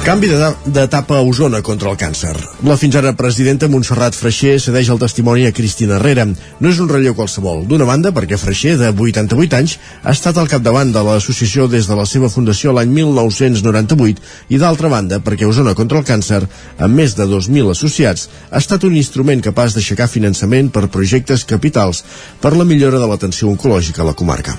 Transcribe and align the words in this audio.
Canvi 0.00 0.30
d'etapa 0.64 1.18
a 1.18 1.24
Osona 1.28 1.58
contra 1.60 1.90
el 1.90 1.96
càncer. 2.00 2.32
La 2.64 2.76
fins 2.80 2.94
ara 2.96 3.10
presidenta 3.18 3.68
Montserrat 3.68 4.16
Freixer 4.16 4.54
cedeix 4.64 4.88
el 4.88 4.98
testimoni 5.02 5.44
a 5.44 5.52
Cristina 5.52 5.98
Herrera. 5.98 6.24
No 6.24 6.72
és 6.72 6.80
un 6.80 6.88
relleu 6.88 7.12
qualsevol. 7.18 7.66
D'una 7.68 7.84
banda, 7.84 8.14
perquè 8.16 8.38
Freixer, 8.40 8.78
de 8.80 8.88
88 8.88 9.58
anys, 9.60 9.76
ha 10.00 10.16
estat 10.16 10.40
al 10.40 10.48
capdavant 10.48 10.94
de 10.96 11.04
l'associació 11.04 11.68
des 11.68 11.84
de 11.90 12.00
la 12.00 12.08
seva 12.08 12.32
fundació 12.32 12.72
l'any 12.72 12.96
1998 12.96 14.24
i 14.48 14.62
d'altra 14.64 14.88
banda, 14.88 15.20
perquè 15.20 15.44
Osona 15.44 15.76
contra 15.76 16.00
el 16.00 16.08
càncer, 16.08 16.42
amb 16.78 16.96
més 16.96 17.14
de 17.20 17.28
2.000 17.28 17.76
associats, 17.76 18.30
ha 18.50 18.64
estat 18.64 18.88
un 18.88 18.96
instrument 18.96 19.44
capaç 19.44 19.76
d'aixecar 19.76 20.08
finançament 20.08 20.72
per 20.72 20.88
projectes 20.88 21.44
capitals 21.44 22.04
per 22.40 22.56
la 22.56 22.64
millora 22.64 22.98
de 22.98 23.06
l'atenció 23.06 23.52
oncològica 23.52 24.00
a 24.00 24.12
la 24.14 24.16
comarca. 24.16 24.56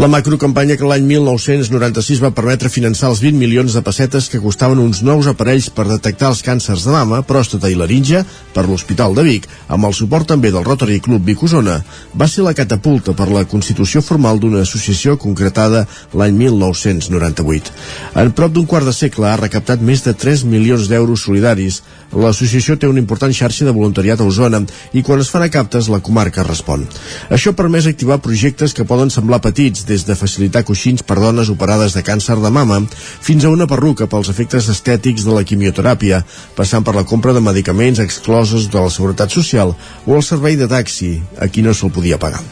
La 0.00 0.08
macrocampanya 0.08 0.78
que 0.80 0.86
l'any 0.88 1.02
1996 1.04 2.22
va 2.24 2.30
permetre 2.32 2.70
finançar 2.72 3.10
els 3.12 3.18
20 3.20 3.36
milions 3.36 3.74
de 3.76 3.80
pessetes 3.84 4.30
que 4.32 4.38
costaven 4.40 4.78
uns 4.80 5.02
nous 5.04 5.26
aparells 5.28 5.66
per 5.68 5.84
detectar 5.84 6.30
els 6.32 6.40
càncers 6.46 6.86
de 6.86 6.94
mama, 6.94 7.18
pròstata 7.28 7.68
i 7.68 7.76
laringe 7.76 8.22
per 8.54 8.64
l'Hospital 8.64 9.12
de 9.12 9.24
Vic, 9.26 9.48
amb 9.68 9.84
el 9.84 9.92
suport 9.92 10.30
també 10.32 10.48
del 10.54 10.64
Rotary 10.64 10.96
Club 11.04 11.28
Vic 11.28 11.42
Osona, 11.44 11.74
va 12.16 12.28
ser 12.28 12.46
la 12.46 12.54
catapulta 12.56 13.12
per 13.12 13.26
la 13.28 13.44
constitució 13.44 14.00
formal 14.00 14.40
d'una 14.40 14.62
associació 14.64 15.18
concretada 15.20 15.84
l'any 16.16 16.40
1998. 16.40 17.76
En 18.24 18.32
prop 18.32 18.56
d'un 18.56 18.64
quart 18.64 18.88
de 18.88 18.96
segle 18.96 19.28
ha 19.28 19.36
recaptat 19.42 19.84
més 19.84 20.06
de 20.08 20.16
3 20.16 20.46
milions 20.48 20.88
d'euros 20.88 21.26
solidaris. 21.28 21.82
L'associació 22.16 22.78
té 22.80 22.88
una 22.88 23.00
important 23.00 23.32
xarxa 23.32 23.68
de 23.68 23.76
voluntariat 23.76 24.20
a 24.20 24.24
Osona 24.24 24.64
i 24.96 25.04
quan 25.04 25.20
es 25.20 25.28
fan 25.28 25.44
a 25.44 25.52
captes 25.52 25.92
la 25.92 26.00
comarca 26.00 26.48
respon. 26.48 26.88
Això 27.28 27.52
permès 27.52 27.92
activar 27.92 28.22
projectes 28.24 28.72
que 28.72 28.88
poden 28.88 29.12
semblar 29.12 29.40
petits, 29.44 29.81
des 29.88 30.06
de 30.06 30.16
facilitar 30.18 30.64
coixins 30.68 31.02
per 31.02 31.18
dones 31.20 31.50
operades 31.52 31.96
de 31.96 32.02
càncer 32.06 32.38
de 32.42 32.50
mama 32.50 32.80
fins 32.92 33.44
a 33.44 33.52
una 33.52 33.68
perruca 33.70 34.06
pels 34.06 34.30
efectes 34.32 34.68
estètics 34.72 35.26
de 35.26 35.36
la 35.36 35.44
quimioteràpia, 35.44 36.22
passant 36.56 36.84
per 36.84 36.96
la 36.96 37.04
compra 37.04 37.32
de 37.32 37.44
medicaments 37.44 38.02
exclosos 38.02 38.70
de 38.70 38.80
la 38.80 38.90
Seguretat 38.90 39.30
Social 39.30 39.74
o 40.06 40.16
el 40.16 40.26
servei 40.26 40.56
de 40.56 40.68
taxi, 40.68 41.20
a 41.38 41.48
qui 41.48 41.62
no 41.62 41.74
se'l 41.74 41.94
podia 41.94 42.18
pagar. 42.18 42.42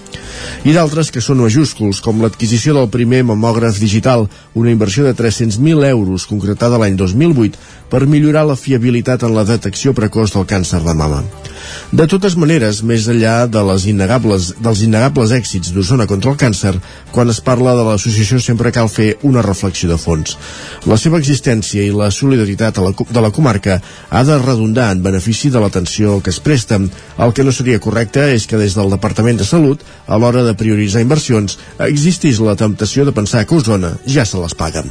I 0.64 0.74
d'altres 0.76 1.10
que 1.12 1.22
són 1.24 1.40
majúsculs, 1.40 2.00
com 2.04 2.20
l'adquisició 2.20 2.74
del 2.76 2.90
primer 2.92 3.22
mamògraf 3.28 3.78
digital, 3.80 4.26
una 4.54 4.72
inversió 4.72 5.04
de 5.06 5.14
300.000 5.16 5.86
euros 5.88 6.26
concretada 6.28 6.78
l'any 6.80 6.96
2008 7.00 7.56
per 7.90 8.06
millorar 8.06 8.44
la 8.46 8.56
fiabilitat 8.56 9.24
en 9.26 9.34
la 9.34 9.46
detecció 9.48 9.94
precoç 9.96 10.36
del 10.36 10.46
càncer 10.50 10.82
de 10.84 10.94
mama. 10.94 11.22
De 11.90 12.06
totes 12.06 12.36
maneres, 12.38 12.84
més 12.86 13.08
enllà 13.10 13.46
de 13.50 13.62
les 13.66 13.86
innegables, 13.90 14.52
dels 14.62 14.84
innegables 14.86 15.32
èxits 15.34 15.72
d'Osona 15.74 16.06
contra 16.10 16.30
el 16.32 16.38
càncer, 16.40 16.76
quan 17.20 17.28
es 17.28 17.42
parla 17.44 17.74
de 17.76 17.82
l'associació 17.84 18.38
sempre 18.40 18.70
cal 18.72 18.86
fer 18.88 19.10
una 19.28 19.42
reflexió 19.44 19.90
de 19.90 19.98
fons. 20.00 20.38
La 20.88 20.96
seva 20.96 21.18
existència 21.20 21.82
i 21.84 21.90
la 21.92 22.06
solidaritat 22.08 22.78
de 22.80 23.20
la 23.20 23.30
comarca 23.36 23.74
ha 24.08 24.22
de 24.24 24.38
redundar 24.40 24.86
en 24.94 25.02
benefici 25.04 25.50
de 25.52 25.60
l'atenció 25.60 26.14
que 26.24 26.32
es 26.32 26.38
presta. 26.40 26.78
El 27.20 27.34
que 27.36 27.44
no 27.44 27.52
seria 27.52 27.82
correcte 27.84 28.24
és 28.32 28.46
que 28.48 28.56
des 28.56 28.72
del 28.78 28.88
Departament 28.94 29.36
de 29.36 29.44
Salut, 29.44 29.82
a 30.08 30.16
l'hora 30.16 30.46
de 30.46 30.54
prioritzar 30.56 31.02
inversions, 31.04 31.58
existís 31.90 32.40
la 32.40 32.56
temptació 32.56 33.04
de 33.04 33.12
pensar 33.12 33.42
que 33.44 33.58
Osona 33.58 33.90
ja 34.06 34.24
se 34.24 34.40
les 34.40 34.56
paga. 34.56 34.86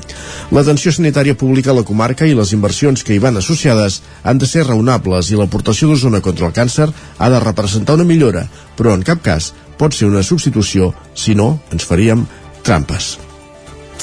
L'atenció 0.54 0.94
sanitària 0.94 1.34
pública 1.34 1.74
a 1.74 1.80
la 1.80 1.88
comarca 1.88 2.30
i 2.30 2.38
les 2.38 2.54
inversions 2.54 3.02
que 3.02 3.16
hi 3.16 3.24
van 3.24 3.42
associades 3.42 4.04
han 4.22 4.38
de 4.38 4.46
ser 4.46 4.68
raonables 4.68 5.34
i 5.34 5.42
l'aportació 5.42 5.90
d'Osona 5.90 6.22
contra 6.22 6.46
el 6.46 6.54
càncer 6.54 6.92
ha 7.18 7.32
de 7.34 7.42
representar 7.42 7.98
una 7.98 8.06
millora, 8.06 8.46
però 8.78 8.94
en 8.94 9.02
cap 9.02 9.26
cas 9.26 9.50
pot 9.80 9.96
ser 9.96 10.10
una 10.12 10.24
substitució, 10.26 10.92
si 11.16 11.36
no, 11.40 11.54
ens 11.72 11.88
faríem 11.88 12.26
trampes. 12.68 13.16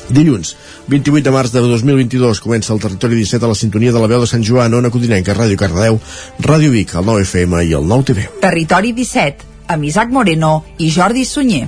Dilluns, 0.08 0.54
28 0.88 1.24
de 1.26 1.34
març 1.34 1.52
de 1.52 1.60
2022, 1.60 2.40
comença 2.40 2.72
el 2.72 2.80
Territori 2.82 3.18
17 3.18 3.44
a 3.44 3.50
la 3.50 3.58
sintonia 3.58 3.92
de 3.92 4.02
la 4.02 4.10
veu 4.10 4.22
de 4.22 4.30
Sant 4.30 4.44
Joan, 4.46 4.74
Ona 4.78 4.92
Codinenca, 4.94 5.34
Ràdio 5.34 5.58
Cardedeu, 5.58 5.98
Ràdio 6.46 6.70
Vic, 6.70 6.94
el 6.94 7.10
9 7.10 7.26
FM 7.26 7.66
i 7.66 7.74
el 7.74 7.90
9 7.90 8.10
TV. 8.12 8.30
Territori 8.44 8.94
17, 8.94 9.52
amb 9.74 9.90
Isaac 9.90 10.14
Moreno 10.14 10.60
i 10.78 10.92
Jordi 10.94 11.26
Sunyer. 11.26 11.66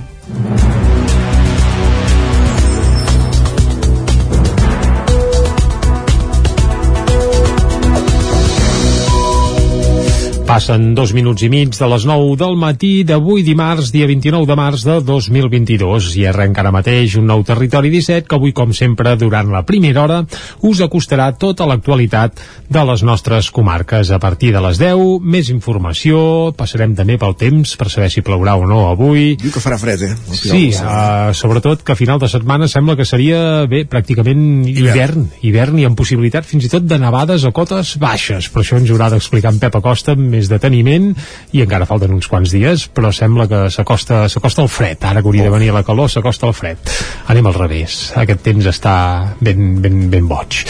Passen 10.49 10.95
dos 10.97 11.11
minuts 11.13 11.43
i 11.45 11.47
mig 11.53 11.75
de 11.77 11.87
les 11.91 12.07
9 12.09 12.31
del 12.41 12.55
matí 12.57 13.03
d'avui 13.05 13.43
dimarts, 13.45 13.91
dia 13.93 14.07
29 14.09 14.47
de 14.49 14.55
març 14.57 14.81
de 14.81 14.95
2022 15.05 16.07
i 16.17 16.23
arrenca 16.25 16.63
ara 16.63 16.71
mateix 16.73 17.19
un 17.19 17.27
nou 17.29 17.43
Territori 17.45 17.91
17 17.93 18.25
que 18.25 18.33
avui, 18.33 18.49
com 18.57 18.73
sempre, 18.73 19.13
durant 19.13 19.51
la 19.53 19.61
primera 19.61 20.01
hora 20.01 20.17
us 20.65 20.81
acostarà 20.81 21.27
tota 21.37 21.67
l'actualitat 21.69 22.41
de 22.65 22.85
les 22.89 23.03
nostres 23.05 23.51
comarques. 23.53 24.09
A 24.09 24.17
partir 24.17 24.49
de 24.55 24.63
les 24.65 24.79
10, 24.81 25.19
més 25.21 25.51
informació, 25.53 26.49
passarem 26.57 26.95
també 26.97 27.19
pel 27.21 27.37
temps 27.37 27.75
per 27.77 27.91
saber 27.93 28.09
si 28.09 28.25
plourà 28.25 28.57
o 28.57 28.65
no 28.65 28.87
avui. 28.89 29.35
Diu 29.37 29.53
que 29.53 29.61
farà 29.61 29.77
fred, 29.77 30.07
eh? 30.09 30.11
Sí, 30.33 30.63
uh, 30.81 31.29
sobretot 31.37 31.85
que 31.85 31.93
a 31.93 31.99
final 31.99 32.17
de 32.17 32.31
setmana 32.31 32.65
sembla 32.65 32.97
que 32.97 33.05
seria, 33.05 33.67
bé, 33.69 33.83
pràcticament 33.85 34.65
hivern, 34.73 35.29
hivern 35.45 35.77
i 35.77 35.85
amb 35.85 36.01
possibilitat 36.01 36.49
fins 36.49 36.65
i 36.65 36.73
tot 36.73 36.89
de 36.89 36.97
nevades 36.97 37.45
a 37.45 37.53
cotes 37.53 37.99
baixes, 38.01 38.49
però 38.49 38.65
això 38.65 38.81
ens 38.81 38.89
haurà 38.89 39.13
d'explicar 39.13 39.53
en 39.53 39.61
Pep 39.61 39.77
Acosta 39.77 40.17
més 40.17 40.38
deteniment 40.47 41.11
i 41.51 41.65
encara 41.65 41.87
falten 41.89 42.13
uns 42.15 42.29
quants 42.31 42.53
dies 42.55 42.87
però 42.95 43.11
sembla 43.11 43.49
que 43.51 43.65
s'acosta 43.73 44.27
s'acosta 44.31 44.63
el 44.63 44.71
fred. 44.71 45.03
Ara 45.03 45.21
que 45.21 45.27
hauria 45.27 45.49
de 45.49 45.53
venir 45.53 45.73
la 45.75 45.83
calor 45.83 46.07
s'acosta 46.09 46.47
el 46.47 46.55
fred. 46.55 46.93
Anem 47.27 47.49
al 47.49 47.57
revés. 47.57 48.13
Aquest 48.15 48.45
temps 48.45 48.69
està 48.71 48.95
ben, 49.41 49.81
ben, 49.83 50.05
ben 50.09 50.29
boig. 50.29 50.61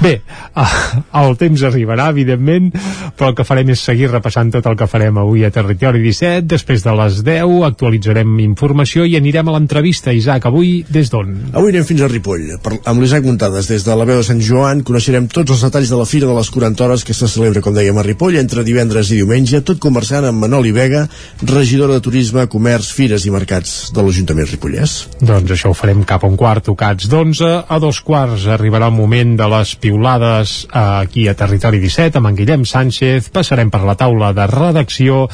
Bé, 0.00 0.20
el 1.22 1.36
temps 1.40 1.66
arribarà 1.66 2.08
evidentment 2.14 2.70
però 3.18 3.32
el 3.32 3.36
que 3.38 3.46
farem 3.46 3.72
és 3.74 3.82
seguir 3.82 4.10
repassant 4.12 4.52
tot 4.54 4.66
el 4.70 4.76
que 4.78 4.86
farem 4.90 5.18
avui 5.20 5.44
a 5.44 5.50
Territori 5.54 6.00
17 6.04 6.46
després 6.48 6.84
de 6.84 6.94
les 7.00 7.20
10 7.26 7.64
actualitzarem 7.68 8.38
informació 8.44 9.06
i 9.08 9.16
anirem 9.18 9.48
a 9.48 9.56
l'entrevista. 9.56 10.14
Isaac, 10.14 10.46
avui 10.48 10.84
des 10.88 11.10
d'on? 11.12 11.34
Avui 11.52 11.72
anem 11.72 11.86
fins 11.88 12.04
a 12.04 12.10
Ripoll. 12.10 12.46
Per, 12.62 12.76
amb 12.90 13.02
l'Isaac 13.02 13.26
Muntades 13.26 13.70
des 13.70 13.84
de 13.86 13.96
la 13.98 14.06
veu 14.08 14.20
de 14.20 14.26
Sant 14.26 14.40
Joan 14.44 14.84
coneixerem 14.86 15.28
tots 15.32 15.56
els 15.56 15.64
detalls 15.66 15.90
de 15.92 15.98
la 15.98 16.06
Fira 16.08 16.30
de 16.30 16.36
les 16.36 16.50
40 16.54 16.86
hores 16.86 17.04
que 17.06 17.16
se 17.16 17.30
celebra 17.30 17.62
com 17.64 17.74
dèiem 17.74 17.98
a 17.98 18.06
Ripoll 18.06 18.38
entre 18.40 18.64
divendres 18.66 19.12
i 19.14 19.17
diumenge, 19.18 19.60
tot 19.66 19.80
conversant 19.82 20.28
amb 20.28 20.42
Manoli 20.44 20.72
Vega, 20.74 21.04
regidora 21.42 21.98
de 21.98 22.04
Turisme, 22.04 22.46
Comerç, 22.50 22.92
Fires 22.94 23.26
i 23.26 23.34
Mercats 23.34 23.90
de 23.94 24.04
l'Ajuntament 24.04 24.48
Ripollès. 24.50 24.96
Doncs 25.20 25.54
això 25.54 25.72
ho 25.72 25.76
farem 25.76 26.04
cap 26.08 26.24
a 26.24 26.30
un 26.30 26.38
quart, 26.38 26.64
tocats 26.68 27.08
d'11 27.10 27.50
a 27.68 27.78
dos 27.82 28.00
quarts. 28.06 28.46
Arribarà 28.52 28.90
el 28.90 28.96
moment 28.96 29.34
de 29.38 29.48
les 29.50 29.74
piulades 29.80 30.58
aquí 30.70 31.26
a 31.28 31.36
Territori 31.38 31.80
17 31.82 32.20
amb 32.20 32.30
en 32.30 32.38
Guillem 32.38 32.66
Sánchez. 32.68 33.30
Passarem 33.34 33.72
per 33.72 33.82
la 33.86 33.96
taula 33.98 34.32
de 34.36 34.46
redacció 34.50 35.24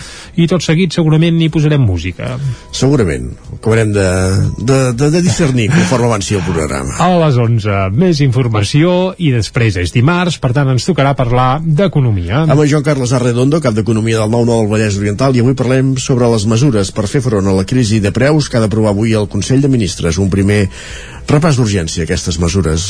i 0.41 0.49
tot 0.51 0.65
seguit 0.65 0.95
segurament 0.95 1.41
hi 1.41 1.51
posarem 1.53 1.83
música. 1.83 2.35
Segurament. 2.75 3.31
Acabarem 3.59 3.93
de, 3.95 4.09
de, 4.59 4.79
de, 4.93 5.11
de 5.17 5.23
discernir 5.25 5.69
conforme 5.73 6.09
avanci 6.11 6.39
el 6.39 6.45
programa. 6.47 6.97
A 7.03 7.11
les 7.25 7.39
11, 7.41 7.89
més 7.95 8.21
informació 8.25 9.15
i 9.19 9.31
després 9.35 9.79
és 9.81 9.93
dimarts, 9.95 10.39
per 10.43 10.53
tant 10.57 10.71
ens 10.73 10.87
tocarà 10.87 11.15
parlar 11.19 11.59
d'economia. 11.65 12.45
Amb 12.45 12.61
en 12.61 12.71
Joan 12.71 12.87
Carles 12.87 13.15
Arredondo, 13.17 13.61
cap 13.65 13.74
d'Economia 13.75 14.23
del 14.23 14.31
9-9 14.33 14.61
del 14.61 14.71
Vallès 14.71 15.01
Oriental, 15.01 15.35
i 15.35 15.43
avui 15.43 15.57
parlem 15.59 15.95
sobre 16.01 16.31
les 16.33 16.47
mesures 16.51 16.95
per 16.95 17.09
fer 17.11 17.25
front 17.25 17.51
a 17.51 17.57
la 17.57 17.67
crisi 17.69 18.01
de 18.01 18.15
preus 18.15 18.49
que 18.49 18.59
ha 18.59 18.65
d'aprovar 18.65 18.95
avui 18.95 19.17
el 19.19 19.29
Consell 19.29 19.65
de 19.65 19.73
Ministres. 19.73 20.23
Un 20.23 20.31
primer 20.33 20.65
repàs 21.31 21.59
d'urgència, 21.59 22.07
aquestes 22.07 22.39
mesures 22.43 22.89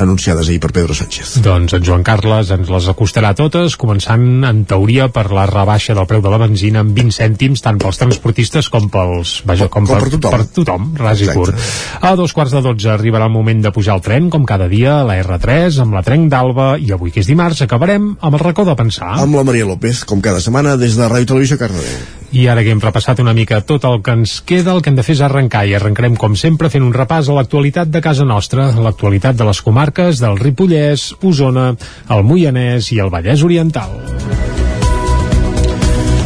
anunciades 0.00 0.48
ahir 0.48 0.60
per 0.60 0.72
Pedro 0.74 0.94
Sánchez. 0.96 1.38
Doncs 1.44 1.74
en 1.76 1.84
Joan 1.86 2.04
Carles 2.06 2.50
ens 2.54 2.70
les 2.70 2.88
acostarà 2.90 3.34
totes, 3.38 3.76
començant 3.80 4.44
en 4.46 4.64
teoria 4.68 5.08
per 5.14 5.26
la 5.34 5.46
rebaixa 5.50 5.96
del 5.96 6.08
preu 6.10 6.22
de 6.24 6.32
la 6.32 6.40
benzina 6.42 6.82
en 6.84 6.94
20 6.96 7.14
cèntims, 7.18 7.62
tant 7.64 7.78
pels 7.82 8.00
transportistes 8.00 8.70
com 8.72 8.88
pels... 8.92 9.36
Vaja, 9.48 9.68
com, 9.68 9.86
com 9.86 9.94
per, 9.94 10.08
per 10.08 10.14
tothom. 10.16 10.34
Per 10.34 10.48
tothom, 10.58 10.90
ras 11.00 11.22
i 11.24 11.30
curt. 11.30 11.68
A 12.00 12.14
dos 12.18 12.34
quarts 12.36 12.56
de 12.56 12.64
dotze 12.64 12.90
arribarà 12.94 13.28
el 13.30 13.34
moment 13.36 13.62
de 13.64 13.72
pujar 13.74 13.98
el 13.98 14.04
tren, 14.04 14.28
com 14.32 14.46
cada 14.48 14.68
dia, 14.72 15.00
a 15.00 15.06
la 15.08 15.18
R3, 15.22 15.80
amb 15.84 15.96
la 15.96 16.04
Trenc 16.06 16.30
d'Alba, 16.32 16.74
i 16.80 16.92
avui 16.94 17.14
que 17.14 17.22
és 17.24 17.30
dimarts 17.30 17.64
acabarem 17.64 18.14
amb 18.18 18.34
el 18.34 18.42
racó 18.42 18.66
de 18.68 18.76
pensar. 18.78 19.14
Amb 19.20 19.38
la 19.38 19.46
Maria 19.46 19.68
López, 19.70 20.04
com 20.08 20.24
cada 20.24 20.42
setmana, 20.44 20.78
des 20.80 20.98
de 20.98 21.08
Ràdio 21.08 21.34
Televisió 21.34 21.60
Cardedeu. 21.60 22.23
I 22.34 22.48
ara 22.50 22.64
que 22.66 22.72
hem 22.74 22.80
repassat 22.82 23.20
una 23.22 23.32
mica 23.36 23.60
tot 23.62 23.84
el 23.86 24.00
que 24.02 24.14
ens 24.18 24.40
queda, 24.42 24.72
el 24.74 24.80
que 24.82 24.90
hem 24.90 24.96
de 24.98 25.04
fer 25.06 25.14
és 25.14 25.22
arrencar, 25.22 25.62
i 25.70 25.76
arrencarem, 25.78 26.16
com 26.18 26.34
sempre, 26.34 26.70
fent 26.72 26.82
un 26.82 26.90
repàs 26.96 27.30
a 27.30 27.36
l'actualitat 27.36 27.92
de 27.94 28.02
casa 28.02 28.26
nostra, 28.26 28.72
l'actualitat 28.74 29.38
de 29.38 29.46
les 29.46 29.62
comarques 29.62 30.18
del 30.24 30.40
Ripollès, 30.42 31.12
Osona, 31.22 31.70
el 32.10 32.26
Moianès 32.26 32.90
i 32.90 32.98
el 33.04 33.14
Vallès 33.14 33.46
Oriental. 33.46 34.53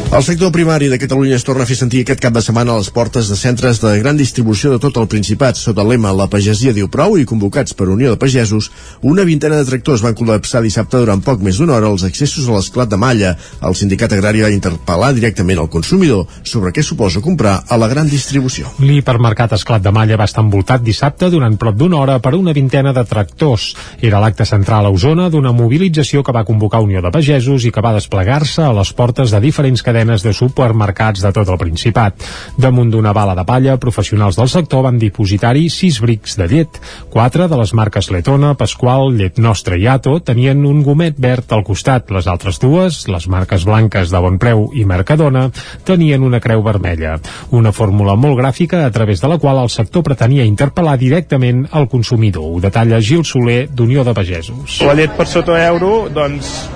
El 0.08 0.22
sector 0.24 0.50
primari 0.50 0.88
de 0.88 0.98
Catalunya 0.98 1.36
es 1.36 1.44
torna 1.44 1.66
a 1.66 1.68
fer 1.68 1.74
sentir 1.76 1.98
aquest 2.00 2.22
cap 2.24 2.32
de 2.32 2.40
setmana 2.40 2.72
a 2.72 2.80
les 2.80 2.88
portes 2.88 3.26
de 3.28 3.36
centres 3.36 3.76
de 3.82 3.90
gran 4.00 4.16
distribució 4.16 4.70
de 4.72 4.78
tot 4.80 4.96
el 4.96 5.06
Principat. 5.06 5.58
Sota 5.60 5.82
el 5.84 5.90
lema 5.92 6.14
La 6.16 6.30
pagesia 6.32 6.72
diu 6.72 6.86
prou 6.88 7.18
i 7.20 7.26
convocats 7.28 7.76
per 7.76 7.90
Unió 7.92 8.14
de 8.14 8.16
Pagesos, 8.16 8.70
una 9.04 9.26
vintena 9.28 9.58
de 9.60 9.66
tractors 9.68 10.00
van 10.00 10.16
col·lapsar 10.16 10.62
dissabte 10.64 11.02
durant 11.02 11.20
poc 11.20 11.44
més 11.44 11.60
d'una 11.60 11.74
hora 11.76 11.90
els 11.92 12.06
accessos 12.08 12.46
a 12.48 12.54
l'esclat 12.56 12.88
de 12.88 12.96
Malla. 12.96 13.34
El 13.60 13.76
sindicat 13.76 14.14
agrari 14.16 14.40
va 14.46 14.48
interpel·lar 14.48 15.12
directament 15.12 15.60
al 15.60 15.68
consumidor 15.68 16.24
sobre 16.40 16.72
què 16.72 16.82
suposa 16.82 17.20
comprar 17.20 17.58
a 17.68 17.76
la 17.76 17.90
gran 17.92 18.08
distribució. 18.08 18.72
L'hipermercat 18.80 19.58
Esclat 19.58 19.84
de 19.84 19.92
Malla 19.92 20.16
va 20.16 20.30
estar 20.32 20.40
envoltat 20.40 20.88
dissabte 20.88 21.28
durant 21.28 21.60
prop 21.60 21.76
d'una 21.76 22.00
hora 22.00 22.16
per 22.18 22.32
una 22.32 22.56
vintena 22.56 22.96
de 22.96 23.04
tractors. 23.04 23.74
Era 24.00 24.24
l'acte 24.24 24.48
central 24.48 24.88
a 24.88 24.96
Osona 24.96 25.28
d'una 25.28 25.52
mobilització 25.52 26.24
que 26.24 26.32
va 26.32 26.48
convocar 26.48 26.80
Unió 26.80 27.04
de 27.04 27.12
Pagesos 27.12 27.68
i 27.68 27.76
que 27.76 27.84
va 27.84 27.92
desplegar-se 28.00 28.64
a 28.64 28.72
les 28.72 28.96
portes 28.96 29.36
de 29.36 29.44
diferents 29.44 29.84
cadenes 29.84 29.97
de 29.98 30.32
supermercats 30.32 31.20
de 31.24 31.32
tot 31.34 31.48
el 31.50 31.58
Principat. 31.58 32.22
Damunt 32.56 32.90
d'una 32.92 33.10
bala 33.12 33.34
de 33.34 33.44
palla, 33.44 33.78
professionals 33.82 34.36
del 34.38 34.48
sector 34.48 34.84
van 34.86 34.98
dipositar-hi 34.98 35.66
sis 35.68 35.98
brics 36.00 36.36
de 36.38 36.46
llet. 36.46 36.78
Quatre 37.10 37.48
de 37.48 37.56
les 37.58 37.72
marques 37.74 38.10
Letona, 38.14 38.54
Pasqual, 38.54 39.10
Llet 39.18 39.40
Nostra 39.42 39.76
i 39.76 39.88
Ato 39.90 40.20
tenien 40.20 40.62
un 40.64 40.84
gomet 40.86 41.18
verd 41.18 41.50
al 41.52 41.64
costat. 41.66 42.12
Les 42.14 42.28
altres 42.30 42.60
dues, 42.62 43.08
les 43.08 43.28
marques 43.28 43.64
blanques 43.66 44.10
de 44.10 44.22
Bon 44.22 44.38
Preu 44.38 44.68
i 44.72 44.84
Mercadona, 44.86 45.48
tenien 45.84 46.22
una 46.22 46.38
creu 46.40 46.62
vermella. 46.62 47.18
Una 47.50 47.72
fórmula 47.72 48.14
molt 48.14 48.38
gràfica 48.38 48.84
a 48.86 48.94
través 48.94 49.20
de 49.20 49.28
la 49.28 49.38
qual 49.42 49.58
el 49.64 49.72
sector 49.74 50.06
pretenia 50.06 50.46
interpel·lar 50.46 50.96
directament 50.98 51.66
el 51.74 51.88
consumidor. 51.90 52.54
Ho 52.54 52.62
detalla 52.62 53.02
Gil 53.02 53.26
Soler 53.26 53.66
d'Unió 53.68 54.06
de 54.06 54.14
Pagesos. 54.14 54.78
La 54.86 54.94
llet 54.94 55.18
per 55.18 55.26
sota 55.26 55.58
euro, 55.66 56.06
doncs, 56.14 56.68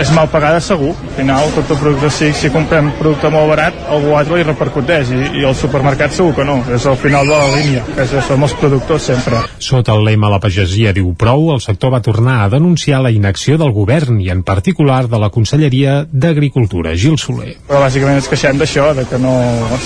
és 0.00 0.10
mal 0.14 0.28
pagada 0.32 0.60
segur. 0.64 0.92
Al 0.94 1.14
final, 1.18 1.50
tot 1.54 1.70
el 1.74 1.78
producte, 1.80 2.10
si, 2.14 2.30
si 2.36 2.50
comprem 2.54 2.90
producte 2.98 3.30
molt 3.32 3.50
barat, 3.52 3.76
algú 3.92 4.14
altre 4.18 4.38
li 4.38 4.46
repercuteix 4.46 5.12
i, 5.14 5.20
i 5.40 5.46
el 5.46 5.56
supermercat 5.58 6.14
segur 6.16 6.34
que 6.38 6.46
no. 6.48 6.58
És 6.74 6.86
al 6.90 6.98
final 7.00 7.28
de 7.30 7.38
la 7.38 7.50
línia, 7.54 7.84
que 7.90 8.06
és, 8.06 8.14
som 8.26 8.42
els 8.46 8.56
productors 8.60 9.08
sempre. 9.10 9.42
Sota 9.62 9.94
el 9.94 10.04
lema 10.06 10.32
La 10.32 10.40
pagesia 10.42 10.94
diu 10.96 11.12
prou, 11.18 11.50
el 11.54 11.62
sector 11.64 11.92
va 11.94 12.02
tornar 12.04 12.40
a 12.44 12.50
denunciar 12.52 13.02
la 13.04 13.12
inacció 13.14 13.58
del 13.60 13.74
govern 13.76 14.20
i 14.22 14.30
en 14.34 14.42
particular 14.46 15.04
de 15.10 15.20
la 15.20 15.30
Conselleria 15.34 16.02
d'Agricultura, 16.10 16.94
Gil 16.98 17.18
Soler. 17.20 17.54
Però 17.68 17.82
bàsicament 17.84 18.20
ens 18.20 18.30
queixem 18.30 18.58
d'això, 18.60 18.90
de 18.96 19.06
que 19.10 19.20
no 19.20 19.34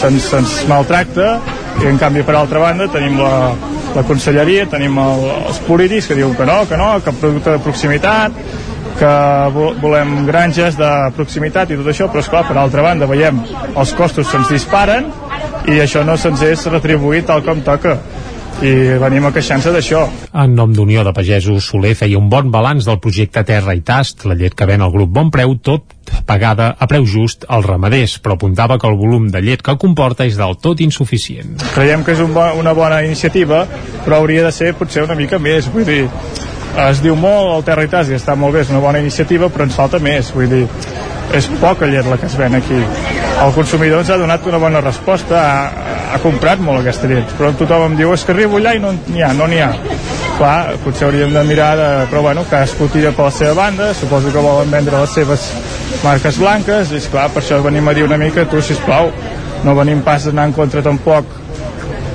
se'ns 0.01 0.31
se 0.33 0.69
maltracta 0.71 1.39
i 1.83 1.87
en 1.87 1.99
canvi 2.01 2.25
per 2.27 2.35
altra 2.39 2.63
banda 2.63 2.89
tenim 2.93 3.19
la, 3.21 3.53
la 3.95 4.05
conselleria, 4.07 4.67
tenim 4.71 4.99
el, 5.03 5.29
els 5.49 5.61
polítics 5.67 6.09
que 6.11 6.17
diuen 6.19 6.35
que 6.39 6.47
no, 6.49 6.59
que 6.69 6.79
no, 6.81 6.91
que 7.05 7.15
producte 7.21 7.55
de 7.55 7.63
proximitat, 7.63 8.43
que 8.99 9.13
volem 9.83 10.27
granges 10.27 10.79
de 10.79 10.91
proximitat 11.17 11.71
i 11.71 11.79
tot 11.79 11.91
això, 11.93 12.09
però 12.11 12.25
esclar, 12.25 12.45
per 12.49 12.57
altra 12.59 12.85
banda 12.85 13.09
veiem 13.11 13.41
els 13.75 13.95
costos 13.99 14.31
se'ns 14.31 14.51
disparen 14.53 15.13
i 15.69 15.79
això 15.83 16.05
no 16.07 16.17
se'ns 16.19 16.43
és 16.43 16.67
retribuït 16.73 17.29
tal 17.31 17.45
com 17.47 17.63
toca 17.67 17.99
i 18.59 18.73
venim 18.99 19.29
a 19.29 19.31
queixar-se 19.31 19.71
d'això. 19.71 20.01
En 20.43 20.57
nom 20.59 20.73
d'Unió 20.75 21.05
de 21.07 21.13
Pagesos, 21.15 21.69
Soler 21.71 21.95
feia 21.99 22.19
un 22.19 22.27
bon 22.31 22.51
balanç 22.51 22.89
del 22.89 22.99
projecte 23.03 23.45
Terra 23.47 23.75
i 23.79 23.85
Tast, 23.87 24.27
la 24.27 24.35
llet 24.35 24.57
que 24.59 24.67
ven 24.67 24.83
el 24.83 24.91
grup 24.95 25.13
Bon 25.15 25.31
Preu, 25.31 25.55
tot 25.63 25.95
pagada 26.27 26.73
a 26.75 26.89
preu 26.91 27.07
just 27.07 27.45
als 27.49 27.67
ramaders, 27.69 28.17
però 28.25 28.35
apuntava 28.35 28.79
que 28.81 28.89
el 28.89 28.99
volum 28.99 29.29
de 29.31 29.43
llet 29.45 29.63
que 29.63 29.77
comporta 29.79 30.27
és 30.27 30.39
del 30.41 30.57
tot 30.59 30.81
insuficient. 30.83 31.55
Creiem 31.77 32.03
que 32.05 32.17
és 32.17 32.23
un 32.25 32.35
bo, 32.35 32.49
una 32.59 32.75
bona 32.75 33.03
iniciativa, 33.07 33.65
però 34.05 34.19
hauria 34.19 34.49
de 34.49 34.53
ser 34.53 34.75
potser 34.75 35.07
una 35.07 35.17
mica 35.19 35.39
més, 35.39 35.71
vull 35.71 35.87
dir, 35.87 36.07
es 36.87 37.03
diu 37.03 37.17
molt 37.19 37.57
el 37.57 37.65
Terra 37.67 37.85
i 37.87 37.91
Tas 37.91 38.11
i 38.11 38.17
està 38.17 38.37
molt 38.39 38.55
bé, 38.55 38.63
és 38.63 38.73
una 38.73 38.83
bona 38.83 39.01
iniciativa, 39.03 39.49
però 39.51 39.67
ens 39.67 39.77
falta 39.79 39.99
més, 40.03 40.31
vull 40.35 40.49
dir, 40.51 40.65
és 41.35 41.49
poca 41.61 41.89
llet 41.91 42.07
la 42.09 42.19
que 42.21 42.29
es 42.29 42.37
ven 42.39 42.55
aquí. 42.59 42.79
El 43.39 43.53
consumidor 43.55 44.03
ens 44.03 44.11
ha 44.11 44.19
donat 44.21 44.47
una 44.47 44.61
bona 44.63 44.83
resposta, 44.85 45.41
ha, 45.41 45.89
ha 46.15 46.21
comprat 46.23 46.63
molt 46.63 46.83
aquesta 46.83 47.11
llet, 47.11 47.35
però 47.39 47.53
tothom 47.59 47.91
em 47.91 47.99
diu 47.99 48.15
és 48.15 48.25
que 48.25 48.35
arribo 48.35 48.61
allà 48.61 48.77
i 48.77 48.83
no 48.83 48.95
n'hi 48.95 49.25
ha, 49.25 49.33
no 49.37 49.49
n'hi 49.51 49.61
ha. 49.65 49.73
Clar, 50.39 50.77
potser 50.85 51.09
hauríem 51.09 51.35
de 51.35 51.43
mirar, 51.49 51.73
de, 51.79 51.89
però 52.13 52.23
bueno, 52.29 52.47
cadascú 52.51 52.87
tira 52.95 53.11
per 53.15 53.27
la 53.27 53.35
seva 53.35 53.57
banda, 53.59 53.91
suposo 53.99 54.31
que 54.35 54.45
volen 54.45 54.71
vendre 54.71 55.03
les 55.03 55.19
seves 55.19 55.51
marques 56.05 56.39
blanques, 56.39 56.95
i 56.95 57.03
clar, 57.11 57.27
per 57.35 57.43
això 57.43 57.59
venim 57.65 57.91
a 57.91 57.97
dir 57.97 58.07
una 58.07 58.21
mica, 58.21 58.47
tu, 58.47 58.63
sisplau, 58.63 59.11
no 59.67 59.75
venim 59.75 60.05
pas 60.07 60.29
d'anar 60.29 60.47
en 60.49 60.55
contra 60.55 60.85
tampoc 60.87 61.27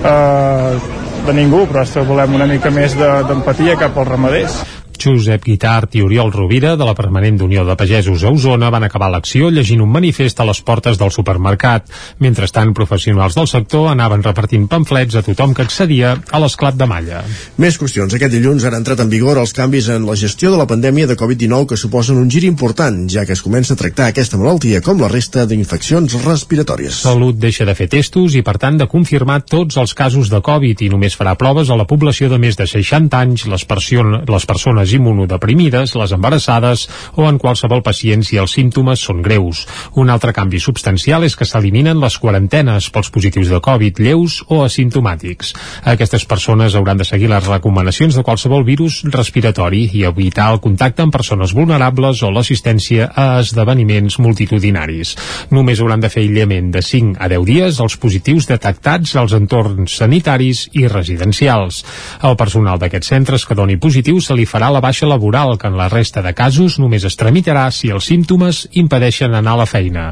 eh, 0.07 1.02
de 1.27 1.33
ningú, 1.35 1.65
però 1.69 1.83
volem 2.07 2.35
una 2.35 2.47
mica 2.49 2.71
més 2.73 2.95
d'empatia 2.99 3.75
de, 3.75 3.79
cap 3.85 3.97
als 3.97 4.09
ramaders. 4.09 4.57
Josep 5.03 5.43
Guitart 5.43 5.97
i 5.97 6.01
Oriol 6.03 6.31
Rovira, 6.31 6.77
de 6.79 6.85
la 6.87 6.93
Permanent 6.95 7.41
d'Unió 7.41 7.65
de 7.67 7.75
Pagesos 7.75 8.23
a 8.23 8.31
Osona, 8.31 8.69
van 8.71 8.85
acabar 8.87 9.09
l'acció 9.11 9.49
llegint 9.51 9.81
un 9.83 9.91
manifest 9.91 10.39
a 10.39 10.45
les 10.47 10.61
portes 10.63 10.99
del 10.99 11.11
supermercat. 11.11 11.89
Mentrestant, 12.23 12.71
professionals 12.77 13.35
del 13.35 13.49
sector 13.51 13.89
anaven 13.91 14.23
repartint 14.23 14.69
pamflets 14.71 15.17
a 15.19 15.23
tothom 15.25 15.51
que 15.57 15.65
accedia 15.67 16.13
a 16.31 16.39
l'esclat 16.39 16.77
de 16.79 16.87
malla. 16.87 17.23
Més 17.59 17.79
qüestions. 17.81 18.15
Aquest 18.15 18.31
dilluns 18.31 18.63
han 18.63 18.77
entrat 18.79 19.03
en 19.03 19.11
vigor 19.11 19.41
els 19.41 19.51
canvis 19.57 19.89
en 19.91 20.07
la 20.07 20.15
gestió 20.19 20.53
de 20.53 20.61
la 20.61 20.69
pandèmia 20.69 21.09
de 21.09 21.19
Covid-19 21.19 21.73
que 21.73 21.79
suposen 21.81 22.21
un 22.21 22.31
gir 22.31 22.45
important, 22.47 23.03
ja 23.11 23.25
que 23.27 23.35
es 23.35 23.43
comença 23.43 23.75
a 23.75 23.81
tractar 23.81 24.07
aquesta 24.07 24.39
malaltia 24.39 24.79
com 24.85 25.03
la 25.03 25.11
resta 25.11 25.43
d'infeccions 25.49 26.15
respiratòries. 26.23 27.03
Salut 27.03 27.41
deixa 27.43 27.67
de 27.67 27.75
fer 27.75 27.89
testos 27.91 28.37
i, 28.39 28.45
per 28.45 28.55
tant, 28.61 28.79
de 28.79 28.87
confirmar 28.87 29.41
tots 29.43 29.75
els 29.81 29.95
casos 29.97 30.31
de 30.31 30.39
Covid 30.39 30.85
i 30.87 30.91
només 30.93 31.19
farà 31.19 31.35
proves 31.35 31.67
a 31.67 31.79
la 31.79 31.89
població 31.89 32.31
de 32.31 32.39
més 32.39 32.55
de 32.55 32.69
60 32.69 33.19
anys, 33.19 33.47
les, 33.51 33.67
les 33.67 34.47
persones 34.47 34.92
immunodeprimides, 34.97 35.95
les 35.99 36.13
embarassades 36.15 36.87
o 37.15 37.27
en 37.29 37.39
qualsevol 37.41 37.83
pacient 37.85 38.23
si 38.25 38.39
els 38.41 38.53
símptomes 38.55 39.01
són 39.01 39.21
greus. 39.25 39.65
Un 39.99 40.09
altre 40.13 40.33
canvi 40.33 40.61
substancial 40.63 41.25
és 41.27 41.35
que 41.39 41.47
s'eliminen 41.47 42.01
les 42.01 42.17
quarantenes 42.21 42.89
pels 42.93 43.11
positius 43.13 43.51
de 43.53 43.61
Covid 43.63 43.99
lleus 44.03 44.41
o 44.47 44.61
asimptomàtics. 44.65 45.53
Aquestes 45.93 46.25
persones 46.29 46.75
hauran 46.75 47.01
de 47.01 47.07
seguir 47.07 47.29
les 47.31 47.47
recomanacions 47.47 48.15
de 48.15 48.23
qualsevol 48.23 48.65
virus 48.67 49.01
respiratori 49.09 49.85
i 49.93 50.05
evitar 50.07 50.51
el 50.53 50.61
contacte 50.63 51.03
amb 51.03 51.13
persones 51.15 51.53
vulnerables 51.55 52.23
o 52.23 52.31
l'assistència 52.31 53.09
a 53.15 53.39
esdeveniments 53.41 54.19
multitudinaris. 54.19 55.15
Només 55.51 55.81
hauran 55.81 56.03
de 56.03 56.11
fer 56.13 56.23
aïllament 56.23 56.71
de 56.73 56.83
5 56.83 57.17
a 57.19 57.29
10 57.31 57.47
dies 57.47 57.79
els 57.83 57.97
positius 57.97 58.47
detectats 58.49 59.15
als 59.19 59.35
entorns 59.37 59.97
sanitaris 59.99 60.67
i 60.77 60.87
residencials. 60.87 61.83
El 62.23 62.37
personal 62.39 62.79
d'aquests 62.81 63.13
centres 63.13 63.47
que 63.47 63.57
doni 63.57 63.79
positiu 63.81 64.19
se 64.21 64.35
li 64.37 64.47
farà 64.49 64.71
la 64.73 64.82
baixa 64.83 65.07
laboral, 65.09 65.55
que 65.57 65.69
en 65.71 65.77
la 65.79 65.89
resta 65.91 66.21
de 66.25 66.33
casos 66.37 66.77
només 66.81 67.05
es 67.07 67.17
tramitarà 67.19 67.69
si 67.71 67.91
els 67.93 68.09
símptomes 68.11 68.65
impedeixen 68.83 69.33
anar 69.33 69.55
a 69.55 69.61
la 69.63 69.69
feina. 69.69 70.09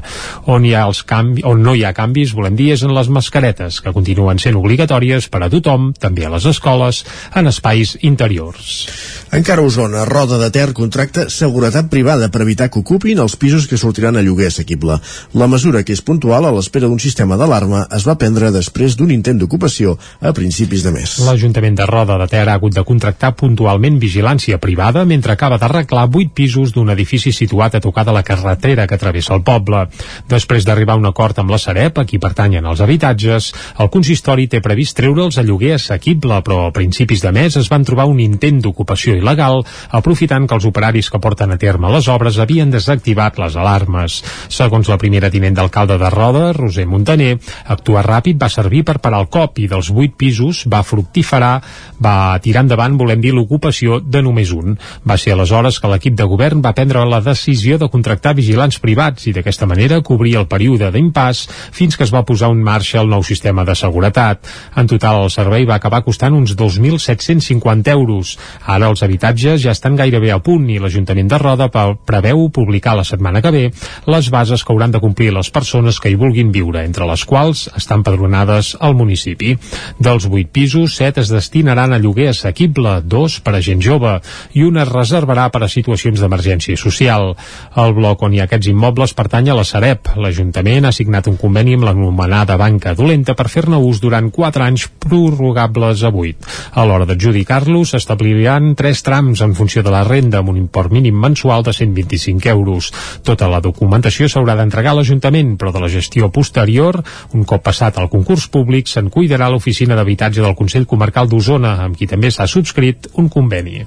On, 0.48 0.66
hi 0.66 0.74
ha 0.76 0.86
els 0.90 1.04
canvi, 1.08 1.46
on 1.48 1.62
no 1.66 1.76
hi 1.76 1.84
ha 1.86 1.96
canvis, 1.98 2.36
volem 2.38 2.56
dir, 2.60 2.72
és 2.76 2.86
en 2.88 2.96
les 2.96 3.12
mascaretes, 3.12 3.82
que 3.84 3.96
continuen 3.96 4.40
sent 4.42 4.58
obligatòries 4.60 5.28
per 5.32 5.44
a 5.46 5.52
tothom, 5.52 5.92
també 6.00 6.26
a 6.26 6.34
les 6.38 6.48
escoles, 6.56 7.04
en 7.36 7.52
espais 7.52 7.98
interiors. 8.02 8.88
Encara 9.32 9.62
a 9.62 9.66
Osona, 9.66 10.04
Roda 10.04 10.36
de 10.38 10.50
Ter 10.52 10.74
contracta 10.76 11.30
seguretat 11.32 11.88
privada 11.88 12.28
per 12.28 12.42
evitar 12.44 12.66
que 12.68 12.82
ocupin 12.82 13.22
els 13.24 13.38
pisos 13.40 13.64
que 13.64 13.78
sortiran 13.80 14.18
a 14.20 14.24
lloguer 14.26 14.50
assequible. 14.52 14.98
La 15.40 15.48
mesura, 15.48 15.86
que 15.88 15.96
és 15.96 16.02
puntual 16.04 16.44
a 16.44 16.52
l'espera 16.52 16.90
d'un 16.92 17.00
sistema 17.00 17.38
d'alarma, 17.40 17.86
es 17.96 18.04
va 18.04 18.18
prendre 18.20 18.50
després 18.52 18.98
d'un 19.00 19.14
intent 19.16 19.40
d'ocupació 19.40 19.94
a 20.20 20.34
principis 20.36 20.84
de 20.84 20.92
mes. 20.92 21.14
L'Ajuntament 21.24 21.80
de 21.80 21.88
Roda 21.88 22.18
de 22.20 22.28
Ter 22.28 22.42
ha 22.44 22.58
hagut 22.60 22.76
de 22.76 22.84
contractar 22.84 23.30
puntualment 23.40 24.02
vigilància 24.04 24.60
privada 24.60 25.06
mentre 25.08 25.32
acaba 25.32 25.56
d'arreglar 25.62 26.10
vuit 26.12 26.36
pisos 26.36 26.76
d'un 26.76 26.92
edifici 26.92 27.32
situat 27.32 27.80
a 27.80 27.84
tocar 27.88 28.04
de 28.04 28.12
la 28.12 28.26
carretera 28.28 28.84
que 28.84 29.00
travessa 29.00 29.32
el 29.38 29.46
poble. 29.48 29.86
Després 30.28 30.68
d'arribar 30.68 31.00
a 31.00 31.04
un 31.06 31.08
acord 31.08 31.40
amb 31.40 31.56
la 31.56 31.62
Sareb, 31.62 32.04
a 32.04 32.04
qui 32.04 32.20
pertanyen 32.20 32.68
els 32.68 32.84
habitatges, 32.84 33.54
el 33.80 33.94
consistori 33.96 34.52
té 34.52 34.60
previst 34.60 35.00
treure'ls 35.00 35.40
a 35.40 35.48
lloguer 35.48 35.78
assequible, 35.80 36.44
però 36.44 36.66
a 36.68 36.76
principis 36.76 37.24
de 37.24 37.32
mes 37.32 37.56
es 37.56 37.72
van 37.72 37.88
trobar 37.88 38.12
un 38.12 38.20
intent 38.20 38.60
d'ocupació 38.60 39.21
il·legal, 39.22 39.62
aprofitant 40.02 40.48
que 40.48 40.58
els 40.58 40.68
operaris 40.68 41.12
que 41.12 41.22
porten 41.22 41.54
a 41.54 41.60
terme 41.62 41.92
les 41.94 42.10
obres 42.12 42.40
havien 42.42 42.72
desactivat 42.74 43.40
les 43.40 43.56
alarmes. 43.56 44.20
Segons 44.50 44.90
la 44.90 45.00
primera 45.02 45.32
tinent 45.32 45.56
d'alcalde 45.56 45.98
de 46.02 46.10
Roda, 46.12 46.52
Roser 46.58 46.88
Montaner, 46.90 47.38
actuar 47.66 48.06
ràpid 48.08 48.40
va 48.42 48.50
servir 48.50 48.84
per 48.88 49.00
parar 49.00 49.22
el 49.24 49.30
cop 49.32 49.60
i 49.62 49.68
dels 49.72 49.92
vuit 49.94 50.18
pisos 50.18 50.66
va 50.72 50.84
fructificar, 50.84 51.62
va 52.02 52.38
tirar 52.42 52.64
endavant, 52.66 52.98
volem 52.98 53.22
dir, 53.22 53.34
l'ocupació 53.36 54.00
de 54.02 54.22
només 54.26 54.52
un. 54.56 54.76
Va 55.08 55.18
ser 55.22 55.36
aleshores 55.36 55.78
que 55.80 55.92
l'equip 55.92 56.16
de 56.18 56.28
govern 56.28 56.64
va 56.66 56.74
prendre 56.78 57.04
la 57.06 57.22
decisió 57.24 57.78
de 57.78 57.90
contractar 57.94 58.34
vigilants 58.38 58.80
privats 58.82 59.28
i 59.30 59.36
d'aquesta 59.36 59.68
manera 59.70 60.02
cobrir 60.02 60.38
el 60.40 60.48
període 60.52 60.90
d'impàs 60.92 61.46
fins 61.72 61.98
que 61.98 62.08
es 62.08 62.14
va 62.14 62.26
posar 62.28 62.52
en 62.52 62.64
marxa 62.64 63.02
el 63.02 63.12
nou 63.12 63.24
sistema 63.24 63.66
de 63.68 63.76
seguretat. 63.78 64.48
En 64.76 64.90
total 64.90 65.24
el 65.26 65.34
servei 65.34 65.68
va 65.70 65.78
acabar 65.78 66.04
costant 66.04 66.36
uns 66.38 66.56
2.750 66.58 67.92
euros. 67.94 68.38
Ara 68.66 68.90
els 68.90 69.04
habitatges 69.12 69.60
ja 69.66 69.74
estan 69.76 69.98
gairebé 70.00 70.32
a 70.32 70.40
punt 70.40 70.70
i 70.72 70.78
l'Ajuntament 70.80 71.28
de 71.28 71.38
Roda 71.42 71.68
preveu 72.08 72.46
publicar 72.54 72.94
la 72.96 73.04
setmana 73.04 73.42
que 73.44 73.52
ve 73.52 73.64
les 74.08 74.30
bases 74.32 74.64
que 74.64 74.72
hauran 74.72 74.94
de 74.94 75.02
complir 75.04 75.34
les 75.36 75.50
persones 75.52 76.00
que 76.00 76.10
hi 76.10 76.16
vulguin 76.16 76.52
viure, 76.56 76.86
entre 76.88 77.08
les 77.10 77.26
quals 77.28 77.66
estan 77.76 78.06
padronades 78.08 78.78
al 78.80 78.96
municipi. 78.96 79.58
Dels 80.00 80.28
8 80.30 80.48
pisos, 80.54 80.96
7 80.96 81.26
es 81.26 81.32
destinaran 81.34 81.92
a 81.92 82.00
lloguer 82.00 82.30
assequible, 82.32 83.02
dos 83.04 83.40
per 83.44 83.56
a 83.58 83.62
gent 83.62 83.82
jove. 83.84 84.20
i 84.54 84.64
una 84.64 84.84
es 84.84 84.90
reservarà 84.90 85.50
per 85.52 85.64
a 85.64 85.70
situacions 85.70 86.20
d'emergència 86.20 86.78
social. 86.78 87.36
El 87.76 87.94
bloc 87.94 88.24
on 88.24 88.34
hi 88.34 88.40
ha 88.42 88.48
aquests 88.48 88.72
immobles 88.72 89.14
pertany 89.14 89.50
a 89.50 89.56
la 89.56 89.64
Sareb. 89.64 90.14
L'Ajuntament 90.16 90.86
ha 90.86 90.92
signat 90.92 91.28
un 91.28 91.38
conveni 91.38 91.76
amb 91.76 91.86
l'anomenada 91.88 92.58
banca 92.58 92.96
dolenta 92.96 93.36
per 93.36 93.50
fer-ne 93.50 93.78
ús 93.78 94.00
durant 94.02 94.32
4 94.32 94.64
anys 94.64 94.88
prorrogables 95.00 96.04
a 96.04 96.12
8. 96.12 96.52
A 96.76 96.86
l'hora 96.86 97.06
d'adjudicar-los 97.06 97.96
s'establiran 97.96 98.74
tres 98.76 99.01
trams 99.06 99.42
en 99.46 99.56
funció 99.58 99.84
de 99.84 99.94
la 99.94 100.04
renda 100.08 100.40
amb 100.42 100.52
un 100.54 100.58
import 100.62 100.92
mínim 100.92 101.18
mensual 101.20 101.64
de 101.64 101.74
125 101.74 102.50
euros. 102.50 102.92
Tota 103.28 103.50
la 103.52 103.62
documentació 103.62 104.30
s'haurà 104.32 104.56
d'entregar 104.60 104.96
a 104.96 105.00
l'Ajuntament, 105.00 105.56
però 105.58 105.74
de 105.74 105.84
la 105.84 105.92
gestió 105.92 106.32
posterior, 106.32 107.02
un 107.34 107.46
cop 107.46 107.64
passat 107.66 107.98
al 107.98 108.10
concurs 108.10 108.48
públic, 108.48 108.88
se'n 108.88 109.10
cuidarà 109.14 109.50
l'Oficina 109.50 109.96
d'Habitatge 109.96 110.42
del 110.42 110.58
Consell 110.58 110.90
Comarcal 110.90 111.30
d'Osona, 111.30 111.78
amb 111.86 111.98
qui 111.98 112.08
també 112.08 112.32
s'ha 112.32 112.50
subscrit 112.50 113.12
un 113.18 113.30
conveni. 113.30 113.86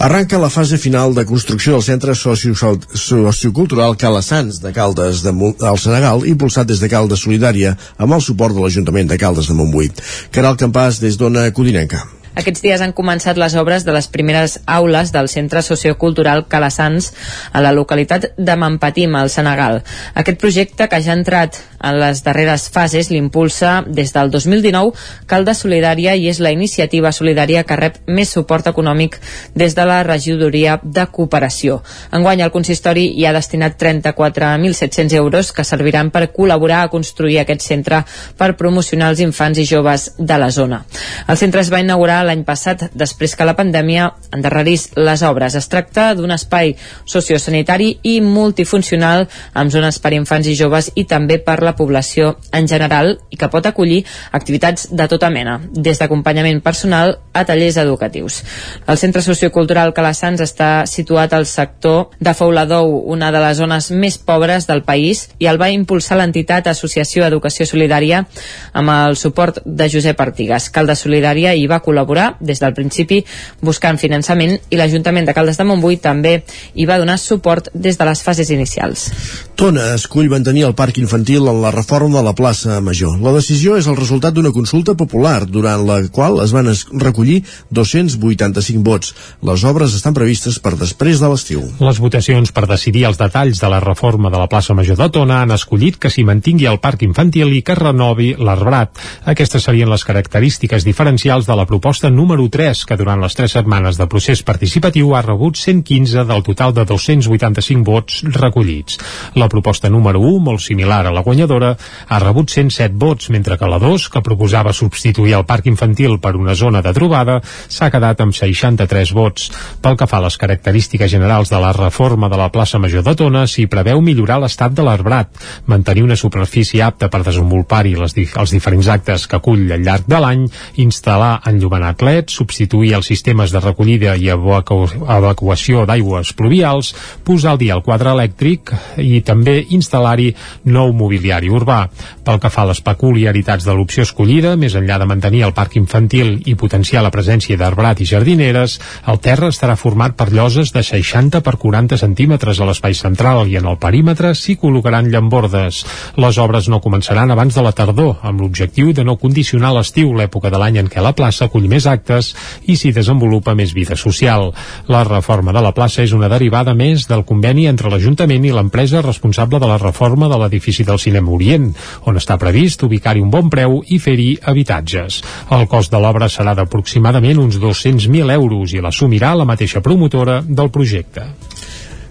Arranca 0.00 0.38
la 0.40 0.48
fase 0.48 0.78
final 0.80 1.12
de 1.12 1.26
construcció 1.28 1.74
del 1.74 1.82
centre 1.84 2.14
sociocultural 2.16 3.98
Calassans 4.00 4.62
de 4.62 4.72
Caldes 4.72 5.20
de 5.20 5.32
al 5.68 5.78
Senegal, 5.82 6.24
impulsat 6.24 6.66
des 6.70 6.80
de 6.80 6.88
Caldes 6.88 7.20
Solidària, 7.26 7.74
amb 7.98 8.16
el 8.16 8.22
suport 8.24 8.56
de 8.56 8.64
l'Ajuntament 8.64 9.12
de 9.12 9.18
Caldes 9.20 9.52
de 9.52 9.58
Montbui. 9.58 9.92
Caral 10.32 10.56
Campàs, 10.56 11.02
des 11.04 11.20
d'Ona 11.20 11.44
Codinenca. 11.52 12.19
Aquests 12.38 12.62
dies 12.62 12.80
han 12.80 12.94
començat 12.94 13.38
les 13.40 13.56
obres 13.58 13.82
de 13.84 13.94
les 13.94 14.06
primeres 14.06 14.60
aules 14.66 15.10
del 15.10 15.28
Centre 15.28 15.62
Sociocultural 15.66 16.44
Calassans 16.48 17.10
a 17.52 17.62
la 17.64 17.72
localitat 17.74 18.30
de 18.38 18.56
Mampatim, 18.56 19.16
al 19.18 19.30
Senegal. 19.30 19.80
Aquest 20.14 20.38
projecte, 20.38 20.86
que 20.88 21.00
ja 21.02 21.10
ha 21.10 21.18
entrat 21.18 21.58
en 21.82 21.98
les 21.98 22.22
darreres 22.22 22.68
fases, 22.70 23.10
l'impulsa 23.10 23.80
des 23.86 24.12
del 24.14 24.30
2019 24.30 24.92
Calda 25.26 25.54
Solidària 25.58 26.14
i 26.14 26.28
és 26.30 26.38
la 26.38 26.52
iniciativa 26.54 27.10
solidària 27.12 27.64
que 27.64 27.78
rep 27.80 27.98
més 28.06 28.30
suport 28.30 28.68
econòmic 28.70 29.18
des 29.54 29.74
de 29.74 29.86
la 29.88 30.02
regidoria 30.06 30.78
de 30.82 31.06
cooperació. 31.10 31.80
Enguany 32.14 32.44
el 32.44 32.54
consistori 32.54 33.08
hi 33.16 33.26
ha 33.26 33.34
destinat 33.34 33.78
34.700 33.80 35.16
euros 35.18 35.52
que 35.52 35.64
serviran 35.64 36.12
per 36.14 36.28
col·laborar 36.36 36.84
a 36.84 36.92
construir 36.92 37.40
aquest 37.40 37.66
centre 37.66 38.04
per 38.38 38.52
promocionar 38.60 39.10
els 39.10 39.24
infants 39.24 39.58
i 39.58 39.66
joves 39.66 40.12
de 40.18 40.38
la 40.38 40.50
zona. 40.54 40.84
El 41.26 41.40
centre 41.40 41.64
es 41.64 41.72
va 41.72 41.82
inaugurar 41.82 42.19
l'any 42.26 42.44
passat, 42.44 42.88
després 42.94 43.34
que 43.36 43.46
la 43.46 43.56
pandèmia 43.58 44.10
endarrerís 44.34 44.90
les 44.96 45.22
obres. 45.26 45.54
Es 45.54 45.68
tracta 45.70 46.10
d'un 46.14 46.30
espai 46.34 46.74
sociosanitari 47.04 47.92
i 48.02 48.20
multifuncional 48.20 49.26
amb 49.54 49.72
zones 49.72 49.98
per 49.98 50.12
infants 50.16 50.48
i 50.50 50.56
joves 50.58 50.90
i 50.94 51.04
també 51.08 51.38
per 51.42 51.60
la 51.64 51.74
població 51.78 52.34
en 52.56 52.68
general 52.68 53.16
i 53.30 53.38
que 53.40 53.50
pot 53.52 53.66
acollir 53.66 54.04
activitats 54.32 54.88
de 54.90 55.06
tota 55.08 55.30
mena, 55.30 55.60
des 55.72 55.98
d'acompanyament 55.98 56.60
personal 56.62 57.16
a 57.32 57.44
tallers 57.44 57.78
educatius. 57.80 58.42
El 58.86 58.98
Centre 58.98 59.22
Sociocultural 59.22 59.94
Calassans 59.94 60.42
està 60.44 60.86
situat 60.86 61.32
al 61.32 61.46
sector 61.46 62.10
de 62.18 62.34
Fouladou, 62.34 62.96
una 63.06 63.30
de 63.32 63.40
les 63.42 63.56
zones 63.56 63.90
més 63.90 64.18
pobres 64.18 64.66
del 64.66 64.82
país, 64.82 65.28
i 65.38 65.46
el 65.46 65.60
va 65.60 65.70
impulsar 65.70 66.18
l'entitat 66.18 66.66
Associació 66.70 67.24
Educació 67.26 67.66
Solidària 67.66 68.24
amb 68.72 68.90
el 68.94 69.16
suport 69.16 69.62
de 69.64 69.88
Josep 69.90 70.20
Artigas. 70.20 70.68
Calda 70.70 70.96
Solidària 70.98 71.54
hi 71.54 71.66
va 71.70 71.80
col·laborar 71.84 72.09
col·laborar 72.10 72.36
des 72.40 72.58
del 72.60 72.74
principi 72.74 73.22
buscant 73.62 73.98
finançament 73.98 74.58
i 74.70 74.78
l'Ajuntament 74.78 75.26
de 75.26 75.34
Caldes 75.34 75.58
de 75.58 75.64
Montbui 75.64 76.00
també 76.02 76.42
hi 76.74 76.86
va 76.86 76.98
donar 76.98 77.18
suport 77.18 77.70
des 77.74 77.98
de 77.98 78.04
les 78.04 78.22
fases 78.22 78.50
inicials. 78.50 79.10
Tona 79.54 79.94
escull 79.94 80.30
mantenir 80.30 80.64
el 80.66 80.74
parc 80.74 80.98
infantil 80.98 81.46
en 81.48 81.60
la 81.62 81.70
reforma 81.70 82.18
de 82.18 82.24
la 82.24 82.34
plaça 82.34 82.80
Major. 82.80 83.18
La 83.20 83.34
decisió 83.36 83.76
és 83.76 83.86
el 83.86 83.96
resultat 83.96 84.34
d'una 84.34 84.52
consulta 84.52 84.94
popular 84.94 85.46
durant 85.46 85.84
la 85.86 86.00
qual 86.08 86.40
es 86.42 86.52
van 86.52 86.70
recollir 86.92 87.42
285 87.70 88.82
vots. 88.82 89.14
Les 89.44 89.64
obres 89.64 89.94
estan 89.94 90.16
previstes 90.16 90.58
per 90.58 90.76
després 90.80 91.20
de 91.20 91.28
l'estiu. 91.28 91.62
Les 91.80 92.00
votacions 92.00 92.52
per 92.52 92.66
decidir 92.66 93.04
els 93.06 93.20
detalls 93.20 93.60
de 93.60 93.68
la 93.68 93.80
reforma 93.84 94.30
de 94.30 94.40
la 94.40 94.48
plaça 94.48 94.74
Major 94.74 94.96
de 94.96 95.10
Tona 95.12 95.42
han 95.42 95.52
escollit 95.52 95.98
que 96.00 96.10
s'hi 96.10 96.24
mantingui 96.24 96.66
el 96.66 96.80
parc 96.80 97.04
infantil 97.04 97.52
i 97.52 97.62
que 97.62 97.76
es 97.76 97.82
renovi 97.82 98.32
l'arbrat. 98.38 98.96
Aquestes 99.28 99.68
serien 99.68 99.90
les 99.92 100.04
característiques 100.04 100.84
diferencials 100.88 101.46
de 101.46 101.56
la 101.56 101.66
proposta 101.68 101.99
proposta 102.00 102.16
número 102.16 102.48
3, 102.48 102.86
que 102.88 102.96
durant 102.96 103.20
les 103.20 103.34
3 103.36 103.52
setmanes 103.58 103.98
de 104.00 104.06
procés 104.08 104.40
participatiu 104.40 105.10
ha 105.12 105.20
rebut 105.20 105.58
115 105.60 106.22
del 106.24 106.42
total 106.42 106.72
de 106.72 106.86
285 106.88 107.84
vots 107.84 108.22
recollits. 108.24 108.96
La 109.34 109.50
proposta 109.52 109.90
número 109.90 110.20
1, 110.20 110.38
molt 110.40 110.62
similar 110.64 111.04
a 111.06 111.12
la 111.12 111.20
guanyadora, 111.20 111.74
ha 112.08 112.18
rebut 112.22 112.48
107 112.48 112.96
vots, 112.96 113.28
mentre 113.28 113.58
que 113.58 113.68
la 113.68 113.78
2, 113.78 114.08
que 114.08 114.22
proposava 114.24 114.72
substituir 114.72 115.34
el 115.36 115.44
parc 115.44 115.66
infantil 115.68 116.16
per 116.24 116.36
una 116.40 116.54
zona 116.54 116.80
de 116.80 116.94
trobada, 116.96 117.42
s'ha 117.68 117.90
quedat 117.92 118.24
amb 118.24 118.32
63 118.32 119.12
vots. 119.12 119.50
Pel 119.84 120.00
que 120.00 120.08
fa 120.08 120.22
a 120.22 120.24
les 120.24 120.40
característiques 120.40 121.12
generals 121.12 121.52
de 121.52 121.60
la 121.60 121.74
reforma 121.76 122.32
de 122.32 122.40
la 122.40 122.48
plaça 122.48 122.80
Major 122.80 123.04
de 123.04 123.14
Tona, 123.14 123.44
s'hi 123.44 123.66
preveu 123.68 124.00
millorar 124.00 124.40
l'estat 124.40 124.72
de 124.72 124.88
l'arbrat, 124.88 125.36
mantenir 125.66 126.06
una 126.08 126.16
superfície 126.16 126.80
apta 126.80 127.12
per 127.12 127.26
desenvolupar-hi 127.28 127.98
els 128.00 128.56
diferents 128.56 128.88
actes 128.88 129.28
que 129.28 129.36
acull 129.36 129.68
al 129.68 129.84
llarg 129.84 130.08
de 130.08 130.24
l'any, 130.24 130.48
instal·lar 130.80 131.42
enllumenat 131.44 131.89
atlets, 131.90 132.36
substituir 132.40 132.94
els 132.98 133.10
sistemes 133.10 133.52
de 133.52 133.60
recollida 133.62 134.16
i 134.16 134.30
evacu 134.32 134.84
evacuació 135.10 135.84
d'aigües 135.88 136.32
pluvials, 136.38 136.94
posar 137.24 137.54
al 137.54 137.60
dia 137.60 137.76
el 137.76 137.84
quadre 137.86 138.14
elèctric 138.14 138.72
i 138.98 139.20
també 139.26 139.58
instal·lar-hi 139.76 140.30
nou 140.64 140.92
mobiliari 140.96 141.50
urbà. 141.50 141.80
Pel 142.24 142.40
que 142.40 142.50
fa 142.52 142.64
a 142.64 142.70
les 142.70 142.80
peculiaritats 142.84 143.66
de 143.66 143.74
l'opció 143.76 144.04
escollida, 144.06 144.56
més 144.56 144.76
enllà 144.78 144.98
de 145.00 145.08
mantenir 145.10 145.44
el 145.46 145.54
parc 145.56 145.76
infantil 145.80 146.36
i 146.46 146.56
potenciar 146.58 147.02
la 147.04 147.12
presència 147.14 147.58
d'arbrat 147.60 148.00
i 148.00 148.08
jardineres, 148.08 148.78
el 149.10 149.20
terra 149.24 149.50
estarà 149.50 149.76
format 149.76 150.16
per 150.16 150.30
lloses 150.32 150.72
de 150.74 150.82
60 150.86 151.42
per 151.44 151.56
40 151.60 151.98
centímetres 152.00 152.60
a 152.60 152.68
l'espai 152.68 152.94
central 152.94 153.48
i 153.50 153.56
en 153.60 153.68
el 153.70 153.78
perímetre 153.82 154.34
s'hi 154.34 154.56
col·locaran 154.60 155.10
llambordes. 155.10 155.84
Les 156.20 156.38
obres 156.38 156.68
no 156.68 156.82
començaran 156.84 157.30
abans 157.30 157.56
de 157.56 157.64
la 157.64 157.72
tardor, 157.76 158.18
amb 158.22 158.40
l'objectiu 158.40 158.92
de 158.96 159.04
no 159.04 159.18
condicionar 159.20 159.72
l'estiu, 159.76 160.12
l'època 160.14 160.50
de 160.50 160.60
l'any 160.60 160.80
en 160.82 160.90
què 160.90 161.02
la 161.02 161.14
plaça 161.16 161.46
acull 161.48 161.68
més 161.70 161.79
actes 161.86 162.32
i 162.66 162.76
s'hi 162.76 162.92
desenvolupa 162.96 163.54
més 163.54 163.74
vida 163.76 163.96
social. 163.96 164.50
La 164.88 165.04
reforma 165.06 165.54
de 165.56 165.62
la 165.64 165.72
plaça 165.76 166.02
és 166.02 166.12
una 166.16 166.28
derivada 166.32 166.74
més 166.74 167.06
del 167.10 167.24
conveni 167.28 167.66
entre 167.70 167.90
l'Ajuntament 167.92 168.44
i 168.44 168.52
l'empresa 168.54 169.04
responsable 169.06 169.60
de 169.60 169.70
la 169.70 169.78
reforma 169.78 170.28
de 170.28 170.38
l'edifici 170.40 170.84
del 170.84 170.98
Cinema 170.98 171.32
Orient, 171.32 171.70
on 172.10 172.20
està 172.20 172.38
previst 172.40 172.82
ubicar-hi 172.86 173.24
un 173.24 173.30
bon 173.30 173.50
preu 173.52 173.80
i 173.88 173.98
fer-hi 173.98 174.30
habitatges. 174.42 175.22
El 175.50 175.66
cost 175.70 175.92
de 175.92 176.00
l'obra 176.02 176.28
serà 176.28 176.54
d'aproximadament 176.58 177.40
uns 177.40 177.60
200.000 177.60 178.34
euros 178.36 178.74
i 178.74 178.82
l'assumirà 178.82 179.34
la 179.34 179.48
mateixa 179.48 179.82
promotora 179.84 180.40
del 180.46 180.70
projecte. 180.70 181.30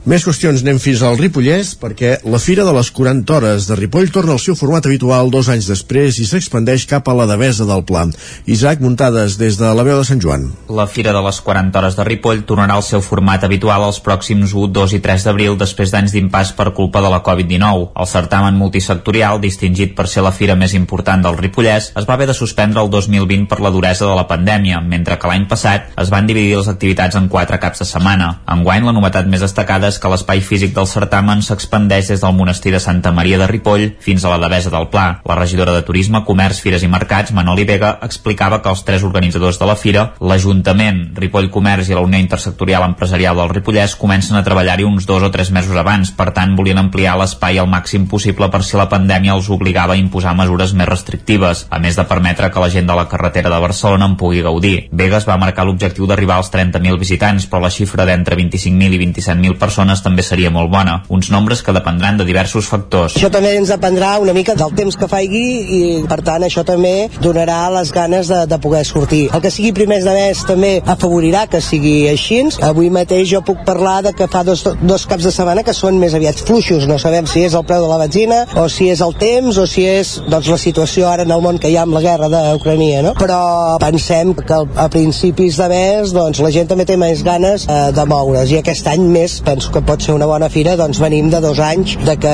Més 0.09 0.23
qüestions, 0.25 0.63
anem 0.63 0.79
fins 0.81 1.03
al 1.05 1.19
Ripollès 1.19 1.75
perquè 1.77 2.15
la 2.25 2.39
Fira 2.41 2.63
de 2.65 2.71
les 2.73 2.87
40 2.97 3.33
Hores 3.35 3.67
de 3.69 3.75
Ripoll 3.77 4.07
torna 4.09 4.33
al 4.33 4.39
seu 4.41 4.55
format 4.57 4.87
habitual 4.89 5.27
dos 5.29 5.51
anys 5.53 5.67
després 5.69 6.17
i 6.17 6.23
s'expandeix 6.25 6.87
cap 6.89 7.05
a 7.05 7.13
la 7.13 7.27
Devesa 7.29 7.67
del 7.69 7.83
Pla. 7.85 8.07
Isaac 8.49 8.81
Muntades, 8.81 9.35
des 9.37 9.59
de 9.59 9.69
la 9.69 9.85
veu 9.85 9.99
de 9.99 10.07
Sant 10.07 10.23
Joan. 10.23 10.47
La 10.73 10.87
Fira 10.89 11.13
de 11.13 11.21
les 11.21 11.37
40 11.45 11.77
Hores 11.77 11.97
de 11.99 12.05
Ripoll 12.07 12.41
tornarà 12.49 12.79
al 12.79 12.85
seu 12.87 13.03
format 13.05 13.45
habitual 13.45 13.85
els 13.85 13.99
pròxims 14.01 14.55
1, 14.57 14.71
2 14.79 14.95
i 14.97 15.01
3 15.03 15.27
d'abril 15.27 15.59
després 15.61 15.93
d'anys 15.93 16.17
d'impàs 16.17 16.55
per 16.57 16.71
culpa 16.73 17.05
de 17.05 17.13
la 17.13 17.21
Covid-19. 17.21 17.85
El 17.93 18.09
certamen 18.09 18.57
multisectorial, 18.57 19.37
distingit 19.45 19.93
per 19.93 20.07
ser 20.09 20.25
la 20.25 20.33
fira 20.33 20.57
més 20.57 20.73
important 20.73 21.21
del 21.21 21.37
Ripollès, 21.37 21.91
es 21.93 22.09
va 22.09 22.17
haver 22.17 22.31
de 22.31 22.37
suspendre 22.39 22.81
el 22.81 22.89
2020 22.89 23.45
per 23.45 23.61
la 23.61 23.69
duresa 23.77 24.09
de 24.09 24.17
la 24.17 24.25
pandèmia, 24.25 24.81
mentre 24.81 25.21
que 25.21 25.29
l'any 25.29 25.45
passat 25.53 25.93
es 26.01 26.09
van 26.09 26.25
dividir 26.25 26.57
les 26.57 26.73
activitats 26.73 27.21
en 27.21 27.29
quatre 27.29 27.61
caps 27.61 27.85
de 27.85 27.89
setmana. 27.93 28.33
Enguany, 28.57 28.89
la 28.89 28.97
novetat 28.97 29.29
més 29.29 29.45
destacada 29.45 29.98
que 29.99 30.09
l'espai 30.11 30.41
físic 30.41 30.73
del 30.75 30.87
certamen 30.89 31.43
s'expandeix 31.45 32.09
des 32.11 32.23
del 32.23 32.35
monestir 32.35 32.71
de 32.73 32.79
Santa 32.79 33.11
Maria 33.15 33.37
de 33.41 33.47
Ripoll 33.47 33.85
fins 33.99 34.23
a 34.23 34.31
la 34.33 34.39
Devesa 34.41 34.71
del 34.73 34.87
Pla. 34.89 35.21
La 35.27 35.37
regidora 35.37 35.73
de 35.75 35.83
Turisme, 35.85 36.23
Comerç, 36.25 36.61
Fires 36.63 36.83
i 36.83 36.89
Mercats, 36.91 37.33
Manoli 37.35 37.65
Vega, 37.67 37.97
explicava 38.05 38.61
que 38.63 38.71
els 38.71 38.83
tres 38.87 39.03
organitzadors 39.03 39.59
de 39.59 39.67
la 39.69 39.75
fira, 39.79 40.05
l'Ajuntament, 40.19 41.01
Ripoll 41.19 41.49
Comerç 41.53 41.89
i 41.89 41.97
la 41.97 42.03
Unió 42.05 42.19
Intersectorial 42.21 42.85
Empresarial 42.87 43.37
del 43.39 43.53
Ripollès, 43.53 43.95
comencen 43.99 44.37
a 44.37 44.43
treballar-hi 44.45 44.87
uns 44.87 45.07
dos 45.09 45.23
o 45.23 45.31
tres 45.31 45.51
mesos 45.51 45.75
abans. 45.75 46.13
Per 46.15 46.29
tant, 46.35 46.55
volien 46.57 46.79
ampliar 46.81 47.17
l'espai 47.19 47.59
al 47.59 47.69
màxim 47.71 48.07
possible 48.07 48.49
per 48.53 48.63
si 48.63 48.77
la 48.79 48.89
pandèmia 48.91 49.35
els 49.35 49.49
obligava 49.49 49.95
a 49.95 49.99
imposar 49.99 50.35
mesures 50.37 50.73
més 50.77 50.89
restrictives, 50.89 51.65
a 51.69 51.79
més 51.79 51.97
de 51.99 52.05
permetre 52.07 52.51
que 52.53 52.63
la 52.63 52.69
gent 52.69 52.87
de 52.87 52.95
la 52.95 53.07
carretera 53.09 53.49
de 53.49 53.61
Barcelona 53.61 54.07
en 54.09 54.15
pugui 54.19 54.43
gaudir. 54.45 54.87
Vegas 54.91 55.27
va 55.27 55.39
marcar 55.41 55.65
l'objectiu 55.65 56.07
d'arribar 56.07 56.37
als 56.37 56.51
30.000 56.53 56.99
visitants, 57.01 57.47
però 57.49 57.63
la 57.63 57.73
xifra 57.73 58.05
d'entre 58.05 58.37
25.000 58.37 58.93
i 58.93 59.01
27.000 59.05 59.57
persones 59.57 59.88
persones 59.89 60.03
també 60.03 60.23
seria 60.23 60.49
molt 60.51 60.69
bona, 60.71 61.03
uns 61.09 61.29
nombres 61.31 61.61
que 61.63 61.73
dependran 61.73 62.17
de 62.17 62.25
diversos 62.25 62.67
factors. 62.69 63.15
Això 63.17 63.29
també 63.31 63.55
ens 63.57 63.69
dependrà 63.69 64.17
una 64.21 64.33
mica 64.33 64.55
del 64.55 64.73
temps 64.75 64.95
que 64.95 65.07
faigui 65.09 65.45
i 65.77 65.81
per 66.09 66.21
tant 66.21 66.43
això 66.43 66.63
també 66.65 67.09
donarà 67.21 67.69
les 67.73 67.91
ganes 67.91 68.27
de, 68.29 68.45
de 68.45 68.59
poder 68.59 68.85
sortir. 68.85 69.29
El 69.33 69.41
que 69.41 69.51
sigui 69.51 69.73
primers 69.73 70.05
de 70.05 70.13
mes 70.13 70.43
també 70.45 70.71
afavorirà 70.85 71.47
que 71.49 71.61
sigui 71.61 72.07
així. 72.09 72.39
Avui 72.63 72.87
mateix 72.93 73.27
jo 73.27 73.41
puc 73.43 73.65
parlar 73.65 73.99
de 74.05 74.13
que 74.15 74.29
fa 74.31 74.43
dos, 74.47 74.61
dos 74.79 75.05
caps 75.09 75.25
de 75.25 75.31
setmana 75.33 75.63
que 75.65 75.73
són 75.75 75.97
més 75.99 76.13
aviat 76.15 76.39
fluixos, 76.45 76.85
no 76.87 76.99
sabem 77.01 77.27
si 77.27 77.41
és 77.43 77.55
el 77.57 77.65
preu 77.67 77.81
de 77.83 77.89
la 77.89 77.97
benzina 77.99 78.43
o 78.61 78.67
si 78.71 78.87
és 78.93 79.01
el 79.03 79.15
temps 79.19 79.57
o 79.59 79.65
si 79.67 79.83
és 79.89 80.13
doncs, 80.29 80.47
la 80.47 80.59
situació 80.61 81.09
ara 81.09 81.25
en 81.25 81.33
el 81.35 81.43
món 81.43 81.59
que 81.59 81.71
hi 81.71 81.75
ha 81.75 81.83
amb 81.87 81.97
la 81.97 82.03
guerra 82.05 82.29
d'Ucrania, 82.31 83.01
no? 83.03 83.15
Però 83.19 83.41
pensem 83.81 84.31
que 84.37 84.61
a 84.79 84.87
principis 84.93 85.59
de 85.59 85.67
mes 85.73 86.13
doncs, 86.15 86.39
la 86.45 86.53
gent 86.53 86.69
també 86.69 86.85
té 86.87 86.95
més 87.01 87.25
ganes 87.25 87.65
eh, 87.67 87.81
de 87.95 88.07
moure's 88.09 88.53
i 88.53 88.61
aquest 88.61 88.87
any 88.93 89.09
més 89.09 89.39
penso 89.43 89.68
que 89.73 89.81
pot 89.85 90.01
ser 90.01 90.15
una 90.17 90.27
bona 90.29 90.49
fira, 90.49 90.75
doncs 90.79 90.99
venim 91.01 91.29
de 91.29 91.39
dos 91.43 91.59
anys 91.63 91.95
de 92.05 92.15
que 92.21 92.33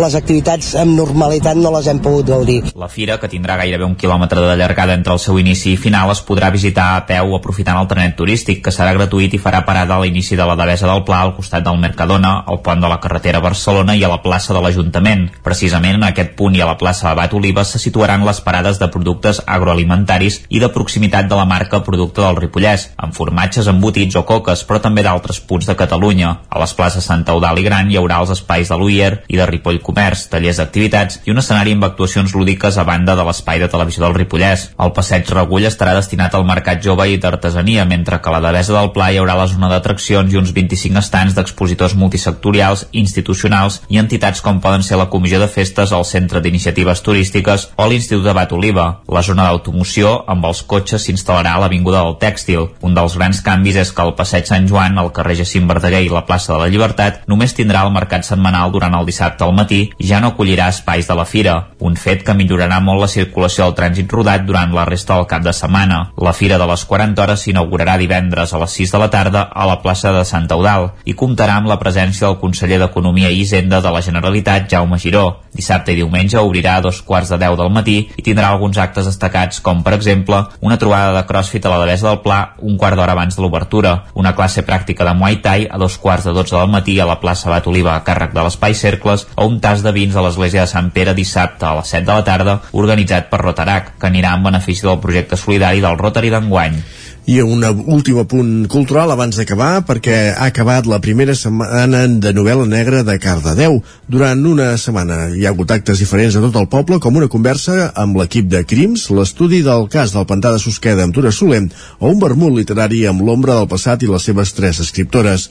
les 0.00 0.14
activitats 0.18 0.72
amb 0.80 0.96
normalitat 0.96 1.58
no 1.58 1.72
les 1.74 1.88
hem 1.90 2.00
pogut 2.02 2.28
gaudir. 2.28 2.60
La 2.78 2.88
fira, 2.92 3.18
que 3.20 3.30
tindrà 3.30 3.56
gairebé 3.60 3.84
un 3.86 3.96
quilòmetre 3.98 4.42
de 4.46 4.56
llargada 4.56 4.96
entre 4.96 5.14
el 5.14 5.20
seu 5.22 5.38
inici 5.40 5.72
i 5.74 5.80
final, 5.80 6.10
es 6.12 6.22
podrà 6.24 6.50
visitar 6.54 6.92
a 6.96 7.04
peu 7.08 7.34
aprofitant 7.36 7.80
el 7.80 7.88
trenet 7.90 8.16
turístic, 8.18 8.62
que 8.64 8.74
serà 8.74 8.94
gratuït 8.96 9.34
i 9.36 9.40
farà 9.42 9.62
parada 9.66 9.96
a 9.96 10.02
l'inici 10.02 10.38
de 10.38 10.46
la 10.48 10.56
Devesa 10.58 10.88
del 10.90 11.04
Pla 11.08 11.22
al 11.22 11.34
costat 11.36 11.64
del 11.66 11.80
Mercadona, 11.82 12.34
al 12.46 12.62
pont 12.64 12.80
de 12.80 12.90
la 12.90 13.00
carretera 13.02 13.42
Barcelona 13.44 13.96
i 13.96 14.04
a 14.04 14.10
la 14.12 14.20
plaça 14.24 14.54
de 14.56 14.62
l'Ajuntament. 14.64 15.28
Precisament 15.44 16.00
en 16.00 16.08
aquest 16.08 16.34
punt 16.38 16.56
i 16.56 16.62
a 16.62 16.68
la 16.68 16.78
plaça 16.80 17.10
Abat 17.10 17.34
Olives 17.34 17.74
se 17.74 17.82
situaran 17.82 18.26
les 18.26 18.40
parades 18.40 18.80
de 18.80 18.88
productes 18.92 19.42
agroalimentaris 19.46 20.42
i 20.48 20.62
de 20.62 20.70
proximitat 20.72 21.28
de 21.28 21.38
la 21.38 21.48
marca 21.48 21.82
Producte 21.82 22.22
del 22.22 22.38
Ripollès, 22.38 22.90
amb 22.96 23.14
formatges, 23.16 23.68
embotits 23.68 24.16
o 24.16 24.24
coques, 24.28 24.64
però 24.68 24.80
també 24.80 25.04
d'altres 25.04 25.40
punts 25.40 25.68
de 25.68 25.76
Catalunya. 25.78 26.32
A 26.48 26.61
les 26.62 26.74
places 26.78 27.04
Santa 27.04 27.34
i 27.58 27.64
Gran 27.66 27.90
hi 27.90 27.98
haurà 27.98 28.20
els 28.22 28.30
espais 28.30 28.68
de 28.70 28.76
l'Uier 28.78 29.12
i 29.28 29.36
de 29.36 29.46
Ripoll 29.46 29.80
Comerç, 29.82 30.28
tallers 30.32 30.60
d'activitats 30.60 31.20
i 31.26 31.32
un 31.32 31.40
escenari 31.42 31.74
amb 31.76 31.84
actuacions 31.88 32.34
lúdiques 32.34 32.78
a 32.78 32.84
banda 32.88 33.16
de 33.18 33.24
l'espai 33.26 33.58
de 33.60 33.68
televisió 33.72 34.04
del 34.04 34.14
Ripollès. 34.16 34.68
El 34.78 34.92
passeig 34.96 35.28
Regull 35.34 35.66
estarà 35.68 35.94
destinat 35.96 36.34
al 36.34 36.46
mercat 36.48 36.82
jove 36.84 37.08
i 37.10 37.18
d'artesania, 37.18 37.84
mentre 37.88 38.20
que 38.22 38.30
a 38.30 38.34
la 38.36 38.42
Devesa 38.46 38.76
del 38.76 38.92
Pla 38.94 39.10
hi 39.10 39.18
haurà 39.20 39.36
la 39.38 39.48
zona 39.50 39.70
d'atraccions 39.72 40.32
i 40.32 40.38
uns 40.40 40.52
25 40.54 41.02
estants 41.02 41.36
d'expositors 41.36 41.96
multisectorials, 41.98 42.86
institucionals 42.92 43.80
i 43.88 44.00
entitats 44.02 44.42
com 44.44 44.60
poden 44.62 44.86
ser 44.86 45.00
la 45.00 45.08
Comissió 45.12 45.40
de 45.42 45.50
Festes, 45.50 45.92
el 45.92 46.06
Centre 46.08 46.42
d'Iniciatives 46.44 47.02
Turístiques 47.02 47.68
o 47.76 47.88
l'Institut 47.88 48.24
de 48.26 48.36
Bat 48.36 48.54
Oliva. 48.56 48.86
La 49.08 49.24
zona 49.26 49.48
d'automoció 49.48 50.14
amb 50.30 50.46
els 50.48 50.62
cotxes 50.68 51.08
s'instal·larà 51.08 51.56
a 51.56 51.64
l'Avinguda 51.64 52.04
del 52.06 52.18
Tèxtil. 52.22 52.68
Un 52.86 52.96
dels 52.96 53.18
grans 53.18 53.42
canvis 53.44 53.80
és 53.82 53.92
que 53.92 54.06
el 54.06 54.14
passeig 54.18 54.48
Sant 54.48 54.68
Joan, 54.70 54.98
el 55.00 55.12
carrer 55.16 55.38
Jacint 55.42 55.68
Verdaguer 55.68 56.04
i 56.06 56.12
la 56.12 56.24
plaça 56.28 56.51
de 56.52 56.58
la 56.60 56.68
Llibertat 56.72 57.22
només 57.30 57.54
tindrà 57.56 57.82
el 57.86 57.92
mercat 57.94 58.26
setmanal 58.28 58.72
durant 58.74 58.94
el 58.98 59.06
dissabte 59.08 59.44
al 59.46 59.54
matí 59.56 59.80
i 59.98 60.08
ja 60.08 60.20
no 60.20 60.32
acollirà 60.32 60.68
espais 60.72 61.08
de 61.08 61.16
la 61.16 61.24
fira, 61.24 61.54
un 61.80 61.96
fet 61.96 62.22
que 62.26 62.36
millorarà 62.36 62.78
molt 62.84 63.02
la 63.02 63.10
circulació 63.10 63.64
del 63.64 63.76
trànsit 63.78 64.12
rodat 64.12 64.44
durant 64.46 64.74
la 64.76 64.84
resta 64.88 65.16
del 65.16 65.28
cap 65.30 65.42
de 65.42 65.54
setmana. 65.56 66.02
La 66.20 66.34
fira 66.36 66.58
de 66.60 66.66
les 66.68 66.84
40 66.84 67.22
hores 67.22 67.44
s'inaugurarà 67.46 67.96
divendres 68.00 68.52
a 68.52 68.60
les 68.62 68.76
6 68.78 68.92
de 68.92 69.00
la 69.02 69.10
tarda 69.10 69.42
a 69.48 69.66
la 69.68 69.78
plaça 69.82 70.12
de 70.12 70.24
Sant 70.28 70.50
Eudal 70.52 70.90
i 71.08 71.16
comptarà 71.18 71.56
amb 71.58 71.70
la 71.70 71.78
presència 71.80 72.26
del 72.26 72.38
conseller 72.42 72.78
d'Economia 72.82 73.30
i 73.32 73.40
Hisenda 73.42 73.80
de 73.80 73.92
la 73.94 74.02
Generalitat, 74.04 74.68
Jaume 74.70 74.98
Giró. 74.98 75.24
Dissabte 75.52 75.92
i 75.92 75.98
diumenge 76.00 76.40
obrirà 76.40 76.76
a 76.78 76.84
dos 76.84 77.02
quarts 77.02 77.32
de 77.32 77.40
10 77.40 77.58
del 77.60 77.72
matí 77.72 77.96
i 78.16 78.22
tindrà 78.24 78.52
alguns 78.52 78.78
actes 78.78 79.08
destacats 79.08 79.60
com, 79.64 79.82
per 79.82 79.96
exemple, 79.96 80.44
una 80.60 80.78
trobada 80.80 81.12
de 81.16 81.26
crossfit 81.28 81.66
a 81.66 81.74
la 81.74 81.82
Devesa 81.82 82.08
del 82.08 82.22
Pla 82.24 82.40
un 82.62 82.78
quart 82.80 82.96
d'hora 82.96 83.16
abans 83.16 83.36
de 83.36 83.42
l'obertura, 83.42 83.92
una 84.14 84.34
classe 84.36 84.64
pràctica 84.66 85.04
de 85.04 85.14
Muay 85.16 85.40
Thai 85.44 85.68
a 85.70 85.78
dos 85.78 85.98
quarts 85.98 86.28
de 86.28 86.32
12 86.32 86.41
del 86.50 86.70
matí 86.72 86.98
a 86.98 87.06
la 87.06 87.20
plaça 87.22 87.50
Bat 87.52 87.68
Oliva 87.70 87.92
a 87.94 88.02
càrrec 88.02 88.32
de 88.34 88.42
l'Espai 88.42 88.74
Cercles 88.74 89.28
o 89.36 89.46
un 89.46 89.60
tas 89.62 89.84
de 89.84 89.92
vins 89.94 90.16
a 90.16 90.24
l'església 90.24 90.64
de 90.64 90.72
Sant 90.72 90.90
Pere 90.90 91.14
dissabte 91.14 91.68
a 91.68 91.76
les 91.78 91.94
7 91.94 92.08
de 92.08 92.16
la 92.16 92.24
tarda 92.26 92.58
organitzat 92.72 93.30
per 93.30 93.42
Rotarac, 93.44 93.94
que 94.00 94.10
anirà 94.10 94.34
en 94.34 94.42
benefici 94.48 94.82
del 94.88 94.98
projecte 94.98 95.38
solidari 95.38 95.80
del 95.84 95.98
Rotary 96.00 96.32
d'enguany. 96.34 96.80
I 97.24 97.36
un 97.40 97.62
últim 97.86 98.16
punt 98.26 98.66
cultural 98.66 99.12
abans 99.14 99.36
d'acabar, 99.38 99.84
perquè 99.86 100.32
ha 100.34 100.48
acabat 100.50 100.88
la 100.90 100.98
primera 100.98 101.36
setmana 101.38 102.00
de 102.18 102.32
novel·la 102.34 102.66
negra 102.66 103.04
de 103.06 103.14
Cardedeu. 103.22 103.76
Durant 104.10 104.42
una 104.50 104.72
setmana 104.76 105.28
hi 105.30 105.46
ha 105.46 105.52
hagut 105.52 105.70
actes 105.70 106.02
diferents 106.02 106.34
a 106.34 106.42
tot 106.42 106.58
el 106.58 106.66
poble, 106.72 106.98
com 106.98 107.20
una 107.20 107.30
conversa 107.30 107.92
amb 107.94 108.18
l'equip 108.18 108.48
de 108.50 108.64
Crims, 108.66 109.06
l'estudi 109.14 109.60
del 109.62 109.86
cas 109.92 110.16
del 110.16 110.26
pantà 110.26 110.50
de 110.50 110.58
Susqueda 110.58 111.06
amb 111.06 111.14
Tura 111.14 111.30
Soler, 111.30 111.62
o 112.00 112.10
un 112.10 112.18
vermut 112.18 112.56
literari 112.56 113.04
amb 113.06 113.22
l'ombra 113.22 113.54
del 113.54 113.70
passat 113.70 114.02
i 114.02 114.10
les 114.10 114.26
seves 114.26 114.50
tres 114.58 114.82
escriptores. 114.82 115.46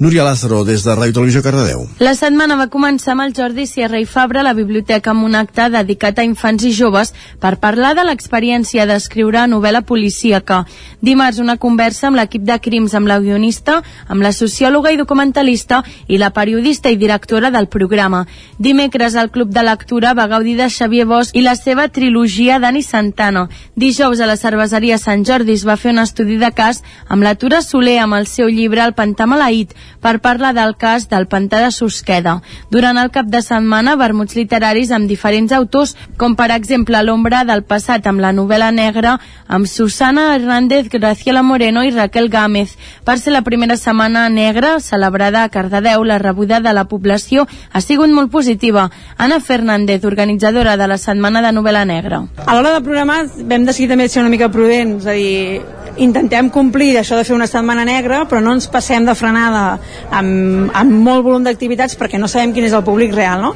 Núria 0.00 0.24
Lázaro, 0.24 0.62
des 0.64 0.86
de 0.88 0.96
Ràdio 0.96 1.18
Televisió 1.18 1.44
Cardedeu. 1.44 1.84
La 2.00 2.16
setmana 2.16 2.56
va 2.56 2.70
començar 2.72 3.12
amb 3.12 3.26
el 3.26 3.36
Jordi 3.36 3.68
Sierra 3.68 4.00
i 4.00 4.08
Fabra 4.08 4.40
a 4.40 4.48
la 4.48 4.56
biblioteca 4.56 5.12
amb 5.12 5.28
un 5.28 5.36
acte 5.36 5.68
dedicat 5.68 6.16
a 6.16 6.24
infants 6.24 6.64
i 6.64 6.72
joves 6.72 7.12
per 7.44 7.58
parlar 7.60 7.92
de 7.98 8.08
l'experiència 8.08 8.88
d'escriure 8.88 9.44
novel·la 9.52 9.84
policíaca 9.84 10.64
dimarts 11.10 11.40
una 11.42 11.56
conversa 11.58 12.06
amb 12.08 12.18
l'equip 12.20 12.44
de 12.46 12.56
crims 12.62 12.94
amb 12.94 13.10
la 13.10 13.18
guionista, 13.22 13.80
amb 14.06 14.22
la 14.22 14.30
sociòloga 14.36 14.92
i 14.94 14.98
documentalista 15.00 15.82
i 16.06 16.18
la 16.22 16.30
periodista 16.36 16.90
i 16.90 16.98
directora 17.00 17.50
del 17.50 17.66
programa. 17.68 18.24
Dimecres 18.58 19.16
el 19.18 19.30
Club 19.34 19.50
de 19.50 19.64
Lectura 19.66 20.14
va 20.14 20.28
gaudir 20.30 20.56
de 20.58 20.68
Xavier 20.70 21.06
Bosch 21.10 21.34
i 21.34 21.42
la 21.42 21.56
seva 21.58 21.88
trilogia 21.88 22.60
Dani 22.62 22.82
Santana. 22.86 23.48
Dijous 23.74 24.20
a 24.20 24.28
la 24.30 24.36
cerveseria 24.36 24.98
Sant 24.98 25.24
Jordi 25.26 25.56
es 25.58 25.66
va 25.66 25.78
fer 25.80 25.94
un 25.94 26.02
estudi 26.04 26.38
de 26.38 26.52
cas 26.54 26.82
amb 27.08 27.26
la 27.26 27.34
Tura 27.34 27.62
Soler 27.66 27.98
amb 28.04 28.18
el 28.20 28.28
seu 28.30 28.48
llibre 28.48 28.84
El 28.84 28.94
pantà 28.94 29.26
maleït 29.26 29.74
per 30.00 30.20
parlar 30.22 30.52
del 30.54 30.76
cas 30.78 31.08
del 31.10 31.26
pantà 31.26 31.62
de 31.64 31.72
Susqueda. 31.74 32.38
Durant 32.70 32.98
el 33.00 33.10
cap 33.10 33.26
de 33.26 33.42
setmana, 33.42 33.96
vermuts 33.96 34.36
literaris 34.38 34.92
amb 34.94 35.10
diferents 35.10 35.52
autors, 35.56 35.96
com 36.20 36.36
per 36.38 36.50
exemple 36.54 37.02
L'ombra 37.02 37.42
del 37.48 37.64
passat 37.64 38.06
amb 38.06 38.22
la 38.22 38.32
novel·la 38.36 38.70
negra 38.70 39.18
amb 39.48 39.66
Susana 39.66 40.34
Hernández 40.36 40.88
Graciela 41.00 41.42
Moreno 41.42 41.82
i 41.82 41.90
Raquel 41.90 42.28
Gámez. 42.28 42.76
Per 43.04 43.18
ser 43.18 43.32
la 43.32 43.42
primera 43.42 43.76
setmana 43.76 44.28
negra 44.28 44.78
celebrada 44.80 45.42
a 45.42 45.48
Cardedeu, 45.48 46.04
la 46.04 46.18
rebuda 46.18 46.60
de 46.60 46.72
la 46.76 46.84
població 46.84 47.46
ha 47.72 47.80
sigut 47.80 48.12
molt 48.12 48.30
positiva. 48.30 48.90
Anna 49.16 49.40
Fernández, 49.40 50.04
organitzadora 50.04 50.76
de 50.76 50.86
la 50.86 50.98
Setmana 50.98 51.42
de 51.42 51.52
Novel·la 51.56 51.86
Negra. 51.88 52.22
A 52.46 52.54
l'hora 52.54 52.76
de 52.76 52.84
programar 52.84 53.24
vam 53.40 53.66
decidir 53.66 53.90
també 53.90 54.08
ser 54.08 54.22
una 54.22 54.30
mica 54.30 54.50
prudents, 54.52 55.04
és 55.04 55.10
a 55.10 55.16
dir, 55.16 55.62
intentem 55.96 56.50
complir 56.52 56.94
això 56.98 57.16
de 57.16 57.24
fer 57.24 57.34
una 57.34 57.48
setmana 57.50 57.84
negra, 57.84 58.24
però 58.28 58.40
no 58.44 58.54
ens 58.54 58.68
passem 58.70 59.06
de 59.06 59.14
frenada 59.18 59.78
amb, 60.10 60.70
amb 60.76 60.92
molt 60.92 61.24
volum 61.26 61.46
d'activitats 61.46 61.96
perquè 61.98 62.20
no 62.20 62.28
sabem 62.28 62.54
quin 62.54 62.68
és 62.68 62.76
el 62.76 62.84
públic 62.86 63.14
real, 63.16 63.40
no? 63.42 63.54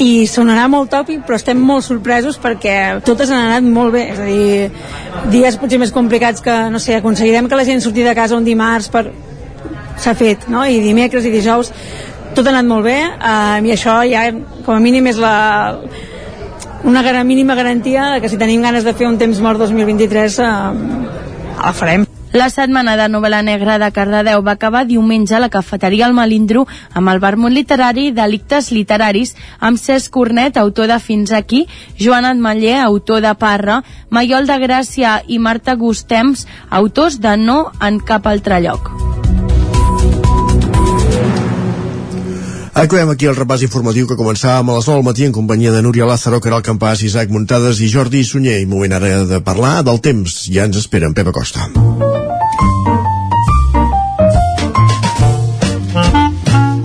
I 0.00 0.26
sonarà 0.30 0.68
molt 0.70 0.90
tòpic 0.92 1.26
però 1.26 1.36
estem 1.36 1.58
molt 1.60 1.84
sorpresos 1.86 2.38
perquè 2.40 2.76
totes 3.04 3.30
han 3.30 3.50
anat 3.50 3.66
molt 3.66 3.92
bé. 3.94 4.06
És 4.14 4.22
a 4.22 4.28
dir, 4.28 4.70
dies 5.34 5.58
potser 5.60 5.80
més 5.82 5.92
complicats 5.92 6.44
que, 6.44 6.54
no 6.72 6.80
sé, 6.82 6.96
aconseguirem 6.96 7.48
que 7.48 7.58
la 7.58 7.66
gent 7.68 7.84
surti 7.84 8.06
de 8.06 8.14
casa 8.18 8.38
un 8.38 8.48
dimarts 8.48 8.88
per... 8.92 9.06
s'ha 10.02 10.14
fet, 10.18 10.48
no? 10.50 10.64
i 10.66 10.80
dimecres 10.82 11.26
i 11.28 11.30
dijous 11.30 11.70
tot 12.34 12.46
ha 12.46 12.54
anat 12.54 12.68
molt 12.68 12.86
bé. 12.88 12.98
Eh, 13.02 13.58
i 13.68 13.74
això 13.74 14.00
ja 14.08 14.24
com 14.64 14.74
a 14.74 14.80
mínim 14.80 15.06
és 15.12 15.20
la 15.20 15.36
una 16.84 17.24
mínima 17.24 17.54
garantia 17.54 18.18
que 18.20 18.28
si 18.28 18.38
tenim 18.38 18.62
ganes 18.62 18.84
de 18.84 18.94
fer 18.94 19.06
un 19.06 19.18
temps 19.18 19.38
mort 19.40 19.60
2023 19.62 20.38
eh, 20.38 20.48
la 21.62 21.72
farem 21.72 22.11
la 22.32 22.48
setmana 22.48 22.96
de 22.96 23.08
novel·la 23.12 23.42
negra 23.44 23.76
de 23.78 23.90
Cardedeu 23.92 24.42
va 24.44 24.54
acabar 24.56 24.86
diumenge 24.88 25.36
a 25.36 25.40
la 25.42 25.50
cafeteria 25.52 26.06
El 26.08 26.16
Malindro 26.16 26.64
amb 26.96 27.12
el 27.12 27.20
vermut 27.20 27.52
literari 27.52 28.08
Delictes 28.16 28.70
literaris 28.72 29.34
amb 29.60 29.80
Cesc 29.80 30.12
Cornet, 30.16 30.56
autor 30.56 30.88
de 30.88 30.98
Fins 30.98 31.32
aquí, 31.32 31.66
Joan 32.00 32.24
Atmaller, 32.24 32.80
autor 32.80 33.20
de 33.20 33.34
Parra, 33.36 33.82
Maiol 34.08 34.48
de 34.48 34.60
Gràcia 34.64 35.20
i 35.28 35.38
Marta 35.38 35.76
Gustems, 35.76 36.46
autors 36.70 37.20
de 37.20 37.36
No 37.36 37.66
en 37.80 38.00
cap 38.00 38.26
altre 38.26 38.64
lloc. 38.64 39.11
Acabem 42.72 43.10
aquí 43.12 43.28
el 43.28 43.36
repàs 43.36 43.60
informatiu 43.66 44.06
que 44.08 44.16
començàvem 44.16 44.70
a 44.72 44.76
les 44.78 44.86
9 44.88 44.96
del 44.96 45.04
matí 45.04 45.26
en 45.28 45.34
companyia 45.36 45.74
de 45.74 45.82
Núria 45.84 46.08
Lázaro, 46.08 46.40
Caral 46.40 46.64
Campàs, 46.64 47.04
Isaac 47.04 47.28
Muntades 47.28 47.82
i 47.84 47.90
Jordi 47.92 48.24
Sunyer. 48.24 48.62
I 48.62 48.70
moment 48.70 48.96
ara 48.96 49.26
de 49.28 49.42
parlar 49.44 49.82
del 49.84 50.00
temps. 50.00 50.46
Ja 50.48 50.64
ens 50.64 50.80
esperen, 50.80 51.12
Pepa 51.12 51.36
Costa. 51.36 51.68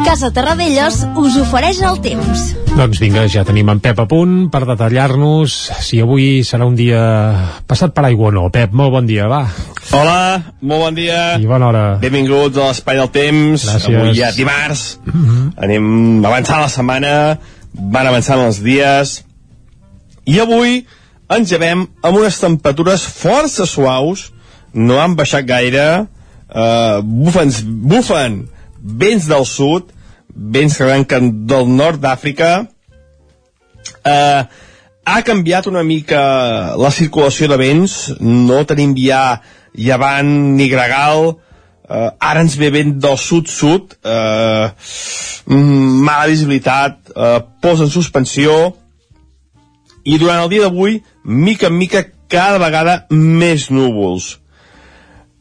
Casa 0.07 0.29
Terradellos 0.31 1.01
us 1.19 1.33
ofereix 1.35 1.81
el 1.83 1.97
temps. 1.99 2.41
Doncs 2.77 2.99
vinga, 3.03 3.25
ja 3.27 3.41
tenim 3.43 3.67
en 3.73 3.81
Pep 3.83 3.97
a 3.99 4.05
punt 4.07 4.45
per 4.53 4.61
detallar-nos 4.63 5.55
si 5.83 5.97
avui 5.99 6.45
serà 6.47 6.63
un 6.63 6.77
dia 6.79 7.01
passat 7.67 7.91
per 7.91 8.05
aigua 8.07 8.29
o 8.29 8.31
no. 8.31 8.45
Pep, 8.47 8.71
molt 8.71 8.93
bon 8.93 9.09
dia, 9.09 9.25
va. 9.27 9.41
Hola, 9.91 10.53
molt 10.61 10.85
bon 10.85 10.95
dia. 10.95 11.17
I 11.35 11.49
bona 11.49 11.67
hora. 11.67 11.81
Benvinguts 11.99 12.55
a 12.55 12.69
l'Espai 12.69 13.01
del 13.01 13.11
Temps. 13.17 13.65
Gràcies. 13.67 13.89
Avui 13.91 14.15
ja 14.15 14.31
dimarts. 14.31 14.85
Mm 15.03 15.25
-hmm. 15.25 15.51
Anem 15.67 16.25
avançant 16.31 16.61
la 16.61 16.71
setmana, 16.71 17.39
van 17.73 18.07
avançant 18.07 18.45
els 18.45 18.63
dies. 18.63 19.25
I 20.23 20.39
avui 20.39 20.85
ens 21.27 21.51
llevem 21.51 21.83
amb 22.01 22.17
unes 22.17 22.39
temperatures 22.39 23.03
força 23.03 23.65
suaus, 23.65 24.31
no 24.71 25.01
han 25.01 25.15
baixat 25.15 25.43
gaire, 25.43 26.07
uh, 26.47 27.03
bufen, 27.03 27.51
bufen 27.67 28.47
vents 28.79 29.27
del 29.27 29.45
sud, 29.45 29.96
vents 30.37 30.77
que 30.77 30.85
arrenquen 30.85 31.31
del 31.49 31.67
nord 31.73 32.01
d'Àfrica, 32.03 32.67
eh, 34.05 34.41
ha 35.07 35.21
canviat 35.23 35.67
una 35.67 35.83
mica 35.83 36.21
la 36.77 36.91
circulació 36.91 37.47
de 37.47 37.57
vents, 37.57 37.97
no 38.19 38.63
tenim 38.69 38.95
ja 38.99 39.41
llevant 39.73 40.29
ni 40.57 40.67
gregal, 40.69 41.37
eh, 41.89 42.09
ara 42.19 42.43
ens 42.43 42.57
ve 42.59 42.69
vent 42.73 42.97
del 43.01 43.17
sud-sud, 43.17 43.97
eh, 44.03 44.67
mala 45.47 46.27
visibilitat, 46.27 46.99
eh, 47.15 47.39
posa 47.61 47.87
en 47.87 47.89
suspensió, 47.89 48.75
i 50.03 50.17
durant 50.17 50.43
el 50.43 50.49
dia 50.49 50.67
d'avui, 50.67 51.01
mica 51.23 51.67
en 51.67 51.77
mica, 51.77 52.05
cada 52.27 52.59
vegada 52.59 53.05
més 53.09 53.69
núvols. 53.71 54.37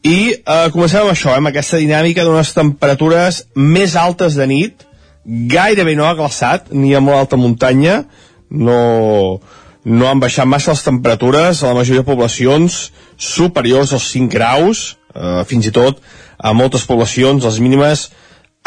I 0.07 0.19
eh, 0.31 0.69
comencem 0.71 1.03
amb 1.03 1.11
això, 1.11 1.33
eh, 1.33 1.41
amb 1.41 1.51
aquesta 1.51 1.79
dinàmica 1.81 2.23
d'unes 2.23 2.53
temperatures 2.55 3.43
més 3.55 3.95
altes 3.99 4.37
de 4.39 4.47
nit, 4.47 4.86
gairebé 5.27 5.95
no 5.95 6.07
ha 6.07 6.15
glaçat, 6.15 6.71
ni 6.71 6.93
a 6.95 7.01
molt 7.03 7.19
alta 7.19 7.39
muntanya, 7.39 8.05
no, 8.49 9.39
no 9.83 10.07
han 10.07 10.21
baixat 10.23 10.47
massa 10.47 10.71
les 10.71 10.85
temperatures 10.85 11.63
a 11.63 11.73
la 11.73 11.81
majoria 11.81 12.03
de 12.03 12.07
poblacions 12.07 12.79
superiors 13.17 13.91
als 13.93 14.07
5 14.13 14.31
graus, 14.31 14.85
eh, 15.13 15.43
fins 15.49 15.67
i 15.67 15.73
tot 15.75 15.99
a 16.37 16.53
moltes 16.53 16.85
poblacions 16.87 17.43
les 17.43 17.59
mínimes 17.59 18.07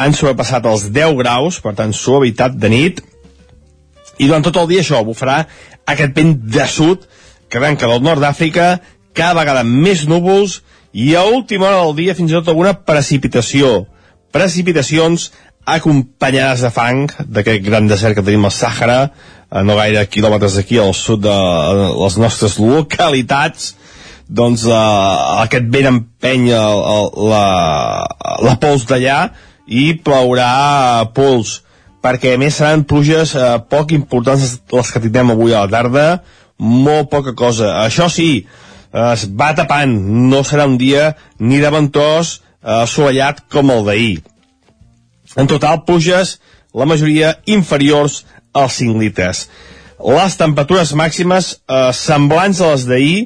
han 0.00 0.16
sobrepassat 0.16 0.66
els 0.68 0.88
10 0.92 1.16
graus, 1.20 1.60
per 1.60 1.74
tant 1.78 1.92
suavitat 1.96 2.56
de 2.60 2.70
nit, 2.72 3.00
i 4.20 4.28
durant 4.28 4.44
tot 4.44 4.56
el 4.60 4.68
dia 4.68 4.84
això 4.84 5.00
bufarà 5.04 5.42
aquest 5.88 6.16
vent 6.16 6.34
de 6.52 6.66
sud 6.68 7.06
que 7.48 7.58
arrenca 7.58 7.88
del 7.88 8.02
nord 8.04 8.20
d'Àfrica, 8.22 8.78
cada 9.16 9.40
vegada 9.40 9.64
més 9.64 10.04
núvols 10.08 10.60
i 10.92 11.14
a 11.16 11.24
última 11.24 11.68
hora 11.68 11.84
del 11.84 11.96
dia 11.98 12.14
fins 12.14 12.30
i 12.30 12.36
tot 12.36 12.50
alguna 12.52 12.74
precipitació. 12.86 13.86
Precipitacions 14.30 15.30
acompanyades 15.66 16.64
de 16.64 16.70
fang 16.72 17.06
d'aquest 17.20 17.62
gran 17.64 17.88
desert 17.90 18.16
que 18.16 18.24
tenim 18.24 18.46
al 18.46 18.54
Sàhara, 18.54 19.00
a 19.50 19.62
no 19.66 19.76
gaire 19.76 20.06
quilòmetres 20.06 20.56
d'aquí 20.56 20.78
al 20.78 20.94
sud 20.94 21.24
de 21.24 21.36
les 21.98 22.16
nostres 22.22 22.56
localitats, 22.62 23.74
doncs 24.30 24.64
eh, 24.70 24.74
aquest 25.42 25.66
vent 25.74 25.88
empeny 25.90 26.52
el, 26.54 26.82
el, 26.94 27.08
la, 27.32 27.44
la 28.46 28.54
pols 28.62 28.86
d'allà 28.86 29.24
i 29.66 29.90
plaurà 30.06 31.10
pols. 31.14 31.60
Perquè 32.00 32.34
a 32.34 32.40
més 32.40 32.56
seran 32.56 32.86
pluges 32.88 33.34
eh, 33.36 33.56
poc 33.68 33.92
importants 33.92 34.60
les 34.72 34.92
que 34.92 35.02
tindrem 35.02 35.34
avui 35.34 35.52
a 35.52 35.66
la 35.66 35.72
tarda. 35.72 36.06
Molt 36.56 37.10
poca 37.12 37.34
cosa. 37.36 37.74
Això 37.82 38.06
sí, 38.08 38.30
eh, 38.46 39.10
es 39.12 39.26
va 39.34 39.50
tapant. 39.58 39.98
No 40.30 40.44
serà 40.46 40.70
un 40.70 40.78
dia 40.80 41.10
ni 41.42 41.58
de 41.60 41.74
ventós 41.74 42.38
eh, 42.38 42.84
assolellat 42.84 43.44
com 43.50 43.74
el 43.74 43.84
d'ahir 43.90 44.14
en 45.36 45.50
total 45.50 45.84
pluges 45.86 46.38
la 46.74 46.86
majoria 46.86 47.36
inferiors 47.46 48.24
als 48.54 48.80
5 48.80 48.98
litres. 48.98 49.46
Les 50.00 50.36
temperatures 50.40 50.94
màximes 50.96 51.54
eh, 51.54 51.90
semblants 51.94 52.60
a 52.60 52.72
les 52.72 52.88
d'ahir 52.88 53.16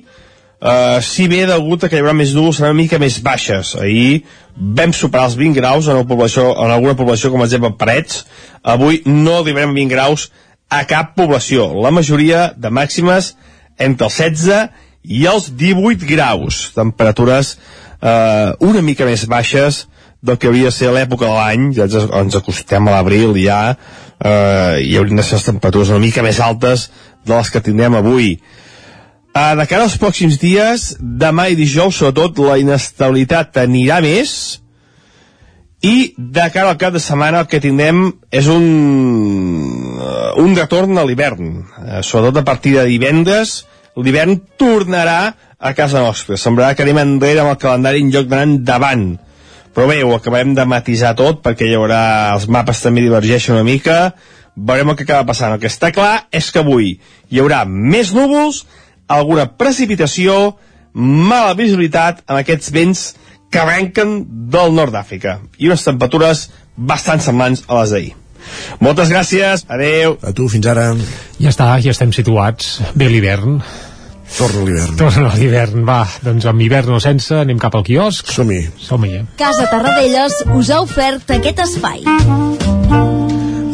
Uh, 0.64 0.97
si 1.05 1.27
bé 1.29 1.43
degut 1.45 1.83
a 1.85 1.90
que 1.93 1.99
hi 1.99 2.01
haurà 2.01 2.14
més 2.17 2.31
núvols 2.33 2.57
seran 2.57 2.73
una 2.73 2.79
mica 2.79 2.97
més 2.97 3.19
baixes. 3.21 3.75
Ahir 3.77 4.23
vam 4.57 4.95
superar 4.97 5.27
els 5.29 5.35
20 5.37 5.59
graus 5.59 5.90
en, 5.93 5.99
població, 6.09 6.47
en 6.57 6.73
alguna 6.73 6.95
població 6.97 7.29
com 7.29 7.43
per 7.43 7.51
exemple 7.51 7.75
Parets. 7.77 8.23
Avui 8.62 9.03
no 9.05 9.43
arribarem 9.43 9.75
a 9.75 9.77
20 9.77 9.93
graus 9.93 10.31
a 10.73 10.81
cap 10.88 11.12
població. 11.19 11.67
La 11.85 11.93
majoria 11.93 12.47
de 12.57 12.73
màximes 12.73 13.35
entre 13.77 14.09
els 14.09 14.17
16 14.23 14.73
i 15.05 15.27
els 15.29 15.51
18 15.53 16.09
graus. 16.09 16.62
Temperatures 16.73 17.59
uh, 17.59 18.57
una 18.64 18.81
mica 18.81 19.05
més 19.05 19.27
baixes 19.29 19.83
del 20.25 20.39
que 20.41 20.49
hauria 20.49 20.71
de 20.71 20.75
ser 20.75 20.93
l'època 20.95 21.29
de 21.29 21.37
l'any 21.37 21.71
ja 21.77 21.87
ens, 21.87 22.37
acostem 22.39 22.89
a 22.89 22.97
l'abril 22.97 23.37
ja 23.37 23.61
uh, 23.75 24.81
i 24.81 24.97
haurien 24.97 25.21
de 25.21 25.27
ser 25.27 25.39
les 25.39 25.49
temperatures 25.51 25.93
una 25.93 26.03
mica 26.05 26.25
més 26.25 26.41
altes 26.41 26.89
de 27.25 27.35
les 27.35 27.51
que 27.53 27.65
tindrem 27.65 28.01
avui 28.01 28.39
Uh, 29.35 29.57
de 29.59 29.65
cara 29.67 29.83
als 29.83 29.97
pròxims 29.99 30.37
dies, 30.39 30.83
demà 31.03 31.49
i 31.51 31.57
dijous, 31.59 31.97
sobretot, 31.99 32.37
la 32.39 32.55
inestabilitat 32.63 33.57
anirà 33.65 33.97
més 33.99 34.61
i 35.83 36.13
de 36.15 36.45
cara 36.55 36.71
al 36.71 36.79
cap 36.79 36.95
de 36.95 37.03
setmana 37.03 37.41
el 37.43 37.49
que 37.51 37.59
tindrem 37.59 38.05
és 38.31 38.47
un, 38.47 38.69
uh, 39.99 40.31
un 40.39 40.55
retorn 40.55 41.03
a 41.03 41.05
l'hivern. 41.09 41.51
Uh, 41.67 41.99
sobretot 42.07 42.39
a 42.45 42.47
partir 42.47 42.77
de 42.79 42.87
divendres, 42.87 43.65
l'hivern 43.99 44.39
tornarà 44.55 45.35
a 45.59 45.75
casa 45.75 46.05
nostra. 46.07 46.39
Semblarà 46.39 46.79
que 46.79 46.87
anem 46.87 47.03
enrere 47.03 47.43
amb 47.43 47.57
el 47.57 47.61
calendari 47.67 48.07
en 48.07 48.15
lloc 48.15 48.31
d'anar 48.31 48.47
endavant. 48.53 49.09
Però 49.75 49.89
bé, 49.91 49.99
ho 50.07 50.15
acabarem 50.15 50.55
de 50.55 50.65
matisar 50.69 51.15
tot 51.19 51.43
perquè 51.45 51.69
hi 51.69 51.75
haurà... 51.79 52.01
els 52.37 52.47
mapes 52.47 52.83
també 52.85 53.03
divergeixen 53.03 53.57
una 53.57 53.67
mica, 53.67 54.15
veurem 54.55 54.93
el 54.93 54.99
que 54.99 55.07
acaba 55.07 55.27
passant. 55.33 55.55
El 55.55 55.63
que 55.63 55.73
està 55.73 55.91
clar 55.95 56.29
és 56.31 56.51
que 56.55 56.63
avui 56.63 56.95
hi 57.31 57.43
haurà 57.43 57.65
més 57.67 58.15
núvols 58.15 58.65
alguna 59.11 59.49
precipitació, 59.59 60.55
mala 60.95 61.57
visibilitat 61.59 62.23
amb 62.29 62.39
aquests 62.41 62.71
vents 62.75 63.07
que 63.51 63.63
arrenquen 63.63 64.21
del 64.51 64.75
nord 64.75 64.95
d'Àfrica 64.95 65.41
i 65.59 65.69
unes 65.71 65.83
temperatures 65.87 66.49
bastant 66.75 67.23
semblants 67.23 67.67
a 67.69 67.83
les 67.83 67.95
d'ahir. 67.95 68.13
Moltes 68.85 69.11
gràcies, 69.13 69.65
adeu. 69.73 70.19
A 70.23 70.33
tu, 70.37 70.49
fins 70.53 70.67
ara. 70.69 70.91
Ja 71.41 71.51
està, 71.51 71.71
ja 71.81 71.95
estem 71.95 72.13
situats. 72.13 72.79
Bé 72.99 73.09
l'hivern. 73.09 73.61
Torna 74.35 74.64
l'hivern. 74.66 74.97
Torna 74.99 75.35
l'hivern, 75.38 75.85
va. 75.87 76.01
Doncs 76.25 76.49
amb 76.51 76.64
hivern 76.64 76.97
o 76.97 77.01
sense, 77.03 77.37
anem 77.44 77.61
cap 77.62 77.77
al 77.79 77.87
quiosc. 77.87 78.33
Som-hi. 78.35 78.64
Som-hi, 78.88 79.12
eh? 79.20 79.25
Casa 79.38 79.68
Tarradellas 79.70 80.42
us 80.59 80.75
ha 80.75 80.83
ofert 80.83 81.31
aquest 81.38 81.62
espai. 81.68 82.03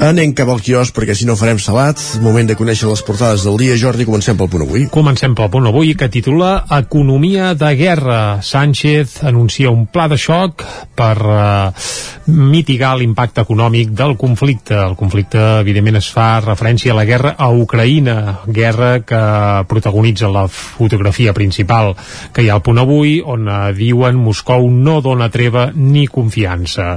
Anem 0.00 0.30
cap 0.32 0.48
al 0.48 0.62
quiosc 0.64 0.94
perquè 0.96 1.12
si 1.12 1.26
no 1.28 1.34
farem 1.36 1.58
salat. 1.60 2.00
Moment 2.24 2.46
de 2.48 2.54
conèixer 2.56 2.88
les 2.88 3.02
portades 3.04 3.42
del 3.44 3.58
dia. 3.60 3.74
Jordi, 3.76 4.06
comencem 4.08 4.38
pel 4.38 4.48
punt 4.48 4.62
avui. 4.64 4.86
Comencem 4.88 5.34
pel 5.36 5.50
punt 5.52 5.68
avui 5.68 5.92
que 5.92 6.08
titula 6.08 6.62
Economia 6.72 7.50
de 7.52 7.68
guerra. 7.76 8.20
Sánchez 8.40 9.18
anuncia 9.28 9.68
un 9.68 9.84
pla 9.92 10.06
de 10.08 10.16
xoc 10.16 10.64
per 10.96 11.16
uh, 11.20 11.90
mitigar 12.32 12.94
l'impacte 12.96 13.44
econòmic 13.44 13.92
del 13.92 14.16
conflicte. 14.16 14.78
El 14.80 14.96
conflicte, 14.96 15.42
evidentment, 15.60 16.00
es 16.00 16.08
fa 16.08 16.30
referència 16.40 16.94
a 16.94 16.96
la 16.96 17.04
guerra 17.04 17.34
a 17.36 17.50
Ucraïna, 17.52 18.16
guerra 18.48 19.02
que 19.04 19.20
protagonitza 19.68 20.32
la 20.32 20.46
fotografia 20.48 21.36
principal 21.36 21.92
que 22.32 22.46
hi 22.46 22.48
ha 22.48 22.56
al 22.56 22.64
punt 22.64 22.80
avui, 22.80 23.18
on 23.20 23.44
uh, 23.52 23.60
diuen 23.76 24.16
Moscou 24.16 24.64
no 24.72 25.02
dona 25.04 25.28
treva 25.28 25.68
ni 25.76 26.08
confiança. 26.08 26.94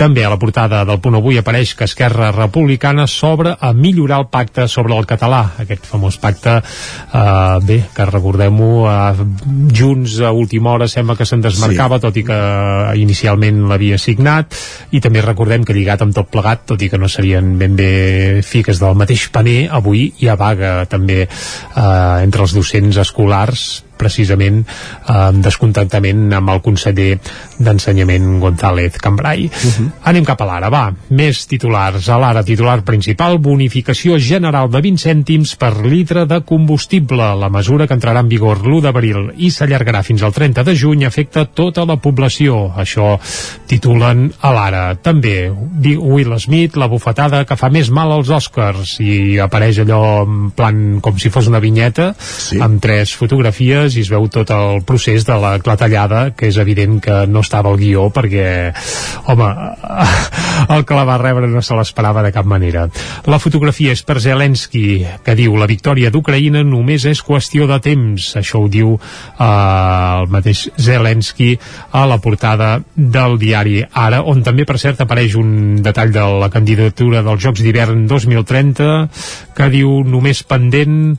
També 0.00 0.24
a 0.24 0.32
la 0.32 0.40
portada 0.40 0.86
del 0.88 1.04
punt 1.04 1.20
avui 1.20 1.36
apareix 1.36 1.76
que 1.76 1.84
Esquerra 1.84 2.32
republicana 2.46 3.06
s'obre 3.10 3.54
a 3.60 3.72
millorar 3.76 4.20
el 4.22 4.28
pacte 4.32 4.66
sobre 4.68 4.96
el 4.96 5.06
català, 5.08 5.42
aquest 5.62 5.86
famós 5.90 6.18
pacte 6.22 6.56
eh, 6.56 7.58
bé, 7.66 7.78
que 7.94 8.08
recordem-ho 8.08 8.70
eh, 8.90 9.26
Junts 9.76 10.20
a 10.24 10.32
última 10.32 10.72
hora 10.72 10.88
sembla 10.88 11.16
que 11.18 11.26
se'n 11.28 11.44
desmarcava, 11.44 11.98
sí. 11.98 12.06
tot 12.06 12.20
i 12.20 12.24
que 12.26 12.40
inicialment 13.02 13.64
l'havia 13.70 13.98
signat, 14.00 14.56
i 14.96 15.02
també 15.04 15.24
recordem 15.24 15.64
que 15.66 15.76
lligat 15.76 16.04
amb 16.06 16.16
tot 16.16 16.30
plegat, 16.32 16.66
tot 16.72 16.82
i 16.82 16.90
que 16.92 17.00
no 17.00 17.10
serien 17.12 17.56
ben 17.60 17.76
bé 17.78 18.42
fiques 18.46 18.80
del 18.82 18.96
mateix 18.98 19.28
paner, 19.34 19.66
avui 19.70 20.08
hi 20.20 20.30
ha 20.30 20.38
vaga 20.40 20.78
també 20.90 21.24
eh, 21.26 22.16
entre 22.22 22.46
els 22.46 22.56
docents 22.56 23.02
escolars 23.02 23.85
precisament 23.96 24.62
eh, 24.62 25.30
descontentament 25.32 26.32
amb 26.36 26.54
el 26.54 26.62
conseller 26.64 27.18
d'Ensenyament 27.58 28.38
González 28.40 28.98
Cambrai. 29.02 29.46
Uh 29.46 29.50
-huh. 29.50 29.90
Anem 30.04 30.24
cap 30.24 30.40
a 30.40 30.46
l'ara, 30.46 30.70
va. 30.70 30.92
Més 31.10 31.46
titulars. 31.46 32.08
A 32.08 32.18
l'ara, 32.18 32.42
titular 32.42 32.82
principal, 32.82 33.38
bonificació 33.38 34.18
general 34.18 34.70
de 34.70 34.80
20 34.80 34.98
cèntims 34.98 35.56
per 35.56 35.84
litre 35.84 36.26
de 36.26 36.40
combustible. 36.40 37.34
La 37.36 37.48
mesura 37.48 37.86
que 37.86 37.94
entrarà 37.94 38.20
en 38.20 38.28
vigor 38.28 38.58
l'1 38.64 38.80
d'abril 38.80 39.32
i 39.36 39.50
s'allargarà 39.50 40.02
fins 40.02 40.22
al 40.22 40.32
30 40.32 40.64
de 40.64 40.74
juny 40.74 41.04
afecta 41.04 41.44
tota 41.46 41.84
la 41.84 41.96
població. 41.96 42.72
Això 42.76 43.18
titulen 43.66 44.32
a 44.40 44.52
l'ara. 44.52 44.94
També 44.94 45.52
Will 45.84 46.38
Smith, 46.38 46.76
la 46.76 46.88
bufetada 46.88 47.44
que 47.44 47.56
fa 47.56 47.70
més 47.70 47.90
mal 47.90 48.10
als 48.12 48.30
Oscars 48.30 48.96
i 49.00 49.38
apareix 49.38 49.78
allò 49.84 50.24
en 50.24 50.50
plan 50.56 51.00
com 51.04 51.18
si 51.18 51.30
fos 51.30 51.46
una 51.46 51.60
vinyeta 51.62 52.12
sí. 52.18 52.58
amb 52.62 52.80
tres 52.82 53.14
fotografies 53.14 53.85
hores 53.86 53.96
i 53.96 54.02
es 54.02 54.10
veu 54.10 54.26
tot 54.32 54.50
el 54.50 54.82
procés 54.86 55.24
de 55.26 55.34
la 55.38 55.56
clatellada, 55.62 56.32
que 56.36 56.48
és 56.50 56.58
evident 56.58 56.98
que 57.02 57.24
no 57.30 57.40
estava 57.44 57.70
al 57.70 57.78
guió 57.78 58.08
perquè, 58.10 58.72
home, 59.30 59.48
el 60.74 60.84
que 60.84 60.96
la 60.96 61.04
va 61.06 61.18
rebre 61.22 61.46
no 61.48 61.62
se 61.62 61.76
l'esperava 61.76 62.24
de 62.24 62.32
cap 62.34 62.46
manera. 62.46 62.86
La 63.26 63.38
fotografia 63.38 63.92
és 63.94 64.02
per 64.02 64.18
Zelensky, 64.20 65.04
que 65.24 65.36
diu 65.38 65.56
la 65.56 65.68
victòria 65.70 66.10
d'Ucraïna 66.10 66.64
només 66.66 67.06
és 67.06 67.22
qüestió 67.22 67.68
de 67.70 67.78
temps. 67.82 68.32
Això 68.40 68.64
ho 68.64 68.68
diu 68.68 68.96
eh, 68.96 69.46
el 69.46 70.30
mateix 70.32 70.66
Zelensky 70.76 71.54
a 71.92 72.06
la 72.06 72.18
portada 72.18 72.80
del 72.96 73.38
diari 73.38 73.84
Ara, 73.86 74.22
on 74.26 74.42
també, 74.44 74.66
per 74.66 74.78
cert, 74.82 75.00
apareix 75.00 75.36
un 75.38 75.82
detall 75.84 76.12
de 76.14 76.24
la 76.42 76.50
candidatura 76.50 77.22
dels 77.26 77.42
Jocs 77.42 77.62
d'hivern 77.62 78.06
2030 78.10 78.90
que 79.56 79.70
diu 79.72 80.00
només 80.06 80.42
pendent 80.46 81.16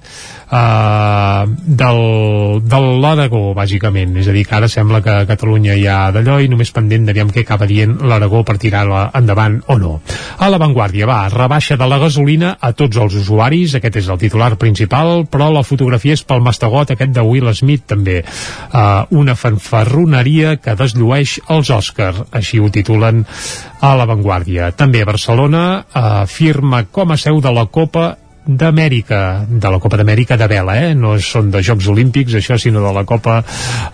eh, 0.51 1.45
del 1.81 2.62
de 2.63 2.79
l'Aragó, 3.01 3.53
bàsicament. 3.57 4.15
És 4.17 4.27
a 4.27 4.36
dir, 4.36 4.45
que 4.47 4.55
ara 4.55 4.69
sembla 4.71 5.01
que 5.03 5.15
Catalunya 5.29 5.75
hi 5.77 5.86
ha 5.88 5.99
d'allò 6.15 6.39
i 6.41 6.49
només 6.51 6.71
pendent 6.75 7.07
d'aviam 7.07 7.31
què 7.33 7.43
acaba 7.45 7.67
dient 7.69 7.97
l'Aragó 8.07 8.43
per 8.47 8.57
tirar-la 8.62 9.07
endavant 9.17 9.60
o 9.67 9.77
no. 9.81 9.93
A 10.39 10.49
l'avantguàrdia, 10.51 11.07
va, 11.10 11.19
rebaixa 11.33 11.77
de 11.77 11.88
la 11.88 11.99
gasolina 12.01 12.55
a 12.60 12.73
tots 12.77 12.97
els 12.97 13.17
usuaris, 13.21 13.75
aquest 13.77 14.01
és 14.03 14.10
el 14.10 14.21
titular 14.21 14.53
principal, 14.57 15.25
però 15.31 15.49
la 15.53 15.65
fotografia 15.67 16.17
és 16.17 16.23
pel 16.27 16.43
mastegot 16.45 16.93
aquest 16.95 17.13
de 17.15 17.25
Will 17.25 17.53
Smith 17.55 17.88
també. 17.88 18.21
Uh, 18.71 19.05
una 19.17 19.36
fanfarroneria 19.36 20.57
que 20.62 20.75
desllueix 20.77 21.38
els 21.53 21.71
Òscar, 21.73 22.13
així 22.31 22.60
ho 22.60 22.69
titulen 22.73 23.23
a 23.81 23.93
l'avantguàrdia. 23.97 24.71
També 24.77 25.03
Barcelona 25.05 25.65
uh, 25.81 26.23
firma 26.27 26.86
com 26.91 27.12
a 27.12 27.17
seu 27.17 27.41
de 27.41 27.53
la 27.53 27.67
Copa 27.71 28.15
d'Amèrica, 28.47 29.45
de 29.47 29.69
la 29.69 29.79
Copa 29.79 29.97
d'Amèrica 29.99 30.38
de 30.39 30.47
vela, 30.47 30.77
eh? 30.79 30.93
no 30.95 31.17
són 31.19 31.51
de 31.51 31.62
Jocs 31.63 31.89
Olímpics 31.91 32.38
això, 32.39 32.57
sinó 32.57 32.81
de 32.86 32.93
la 32.95 33.03
Copa 33.05 33.41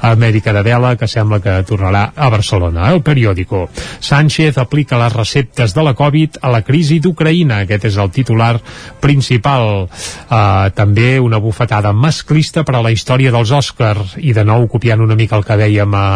Amèrica 0.06 0.54
de 0.54 0.62
vela 0.66 0.94
que 1.00 1.10
sembla 1.10 1.42
que 1.42 1.58
tornarà 1.68 2.06
a 2.16 2.30
Barcelona. 2.30 2.92
El 2.94 3.02
periòdico. 3.02 3.66
Sánchez 4.00 4.60
aplica 4.62 5.00
les 5.02 5.13
receptes 5.13 5.74
de 5.74 5.84
la 5.84 5.96
Covid 5.98 6.39
a 6.42 6.54
la 6.54 6.62
crisi 6.62 7.00
d'Ucraïna, 7.02 7.63
aquest 7.63 7.89
és 7.89 7.98
el 7.98 8.13
titular 8.13 8.56
principal. 9.02 9.88
Uh, 10.30 10.70
també 10.78 11.18
una 11.20 11.42
bufetada 11.42 11.94
masclista 11.94 12.63
per 12.63 12.78
a 12.78 12.86
la 12.86 12.94
història 12.94 13.34
dels 13.34 13.52
Oscars 13.52 14.18
i 14.22 14.34
de 14.34 14.46
nou 14.46 14.68
copiant 14.70 15.02
una 15.02 15.18
mica 15.18 15.39
el 15.39 15.48
que 15.48 15.58
dèiem 15.60 15.98
a, 15.98 16.08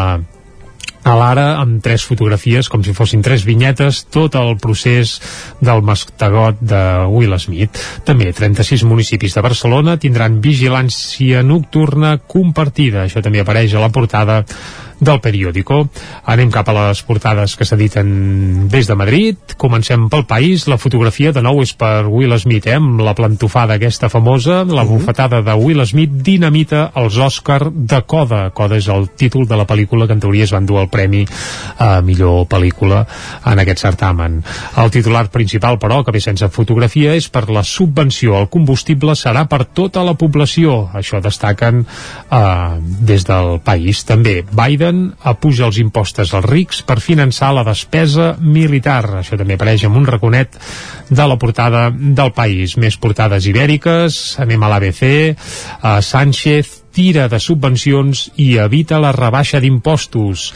a 1.08 1.15
l'ara 1.15 1.46
amb 1.62 1.80
tres 1.84 2.04
fotografies, 2.04 2.67
com 2.67 2.84
si 2.84 2.93
fossin 2.96 3.22
tres 3.24 3.46
vinyetes, 3.48 4.04
tot 4.12 4.36
el 4.36 4.58
procés 4.60 5.17
del 5.63 5.84
mastegot 5.86 6.60
de 6.60 6.82
Will 7.08 7.36
Smith. 7.39 7.80
També 8.08 8.34
36 8.36 8.84
municipis 8.88 9.38
de 9.38 9.43
Barcelona 9.46 9.96
tindran 10.02 10.41
vigilància 10.43 11.46
nocturna 11.48 12.17
compartida. 12.20 13.06
Això 13.06 13.24
també 13.24 13.39
apareix 13.43 13.76
a 13.76 13.84
la 13.84 13.91
portada 13.93 14.41
del 14.99 15.19
periòdico. 15.21 15.83
Anem 16.25 16.51
cap 16.53 16.69
a 16.69 16.75
les 16.75 17.01
portades 17.05 17.55
que 17.57 17.65
s'editen 17.67 18.67
des 18.71 18.88
de 18.89 18.95
Madrid. 18.97 19.55
Comencem 19.57 20.07
pel 20.10 20.25
país. 20.29 20.67
La 20.67 20.79
fotografia 20.81 21.31
de 21.31 21.43
nou 21.45 21.62
és 21.62 21.73
per 21.77 22.07
Will 22.07 22.33
Smith, 22.39 22.67
eh? 22.67 22.77
amb 22.77 23.01
la 23.05 23.13
plantofada 23.17 23.77
aquesta 23.77 24.10
famosa, 24.10 24.63
la 24.63 24.83
mhm. 24.83 24.89
bufetada 24.89 25.41
de 25.45 25.53
Will 25.57 25.86
Smith 25.86 26.17
dinamita 26.25 26.91
els 26.95 27.17
Òscar 27.17 27.71
de 27.71 28.01
Coda. 28.05 28.49
Coda 28.57 28.77
és 28.77 28.88
el 28.91 29.10
títol 29.17 29.47
de 29.47 29.57
la 29.57 29.67
pel·lícula 29.69 30.07
que 30.07 30.17
en 30.17 30.23
teoria 30.23 30.47
es 30.47 30.53
van 30.55 30.65
dur 30.65 30.81
el 30.81 30.89
premi 30.89 31.25
a 31.77 32.01
millor 32.01 32.47
pel·lícula 32.49 33.03
en 33.45 33.62
aquest 33.62 33.86
certamen. 33.86 34.41
El 34.77 34.91
titular 34.91 35.27
principal, 35.33 35.77
però, 35.81 36.03
que 36.03 36.13
ve 36.15 36.21
sense 36.23 36.49
fotografia, 36.53 37.13
és 37.17 37.29
per 37.29 37.47
la 37.53 37.63
subvenció 37.63 38.38
al 38.38 38.49
combustible 38.49 39.15
serà 39.17 39.45
per 39.49 39.65
tota 39.77 40.03
la 40.05 40.15
població. 40.17 40.88
Això 40.97 41.21
destaquen 41.23 41.83
eh, 41.86 42.41
des 42.79 43.25
del 43.27 43.60
país. 43.65 44.03
També 44.07 44.41
Biden 44.47 44.87
Biden 44.88 45.12
apuja 45.28 45.67
els 45.67 45.78
impostos 45.82 46.32
als 46.34 46.45
rics 46.47 46.80
per 46.88 47.00
finançar 47.04 47.52
la 47.56 47.65
despesa 47.67 48.36
militar. 48.39 49.19
Això 49.19 49.38
també 49.39 49.58
apareix 49.58 49.84
amb 49.88 50.00
un 50.00 50.08
raconet 50.08 50.56
de 51.10 51.28
la 51.28 51.38
portada 51.38 51.89
del 51.91 52.32
país. 52.32 52.78
Més 52.78 52.97
portades 52.97 53.47
ibèriques, 53.47 54.38
anem 54.39 54.63
a 54.63 54.71
l'ABC, 54.71 55.04
a 55.82 56.00
Sánchez 56.02 56.87
tira 56.97 57.27
de 57.29 57.38
subvencions 57.38 58.23
i 58.41 58.55
evita 58.57 58.97
la 58.97 59.12
rebaixa 59.13 59.62
d'impostos. 59.62 60.47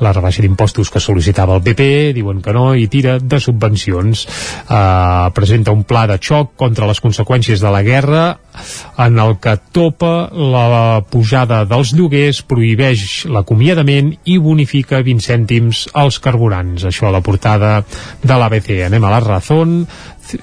La 0.00 0.14
rebaixa 0.16 0.40
d'impostos 0.40 0.88
que 0.88 1.02
sol·licitava 1.02 1.58
el 1.58 1.64
PP, 1.66 1.88
diuen 2.16 2.40
que 2.40 2.54
no, 2.56 2.70
i 2.72 2.86
tira 2.88 3.18
de 3.20 3.40
subvencions. 3.42 4.24
Uh, 4.64 5.28
presenta 5.36 5.74
un 5.76 5.84
pla 5.84 6.06
de 6.08 6.16
xoc 6.16 6.54
contra 6.60 6.88
les 6.88 7.02
conseqüències 7.04 7.60
de 7.60 7.72
la 7.74 7.82
guerra 7.84 8.22
en 9.00 9.18
el 9.20 9.36
que 9.40 9.58
topa 9.72 10.30
la 10.32 11.02
pujada 11.10 11.62
dels 11.68 11.92
lloguers, 11.96 12.40
prohibeix 12.48 13.26
l'acomiadament 13.30 14.14
i 14.24 14.38
bonifica 14.40 15.02
20 15.04 15.26
cèntims 15.26 15.84
als 15.92 16.20
carburants. 16.24 16.86
Això 16.88 17.08
a 17.08 17.14
la 17.14 17.22
portada 17.24 17.80
de 18.24 18.40
l'ABC. 18.40 18.72
Anem 18.88 19.04
a 19.04 19.12
la 19.12 19.20
Razón. 19.24 19.82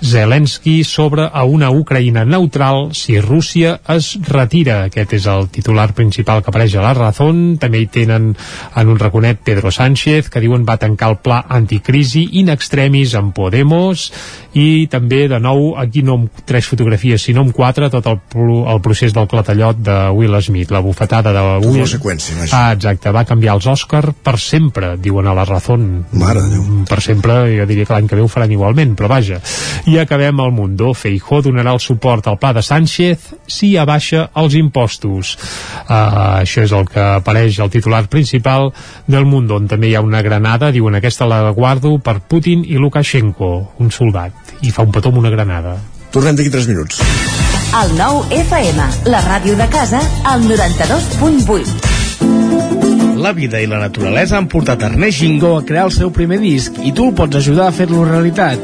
Zelensky 0.03 0.83
sobre 0.83 1.27
a 1.31 1.43
una 1.43 1.69
Ucraïna 1.71 2.25
neutral 2.25 2.91
si 2.97 3.19
Rússia 3.21 3.77
es 3.93 4.13
retira. 4.27 4.83
Aquest 4.87 5.13
és 5.17 5.27
el 5.31 5.47
titular 5.53 5.89
principal 5.97 6.43
que 6.43 6.51
apareix 6.51 6.75
a 6.75 6.85
la 6.85 6.93
Razón. 6.97 7.57
També 7.61 7.81
hi 7.81 7.89
tenen 7.91 8.31
en 8.33 8.91
un 8.91 8.99
raconet 8.99 9.41
Pedro 9.43 9.71
Sánchez, 9.71 10.29
que 10.29 10.43
diuen 10.43 10.65
va 10.67 10.79
tancar 10.81 11.11
el 11.13 11.19
pla 11.23 11.43
anticrisi 11.47 12.27
in 12.41 12.51
extremis 12.53 13.15
amb 13.17 13.35
Podemos 13.37 14.09
i 14.57 14.87
també 14.91 15.25
de 15.29 15.39
nou 15.43 15.75
aquí 15.77 16.03
no 16.05 16.17
amb 16.21 16.43
tres 16.47 16.67
fotografies 16.69 17.27
sinó 17.27 17.43
amb 17.45 17.55
quatre 17.55 17.91
tot 17.93 18.07
el, 18.09 18.19
el 18.73 18.81
procés 18.81 19.13
del 19.13 19.29
clatallot 19.29 19.81
de 19.85 19.97
Will 20.17 20.37
Smith, 20.41 20.71
la 20.73 20.81
bufetada 20.81 21.33
de 21.35 21.45
Will 21.65 21.83
la 21.83 21.89
seqüència, 21.89 22.37
vaja. 22.39 22.51
ah, 22.57 22.73
exacte, 22.73 23.13
va 23.13 23.25
canviar 23.27 23.57
els 23.57 23.67
Òscar 23.67 24.03
per 24.23 24.37
sempre, 24.41 24.95
diuen 24.97 25.27
a 25.27 25.35
la 25.37 25.45
Razón 25.45 25.87
Mare 26.11 26.43
Déu. 26.51 26.65
per 26.89 27.01
sempre, 27.03 27.39
jo 27.57 27.69
diria 27.69 27.85
que 27.85 27.93
l'any 27.93 28.09
que 28.09 28.19
ve 28.19 28.25
ho 28.25 28.31
faran 28.31 28.51
igualment, 28.51 28.95
però 28.97 29.11
vaja 29.11 29.41
i 29.87 29.97
acabem 29.99 30.39
al 30.39 30.51
Mundo. 30.51 30.93
Feijó 30.93 31.41
donarà 31.41 31.73
el 31.73 31.79
suport 31.79 32.27
al 32.27 32.37
pla 32.41 32.53
de 32.53 32.63
Sánchez 32.65 33.31
si 33.47 33.75
abaixa 33.77 34.27
els 34.35 34.57
impostos. 34.59 35.35
Uh, 35.87 36.41
això 36.43 36.65
és 36.65 36.73
el 36.75 36.87
que 36.91 37.03
apareix 37.21 37.59
al 37.63 37.71
titular 37.73 38.03
principal 38.11 38.71
del 39.07 39.25
Mundo, 39.25 39.55
on 39.55 39.67
també 39.71 39.91
hi 39.91 39.95
ha 39.95 40.03
una 40.03 40.21
granada, 40.25 40.71
diuen 40.75 40.99
aquesta 40.99 41.27
la 41.29 41.41
guardo 41.55 41.95
per 42.03 42.19
Putin 42.27 42.65
i 42.67 42.79
Lukashenko, 42.81 43.51
un 43.79 43.91
soldat, 43.91 44.46
i 44.61 44.71
fa 44.71 44.83
un 44.87 44.91
petó 44.91 45.09
amb 45.13 45.19
una 45.23 45.33
granada. 45.33 45.77
Tornem 46.11 46.35
d'aquí 46.37 46.49
3 46.53 46.67
minuts. 46.71 47.01
El 47.77 47.91
nou 47.97 48.23
FM, 48.31 48.79
la 49.11 49.21
ràdio 49.25 49.57
de 49.59 49.67
casa, 49.69 49.99
al 50.23 50.41
92.8. 50.47 51.97
La 53.17 53.33
vida 53.33 53.59
i 53.59 53.67
la 53.67 53.79
naturalesa 53.81 54.37
han 54.37 54.47
portat 54.47 54.83
Ernest 54.87 55.19
Gingó 55.19 55.57
a 55.57 55.65
crear 55.65 55.85
el 55.89 55.91
seu 55.91 56.11
primer 56.13 56.37
disc 56.39 56.77
i 56.85 56.93
tu 56.95 57.09
el 57.09 57.15
pots 57.17 57.39
ajudar 57.39 57.67
a 57.67 57.73
fer-lo 57.75 58.05
realitat. 58.05 58.59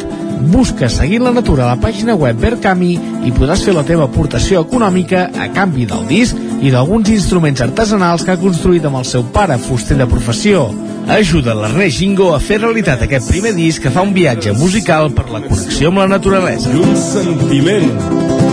Busca 0.54 0.90
Seguint 0.94 1.24
la 1.26 1.34
Natura 1.34 1.66
a 1.66 1.74
la 1.74 1.82
pàgina 1.82 2.16
web 2.20 2.40
Verkami 2.40 2.94
i 3.26 3.34
podràs 3.36 3.64
fer 3.66 3.74
la 3.76 3.86
teva 3.88 4.06
aportació 4.06 4.62
econòmica 4.64 5.30
a 5.36 5.50
canvi 5.56 5.88
del 5.90 6.06
disc 6.10 6.38
i 6.62 6.72
d'alguns 6.72 7.10
instruments 7.12 7.64
artesanals 7.66 8.24
que 8.24 8.36
ha 8.36 8.42
construït 8.42 8.86
amb 8.88 9.02
el 9.02 9.08
seu 9.10 9.24
pare, 9.36 9.58
fuster 9.60 9.98
de 10.00 10.08
professió. 10.08 10.68
Ajuda 11.08 11.54
l'Ernest 11.54 11.98
Gingo 12.00 12.30
a 12.34 12.40
fer 12.40 12.62
realitat 12.62 13.04
aquest 13.04 13.28
primer 13.28 13.52
disc 13.58 13.84
que 13.84 13.92
fa 13.92 14.06
un 14.08 14.14
viatge 14.16 14.54
musical 14.56 15.12
per 15.12 15.28
la 15.30 15.44
connexió 15.44 15.92
amb 15.92 16.00
la 16.04 16.08
naturalesa. 16.16 16.72
I 16.72 16.80
un 16.80 16.96
sentiment 16.96 18.53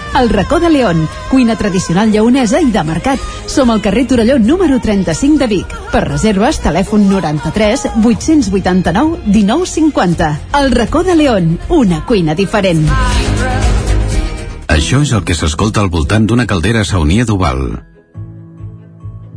El 0.19 0.29
racó 0.29 0.59
de 0.59 0.69
León, 0.69 1.07
cuina 1.29 1.55
tradicional 1.55 2.11
lleonesa 2.11 2.59
i 2.61 2.71
de 2.71 2.83
mercat. 2.83 3.19
Som 3.47 3.71
al 3.71 3.81
carrer 3.81 4.05
Torelló 4.07 4.37
número 4.39 4.79
35 4.79 5.39
de 5.39 5.47
Vic. 5.47 5.75
Per 5.91 6.03
reserves, 6.03 6.59
telèfon 6.59 7.07
93 7.09 7.87
889 8.03 9.21
1950. 9.25 10.31
El 10.59 10.71
racó 10.71 11.03
de 11.03 11.15
León, 11.15 11.59
una 11.69 12.03
cuina 12.05 12.35
diferent. 12.35 12.83
Això 14.67 15.01
és 15.03 15.15
el 15.15 15.23
que 15.23 15.35
s'escolta 15.35 15.81
al 15.81 15.89
voltant 15.91 16.27
d'una 16.27 16.47
caldera 16.47 16.83
saunia 16.87 17.25
d'Oval 17.27 17.90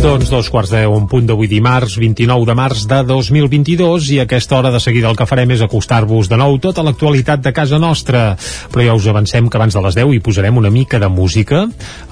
Doncs 0.00 0.30
dos 0.32 0.48
quarts 0.48 0.70
de 0.72 0.86
un 0.88 1.04
punt 1.04 1.26
d'avui 1.28 1.44
dimarts, 1.44 1.98
29 2.00 2.46
de 2.48 2.54
març 2.56 2.86
de 2.88 3.02
2022 3.04 4.06
i 4.14 4.16
a 4.20 4.24
aquesta 4.24 4.56
hora 4.56 4.70
de 4.72 4.80
seguida 4.80 5.10
el 5.10 5.16
que 5.18 5.26
farem 5.28 5.50
és 5.52 5.60
acostar-vos 5.60 6.30
de 6.30 6.38
nou 6.40 6.56
tota 6.56 6.80
l'actualitat 6.86 7.42
de 7.44 7.52
casa 7.52 7.76
nostra. 7.76 8.22
Però 8.72 8.86
ja 8.86 8.94
us 8.96 9.08
avancem 9.12 9.50
que 9.52 9.60
abans 9.60 9.76
de 9.76 9.82
les 9.84 9.98
10 9.98 10.14
hi 10.16 10.22
posarem 10.24 10.56
una 10.56 10.70
mica 10.72 10.96
de 10.98 11.10
música. 11.12 11.66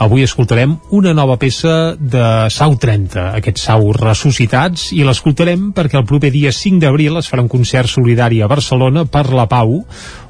Avui 0.04 0.26
escoltarem 0.26 0.76
una 0.92 1.14
nova 1.16 1.38
peça 1.40 1.96
de 1.96 2.50
Sau 2.52 2.76
30, 2.76 3.30
aquests 3.40 3.64
Sau 3.70 3.88
ressuscitats, 3.96 4.90
i 4.92 5.00
l'escoltarem 5.08 5.70
perquè 5.72 5.96
el 6.02 6.04
proper 6.04 6.28
dia 6.34 6.52
5 6.52 6.84
d'abril 6.84 7.16
es 7.22 7.32
farà 7.32 7.40
un 7.40 7.48
concert 7.48 7.88
solidari 7.88 8.42
a 8.42 8.52
Barcelona 8.52 9.06
per 9.08 9.30
la 9.32 9.48
Pau, 9.48 9.78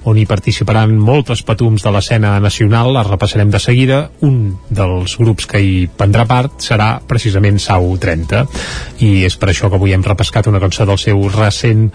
on 0.05 0.19
hi 0.19 0.27
participaran 0.29 0.95
moltes 0.99 1.43
patums 1.47 1.83
de 1.85 1.93
l'escena 1.95 2.37
nacional, 2.41 2.93
la 2.95 3.05
repassarem 3.07 3.51
de 3.51 3.61
seguida. 3.63 3.99
Un 4.27 4.57
dels 4.71 5.17
grups 5.19 5.49
que 5.51 5.61
hi 5.63 5.75
prendrà 5.89 6.27
part 6.29 6.61
serà 6.63 6.91
precisament 7.09 7.59
Sau 7.63 7.91
30, 8.01 8.45
i 9.05 9.25
és 9.27 9.37
per 9.41 9.51
això 9.53 9.71
que 9.71 9.79
avui 9.79 9.95
hem 9.97 10.05
repescat 10.05 10.47
una 10.51 10.61
cançó 10.63 10.87
del 10.89 11.01
seu 11.01 11.25
recent 11.33 11.89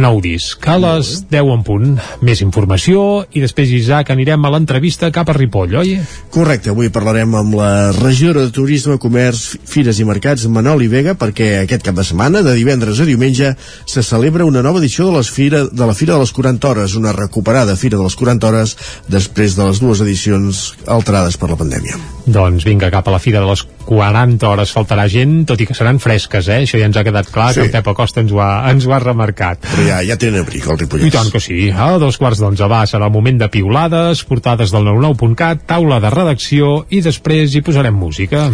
nou 0.00 0.20
disc. 0.24 0.66
A 0.70 0.78
les 0.80 1.12
10 1.30 1.52
en 1.54 1.64
punt, 1.66 1.96
més 2.24 2.42
informació, 2.44 3.24
i 3.34 3.42
després, 3.44 3.72
Isaac, 3.74 4.12
anirem 4.14 4.44
a 4.44 4.52
l'entrevista 4.54 5.10
cap 5.14 5.30
a 5.30 5.36
Ripoll, 5.36 5.76
oi? 5.82 5.96
Correcte, 6.32 6.72
avui 6.72 6.90
parlarem 6.92 7.34
amb 7.38 7.56
la 7.58 7.70
regidora 7.96 8.46
de 8.46 8.54
Turisme, 8.54 8.98
Comerç, 9.02 9.56
Fires 9.68 10.00
i 10.00 10.06
Mercats, 10.08 10.46
Manoli 10.50 10.88
Vega, 10.90 11.16
perquè 11.18 11.50
aquest 11.62 11.84
cap 11.86 11.98
de 11.98 12.06
setmana, 12.06 12.44
de 12.46 12.54
divendres 12.56 13.00
a 13.00 13.08
diumenge, 13.08 13.54
se 13.86 14.02
celebra 14.06 14.46
una 14.48 14.62
nova 14.62 14.80
edició 14.82 15.08
de, 15.10 15.18
les 15.18 15.30
fira, 15.30 15.64
de 15.66 15.86
la 15.86 15.96
Fira 15.96 16.14
de 16.14 16.24
les 16.24 16.32
40 16.32 16.68
Hores, 16.70 16.96
una 16.98 17.12
recuperada 17.50 17.76
Fira 17.76 17.98
de 17.98 18.04
les 18.04 18.14
40 18.14 18.46
Hores 18.46 18.76
després 19.10 19.56
de 19.56 19.66
les 19.66 19.80
dues 19.82 20.00
edicions 20.04 20.60
alterades 20.86 21.36
per 21.36 21.50
la 21.50 21.58
pandèmia. 21.58 21.98
Doncs 22.30 22.64
vinga, 22.64 22.90
cap 22.92 23.08
a 23.08 23.14
la 23.14 23.18
Fira 23.18 23.40
de 23.42 23.48
les 23.48 23.64
40 23.88 24.46
hores 24.46 24.70
faltarà 24.70 25.08
gent, 25.10 25.44
tot 25.48 25.60
i 25.60 25.66
que 25.66 25.74
seran 25.74 25.98
fresques, 25.98 26.46
eh? 26.46 26.60
Això 26.62 26.78
ja 26.78 26.86
ens 26.86 26.98
ha 27.00 27.02
quedat 27.06 27.30
clar, 27.32 27.50
sí. 27.52 27.60
que 27.60 27.66
el 27.66 27.72
Pep 27.74 27.88
Acosta 27.90 28.22
ens 28.22 28.30
ho 28.30 28.38
ha, 28.44 28.50
ens 28.70 28.86
ho 28.86 28.94
ha 28.94 29.00
remarcat. 29.02 29.64
Però 29.66 29.86
ja, 29.88 29.98
ja 30.06 30.18
tenen 30.20 30.44
abric, 30.44 30.68
el 30.70 30.78
Ripollès. 30.78 31.08
I 31.08 31.14
tant 31.16 31.32
que 31.32 31.42
sí. 31.42 31.64
A 31.74 31.90
dos 31.98 32.20
quarts 32.20 32.42
d'onze 32.42 32.68
va, 32.70 32.84
serà 32.86 33.08
el 33.10 33.16
moment 33.16 33.40
de 33.40 33.50
piulades, 33.50 34.22
portades 34.28 34.70
del 34.70 34.86
99.cat, 34.86 35.66
taula 35.72 35.98
de 36.04 36.12
redacció 36.14 36.84
i 36.90 37.02
després 37.02 37.56
hi 37.56 37.64
posarem 37.66 37.98
música. 37.98 38.46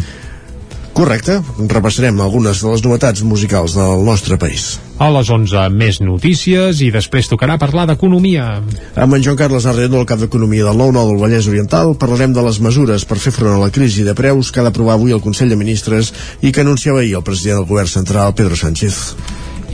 Correcte, 0.96 1.42
repassarem 1.68 2.16
algunes 2.24 2.62
de 2.62 2.70
les 2.72 2.80
novetats 2.80 3.20
musicals 3.20 3.74
del 3.76 4.00
nostre 4.06 4.38
país. 4.40 4.78
A 4.96 5.10
les 5.12 5.28
11 5.28 5.66
més 5.74 5.98
notícies 6.00 6.80
i 6.80 6.88
després 6.94 7.28
tocarà 7.28 7.58
parlar 7.60 7.84
d'economia. 7.90 8.46
Amb 8.96 9.18
en 9.18 9.26
Joan 9.26 9.36
Carles 9.36 9.66
Arredo, 9.68 10.00
el 10.00 10.08
cap 10.08 10.22
d'Economia 10.24 10.64
del 10.64 10.80
9-9 10.80 11.10
del 11.10 11.20
Vallès 11.20 11.50
Oriental, 11.52 11.92
parlarem 12.00 12.32
de 12.32 12.44
les 12.46 12.62
mesures 12.64 13.04
per 13.04 13.20
fer 13.20 13.34
front 13.36 13.58
a 13.58 13.60
la 13.60 13.68
crisi 13.68 14.08
de 14.08 14.16
preus 14.16 14.48
que 14.48 14.62
ha 14.62 14.64
d'aprovar 14.64 14.96
avui 14.96 15.12
el 15.12 15.20
Consell 15.20 15.52
de 15.52 15.60
Ministres 15.60 16.14
i 16.40 16.48
que 16.48 16.64
anunciava 16.64 17.04
ahir 17.04 17.18
el 17.20 17.26
president 17.28 17.60
del 17.60 17.68
Govern 17.74 17.92
Central, 17.92 18.32
Pedro 18.32 18.56
Sánchez. 18.56 19.02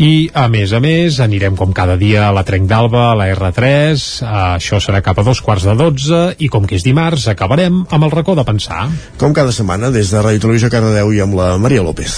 I, 0.00 0.30
a 0.32 0.46
més 0.48 0.72
a 0.72 0.80
més, 0.80 1.18
anirem 1.20 1.56
com 1.58 1.72
cada 1.76 1.98
dia 2.00 2.24
a 2.28 2.32
la 2.32 2.44
Trenc 2.48 2.68
d'Alba, 2.70 3.10
a 3.10 3.18
la 3.18 3.28
R3, 3.34 4.06
això 4.56 4.80
serà 4.80 5.02
cap 5.04 5.20
a 5.20 5.26
dos 5.26 5.42
quarts 5.44 5.66
de 5.68 5.74
dotze, 5.76 6.22
i 6.40 6.48
com 6.52 6.64
que 6.68 6.78
és 6.78 6.86
dimarts, 6.86 7.28
acabarem 7.28 7.82
amb 7.90 8.08
el 8.08 8.14
racó 8.14 8.34
de 8.38 8.46
pensar. 8.48 8.86
Com 9.20 9.36
cada 9.36 9.52
setmana, 9.52 9.92
des 9.92 10.10
de 10.14 10.24
Ràdio 10.24 10.46
Televisió 10.46 10.72
Cardedeu 10.72 11.12
i 11.12 11.20
amb 11.20 11.36
la 11.36 11.52
Maria 11.60 11.84
López. 11.84 12.16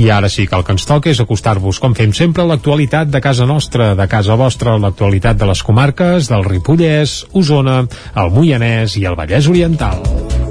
I 0.00 0.08
ara 0.08 0.30
sí 0.32 0.46
que 0.48 0.56
el 0.56 0.64
que 0.64 0.72
ens 0.72 0.86
toca 0.88 1.10
és 1.12 1.20
acostar-vos, 1.20 1.78
com 1.82 1.92
fem 1.94 2.14
sempre, 2.16 2.46
a 2.46 2.48
l'actualitat 2.48 3.12
de 3.12 3.20
casa 3.20 3.44
nostra, 3.46 3.92
de 3.98 4.08
casa 4.08 4.38
vostra, 4.40 4.78
l'actualitat 4.80 5.36
de 5.36 5.50
les 5.52 5.62
comarques, 5.62 6.32
del 6.32 6.48
Ripollès, 6.48 7.26
Osona, 7.36 7.82
el 8.16 8.32
Moianès 8.32 8.96
i 8.96 9.04
el 9.04 9.20
Vallès 9.20 9.52
Oriental. 9.52 10.41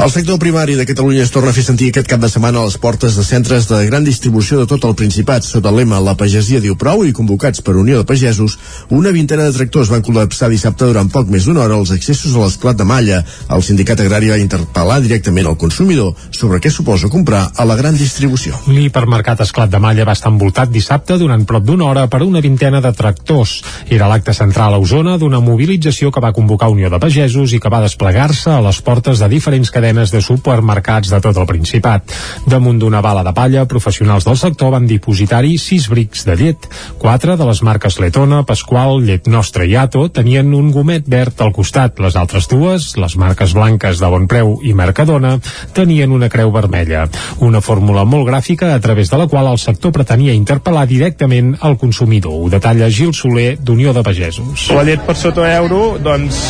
El 0.00 0.10
sector 0.10 0.38
primari 0.38 0.76
de 0.76 0.86
Catalunya 0.86 1.20
es 1.20 1.30
torna 1.30 1.50
a 1.50 1.52
fer 1.52 1.60
sentir 1.60 1.90
aquest 1.90 2.06
cap 2.08 2.22
de 2.22 2.28
setmana 2.32 2.62
a 2.62 2.64
les 2.64 2.78
portes 2.80 3.18
de 3.18 3.22
centres 3.22 3.66
de 3.68 3.82
gran 3.84 4.00
distribució 4.00 4.56
de 4.56 4.64
tot 4.64 4.86
el 4.88 4.94
Principat. 4.96 5.44
Sota 5.44 5.68
el 5.68 5.76
lema 5.76 5.98
La 6.00 6.14
pagesia 6.16 6.56
diu 6.64 6.72
prou 6.80 7.02
i 7.04 7.12
convocats 7.12 7.60
per 7.60 7.74
Unió 7.76 7.98
de 7.98 8.06
Pagesos, 8.08 8.54
una 8.88 9.12
vintena 9.12 9.44
de 9.44 9.52
tractors 9.52 9.90
van 9.92 10.00
col·lapsar 10.00 10.48
dissabte 10.48 10.88
durant 10.88 11.10
poc 11.12 11.28
més 11.28 11.44
d'una 11.44 11.66
hora 11.66 11.76
els 11.76 11.92
accessos 11.92 12.32
a 12.32 12.46
l'esclat 12.46 12.78
de 12.80 12.86
Malla. 12.88 13.18
El 13.52 13.60
sindicat 13.66 14.00
agrari 14.00 14.32
va 14.32 14.38
interpel·lar 14.40 15.02
directament 15.04 15.50
al 15.50 15.58
consumidor 15.60 16.16
sobre 16.30 16.62
què 16.64 16.72
suposa 16.72 17.12
comprar 17.12 17.42
a 17.52 17.68
la 17.68 17.76
gran 17.76 18.00
distribució. 18.00 18.56
L'hipermercat 18.72 19.44
Esclat 19.44 19.68
de 19.68 19.82
Malla 19.84 20.08
va 20.08 20.16
estar 20.16 20.32
envoltat 20.32 20.72
dissabte 20.72 21.20
durant 21.20 21.44
prop 21.44 21.68
d'una 21.68 21.90
hora 21.90 22.06
per 22.08 22.22
una 22.24 22.40
vintena 22.40 22.80
de 22.80 22.94
tractors. 22.96 23.58
Era 23.90 24.08
l'acte 24.08 24.32
central 24.32 24.78
a 24.78 24.80
Osona 24.80 25.18
d'una 25.20 25.44
mobilització 25.44 26.08
que 26.08 26.24
va 26.24 26.32
convocar 26.32 26.72
Unió 26.72 26.88
de 26.88 27.04
Pagesos 27.04 27.52
i 27.52 27.60
que 27.60 27.68
va 27.68 27.84
desplegar-se 27.84 28.56
a 28.56 28.64
les 28.64 28.80
portes 28.80 29.20
de 29.20 29.28
diferents 29.28 29.68
cadenes 29.68 29.89
cadenes 29.90 30.12
de 30.12 30.20
supermercats 30.22 31.10
de 31.10 31.18
tot 31.20 31.36
el 31.36 31.46
Principat. 31.50 32.12
Damunt 32.46 32.78
d'una 32.78 33.00
bala 33.02 33.24
de 33.26 33.32
palla, 33.34 33.66
professionals 33.66 34.24
del 34.24 34.36
sector 34.38 34.70
van 34.70 34.86
dipositar-hi 34.86 35.56
sis 35.58 35.88
brics 35.90 36.22
de 36.28 36.36
llet. 36.38 36.68
Quatre 36.98 37.34
de 37.36 37.46
les 37.48 37.62
marques 37.66 37.98
Letona, 37.98 38.44
Pasqual, 38.46 39.02
Llet 39.02 39.26
Nostra 39.26 39.66
i 39.66 39.74
Ato 39.76 40.06
tenien 40.14 40.52
un 40.54 40.70
gomet 40.70 41.08
verd 41.10 41.42
al 41.42 41.52
costat. 41.52 41.98
Les 41.98 42.16
altres 42.16 42.46
dues, 42.48 42.92
les 42.96 43.16
marques 43.18 43.54
blanques 43.56 43.98
de 43.98 44.12
Bon 44.12 44.28
Preu 44.30 44.60
i 44.62 44.74
Mercadona, 44.78 45.38
tenien 45.74 46.12
una 46.14 46.30
creu 46.30 46.52
vermella. 46.54 47.08
Una 47.40 47.60
fórmula 47.60 48.06
molt 48.06 48.28
gràfica 48.30 48.74
a 48.74 48.80
través 48.80 49.10
de 49.10 49.18
la 49.18 49.26
qual 49.26 49.50
el 49.50 49.58
sector 49.58 49.90
pretenia 49.96 50.36
interpel·lar 50.36 50.86
directament 50.86 51.56
al 51.60 51.78
consumidor. 51.82 52.38
Ho 52.38 52.52
detalla 52.52 52.90
Gil 52.90 53.14
Soler, 53.14 53.56
d'Unió 53.58 53.96
de 53.96 54.06
Pagesos. 54.06 54.70
La 54.70 54.86
llet 54.86 55.02
per 55.06 55.18
sota 55.18 55.50
euro, 55.56 55.98
doncs, 55.98 56.44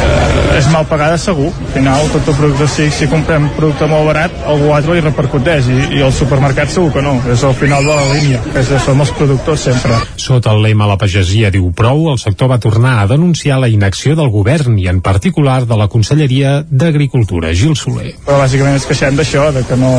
eh, 0.00 0.58
és 0.58 0.68
mal 0.70 0.86
pagada 0.86 1.18
segur. 1.18 1.50
Al 1.50 1.72
final, 1.74 2.08
tot 2.14 2.28
el 2.30 2.36
producte, 2.54 2.68
si, 2.68 2.90
si 2.90 3.06
comprem 3.10 3.48
producte 3.56 3.86
molt 3.90 4.06
barat, 4.08 4.32
algú 4.46 4.70
altre 4.74 4.94
li 4.96 5.02
repercuteix 5.02 5.68
i, 5.68 5.78
i 5.98 6.02
el 6.04 6.12
supermercat 6.14 6.70
segur 6.70 6.92
que 6.94 7.02
no. 7.02 7.14
És 7.32 7.42
al 7.44 7.54
final 7.58 7.84
de 7.84 7.94
la 7.94 8.06
línia, 8.12 8.40
que 8.52 8.62
és, 8.62 8.70
som 8.84 9.00
els 9.00 9.12
productors 9.18 9.66
sempre. 9.68 9.98
Sota 10.20 10.52
el 10.54 10.62
lema 10.64 10.88
La 10.88 10.98
pagesia 11.00 11.50
diu 11.54 11.70
prou, 11.74 12.08
el 12.12 12.20
sector 12.22 12.50
va 12.52 12.60
tornar 12.62 12.98
a 13.02 13.06
denunciar 13.10 13.58
la 13.60 13.70
inacció 13.72 14.14
del 14.18 14.30
govern 14.30 14.78
i 14.78 14.88
en 14.90 15.00
particular 15.04 15.64
de 15.66 15.78
la 15.78 15.88
Conselleria 15.88 16.60
d'Agricultura, 16.68 17.52
Gil 17.54 17.76
Soler. 17.78 18.14
Però 18.24 18.38
bàsicament 18.42 18.78
ens 18.78 18.86
queixem 18.88 19.18
d'això, 19.18 19.50
de 19.54 19.64
que 19.68 19.78
no 19.80 19.92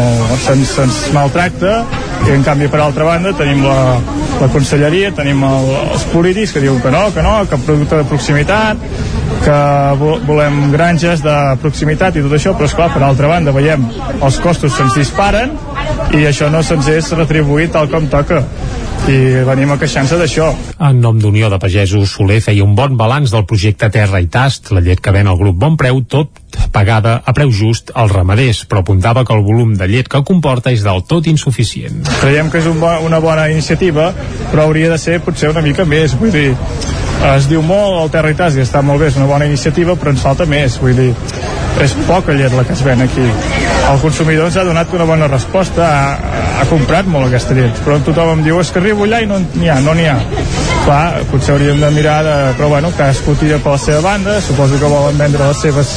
se'ns 0.46 0.76
se 0.76 1.14
maltracta 1.16 1.82
i 2.26 2.34
en 2.36 2.46
canvi 2.46 2.70
per 2.72 2.82
altra 2.84 3.06
banda 3.08 3.34
tenim 3.38 3.66
la, 3.66 3.98
la 4.40 4.50
Conselleria, 4.54 5.12
tenim 5.16 5.44
el, 5.46 5.72
els 5.96 6.08
polítics 6.14 6.56
que 6.56 6.64
diuen 6.64 6.82
que 6.84 6.94
no, 6.94 7.08
que 7.16 7.26
no, 7.26 7.38
que 7.50 7.62
producte 7.68 8.00
de 8.00 8.10
proximitat, 8.10 8.90
que 9.46 9.58
vo 10.00 10.16
volem 10.26 10.72
granges 10.74 11.22
de 11.22 11.36
proximitat 11.62 12.18
i 12.18 12.24
tot 12.26 12.34
això, 12.34 12.56
però 12.58 12.70
esclar, 12.70 12.90
per 12.94 13.04
altra 13.06 13.30
banda 13.30 13.54
veiem 13.54 13.84
els 14.26 14.40
costos 14.42 14.74
se'ns 14.74 14.98
disparen 14.98 15.54
i 16.18 16.26
això 16.26 16.50
no 16.50 16.64
se'ns 16.66 16.90
és 16.90 17.12
retribuït 17.14 17.76
tal 17.76 17.92
com 17.92 18.10
toca 18.10 18.42
i 19.06 19.18
venim 19.46 19.70
a 19.70 19.78
queixar-se 19.78 20.18
d'això. 20.18 20.48
En 20.82 20.98
nom 21.04 21.20
d'Unió 21.22 21.52
de 21.54 21.60
Pagesos, 21.62 22.16
Soler 22.16 22.40
feia 22.42 22.66
un 22.66 22.74
bon 22.78 22.96
balanç 22.98 23.30
del 23.36 23.46
projecte 23.46 23.92
Terra 23.94 24.22
i 24.24 24.30
Tast, 24.34 24.72
la 24.74 24.82
llet 24.82 25.04
que 25.04 25.14
ven 25.14 25.30
el 25.30 25.38
grup 25.38 25.60
Bon 25.62 25.78
Preu, 25.78 26.02
tot 26.10 26.42
pagada 26.72 27.22
a 27.26 27.34
preu 27.34 27.52
just 27.52 27.92
als 27.94 28.12
ramaders, 28.12 28.66
però 28.70 28.84
apuntava 28.84 29.26
que 29.26 29.34
el 29.36 29.44
volum 29.46 29.76
de 29.78 29.88
llet 29.88 30.10
que 30.12 30.24
comporta 30.28 30.74
és 30.76 30.84
del 30.86 31.04
tot 31.08 31.28
insuficient. 31.32 32.04
Creiem 32.22 32.52
que 32.52 32.60
és 32.62 32.70
un 32.70 32.80
bo, 32.82 32.92
una 33.06 33.22
bona 33.24 33.48
iniciativa, 33.52 34.12
però 34.52 34.66
hauria 34.68 34.92
de 34.92 35.00
ser 35.02 35.22
potser 35.24 35.52
una 35.54 35.64
mica 35.66 35.86
més, 35.86 36.16
vull 36.20 36.34
dir, 36.34 36.52
es 37.34 37.48
diu 37.50 37.64
molt 37.66 38.04
el 38.04 38.12
Terra 38.14 38.32
i 38.36 38.62
està 38.62 38.82
molt 38.86 39.02
bé, 39.02 39.10
és 39.12 39.18
una 39.20 39.30
bona 39.30 39.48
iniciativa, 39.48 39.96
però 39.96 40.12
ens 40.14 40.22
falta 40.26 40.46
més, 40.46 40.78
vull 40.82 40.96
dir, 40.98 41.12
és 41.82 41.96
poca 42.08 42.34
llet 42.34 42.54
la 42.54 42.64
que 42.64 42.74
es 42.74 42.84
ven 42.84 43.02
aquí. 43.02 43.26
El 43.92 44.00
consumidor 44.02 44.50
ens 44.50 44.58
ha 44.58 44.66
donat 44.68 44.94
una 44.94 45.06
bona 45.06 45.28
resposta, 45.32 45.88
ha, 45.88 46.40
ha 46.62 46.70
comprat 46.70 47.08
molt 47.08 47.30
aquesta 47.30 47.58
llet, 47.58 47.84
però 47.86 48.00
tothom 48.04 48.38
em 48.38 48.48
diu, 48.48 48.62
és 48.62 48.72
que 48.72 48.84
arribo 48.84 49.08
allà 49.08 49.24
i 49.24 49.30
no 49.30 49.42
n'hi 49.44 49.70
ha, 49.70 49.80
no 49.86 49.96
n'hi 49.98 50.10
ha. 50.12 50.75
Clar, 50.86 51.24
potser 51.32 51.56
hauríem 51.56 51.80
de 51.82 51.88
mirar, 51.96 52.20
de, 52.22 52.34
però 52.60 52.68
bueno, 52.70 52.92
cadascú 52.94 53.34
tira 53.40 53.58
per 53.58 53.72
la 53.74 53.80
seva 53.82 54.04
banda, 54.06 54.36
suposo 54.46 54.78
que 54.78 54.92
volen 54.92 55.18
vendre 55.18 55.48
les 55.48 55.64
seves 55.66 55.96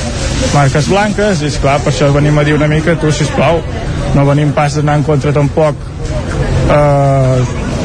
marques 0.54 0.88
blanques, 0.88 1.42
i 1.44 1.50
esclar, 1.50 1.76
per 1.84 1.92
això 1.92 2.08
venim 2.14 2.40
a 2.40 2.44
dir 2.48 2.56
una 2.56 2.70
mica, 2.72 2.96
tu, 2.96 3.12
sisplau, 3.12 3.60
no 4.16 4.24
venim 4.30 4.54
pas 4.56 4.78
d'anar 4.78 4.96
en 5.02 5.04
contra 5.04 5.34
tampoc 5.36 5.84
eh, 6.72 7.36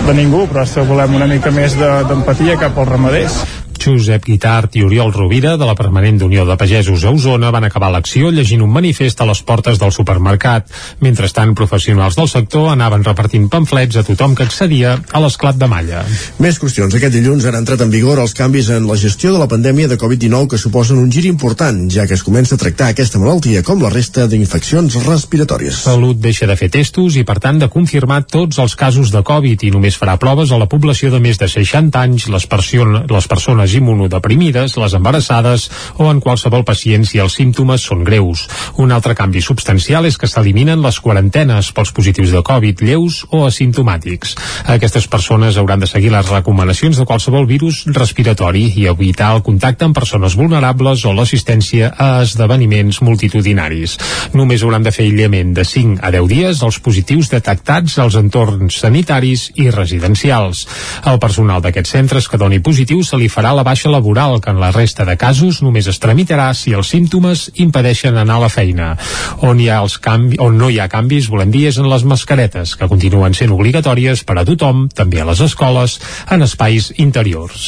de 0.08 0.16
ningú, 0.16 0.46
però 0.48 0.64
volem 0.88 1.20
una 1.20 1.28
mica 1.28 1.52
més 1.52 1.76
d'empatia 1.76 2.56
de, 2.56 2.62
cap 2.64 2.80
als 2.80 2.96
ramaders. 2.96 3.44
Josep 3.84 4.24
Guitart 4.24 4.78
i 4.80 4.84
Oriol 4.86 5.12
Rovira, 5.12 5.58
de 5.60 5.68
la 5.68 5.76
Permanent 5.76 6.22
d'Unió 6.22 6.46
de 6.48 6.56
Pagesos 6.56 7.04
a 7.04 7.12
Osona, 7.12 7.50
van 7.52 7.66
acabar 7.68 7.90
l'acció 7.92 8.30
llegint 8.32 8.62
un 8.64 8.72
manifest 8.72 9.20
a 9.20 9.28
les 9.28 9.42
portes 9.44 9.80
del 9.82 9.92
supermercat. 9.92 10.70
Mentrestant, 11.04 11.52
professionals 11.58 12.16
del 12.16 12.30
sector 12.32 12.70
anaven 12.72 13.04
repartint 13.04 13.50
pamflets 13.52 14.00
a 14.00 14.06
tothom 14.08 14.38
que 14.38 14.48
accedia 14.48 14.94
a 15.12 15.24
l'esclat 15.24 15.60
de 15.60 15.68
malla. 15.68 16.06
Més 16.40 16.60
qüestions. 16.62 16.96
Aquest 16.96 17.16
dilluns 17.18 17.44
han 17.50 17.58
entrat 17.60 17.84
en 17.84 17.92
vigor 17.92 18.22
els 18.24 18.36
canvis 18.38 18.72
en 18.72 18.88
la 18.88 18.98
gestió 19.02 19.34
de 19.36 19.42
la 19.42 19.50
pandèmia 19.52 19.92
de 19.92 20.00
Covid-19 20.00 20.54
que 20.54 20.62
suposen 20.62 21.02
un 21.02 21.12
gir 21.12 21.26
important, 21.28 21.84
ja 21.92 22.08
que 22.08 22.16
es 22.16 22.24
comença 22.24 22.56
a 22.56 22.62
tractar 22.62 22.94
aquesta 22.94 23.20
malaltia 23.20 23.66
com 23.68 23.84
la 23.84 23.92
resta 23.92 24.30
d'infeccions 24.32 24.96
respiratòries. 25.04 25.84
Salut 25.84 26.24
deixa 26.24 26.48
de 26.48 26.56
fer 26.60 26.72
testos 26.72 27.20
i, 27.20 27.26
per 27.28 27.42
tant, 27.44 27.60
de 27.60 27.68
confirmar 27.74 28.24
tots 28.24 28.64
els 28.64 28.78
casos 28.80 29.12
de 29.12 29.26
Covid 29.28 29.68
i 29.68 29.74
només 29.76 30.00
farà 30.00 30.16
proves 30.22 30.56
a 30.56 30.62
la 30.62 30.70
població 30.72 31.12
de 31.12 31.20
més 31.20 31.42
de 31.42 31.52
60 31.52 32.00
anys, 32.00 32.30
les, 32.32 32.48
person 32.48 33.04
les 33.12 33.28
persones 33.28 33.73
immunodeprimides, 33.80 34.78
les 34.78 34.96
embarassades 34.98 35.70
o 35.98 36.10
en 36.12 36.22
qualsevol 36.24 36.66
pacient 36.68 37.06
si 37.08 37.22
els 37.24 37.38
símptomes 37.40 37.84
són 37.84 38.04
greus. 38.08 38.48
Un 38.78 38.92
altre 38.96 39.16
canvi 39.18 39.42
substancial 39.42 40.08
és 40.10 40.18
que 40.18 40.30
s'eliminen 40.30 40.82
les 40.84 41.00
quarantenes 41.00 41.72
pels 41.76 41.94
positius 41.96 42.34
de 42.34 42.44
Covid 42.46 42.84
lleus 42.86 43.24
o 43.32 43.44
asimptomàtics. 43.48 44.36
Aquestes 44.74 45.08
persones 45.08 45.58
hauran 45.58 45.84
de 45.84 45.90
seguir 45.90 46.12
les 46.14 46.30
recomanacions 46.30 46.98
de 47.00 47.06
qualsevol 47.10 47.48
virus 47.50 47.84
respiratori 47.88 48.66
i 48.80 48.88
evitar 48.92 49.34
el 49.36 49.44
contacte 49.46 49.86
amb 49.86 49.98
persones 49.98 50.38
vulnerables 50.40 51.06
o 51.06 51.14
l'assistència 51.14 51.94
a 51.98 52.10
esdeveniments 52.24 53.02
multitudinaris. 53.06 53.98
Només 54.34 54.64
hauran 54.64 54.84
de 54.86 54.94
fer 54.96 55.08
aïllament 55.08 55.54
de 55.58 55.66
5 55.68 56.02
a 56.04 56.12
10 56.14 56.30
dies 56.32 56.64
els 56.66 56.80
positius 56.84 57.32
detectats 57.32 57.98
als 58.04 58.18
entorns 58.20 58.80
sanitaris 58.84 59.50
i 59.60 59.70
residencials. 59.74 60.66
El 61.10 61.20
personal 61.20 61.62
d'aquests 61.64 61.96
centres 61.98 62.30
que 62.30 62.40
doni 62.42 62.62
positiu 62.64 63.04
se 63.04 63.20
li 63.20 63.30
farà 63.32 63.54
la 63.56 63.63
baixa 63.64 63.92
laboral, 63.92 64.40
que 64.42 64.52
en 64.52 64.60
la 64.62 64.72
resta 64.72 65.06
de 65.06 65.18
casos 65.18 65.62
només 65.64 65.88
es 65.88 66.00
tramitarà 66.04 66.52
si 66.58 66.74
els 66.74 66.92
símptomes 66.94 67.50
impedeixen 67.56 68.18
anar 68.18 68.38
a 68.38 68.44
la 68.46 68.52
feina. 68.52 68.94
On, 69.42 69.60
hi 69.60 69.70
ha 69.70 69.82
els 69.84 69.98
canvi, 70.04 70.40
on 70.44 70.58
no 70.60 70.70
hi 70.70 70.80
ha 70.80 70.90
canvis, 70.92 71.30
volem 71.32 71.52
dir, 71.54 71.68
és 71.72 71.80
en 71.82 71.90
les 71.92 72.06
mascaretes, 72.08 72.76
que 72.80 72.90
continuen 72.92 73.36
sent 73.38 73.54
obligatòries 73.54 74.24
per 74.28 74.38
a 74.40 74.46
tothom, 74.48 74.88
també 74.94 75.22
a 75.22 75.28
les 75.30 75.42
escoles, 75.44 76.00
en 76.32 76.46
espais 76.46 76.92
interiors. 76.98 77.68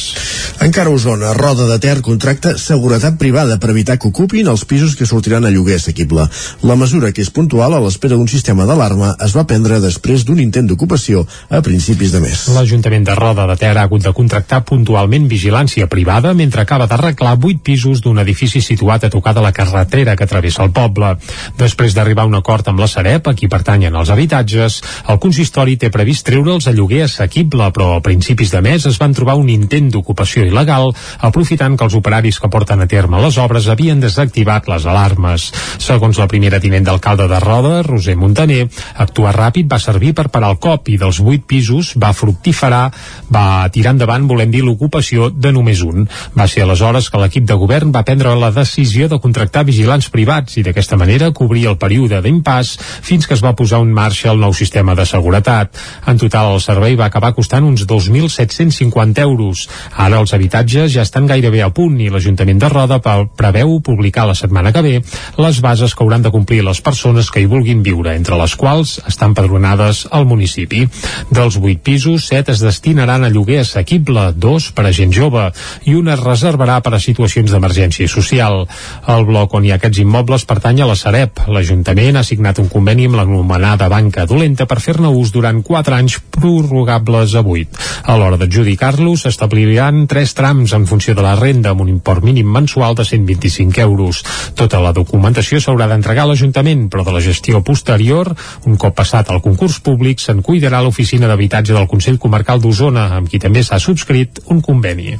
Encara 0.62 0.90
a 0.90 0.96
Osona, 0.96 1.32
Roda 1.36 1.66
de 1.68 1.78
Ter 1.82 2.00
contracta 2.04 2.56
seguretat 2.58 3.18
privada 3.20 3.58
per 3.60 3.70
evitar 3.72 3.98
que 4.00 4.08
ocupin 4.08 4.48
els 4.48 4.64
pisos 4.64 4.96
que 4.96 5.06
sortiran 5.08 5.44
a 5.44 5.52
lloguer 5.52 5.76
assequible. 5.80 6.26
La 6.62 6.76
mesura, 6.76 7.12
que 7.12 7.22
és 7.24 7.30
puntual 7.30 7.76
a 7.76 7.80
l'espera 7.82 8.16
d'un 8.16 8.28
sistema 8.28 8.66
d'alarma, 8.68 9.14
es 9.24 9.36
va 9.36 9.46
prendre 9.48 9.80
després 9.82 10.24
d'un 10.24 10.40
intent 10.42 10.68
d'ocupació 10.68 11.26
a 11.50 11.62
principis 11.62 12.14
de 12.14 12.22
mes. 12.24 12.46
L'Ajuntament 12.56 13.04
de 13.06 13.14
Roda 13.18 13.46
de 13.50 13.56
Ter 13.60 13.74
ha 13.76 13.84
hagut 13.86 14.04
de 14.04 14.14
contractar 14.16 14.62
puntualment 14.68 15.28
vigilància 15.28 15.85
privada 15.86 16.34
mentre 16.34 16.62
acaba 16.62 16.86
d'arreglar 16.86 17.36
vuit 17.40 17.60
pisos 17.62 18.02
d'un 18.02 18.18
edifici 18.22 18.60
situat 18.60 19.04
a 19.04 19.10
tocar 19.10 19.34
de 19.34 19.44
la 19.44 19.52
carretera 19.52 20.16
que 20.16 20.26
travessa 20.26 20.64
el 20.64 20.72
poble. 20.72 21.16
Després 21.58 21.94
d'arribar 21.94 22.24
a 22.24 22.30
un 22.30 22.38
acord 22.38 22.68
amb 22.68 22.80
la 22.80 22.88
Sareb, 22.90 23.28
a 23.28 23.34
qui 23.34 23.48
pertanyen 23.48 23.96
els 23.96 24.10
habitatges, 24.10 24.80
el 25.08 25.20
consistori 25.22 25.76
té 25.76 25.90
previst 25.90 26.26
treure'ls 26.26 26.68
a 26.68 26.74
lloguer 26.76 27.04
assequible, 27.06 27.70
però 27.72 27.96
a 27.96 28.02
principis 28.04 28.52
de 28.54 28.62
mes 28.62 28.86
es 28.86 29.00
van 29.02 29.14
trobar 29.16 29.36
un 29.40 29.50
intent 29.52 29.90
d'ocupació 29.92 30.44
il·legal, 30.46 30.92
aprofitant 31.28 31.76
que 31.76 31.86
els 31.86 31.96
operaris 31.98 32.40
que 32.40 32.50
porten 32.52 32.82
a 32.82 32.88
terme 32.90 33.20
les 33.22 33.38
obres 33.42 33.68
havien 33.68 34.00
desactivat 34.00 34.68
les 34.70 34.86
alarmes. 34.86 35.50
Segons 35.82 36.18
la 36.18 36.28
primera 36.30 36.60
tinent 36.62 36.86
d'alcalde 36.86 37.28
de 37.28 37.40
Roda, 37.42 37.82
Roser 37.86 38.16
Montaner, 38.16 38.66
actuar 38.94 39.34
ràpid 39.36 39.68
va 39.70 39.80
servir 39.82 40.14
per 40.14 40.28
parar 40.32 40.54
el 40.54 40.60
cop 40.62 40.88
i 40.88 40.98
dels 41.00 41.20
vuit 41.20 41.42
pisos 41.46 41.94
va 42.00 42.14
fructiferar, 42.16 42.90
va 43.32 43.68
tirar 43.74 43.96
endavant, 43.96 44.26
volem 44.30 44.52
dir, 44.52 44.62
l'ocupació 44.64 45.28
de 45.30 45.52
només 45.52 45.65
un. 45.86 46.06
Va 46.38 46.46
ser 46.46 46.62
aleshores 46.62 47.10
que 47.10 47.18
l'equip 47.20 47.46
de 47.48 47.56
govern 47.58 47.92
va 47.94 48.04
prendre 48.06 48.34
la 48.38 48.52
decisió 48.54 49.08
de 49.08 49.18
contractar 49.18 49.64
vigilants 49.66 50.08
privats 50.14 50.56
i 50.56 50.62
d'aquesta 50.62 50.96
manera 50.96 51.32
cobrir 51.34 51.66
el 51.72 51.76
període 51.76 52.20
d'impàs 52.22 52.76
fins 53.02 53.26
que 53.26 53.34
es 53.34 53.42
va 53.44 53.54
posar 53.56 53.80
en 53.82 53.92
marxa 53.92 54.30
el 54.30 54.40
nou 54.40 54.54
sistema 54.54 54.94
de 54.94 55.06
seguretat. 55.06 55.74
En 56.06 56.18
total 56.18 56.54
el 56.54 56.60
servei 56.60 56.96
va 56.96 57.10
acabar 57.10 57.34
costant 57.34 57.64
uns 57.66 57.86
2.750 57.86 59.22
euros. 59.26 59.66
Ara 59.96 60.20
els 60.22 60.32
habitatges 60.32 60.92
ja 60.94 61.02
estan 61.02 61.26
gairebé 61.26 61.62
a 61.62 61.72
punt 61.74 61.98
i 62.00 62.08
l'Ajuntament 62.12 62.62
de 62.62 62.70
Roda 62.72 63.00
preveu 63.36 63.80
publicar 63.80 64.26
la 64.26 64.38
setmana 64.38 64.72
que 64.72 64.82
ve 64.82 64.94
les 65.38 65.60
bases 65.60 65.94
que 65.94 66.04
hauran 66.04 66.22
de 66.22 66.30
complir 66.30 66.62
les 66.64 66.80
persones 66.80 67.30
que 67.30 67.42
hi 67.42 67.50
vulguin 67.50 67.82
viure, 67.82 68.14
entre 68.14 68.38
les 68.38 68.56
quals 68.56 69.00
estan 69.08 69.34
padronades 69.34 70.06
al 70.10 70.26
municipi. 70.26 70.86
Dels 71.30 71.58
vuit 71.62 71.82
pisos, 71.82 72.28
set 72.30 72.50
es 72.52 72.62
destinaran 72.64 73.24
a 73.24 73.30
lloguer 73.32 73.62
assequible, 73.62 74.30
dos 74.36 74.70
per 74.76 74.86
a 74.88 74.92
gent 74.96 75.12
jove 75.14 75.50
i 75.84 75.94
un 75.94 76.08
es 76.12 76.22
reservarà 76.22 76.80
per 76.84 76.94
a 76.96 77.02
situacions 77.02 77.52
d'emergència 77.52 78.08
social. 78.10 78.64
El 79.12 79.26
bloc 79.28 79.54
on 79.54 79.66
hi 79.66 79.72
ha 79.72 79.78
aquests 79.80 80.02
immobles 80.02 80.46
pertany 80.48 80.82
a 80.82 80.88
la 80.88 80.96
Sareb. 80.98 81.44
L'Ajuntament 81.52 82.20
ha 82.20 82.24
signat 82.26 82.60
un 82.62 82.70
conveni 82.72 83.06
amb 83.08 83.20
l'anomenada 83.20 83.88
banca 83.92 84.26
dolenta 84.26 84.66
per 84.66 84.80
fer-ne 84.84 85.10
ús 85.12 85.32
durant 85.34 85.62
4 85.62 85.96
anys 85.98 86.18
prorrogables 86.36 87.34
a 87.34 87.44
8. 87.44 87.84
A 88.06 88.16
l'hora 88.18 88.38
d'adjudicar-los 88.40 89.26
s'establiran 89.26 90.06
tres 90.10 90.34
trams 90.38 90.74
en 90.76 90.86
funció 90.86 91.14
de 91.14 91.24
la 91.24 91.36
renda 91.38 91.72
amb 91.72 91.84
un 91.86 91.92
import 91.92 92.24
mínim 92.24 92.50
mensual 92.52 92.94
de 92.94 93.04
125 93.04 93.80
euros. 93.80 94.22
Tota 94.54 94.80
la 94.82 94.92
documentació 94.96 95.60
s'haurà 95.60 95.88
d'entregar 95.90 96.26
a 96.26 96.32
l'Ajuntament, 96.32 96.88
però 96.92 97.04
de 97.06 97.14
la 97.14 97.24
gestió 97.24 97.62
posterior, 97.64 98.32
un 98.66 98.76
cop 98.76 98.96
passat 98.96 99.30
el 99.34 99.42
concurs 99.44 99.80
públic, 99.80 100.22
se'n 100.22 100.42
cuidarà 100.46 100.82
l'oficina 100.82 101.30
d'habitatge 101.30 101.74
del 101.76 101.88
Consell 101.90 102.20
Comarcal 102.22 102.62
d'Osona, 102.62 103.08
amb 103.20 103.30
qui 103.30 103.42
també 103.42 103.62
s'ha 103.62 103.82
subscrit 103.82 104.42
un 104.52 104.62
conveni. 104.64 105.16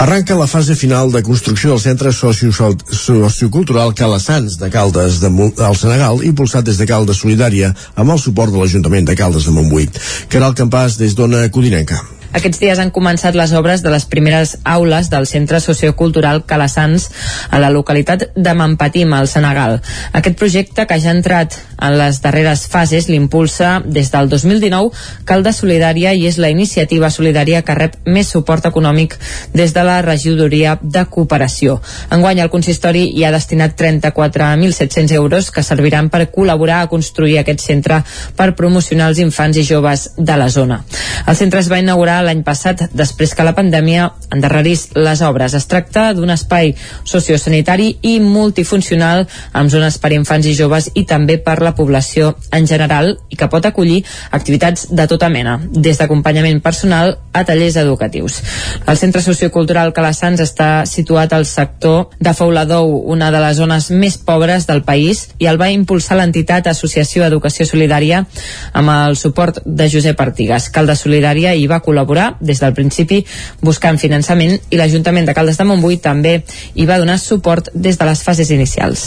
Arranca 0.00 0.34
la 0.34 0.46
fase 0.46 0.74
final 0.74 1.10
de 1.12 1.22
construcció 1.22 1.70
del 1.74 1.80
centre 1.82 2.12
sociocultural 2.12 3.92
Calassans 3.94 4.56
de 4.60 4.70
Caldes 4.72 5.20
de 5.20 5.28
al 5.66 5.76
Senegal, 5.76 6.24
impulsat 6.24 6.64
des 6.64 6.78
de 6.80 6.86
Caldes 6.88 7.20
Solidària 7.20 7.74
amb 7.94 8.16
el 8.16 8.22
suport 8.22 8.52
de 8.54 8.62
l'Ajuntament 8.62 9.04
de 9.10 9.18
Caldes 9.18 9.44
de 9.44 9.52
Montbui. 9.58 9.90
Caral 10.32 10.56
Campàs 10.56 10.96
des 11.00 11.14
d'Ona 11.18 11.48
Codinenca. 11.52 12.19
Aquests 12.30 12.60
dies 12.62 12.78
han 12.78 12.92
començat 12.94 13.34
les 13.34 13.50
obres 13.58 13.82
de 13.82 13.90
les 13.90 14.04
primeres 14.06 14.54
aules 14.62 15.08
del 15.10 15.26
Centre 15.26 15.58
Sociocultural 15.60 16.44
Calassans 16.46 17.08
a 17.50 17.58
la 17.58 17.72
localitat 17.74 18.28
de 18.36 18.54
Mampatim, 18.54 19.12
al 19.14 19.26
Senegal. 19.26 19.80
Aquest 20.12 20.38
projecte, 20.38 20.86
que 20.86 20.98
ja 21.02 21.10
ha 21.10 21.16
entrat 21.16 21.56
en 21.80 21.96
les 21.98 22.20
darreres 22.22 22.66
fases, 22.70 23.08
l'impulsa 23.10 23.80
des 23.84 24.12
del 24.12 24.28
2019 24.30 24.92
Calda 25.26 25.52
Solidària 25.56 26.12
i 26.14 26.28
és 26.28 26.38
la 26.38 26.52
iniciativa 26.54 27.10
solidària 27.10 27.64
que 27.66 27.74
rep 27.74 27.96
més 28.06 28.30
suport 28.30 28.66
econòmic 28.68 29.16
des 29.56 29.74
de 29.74 29.84
la 29.86 29.98
regidoria 30.06 30.76
de 30.82 31.04
cooperació. 31.10 31.80
Enguany 32.14 32.44
el 32.44 32.52
consistori 32.52 33.08
hi 33.16 33.24
ha 33.24 33.34
destinat 33.34 33.74
34.700 33.80 35.16
euros 35.18 35.50
que 35.50 35.66
serviran 35.66 36.12
per 36.14 36.28
col·laborar 36.30 36.84
a 36.84 36.90
construir 36.92 37.40
aquest 37.40 37.66
centre 37.66 38.02
per 38.36 38.52
promocionar 38.54 39.10
els 39.10 39.18
infants 39.18 39.58
i 39.58 39.66
joves 39.66 40.10
de 40.16 40.38
la 40.38 40.48
zona. 40.48 40.84
El 41.26 41.36
centre 41.36 41.60
es 41.60 41.70
va 41.72 41.82
inaugurar 41.82 42.19
l'any 42.24 42.42
passat 42.46 42.86
després 42.96 43.34
que 43.34 43.46
la 43.46 43.54
pandèmia 43.56 44.10
endarrerís 44.34 44.88
les 44.96 45.22
obres. 45.26 45.54
Es 45.54 45.66
tracta 45.70 46.10
d'un 46.14 46.30
espai 46.30 46.74
sociosanitari 47.04 47.92
i 48.02 48.18
multifuncional 48.20 49.26
amb 49.52 49.70
zones 49.72 49.98
per 49.98 50.12
infants 50.16 50.46
i 50.46 50.54
joves 50.58 50.90
i 50.94 51.04
també 51.08 51.38
per 51.42 51.58
la 51.64 51.74
població 51.74 52.34
en 52.52 52.66
general 52.66 53.14
i 53.30 53.38
que 53.38 53.48
pot 53.50 53.66
acollir 53.66 54.02
activitats 54.30 54.88
de 54.90 55.06
tota 55.10 55.28
mena, 55.28 55.58
des 55.70 55.98
d'acompanyament 55.98 56.60
personal 56.62 57.16
a 57.32 57.44
tallers 57.44 57.76
educatius. 57.76 58.40
El 58.86 58.98
Centre 58.98 59.22
Sociocultural 59.22 59.94
Calassans 59.96 60.40
està 60.42 60.84
situat 60.86 61.32
al 61.32 61.46
sector 61.46 62.10
de 62.18 62.34
Fouladou, 62.34 62.96
una 63.10 63.30
de 63.30 63.40
les 63.42 63.56
zones 63.56 63.90
més 63.90 64.18
pobres 64.18 64.66
del 64.66 64.82
país, 64.82 65.28
i 65.38 65.46
el 65.46 65.60
va 65.60 65.70
impulsar 65.70 66.18
l'entitat 66.18 66.66
Associació 66.70 67.24
Educació 67.26 67.66
Solidària 67.66 68.24
amb 68.72 68.94
el 68.94 69.16
suport 69.16 69.62
de 69.64 69.88
Josep 69.90 70.20
Artigas. 70.20 70.68
Caldes 70.74 71.04
Solidària 71.06 71.54
hi 71.54 71.66
va 71.70 71.80
col·laborar 71.84 72.09
des 72.40 72.60
del 72.62 72.74
principi 72.74 73.22
buscant 73.62 73.98
finançament 74.00 74.56
i 74.70 74.78
l'Ajuntament 74.80 75.28
de 75.28 75.34
Caldes 75.36 75.58
de 75.60 75.66
Montbui 75.68 76.00
també 76.02 76.40
hi 76.74 76.86
va 76.88 76.98
donar 76.98 77.18
suport 77.22 77.70
des 77.74 77.98
de 77.98 78.08
les 78.08 78.22
fases 78.26 78.50
inicials. 78.50 79.06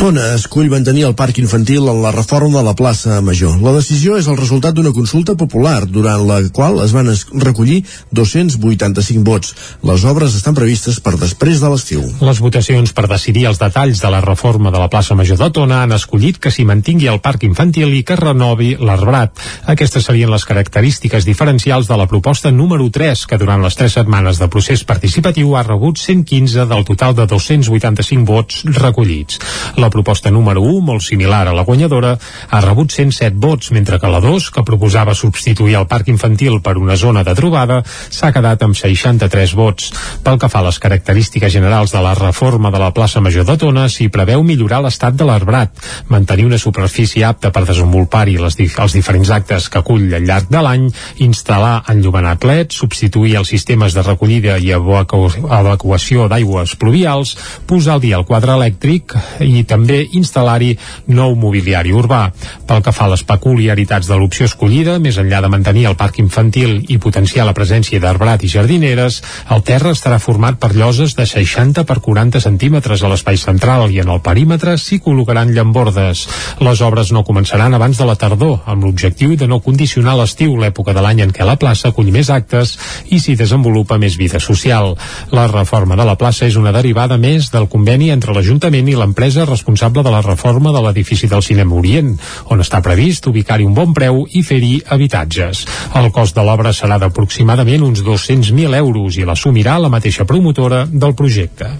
Tona 0.00 0.32
escull 0.34 0.70
mantenir 0.72 1.06
el 1.08 1.16
parc 1.18 1.38
infantil 1.38 1.88
en 1.92 2.02
la 2.02 2.12
reforma 2.14 2.60
de 2.60 2.66
la 2.70 2.76
plaça 2.78 3.20
Major. 3.20 3.58
La 3.62 3.74
decisió 3.76 4.16
és 4.18 4.28
el 4.30 4.38
resultat 4.38 4.74
d'una 4.74 4.94
consulta 4.96 5.36
popular, 5.36 5.84
durant 5.86 6.26
la 6.26 6.40
qual 6.52 6.80
es 6.84 6.94
van 6.96 7.10
recollir 7.44 7.82
285 8.16 9.24
vots. 9.26 9.54
Les 9.86 10.04
obres 10.08 10.34
estan 10.38 10.56
previstes 10.56 11.00
per 11.04 11.16
després 11.20 11.60
de 11.60 11.70
l'estiu. 11.72 12.04
Les 12.24 12.40
votacions 12.40 12.94
per 12.96 13.06
decidir 13.10 13.46
els 13.50 13.60
detalls 13.60 14.00
de 14.00 14.10
la 14.10 14.22
reforma 14.24 14.72
de 14.72 14.80
la 14.80 14.88
plaça 14.88 15.14
Major 15.18 15.38
de 15.40 15.50
Tona 15.54 15.82
han 15.84 15.92
escollit 15.92 16.40
que 16.40 16.52
s'hi 16.52 16.64
mantingui 16.64 17.10
el 17.12 17.20
parc 17.20 17.44
infantil 17.44 17.92
i 17.94 18.02
que 18.06 18.16
renovi 18.16 18.72
l'arbrat. 18.80 19.36
Aquestes 19.68 20.08
serien 20.08 20.32
les 20.32 20.46
característiques 20.48 21.28
diferencials 21.28 21.88
de 21.90 22.00
la 22.00 22.08
proposta 22.08 22.39
número 22.48 22.88
3, 22.88 23.26
que 23.28 23.36
durant 23.36 23.60
les 23.60 23.76
tres 23.76 23.92
setmanes 23.98 24.38
de 24.40 24.46
procés 24.48 24.80
participatiu 24.88 25.52
ha 25.58 25.62
rebut 25.66 26.00
115 26.00 26.64
del 26.70 26.84
total 26.88 27.12
de 27.18 27.26
285 27.28 28.24
vots 28.24 28.62
recollits. 28.64 29.36
La 29.76 29.90
proposta 29.92 30.32
número 30.32 30.62
1, 30.64 30.80
molt 30.80 31.04
similar 31.04 31.42
a 31.48 31.52
la 31.52 31.64
guanyadora, 31.68 32.14
ha 32.48 32.60
rebut 32.64 32.96
107 32.96 33.36
vots, 33.36 33.68
mentre 33.76 33.98
que 34.00 34.08
la 34.08 34.22
2, 34.24 34.48
que 34.56 34.64
proposava 34.64 35.14
substituir 35.14 35.76
el 35.76 35.88
parc 35.90 36.08
infantil 36.08 36.62
per 36.64 36.78
una 36.80 36.96
zona 36.96 37.24
de 37.26 37.34
trobada, 37.36 37.82
s'ha 37.84 38.32
quedat 38.32 38.64
amb 38.64 38.78
63 38.78 39.54
vots. 39.60 39.92
Pel 40.24 40.40
que 40.40 40.48
fa 40.48 40.64
a 40.64 40.68
les 40.70 40.80
característiques 40.80 41.52
generals 41.52 41.92
de 41.92 42.00
la 42.00 42.14
reforma 42.16 42.72
de 42.72 42.80
la 42.80 42.94
plaça 42.96 43.20
Major 43.20 43.44
de 43.44 43.58
Tona, 43.60 43.88
s'hi 43.92 44.08
preveu 44.08 44.40
millorar 44.42 44.80
l'estat 44.80 45.12
de 45.12 45.28
l'arbrat, 45.28 45.76
mantenir 46.08 46.48
una 46.48 46.58
superfície 46.58 47.26
apta 47.28 47.52
per 47.52 47.66
desenvolupar-hi 47.68 48.40
els 48.40 48.96
diferents 48.96 49.30
actes 49.30 49.68
que 49.68 49.84
acull 49.84 50.08
al 50.14 50.24
llarg 50.24 50.48
de 50.48 50.64
l'any, 50.64 50.88
instal·lar 51.20 51.82
enllumenat 51.92 52.29
LED, 52.38 52.74
substituir 52.76 53.36
els 53.40 53.50
sistemes 53.50 53.94
de 53.96 54.02
recollida 54.06 54.58
i 54.58 54.70
evacu 54.76 55.26
evacuació 55.30 56.28
d'aigües 56.30 56.76
pluvials, 56.80 57.34
posar 57.66 57.96
al 57.96 58.02
dia 58.04 58.18
el 58.20 58.26
quadre 58.28 58.54
elèctric 58.54 59.14
i 59.42 59.64
també 59.64 60.02
instal·lar-hi 60.04 60.76
nou 61.10 61.34
mobiliari 61.34 61.92
urbà. 61.96 62.22
Pel 62.66 62.82
que 62.84 62.94
fa 62.94 63.08
a 63.08 63.12
les 63.14 63.24
peculiaritats 63.26 64.08
de 64.08 64.18
l'opció 64.18 64.46
escollida, 64.46 64.98
més 65.02 65.18
enllà 65.18 65.40
de 65.42 65.50
mantenir 65.52 65.86
el 65.90 65.98
parc 65.98 66.20
infantil 66.22 66.78
i 66.88 66.98
potenciar 66.98 67.46
la 67.48 67.56
presència 67.56 68.00
d'arbrat 68.00 68.44
i 68.44 68.52
jardineres, 68.52 69.20
el 69.50 69.64
terra 69.66 69.94
estarà 69.96 70.20
format 70.22 70.60
per 70.60 70.72
lloses 70.76 71.16
de 71.18 71.26
60 71.26 71.84
per 71.88 71.98
40 72.04 72.40
centímetres 72.44 73.02
a 73.02 73.10
l'espai 73.10 73.40
central 73.40 73.90
i 73.90 74.00
en 74.02 74.12
el 74.12 74.22
perímetre 74.24 74.76
s'hi 74.78 75.00
col·locaran 75.02 75.52
llambordes. 75.54 76.26
Les 76.60 76.84
obres 76.84 77.12
no 77.12 77.24
començaran 77.26 77.74
abans 77.74 77.98
de 77.98 78.06
la 78.06 78.16
tardor, 78.20 78.60
amb 78.66 78.84
l'objectiu 78.84 79.36
de 79.36 79.48
no 79.50 79.60
condicionar 79.64 80.16
l'estiu, 80.18 80.56
l'època 80.56 80.94
de 80.96 81.04
l'any 81.04 81.24
en 81.24 81.34
què 81.34 81.46
la 81.46 81.58
plaça 81.60 81.90
acull 81.90 82.12
més 82.20 82.30
actes 82.32 82.76
i 83.10 83.20
s'hi 83.20 83.36
desenvolupa 83.40 83.98
més 84.00 84.18
vida 84.20 84.40
social. 84.42 84.92
La 85.32 85.46
reforma 85.50 85.96
de 85.96 86.06
la 86.06 86.18
plaça 86.20 86.46
és 86.46 86.58
una 86.60 86.74
derivada 86.76 87.16
més 87.20 87.50
del 87.54 87.68
conveni 87.72 88.10
entre 88.14 88.34
l'Ajuntament 88.36 88.90
i 88.92 88.98
l'empresa 88.98 89.48
responsable 89.48 90.04
de 90.06 90.12
la 90.12 90.22
reforma 90.26 90.74
de 90.76 90.84
l'edifici 90.84 91.30
del 91.30 91.44
Cinema 91.46 91.78
Orient, 91.80 92.12
on 92.52 92.60
està 92.60 92.82
previst 92.84 93.30
ubicar-hi 93.30 93.66
un 93.68 93.76
bon 93.76 93.94
preu 93.96 94.24
i 94.28 94.44
fer-hi 94.46 94.76
habitatges. 94.96 95.64
El 95.96 96.10
cost 96.14 96.36
de 96.36 96.44
l'obra 96.44 96.74
serà 96.76 97.00
d'aproximadament 97.00 97.86
uns 97.86 98.04
200.000 98.04 98.76
euros 98.82 99.16
i 99.16 99.26
l'assumirà 99.26 99.78
la 99.80 99.92
mateixa 99.92 100.28
promotora 100.28 100.84
del 100.90 101.16
projecte. 101.16 101.72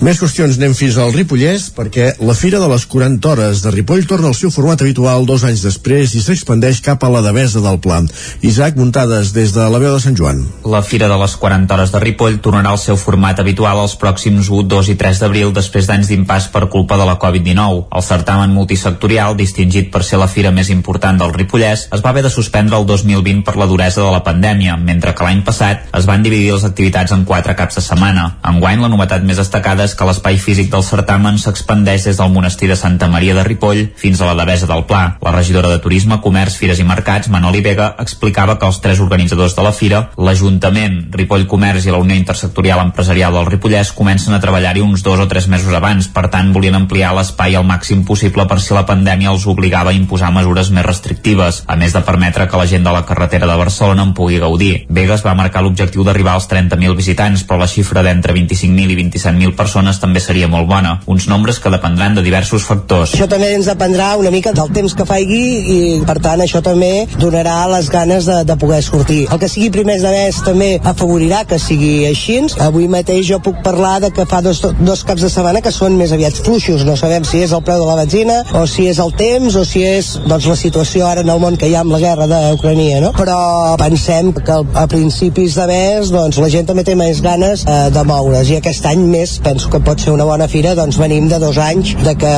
Més 0.00 0.16
qüestions, 0.16 0.56
anem 0.56 0.72
fins 0.72 0.94
al 0.96 1.10
Ripollès, 1.12 1.66
perquè 1.76 2.14
la 2.24 2.32
Fira 2.32 2.56
de 2.56 2.68
les 2.70 2.86
40 2.88 3.28
Hores 3.28 3.60
de 3.60 3.72
Ripoll 3.74 4.06
torna 4.08 4.30
al 4.30 4.36
seu 4.38 4.48
format 4.48 4.80
habitual 4.80 5.26
dos 5.28 5.42
anys 5.44 5.60
després 5.66 6.14
i 6.16 6.22
s'expandeix 6.24 6.80
cap 6.86 7.04
a 7.04 7.10
la 7.12 7.20
Devesa 7.20 7.60
del 7.60 7.76
Pla. 7.84 7.98
Isaac, 8.40 8.78
muntades 8.80 9.34
des 9.36 9.49
de 9.54 9.64
la 9.70 9.78
veu 9.82 9.92
de 9.94 10.00
Sant 10.02 10.16
Joan. 10.16 10.40
La 10.64 10.82
Fira 10.86 11.08
de 11.10 11.16
les 11.20 11.34
40 11.36 11.74
Hores 11.74 11.92
de 11.92 12.00
Ripoll 12.02 12.38
tornarà 12.44 12.72
al 12.74 12.78
seu 12.78 12.96
format 13.00 13.38
habitual 13.42 13.80
els 13.82 13.96
pròxims 14.00 14.48
1, 14.48 14.68
2 14.70 14.90
i 14.92 14.96
3 15.00 15.20
d'abril 15.22 15.52
després 15.56 15.88
d'anys 15.88 16.10
d'impàs 16.10 16.48
per 16.54 16.68
culpa 16.72 16.98
de 17.00 17.06
la 17.08 17.16
Covid-19. 17.18 17.86
El 17.90 18.04
certamen 18.06 18.54
multisectorial, 18.54 19.36
distingit 19.38 19.90
per 19.90 20.04
ser 20.06 20.20
la 20.20 20.28
fira 20.30 20.52
més 20.54 20.70
important 20.70 21.18
del 21.18 21.34
Ripollès, 21.34 21.86
es 21.90 22.04
va 22.04 22.12
haver 22.12 22.22
de 22.26 22.30
suspendre 22.30 22.78
el 22.78 22.86
2020 22.86 23.42
per 23.46 23.56
la 23.58 23.66
duresa 23.66 24.04
de 24.04 24.12
la 24.14 24.22
pandèmia, 24.26 24.76
mentre 24.76 25.14
que 25.14 25.26
l'any 25.26 25.42
passat 25.46 25.90
es 25.96 26.06
van 26.06 26.22
dividir 26.22 26.52
les 26.52 26.68
activitats 26.68 27.12
en 27.16 27.24
quatre 27.24 27.56
caps 27.58 27.80
de 27.80 27.84
setmana. 27.84 28.26
Enguany, 28.46 28.80
la 28.80 28.92
novetat 28.92 29.26
més 29.26 29.40
destacada 29.42 29.84
és 29.88 29.96
que 29.98 30.06
l'espai 30.08 30.38
físic 30.38 30.70
del 30.70 30.86
certamen 30.86 31.38
s'expandeix 31.42 32.06
des 32.08 32.22
del 32.22 32.32
monestir 32.32 32.70
de 32.70 32.78
Santa 32.78 33.08
Maria 33.08 33.34
de 33.34 33.44
Ripoll 33.44 33.88
fins 33.96 34.20
a 34.20 34.30
la 34.30 34.38
Devesa 34.38 34.70
del 34.70 34.86
Pla. 34.86 35.16
La 35.20 35.34
regidora 35.34 35.68
de 35.72 35.80
Turisme, 35.82 36.20
Comerç, 36.22 36.56
Fires 36.60 36.78
i 36.78 36.86
Mercats, 36.86 37.28
Manoli 37.28 37.60
Vega, 37.64 37.94
explicava 37.98 38.58
que 38.58 38.68
els 38.68 38.80
tres 38.84 39.00
organitzadors 39.00 39.39
de 39.56 39.64
la 39.64 39.72
fira, 39.72 40.00
l'Ajuntament, 40.20 41.08
Ripoll 41.16 41.46
Comerç 41.50 41.88
i 41.88 41.94
la 41.94 42.00
Unió 42.02 42.16
Intersectorial 42.18 42.82
Empresarial 42.84 43.34
del 43.36 43.48
Ripollès, 43.48 43.94
comencen 43.96 44.36
a 44.36 44.40
treballar-hi 44.42 44.84
uns 44.84 45.04
dos 45.06 45.20
o 45.20 45.26
tres 45.28 45.48
mesos 45.48 45.74
abans. 45.74 46.08
Per 46.12 46.26
tant, 46.30 46.52
volien 46.52 46.76
ampliar 46.76 47.14
l'espai 47.16 47.56
al 47.56 47.66
màxim 47.66 48.04
possible 48.04 48.46
per 48.46 48.60
si 48.60 48.76
la 48.76 48.86
pandèmia 48.86 49.32
els 49.32 49.48
obligava 49.50 49.90
a 49.90 49.96
imposar 49.96 50.32
mesures 50.36 50.70
més 50.70 50.86
restrictives, 50.86 51.64
a 51.66 51.78
més 51.80 51.96
de 51.96 52.04
permetre 52.06 52.46
que 52.46 52.60
la 52.60 52.68
gent 52.68 52.84
de 52.84 52.94
la 52.94 53.04
carretera 53.08 53.48
de 53.50 53.58
Barcelona 53.58 54.06
en 54.06 54.14
pugui 54.14 54.38
gaudir. 54.38 54.86
Vegas 54.88 55.24
va 55.26 55.34
marcar 55.34 55.64
l'objectiu 55.64 56.04
d'arribar 56.04 56.36
als 56.36 56.48
30.000 56.52 56.96
visitants, 56.96 57.44
però 57.48 57.60
la 57.64 57.70
xifra 57.70 58.04
d'entre 58.06 58.36
25.000 58.36 58.92
i 58.92 59.00
27.000 59.02 59.56
persones 59.56 59.70
persones 59.70 60.00
també 60.02 60.20
seria 60.20 60.48
molt 60.48 60.68
bona, 60.68 61.00
uns 61.06 61.26
nombres 61.28 61.58
que 61.62 61.70
dependran 61.70 62.14
de 62.14 62.22
diversos 62.22 62.64
factors. 62.66 63.14
Això 63.14 63.28
també 63.30 63.52
ens 63.54 63.68
dependrà 63.70 64.16
una 64.18 64.30
mica 64.30 64.52
del 64.52 64.72
temps 64.74 64.94
que 64.94 65.06
faigui 65.06 65.42
i 65.74 65.78
per 66.06 66.18
tant 66.22 66.42
això 66.42 66.62
també 66.62 67.06
donarà 67.16 67.66
les 67.70 67.90
ganes 67.90 68.26
de, 68.26 68.42
de 68.44 68.56
poder 68.60 68.82
sortir. 68.82 69.19
El 69.28 69.40
que 69.42 69.48
sigui 69.50 69.70
primers 69.74 70.04
de 70.04 70.12
mes 70.14 70.40
també 70.46 70.70
afavorirà 70.84 71.44
que 71.48 71.58
sigui 71.60 72.06
així. 72.08 72.40
Avui 72.62 72.86
mateix 72.88 73.26
jo 73.28 73.40
puc 73.42 73.58
parlar 73.64 73.98
de 74.04 74.10
que 74.14 74.26
fa 74.28 74.40
dos, 74.44 74.60
dos 74.78 75.02
caps 75.04 75.24
de 75.26 75.30
setmana 75.32 75.62
que 75.64 75.72
són 75.74 75.96
més 75.98 76.12
aviat 76.14 76.36
fluixos, 76.44 76.84
no 76.86 76.96
sabem 76.96 77.24
si 77.26 77.42
és 77.44 77.52
el 77.56 77.62
preu 77.66 77.82
de 77.82 77.88
la 77.88 77.96
benzina 77.98 78.40
o 78.56 78.64
si 78.70 78.86
és 78.90 79.00
el 79.02 79.12
temps 79.18 79.56
o 79.58 79.64
si 79.66 79.82
és 79.86 80.12
doncs, 80.26 80.46
la 80.46 80.56
situació 80.58 81.08
ara 81.08 81.24
en 81.24 81.32
el 81.32 81.42
món 81.42 81.58
que 81.60 81.68
hi 81.68 81.74
ha 81.74 81.82
amb 81.84 81.92
la 81.94 82.00
guerra 82.02 82.28
d'Ucrania, 82.30 83.00
no? 83.02 83.12
Però 83.18 83.38
pensem 83.80 84.32
que 84.36 84.60
a 84.82 84.86
principis 84.90 85.56
de 85.58 85.66
mes 85.70 86.12
doncs, 86.14 86.38
la 86.42 86.50
gent 86.52 86.68
també 86.70 86.84
té 86.86 86.96
més 86.98 87.22
ganes 87.24 87.64
eh, 87.66 87.80
de 87.94 88.04
moure's 88.06 88.52
i 88.52 88.60
aquest 88.60 88.86
any 88.90 89.02
més 89.10 89.36
penso 89.44 89.70
que 89.72 89.82
pot 89.84 90.00
ser 90.00 90.14
una 90.14 90.28
bona 90.28 90.48
fira, 90.50 90.76
doncs 90.78 91.00
venim 91.00 91.28
de 91.30 91.40
dos 91.42 91.58
anys 91.60 91.96
de 92.04 92.14
que 92.20 92.32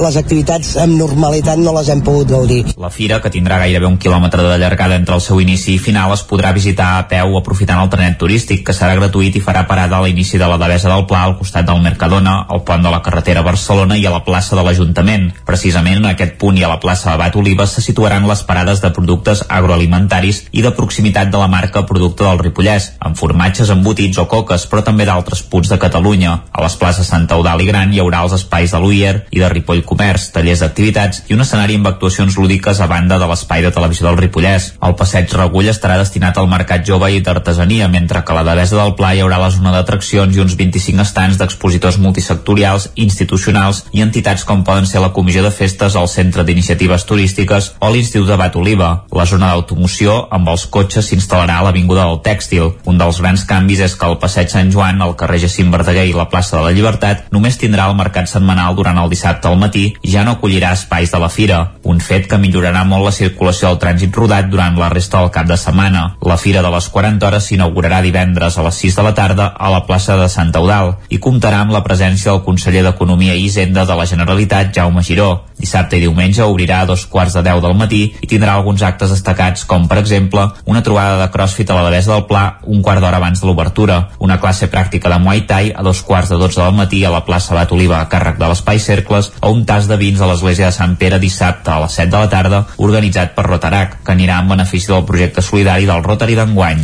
les 0.00 0.18
activitats 0.18 0.74
amb 0.82 0.96
normalitat 0.98 1.60
no 1.60 1.74
les 1.76 1.90
hem 1.92 2.02
pogut 2.06 2.30
gaudir. 2.32 2.62
La 2.80 2.90
fira, 2.90 3.20
que 3.22 3.32
tindrà 3.32 3.60
gairebé 3.62 3.88
un 3.88 3.98
quilòmetre 4.00 4.44
de 4.46 4.58
llargada 4.62 4.96
entre 4.98 5.16
el 5.18 5.24
seu 5.24 5.40
inici 5.42 5.76
i 5.76 5.82
final, 5.82 6.15
es 6.16 6.24
podrà 6.26 6.52
visitar 6.56 6.96
a 6.96 7.04
peu 7.10 7.36
aprofitant 7.38 7.82
el 7.82 7.90
trenet 7.92 8.16
turístic, 8.18 8.64
que 8.66 8.74
serà 8.74 8.96
gratuït 8.96 9.36
i 9.36 9.42
farà 9.44 9.66
parada 9.68 9.98
a 9.98 10.04
l'inici 10.06 10.40
de 10.40 10.48
la 10.48 10.58
Devesa 10.60 10.90
del 10.90 11.04
Pla, 11.06 11.22
al 11.26 11.36
costat 11.38 11.68
del 11.68 11.82
Mercadona, 11.84 12.38
al 12.48 12.62
pont 12.66 12.82
de 12.82 12.92
la 12.92 13.02
carretera 13.04 13.44
Barcelona 13.46 13.98
i 14.00 14.06
a 14.06 14.14
la 14.14 14.22
plaça 14.24 14.56
de 14.56 14.64
l'Ajuntament. 14.64 15.28
Precisament 15.46 16.00
en 16.00 16.10
aquest 16.10 16.36
punt 16.40 16.58
i 16.58 16.64
a 16.64 16.70
la 16.72 16.80
plaça 16.82 17.12
Abat 17.12 17.36
Olives 17.36 17.76
se 17.76 17.84
situaran 17.84 18.26
les 18.28 18.42
parades 18.48 18.80
de 18.82 18.90
productes 18.96 19.44
agroalimentaris 19.48 20.42
i 20.52 20.64
de 20.64 20.72
proximitat 20.74 21.30
de 21.30 21.40
la 21.42 21.50
marca 21.52 21.84
Producte 21.86 22.24
del 22.24 22.40
Ripollès, 22.40 22.92
amb 23.00 23.18
formatges, 23.20 23.70
embotits 23.70 24.18
o 24.18 24.26
coques, 24.30 24.66
però 24.70 24.82
també 24.86 25.06
d'altres 25.06 25.42
punts 25.42 25.70
de 25.70 25.78
Catalunya. 25.82 26.32
A 26.52 26.64
les 26.64 26.76
places 26.80 27.12
Santa 27.12 27.36
Eudal 27.36 27.62
i 27.62 27.68
Gran 27.68 27.92
hi 27.92 28.00
haurà 28.02 28.22
els 28.24 28.34
espais 28.38 28.72
de 28.72 28.80
l'UIER 28.80 29.14
i 29.30 29.42
de 29.42 29.50
Ripoll 29.52 29.84
Comerç, 29.86 30.30
tallers 30.34 30.64
d'activitats 30.64 31.24
i 31.28 31.36
un 31.36 31.44
escenari 31.44 31.76
amb 31.78 31.90
actuacions 31.92 32.38
lúdiques 32.40 32.80
a 32.80 32.88
banda 32.90 33.20
de 33.20 33.28
l'espai 33.28 33.62
de 33.62 33.72
televisió 33.74 34.08
del 34.08 34.18
Ripollès. 34.20 34.72
El 34.82 34.96
passeig 34.98 35.32
Regull 35.36 35.70
estarà 35.70 35.98
destinat 36.06 36.38
al 36.38 36.48
mercat 36.48 36.86
jove 36.86 37.10
i 37.10 37.20
d'artesania, 37.20 37.90
mentre 37.90 38.22
que 38.22 38.32
a 38.32 38.38
la 38.38 38.44
Devesa 38.46 38.78
del 38.78 38.94
Pla 38.96 39.12
hi 39.14 39.20
haurà 39.24 39.40
la 39.42 39.50
zona 39.50 39.72
d'atraccions 39.74 40.36
i 40.36 40.42
uns 40.42 40.54
25 40.56 41.02
estants 41.02 41.40
d'expositors 41.40 41.98
multisectorials, 41.98 42.90
institucionals 42.94 43.82
i 43.92 44.04
entitats 44.04 44.46
com 44.46 44.62
poden 44.64 44.86
ser 44.86 45.02
la 45.02 45.12
Comissió 45.16 45.42
de 45.42 45.50
Festes, 45.50 45.98
el 45.98 46.08
Centre 46.08 46.44
d'Iniciatives 46.46 47.06
Turístiques 47.08 47.72
o 47.80 47.90
l'Institut 47.90 48.30
de 48.30 48.38
Bat 48.38 48.56
Oliva. 48.60 48.90
La 49.16 49.26
zona 49.26 49.50
d'automoció 49.52 50.16
amb 50.30 50.52
els 50.52 50.66
cotxes 50.70 51.10
s'instal·larà 51.10 51.58
a 51.60 51.66
l'Avinguda 51.66 52.06
del 52.06 52.22
Tèxtil. 52.26 52.70
Un 52.86 53.00
dels 53.00 53.20
grans 53.22 53.44
canvis 53.48 53.82
és 53.88 53.96
que 53.98 54.06
el 54.06 54.18
passeig 54.22 54.52
Sant 54.52 54.70
Joan, 54.72 55.02
el 55.02 55.16
carrer 55.18 55.42
Jacint 55.42 55.72
Verdaguer 55.74 56.06
i 56.10 56.14
la 56.16 56.28
plaça 56.30 56.58
de 56.58 56.64
la 56.66 56.74
Llibertat 56.76 57.26
només 57.34 57.58
tindrà 57.58 57.88
el 57.90 57.98
mercat 57.98 58.30
setmanal 58.30 58.76
durant 58.78 58.98
el 59.02 59.10
dissabte 59.10 59.50
al 59.50 59.58
matí 59.58 59.88
i 60.02 60.12
ja 60.12 60.24
no 60.26 60.36
acollirà 60.36 60.72
espais 60.76 61.10
de 61.12 61.20
la 61.22 61.32
fira, 61.32 61.60
un 61.82 62.00
fet 62.00 62.28
que 62.30 62.38
millorarà 62.40 62.84
molt 62.86 63.08
la 63.08 63.14
circulació 63.14 63.70
del 63.70 63.80
trànsit 63.82 64.14
rodat 64.16 64.50
durant 64.52 64.78
la 64.78 64.90
resta 64.92 65.22
del 65.22 65.32
cap 65.34 65.48
de 65.48 65.58
setmana. 65.60 65.95
La 66.26 66.36
fira 66.40 66.62
de 66.64 66.70
les 66.72 66.88
40 66.92 67.26
hores 67.26 67.48
s'inaugurarà 67.48 68.02
divendres 68.04 68.58
a 68.58 68.64
les 68.66 68.80
6 68.82 68.98
de 68.98 69.04
la 69.06 69.14
tarda 69.14 69.46
a 69.56 69.70
la 69.72 69.82
plaça 69.88 70.16
de 70.20 70.28
Sant 70.32 70.52
Eudal 70.56 70.94
i 71.08 71.20
comptarà 71.22 71.62
amb 71.64 71.74
la 71.74 71.82
presència 71.84 72.32
del 72.32 72.44
conseller 72.46 72.84
d'Economia 72.86 73.34
i 73.34 73.46
Hisenda 73.46 73.86
de 73.86 73.96
la 73.98 74.06
Generalitat, 74.06 74.72
Jaume 74.74 75.02
Giró. 75.06 75.30
Dissabte 75.56 75.96
i 75.96 76.02
diumenge 76.04 76.44
obrirà 76.44 76.82
a 76.82 76.88
dos 76.88 77.06
quarts 77.08 77.38
de 77.38 77.42
10 77.46 77.62
del 77.64 77.76
matí 77.78 78.02
i 78.20 78.28
tindrà 78.28 78.54
alguns 78.54 78.82
actes 78.84 79.14
destacats 79.14 79.64
com, 79.64 79.86
per 79.88 79.98
exemple, 80.02 80.44
una 80.66 80.82
trobada 80.84 81.16
de 81.22 81.30
crossfit 81.32 81.70
a 81.70 81.78
la 81.78 81.86
Devesa 81.88 82.12
del 82.12 82.26
Pla 82.28 82.44
un 82.66 82.82
quart 82.84 83.00
d'hora 83.00 83.16
abans 83.16 83.40
de 83.40 83.48
l'obertura, 83.48 83.96
una 84.18 84.38
classe 84.40 84.68
pràctica 84.72 85.08
de 85.12 85.18
Muay 85.22 85.46
Thai 85.48 85.72
a 85.74 85.82
dos 85.86 86.02
quarts 86.02 86.30
de 86.32 86.38
12 86.40 86.60
del 86.60 86.76
matí 86.76 87.04
a 87.04 87.12
la 87.14 87.24
plaça 87.24 87.54
Bat 87.56 87.72
Oliva 87.72 88.00
a 88.00 88.08
càrrec 88.12 88.36
de 88.40 88.50
l'Espai 88.50 88.80
Cercles 88.82 89.32
o 89.40 89.52
un 89.54 89.64
tas 89.64 89.88
de 89.88 89.96
vins 89.96 90.20
a 90.20 90.28
l'església 90.28 90.68
de 90.68 90.76
Sant 90.76 90.96
Pere 91.00 91.20
dissabte 91.22 91.72
a 91.72 91.80
les 91.84 91.96
7 91.96 92.10
de 92.12 92.18
la 92.20 92.30
tarda 92.32 92.62
organitzat 92.76 93.34
per 93.36 93.46
Rotarac, 93.46 94.00
que 94.04 94.12
anirà 94.12 94.40
en 94.42 94.52
benefici 94.52 94.92
del 94.92 95.06
projecte 95.08 95.42
solidari 95.42 95.85
del 95.86 96.02
Rotary 96.04 96.36
d'enguany. 96.38 96.82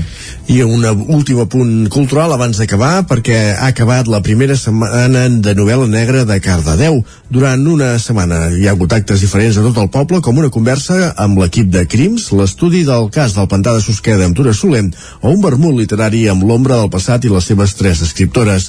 I 0.49 0.63
un 0.63 0.83
últim 1.09 1.39
punt 1.49 1.89
cultural 1.89 2.33
abans 2.35 2.59
d'acabar, 2.59 3.05
perquè 3.07 3.55
ha 3.55 3.69
acabat 3.71 4.09
la 4.11 4.21
primera 4.27 4.57
setmana 4.59 5.29
de 5.31 5.55
novel·la 5.55 5.87
negra 5.89 6.25
de 6.27 6.39
Cardedeu. 6.43 6.99
Durant 7.33 7.63
una 7.67 7.95
setmana 8.03 8.51
hi 8.53 8.67
ha 8.67 8.75
hagut 8.75 8.93
actes 8.93 9.23
diferents 9.23 9.57
a 9.57 9.63
tot 9.65 9.79
el 9.81 9.89
poble, 9.89 10.21
com 10.21 10.37
una 10.37 10.51
conversa 10.53 11.15
amb 11.17 11.39
l'equip 11.41 11.71
de 11.73 11.87
Crims, 11.89 12.27
l'estudi 12.37 12.83
del 12.85 13.09
cas 13.15 13.33
del 13.33 13.49
pantà 13.49 13.73
de 13.73 13.81
Susqueda 13.81 14.27
amb 14.27 14.37
Tura 14.37 14.53
Soler, 14.53 14.83
o 15.23 15.31
un 15.31 15.41
vermut 15.41 15.79
literari 15.79 16.27
amb 16.29 16.45
l'ombra 16.45 16.77
del 16.83 16.91
passat 16.93 17.25
i 17.25 17.33
les 17.33 17.49
seves 17.49 17.73
tres 17.79 18.03
escriptores. 18.05 18.69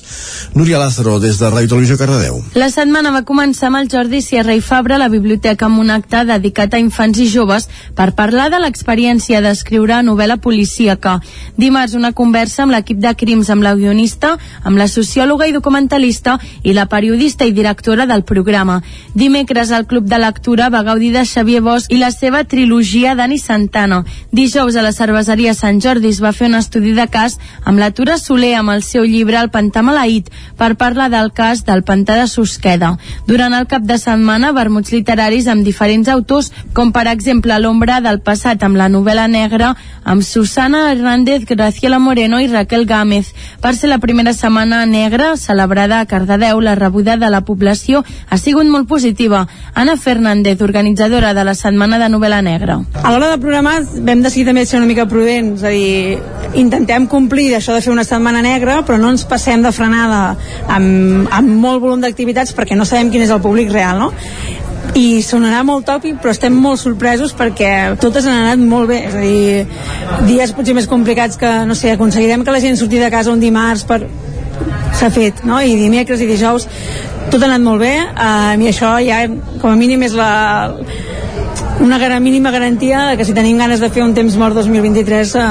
Núria 0.55 0.80
Lázaro, 0.80 1.17
des 1.19 1.41
de 1.41 1.49
Ràdio 1.49 1.74
Televisió 1.74 1.97
Cardedeu. 1.99 2.39
La 2.55 2.69
setmana 2.71 3.11
va 3.11 3.26
començar 3.28 3.67
amb 3.67 3.82
el 3.82 3.91
Jordi 3.91 4.21
Sierra 4.21 4.55
i 4.55 4.61
Fabra 4.61 4.95
a 4.95 5.03
la 5.03 5.11
biblioteca 5.11 5.67
amb 5.67 5.82
un 5.84 5.91
acte 5.91 6.24
dedicat 6.30 6.78
a 6.78 6.80
infants 6.80 7.19
i 7.19 7.28
joves 7.28 7.67
per 7.97 8.13
parlar 8.15 8.47
de 8.53 8.61
l'experiència 8.63 9.41
d'escriure 9.43 9.99
novel·la 10.05 10.39
policíaca. 10.39 11.19
Dimarts 11.57 11.72
una 11.74 12.11
conversa 12.13 12.63
amb 12.63 12.71
l'equip 12.71 12.99
de 13.01 13.11
Crims 13.17 13.49
amb 13.49 13.63
la 13.65 13.74
guionista, 13.76 14.38
amb 14.63 14.78
la 14.78 14.86
sociòloga 14.88 15.47
i 15.49 15.53
documentalista 15.55 16.38
i 16.61 16.74
la 16.74 16.86
periodista 16.86 17.45
i 17.45 17.51
directora 17.51 18.05
del 18.05 18.24
programa. 18.24 18.82
Dimecres 19.13 19.71
el 19.71 19.88
Club 19.88 20.05
de 20.05 20.19
Lectura 20.21 20.69
va 20.69 20.84
gaudir 20.84 21.11
de 21.13 21.26
Xavier 21.26 21.61
Bosch 21.65 21.91
i 21.91 21.97
la 21.97 22.11
seva 22.11 22.43
trilogia 22.43 23.15
Dani 23.15 23.39
Santana. 23.39 24.03
Dijous 24.32 24.76
a 24.76 24.84
la 24.86 24.93
cerveseria 24.93 25.53
Sant 25.57 25.82
Jordi 25.82 26.11
es 26.13 26.21
va 26.21 26.32
fer 26.32 26.47
un 26.51 26.59
estudi 26.59 26.93
de 26.93 27.07
cas 27.07 27.39
amb 27.65 27.82
la 27.82 27.89
Tura 27.91 28.19
Soler 28.21 28.53
amb 28.59 28.76
el 28.76 28.84
seu 28.86 29.03
llibre 29.03 29.41
El 29.41 29.49
Pantà 29.49 29.82
Maleït 29.82 30.30
per 30.57 30.76
parlar 30.78 31.09
del 31.09 31.34
cas 31.34 31.65
del 31.65 31.84
Pantà 31.84 32.19
de 32.21 32.28
Susqueda. 32.28 32.93
Durant 33.28 33.57
el 33.57 33.67
cap 33.67 33.82
de 33.82 33.97
setmana, 33.97 34.53
vermuts 34.53 34.93
literaris 34.93 35.49
amb 35.49 35.65
diferents 35.65 36.07
autors, 36.07 36.51
com 36.74 36.93
per 36.93 37.07
exemple 37.09 37.57
L'ombra 37.59 37.99
del 37.99 38.21
passat 38.21 38.63
amb 38.63 38.78
la 38.78 38.91
novel·la 38.93 39.28
negra 39.28 39.74
amb 40.03 40.21
Susana 40.21 40.91
Hernández, 40.91 41.45
Graciela 41.55 41.99
Moreno 41.99 42.39
i 42.41 42.47
Raquel 42.47 42.85
Gámez. 42.85 43.33
Per 43.61 43.75
ser 43.75 43.89
la 43.89 43.99
primera 43.99 44.33
setmana 44.33 44.85
negra 44.85 45.37
celebrada 45.37 45.99
a 45.99 46.05
Cardedeu, 46.05 46.61
la 46.61 46.75
rebuda 46.75 47.17
de 47.17 47.29
la 47.29 47.41
població 47.41 48.03
ha 48.29 48.37
sigut 48.37 48.65
molt 48.65 48.87
positiva. 48.87 49.47
Anna 49.73 49.95
Fernández, 49.97 50.61
organitzadora 50.61 51.33
de 51.33 51.43
la 51.43 51.55
Setmana 51.55 51.99
de 51.99 52.09
Novel·la 52.09 52.41
Negra. 52.43 52.79
A 53.03 53.11
l'hora 53.11 53.29
de 53.31 53.39
programar 53.41 53.81
vam 53.83 54.23
decidir 54.23 54.47
també 54.49 54.65
ser 54.65 54.79
una 54.81 54.89
mica 54.89 55.07
prudents, 55.07 55.61
és 55.61 55.67
a 55.67 55.71
dir, 55.73 56.53
intentem 56.59 57.07
complir 57.07 57.53
això 57.55 57.73
de 57.75 57.81
fer 57.81 57.93
una 57.93 58.03
setmana 58.03 58.41
negra, 58.41 58.81
però 58.85 58.99
no 58.99 59.11
ens 59.13 59.25
passem 59.29 59.63
de 59.63 59.71
frenada 59.71 60.35
amb, 60.67 61.29
amb 61.31 61.53
molt 61.63 61.81
volum 61.83 62.03
d'activitats 62.03 62.53
perquè 62.57 62.77
no 62.77 62.85
sabem 62.85 63.11
quin 63.13 63.23
és 63.25 63.33
el 63.33 63.41
públic 63.41 63.71
real, 63.71 63.99
no? 63.99 64.11
I 64.99 65.23
sonarà 65.25 65.63
molt 65.65 65.88
tòpic 65.88 66.19
però 66.21 66.34
estem 66.36 66.53
molt 66.53 66.81
sorpresos 66.81 67.34
perquè 67.38 67.71
totes 68.01 68.27
han 68.29 68.43
anat 68.43 68.61
molt 68.61 68.91
bé. 68.91 68.99
És 69.07 69.15
a 69.15 69.23
dir, 69.23 69.63
dies 70.27 70.53
potser 70.53 70.75
més 70.77 70.89
complicats 70.91 71.39
que, 71.39 71.51
no 71.67 71.77
sé, 71.77 71.93
aconseguirem 71.93 72.43
que 72.45 72.53
la 72.53 72.61
gent 72.63 72.77
surti 72.79 73.01
de 73.01 73.09
casa 73.13 73.34
un 73.34 73.41
dimarts 73.41 73.88
per 73.89 74.03
s'ha 74.93 75.09
fet, 75.13 75.41
no? 75.47 75.59
i 75.61 75.75
dimecres 75.79 76.21
i 76.21 76.29
dijous. 76.29 76.67
Tot 77.31 77.41
ha 77.41 77.49
anat 77.49 77.63
molt 77.63 77.81
bé. 77.81 77.93
Uh, 78.13 78.53
i 78.61 78.69
això 78.69 78.95
ja 79.03 79.23
com 79.61 79.71
a 79.71 79.77
mínim 79.79 80.03
és 80.05 80.15
la 80.17 80.31
una 81.84 81.97
gara, 81.97 82.19
mínima 82.19 82.51
garantia 82.53 83.15
que 83.17 83.25
si 83.25 83.34
tenim 83.34 83.57
ganes 83.57 83.81
de 83.81 83.89
fer 83.89 84.03
un 84.05 84.13
temps 84.13 84.38
mort 84.39 84.55
2023 84.55 85.34
uh, 85.39 85.47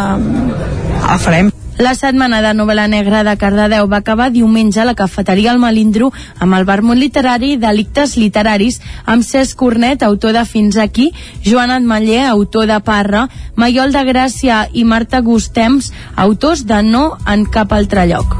el 1.02 1.18
farem 1.20 1.50
la 1.82 1.94
setmana 1.98 2.38
de 2.44 2.52
novel·la 2.54 2.84
negra 2.86 3.24
de 3.26 3.32
Cardedeu 3.40 3.88
va 3.90 3.98
acabar 4.02 4.28
diumenge 4.30 4.80
a 4.80 4.84
la 4.86 4.94
cafeteria 4.94 5.50
El 5.50 5.58
Malindro 5.58 6.12
amb 6.38 6.54
el 6.54 6.66
vermut 6.68 6.98
literari 7.00 7.56
Delictes 7.58 8.14
literaris 8.20 8.78
amb 9.04 9.26
Cesc 9.26 9.58
Cornet, 9.58 10.04
autor 10.06 10.36
de 10.36 10.44
Fins 10.46 10.78
aquí, 10.78 11.10
Joan 11.44 11.74
Atmaller, 11.74 12.26
autor 12.28 12.68
de 12.70 12.78
Parra, 12.86 13.26
Maiol 13.56 13.90
de 13.92 14.04
Gràcia 14.06 14.66
i 14.72 14.84
Marta 14.84 15.20
Gustems, 15.26 15.90
autors 16.14 16.66
de 16.70 16.82
No 16.86 17.16
en 17.26 17.46
cap 17.50 17.72
altre 17.72 18.06
lloc. 18.06 18.38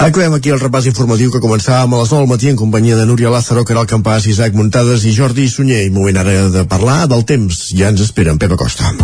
Acabem 0.00 0.32
aquí 0.32 0.48
el 0.48 0.62
repàs 0.62 0.86
informatiu 0.88 1.28
que 1.28 1.42
començàvem 1.44 1.92
a 1.92 2.00
les 2.00 2.08
9 2.08 2.22
del 2.22 2.30
matí 2.30 2.48
en 2.48 2.56
companyia 2.56 2.96
de 2.96 3.04
Núria 3.04 3.28
Lázaro, 3.28 3.66
Caral 3.68 3.84
Campàs, 3.90 4.30
Isaac 4.32 4.56
Muntades 4.56 5.04
i 5.04 5.12
Jordi 5.12 5.44
Sunyer. 5.52 5.84
I 5.84 5.92
moment 5.92 6.16
ara 6.16 6.48
de 6.48 6.64
parlar 6.64 7.04
del 7.12 7.28
temps. 7.28 7.66
Ja 7.76 7.92
ens 7.92 8.08
espera 8.08 8.32
en 8.32 8.40
Pepa 8.40 8.56
Costa. 8.56 8.96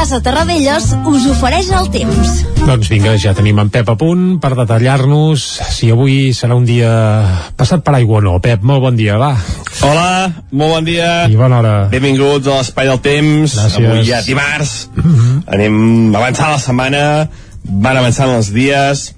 Casa 0.00 0.22
Terradellos 0.24 0.94
us 1.12 1.24
ofereix 1.28 1.66
el 1.76 1.90
temps. 1.92 2.28
Doncs 2.64 2.88
vinga, 2.88 3.10
ja 3.20 3.34
tenim 3.36 3.58
en 3.60 3.68
Pep 3.68 3.90
a 3.92 3.98
punt 4.00 4.38
per 4.40 4.54
detallar-nos 4.56 5.42
si 5.76 5.90
avui 5.92 6.30
serà 6.32 6.56
un 6.56 6.64
dia 6.64 6.88
passat 7.58 7.82
per 7.84 7.92
aigua 7.98 8.16
o 8.16 8.22
no. 8.24 8.38
Pep, 8.40 8.62
molt 8.64 8.80
bon 8.80 8.96
dia, 8.96 9.18
va. 9.20 9.34
Hola, 9.84 10.30
molt 10.56 10.72
bon 10.72 10.88
dia. 10.88 11.10
I 11.28 11.36
bona 11.36 11.58
hora. 11.58 11.72
Benvinguts 11.92 12.48
a 12.48 12.62
l'Espai 12.62 12.88
del 12.88 13.02
Temps. 13.04 13.58
Gràcies. 13.58 13.76
Avui 13.76 14.06
ja 14.08 14.22
dimarts. 14.24 14.72
Mm 14.94 15.02
-hmm. 15.04 15.42
Anem 15.58 16.16
avançant 16.16 16.50
la 16.54 16.58
setmana, 16.64 17.28
van 17.68 18.00
avançant 18.00 18.32
els 18.38 18.48
dies. 18.56 19.14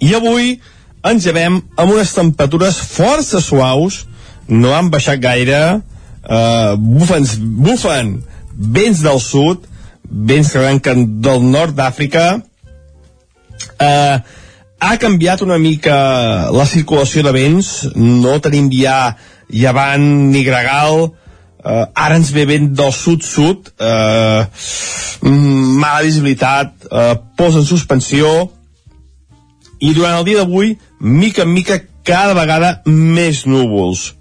I 0.00 0.14
avui 0.14 0.60
ens 1.02 1.26
llevem 1.26 1.60
amb 1.76 1.92
unes 1.92 2.14
temperatures 2.14 2.80
força 2.80 3.40
suaus, 3.40 4.06
no 4.48 4.72
han 4.72 4.88
baixat 4.88 5.20
gaire, 5.20 5.82
uh, 6.24 6.72
bufen, 6.78 7.28
bufen 7.60 8.24
vents 8.56 9.02
del 9.02 9.20
sud, 9.20 9.73
vents 10.10 10.52
que 10.52 10.94
del 10.94 11.44
nord 11.50 11.74
d'Àfrica, 11.74 12.42
eh, 13.80 14.18
ha 14.84 14.96
canviat 15.00 15.42
una 15.42 15.58
mica 15.58 16.50
la 16.52 16.66
circulació 16.66 17.22
de 17.24 17.32
vents, 17.32 17.70
no 17.94 18.38
tenim 18.44 18.70
ja 18.72 19.16
llevant 19.48 20.04
ni 20.32 20.44
gregal, 20.44 21.12
eh, 21.64 21.84
ara 21.94 22.16
ens 22.16 22.32
ve 22.32 22.44
vent 22.46 22.72
del 22.76 22.92
sud-sud, 22.92 23.72
eh, 23.78 24.46
mala 25.22 26.02
visibilitat, 26.02 26.74
eh, 26.90 27.14
posa 27.36 27.58
en 27.58 27.64
suspensió, 27.64 28.50
i 29.80 29.92
durant 29.94 30.18
el 30.18 30.24
dia 30.24 30.42
d'avui, 30.42 30.78
mica 31.00 31.42
en 31.42 31.52
mica, 31.52 31.80
cada 32.04 32.34
vegada 32.36 32.82
més 32.84 33.46
núvols. 33.46 34.12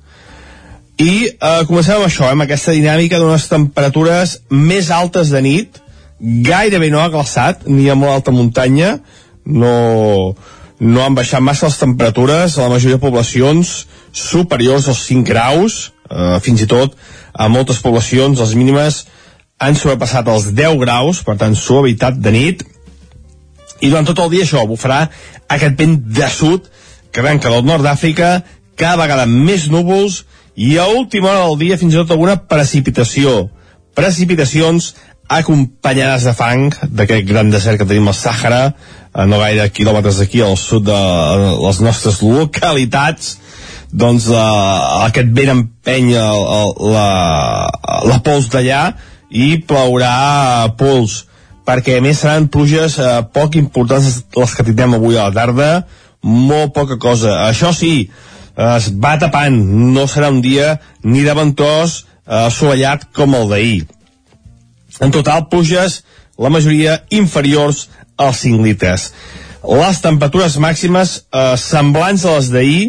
I 1.01 1.13
eh, 1.25 1.63
comencem 1.65 1.97
amb 1.97 2.05
això, 2.05 2.27
eh, 2.27 2.33
amb 2.35 2.45
aquesta 2.45 2.73
dinàmica 2.75 3.17
d'unes 3.19 3.47
temperatures 3.49 4.37
més 4.49 4.91
altes 4.93 5.31
de 5.33 5.41
nit, 5.41 5.79
gairebé 6.19 6.91
no 6.93 7.01
ha 7.01 7.09
glaçat, 7.09 7.65
ni 7.65 7.89
a 7.89 7.95
molt 7.97 8.13
alta 8.13 8.31
muntanya, 8.31 8.99
no, 9.45 10.35
no 10.79 11.03
han 11.03 11.17
baixat 11.17 11.41
massa 11.41 11.67
les 11.67 11.79
temperatures, 11.81 12.57
a 12.57 12.67
la 12.67 12.75
majoria 12.75 12.99
de 12.99 13.03
poblacions 13.03 13.73
superiors 14.13 14.87
als 14.87 15.01
5 15.09 15.25
graus, 15.27 15.79
eh, 16.09 16.37
fins 16.45 16.61
i 16.61 16.69
tot 16.69 16.95
a 17.33 17.49
moltes 17.49 17.81
poblacions 17.81 18.39
les 18.39 18.53
mínimes 18.53 19.03
han 19.63 19.75
sobrepassat 19.79 20.29
els 20.29 20.51
10 20.53 20.77
graus, 20.83 21.23
per 21.25 21.37
tant 21.41 21.55
suavitat 21.57 22.19
de 22.21 22.31
nit, 22.35 22.63
i 23.81 23.89
durant 23.89 24.05
tot 24.07 24.21
el 24.23 24.29
dia 24.31 24.45
això 24.45 24.61
bufarà 24.67 25.07
aquest 25.51 25.79
vent 25.79 25.97
de 26.15 26.29
sud 26.29 26.69
que 27.11 27.21
arrenca 27.21 27.49
del 27.49 27.65
nord 27.65 27.83
d'Àfrica, 27.85 28.43
cada 28.77 29.01
vegada 29.01 29.25
més 29.29 29.67
núvols, 29.71 30.23
i 30.55 30.77
a 30.77 30.87
última 30.87 31.31
hora 31.31 31.47
del 31.47 31.59
dia 31.61 31.77
fins 31.81 31.95
i 31.95 32.01
tot 32.01 32.13
alguna 32.13 32.37
precipitació. 32.49 33.49
Precipitacions 33.97 34.93
acompanyades 35.29 36.27
de 36.27 36.33
fang 36.37 36.73
d'aquest 36.83 37.25
gran 37.27 37.49
desert 37.53 37.79
que 37.79 37.87
tenim 37.89 38.09
al 38.09 38.17
Sàhara, 38.17 38.63
a 39.13 39.25
no 39.29 39.39
gaire 39.41 39.69
quilòmetres 39.69 40.19
d'aquí 40.19 40.41
al 40.41 40.57
sud 40.57 40.85
de 40.89 40.99
les 41.61 41.81
nostres 41.85 42.21
localitats, 42.25 43.37
doncs 43.93 44.27
uh, 44.33 45.05
aquest 45.05 45.29
vent 45.37 45.53
empeny 45.53 46.15
el, 46.17 46.45
el, 46.57 46.73
la, 46.95 47.09
la 48.09 48.19
pols 48.25 48.49
d'allà 48.53 48.87
i 49.29 49.55
plaurà 49.69 50.73
pols. 50.77 51.23
Perquè 51.63 51.97
a 51.97 52.03
més 52.03 52.19
seran 52.19 52.49
pluges 52.51 52.97
eh, 52.99 53.21
poc 53.31 53.53
importants 53.55 54.17
les 54.35 54.55
que 54.55 54.65
tindrem 54.67 54.97
avui 54.97 55.15
a 55.15 55.29
la 55.29 55.31
tarda. 55.31 55.67
Molt 56.19 56.73
poca 56.75 56.97
cosa. 56.99 57.37
Això 57.47 57.71
sí, 57.71 58.09
es 58.57 58.91
va 59.01 59.17
tapant 59.21 59.55
no 59.95 60.05
serà 60.09 60.29
un 60.29 60.41
dia 60.45 60.77
ni 61.03 61.25
de 61.25 61.33
ventós 61.33 62.03
eh, 62.03 62.45
assolellat 62.45 63.09
com 63.15 63.33
el 63.39 63.49
d'ahir 63.49 63.83
En 65.01 65.11
total, 65.11 65.47
pluges, 65.49 66.03
la 66.37 66.51
majoria 66.53 66.99
inferiors 67.09 67.87
als 68.17 68.43
5 68.45 68.61
litres. 68.65 69.09
Les 69.63 70.01
temperatures 70.03 70.59
màximes 70.61 71.15
eh, 71.31 71.55
semblants 71.57 72.25
a 72.27 72.35
les 72.37 72.49
d'ahir, 72.53 72.83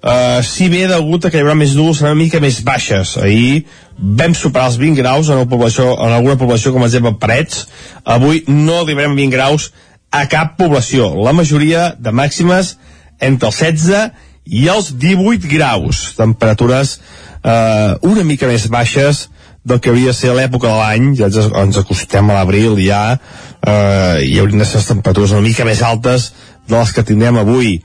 eh, 0.00 0.40
si 0.46 0.70
bé 0.72 0.86
degut 0.88 1.26
a 1.26 1.30
que 1.30 1.40
hi 1.40 1.44
haurà 1.44 1.56
més 1.58 1.74
núvols 1.76 2.00
una 2.04 2.14
mica 2.16 2.40
més 2.40 2.62
baixes. 2.64 3.16
Ahir 3.20 3.64
vam 3.98 4.34
superar 4.34 4.70
els 4.70 4.78
20 4.80 5.00
graus 5.02 5.28
en, 5.28 5.42
població, 5.50 5.90
en 5.98 6.14
alguna 6.16 6.38
població 6.40 6.72
com 6.72 6.86
exemple 6.86 7.16
Parets. 7.20 7.66
Avui 8.04 8.44
no 8.48 8.80
arribarem 8.80 9.12
a 9.12 9.20
20 9.20 9.36
graus 9.36 9.72
a 10.14 10.24
cap 10.30 10.56
població. 10.56 11.10
La 11.26 11.34
majoria 11.36 11.92
de 11.98 12.14
màximes 12.14 12.76
entre 13.20 13.50
els 13.50 13.60
16 13.60 14.32
i 14.44 14.66
els 14.68 14.92
18 15.00 15.48
graus. 15.50 16.10
Temperatures 16.18 16.98
eh, 17.42 17.94
una 18.02 18.24
mica 18.24 18.48
més 18.50 18.68
baixes 18.72 19.28
del 19.64 19.80
que 19.80 19.90
hauria 19.90 20.12
de 20.12 20.18
ser 20.18 20.34
l'època 20.36 20.68
de 20.68 20.76
l'any, 20.76 21.12
ja 21.16 21.30
ens, 21.30 21.48
ens 21.48 21.80
acostem 21.80 22.28
a 22.28 22.38
l'abril 22.38 22.76
ja, 22.84 23.16
eh, 23.64 24.24
i 24.28 24.38
haurien 24.40 24.60
de 24.60 24.68
ser 24.68 24.82
les 24.82 24.90
temperatures 24.92 25.32
una 25.32 25.46
mica 25.46 25.64
més 25.64 25.80
altes 25.82 26.32
de 26.68 26.76
les 26.76 26.92
que 26.92 27.04
tindrem 27.06 27.40
avui. 27.40 27.78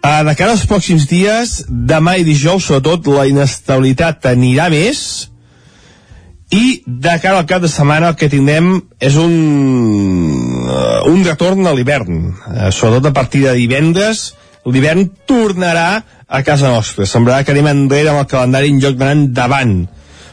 Uh, 0.00 0.22
de 0.24 0.32
cara 0.32 0.54
als 0.54 0.64
pròxims 0.64 1.04
dies, 1.10 1.58
demà 1.68 2.14
i 2.16 2.24
dijous, 2.24 2.64
sobretot, 2.64 3.10
la 3.12 3.26
inestabilitat 3.28 4.30
anirà 4.30 4.70
més 4.72 5.28
i 6.56 6.80
de 6.86 7.16
cara 7.20 7.42
al 7.42 7.48
cap 7.50 7.60
de 7.60 7.68
setmana 7.68 8.08
el 8.08 8.16
que 8.16 8.30
tindrem 8.32 8.78
és 8.96 9.18
un, 9.20 9.34
uh, 10.64 11.02
un 11.10 11.20
retorn 11.26 11.68
a 11.68 11.74
l'hivern. 11.76 12.30
Uh, 12.32 12.70
sobretot 12.72 13.10
a 13.10 13.14
partir 13.18 13.44
de 13.44 13.52
divendres, 13.58 14.30
l'hivern 14.66 15.08
tornarà 15.28 16.02
a 16.26 16.42
casa 16.46 16.68
nostra. 16.68 17.06
Semblarà 17.08 17.44
que 17.44 17.54
anem 17.54 17.70
enrere 17.70 18.12
amb 18.12 18.22
el 18.22 18.28
calendari 18.30 18.70
en 18.72 18.80
lloc 18.82 18.98
d'anar 18.98 19.16
endavant. 19.16 19.74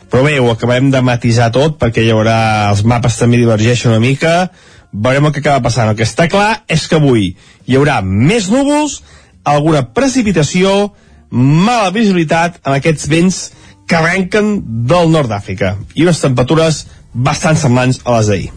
Però 0.08 0.24
bé, 0.24 0.38
ho 0.40 0.50
acabarem 0.52 0.92
de 0.92 1.02
matisar 1.04 1.52
tot 1.56 1.78
perquè 1.80 2.04
hi 2.04 2.12
haurà... 2.14 2.70
els 2.72 2.84
mapes 2.88 3.18
també 3.20 3.40
divergeixen 3.42 3.92
una 3.92 4.04
mica, 4.04 4.50
veurem 4.92 5.28
el 5.28 5.36
que 5.36 5.44
acaba 5.44 5.66
passant. 5.68 5.92
El 5.92 6.00
que 6.00 6.08
està 6.08 6.30
clar 6.32 6.64
és 6.68 6.88
que 6.88 7.00
avui 7.00 7.34
hi 7.68 7.80
haurà 7.80 8.00
més 8.04 8.50
núvols, 8.52 9.02
alguna 9.48 9.84
precipitació, 9.96 10.94
mala 11.32 11.92
visibilitat 11.96 12.62
amb 12.64 12.78
aquests 12.78 13.10
vents 13.12 13.42
que 13.88 13.96
arrenquen 13.96 14.56
del 14.88 15.12
nord 15.12 15.32
d'Àfrica 15.32 15.76
i 15.96 16.04
unes 16.04 16.20
temperatures 16.24 16.86
bastant 17.14 17.60
semblants 17.60 18.02
a 18.04 18.18
les 18.20 18.32
d'ahir. 18.32 18.50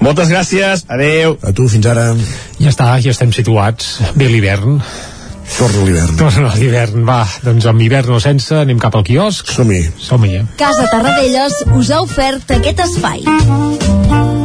Moltes 0.00 0.32
gràcies, 0.32 0.84
adeu. 0.88 1.38
A 1.42 1.54
tu, 1.56 1.68
fins 1.70 1.86
ara. 1.90 2.10
Ja 2.60 2.72
està, 2.72 2.92
ja 3.02 3.14
estem 3.14 3.32
situats. 3.36 3.98
Bé 4.16 4.30
l'hivern. 4.30 4.80
Torna 5.58 5.84
l'hivern. 5.84 6.16
Torna 6.16 6.52
l'hivern, 6.54 7.04
va. 7.08 7.22
Doncs 7.44 7.66
amb 7.70 7.82
hivern 7.82 8.14
o 8.16 8.20
sense, 8.22 8.54
anem 8.62 8.80
cap 8.82 8.96
al 8.96 9.06
quiosc. 9.06 9.50
Som-hi. 9.50 9.82
Som-hi, 10.00 10.36
eh? 10.40 10.44
Casa 10.60 10.86
Tarradellas 10.92 11.64
us 11.76 11.90
ha 11.90 12.04
ofert 12.06 12.54
aquest 12.60 12.86
espai. 12.86 14.39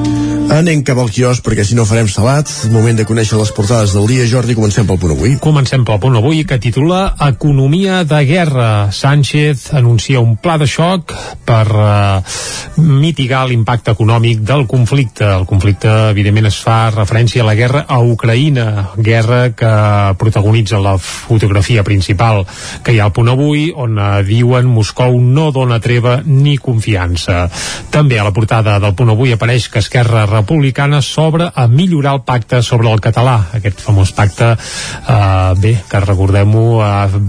Anem 0.45 0.83
cap 0.85 0.99
al 1.01 1.09
quiosc 1.09 1.41
perquè 1.41 1.63
si 1.65 1.73
no 1.75 1.87
farem 1.89 2.07
salat. 2.11 2.49
Moment 2.69 2.95
de 2.99 3.05
conèixer 3.07 3.37
les 3.39 3.49
portades 3.55 3.95
del 3.95 4.05
dia. 4.07 4.27
Jordi, 4.29 4.53
comencem 4.53 4.85
pel 4.85 4.99
punt 5.01 5.15
avui. 5.15 5.33
Comencem 5.41 5.81
pel 5.87 5.97
punt 5.99 6.17
avui 6.19 6.43
que 6.45 6.59
titula 6.61 7.15
Economia 7.25 8.03
de 8.05 8.19
guerra. 8.29 8.67
Sánchez 8.93 9.71
anuncia 9.73 10.21
un 10.21 10.35
pla 10.37 10.59
de 10.61 10.67
xoc 10.69 11.15
per 11.45 11.65
uh, 11.73 12.35
mitigar 12.77 13.47
l'impacte 13.49 13.95
econòmic 13.97 14.43
del 14.45 14.67
conflicte. 14.69 15.25
El 15.25 15.47
conflicte, 15.49 15.89
evidentment, 16.13 16.51
es 16.51 16.59
fa 16.61 16.91
referència 16.93 17.41
a 17.41 17.47
la 17.49 17.57
guerra 17.57 17.85
a 17.89 17.97
Ucraïna, 18.05 18.91
guerra 18.95 19.49
que 19.57 19.73
protagonitza 20.21 20.79
la 20.79 20.95
fotografia 21.01 21.83
principal 21.83 22.45
que 22.85 22.93
hi 22.93 23.01
ha 23.01 23.09
al 23.09 23.15
punt 23.17 23.33
avui, 23.33 23.71
on 23.73 23.97
uh, 23.97 24.21
diuen 24.25 24.69
Moscou 24.69 25.17
no 25.19 25.49
dona 25.55 25.81
treva 25.81 26.19
ni 26.25 26.55
confiança. 26.61 27.47
També 27.89 28.21
a 28.21 28.29
la 28.29 28.35
portada 28.35 28.77
del 28.79 28.93
punt 28.95 29.15
avui 29.17 29.33
apareix 29.33 29.71
que 29.73 29.81
Esquerra 29.81 30.27
Republicana 30.35 31.01
s'obre 31.01 31.49
a 31.53 31.67
millorar 31.67 32.15
el 32.17 32.23
pacte 32.27 32.61
sobre 32.63 32.91
el 32.91 33.01
català. 33.03 33.35
Aquest 33.57 33.81
famós 33.81 34.11
pacte, 34.15 34.51
eh, 34.55 35.53
bé, 35.61 35.75
que 35.89 35.99
recordem-ho, 36.03 36.65
eh, 36.83 37.21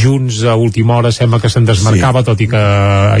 Junts 0.00 0.42
a 0.44 0.56
última 0.56 0.96
hora 0.96 1.12
sembla 1.12 1.40
que 1.40 1.48
se'n 1.48 1.64
desmarcava, 1.64 2.20
sí. 2.20 2.26
tot 2.30 2.40
i 2.40 2.48
que 2.48 2.64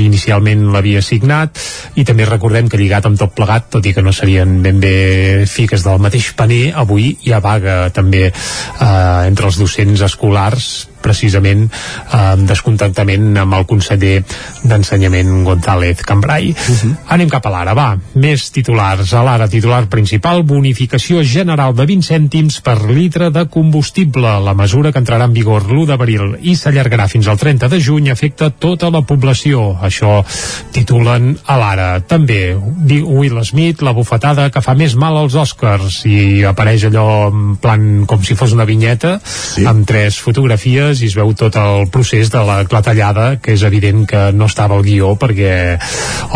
inicialment 0.00 0.70
l'havia 0.72 1.02
signat, 1.02 1.58
i 1.94 2.04
també 2.04 2.24
recordem 2.28 2.68
que 2.68 2.80
lligat 2.80 3.06
amb 3.06 3.18
tot 3.18 3.34
plegat, 3.34 3.70
tot 3.70 3.86
i 3.86 3.94
que 3.94 4.02
no 4.02 4.12
serien 4.12 4.60
ben 4.62 4.80
bé 4.80 5.46
fiques 5.50 5.84
del 5.84 6.00
mateix 6.00 6.32
paner, 6.36 6.72
avui 6.74 7.14
hi 7.22 7.32
ha 7.32 7.40
vaga 7.44 7.90
també 7.94 8.26
eh, 8.28 9.28
entre 9.28 9.50
els 9.50 9.60
docents 9.60 10.00
escolars 10.08 10.93
precisament 11.04 11.66
eh, 11.68 12.22
descontentament 12.48 13.34
amb 13.44 13.58
el 13.58 13.66
conseller 13.68 14.16
d'Ensenyament 14.64 15.44
González 15.44 16.02
Cambrai. 16.02 16.50
Uh 16.50 16.74
-huh. 16.74 16.94
Anem 17.16 17.28
cap 17.28 17.46
a 17.46 17.50
l'ara, 17.50 17.74
va. 17.74 17.98
Més 18.14 18.50
titulars. 18.50 19.12
A 19.12 19.22
l'ara, 19.22 19.48
titular 19.48 19.86
principal, 19.88 20.42
bonificació 20.42 21.22
general 21.22 21.74
de 21.74 21.86
20 21.86 22.02
cèntims 22.02 22.60
per 22.60 22.78
litre 22.90 23.30
de 23.30 23.46
combustible. 23.48 24.40
La 24.44 24.54
mesura 24.54 24.92
que 24.92 24.98
entrarà 24.98 25.24
en 25.24 25.32
vigor 25.32 25.68
l'1 25.68 25.86
d'abril 25.86 26.36
i 26.42 26.56
s'allargarà 26.56 27.08
fins 27.08 27.28
al 27.28 27.38
30 27.38 27.68
de 27.68 27.80
juny 27.80 28.10
afecta 28.10 28.50
tota 28.50 28.90
la 28.90 29.02
població. 29.02 29.76
Això 29.82 30.24
titulen 30.72 31.38
a 31.46 31.56
l'ara. 31.56 32.00
També, 32.00 32.54
Will 32.54 33.44
Smith, 33.44 33.82
la 33.82 33.92
bufetada 33.92 34.50
que 34.50 34.62
fa 34.62 34.74
més 34.74 34.94
mal 34.94 35.16
als 35.16 35.34
Oscars 35.34 36.04
i 36.06 36.44
apareix 36.44 36.86
allò 36.88 37.28
en 37.28 37.56
plan 37.60 38.04
com 38.06 38.22
si 38.24 38.36
fos 38.38 38.54
una 38.56 38.66
vinyeta 38.68 39.18
sí. 39.24 39.64
amb 39.66 39.86
tres 39.88 40.18
fotografies 40.22 40.93
i 41.02 41.08
es 41.10 41.16
veu 41.18 41.32
tot 41.38 41.56
el 41.58 41.88
procés 41.92 42.30
de 42.32 42.42
la 42.46 42.62
clatellada 42.68 43.36
que 43.42 43.54
és 43.56 43.64
evident 43.66 44.04
que 44.08 44.28
no 44.32 44.46
estava 44.50 44.76
al 44.76 44.84
guió 44.86 45.14
perquè, 45.20 45.78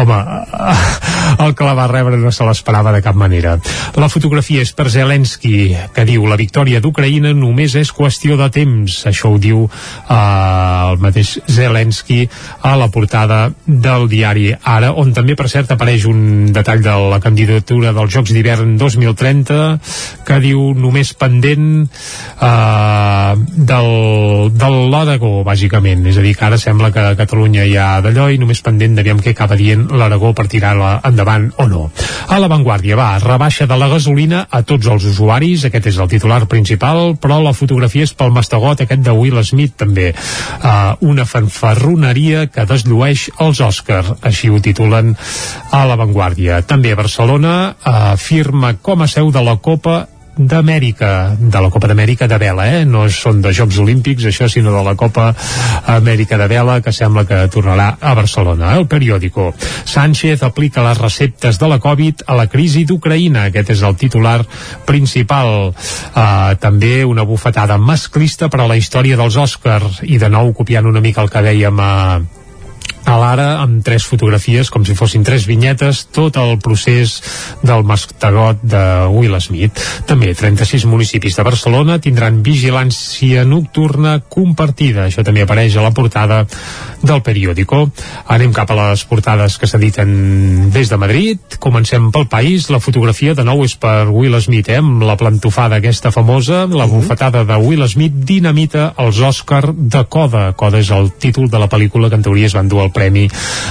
home 0.01 0.19
el 1.45 1.55
que 1.55 1.67
la 1.67 1.75
va 1.79 1.89
rebre 1.91 2.19
no 2.19 2.33
se 2.35 2.47
l'esperava 2.47 2.93
de 2.95 3.03
cap 3.05 3.17
manera. 3.19 3.57
La 3.99 4.09
fotografia 4.11 4.63
és 4.65 4.73
per 4.75 4.89
Zelensky, 4.93 5.75
que 5.95 6.07
diu 6.09 6.27
la 6.29 6.39
victòria 6.41 6.81
d'Ucraïna 6.83 7.35
només 7.37 7.75
és 7.79 7.93
qüestió 7.95 8.39
de 8.41 8.49
temps. 8.55 9.01
Això 9.11 9.33
ho 9.35 9.39
diu 9.43 9.65
eh, 9.67 10.15
el 10.15 10.99
mateix 11.03 11.37
Zelensky 11.51 12.25
a 12.63 12.75
la 12.81 12.91
portada 12.95 13.49
del 13.67 14.09
diari 14.11 14.49
Ara, 14.69 14.93
on 14.97 15.13
també, 15.17 15.37
per 15.39 15.49
cert, 15.51 15.71
apareix 15.73 16.07
un 16.09 16.53
detall 16.53 16.83
de 16.85 16.95
la 17.13 17.21
candidatura 17.23 17.93
dels 17.97 18.13
Jocs 18.15 18.33
d'hivern 18.35 18.77
2030 18.81 19.59
que 20.29 20.39
diu 20.43 20.73
només 20.77 21.13
pendent 21.19 21.69
eh, 21.85 23.33
del, 23.73 23.91
del 24.51 24.77
l'Aragó, 24.93 25.43
bàsicament. 25.47 26.05
És 26.11 26.19
a 26.19 26.25
dir, 26.25 26.35
que 26.37 26.47
ara 26.47 26.59
sembla 26.61 26.91
que 26.95 27.05
Catalunya 27.19 27.67
hi 27.69 27.77
ha 27.79 28.01
d'allò 28.05 28.29
i 28.33 28.39
només 28.41 28.63
pendent 28.65 28.97
d'aviam 28.97 29.21
què 29.23 29.35
acaba 29.35 29.57
dient 29.59 29.87
l'Aragó 29.93 30.33
per 30.37 30.47
tirar-la 30.51 30.99
endavant 31.09 31.49
o 31.59 31.69
no. 31.71 31.85
A 32.29 32.39
l'avantguàrdia, 32.41 32.97
va, 32.99 33.09
rebaixa 33.23 33.69
de 33.71 33.79
la 33.79 33.89
gasolina 33.93 34.45
a 34.51 34.63
tots 34.63 34.89
els 34.89 35.07
usuaris, 35.13 35.65
aquest 35.69 35.91
és 35.93 36.01
el 36.03 36.11
titular 36.13 36.43
principal, 36.51 37.17
però 37.21 37.41
la 37.45 37.55
fotografia 37.57 38.09
és 38.09 38.15
pel 38.17 38.35
mastegot 38.35 38.85
aquest 38.85 39.05
de 39.05 39.15
Will 39.17 39.43
Smith, 39.45 39.77
també. 39.79 40.11
Uh, 40.59 40.97
una 41.09 41.27
fanfarroneria 41.29 42.47
que 42.53 42.67
desllueix 42.69 43.29
els 43.45 43.63
Oscars, 43.65 44.15
així 44.23 44.51
ho 44.51 44.61
titulen 44.65 45.15
a 45.73 45.85
l'avantguàrdia. 45.89 46.63
També 46.69 46.95
Barcelona 46.99 47.57
uh, 47.73 48.15
firma 48.19 48.75
com 48.83 49.03
a 49.03 49.11
seu 49.11 49.33
de 49.33 49.43
la 49.45 49.59
Copa 49.63 50.07
d'Amèrica, 50.39 51.35
de 51.39 51.61
la 51.61 51.71
Copa 51.71 51.89
d'Amèrica 51.91 52.29
de 52.31 52.39
vela, 52.39 52.65
eh? 52.71 52.85
no 52.87 53.09
són 53.11 53.43
de 53.43 53.51
Jocs 53.55 53.81
Olímpics 53.83 54.29
això, 54.31 54.47
sinó 54.49 54.71
de 54.73 54.83
la 54.87 54.95
Copa 54.99 55.33
Amèrica 55.91 56.39
de 56.39 56.47
vela 56.51 56.79
que 56.81 56.95
sembla 56.95 57.27
que 57.27 57.41
tornarà 57.51 57.91
a 58.01 58.15
Barcelona. 58.15 58.73
El 58.79 58.87
periòdico. 58.87 59.51
Sánchez 59.85 60.45
aplica 60.47 60.85
les 60.87 60.99
receptes 60.99 61.59
de 61.59 61.69
la 61.69 61.81
Covid 61.83 62.23
a 62.27 62.39
la 62.39 62.47
crisi 62.47 62.85
d'Ucraïna. 62.87 63.49
Aquest 63.49 63.75
és 63.75 63.83
el 63.83 63.99
titular 63.99 64.39
principal. 64.87 65.73
Uh, 65.75 66.55
també 66.63 67.03
una 67.05 67.27
bufetada 67.27 67.79
masclista 67.79 68.49
per 68.49 68.63
a 68.63 68.71
la 68.71 68.79
història 68.79 69.19
dels 69.19 69.37
Oscars 69.37 70.03
i 70.07 70.19
de 70.23 70.31
nou 70.31 70.55
copiant 70.55 70.87
una 70.87 71.03
mica 71.03 71.25
el 71.25 71.33
que 71.33 71.43
dèiem 71.45 71.83
a, 71.83 71.95
a 73.09 73.17
l'ara 73.17 73.47
amb 73.63 73.81
tres 73.85 74.05
fotografies 74.05 74.69
com 74.69 74.85
si 74.85 74.97
fossin 74.97 75.25
tres 75.25 75.47
vinyetes 75.49 76.05
tot 76.13 76.37
el 76.37 76.59
procés 76.61 77.15
del 77.65 77.85
mastegot 77.89 78.61
de 78.63 78.83
Will 79.09 79.37
Smith. 79.41 79.81
També 80.09 80.35
36 80.37 80.85
municipis 80.91 81.39
de 81.39 81.47
Barcelona 81.47 81.99
tindran 82.05 82.43
vigilància 82.45 83.47
nocturna 83.49 84.19
compartida. 84.29 85.07
Això 85.07 85.25
també 85.25 85.45
apareix 85.45 85.77
a 85.77 85.87
la 85.87 85.95
portada 85.97 86.43
del 87.01 87.23
periòdico. 87.25 87.87
Anem 88.29 88.53
cap 88.53 88.71
a 88.75 88.79
les 88.79 89.05
portades 89.09 89.57
que 89.57 89.71
s'editen 89.71 90.69
des 90.75 90.93
de 90.93 91.01
Madrid. 91.01 91.59
Comencem 91.63 92.11
pel 92.13 92.29
país. 92.29 92.69
La 92.69 92.83
fotografia 92.83 93.35
de 93.39 93.47
nou 93.47 93.65
és 93.65 93.77
per 93.81 94.11
Will 94.13 94.37
Smith 94.45 94.69
eh? 94.69 94.83
amb 94.83 95.07
la 95.07 95.17
plantofada 95.17 95.79
aquesta 95.79 96.13
famosa 96.13 96.67
la 96.67 96.87
mhm. 96.87 96.93
bufetada 96.93 97.45
de 97.49 97.57
Will 97.63 97.87
Smith 97.89 98.21
dinamita 98.29 98.93
els 98.99 99.23
Òscar 99.25 99.73
de 99.73 100.05
Coda. 100.11 100.53
Coda 100.59 100.83
és 100.83 100.93
el 100.93 101.13
títol 101.17 101.49
de 101.49 101.63
la 101.63 101.71
pel·lícula 101.73 102.11
que 102.13 102.21
en 102.21 102.27
teoria 102.27 102.53
es 102.53 102.57
van 102.59 102.69
dur 102.69 102.85
al 102.85 102.93
premi 102.99 103.29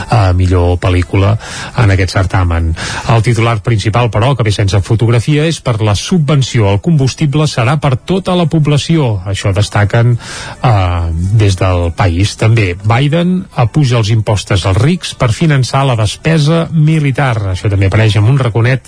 a 0.10 0.32
millor 0.38 0.78
pel·lícula 0.82 1.36
en 1.84 1.94
aquest 1.94 2.16
certamen. 2.16 2.72
El 3.12 3.24
titular 3.26 3.60
principal, 3.66 4.10
però, 4.14 4.34
que 4.36 4.46
ve 4.48 4.54
sense 4.56 4.80
fotografia, 4.86 5.46
és 5.48 5.60
per 5.62 5.78
la 5.84 5.96
subvenció 6.00 6.70
al 6.72 6.82
combustible 6.84 7.48
serà 7.52 7.78
per 7.84 7.96
tota 8.08 8.36
la 8.38 8.48
població. 8.50 9.18
Això 9.28 9.52
destaquen 9.56 10.16
eh, 10.16 11.02
des 11.42 11.58
del 11.60 11.92
país. 11.98 12.38
També 12.40 12.72
Biden 12.78 13.42
apuja 13.56 14.00
els 14.00 14.12
impostos 14.14 14.66
als 14.66 14.82
rics 14.82 15.14
per 15.18 15.34
finançar 15.36 15.84
la 15.88 15.98
despesa 16.00 16.66
militar. 16.72 17.36
Això 17.54 17.72
també 17.72 17.92
apareix 17.92 18.18
en 18.20 18.30
un 18.30 18.40
raconet 18.40 18.88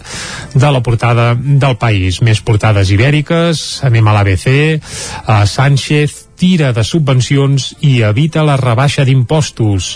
de 0.53 0.71
la 0.71 0.83
portada 0.85 1.33
del 1.35 1.77
país. 1.81 2.21
Més 2.25 2.41
portades 2.45 2.91
ibèriques, 2.95 3.81
anem 3.87 4.07
a 4.07 4.15
l'ABC, 4.17 4.49
a 5.27 5.43
Sánchez, 5.49 6.28
tira 6.39 6.71
de 6.73 6.83
subvencions 6.87 7.73
i 7.85 7.99
evita 8.07 8.45
la 8.47 8.55
rebaixa 8.59 9.03
d'impostos. 9.05 9.91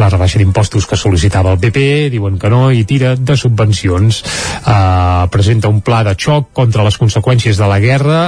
La 0.00 0.10
rebaixa 0.10 0.40
d'impostos 0.42 0.88
que 0.90 0.98
sol·licitava 0.98 1.54
el 1.54 1.60
PP, 1.62 2.10
diuen 2.12 2.38
que 2.42 2.50
no, 2.52 2.66
i 2.74 2.82
tira 2.88 3.14
de 3.16 3.38
subvencions. 3.38 4.22
Uh, 4.64 5.30
presenta 5.32 5.70
un 5.70 5.80
pla 5.86 6.02
de 6.04 6.16
xoc 6.18 6.50
contra 6.52 6.84
les 6.86 6.98
conseqüències 6.98 7.60
de 7.60 7.70
la 7.70 7.78
guerra 7.82 8.20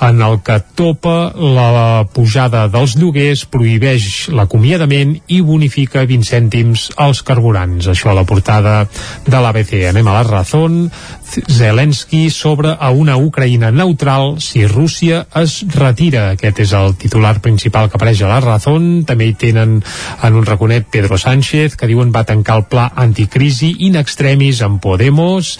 en 0.00 0.22
el 0.22 0.40
que 0.46 0.58
topa 0.76 1.32
la 1.36 2.06
pujada 2.14 2.66
dels 2.72 2.96
lloguers, 3.00 3.44
prohibeix 3.50 4.28
l'acomiadament 4.34 5.16
i 5.28 5.40
bonifica 5.44 6.04
20 6.08 6.28
cèntims 6.30 6.88
als 6.96 7.22
carburants. 7.26 7.90
Això 7.90 8.12
a 8.12 8.18
la 8.18 8.26
portada 8.28 8.84
de 9.26 9.40
l'ABC. 9.40 9.86
Anem 9.90 10.08
a 10.08 10.18
la 10.20 10.26
Razón. 10.28 10.84
Zelensky 11.30 12.28
sobre 12.34 12.72
a 12.74 12.90
una 12.90 13.14
Ucraïna 13.16 13.70
neutral 13.70 14.40
si 14.42 14.66
Rússia 14.66 15.26
es 15.38 15.60
retira. 15.76 16.30
Aquest 16.34 16.64
és 16.66 16.72
el 16.74 16.96
titular 16.98 17.36
principal 17.40 17.88
que 17.88 17.98
apareix 18.00 18.24
a 18.24 18.32
la 18.32 18.40
Razón. 18.42 19.04
També 19.06 19.30
hi 19.30 19.36
tenen 19.38 19.78
en 19.80 20.34
un 20.34 20.46
raconet 20.46 20.88
Pedro 20.90 21.18
Sánchez, 21.18 21.76
que 21.76 21.86
diuen 21.90 22.10
va 22.14 22.24
tancar 22.26 22.58
el 22.58 22.66
pla 22.70 22.88
anticrisi 22.96 23.72
in 23.86 23.98
extremis 24.00 24.62
amb 24.66 24.80
Podemos 24.82 25.52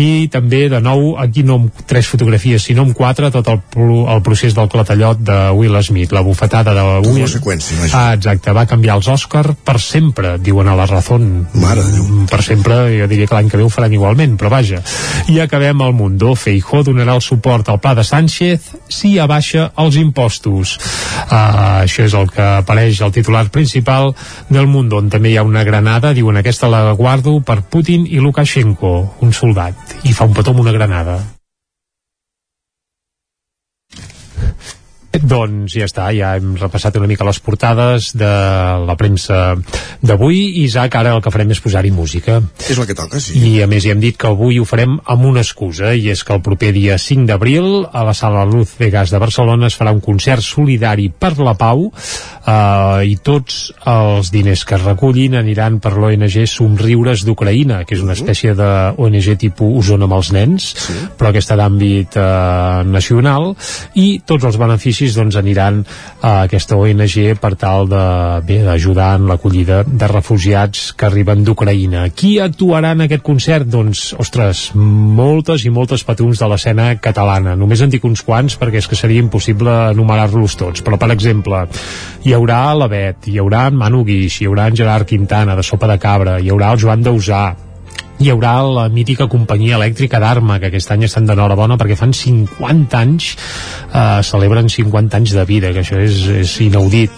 i 0.00 0.28
també 0.32 0.66
de 0.68 0.80
nou, 0.82 1.14
aquí 1.20 1.44
no 1.46 1.60
amb 1.60 1.84
tres 1.88 2.08
fotografies 2.10 2.66
sinó 2.68 2.84
amb 2.84 2.96
quatre, 2.96 3.30
tot 3.32 3.43
el, 3.50 3.60
el 4.14 4.22
procés 4.22 4.54
del 4.54 4.68
clatallot 4.68 5.20
de 5.20 5.38
Will 5.56 5.76
Smith, 5.82 6.12
la 6.12 6.20
bufetada 6.20 6.74
de 6.74 6.84
Will. 7.08 7.28
seqüència, 7.28 7.90
ah, 7.92 8.14
exacte, 8.14 8.52
va 8.56 8.66
canviar 8.66 8.96
els 9.00 9.08
Òscar 9.08 9.54
per 9.64 9.78
sempre, 9.80 10.36
diuen 10.38 10.68
a 10.68 10.76
la 10.76 10.86
Razón. 10.86 11.46
Mare 11.54 11.82
Déu. 11.82 12.26
per 12.30 12.42
sempre, 12.42 12.76
jo 12.98 13.08
diria 13.10 13.26
que 13.26 13.34
l'any 13.34 13.50
que 13.50 13.60
ve 13.60 13.64
ho 13.64 13.72
faran 13.72 13.92
igualment, 13.92 14.36
però 14.40 14.50
vaja. 14.50 14.82
I 15.28 15.40
acabem 15.40 15.82
al 15.82 15.92
Mundo, 15.92 16.34
Feijó 16.34 16.82
donarà 16.82 17.14
el 17.14 17.22
suport 17.22 17.68
al 17.68 17.80
pla 17.80 17.94
de 17.94 18.04
Sánchez 18.04 18.70
si 18.88 19.18
abaixa 19.18 19.70
els 19.76 19.96
impostos. 19.96 20.78
Uh, 21.24 21.84
això 21.84 22.04
és 22.04 22.14
el 22.14 22.30
que 22.30 22.42
apareix 22.42 23.00
al 23.02 23.12
titular 23.12 23.46
principal 23.50 24.14
del 24.48 24.66
Mundo, 24.66 24.98
on 24.98 25.10
també 25.10 25.32
hi 25.32 25.38
ha 25.38 25.46
una 25.46 25.64
granada 25.64 26.14
diuen 26.14 26.36
aquesta 26.40 26.70
la 26.70 26.92
guardo 26.92 27.40
per 27.40 27.62
Putin 27.62 28.06
i 28.08 28.20
Lukashenko, 28.22 28.94
un 29.20 29.32
soldat 29.32 29.98
i 30.04 30.12
fa 30.12 30.28
un 30.28 30.34
petó 30.36 30.54
amb 30.54 30.64
una 30.64 30.74
granada 30.74 31.33
Doncs 35.22 35.76
ja 35.78 35.86
està, 35.86 36.08
ja 36.16 36.34
hem 36.38 36.54
repassat 36.58 36.96
una 36.98 37.08
mica 37.10 37.26
les 37.26 37.38
portades 37.42 38.10
de 38.18 38.30
la 38.84 38.96
premsa 38.98 39.54
d'avui 40.02 40.40
i 40.44 40.64
Isaac, 40.64 40.96
ara 40.98 41.14
el 41.14 41.22
que 41.22 41.32
farem 41.34 41.52
és 41.54 41.62
posar-hi 41.62 41.92
música. 41.94 42.40
És 42.64 42.78
el 42.78 42.88
que 42.88 42.96
toca, 42.98 43.20
sí. 43.22 43.38
I 43.38 43.62
a 43.64 43.68
més 43.70 43.84
ja 43.86 43.94
hem 43.94 44.02
dit 44.02 44.18
que 44.18 44.30
avui 44.30 44.58
ho 44.58 44.66
farem 44.68 44.98
amb 44.98 45.28
una 45.30 45.44
excusa 45.44 45.94
i 45.94 46.08
és 46.12 46.24
que 46.26 46.34
el 46.34 46.42
proper 46.44 46.72
dia 46.74 46.98
5 46.98 47.28
d'abril 47.30 47.86
a 47.92 48.04
la 48.06 48.14
Sala 48.16 48.44
Luz 48.48 48.74
de 48.80 48.90
Gas 48.90 49.14
de 49.14 49.22
Barcelona 49.22 49.70
es 49.70 49.78
farà 49.78 49.94
un 49.94 50.02
concert 50.04 50.42
solidari 50.44 51.10
per 51.10 51.34
la 51.38 51.54
pau 51.58 51.90
eh, 52.46 53.04
i 53.08 53.16
tots 53.24 53.72
els 53.88 54.30
diners 54.34 54.64
que 54.64 54.76
es 54.78 54.84
recullin 54.84 55.36
aniran 55.40 55.80
per 55.80 55.94
l'ONG 55.96 56.44
Somriures 56.50 57.24
d'Ucraïna, 57.26 57.82
que 57.84 57.96
és 57.96 58.02
una 58.04 58.14
espècie 58.16 58.54
de 58.54 58.68
ONG 58.96 59.30
tipus 59.40 59.84
Osona 59.84 60.04
amb 60.08 60.16
els 60.18 60.32
nens, 60.32 60.70
Sí. 60.84 60.92
però 61.18 61.30
aquesta 61.30 61.56
d'àmbit 61.56 62.16
eh, 62.16 62.84
nacional 62.84 63.54
i 63.94 64.20
tots 64.26 64.44
els 64.44 64.58
beneficis 64.60 65.14
doncs 65.16 65.36
aniran 65.36 65.84
a 66.20 66.42
aquesta 66.44 66.76
ONG 66.76 67.38
per 67.40 67.54
tal 67.56 67.88
de 67.88 68.04
bé 68.46 68.60
d'ajudar 68.64 69.14
en 69.18 69.28
l'acollida 69.28 69.82
de 69.86 70.08
refugiats 70.10 70.92
que 70.92 71.06
arriben 71.06 71.44
d'Ucraïna. 71.44 72.08
Qui 72.14 72.38
actuarà 72.40 72.92
en 72.92 73.04
aquest 73.06 73.22
concert? 73.22 73.66
Doncs, 73.70 74.14
ostres, 74.18 74.70
moltes 74.74 75.64
i 75.64 75.70
moltes 75.70 76.04
patrons 76.04 76.38
de 76.38 76.48
l'escena 76.50 76.90
catalana. 77.00 77.54
Només 77.56 77.80
en 77.84 77.90
dic 77.92 78.04
uns 78.04 78.22
quants 78.22 78.58
perquè 78.60 78.82
és 78.82 78.88
que 78.90 78.98
seria 78.98 79.22
impossible 79.22 79.70
enumerar-los 79.94 80.56
tots. 80.60 80.82
Però, 80.84 80.98
per 81.00 81.10
exemple, 81.14 81.64
hi 82.24 82.33
haurà 82.34 82.74
la 82.76 82.88
Bet, 82.90 83.28
hi 83.30 83.38
haurà 83.40 83.66
en 83.70 83.78
Manu 83.78 84.04
Guix, 84.06 84.40
hi 84.40 84.48
haurà 84.48 84.68
en 84.70 84.76
Gerard 84.78 85.08
Quintana, 85.08 85.56
de 85.56 85.62
Sopa 85.66 85.88
de 85.90 85.98
Cabra, 86.02 86.38
hi 86.40 86.50
haurà 86.52 86.72
el 86.74 86.80
Joan 86.82 87.02
Dausà, 87.04 87.44
hi 88.22 88.30
haurà 88.30 88.54
la 88.62 88.84
mítica 88.92 89.26
companyia 89.30 89.76
elèctrica 89.78 90.20
d'Arma, 90.22 90.60
que 90.62 90.70
aquest 90.70 90.92
any 90.94 91.04
estan 91.08 91.26
d'enhorabona 91.28 91.78
perquè 91.80 91.96
fan 91.98 92.14
50 92.14 93.00
anys, 93.00 93.34
eh, 93.90 94.22
celebren 94.22 94.70
50 94.70 95.20
anys 95.20 95.34
de 95.34 95.44
vida, 95.48 95.72
que 95.74 95.82
això 95.82 95.98
és, 96.00 96.22
és 96.44 96.54
inaudit. 96.64 97.10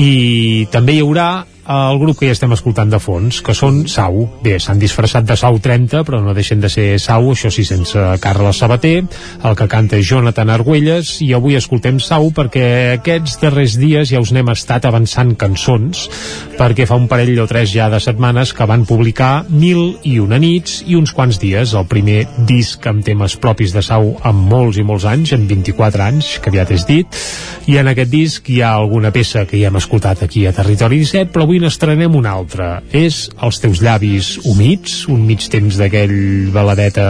I 0.00 0.66
també 0.72 0.96
hi 0.96 1.04
haurà 1.04 1.30
el 1.70 1.98
grup 2.00 2.18
que 2.18 2.26
ja 2.26 2.34
estem 2.34 2.50
escoltant 2.50 2.90
de 2.90 2.98
fons, 2.98 3.38
que 3.46 3.54
són 3.54 3.84
Sau. 3.90 4.24
Bé, 4.42 4.56
s'han 4.58 4.80
disfressat 4.82 5.26
de 5.28 5.36
Sau 5.38 5.60
30, 5.62 6.02
però 6.06 6.18
no 6.22 6.34
deixen 6.34 6.58
de 6.62 6.70
ser 6.72 6.98
Sau, 6.98 7.28
això 7.30 7.50
sí, 7.54 7.62
sense 7.68 8.00
Carles 8.22 8.58
Sabater, 8.58 9.04
el 9.46 9.54
que 9.56 9.68
canta 9.70 10.00
Jonathan 10.02 10.50
Argüelles, 10.50 11.12
i 11.22 11.30
avui 11.36 11.54
escoltem 11.54 12.00
Sau 12.02 12.32
perquè 12.34 12.64
aquests 12.96 13.38
darrers 13.42 13.76
dies 13.78 14.10
ja 14.10 14.22
us 14.22 14.32
n'hem 14.34 14.50
estat 14.50 14.88
avançant 14.88 15.36
cançons, 15.38 16.08
perquè 16.58 16.88
fa 16.90 16.98
un 16.98 17.06
parell 17.10 17.38
o 17.38 17.46
tres 17.50 17.70
ja 17.70 17.86
de 17.92 18.00
setmanes 18.02 18.54
que 18.56 18.66
van 18.66 18.82
publicar 18.88 19.44
Mil 19.50 20.00
i 20.02 20.18
una 20.18 20.40
nits 20.42 20.80
i 20.90 20.98
uns 20.98 21.14
quants 21.14 21.38
dies, 21.38 21.76
el 21.78 21.86
primer 21.86 22.24
disc 22.50 22.86
amb 22.90 23.06
temes 23.06 23.38
propis 23.38 23.76
de 23.76 23.84
Sau 23.86 24.16
amb 24.26 24.50
molts 24.50 24.80
i 24.80 24.86
molts 24.86 25.06
anys, 25.06 25.36
en 25.38 25.46
24 25.46 26.06
anys, 26.08 26.34
que 26.42 26.50
aviat 26.50 26.74
és 26.74 26.88
dit, 26.90 27.22
i 27.70 27.78
en 27.78 27.94
aquest 27.94 28.10
disc 28.10 28.50
hi 28.50 28.58
ha 28.64 28.74
alguna 28.74 29.14
peça 29.14 29.46
que 29.46 29.60
ja 29.60 29.70
hem 29.70 29.78
escoltat 29.78 30.24
aquí 30.26 30.48
a 30.48 30.54
Territori 30.56 30.98
17, 31.04 31.30
però 31.30 31.46
avui 31.46 31.59
n'estrenem 31.60 32.14
una 32.16 32.32
altra. 32.36 32.82
És 32.92 33.28
Els 33.40 33.60
teus 33.62 33.80
llavis 33.84 34.32
humits, 34.48 35.04
un 35.12 35.22
mig 35.26 35.46
temps 35.52 35.76
d'aquell 35.80 36.50
baladeta 36.54 37.06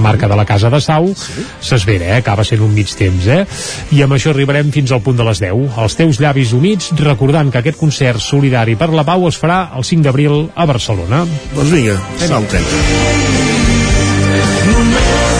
marca 0.00 0.28
de 0.30 0.36
la 0.38 0.46
Casa 0.48 0.70
de 0.72 0.80
Sau. 0.84 1.10
S'esvera, 1.64 2.12
eh? 2.12 2.20
Acaba 2.22 2.44
sent 2.46 2.62
un 2.64 2.72
mig 2.74 2.92
temps, 2.96 3.26
eh? 3.26 3.44
I 3.96 4.04
amb 4.04 4.16
això 4.16 4.32
arribarem 4.32 4.72
fins 4.74 4.92
al 4.92 5.02
punt 5.04 5.18
de 5.20 5.26
les 5.28 5.42
10. 5.42 5.78
Els 5.84 5.98
teus 5.98 6.20
llavis 6.22 6.54
humits, 6.56 6.92
recordant 7.00 7.50
que 7.52 7.60
aquest 7.62 7.80
concert 7.80 8.22
solidari 8.22 8.76
per 8.80 8.90
la 8.94 9.04
pau 9.06 9.28
es 9.28 9.40
farà 9.40 9.68
el 9.76 9.84
5 9.84 10.06
d'abril 10.06 10.48
a 10.54 10.66
Barcelona. 10.70 11.24
Doncs 11.54 11.70
vinga, 11.74 11.98
30. 12.24 12.62
La 14.64 15.33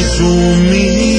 teus 0.00 1.09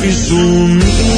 teus 0.00 0.30
llavis 0.30 0.30
humits. 0.30 1.09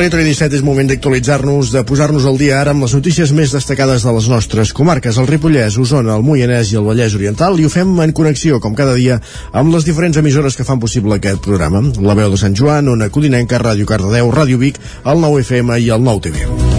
Territori 0.00 0.30
17 0.30 0.56
és 0.56 0.62
moment 0.64 0.86
d'actualitzar-nos, 0.88 1.74
de 1.74 1.80
posar-nos 1.84 2.24
al 2.24 2.38
dia 2.40 2.54
ara 2.56 2.72
amb 2.72 2.86
les 2.86 2.94
notícies 2.96 3.34
més 3.36 3.52
destacades 3.52 4.06
de 4.06 4.14
les 4.16 4.30
nostres 4.32 4.72
comarques, 4.72 5.18
el 5.20 5.28
Ripollès, 5.28 5.76
Osona, 5.76 6.14
el 6.16 6.24
Moianès 6.24 6.70
i 6.72 6.80
el 6.80 6.88
Vallès 6.88 7.18
Oriental, 7.18 7.60
i 7.60 7.68
ho 7.68 7.74
fem 7.74 7.92
en 8.00 8.16
connexió, 8.16 8.62
com 8.64 8.72
cada 8.72 8.96
dia, 8.96 9.20
amb 9.52 9.76
les 9.76 9.84
diferents 9.84 10.16
emissores 10.16 10.56
que 10.56 10.64
fan 10.64 10.80
possible 10.80 11.20
aquest 11.20 11.44
programa. 11.44 11.84
La 12.00 12.16
veu 12.16 12.32
de 12.32 12.40
Sant 12.40 12.56
Joan, 12.56 12.88
Ona 12.88 13.12
Codinenca, 13.12 13.60
Ràdio 13.60 13.84
Cardedeu, 13.84 14.32
Ràdio 14.32 14.64
Vic, 14.64 14.80
el 15.04 15.20
9 15.20 15.44
FM 15.44 15.82
i 15.84 15.92
el 15.92 16.08
9 16.08 16.30
TV. 16.30 16.69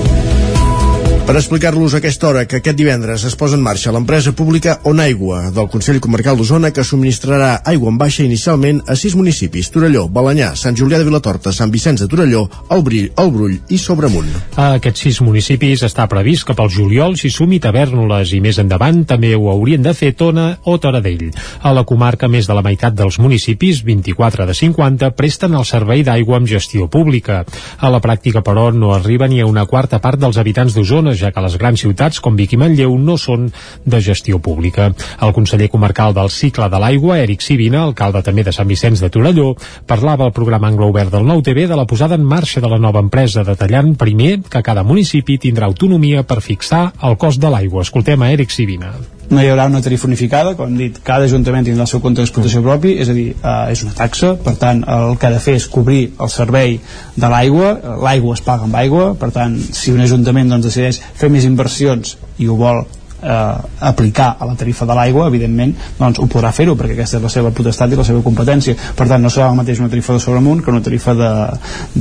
Per 1.32 1.38
explicar-los 1.38 1.94
a 1.94 2.00
aquesta 2.02 2.28
hora 2.28 2.42
que 2.44 2.58
aquest 2.60 2.76
divendres 2.76 3.24
es 3.24 3.38
posa 3.40 3.56
en 3.56 3.62
marxa 3.64 3.92
l'empresa 3.96 4.34
pública 4.36 4.74
Onaigua 4.84 5.46
del 5.56 5.70
Consell 5.72 6.02
Comarcal 6.04 6.36
d'Osona 6.36 6.74
que 6.76 6.84
subministrarà 6.84 7.62
aigua 7.72 7.88
en 7.88 8.00
baixa 8.02 8.26
inicialment 8.26 8.82
a 8.84 8.98
sis 9.00 9.14
municipis, 9.16 9.70
Torelló, 9.72 10.10
Balanyà, 10.12 10.50
Sant 10.60 10.76
Julià 10.76 10.98
de 11.00 11.06
Vilatorta, 11.08 11.54
Sant 11.56 11.72
Vicenç 11.72 12.04
de 12.04 12.08
Torelló, 12.12 12.42
El 12.68 12.84
Brill, 12.84 13.14
El 13.16 13.32
Brull 13.32 13.54
i 13.72 13.80
Sobremunt. 13.80 14.28
A 14.60 14.74
aquests 14.82 15.06
sis 15.06 15.22
municipis 15.24 15.86
està 15.88 16.10
previst 16.12 16.50
que 16.50 16.56
pel 16.58 16.68
juliol 16.74 17.16
s'hi 17.16 17.32
sumi 17.32 17.62
Tavèrnoles 17.64 18.36
i 18.36 18.42
més 18.44 18.60
endavant 18.60 19.00
també 19.08 19.32
ho 19.32 19.48
haurien 19.54 19.88
de 19.88 19.96
fer 19.96 20.12
Tona 20.20 20.50
o 20.68 20.76
Taradell. 20.84 21.32
A 21.64 21.72
la 21.72 21.86
comarca, 21.88 22.28
més 22.28 22.52
de 22.52 22.60
la 22.60 22.66
meitat 22.68 23.00
dels 23.00 23.22
municipis, 23.24 23.86
24 23.88 24.50
de 24.52 24.58
50, 24.66 25.14
presten 25.16 25.56
el 25.56 25.64
servei 25.64 26.04
d'aigua 26.04 26.42
amb 26.42 26.52
gestió 26.52 26.92
pública. 26.92 27.46
A 27.80 27.88
la 27.88 28.04
pràctica, 28.04 28.44
però, 28.44 28.68
no 28.76 28.92
arriba 28.92 29.32
ni 29.32 29.40
a 29.40 29.48
una 29.48 29.64
quarta 29.64 30.04
part 30.04 30.20
dels 30.20 30.36
habitants 30.36 30.76
d'Osona, 30.76 31.16
ja 31.22 31.32
que 31.32 31.44
les 31.46 31.58
grans 31.62 31.82
ciutats 31.82 32.20
com 32.24 32.36
Vic 32.40 32.56
i 32.56 32.60
Manlleu 32.60 32.98
no 32.98 33.18
són 33.22 33.48
de 33.86 34.02
gestió 34.02 34.42
pública. 34.44 34.90
El 35.22 35.34
conseller 35.38 35.70
comarcal 35.72 36.16
del 36.18 36.32
cicle 36.34 36.70
de 36.70 36.82
l'aigua, 36.82 37.20
Eric 37.22 37.46
Sivina, 37.46 37.86
alcalde 37.86 38.24
també 38.26 38.46
de 38.48 38.56
Sant 38.56 38.70
Vicenç 38.70 39.04
de 39.04 39.12
Torelló, 39.14 39.54
parlava 39.88 40.28
al 40.28 40.36
programa 40.36 40.72
Anglo 40.72 40.90
Obert 40.92 41.14
del 41.14 41.28
Nou 41.28 41.46
TV 41.46 41.68
de 41.70 41.78
la 41.78 41.88
posada 41.88 42.18
en 42.18 42.26
marxa 42.26 42.62
de 42.62 42.70
la 42.72 42.82
nova 42.82 43.04
empresa, 43.06 43.46
detallant 43.48 43.96
primer 43.96 44.42
que 44.50 44.66
cada 44.66 44.84
municipi 44.84 45.40
tindrà 45.42 45.70
autonomia 45.70 46.26
per 46.28 46.42
fixar 46.42 46.90
el 47.02 47.18
cost 47.22 47.42
de 47.42 47.54
l'aigua. 47.54 47.86
Escoltem 47.88 48.22
a 48.22 48.32
Eric 48.34 48.52
Sivina 48.52 48.96
no 49.32 49.42
hi 49.42 49.50
haurà 49.50 49.66
una 49.72 49.82
tarifa 49.84 50.08
unificada, 50.10 50.54
com 50.60 50.70
hem 50.70 50.78
dit, 50.80 51.02
cada 51.08 51.28
ajuntament 51.30 51.68
tindrà 51.68 51.88
el 51.88 51.92
seu 51.92 52.04
compte 52.04 52.22
d'explotació 52.22 52.62
propi, 52.66 52.96
és 53.02 53.10
a 53.10 53.16
dir, 53.18 53.28
eh, 53.34 53.58
és 53.74 53.84
una 53.86 53.96
taxa, 53.98 54.36
per 54.44 54.56
tant, 54.62 54.84
el 54.84 55.18
que 55.18 55.30
ha 55.30 55.34
de 55.34 55.42
fer 55.44 55.58
és 55.60 55.68
cobrir 55.72 56.02
el 56.20 56.32
servei 56.34 56.80
de 57.16 57.32
l'aigua, 57.32 57.74
l'aigua 58.04 58.38
es 58.38 58.44
paga 58.46 58.68
amb 58.68 58.80
aigua, 58.84 59.14
per 59.16 59.32
tant, 59.36 59.58
si 59.58 59.96
un 59.96 60.04
ajuntament 60.04 60.52
doncs, 60.52 60.68
decideix 60.68 61.02
fer 61.16 61.32
més 61.32 61.48
inversions 61.48 62.18
i 62.40 62.52
ho 62.52 62.60
vol 62.60 62.84
eh, 63.22 63.56
aplicar 63.92 64.36
a 64.40 64.46
la 64.46 64.56
tarifa 64.56 64.86
de 64.86 64.98
l'aigua, 64.98 65.28
evidentment 65.32 65.74
doncs 66.00 66.20
ho 66.20 66.28
podrà 66.32 66.52
fer-ho 66.56 66.76
perquè 66.80 66.96
aquesta 66.96 67.20
és 67.20 67.26
la 67.26 67.32
seva 67.34 67.52
potestat 67.56 67.92
i 67.92 68.00
la 68.00 68.06
seva 68.08 68.24
competència. 68.26 68.76
Per 68.98 69.08
tant, 69.08 69.22
no 69.22 69.32
serà 69.34 69.50
el 69.52 69.60
mateix 69.60 69.82
una 69.82 69.90
tarifa 69.92 70.16
de 70.16 70.24
Sobremunt 70.24 70.64
que 70.64 70.72
una 70.72 70.84
tarifa 70.84 71.16
de, 71.18 71.32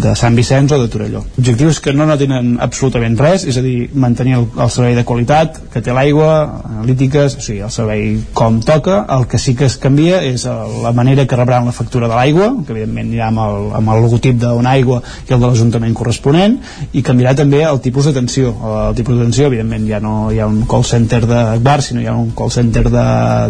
de 0.05 0.15
Sant 0.19 0.37
Vicenç 0.37 0.75
o 0.77 0.81
de 0.83 0.89
Torelló. 0.93 1.25
L'objectiu 1.37 1.71
és 1.73 1.81
que 1.81 1.95
no 1.97 2.07
no 2.09 2.17
tenen 2.21 2.57
absolutament 2.63 3.19
res, 3.21 3.47
és 3.49 3.59
a 3.59 3.65
dir, 3.65 3.91
mantenir 3.95 4.37
el, 4.39 4.47
el 4.57 4.73
servei 4.73 4.97
de 4.99 5.05
qualitat 5.09 5.61
que 5.73 5.83
té 5.85 5.95
l'aigua, 5.95 6.31
analítiques, 6.71 7.37
o 7.39 7.45
sigui, 7.45 7.61
el 7.67 7.75
servei 7.75 8.07
com 8.37 8.61
toca, 8.65 9.05
el 9.17 9.27
que 9.31 9.41
sí 9.41 9.55
que 9.59 9.69
es 9.69 9.77
canvia 9.81 10.21
és 10.27 10.47
la 10.47 10.93
manera 10.97 11.27
que 11.27 11.39
rebran 11.39 11.69
la 11.69 11.77
factura 11.77 12.09
de 12.09 12.17
l'aigua, 12.17 12.51
que 12.67 12.75
evidentment 12.75 13.11
anirà 13.11 13.31
amb 13.31 13.45
el, 13.45 13.69
amb 13.81 13.95
el 13.95 14.05
logotip 14.07 14.39
d'una 14.41 14.75
aigua 14.77 15.01
i 15.29 15.35
el 15.35 15.41
de 15.41 15.47
l'Ajuntament 15.47 15.95
corresponent, 15.97 16.59
i 16.93 17.05
canviarà 17.07 17.37
també 17.43 17.63
el 17.67 17.81
tipus 17.85 18.09
d'atenció. 18.09 18.53
El 18.91 18.97
tipus 18.99 19.17
d'atenció, 19.17 19.49
evidentment, 19.51 19.87
ja 19.89 20.01
no 20.03 20.15
hi 20.31 20.41
ha 20.41 20.49
un 20.51 20.63
call 20.71 20.87
center 20.87 21.10
de 21.19 21.59
bar, 21.59 21.81
sinó 21.83 22.01
hi 22.01 22.07
ha 22.07 22.15
un 22.15 22.31
call 22.39 22.53
center 22.55 22.85
de, 22.87 23.05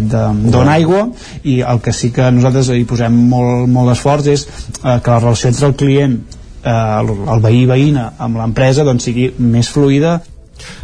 de, 0.09 0.23
d'on 0.51 0.69
aigua, 0.73 1.05
i 1.43 1.59
el 1.61 1.81
que 1.85 1.93
sí 1.93 2.09
que 2.15 2.31
nosaltres 2.33 2.71
hi 2.73 2.85
posem 2.89 3.21
molt, 3.29 3.69
molt 3.69 3.93
d'esforç 3.93 4.31
és 4.33 4.47
eh, 4.47 4.97
que 4.97 5.11
la 5.11 5.19
relació 5.19 5.51
entre 5.53 5.69
el 5.69 5.77
client 5.77 6.17
eh, 6.17 6.73
el, 6.73 7.13
el 7.35 7.45
veí-veïna 7.45 8.11
amb 8.17 8.41
l'empresa 8.41 8.85
doncs 8.87 9.09
sigui 9.09 9.29
més 9.37 9.69
fluida 9.69 10.19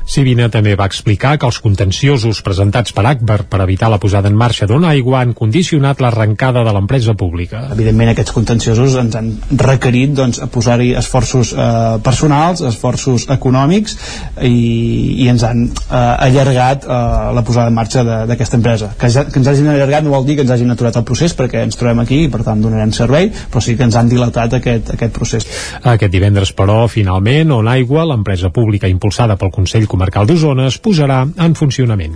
Sivina 0.07 0.45
també 0.47 0.71
va 0.79 0.85
explicar 0.87 1.33
que 1.35 1.47
els 1.49 1.57
contenciosos 1.59 2.39
presentats 2.39 2.93
per 2.95 3.03
Akbar 3.09 3.41
per 3.51 3.59
evitar 3.65 3.89
la 3.91 3.97
posada 3.99 4.29
en 4.31 4.37
marxa 4.39 4.63
d'una 4.69 4.93
aigua 4.95 5.19
han 5.19 5.33
condicionat 5.35 5.99
l'arrencada 5.99 6.63
de 6.63 6.73
l'empresa 6.77 7.11
pública. 7.19 7.65
Evidentment 7.75 8.13
aquests 8.13 8.31
contenciosos 8.31 8.95
ens 9.01 9.17
han 9.19 9.33
requerit 9.59 10.13
doncs, 10.15 10.39
posar-hi 10.53 10.93
esforços 10.95 11.51
eh, 11.51 11.97
personals, 12.05 12.63
esforços 12.69 13.25
econòmics 13.35 13.97
i, 14.47 14.53
i 15.25 15.27
ens 15.27 15.43
han 15.43 15.65
eh, 15.67 15.99
allargat 15.99 16.87
eh, 16.87 17.01
la 17.35 17.43
posada 17.43 17.67
en 17.67 17.75
marxa 17.75 18.05
d'aquesta 18.31 18.61
empresa. 18.61 18.93
Que, 18.95 19.11
ja, 19.11 19.25
que 19.27 19.41
ens 19.41 19.51
hagin 19.51 19.67
allargat 19.73 20.07
no 20.07 20.15
vol 20.15 20.23
dir 20.29 20.39
que 20.39 20.47
ens 20.47 20.55
hagin 20.55 20.71
aturat 20.71 21.01
el 21.01 21.07
procés 21.07 21.35
perquè 21.35 21.65
ens 21.67 21.75
trobem 21.75 21.99
aquí 22.05 22.21
i 22.23 22.31
per 22.31 22.45
tant 22.47 22.63
donarem 22.63 22.95
servei, 22.95 23.27
però 23.51 23.59
sí 23.59 23.75
que 23.75 23.83
ens 23.89 23.99
han 23.99 24.07
dilatat 24.07 24.55
aquest, 24.61 24.95
aquest 24.95 25.15
procés. 25.19 25.51
Aquest 25.83 26.15
divendres, 26.15 26.55
però, 26.55 26.79
finalment, 26.87 27.51
On 27.59 27.67
Aigua, 27.67 28.07
l'empresa 28.07 28.55
pública 28.55 28.87
impulsada 28.87 29.35
pel 29.35 29.51
Consell 29.51 29.91
Comarcal 29.97 30.27
d'Osona 30.29 30.67
es 30.69 30.75
posarà 30.77 31.23
en 31.25 31.55
funcionament. 31.57 32.13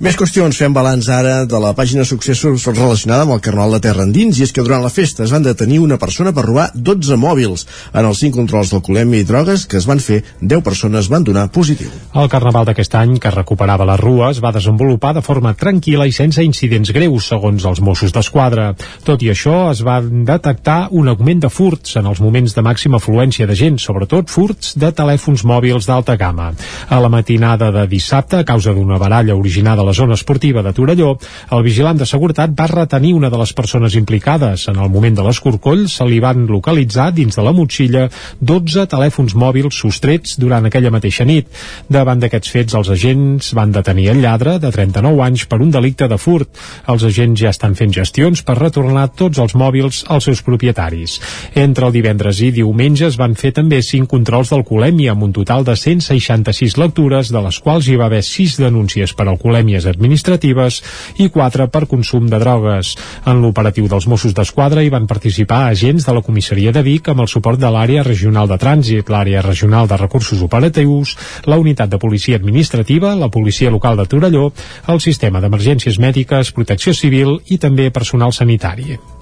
Més 0.00 0.16
qüestions 0.16 0.56
fem 0.56 0.72
balanç 0.72 1.10
ara 1.12 1.42
de 1.44 1.58
la 1.60 1.74
pàgina 1.76 2.06
Successos 2.08 2.62
relacionada 2.70 3.26
amb 3.26 3.34
el 3.34 3.42
Carnaval 3.44 3.74
de 3.76 3.80
Terra 3.84 4.06
Endins 4.06 4.38
i 4.40 4.46
és 4.46 4.54
que 4.56 4.62
durant 4.64 4.80
la 4.80 4.88
festa 4.88 5.26
es 5.26 5.34
van 5.34 5.44
detenir 5.44 5.82
una 5.84 5.98
persona 6.00 6.32
per 6.32 6.46
robar 6.46 6.70
12 6.72 7.18
mòbils. 7.20 7.66
En 7.92 8.08
els 8.08 8.22
5 8.24 8.38
controls 8.38 8.72
d'alcoholèmia 8.72 9.20
i 9.20 9.26
drogues 9.28 9.66
que 9.68 9.76
es 9.76 9.84
van 9.90 10.00
fer, 10.00 10.22
10 10.40 10.64
persones 10.64 11.10
van 11.12 11.26
donar 11.28 11.50
positiu. 11.52 11.90
El 12.16 12.30
Carnaval 12.32 12.70
d'aquest 12.70 12.96
any, 12.96 13.18
que 13.20 13.34
recuperava 13.34 13.84
la 13.84 13.98
rua, 14.00 14.30
es 14.30 14.40
va 14.40 14.54
desenvolupar 14.56 15.12
de 15.18 15.24
forma 15.26 15.52
tranquil·la 15.52 16.08
i 16.08 16.16
sense 16.16 16.40
incidents 16.40 16.94
greus, 16.96 17.28
segons 17.34 17.68
els 17.68 17.84
Mossos 17.84 18.16
d'Esquadra. 18.16 18.70
Tot 19.04 19.20
i 19.20 19.28
això, 19.34 19.58
es 19.74 19.84
va 19.84 19.98
detectar 20.00 20.78
un 20.96 21.12
augment 21.12 21.44
de 21.44 21.52
furts 21.52 22.00
en 22.00 22.08
els 22.08 22.24
moments 22.24 22.56
de 22.56 22.64
màxima 22.64 22.96
afluència 22.96 23.44
de 23.44 23.60
gent, 23.60 23.76
sobretot 23.76 24.32
furts 24.32 24.72
de 24.80 24.94
telèfons 24.96 25.44
mòbils 25.44 25.92
d'alta 25.92 26.16
gamma. 26.16 26.54
A 26.88 27.04
la 27.04 27.09
matinada 27.10 27.70
de 27.74 27.86
dissabte, 27.90 28.38
a 28.40 28.46
causa 28.48 28.72
d'una 28.72 28.98
baralla 28.98 29.34
originada 29.36 29.82
a 29.82 29.88
la 29.88 29.92
zona 29.92 30.14
esportiva 30.14 30.62
de 30.62 30.72
Torelló, 30.72 31.16
el 31.50 31.64
vigilant 31.66 31.98
de 31.98 32.06
seguretat 32.06 32.54
va 32.56 32.68
retenir 32.70 33.12
una 33.18 33.30
de 33.30 33.38
les 33.40 33.52
persones 33.52 33.96
implicades. 33.98 34.68
En 34.70 34.78
el 34.78 34.88
moment 34.88 35.18
de 35.18 35.26
l'escorcoll 35.26 35.88
se 35.90 36.06
li 36.06 36.20
van 36.22 36.46
localitzar 36.46 37.10
dins 37.16 37.36
de 37.36 37.44
la 37.44 37.52
motxilla 37.52 38.06
12 38.40 38.86
telèfons 38.94 39.34
mòbils 39.34 39.76
sostrets 39.82 40.38
durant 40.38 40.66
aquella 40.66 40.92
mateixa 40.94 41.26
nit. 41.26 41.50
Davant 41.88 42.22
d'aquests 42.22 42.54
fets, 42.54 42.78
els 42.78 42.90
agents 42.94 43.52
van 43.58 43.74
detenir 43.74 44.10
el 44.14 44.22
lladre 44.22 44.58
de 44.62 44.70
39 44.70 45.24
anys 45.26 45.46
per 45.50 45.60
un 45.60 45.74
delicte 45.74 46.08
de 46.08 46.18
furt. 46.18 46.48
Els 46.86 47.04
agents 47.04 47.40
ja 47.42 47.50
estan 47.50 47.74
fent 47.74 47.92
gestions 47.92 48.44
per 48.46 48.58
retornar 48.60 49.08
tots 49.18 49.42
els 49.42 49.56
mòbils 49.58 50.04
als 50.08 50.30
seus 50.30 50.44
propietaris. 50.46 51.18
Entre 51.54 51.86
el 51.86 51.92
divendres 51.92 52.40
i 52.40 52.52
diumenge 52.54 53.08
es 53.10 53.18
van 53.18 53.34
fer 53.34 53.52
també 53.56 53.82
5 53.82 54.08
controls 54.10 54.52
d'alcoholèmia 54.52 55.14
amb 55.16 55.26
un 55.26 55.32
total 55.36 55.64
de 55.66 55.74
166 55.76 56.76
lectures, 56.78 56.99
de 57.00 57.40
les 57.40 57.58
quals 57.64 57.86
hi 57.88 57.96
va 57.96 58.06
haver 58.10 58.20
6 58.26 58.58
denúncies 58.60 59.14
per 59.16 59.24
alcoholèmies 59.26 59.86
administratives 59.88 60.80
i 61.16 61.28
4 61.32 61.68
per 61.72 61.86
consum 61.88 62.26
de 62.28 62.38
drogues. 62.38 62.92
En 63.24 63.40
l'operatiu 63.40 63.86
dels 63.88 64.06
Mossos 64.06 64.34
d'Esquadra 64.36 64.82
hi 64.84 64.90
van 64.92 65.06
participar 65.08 65.62
agents 65.70 66.04
de 66.04 66.12
la 66.12 66.22
comissaria 66.22 66.72
de 66.76 66.82
Vic 66.82 67.08
amb 67.08 67.24
el 67.24 67.30
suport 67.32 67.58
de 67.60 67.70
l'àrea 67.72 68.04
regional 68.04 68.48
de 68.48 68.58
trànsit, 68.60 69.08
l'àrea 69.08 69.40
regional 69.42 69.88
de 69.88 69.96
recursos 69.96 70.42
operatius, 70.42 71.16
la 71.46 71.56
unitat 71.56 71.88
de 71.88 71.98
policia 71.98 72.36
administrativa, 72.36 73.14
la 73.14 73.30
policia 73.30 73.70
local 73.70 73.96
de 73.96 74.04
Torelló, 74.04 74.50
el 74.88 75.00
sistema 75.00 75.40
d'emergències 75.40 75.98
mèdiques, 75.98 76.52
protecció 76.52 76.92
civil 76.92 77.40
i 77.48 77.58
també 77.58 77.90
personal 77.90 78.36
sanitari. 78.36 79.19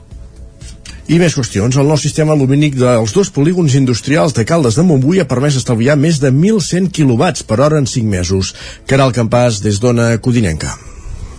I 1.08 1.16
més 1.16 1.32
qüestions. 1.32 1.76
El 1.80 1.88
nou 1.88 1.96
sistema 1.96 2.34
lumínic 2.36 2.74
dels 2.76 3.14
dos 3.16 3.30
polígons 3.32 3.72
industrials 3.78 4.34
de 4.36 4.44
Caldes 4.44 4.76
de 4.76 4.84
Montbui 4.84 5.22
ha 5.22 5.28
permès 5.30 5.56
estalviar 5.56 5.96
més 5.96 6.20
de 6.20 6.28
1.100 6.28 6.90
quilowatts 6.92 7.48
per 7.48 7.62
hora 7.64 7.80
en 7.80 7.88
5 7.88 8.12
mesos. 8.12 8.52
Caral 8.84 9.16
Campàs, 9.16 9.62
des 9.64 9.80
d'Ona 9.80 10.10
Codinenca. 10.20 10.76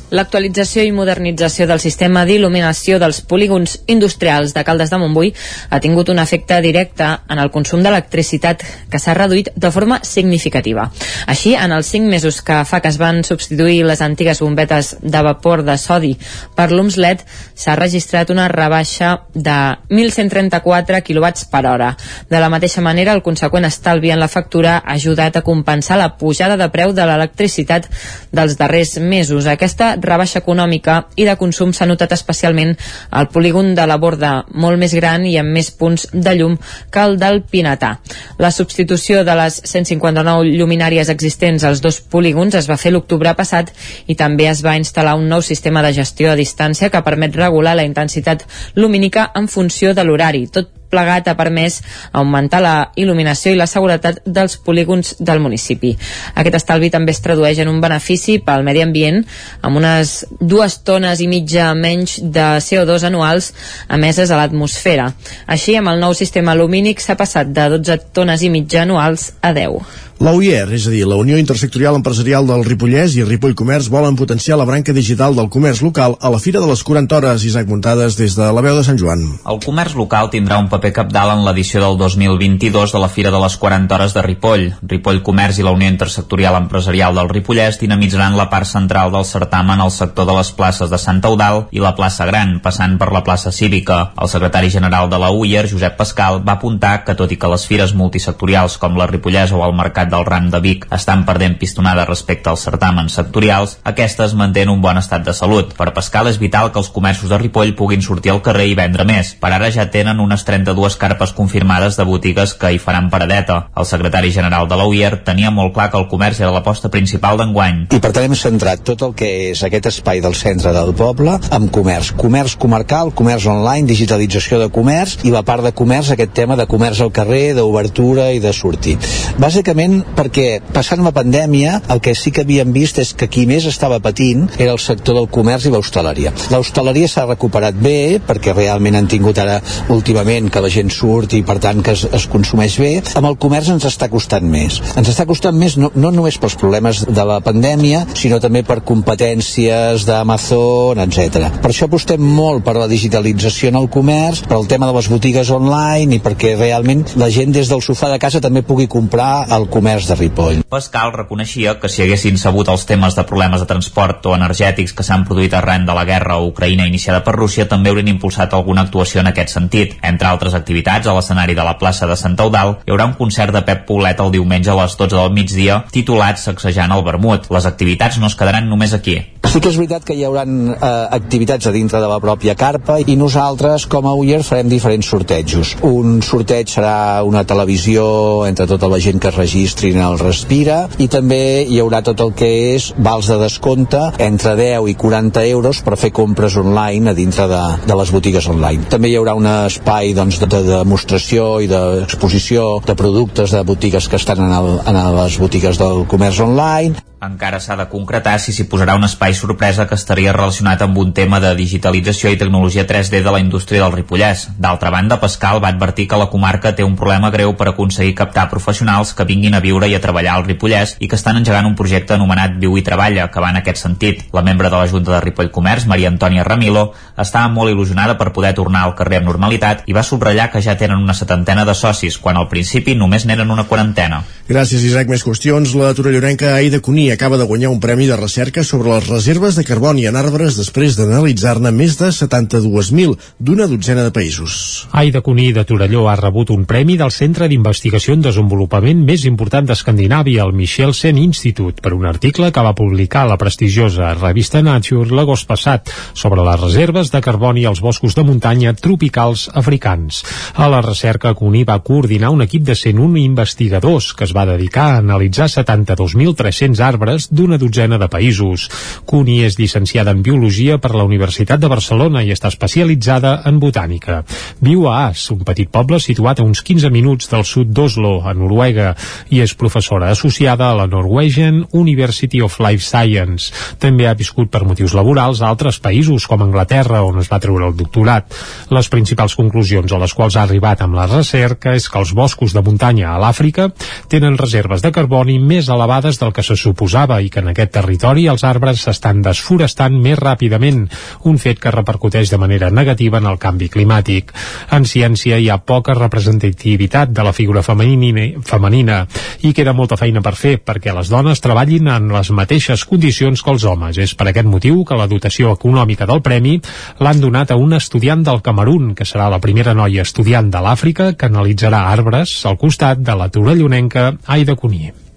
L'actualització 0.10 0.82
i 0.82 0.91
modernització 0.91 1.68
del 1.70 1.82
sistema 1.84 2.24
d'il·luminació 2.26 2.97
dels 2.97 3.20
polígons 3.22 3.76
industrials 3.86 4.55
de 4.55 4.64
Caldes 4.66 4.89
de 4.89 4.97
Montbui 4.97 5.34
ha 5.70 5.80
tingut 5.84 6.10
un 6.10 6.18
efecte 6.18 6.57
directe 6.66 7.05
en 7.30 7.38
el 7.38 7.51
consum 7.53 7.84
d'electricitat 7.86 8.64
que 8.89 8.97
s'ha 8.97 9.14
reduït 9.14 9.51
de 9.55 9.70
forma 9.72 9.99
significativa. 10.01 10.88
Així, 11.30 11.53
en 11.53 11.76
els 11.76 11.91
5 11.93 12.10
mesos 12.10 12.41
que 12.41 12.64
fa 12.66 12.80
que 12.82 12.89
es 12.89 12.97
van 12.97 13.22
substituir 13.24 13.84
les 13.86 14.01
antigues 14.01 14.41
bombetes 14.41 14.95
de 15.01 15.22
vapor 15.22 15.62
de 15.68 15.78
sodi 15.78 16.16
per 16.57 16.72
llums 16.72 16.97
LED, 16.97 17.22
s'ha 17.53 17.78
registrat 17.78 18.34
una 18.34 18.47
rebaixa 18.49 19.12
de 19.36 19.60
1.134 19.93 21.03
kW 21.05 21.45
per 21.51 21.64
hora. 21.70 21.91
De 22.30 22.41
la 22.41 22.49
mateixa 22.49 22.82
manera, 22.82 23.14
el 23.14 23.22
conseqüent 23.22 23.70
estalvi 23.70 24.10
en 24.10 24.20
la 24.20 24.28
factura 24.28 24.80
ha 24.80 24.97
ajudat 24.97 25.38
a 25.38 25.45
compensar 25.45 26.01
la 26.01 26.16
pujada 26.18 26.57
de 26.57 26.70
preu 26.74 26.97
de 26.97 27.05
l'electricitat 27.05 27.86
dels 28.34 28.57
darrers 28.57 28.97
mesos. 28.97 29.45
Aquesta 29.45 29.99
rebaixa 30.04 30.39
econòmica 30.39 30.95
i 31.16 31.26
de 31.28 31.36
consum 31.39 31.74
s'ha 31.74 31.88
notat 31.89 32.14
especialment 32.16 32.76
al 33.10 33.30
polígon 33.34 33.74
de 33.76 33.86
la 33.88 33.97
Borda, 33.97 34.45
molt 34.54 34.80
més 34.80 34.95
gran 34.97 35.26
i 35.26 35.36
amb 35.41 35.54
més 35.56 35.72
punts 35.72 36.08
de 36.14 36.36
llum 36.38 36.58
que 36.91 37.04
el 37.04 37.18
del 37.20 37.41
Pinatà. 37.43 37.95
La 38.38 38.52
substitució 38.52 39.24
de 39.28 39.36
les 39.39 39.62
159 39.66 40.56
lluminàries 40.56 41.10
existents 41.10 41.64
als 41.68 41.84
dos 41.86 42.02
polígons 42.02 42.56
es 42.56 42.70
va 42.70 42.80
fer 42.80 42.93
l'octubre 42.95 43.36
passat 43.36 43.72
i 44.08 44.16
també 44.16 44.50
es 44.50 44.64
va 44.66 44.78
instal·lar 44.80 45.18
un 45.20 45.30
nou 45.30 45.41
sistema 45.45 45.84
de 45.86 45.93
gestió 45.93 46.32
a 46.32 46.39
distància 46.39 46.89
que 46.89 47.06
permet 47.06 47.36
regular 47.36 47.76
la 47.76 47.88
intensitat 47.88 48.45
lumínica 48.76 49.32
en 49.36 49.47
funció 49.47 49.93
de 49.93 50.04
l'horari, 50.04 50.47
tot 50.47 50.79
plegat 50.90 51.30
ha 51.30 51.38
permès 51.40 51.80
augmentar 52.12 52.62
la 52.64 52.76
il·luminació 53.00 53.54
i 53.54 53.60
la 53.60 53.68
seguretat 53.70 54.22
dels 54.26 54.58
polígons 54.66 55.16
del 55.20 55.42
municipi. 55.44 55.94
Aquest 56.36 56.60
estalvi 56.60 56.92
també 56.94 57.14
es 57.16 57.22
tradueix 57.26 57.62
en 57.62 57.72
un 57.72 57.82
benefici 57.82 58.40
pel 58.46 58.66
medi 58.68 58.84
ambient 58.84 59.22
amb 59.62 59.80
unes 59.80 60.26
dues 60.40 60.80
tones 60.88 61.22
i 61.22 61.30
mitja 61.32 61.72
menys 61.78 62.20
de 62.22 62.48
CO2 62.66 63.08
anuals 63.10 63.54
emeses 63.90 64.32
a 64.32 64.40
l'atmosfera. 64.40 65.12
Així, 65.48 65.78
amb 65.78 65.94
el 65.94 66.02
nou 66.02 66.16
sistema 66.18 66.56
lumínic 66.58 67.02
s'ha 67.04 67.18
passat 67.20 67.54
de 67.54 67.70
12 67.78 68.14
tones 68.14 68.44
i 68.44 68.54
mitja 68.54 68.84
anuals 68.84 69.32
a 69.42 69.54
10. 69.56 70.09
La 70.20 70.34
UIR, 70.36 70.67
és 70.76 70.84
a 70.84 70.91
dir, 70.91 71.05
la 71.07 71.15
Unió 71.15 71.38
Intersectorial 71.39 71.95
Empresarial 71.95 72.43
del 72.43 72.65
Ripollès 72.67 73.13
i 73.15 73.22
Ripoll 73.24 73.53
Comerç 73.55 73.86
volen 73.88 74.17
potenciar 74.20 74.57
la 74.59 74.65
branca 74.67 74.91
digital 74.91 75.32
del 75.38 75.47
comerç 75.47 75.80
local 75.80 76.17
a 76.20 76.28
la 76.34 76.41
Fira 76.43 76.59
de 76.59 76.67
les 76.67 76.82
40 76.84 77.15
Hores, 77.15 77.45
Isaac 77.47 77.70
Muntades, 77.72 78.17
des 78.20 78.36
de 78.36 78.49
la 78.51 78.59
veu 78.59 78.76
de 78.76 78.84
Sant 78.84 78.99
Joan. 78.99 79.22
El 79.47 79.61
comerç 79.63 79.95
local 79.95 80.28
tindrà 80.34 80.57
un 80.59 80.67
paper 80.67 80.91
capdalt 80.97 81.38
en 81.38 81.45
l'edició 81.45 81.80
del 81.80 81.95
2022 82.01 82.91
de 82.91 82.99
la 82.99 83.07
Fira 83.07 83.32
de 83.32 83.39
les 83.39 83.55
40 83.61 83.95
Hores 83.95 84.17
de 84.17 84.26
Ripoll. 84.26 84.65
Ripoll 84.95 85.22
Comerç 85.24 85.61
i 85.61 85.63
la 85.63 85.72
Unió 85.78 85.88
Intersectorial 85.88 86.59
Empresarial 86.59 87.15
del 87.15 87.32
Ripollès 87.32 87.80
dinamitzaran 87.80 88.36
la 88.36 88.49
part 88.51 88.67
central 88.67 89.15
del 89.15 89.24
certamen 89.24 89.80
al 89.80 89.95
sector 89.95 90.28
de 90.28 90.36
les 90.36 90.51
places 90.51 90.91
de 90.91 90.99
Sant 90.99 91.24
Eudal 91.32 91.70
i 91.72 91.80
la 91.80 91.93
plaça 91.95 92.28
Gran, 92.28 92.57
passant 92.59 92.99
per 92.99 93.13
la 93.15 93.24
plaça 93.24 93.55
Cívica. 93.55 94.01
El 94.20 94.28
secretari 94.28 94.67
general 94.76 95.07
de 95.07 95.24
la 95.24 95.32
UIR, 95.32 95.63
Josep 95.72 95.95
Pascal, 95.95 96.43
va 96.43 96.59
apuntar 96.59 97.05
que 97.07 97.15
tot 97.15 97.32
i 97.32 97.39
que 97.39 97.55
les 97.55 97.63
fires 97.72 97.95
multisectorials 97.95 98.76
com 98.84 98.99
la 98.99 99.07
Ripollès 99.07 99.55
o 99.55 99.63
el 99.63 99.80
Mercat 99.80 100.09
del 100.10 100.26
Ram 100.26 100.49
de 100.49 100.60
Vic 100.64 100.88
estan 100.95 101.26
perdent 101.28 101.57
pistonada 101.62 102.05
respecte 102.07 102.49
als 102.51 102.66
certàmens 102.68 103.16
sectorials, 103.16 103.78
aquestes 103.84 104.36
mantenen 104.38 104.74
un 104.74 104.82
bon 104.82 104.97
estat 104.99 105.26
de 105.26 105.34
salut. 105.34 105.76
Per 105.78 105.91
Pascal 105.95 106.30
és 106.32 106.39
vital 106.41 106.72
que 106.74 106.82
els 106.82 106.91
comerços 106.93 107.30
de 107.30 107.38
Ripoll 107.39 107.76
puguin 107.78 108.03
sortir 108.05 108.34
al 108.34 108.43
carrer 108.45 108.68
i 108.70 108.78
vendre 108.78 109.05
més. 109.07 109.34
Per 109.39 109.51
ara 109.53 109.70
ja 109.74 109.88
tenen 109.93 110.20
unes 110.20 110.45
32 110.47 110.97
carpes 110.99 111.34
confirmades 111.38 111.97
de 111.97 112.05
botigues 112.07 112.53
que 112.60 112.74
hi 112.74 112.82
faran 112.82 113.10
paradeta. 113.14 113.62
El 113.78 113.88
secretari 113.89 114.32
general 114.36 114.68
de 114.70 114.78
l'UIR 114.80 115.22
tenia 115.28 115.51
molt 115.53 115.74
clar 115.76 115.89
que 115.91 115.99
el 116.01 116.07
comerç 116.12 116.41
era 116.41 116.51
l'aposta 116.55 116.89
principal 116.89 117.39
d'enguany. 117.39 117.86
I 117.95 118.01
per 118.01 118.14
tant 118.16 118.28
hem 118.28 118.38
centrat 118.38 118.84
tot 118.86 119.03
el 119.05 119.16
que 119.18 119.30
és 119.51 119.64
aquest 119.66 119.89
espai 119.91 120.22
del 120.24 120.38
centre 120.38 120.74
del 120.76 120.93
poble 120.97 121.38
amb 121.55 121.72
comerç. 121.74 122.14
Comerç 122.20 122.55
comarcal, 122.60 123.14
comerç 123.16 123.47
online, 123.51 123.88
digitalització 123.89 124.60
de 124.62 124.70
comerç 124.74 125.20
i 125.28 125.34
la 125.34 125.43
part 125.47 125.66
de 125.66 125.74
comerç, 125.76 126.14
aquest 126.14 126.34
tema 126.38 126.57
de 126.60 126.68
comerç 126.70 127.01
al 127.03 127.14
carrer, 127.16 127.53
d'obertura 127.57 128.30
i 128.36 128.41
de 128.43 128.53
sortir. 128.55 128.97
Bàsicament 129.39 129.99
perquè 130.18 130.60
passant 130.74 131.04
la 131.06 131.14
pandèmia 131.16 131.80
el 131.93 132.02
que 132.04 132.16
sí 132.16 132.32
que 132.36 132.43
havíem 132.45 132.74
vist 132.76 133.00
és 133.02 133.14
que 133.18 133.30
qui 133.32 133.45
més 133.50 133.66
estava 133.70 134.00
patint 134.04 134.47
era 134.58 134.74
el 134.74 134.82
sector 134.82 135.18
del 135.18 135.30
comerç 135.32 135.68
i 135.68 135.74
l'hostaleria. 135.74 136.34
L'hostaleria 136.54 137.10
s'ha 137.12 137.26
recuperat 137.28 137.78
bé 137.78 138.20
perquè 138.26 138.54
realment 138.56 139.00
han 139.00 139.10
tingut 139.12 139.39
ara 139.41 139.60
últimament 139.93 140.50
que 140.54 140.64
la 140.64 140.72
gent 140.74 140.91
surt 140.93 141.36
i 141.38 141.43
per 141.45 141.60
tant 141.64 141.82
que 141.86 141.95
es, 141.97 142.06
es 142.06 142.28
consumeix 142.32 142.78
bé. 142.82 142.91
Amb 143.20 143.30
el 143.32 143.38
comerç 143.41 143.72
ens 143.74 143.88
està 143.89 144.10
costant 144.12 144.45
més. 144.50 144.80
Ens 145.00 145.12
està 145.12 145.26
costant 145.30 145.58
més 145.58 145.78
no, 145.80 145.91
no 145.95 146.12
només 146.16 146.39
pels 146.41 146.58
problemes 146.60 147.04
de 147.08 147.26
la 147.26 147.39
pandèmia, 147.45 148.06
sinó 148.18 148.39
també 148.43 148.64
per 148.68 148.82
competències 148.88 150.06
d'Amazon, 150.08 151.02
etc. 151.06 151.50
Per 151.62 151.72
això 151.72 151.89
apostem 151.89 152.24
molt 152.24 152.64
per 152.66 152.76
la 152.78 152.89
digitalització 152.91 153.74
en 153.74 153.80
el 153.82 153.89
comerç, 153.91 154.43
per 154.50 154.58
el 154.60 154.68
tema 154.70 154.89
de 154.89 154.95
les 154.97 155.10
botigues 155.12 155.52
online 155.54 156.18
i 156.18 156.24
perquè 156.24 156.56
realment 156.58 157.06
la 157.20 157.30
gent 157.34 157.54
des 157.56 157.70
del 157.72 157.84
sofà 157.86 158.12
de 158.12 158.20
casa 158.22 158.41
també 158.43 158.64
pugui 158.66 158.88
comprar 158.91 159.45
al 159.50 159.68
comerç 159.72 159.89
de 159.90 160.16
Ripoll. 160.16 160.62
Pascal 160.70 161.10
reconeixia 161.16 161.80
que 161.82 161.90
si 161.90 162.04
haguessin 162.04 162.38
sabut 162.38 162.68
els 162.70 162.84
temes 162.86 163.16
de 163.18 163.24
problemes 163.26 163.64
de 163.64 163.66
transport 163.66 164.28
o 164.30 164.36
energètics 164.36 164.94
que 164.94 165.06
s'han 165.06 165.24
produït 165.26 165.56
arran 165.58 165.88
de 165.88 165.96
la 165.98 166.04
guerra 166.06 166.36
a 166.36 166.44
Ucraïna 166.46 166.86
iniciada 166.86 167.24
per 167.26 167.34
Rússia 167.34 167.66
també 167.68 167.90
haurien 167.90 168.12
impulsat 168.12 168.54
alguna 168.54 168.84
actuació 168.86 169.24
en 169.24 169.32
aquest 169.32 169.50
sentit. 169.56 169.96
Entre 170.06 170.30
altres 170.30 170.54
activitats, 170.54 171.10
a 171.10 171.16
l'escenari 171.18 171.58
de 171.58 171.66
la 171.66 171.74
plaça 171.82 172.06
de 172.06 172.18
Sant 172.22 172.38
Eudal 172.38 172.76
hi 172.86 172.94
haurà 172.94 173.10
un 173.10 173.18
concert 173.18 173.56
de 173.56 173.64
Pep 173.66 173.88
Poblet 173.88 174.22
el 174.22 174.30
diumenge 174.38 174.70
a 174.70 174.78
les 174.78 174.94
12 175.00 175.16
del 175.16 175.34
migdia 175.34 175.80
titulat 175.90 176.38
Sacsejant 176.38 176.94
el 176.94 177.04
Vermut. 177.08 177.50
Les 177.50 177.66
activitats 177.66 178.22
no 178.22 178.30
es 178.30 178.38
quedaran 178.38 178.70
només 178.70 178.94
aquí. 178.94 179.18
Sí 179.50 179.58
que 179.58 179.72
és 179.72 179.78
veritat 179.82 180.06
que 180.06 180.14
hi 180.14 180.22
haurà 180.28 180.44
eh, 180.46 180.90
activitats 181.18 181.66
a 181.66 181.74
dintre 181.74 181.98
de 181.98 182.12
la 182.12 182.20
pròpia 182.22 182.54
carpa 182.54 183.00
i 183.02 183.18
nosaltres 183.18 183.88
com 183.90 184.06
a 184.06 184.14
UIR 184.14 184.44
farem 184.46 184.70
diferents 184.70 185.10
sortejos. 185.10 185.74
Un 185.82 186.20
sorteig 186.22 186.70
serà 186.70 187.24
una 187.26 187.42
televisió 187.50 188.46
entre 188.46 188.70
tota 188.70 188.92
la 188.92 189.02
gent 189.02 189.18
que 189.18 189.32
es 189.34 189.40
registri 189.40 189.79
en 189.88 190.02
el 190.04 190.20
Respira 190.20 190.80
i 191.00 191.08
també 191.12 191.64
hi 191.64 191.80
haurà 191.82 192.02
tot 192.06 192.20
el 192.24 192.34
que 192.38 192.50
és 192.76 192.90
vals 192.98 193.30
de 193.32 193.40
descompte 193.42 194.02
entre 194.26 194.56
10 194.60 194.90
i 194.92 194.96
40 195.00 195.46
euros 195.50 195.82
per 195.86 195.98
fer 196.00 196.12
compres 196.16 196.58
online 196.60 197.12
a 197.12 197.18
dintre 197.18 197.48
de, 197.52 197.62
de 197.88 198.00
les 198.00 198.14
botigues 198.14 198.48
online. 198.52 198.90
També 198.92 199.12
hi 199.12 199.18
haurà 199.20 199.36
un 199.40 199.48
espai 199.50 200.14
doncs, 200.18 200.40
de, 200.44 200.50
de 200.52 200.64
demostració 200.70 201.52
i 201.64 201.70
d'exposició 201.72 202.80
de 202.86 202.98
productes 203.00 203.56
de 203.56 203.64
botigues 203.64 204.10
que 204.10 204.20
estan 204.20 204.44
en, 204.46 204.56
el, 204.56 204.74
en 204.86 205.04
les 205.20 205.40
botigues 205.42 205.80
del 205.82 206.06
comerç 206.10 206.44
online 206.46 207.09
encara 207.22 207.59
s'ha 207.59 207.76
de 207.76 207.86
concretar 207.91 208.38
si 208.39 208.53
s'hi 208.55 208.63
posarà 208.72 208.95
un 208.95 209.03
espai 209.03 209.34
sorpresa 209.36 209.86
que 209.88 209.95
estaria 209.99 210.32
relacionat 210.32 210.82
amb 210.86 210.97
un 211.01 211.11
tema 211.13 211.39
de 211.43 211.51
digitalització 211.55 212.32
i 212.32 212.38
tecnologia 212.39 212.86
3D 212.88 213.20
de 213.26 213.32
la 213.34 213.41
indústria 213.43 213.84
del 213.84 213.91
Ripollès. 213.97 214.47
D'altra 214.57 214.89
banda, 214.89 215.20
Pascal 215.20 215.59
va 215.63 215.72
advertir 215.74 216.07
que 216.07 216.20
la 216.20 216.30
comarca 216.32 216.72
té 216.76 216.86
un 216.88 216.95
problema 216.95 217.32
greu 217.32 217.55
per 217.59 217.70
aconseguir 217.70 218.15
captar 218.15 218.47
professionals 218.49 219.11
que 219.13 219.28
vinguin 219.28 219.57
a 219.57 219.59
viure 219.59 219.89
i 219.89 219.95
a 219.95 219.99
treballar 219.99 220.38
al 220.38 220.45
Ripollès 220.47 220.95
i 220.99 221.09
que 221.11 221.20
estan 221.20 221.41
engegant 221.41 221.67
un 221.67 221.76
projecte 221.76 222.15
anomenat 222.15 222.55
Viu 222.59 222.78
i 222.80 222.86
Treballa, 222.88 223.28
que 223.28 223.43
va 223.43 223.51
en 223.51 223.59
aquest 223.59 223.84
sentit. 223.84 224.24
La 224.34 224.45
membre 224.45 224.70
de 224.70 224.80
la 224.80 224.88
Junta 224.88 225.17
de 225.17 225.22
Ripoll 225.26 225.51
Comerç, 225.51 225.89
Maria 225.91 226.07
Antònia 226.13 226.47
Ramilo, 226.47 226.93
estava 227.17 227.51
molt 227.51 227.74
il·lusionada 227.74 228.15
per 228.15 228.32
poder 228.32 228.53
tornar 228.55 228.86
al 228.86 228.95
carrer 228.95 229.20
amb 229.20 229.28
normalitat 229.34 229.84
i 229.88 229.97
va 229.97 230.07
subratllar 230.07 230.49
que 230.53 230.63
ja 230.63 230.78
tenen 230.80 231.03
una 231.03 231.17
setantena 231.17 231.67
de 231.67 231.76
socis, 231.76 232.17
quan 232.17 232.39
al 232.39 232.47
principi 232.47 232.95
només 232.95 233.28
n'eren 233.28 233.51
una 233.51 233.67
quarantena. 233.67 234.24
Gràcies, 234.47 234.88
Isaac. 234.88 235.11
Més 235.11 235.24
qüestions. 235.26 235.76
La 235.76 235.91
torellorenca 235.93 236.55
Aida 236.55 236.80
Cuní 236.80 237.09
acaba 237.12 237.38
de 237.38 237.44
guanyar 237.44 237.70
un 237.72 237.80
premi 237.80 238.06
de 238.06 238.16
recerca 238.16 238.64
sobre 238.64 238.92
les 238.94 239.08
reserves 239.08 239.56
de 239.58 239.64
carboni 239.66 240.06
en 240.06 240.18
arbres 240.20 240.58
després 240.60 240.94
d'analitzar-ne 240.96 241.72
més 241.74 241.96
de 241.98 242.12
72.000 242.14 243.16
d'una 243.40 243.66
dotzena 243.72 244.04
de 244.06 244.14
països. 244.14 244.86
Aida 244.92 245.22
Cuní 245.26 245.50
de 245.56 245.64
Torelló 245.66 246.06
ha 246.10 246.16
rebut 246.20 246.54
un 246.54 246.68
premi 246.70 246.98
del 247.00 247.10
Centre 247.12 247.48
d'Investigació 247.50 248.14
en 248.14 248.22
Desenvolupament 248.26 249.02
més 249.08 249.26
important 249.26 249.66
d'Escandinàvia, 249.66 250.44
el 250.46 250.54
Michelsen 250.54 251.18
Institute, 251.18 251.82
per 251.82 251.96
un 251.98 252.06
article 252.06 252.52
que 252.54 252.66
va 252.68 252.76
publicar 252.78 253.26
la 253.26 253.40
prestigiosa 253.42 254.14
revista 254.14 254.62
Nature 254.62 255.16
l'agost 255.16 255.50
passat 255.50 255.90
sobre 256.14 256.46
les 256.46 256.62
reserves 256.62 257.10
de 257.10 257.24
carboni 257.26 257.66
als 257.66 257.82
boscos 257.82 258.14
de 258.14 258.28
muntanya 258.28 258.76
tropicals 258.78 259.50
africans. 259.54 260.22
A 260.54 260.70
la 260.70 260.84
recerca, 260.86 261.34
Cuní 261.34 261.66
va 261.66 261.82
coordinar 261.82 262.30
un 262.30 262.46
equip 262.46 262.70
de 262.70 262.78
101 262.78 263.18
investigadors 263.26 264.14
que 264.14 264.30
es 264.30 264.36
va 264.38 264.46
dedicar 264.46 264.92
a 264.94 265.02
analitzar 265.02 265.50
72.300 265.50 266.80
arbres 266.86 266.99
d'una 267.32 267.58
dotzena 267.58 267.97
de 267.97 268.08
països. 268.12 268.67
Cuní 269.05 269.39
és 269.46 269.58
llicenciada 269.59 270.12
en 270.12 270.21
Biologia 270.24 270.78
per 270.78 270.93
la 270.96 271.05
Universitat 271.08 271.59
de 271.59 271.70
Barcelona 271.71 272.24
i 272.24 272.34
està 272.34 272.51
especialitzada 272.51 273.39
en 273.50 273.59
botànica. 273.59 274.24
Viu 274.62 274.88
a 274.89 275.08
As, 275.09 275.30
un 275.32 275.43
petit 275.47 275.70
poble 275.71 276.00
situat 276.04 276.39
a 276.39 276.46
uns 276.46 276.62
15 276.66 276.92
minuts 276.92 277.30
del 277.32 277.46
sud 277.47 277.71
d'Oslo, 277.74 278.20
a 278.28 278.34
Noruega, 278.34 278.93
i 279.30 279.42
és 279.42 279.55
professora 279.55 280.12
associada 280.12 280.70
a 280.70 280.76
la 280.76 280.88
Norwegian 280.88 281.63
University 281.71 282.42
of 282.42 282.59
Life 282.59 282.86
Science. 282.86 283.54
També 283.80 284.08
ha 284.08 284.17
viscut 284.17 284.51
per 284.51 284.66
motius 284.67 284.96
laborals 284.97 285.42
a 285.42 285.50
altres 285.50 285.80
països, 285.80 286.28
com 286.28 286.43
Anglaterra, 286.43 287.04
on 287.08 287.21
es 287.24 287.32
va 287.32 287.42
treure 287.42 287.70
el 287.70 287.78
doctorat. 287.78 288.28
Les 288.70 288.89
principals 288.92 289.38
conclusions 289.39 289.92
a 289.92 290.01
les 290.01 290.13
quals 290.13 290.38
ha 290.38 290.46
arribat 290.46 290.84
amb 290.84 290.97
la 291.00 291.08
recerca 291.08 291.74
és 291.78 291.88
que 291.89 292.00
els 292.01 292.13
boscos 292.13 292.54
de 292.54 292.63
muntanya 292.66 293.13
a 293.13 293.20
l'Àfrica 293.21 293.70
tenen 294.12 294.38
reserves 294.38 294.84
de 294.84 294.92
carboni 294.92 295.39
més 295.39 295.70
elevades 295.70 296.20
del 296.20 296.34
que 296.36 296.43
se 296.46 296.58
suposava 296.59 296.88
suposava 296.89 297.21
i 297.21 297.29
que 297.29 297.39
en 297.43 297.51
aquest 297.51 297.71
territori 297.71 298.25
els 298.28 298.43
arbres 298.43 298.82
s'estan 298.82 299.21
desforestant 299.21 299.93
més 300.01 300.17
ràpidament, 300.17 300.87
un 301.29 301.37
fet 301.37 301.59
que 301.61 301.71
repercuteix 301.71 302.32
de 302.32 302.37
manera 302.41 302.70
negativa 302.71 303.20
en 303.20 303.28
el 303.29 303.37
canvi 303.37 303.70
climàtic. 303.70 304.33
En 304.71 304.86
ciència 304.86 305.37
hi 305.37 305.49
ha 305.49 305.59
poca 305.59 305.93
representativitat 305.93 307.11
de 307.13 307.24
la 307.24 307.33
figura 307.33 307.61
femenina, 307.61 308.41
femenina 308.41 309.05
i 309.45 309.53
queda 309.53 309.74
molta 309.74 309.97
feina 309.97 310.21
per 310.21 310.33
fer 310.36 310.57
perquè 310.66 310.93
les 310.95 311.09
dones 311.09 311.41
treballin 311.41 311.87
en 311.93 312.09
les 312.13 312.32
mateixes 312.32 312.86
condicions 312.86 313.43
que 313.43 313.51
els 313.53 313.66
homes. 313.66 313.97
És 313.97 314.16
per 314.16 314.29
aquest 314.29 314.49
motiu 314.49 314.83
que 314.83 314.97
la 314.97 315.07
dotació 315.07 315.53
econòmica 315.53 316.07
del 316.09 316.24
premi 316.25 316.57
l'han 316.99 317.21
donat 317.21 317.51
a 317.51 317.59
una 317.59 317.78
estudiant 317.78 318.24
del 318.25 318.41
Camerún, 318.41 318.95
que 318.95 319.05
serà 319.05 319.29
la 319.29 319.41
primera 319.43 319.75
noia 319.78 320.01
estudiant 320.07 320.49
de 320.49 320.63
l'Àfrica 320.63 321.13
que 321.13 321.29
analitzarà 321.29 321.86
arbres 321.91 322.39
al 322.49 322.57
costat 322.57 323.03
de 323.05 323.16
la 323.20 323.29
torellonenca 323.29 324.16
Aida 324.25 324.55
Cuní 324.55 325.09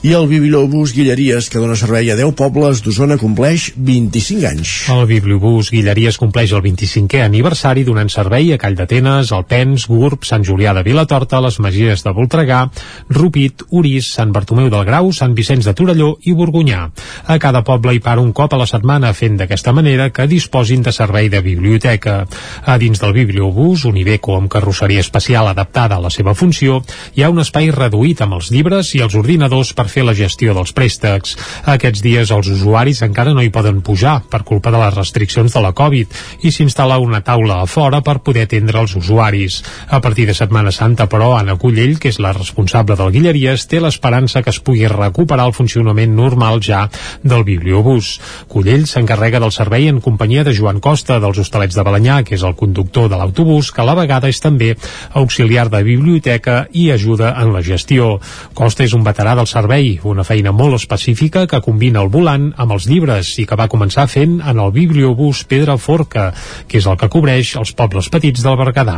i 0.00 0.12
el 0.14 0.28
Bibliobús 0.30 0.92
Guilleries, 0.94 1.48
que 1.50 1.58
dona 1.58 1.74
servei 1.74 2.06
a 2.12 2.14
10 2.14 2.36
pobles 2.38 2.84
d'Osona, 2.86 3.16
compleix 3.18 3.72
25 3.74 4.46
anys. 4.46 4.72
El 4.94 5.08
Bibliobús 5.10 5.72
Guilleries 5.74 6.20
compleix 6.22 6.52
el 6.54 6.62
25è 6.62 7.24
aniversari 7.24 7.82
donant 7.82 8.06
servei 8.12 8.52
a 8.54 8.58
Call 8.62 8.76
d'Atenes, 8.78 9.32
Alpens, 9.34 9.88
Gurb, 9.90 10.22
Sant 10.22 10.46
Julià 10.46 10.70
de 10.76 10.84
Vilatorta, 10.86 11.40
les 11.42 11.58
Magies 11.58 12.06
de 12.06 12.12
Voltregà, 12.14 12.60
Rupit, 13.10 13.64
Uris, 13.74 14.12
Sant 14.14 14.30
Bartomeu 14.36 14.68
del 14.70 14.84
Grau, 14.86 15.10
Sant 15.10 15.34
Vicenç 15.34 15.66
de 15.66 15.74
Torelló 15.74 16.12
i 16.22 16.36
Borgunyà. 16.38 16.84
A 17.26 17.38
cada 17.42 17.64
poble 17.66 17.96
hi 17.96 18.02
para 18.04 18.22
un 18.22 18.30
cop 18.30 18.54
a 18.54 18.62
la 18.62 18.70
setmana 18.70 19.10
fent 19.18 19.40
d'aquesta 19.42 19.74
manera 19.74 20.12
que 20.14 20.28
disposin 20.30 20.86
de 20.86 20.94
servei 20.94 21.26
de 21.26 21.42
biblioteca. 21.42 22.20
A 22.62 22.78
dins 22.78 23.02
del 23.02 23.16
Bibliobús, 23.18 23.82
un 23.90 23.98
Ibeco 23.98 24.38
amb 24.38 24.52
carrosseria 24.52 25.02
especial 25.02 25.50
adaptada 25.50 25.98
a 25.98 26.06
la 26.06 26.14
seva 26.14 26.38
funció, 26.38 26.84
hi 27.18 27.26
ha 27.26 27.34
un 27.34 27.42
espai 27.42 27.72
reduït 27.74 28.22
amb 28.22 28.38
els 28.38 28.54
llibres 28.54 28.94
i 28.94 29.02
els 29.02 29.18
ordinadors 29.18 29.74
per 29.74 29.87
fer 29.88 30.04
la 30.06 30.14
gestió 30.16 30.54
dels 30.56 30.72
préstecs. 30.76 31.36
Aquests 31.68 32.02
dies 32.04 32.32
els 32.34 32.50
usuaris 32.52 33.02
encara 33.06 33.34
no 33.34 33.42
hi 33.42 33.52
poden 33.54 33.80
pujar 33.82 34.20
per 34.30 34.44
culpa 34.48 34.72
de 34.74 34.80
les 34.82 34.94
restriccions 34.94 35.54
de 35.54 35.62
la 35.64 35.74
Covid 35.76 36.14
i 36.44 36.52
s'instal·la 36.54 36.98
una 37.02 37.22
taula 37.24 37.62
a 37.62 37.66
fora 37.66 38.00
per 38.04 38.18
poder 38.24 38.46
atendre 38.46 38.80
els 38.80 38.96
usuaris. 38.98 39.62
A 39.88 40.00
partir 40.04 40.26
de 40.28 40.34
Setmana 40.34 40.72
Santa, 40.72 41.08
però, 41.08 41.34
Anna 41.38 41.56
Cullell, 41.58 41.98
que 41.98 42.12
és 42.12 42.20
la 42.22 42.32
responsable 42.36 42.96
del 42.98 43.12
Guilleries, 43.14 43.66
té 43.68 43.80
l'esperança 43.80 44.42
que 44.42 44.52
es 44.54 44.60
pugui 44.60 44.86
recuperar 44.90 45.48
el 45.48 45.56
funcionament 45.56 46.14
normal 46.16 46.60
ja 46.64 46.86
del 47.22 47.44
bibliobús. 47.44 48.18
Cullell 48.48 48.86
s'encarrega 48.90 49.40
del 49.40 49.54
servei 49.54 49.88
en 49.88 50.00
companyia 50.04 50.44
de 50.44 50.54
Joan 50.56 50.80
Costa, 50.84 51.20
dels 51.22 51.38
Hostalets 51.38 51.76
de 51.78 51.84
Balanyà, 51.86 52.22
que 52.26 52.36
és 52.36 52.44
el 52.44 52.56
conductor 52.58 53.08
de 53.08 53.18
l'autobús, 53.20 53.70
que 53.72 53.82
a 53.82 53.88
la 53.88 53.96
vegada 53.98 54.28
és 54.28 54.40
també 54.42 54.74
auxiliar 55.14 55.68
de 55.70 55.82
biblioteca 55.86 56.64
i 56.72 56.88
ajuda 56.90 57.34
en 57.38 57.52
la 57.54 57.62
gestió. 57.62 58.16
Costa 58.58 58.84
és 58.84 58.94
un 58.96 59.04
veterà 59.06 59.36
del 59.38 59.46
servei, 59.46 59.77
una 59.78 60.24
feina 60.26 60.50
molt 60.50 60.74
específica 60.74 61.44
que 61.46 61.60
combina 61.62 62.00
el 62.02 62.10
volant 62.10 62.48
amb 62.58 62.74
els 62.74 62.88
llibres 62.90 63.30
i 63.38 63.44
que 63.46 63.56
va 63.58 63.68
començar 63.70 64.08
fent 64.10 64.38
en 64.40 64.58
el 64.58 64.72
bibliobús 64.74 65.44
Pedra 65.48 65.76
Forca, 65.78 66.32
que 66.66 66.80
és 66.80 66.86
el 66.90 66.96
que 66.98 67.08
cobreix 67.12 67.54
els 67.60 67.72
pobles 67.78 68.08
petits 68.10 68.42
del 68.42 68.56
Berguedà. 68.58 68.96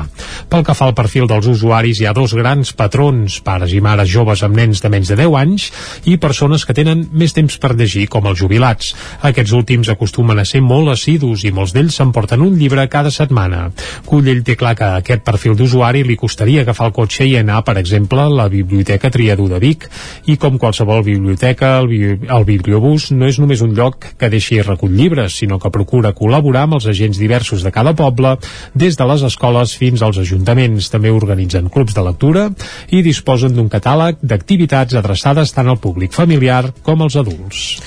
Pel 0.49 0.65
que 0.65 0.77
fa 0.77 0.89
al 0.89 0.97
perfil 0.97 1.29
dels 1.29 1.49
usuaris, 1.51 2.01
hi 2.01 2.09
ha 2.09 2.15
dos 2.17 2.33
grans 2.39 2.73
patrons, 2.73 3.41
pares 3.45 3.75
i 3.77 3.81
mares 3.85 4.09
joves 4.09 4.45
amb 4.47 4.57
nens 4.57 4.81
de 4.81 4.93
menys 4.93 5.11
de 5.13 5.19
10 5.21 5.37
anys 5.41 5.69
i 6.09 6.17
persones 6.23 6.65
que 6.65 6.77
tenen 6.77 7.05
més 7.13 7.37
temps 7.37 7.59
per 7.61 7.75
llegir, 7.77 8.07
com 8.09 8.27
els 8.31 8.41
jubilats. 8.41 8.95
Aquests 9.27 9.53
últims 9.57 9.93
acostumen 9.93 10.41
a 10.41 10.47
ser 10.49 10.63
molt 10.65 10.95
assidus 10.95 11.45
i 11.45 11.53
molts 11.53 11.75
d'ells 11.77 12.01
s'emporten 12.01 12.41
un 12.41 12.57
llibre 12.57 12.87
cada 12.89 13.13
setmana. 13.13 13.67
Cullell 14.09 14.45
té 14.47 14.57
clar 14.57 14.75
que 14.79 14.89
a 14.89 15.03
aquest 15.05 15.27
perfil 15.27 15.59
d'usuari 15.59 16.05
li 16.09 16.17
costaria 16.17 16.65
agafar 16.65 16.89
el 16.89 16.97
cotxe 16.97 17.29
i 17.29 17.37
anar, 17.37 17.61
per 17.69 17.77
exemple, 17.83 18.25
a 18.25 18.33
la 18.41 18.49
Biblioteca 18.49 19.13
Triadú 19.13 19.51
de 19.51 19.61
Vic, 19.61 19.91
i 20.31 20.39
com 20.41 20.59
biblioteca, 20.79 21.79
el, 21.81 21.89
bi 21.89 22.01
el 22.29 22.45
bibliobús 22.45 23.11
no 23.11 23.27
és 23.27 23.39
només 23.39 23.61
un 23.61 23.75
lloc 23.75 24.07
que 24.19 24.31
deixi 24.31 24.61
recull 24.63 24.95
llibres, 24.95 25.37
sinó 25.41 25.59
que 25.59 25.71
procura 25.71 26.15
col·laborar 26.15 26.65
amb 26.67 26.79
els 26.79 26.87
agents 26.87 27.19
diversos 27.19 27.63
de 27.63 27.71
cada 27.71 27.95
poble, 27.95 28.37
des 28.75 28.97
de 28.97 29.07
les 29.07 29.23
escoles 29.23 29.75
fins 29.77 30.03
als 30.03 30.19
ajuntaments. 30.19 30.91
També 30.91 31.11
organitzen 31.11 31.69
clubs 31.69 31.95
de 31.95 32.05
lectura 32.05 32.51
i 32.91 33.03
disposen 33.03 33.55
d'un 33.55 33.69
catàleg 33.69 34.21
d'activitats 34.23 34.95
adreçades 34.95 35.53
tant 35.53 35.69
al 35.69 35.81
públic 35.81 36.13
familiar 36.13 36.73
com 36.83 37.03
als 37.03 37.17
adults. 37.17 37.81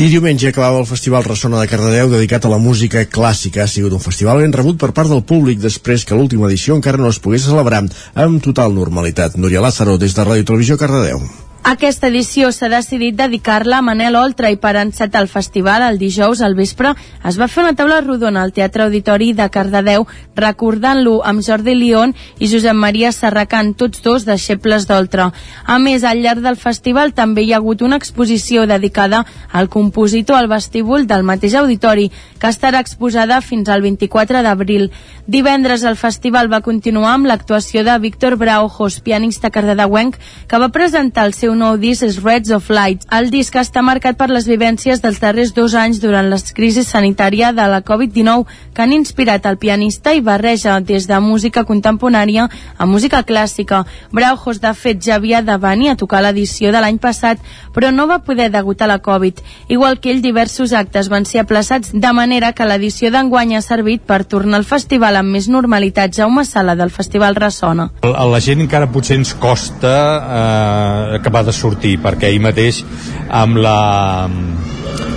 I 0.00 0.08
diumenge 0.08 0.48
acabava 0.48 0.78
el 0.80 0.88
Festival 0.88 1.26
Ressona 1.26 1.60
de 1.60 1.68
Cardedeu 1.68 2.08
dedicat 2.08 2.46
a 2.46 2.52
la 2.52 2.60
música 2.62 3.02
clàssica. 3.04 3.64
Ha 3.64 3.68
sigut 3.68 3.92
un 3.92 4.00
festival 4.00 4.40
ben 4.40 4.54
rebut 4.54 4.78
per 4.80 4.94
part 4.96 5.10
del 5.12 5.26
públic 5.26 5.60
després 5.60 6.06
que 6.06 6.16
l'última 6.16 6.48
edició 6.48 6.78
encara 6.78 7.02
no 7.02 7.10
es 7.10 7.20
pogués 7.20 7.44
celebrar 7.50 7.84
amb 8.14 8.42
total 8.42 8.74
normalitat. 8.74 9.36
Núria 9.36 9.60
Lázaro, 9.60 9.98
des 9.98 10.16
de 10.16 10.24
Ràdio 10.24 10.48
Televisió 10.48 10.80
Cardedeu. 10.80 11.49
Aquesta 11.62 12.08
edició 12.08 12.48
s'ha 12.56 12.70
decidit 12.72 13.18
dedicar-la 13.18 13.78
a 13.78 13.84
Manel 13.84 14.14
Oltra 14.16 14.48
i 14.48 14.56
per 14.56 14.78
encetar 14.80 15.20
el 15.20 15.28
festival 15.28 15.82
el 15.84 15.98
dijous 16.00 16.40
al 16.40 16.54
vespre 16.56 16.94
es 17.28 17.36
va 17.36 17.48
fer 17.52 17.60
una 17.62 17.74
taula 17.76 17.98
rodona 18.00 18.40
al 18.40 18.54
Teatre 18.56 18.86
Auditori 18.86 19.34
de 19.36 19.44
Cardedeu 19.52 20.06
recordant-lo 20.40 21.18
amb 21.20 21.44
Jordi 21.44 21.74
Lion 21.76 22.14
i 22.38 22.48
Josep 22.48 22.74
Maria 22.74 23.10
Serracant, 23.12 23.74
tots 23.76 24.00
dos 24.00 24.24
deixebles 24.24 24.86
d'Oltra. 24.88 25.28
A 25.66 25.76
més, 25.78 26.02
al 26.02 26.22
llarg 26.24 26.40
del 26.40 26.56
festival 26.56 27.12
també 27.12 27.44
hi 27.44 27.52
ha 27.52 27.58
hagut 27.60 27.84
una 27.84 28.00
exposició 28.00 28.64
dedicada 28.66 29.26
al 29.52 29.68
compositor 29.68 30.40
al 30.40 30.48
vestíbul 30.48 31.06
del 31.06 31.28
mateix 31.28 31.54
auditori, 31.60 32.08
que 32.40 32.48
estarà 32.48 32.80
exposada 32.80 33.42
fins 33.44 33.68
al 33.68 33.84
24 33.84 34.42
d'abril. 34.42 34.88
Divendres 35.26 35.84
el 35.84 36.00
festival 36.00 36.48
va 36.52 36.64
continuar 36.64 37.12
amb 37.14 37.28
l'actuació 37.28 37.84
de 37.84 37.98
Víctor 37.98 38.36
Braujos, 38.40 39.00
pianista 39.04 39.50
cardedeuenc, 39.50 40.16
que 40.48 40.58
va 40.58 40.72
presentar 40.72 41.28
el 41.28 41.34
seu 41.34 41.49
nou 41.54 41.76
disc 41.80 42.04
és 42.06 42.18
Reds 42.22 42.50
of 42.54 42.68
Light. 42.70 43.06
El 43.12 43.30
disc 43.32 43.54
està 43.56 43.82
marcat 43.82 44.18
per 44.18 44.28
les 44.30 44.46
vivències 44.48 45.00
dels 45.02 45.20
darrers 45.22 45.54
dos 45.56 45.74
anys 45.74 46.00
durant 46.02 46.28
la 46.30 46.38
crisi 46.54 46.84
sanitària 46.84 47.52
de 47.52 47.66
la 47.70 47.82
Covid-19 47.86 48.46
que 48.74 48.82
han 48.82 48.92
inspirat 48.92 49.46
el 49.46 49.58
pianista 49.58 50.14
i 50.14 50.22
barreja 50.24 50.78
des 50.80 51.06
de 51.08 51.20
música 51.20 51.64
contemporània 51.64 52.48
a 52.76 52.86
música 52.86 53.22
clàssica. 53.24 53.84
Braujos, 54.12 54.60
de 54.60 54.72
fet, 54.74 55.02
ja 55.04 55.16
havia 55.16 55.42
de 55.42 55.56
venir 55.60 55.90
a 55.90 55.96
tocar 55.96 56.22
l'edició 56.22 56.72
de 56.72 56.80
l'any 56.80 56.98
passat, 56.98 57.38
però 57.74 57.90
no 57.94 58.06
va 58.06 58.20
poder 58.24 58.50
degut 58.50 58.82
a 58.82 58.88
la 58.90 58.98
Covid. 58.98 59.40
Igual 59.68 60.00
que 60.00 60.10
ell, 60.10 60.22
diversos 60.22 60.72
actes 60.72 61.08
van 61.08 61.24
ser 61.24 61.42
aplaçats 61.44 61.92
de 61.92 62.12
manera 62.12 62.52
que 62.52 62.66
l'edició 62.66 63.10
d'enguany 63.10 63.56
ha 63.56 63.62
servit 63.62 64.02
per 64.06 64.24
tornar 64.24 64.60
al 64.60 64.68
festival 64.68 65.16
amb 65.16 65.32
més 65.34 65.48
normalitat. 65.48 66.14
Jaume 66.16 66.44
Sala, 66.44 66.76
del 66.76 66.90
Festival 66.90 67.36
Ressona. 67.36 67.90
A 68.02 68.26
la 68.26 68.40
gent 68.40 68.62
encara 68.64 68.90
potser 68.90 69.18
ens 69.20 69.34
costa 69.34 69.94
eh, 70.20 71.20
acabar 71.40 71.46
de 71.46 71.52
sortir, 71.52 71.98
perquè 72.00 72.28
ahir 72.28 72.40
mateix 72.40 72.84
amb 73.28 73.56
la, 73.56 74.28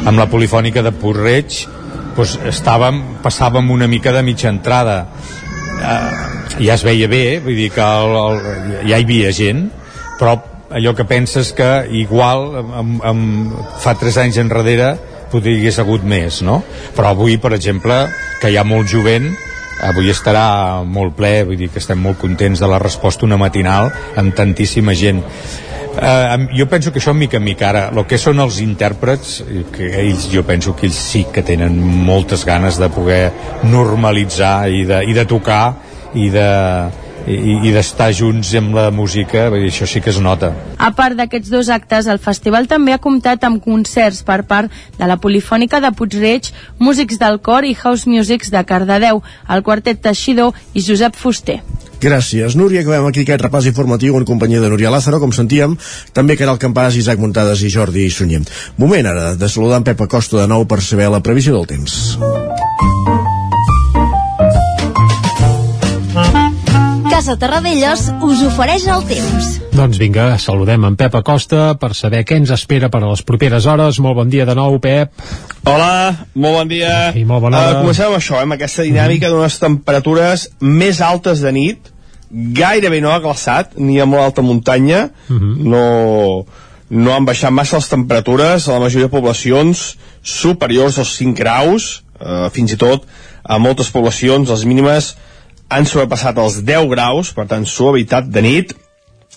amb 0.08 0.18
la 0.18 0.28
polifònica 0.30 0.84
de 0.84 0.92
Porreig 0.92 1.68
doncs 2.16 2.38
estàvem, 2.46 3.20
passàvem 3.24 3.70
una 3.72 3.88
mica 3.88 4.14
de 4.14 4.22
mitja 4.24 4.50
entrada 4.50 5.08
eh, 5.82 6.12
ja 6.62 6.76
es 6.76 6.84
veia 6.84 7.08
bé 7.10 7.40
vull 7.44 7.58
dir 7.58 7.72
que 7.74 7.82
el, 7.82 8.16
el, 8.16 8.42
ja 8.90 9.00
hi 9.00 9.04
havia 9.04 9.32
gent 9.34 9.66
però 10.20 10.38
allò 10.74 10.94
que 10.96 11.06
penses 11.06 11.52
que 11.54 11.88
igual 11.92 12.56
amb, 12.62 13.02
amb, 13.04 13.58
fa 13.82 13.96
3 13.98 14.22
anys 14.26 14.40
enrere 14.44 14.94
potser 15.32 15.50
hi 15.50 15.64
hagués 15.64 15.80
hagut 15.82 16.06
més 16.06 16.44
no? 16.46 16.62
però 16.96 17.12
avui 17.12 17.40
per 17.42 17.56
exemple 17.58 18.06
que 18.40 18.54
hi 18.54 18.60
ha 18.62 18.64
molt 18.64 18.88
jovent 18.88 19.32
avui 19.84 20.14
estarà 20.14 20.84
molt 20.86 21.18
ple, 21.18 21.42
vull 21.50 21.58
dir 21.60 21.72
que 21.74 21.82
estem 21.82 22.00
molt 22.00 22.22
contents 22.22 22.62
de 22.62 22.70
la 22.70 22.80
resposta 22.80 23.26
una 23.26 23.42
matinal 23.42 23.90
amb 24.22 24.36
tantíssima 24.38 24.94
gent 24.96 25.24
Uh, 25.94 26.48
jo 26.58 26.66
penso 26.66 26.92
que 26.92 26.98
això 26.98 27.14
mica 27.14 27.38
en 27.38 27.46
mica. 27.46 27.70
Ara 27.70 27.84
el 27.94 28.06
que 28.10 28.18
són 28.18 28.42
els 28.44 28.60
intèrprets 28.64 29.40
que 29.76 29.92
ells, 30.02 30.28
jo 30.34 30.46
penso 30.48 30.74
que 30.76 30.88
ells 30.90 31.00
sí 31.12 31.26
que 31.34 31.46
tenen 31.46 31.78
moltes 31.78 32.46
ganes 32.50 32.80
de 32.82 32.90
poder 32.94 33.24
normalitzar 33.70 34.70
i 34.74 34.84
de, 34.90 35.04
i 35.06 35.14
de 35.14 35.26
tocar 35.30 35.64
i 36.18 36.30
de, 36.34 36.50
i, 37.28 37.70
i 37.70 37.74
d'estar 37.74 38.12
junts 38.16 38.54
amb 38.60 38.76
la 38.76 38.90
música, 38.92 39.48
dir, 39.54 39.70
això 39.70 39.88
sí 39.90 40.02
que 40.04 40.12
es 40.14 40.20
nota. 40.24 40.52
A 40.78 40.92
part 40.96 41.18
d'aquests 41.20 41.52
dos 41.54 41.70
actes, 41.74 42.10
el 42.12 42.20
festival 42.24 42.68
també 42.72 42.96
ha 42.96 43.02
comptat 43.04 43.44
amb 43.48 43.64
concerts 43.64 44.24
per 44.28 44.42
part 44.50 44.72
de 45.00 45.10
la 45.10 45.20
Polifònica 45.22 45.82
de 45.84 45.94
Puigreig, 45.96 46.52
músics 46.80 47.20
del 47.22 47.40
cor 47.44 47.66
i 47.66 47.76
house 47.76 48.10
musics 48.10 48.52
de 48.52 48.64
Cardedeu, 48.68 49.24
el 49.50 49.64
quartet 49.64 50.02
Teixidor 50.04 50.54
i 50.74 50.84
Josep 50.84 51.16
Fuster. 51.16 51.62
Gràcies, 52.04 52.58
Núria. 52.60 52.82
Acabem 52.84 53.06
aquí 53.08 53.24
aquest 53.24 53.46
repàs 53.46 53.68
informatiu 53.70 54.18
en 54.20 54.26
companyia 54.28 54.60
de 54.60 54.68
Núria 54.68 54.92
Lázaro, 54.92 55.22
com 55.24 55.32
sentíem, 55.32 55.78
també 56.12 56.36
Caral 56.36 56.60
Campàs, 56.60 56.98
Isaac 57.00 57.22
Muntades 57.24 57.64
i 57.64 57.72
Jordi 57.72 58.10
Sunyer. 58.12 58.44
Moment 58.76 59.08
ara 59.08 59.32
de 59.40 59.48
saludar 59.48 59.80
en 59.80 59.88
Pep 59.88 60.04
Acosta 60.04 60.42
de 60.42 60.50
nou 60.52 60.68
per 60.68 60.82
saber 60.84 61.08
la 61.14 61.24
previsió 61.24 61.56
del 61.56 61.70
temps. 61.72 62.02
Casa 67.14 67.36
Terradellos 67.38 68.08
us 68.26 68.40
ofereix 68.42 68.88
el 68.90 69.04
temps. 69.06 69.50
Doncs 69.78 70.00
vinga, 70.02 70.32
saludem 70.42 70.82
en 70.88 70.96
Pep 70.98 71.14
Acosta 71.20 71.76
per 71.78 71.92
saber 71.94 72.24
què 72.26 72.40
ens 72.40 72.50
espera 72.56 72.88
per 72.90 73.04
a 73.04 73.10
les 73.12 73.22
properes 73.22 73.68
hores. 73.70 74.00
Molt 74.02 74.18
bon 74.18 74.32
dia 74.34 74.48
de 74.50 74.56
nou, 74.58 74.80
Pep. 74.82 75.12
Hola, 75.70 76.26
molt 76.34 76.56
bon 76.58 76.72
dia. 76.72 77.12
I 77.14 77.22
molt 77.30 77.44
bona 77.46 77.60
hora. 77.60 77.76
Uh, 77.76 77.82
comencem 77.84 78.08
amb 78.10 78.18
això, 78.18 78.40
eh, 78.40 78.48
amb 78.48 78.56
aquesta 78.56 78.82
dinàmica 78.88 79.30
d'unes 79.30 79.58
temperatures 79.62 80.48
més 80.66 81.02
altes 81.06 81.44
de 81.46 81.52
nit, 81.54 81.92
gairebé 82.32 82.98
no 83.06 83.12
ha 83.14 83.20
glaçat, 83.22 83.78
ni 83.78 84.00
a 84.02 84.08
molt 84.10 84.24
alta 84.24 84.42
muntanya, 84.42 85.12
Mhm. 85.30 85.70
no, 85.70 86.46
no 86.90 87.14
han 87.14 87.26
baixat 87.30 87.54
massa 87.54 87.78
les 87.78 87.90
temperatures 87.90 88.68
a 88.68 88.72
la 88.74 88.80
majoria 88.88 89.06
de 89.06 89.14
poblacions 89.14 90.00
superiors 90.24 90.98
als 90.98 91.14
5 91.22 91.38
graus, 91.38 92.02
eh, 92.20 92.50
fins 92.50 92.74
i 92.74 92.76
tot 92.76 93.06
a 93.44 93.60
moltes 93.60 93.92
poblacions 93.92 94.50
les 94.50 94.66
mínimes 94.66 95.16
han 95.70 95.88
sobrepassat 95.90 96.40
els 96.42 96.62
10 96.66 96.90
graus, 96.92 97.32
per 97.34 97.48
tant 97.50 97.66
suavitat 97.66 98.28
de 98.30 98.44
nit, 98.44 98.74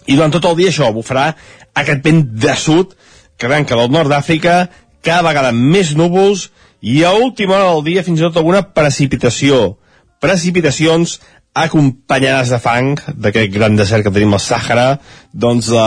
i 0.07 0.15
durant 0.15 0.33
tot 0.35 0.45
el 0.51 0.57
dia 0.59 0.73
això 0.73 0.91
bufarà 0.95 1.31
aquest 1.77 2.03
vent 2.05 2.23
de 2.43 2.55
sud 2.59 2.95
que 3.37 3.49
arrenca 3.49 3.77
del 3.77 3.91
nord 3.93 4.11
d'Àfrica, 4.11 4.67
cada 5.05 5.27
vegada 5.29 5.53
més 5.53 5.95
núvols 5.99 6.49
i 6.81 7.03
a 7.05 7.13
última 7.13 7.57
hora 7.57 7.73
del 7.75 7.85
dia 7.89 8.05
fins 8.07 8.21
i 8.21 8.27
tot 8.27 8.39
alguna 8.41 8.63
precipitació. 8.77 9.77
Precipitacions 10.23 11.19
acompanyades 11.57 12.53
de 12.53 12.61
fang 12.61 12.95
d'aquest 13.17 13.53
gran 13.55 13.77
desert 13.79 14.05
que 14.05 14.13
tenim 14.13 14.35
al 14.37 14.43
Sàhara. 14.45 14.87
Doncs 15.33 15.71
eh, 15.73 15.85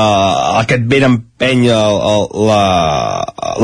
aquest 0.63 0.85
vent 0.89 1.07
empeny 1.09 1.67
el, 1.69 1.99
el, 2.11 2.27
la, 2.49 2.63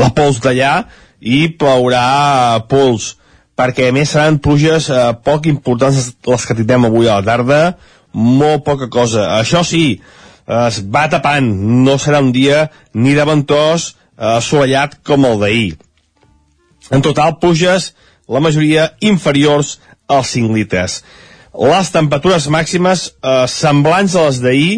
la 0.02 0.10
pols 0.14 0.40
d'allà 0.42 0.74
i 1.20 1.46
plourà 1.58 2.62
pols 2.70 3.14
perquè 3.56 3.88
a 3.88 3.94
més 3.96 4.12
seran 4.12 4.40
pluges 4.42 4.90
eh, 4.92 5.02
poc 5.24 5.48
importants 5.50 6.12
les 6.28 6.46
que 6.46 6.56
tindrem 6.58 6.88
avui 6.88 7.08
a 7.08 7.20
la 7.20 7.26
tarda. 7.26 7.60
Molt 8.12 8.64
poca 8.64 8.88
cosa. 8.92 9.30
Això 9.40 9.64
sí, 9.66 10.00
es 10.46 10.80
va 10.92 11.06
tapant. 11.12 11.48
No 11.86 11.96
serà 12.00 12.22
un 12.24 12.32
dia 12.32 12.68
ni 12.94 13.16
de 13.16 13.24
ventós 13.28 13.92
eh, 13.92 14.36
assolellat 14.36 15.00
com 15.06 15.26
el 15.28 15.40
d'ahir. 15.42 15.70
En 16.94 17.02
total 17.02 17.38
pluges 17.42 17.92
la 18.28 18.42
majoria 18.42 18.90
inferiors 19.00 19.78
als 20.06 20.34
5 20.36 20.54
litres. 20.54 21.00
Les 21.56 21.90
temperatures 21.90 22.48
màximes 22.52 23.08
eh, 23.08 23.46
semblants 23.50 24.14
a 24.14 24.26
les 24.28 24.40
d'ahir, 24.44 24.72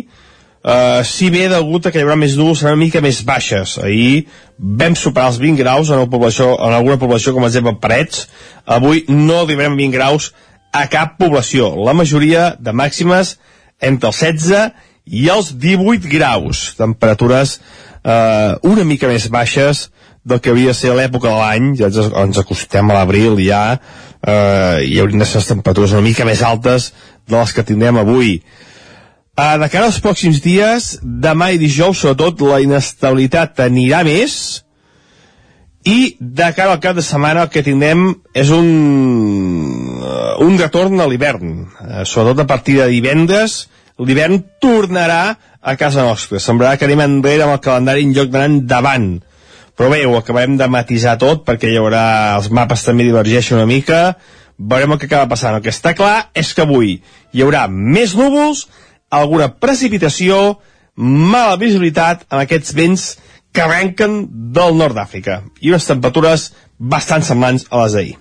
eh, 0.69 1.01
si 1.05 1.31
bé 1.33 1.47
degut 1.49 1.89
a 1.89 1.93
que 1.93 2.01
hi 2.01 2.05
haurà 2.05 2.19
més 2.21 2.37
núvols 2.39 2.63
seran 2.63 2.77
una 2.77 2.85
mica 2.85 3.03
més 3.05 3.23
baixes. 3.27 3.79
Ahir 3.83 4.27
vam 4.59 4.97
superar 4.99 5.33
els 5.33 5.41
20 5.41 5.63
graus 5.63 5.93
en, 5.95 6.05
població, 6.13 6.53
en 6.57 6.77
alguna 6.77 6.99
població, 7.01 7.33
com 7.35 7.47
exemple 7.49 7.79
Parets. 7.81 8.27
Avui 8.67 9.05
no 9.09 9.43
arribarem 9.43 9.79
20 9.79 9.97
graus 9.97 10.33
a 10.73 10.85
cap 10.93 11.17
població. 11.21 11.73
La 11.89 11.97
majoria 11.97 12.53
de 12.61 12.75
màximes 12.77 13.39
entre 13.81 14.13
els 14.13 14.21
16 14.21 14.87
i 15.19 15.29
els 15.33 15.55
18 15.57 16.11
graus. 16.13 16.75
Temperatures 16.77 17.59
eh, 18.05 18.53
una 18.69 18.85
mica 18.85 19.09
més 19.09 19.29
baixes 19.33 19.89
del 20.29 20.43
que 20.45 20.53
havia 20.53 20.75
de 20.75 20.77
ser 20.77 20.93
l'època 20.97 21.31
de 21.31 21.39
l'any, 21.39 21.73
ja 21.79 21.89
ens, 21.89 22.13
ens 22.13 22.41
acostem 22.41 22.91
a 22.91 22.99
l'abril 22.99 23.39
ja, 23.41 23.79
eh, 24.21 24.85
hi 24.85 24.99
haurien 25.01 25.25
de 25.25 25.29
ser 25.29 25.41
les 25.41 25.53
temperatures 25.55 25.95
una 25.97 26.05
mica 26.05 26.27
més 26.29 26.43
altes 26.45 26.93
de 27.29 27.37
les 27.39 27.55
que 27.55 27.65
tindrem 27.65 28.01
avui. 28.01 28.39
Uh, 29.39 29.55
de 29.63 29.69
cara 29.71 29.87
als 29.87 30.01
pròxims 30.03 30.41
dies, 30.43 30.97
demà 31.03 31.53
i 31.55 31.61
dijous, 31.61 32.01
sobretot, 32.03 32.41
la 32.43 32.59
inestabilitat 32.59 33.61
anirà 33.63 34.01
més 34.03 34.33
i 35.87 36.17
de 36.19 36.49
cara 36.57 36.75
al 36.75 36.81
cap 36.83 36.97
de 36.99 37.05
setmana 37.07 37.45
el 37.47 37.53
que 37.53 37.63
tindrem 37.63 38.09
és 38.35 38.51
un, 38.51 38.67
uh, 40.03 40.33
un 40.43 40.59
retorn 40.59 40.99
a 40.99 41.07
l'hivern. 41.07 41.53
Uh, 41.71 42.03
sobretot 42.03 42.43
a 42.43 42.49
partir 42.51 42.81
de 42.81 42.89
divendres, 42.91 43.69
l'hivern 44.03 44.43
tornarà 44.59 45.37
a 45.63 45.77
casa 45.79 46.03
nostra. 46.03 46.43
Semblarà 46.43 46.75
que 46.75 46.91
anem 46.91 47.05
enrere 47.07 47.47
amb 47.47 47.55
el 47.55 47.63
calendari 47.63 48.09
en 48.09 48.19
lloc 48.19 48.35
d'anar 48.35 48.51
endavant 48.51 49.09
però 49.79 49.93
bé, 49.93 50.03
ho 50.11 50.17
acabarem 50.19 50.57
de 50.59 50.67
matisar 50.67 51.15
tot 51.23 51.45
perquè 51.47 51.71
hi 51.71 51.79
haurà, 51.79 52.35
els 52.35 52.51
mapes 52.51 52.83
també 52.83 53.07
divergeixen 53.07 53.61
una 53.61 53.71
mica 53.71 54.01
veurem 54.59 54.97
el 54.97 54.99
que 54.99 55.07
acaba 55.07 55.31
passant 55.31 55.55
el 55.55 55.63
que 55.63 55.71
està 55.71 55.95
clar 55.95 56.33
és 56.35 56.51
que 56.51 56.65
avui 56.67 56.97
hi 56.99 57.45
haurà 57.45 57.69
més 57.71 58.17
núvols 58.19 58.65
alguna 59.09 59.51
precipitació 59.61 60.59
mala 60.97 61.57
visibilitat 61.61 62.27
amb 62.29 62.43
aquests 62.43 62.75
vents 62.75 63.11
que 63.53 63.65
arrenquen 63.65 64.25
del 64.55 64.77
nord 64.77 64.99
d'Àfrica 64.99 65.43
i 65.61 65.73
unes 65.73 65.87
temperatures 65.89 66.51
bastant 66.79 67.25
semblants 67.25 67.69
a 67.71 67.85
les 67.85 67.97
d'ahir 67.97 68.17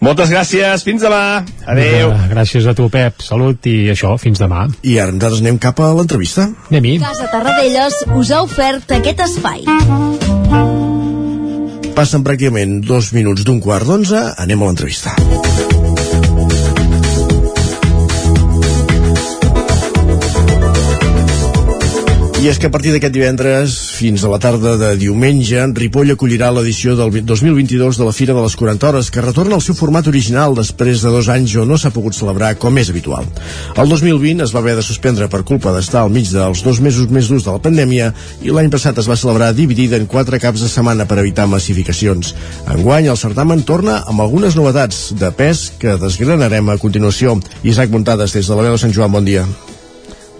moltes 0.00 0.30
gràcies, 0.30 0.84
fins 0.86 1.02
demà. 1.02 1.42
Adeu. 1.66 2.10
Uh, 2.12 2.26
gràcies 2.30 2.66
a 2.68 2.74
tu, 2.76 2.88
Pep. 2.92 3.22
Salut 3.24 3.66
i 3.70 3.76
això, 3.92 4.14
fins 4.20 4.42
demà. 4.42 4.66
I 4.86 4.98
ara 5.02 5.14
nosaltres 5.14 5.42
anem 5.44 5.60
cap 5.62 5.80
a 5.80 5.92
l'entrevista. 5.96 6.48
Anem-hi. 6.70 6.98
Casa 7.02 7.30
Tarradellas 7.32 8.02
us 8.16 8.32
ha 8.32 8.42
ofert 8.46 8.96
aquest 8.98 9.24
espai. 9.26 9.64
Passen 11.96 12.24
pràcticament 12.26 12.82
dos 12.84 13.12
minuts 13.16 13.46
d'un 13.46 13.62
quart 13.64 13.88
d'onze, 13.88 14.22
anem 14.36 14.62
a 14.62 14.70
l'entrevista. 14.70 15.16
I 22.36 22.50
és 22.50 22.58
que 22.60 22.68
a 22.68 22.70
partir 22.70 22.90
d'aquest 22.92 23.14
divendres 23.14 23.74
fins 23.96 24.20
a 24.20 24.28
la 24.28 24.36
tarda 24.36 24.74
de 24.76 24.90
diumenge, 25.00 25.56
Ripoll 25.78 26.12
acollirà 26.12 26.50
l'edició 26.52 26.92
del 26.98 27.14
2022 27.24 27.96
de 27.96 28.04
la 28.04 28.12
Fira 28.12 28.34
de 28.36 28.42
les 28.44 28.56
40 28.60 28.88
Hores, 28.90 29.08
que 29.10 29.22
retorna 29.24 29.56
al 29.56 29.62
seu 29.64 29.74
format 29.78 30.10
original 30.10 30.52
després 30.54 31.00
de 31.00 31.12
dos 31.14 31.30
anys 31.32 31.54
on 31.56 31.72
no 31.72 31.78
s'ha 31.80 31.94
pogut 31.94 32.12
celebrar 32.12 32.50
com 32.60 32.76
és 32.76 32.90
habitual. 32.92 33.24
El 33.80 33.88
2020 33.88 34.44
es 34.44 34.52
va 34.52 34.60
haver 34.60 34.74
de 34.76 34.84
suspendre 34.84 35.30
per 35.32 35.46
culpa 35.48 35.72
d'estar 35.72 36.02
al 36.02 36.12
mig 36.12 36.28
dels 36.28 36.60
dos 36.66 36.80
mesos 36.84 37.08
més 37.08 37.30
durs 37.32 37.46
de 37.46 37.54
la 37.54 37.62
pandèmia 37.64 38.10
i 38.44 38.52
l'any 38.52 38.68
passat 38.74 39.00
es 39.00 39.08
va 39.08 39.16
celebrar 39.16 39.54
dividida 39.56 39.96
en 39.96 40.04
quatre 40.04 40.36
caps 40.42 40.60
de 40.60 40.68
setmana 40.68 41.08
per 41.08 41.22
evitar 41.24 41.48
massificacions. 41.48 42.34
Enguany, 42.68 43.08
el 43.08 43.16
certamen 43.16 43.64
torna 43.64 44.02
amb 44.04 44.20
algunes 44.20 44.60
novetats 44.60 45.06
de 45.16 45.32
pes 45.32 45.70
que 45.80 45.96
desgranarem 46.04 46.68
a 46.68 46.76
continuació. 46.76 47.38
Isaac 47.64 47.96
Montades, 47.96 48.36
des 48.36 48.44
de 48.44 48.60
la 48.60 48.68
veu 48.68 48.76
de 48.76 48.82
Sant 48.84 48.92
Joan, 48.92 49.16
bon 49.16 49.24
dia. 49.24 49.46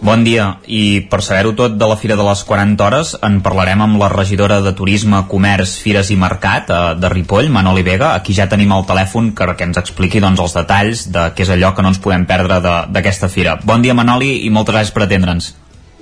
Bon 0.05 0.23
dia, 0.24 0.59
i 0.68 1.01
per 1.09 1.23
saber-ho 1.24 1.55
tot 1.56 1.77
de 1.81 1.86
la 1.89 1.97
Fira 1.97 2.18
de 2.18 2.24
les 2.27 2.43
40 2.44 2.85
Hores 2.85 3.14
en 3.24 3.39
parlarem 3.43 3.81
amb 3.81 3.97
la 4.01 4.10
regidora 4.12 4.59
de 4.60 4.74
Turisme, 4.77 5.23
Comerç, 5.31 5.78
Fires 5.81 6.10
i 6.12 6.18
Mercat 6.20 6.68
eh, 6.70 6.81
de 7.01 7.10
Ripoll, 7.10 7.48
Manoli 7.52 7.82
Vega, 7.86 8.12
aquí 8.12 8.36
ja 8.36 8.48
tenim 8.51 8.74
el 8.77 8.85
telèfon 8.86 9.32
que, 9.36 9.48
que 9.56 9.68
ens 9.70 9.81
expliqui 9.81 10.20
doncs, 10.20 10.43
els 10.44 10.56
detalls 10.59 11.06
de 11.14 11.31
què 11.32 11.47
és 11.47 11.55
allò 11.56 11.73
que 11.73 11.86
no 11.86 11.94
ens 11.94 12.02
podem 12.02 12.28
perdre 12.28 12.60
d'aquesta 12.93 13.32
fira. 13.32 13.56
Bon 13.64 13.82
dia 13.82 13.97
Manoli 13.97 14.44
i 14.44 14.52
moltes 14.52 14.77
gràcies 14.77 14.94
per 14.94 15.06
atendre'ns. 15.06 15.55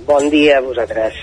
Bon 0.05 0.27
dia 0.29 0.59
a 0.59 0.65
vosaltres. 0.67 1.15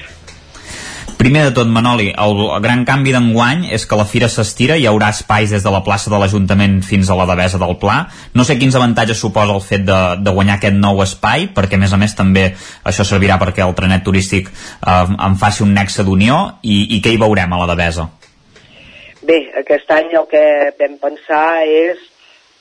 Primer 1.19 1.45
de 1.45 1.53
tot, 1.55 1.69
Manoli, 1.71 2.09
el 2.19 2.41
gran 2.65 2.83
canvi 2.89 3.13
d'enguany 3.15 3.69
és 3.75 3.85
que 3.87 3.97
la 3.99 4.07
fira 4.09 4.29
s'estira, 4.33 4.75
hi 4.79 4.87
haurà 4.91 5.13
espais 5.15 5.53
des 5.55 5.63
de 5.63 5.73
la 5.73 5.83
plaça 5.87 6.11
de 6.11 6.19
l'Ajuntament 6.19 6.81
fins 6.87 7.11
a 7.11 7.17
la 7.19 7.27
Devesa 7.31 7.61
del 7.63 7.77
Pla. 7.83 7.99
No 8.35 8.47
sé 8.49 8.57
quins 8.59 8.75
avantatges 8.79 9.21
suposa 9.23 9.55
el 9.55 9.63
fet 9.63 9.85
de, 9.87 10.01
de 10.19 10.35
guanyar 10.35 10.57
aquest 10.59 10.79
nou 10.79 11.03
espai, 11.05 11.47
perquè 11.55 11.79
a 11.79 11.83
més 11.83 11.95
a 11.95 12.01
més 12.01 12.17
també 12.19 12.49
això 12.89 13.07
servirà 13.07 13.39
perquè 13.43 13.63
el 13.67 13.77
trenet 13.79 14.03
turístic 14.07 14.51
eh, 14.51 14.97
en 15.13 15.39
faci 15.39 15.63
un 15.67 15.77
nexe 15.77 16.07
d'unió, 16.07 16.41
i, 16.63 16.97
i 16.97 17.03
què 17.05 17.15
hi 17.15 17.23
veurem 17.23 17.55
a 17.55 17.63
la 17.63 17.71
Devesa? 17.71 18.09
Bé, 19.23 19.39
aquest 19.63 19.91
any 19.95 20.11
el 20.19 20.27
que 20.31 20.45
vam 20.81 20.99
pensar 21.07 21.63
és 21.69 22.03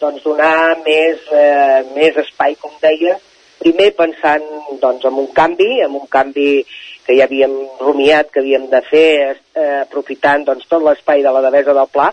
doncs, 0.01 0.21
donar 0.25 0.77
més, 0.85 1.25
eh, 1.33 1.81
més 1.95 2.17
espai, 2.25 2.55
com 2.61 2.73
deia, 2.81 3.17
primer 3.61 3.91
pensant 3.97 4.45
doncs, 4.81 5.05
en 5.05 5.19
un 5.21 5.29
canvi, 5.37 5.69
en 5.85 5.97
un 5.97 6.07
canvi 6.09 6.63
que 7.11 7.17
ja 7.19 7.27
havíem 7.27 7.51
rumiat 7.83 8.31
que 8.31 8.39
havíem 8.39 8.69
de 8.71 8.79
fer 8.87 9.11
eh, 9.35 9.81
aprofitant 9.81 10.45
doncs, 10.47 10.67
tot 10.71 10.83
l'espai 10.85 11.23
de 11.25 11.31
la 11.35 11.41
Devesa 11.43 11.75
del 11.75 11.89
Pla 11.91 12.07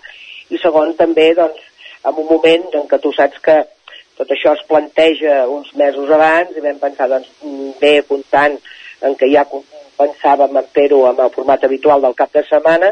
i 0.51 0.59
segon 0.59 0.97
també 0.99 1.31
doncs, 1.39 1.61
en 2.09 2.19
un 2.19 2.27
moment 2.27 2.65
en 2.75 2.89
què 2.91 2.99
tu 3.03 3.13
saps 3.15 3.39
que 3.45 3.57
tot 4.19 4.33
això 4.35 4.57
es 4.57 4.65
planteja 4.67 5.45
uns 5.47 5.71
mesos 5.79 6.11
abans 6.11 6.57
i 6.57 6.65
vam 6.65 6.83
pensar 6.83 7.07
doncs, 7.13 7.31
bé 7.79 8.01
comptant 8.09 8.59
en 9.07 9.15
què 9.15 9.31
ja 9.31 9.47
pensàvem 10.01 10.59
en 10.59 10.69
fer-ho 10.75 11.05
amb 11.07 11.23
el 11.23 11.33
format 11.37 11.69
habitual 11.69 12.03
del 12.03 12.19
cap 12.19 12.35
de 12.35 12.43
setmana 12.51 12.91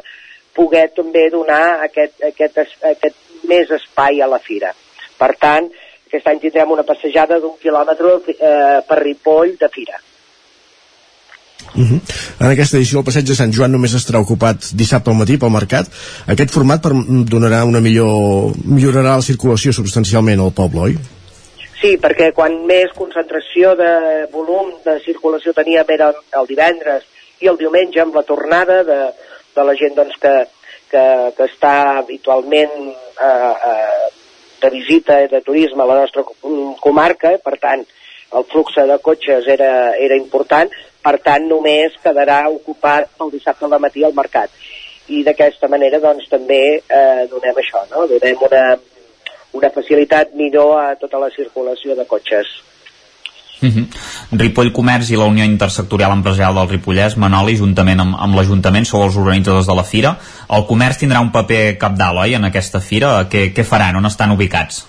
poder 0.54 0.86
també 0.94 1.26
donar 1.34 1.82
aquest, 1.88 2.22
aquest, 2.30 2.62
aquest 2.94 3.18
més 3.50 3.70
espai 3.74 4.22
a 4.22 4.30
la 4.30 4.38
fira. 4.38 4.70
Per 5.18 5.34
tant, 5.42 5.66
aquest 6.06 6.30
any 6.30 6.38
tindrem 6.40 6.70
una 6.72 6.86
passejada 6.86 7.40
d'un 7.42 7.58
quilòmetre 7.60 8.18
eh, 8.38 8.82
per 8.86 9.02
Ripoll 9.02 9.58
de 9.60 9.68
fira. 9.74 10.05
Uh 11.76 11.82
-huh. 11.82 12.00
En 12.40 12.46
aquesta 12.46 12.76
edició 12.76 12.98
el 12.98 13.04
passeig 13.04 13.26
de 13.26 13.34
Sant 13.34 13.52
Joan 13.52 13.72
només 13.72 13.94
estarà 13.94 14.20
ocupat 14.20 14.70
dissabte 14.72 15.10
al 15.10 15.16
matí 15.16 15.36
pel 15.36 15.50
mercat. 15.50 15.86
Aquest 16.26 16.50
format 16.50 16.82
per, 16.82 16.92
donarà 17.34 17.64
una 17.64 17.80
millor... 17.80 18.54
millorarà 18.64 19.16
la 19.16 19.22
circulació 19.22 19.72
substancialment 19.72 20.40
al 20.40 20.52
poble, 20.52 20.80
oi? 20.80 20.96
Sí, 21.80 21.98
perquè 22.00 22.32
quan 22.32 22.64
més 22.66 22.92
concentració 22.96 23.74
de 23.76 23.92
volum 24.32 24.72
de 24.84 24.98
circulació 25.04 25.52
tenia 25.52 25.84
era 25.88 26.12
el 26.40 26.46
divendres 26.48 27.04
i 27.40 27.48
el 27.48 27.58
diumenge 27.60 28.00
amb 28.00 28.14
la 28.14 28.22
tornada 28.22 28.82
de, 28.84 29.00
de 29.56 29.64
la 29.64 29.74
gent 29.76 29.94
doncs, 29.94 30.16
que, 30.20 30.34
que, 30.90 31.04
que 31.36 31.44
està 31.44 31.98
habitualment 31.98 32.72
eh, 32.88 33.54
eh, 33.70 34.08
de 34.62 34.70
visita 34.70 35.20
i 35.22 35.28
de 35.28 35.42
turisme 35.44 35.82
a 35.82 35.86
la 35.86 36.00
nostra 36.00 36.24
comarca, 36.80 37.36
per 37.44 37.58
tant, 37.60 37.84
el 38.36 38.44
flux 38.50 38.74
de 38.88 38.98
cotxes 39.04 39.46
era, 39.46 39.94
era 39.96 40.16
important, 40.16 40.72
per 41.06 41.16
tant 41.22 41.46
només 41.46 41.94
quedarà 42.02 42.42
ocupat 42.50 43.22
el 43.22 43.30
dissabte 43.30 43.68
al 43.68 43.78
matí 43.82 44.04
al 44.04 44.16
mercat 44.16 44.50
i 45.14 45.22
d'aquesta 45.26 45.70
manera 45.70 46.00
doncs 46.02 46.26
també 46.30 46.62
eh, 46.78 47.26
donem 47.30 47.60
això, 47.62 47.84
no? 47.92 48.06
donem 48.10 48.40
una, 48.48 48.62
una 49.54 49.70
facilitat 49.74 50.34
millor 50.34 50.72
a 50.80 50.86
tota 50.98 51.20
la 51.22 51.30
circulació 51.34 51.94
de 51.94 52.06
cotxes. 52.10 52.56
Uh 53.56 53.68
-huh. 53.68 53.86
Ripoll 54.32 54.72
Comerç 54.72 55.10
i 55.10 55.16
la 55.16 55.24
Unió 55.24 55.44
Intersectorial 55.44 56.12
Empresarial 56.12 56.54
del 56.54 56.68
Ripollès, 56.68 57.16
Manoli, 57.16 57.56
juntament 57.56 58.00
amb, 58.00 58.16
amb 58.18 58.34
l'Ajuntament, 58.34 58.84
sou 58.84 59.02
els 59.02 59.16
organitzadors 59.16 59.66
de 59.66 59.74
la 59.74 59.84
fira. 59.84 60.16
El 60.50 60.66
comerç 60.66 60.98
tindrà 60.98 61.20
un 61.20 61.32
paper 61.32 61.78
capdalt, 61.78 62.18
oi, 62.18 62.34
en 62.34 62.44
aquesta 62.44 62.80
fira? 62.80 63.28
Què, 63.30 63.52
què 63.54 63.64
faran? 63.64 63.96
On 63.96 64.06
estan 64.06 64.30
ubicats? 64.30 64.84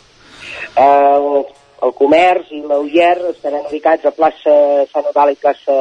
El, 0.75 1.45
el 1.85 1.93
comerç 1.97 2.53
i 2.57 2.61
l'Uller 2.65 3.17
estaran 3.31 3.67
ubicats 3.69 4.05
a 4.05 4.13
plaça 4.15 4.55
Sant 4.91 5.09
Eudal 5.11 5.33
i 5.33 5.41
plaça 5.41 5.77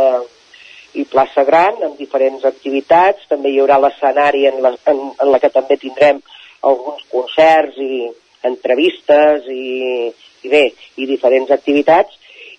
i 0.97 1.05
plaça 1.05 1.45
Gran 1.45 1.83
amb 1.85 1.99
diferents 2.01 2.45
activitats. 2.49 3.27
També 3.29 3.53
hi 3.53 3.61
haurà 3.61 3.79
l'escenari 3.81 4.47
en, 4.49 4.61
la, 4.65 4.73
en, 4.93 5.03
en 5.13 5.33
la 5.33 5.41
que 5.43 5.53
també 5.53 5.77
tindrem 5.81 6.23
alguns 6.67 7.03
concerts 7.13 7.77
i 7.81 8.07
entrevistes 8.49 9.49
i, 9.53 10.13
i 10.47 10.53
bé, 10.53 10.65
i 10.97 11.09
diferents 11.09 11.53
activitats 11.53 12.17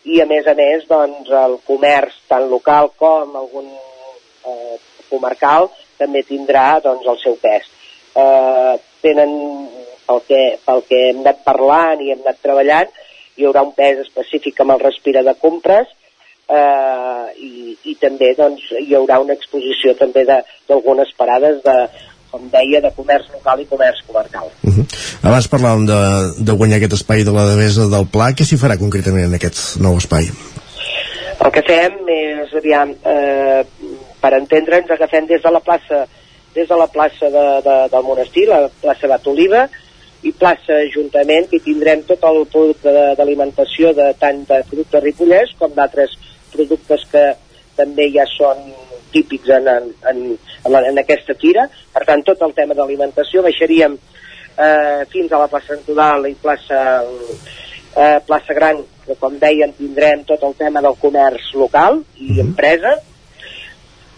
i 0.08 0.22
a 0.22 0.28
més 0.30 0.48
a 0.48 0.54
més 0.56 0.86
doncs, 0.88 1.30
el 1.30 1.58
comerç 1.68 2.16
tant 2.32 2.46
local 2.52 2.92
com 3.00 3.36
algun 3.36 3.68
eh, 3.72 4.78
comarcal 5.10 5.70
també 5.98 6.24
tindrà 6.28 6.78
doncs, 6.84 7.08
el 7.08 7.20
seu 7.24 7.36
pes. 7.42 7.68
Eh, 8.18 8.76
tenen, 9.04 9.34
pel 10.08 10.24
que, 10.30 10.42
pel 10.64 10.84
que 10.88 11.02
hem 11.10 11.22
anat 11.26 11.44
parlant 11.48 12.04
i 12.04 12.14
hem 12.14 12.24
anat 12.24 12.40
treballant, 12.44 12.94
hi 13.38 13.48
haurà 13.48 13.64
un 13.66 13.74
pes 13.78 14.04
específic 14.04 14.60
amb 14.62 14.76
el 14.76 14.84
respira 14.84 15.24
de 15.24 15.34
compres 15.42 15.88
eh, 16.50 17.26
i, 17.38 17.78
i 17.92 17.96
també 18.02 18.34
doncs, 18.38 18.66
hi 18.82 18.96
haurà 18.98 19.20
una 19.24 19.38
exposició 19.38 19.94
també 20.00 20.26
d'algunes 20.28 21.14
parades 21.18 21.62
de, 21.64 21.78
com 22.32 22.50
deia, 22.54 22.82
de 22.84 22.92
comerç 22.98 23.30
local 23.34 23.62
i 23.62 23.68
comerç 23.70 24.04
comarcal. 24.08 24.52
Uh 24.64 24.76
-huh. 24.76 24.86
Abans 25.24 25.50
parlàvem 25.52 25.86
de, 25.88 26.02
de 26.46 26.58
guanyar 26.60 26.78
aquest 26.78 26.94
espai 27.00 27.24
de 27.24 27.32
la 27.32 27.48
devesa 27.52 27.88
del 27.88 28.08
Pla. 28.14 28.32
Què 28.32 28.44
s'hi 28.46 28.62
farà 28.62 28.78
concretament 28.78 29.26
en 29.26 29.36
aquest 29.36 29.80
nou 29.80 29.98
espai? 29.98 30.30
El 31.46 31.52
que 31.52 31.62
fem 31.62 31.94
és, 32.10 32.54
aviam, 32.54 32.90
eh, 33.14 33.64
per 34.22 34.34
entendre'ns, 34.34 34.90
agafem 34.90 35.28
des 35.28 35.42
de 35.42 35.52
la 35.52 35.60
plaça 35.60 36.08
des 36.56 36.68
de 36.68 36.76
la 36.76 36.88
plaça 36.88 37.30
de, 37.30 37.46
de, 37.68 37.76
del 37.92 38.04
monestir, 38.04 38.48
la 38.48 38.70
plaça 38.82 39.08
Batoliva, 39.08 39.70
i 40.26 40.32
plaça 40.34 40.80
Ajuntament, 40.82 41.50
que 41.52 41.60
tindrem 41.64 42.02
tot 42.08 42.24
el 42.26 42.44
producte 42.50 42.94
d'alimentació 43.20 43.94
de 43.98 44.12
tant 44.20 44.44
de 44.50 44.62
productes 44.70 45.04
ripollès 45.04 45.54
com 45.60 45.74
d'altres 45.76 46.16
productes 46.54 47.06
que 47.12 47.26
també 47.78 48.08
ja 48.14 48.26
són 48.32 48.64
típics 49.14 49.50
en, 49.54 49.68
en, 49.70 49.92
en, 50.66 50.78
en, 50.80 51.02
aquesta 51.04 51.36
tira. 51.38 51.68
Per 51.94 52.04
tant, 52.08 52.24
tot 52.26 52.42
el 52.48 52.56
tema 52.58 52.76
d'alimentació 52.78 53.44
baixaríem 53.46 53.98
eh, 53.98 55.04
fins 55.12 55.32
a 55.32 55.42
la 55.44 55.50
plaça 55.52 55.76
Central 55.76 56.28
i 56.30 56.34
plaça, 56.42 56.82
eh, 57.96 58.18
plaça 58.28 58.58
Gran, 58.58 58.82
que 59.06 59.16
com 59.22 59.38
deien 59.40 59.76
tindrem 59.78 60.26
tot 60.28 60.44
el 60.44 60.58
tema 60.60 60.82
del 60.84 60.98
comerç 61.00 61.54
local 61.56 62.02
i 62.18 62.24
mm 62.24 62.34
-hmm. 62.34 62.40
empresa. 62.48 62.98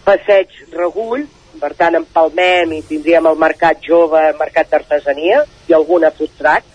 Passeig 0.04 0.48
Regull, 0.72 1.28
per 1.60 1.72
tant 1.78 1.96
empalmem 1.98 2.72
i 2.78 2.82
tindríem 2.88 3.28
el 3.30 3.38
mercat 3.40 3.82
jove, 3.84 4.22
mercat 4.38 4.70
d'artesania 4.72 5.42
i 5.68 5.76
alguna 5.76 6.10
food 6.16 6.32
truck, 6.38 6.66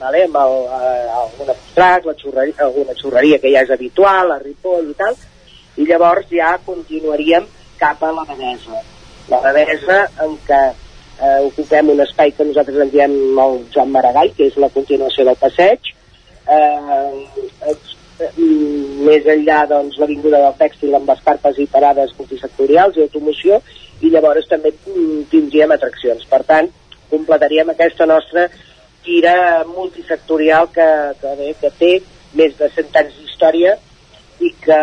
vale? 0.00 0.24
amb 0.28 0.38
el, 0.44 0.56
eh, 0.78 1.08
alguna 1.22 1.56
food 1.56 1.74
truck, 1.76 2.08
la 2.10 2.16
xurreria, 2.22 2.58
alguna 2.68 2.96
xurreria 3.00 3.40
que 3.42 3.52
ja 3.54 3.64
és 3.66 3.74
habitual, 3.74 4.32
a 4.32 4.38
Ripoll 4.42 4.92
i 4.92 4.96
tal, 4.98 5.18
i 5.76 5.88
llavors 5.88 6.30
ja 6.30 6.54
continuaríem 6.66 7.48
cap 7.80 8.02
a 8.02 8.12
la 8.14 8.26
Devesa. 8.28 8.82
La 9.30 9.40
Devesa 9.46 9.98
en 10.26 10.36
què 10.46 10.62
eh, 10.68 11.40
ocupem 11.48 11.90
un 11.94 12.04
espai 12.04 12.34
que 12.36 12.46
nosaltres 12.46 12.84
en 12.86 12.92
diem 12.94 13.16
el 13.46 13.58
Joan 13.74 13.90
Maragall, 13.94 14.34
que 14.36 14.48
és 14.50 14.58
la 14.60 14.70
continuació 14.74 15.26
del 15.28 15.40
passeig, 15.40 15.92
eh, 16.46 17.74
més 19.06 19.26
enllà 19.26 19.62
doncs, 19.70 19.96
l'avinguda 19.98 20.40
del 20.44 20.58
tèxtil 20.58 20.94
amb 20.94 21.10
escarpes 21.14 21.58
i 21.58 21.66
parades 21.70 22.12
multisectorials 22.18 22.96
i 22.96 23.06
automoció 23.06 23.58
i 24.02 24.10
llavors 24.10 24.48
també 24.50 24.72
tindríem 25.30 25.72
atraccions. 25.74 26.24
Per 26.30 26.42
tant, 26.48 26.68
completaríem 27.10 27.70
aquesta 27.72 28.06
nostra 28.08 28.48
tira 29.04 29.64
multisectorial 29.66 30.68
que, 30.74 30.88
que, 31.20 31.34
bé, 31.38 31.54
que 31.60 31.70
té 31.78 31.92
més 32.38 32.54
de 32.58 32.68
100 32.74 32.98
anys 33.00 33.16
d'història 33.18 33.76
i 34.42 34.50
que 34.62 34.78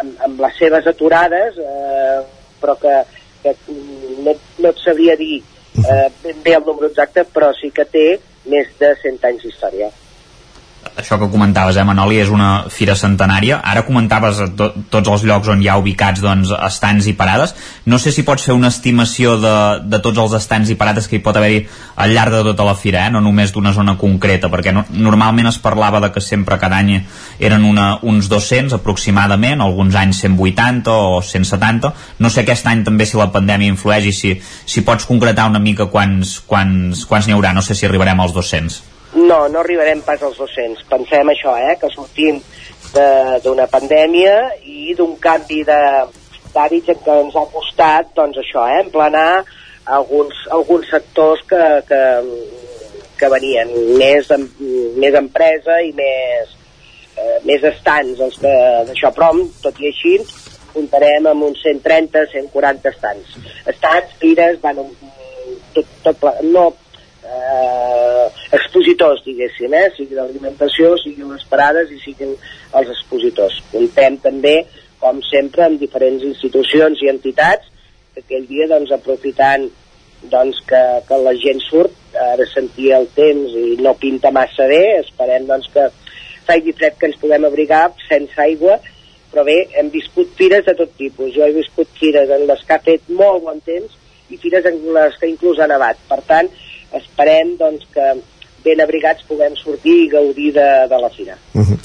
amb, 0.00 0.12
amb 0.26 0.42
les 0.44 0.58
seves 0.58 0.86
aturades 0.86 1.58
eh, 1.60 2.20
però 2.60 2.76
que, 2.80 2.94
que 3.42 3.54
no, 3.68 4.34
no 4.34 4.70
et 4.70 4.84
sabria 4.84 5.16
dir 5.20 5.40
eh, 5.40 6.06
ben 6.22 6.44
bé 6.46 6.54
el 6.58 6.66
número 6.66 6.90
exacte 6.92 7.26
però 7.34 7.50
sí 7.58 7.72
que 7.74 7.86
té 7.90 8.06
més 8.50 8.70
de 8.80 8.94
100 9.02 9.26
anys 9.32 9.44
d'història 9.46 9.90
això 10.96 11.18
que 11.18 11.28
comentaves, 11.30 11.76
eh, 11.76 11.84
Manoli, 11.84 12.18
és 12.20 12.28
una 12.28 12.64
fira 12.68 12.94
centenària. 12.96 13.60
Ara 13.64 13.84
comentaves 13.86 14.40
to 14.56 14.70
tots 14.90 15.08
els 15.08 15.24
llocs 15.24 15.48
on 15.48 15.62
hi 15.62 15.68
ha 15.68 15.78
ubicats 15.80 16.20
doncs, 16.20 16.52
estants 16.66 17.06
i 17.06 17.14
parades. 17.16 17.54
No 17.86 17.98
sé 17.98 18.12
si 18.12 18.22
pots 18.22 18.44
fer 18.44 18.54
una 18.54 18.68
estimació 18.68 19.36
de, 19.40 19.54
de 19.84 20.00
tots 20.04 20.18
els 20.18 20.36
estants 20.36 20.70
i 20.70 20.76
parades 20.80 21.08
que 21.08 21.16
hi 21.16 21.22
pot 21.24 21.36
haver-hi 21.36 21.64
al 21.96 22.14
llarg 22.14 22.36
de 22.36 22.42
tota 22.50 22.66
la 22.68 22.76
fira, 22.76 23.06
eh? 23.06 23.10
no 23.10 23.20
només 23.24 23.52
d'una 23.52 23.72
zona 23.72 23.96
concreta, 24.00 24.50
perquè 24.52 24.74
no, 24.76 24.84
normalment 24.90 25.50
es 25.50 25.58
parlava 25.58 26.00
de 26.00 26.12
que 26.12 26.20
sempre 26.20 26.58
cada 26.58 26.80
any 26.80 27.00
eren 27.38 27.64
una, 27.64 27.98
uns 28.02 28.28
200 28.28 28.76
aproximadament, 28.80 29.60
alguns 29.60 29.96
anys 29.96 30.22
180 30.24 30.92
o 30.92 31.20
170. 31.22 31.92
No 32.20 32.30
sé 32.30 32.44
aquest 32.44 32.66
any 32.70 32.84
també 32.84 33.06
si 33.06 33.20
la 33.20 33.30
pandèmia 33.32 33.72
influeix 33.72 34.10
i 34.10 34.16
si, 34.16 34.36
si 34.66 34.84
pots 34.86 35.08
concretar 35.08 35.48
una 35.50 35.60
mica 35.62 35.90
quants, 35.92 36.40
quants, 36.46 37.04
quants 37.08 37.28
n'hi 37.28 37.36
haurà. 37.36 37.54
No 37.56 37.64
sé 37.64 37.76
si 37.76 37.88
arribarem 37.88 38.20
als 38.20 38.36
200. 38.36 38.89
No, 39.14 39.48
no 39.48 39.60
arribarem 39.60 40.02
pas 40.06 40.22
als 40.22 40.38
200. 40.38 40.84
Pensem 40.90 41.32
això, 41.32 41.56
eh, 41.58 41.76
que 41.80 41.90
sortim 41.90 42.40
d'una 43.44 43.66
pandèmia 43.70 44.36
i 44.66 44.94
d'un 44.98 45.16
canvi 45.22 45.64
d'hàbits 45.66 46.92
en 46.94 47.02
què 47.04 47.16
ens 47.24 47.36
ha 47.36 47.46
costat, 47.52 48.14
doncs 48.14 48.38
això, 48.42 48.66
eh, 48.70 48.80
emplenar 48.84 49.42
alguns, 49.84 50.46
alguns 50.50 50.88
sectors 50.90 51.42
que, 51.50 51.62
que, 51.88 52.00
que 53.18 53.30
venien 53.34 53.70
més, 53.98 54.30
més 54.96 55.18
empresa 55.18 55.80
i 55.82 55.92
més, 55.96 56.54
eh, 57.16 57.38
més 57.46 57.66
estants 57.72 58.22
els 58.26 58.38
que 58.42 58.54
d'això, 58.90 59.10
però 59.16 59.32
tot 59.62 59.80
i 59.82 59.90
així 59.90 60.16
comptarem 60.70 61.26
amb 61.26 61.48
uns 61.48 61.62
130, 61.66 62.26
140 62.30 62.92
estants. 62.94 63.34
Estants, 63.66 64.14
fires, 64.22 64.60
van, 64.62 64.78
tot, 65.74 65.90
tot, 66.04 66.28
no, 66.46 66.68
eh, 67.30 68.26
expositors, 68.58 69.22
diguéssim, 69.26 69.74
eh? 69.74 69.88
sigui 69.96 70.18
l'alimentació, 70.18 70.94
siguin 71.02 71.32
les 71.32 71.44
parades 71.50 71.92
i 71.94 72.00
siguin 72.02 72.34
els 72.34 72.94
expositors. 72.96 73.60
Contem 73.72 74.18
també, 74.24 74.56
com 75.02 75.22
sempre, 75.28 75.66
amb 75.66 75.80
diferents 75.80 76.24
institucions 76.26 77.00
i 77.04 77.12
entitats 77.12 77.70
que 78.14 78.24
aquell 78.24 78.46
dia, 78.50 78.66
doncs, 78.70 78.92
aprofitant 78.94 79.68
doncs, 80.30 80.58
que, 80.68 80.80
que 81.08 81.18
la 81.24 81.34
gent 81.40 81.62
surt, 81.64 81.94
ara 82.20 82.44
sentir 82.50 82.90
el 82.96 83.06
temps 83.16 83.54
i 83.56 83.76
no 83.80 83.94
pinta 84.00 84.32
massa 84.34 84.66
bé, 84.68 84.82
esperem 85.00 85.46
doncs, 85.48 85.70
que 85.72 85.86
faci 86.48 86.74
fred 86.76 86.98
que 86.98 87.08
ens 87.08 87.20
puguem 87.20 87.46
abrigar 87.46 87.86
sense 88.08 88.36
aigua, 88.42 88.80
però 89.30 89.44
bé, 89.46 89.56
hem 89.78 89.88
viscut 89.94 90.32
fires 90.36 90.66
de 90.66 90.74
tot 90.76 90.92
tipus. 90.98 91.30
Jo 91.36 91.46
he 91.46 91.54
viscut 91.54 91.88
fires 92.00 92.30
en 92.34 92.46
les 92.50 92.64
que 92.66 92.76
ha 92.76 92.82
fet 92.82 93.06
molt 93.14 93.44
bon 93.46 93.60
temps 93.62 93.94
i 94.30 94.38
fires 94.38 94.66
en 94.66 94.80
les 94.96 95.16
que 95.20 95.30
inclús 95.30 95.60
ha 95.62 95.68
nevat. 95.70 96.00
Per 96.10 96.18
tant, 96.26 96.50
esperem 96.98 97.56
doncs, 97.60 97.86
que 97.94 98.12
ben 98.64 98.80
abrigats 98.80 99.24
puguem 99.28 99.54
sortir 99.56 99.94
i 100.04 100.08
gaudir 100.12 100.52
de, 100.52 100.68
de 100.90 100.98
la 101.00 101.10
fira. 101.10 101.36
Uh 101.54 101.62
-huh. 101.62 101.78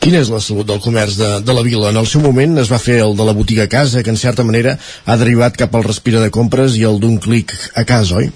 Quina 0.00 0.20
és 0.20 0.30
la 0.30 0.40
salut 0.40 0.66
del 0.66 0.80
comerç 0.80 1.16
de, 1.16 1.30
de 1.44 1.52
la 1.52 1.62
vila? 1.62 1.90
En 1.90 1.96
el 1.96 2.06
seu 2.06 2.20
moment 2.20 2.58
es 2.58 2.72
va 2.72 2.78
fer 2.78 2.98
el 3.00 3.16
de 3.16 3.24
la 3.24 3.32
botiga 3.32 3.64
a 3.64 3.68
casa, 3.68 4.02
que 4.02 4.10
en 4.10 4.16
certa 4.16 4.44
manera 4.44 4.78
ha 5.04 5.16
derivat 5.16 5.56
cap 5.56 5.74
al 5.74 5.84
respira 5.84 6.20
de 6.20 6.30
compres 6.30 6.76
i 6.76 6.84
el 6.84 7.00
d'un 7.00 7.18
clic 7.18 7.52
a 7.74 7.84
casa, 7.84 8.16
oi? 8.16 8.30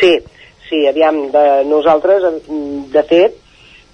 Sí, 0.00 0.12
sí, 0.68 0.86
aviam, 0.86 1.30
de, 1.32 1.64
nosaltres, 1.64 2.22
de 2.92 3.02
fet, 3.02 3.32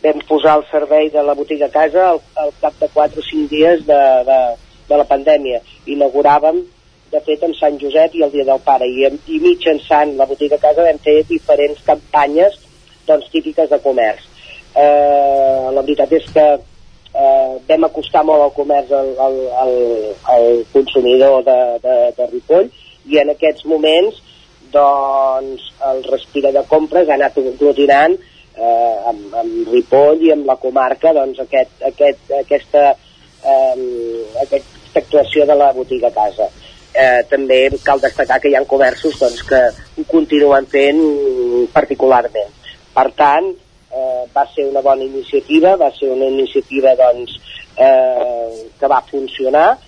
vam 0.02 0.20
posar 0.28 0.58
el 0.58 0.64
servei 0.70 1.10
de 1.10 1.22
la 1.22 1.34
botiga 1.34 1.66
a 1.66 1.70
casa 1.70 2.10
al, 2.10 2.20
al 2.36 2.52
cap 2.60 2.74
de 2.80 2.88
4 2.92 3.20
o 3.20 3.22
5 3.22 3.48
dies 3.48 3.86
de, 3.86 4.02
de, 4.24 4.40
de 4.88 4.96
la 4.96 5.04
pandèmia. 5.04 5.60
Inauguràvem 5.86 6.62
de 7.10 7.20
fet 7.26 7.42
en 7.46 7.54
Sant 7.58 7.78
Josep 7.80 8.14
i 8.14 8.24
el 8.26 8.32
Dia 8.34 8.46
del 8.48 8.62
Pare. 8.64 8.88
I, 8.88 9.06
i 9.34 9.38
mitjançant 9.42 10.16
la 10.18 10.28
botiga 10.30 10.58
a 10.58 10.64
casa 10.64 10.86
vam 10.86 10.98
fer 11.04 11.20
diferents 11.28 11.82
campanyes 11.86 12.58
doncs, 13.08 13.30
típiques 13.32 13.70
de 13.70 13.78
comerç. 13.82 14.26
Eh, 14.78 15.70
la 15.74 15.82
veritat 15.82 16.12
és 16.14 16.26
que 16.30 16.46
eh, 17.14 17.52
vam 17.68 17.86
acostar 17.88 18.22
molt 18.26 18.44
al 18.44 18.54
comerç 18.54 18.92
al, 18.94 19.12
al, 19.26 19.38
al, 19.64 19.76
al 20.34 20.48
consumidor 20.72 21.42
de, 21.46 21.58
de, 21.82 21.96
de 22.16 22.28
Ripoll 22.30 22.70
i 23.10 23.18
en 23.22 23.32
aquests 23.34 23.66
moments 23.66 24.20
doncs 24.70 25.70
el 25.90 26.04
respira 26.06 26.52
de 26.54 26.62
compres 26.70 27.08
ha 27.08 27.16
anat 27.18 27.38
aglutinant 27.42 28.14
eh, 28.14 28.96
amb, 29.10 29.34
amb 29.42 29.72
Ripoll 29.74 30.22
i 30.26 30.30
amb 30.36 30.46
la 30.46 30.58
comarca 30.62 31.14
doncs 31.16 31.42
aquest, 31.42 31.74
aquest, 31.90 32.30
aquesta, 32.44 32.86
eh, 33.42 33.76
aquesta 34.46 35.02
actuació 35.02 35.46
de 35.46 35.58
la 35.58 35.72
botiga 35.74 36.10
a 36.10 36.14
casa 36.14 36.50
eh, 36.94 37.22
també 37.30 37.68
cal 37.84 38.00
destacar 38.02 38.40
que 38.40 38.50
hi 38.50 38.56
ha 38.56 38.64
comerços 38.68 39.18
doncs, 39.20 39.42
que 39.48 39.60
ho 39.98 40.06
continuen 40.10 40.66
fent 40.70 41.02
particularment. 41.74 42.56
Per 42.94 43.06
tant, 43.18 43.52
eh, 43.90 44.24
va 44.34 44.46
ser 44.54 44.66
una 44.70 44.82
bona 44.82 45.04
iniciativa, 45.04 45.76
va 45.76 45.90
ser 45.98 46.10
una 46.10 46.26
iniciativa 46.26 46.94
doncs, 46.98 47.38
eh, 47.76 48.66
que 48.78 48.90
va 48.90 49.02
funcionar 49.10 49.78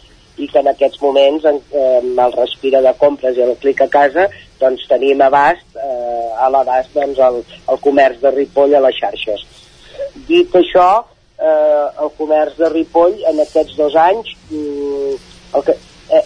i 0.41 0.49
que 0.49 0.63
en 0.63 0.71
aquests 0.71 1.01
moments 1.03 1.45
en, 1.45 1.59
eh, 1.77 2.01
el 2.01 2.33
respira 2.33 2.81
de 2.81 2.95
compres 2.99 3.37
i 3.37 3.45
el 3.45 3.57
clic 3.61 3.83
a 3.85 3.89
casa 3.89 4.29
doncs 4.61 4.87
tenim 4.89 5.21
abast 5.21 5.77
eh, 5.77 6.29
a 6.39 6.49
l'abast 6.49 6.95
doncs, 6.95 7.19
el, 7.19 7.43
el 7.69 7.81
comerç 7.85 8.23
de 8.23 8.31
Ripoll 8.31 8.75
a 8.75 8.81
les 8.87 8.97
xarxes. 8.97 9.45
Dit 10.29 10.55
això, 10.57 10.89
eh, 11.39 11.87
el 12.05 12.13
comerç 12.17 12.57
de 12.59 12.71
Ripoll 12.73 13.19
en 13.29 13.43
aquests 13.45 13.77
dos 13.77 13.97
anys 13.99 14.33
mm, 14.51 15.17
el 15.59 15.67
que, 15.67 15.77
eh, 16.13 16.25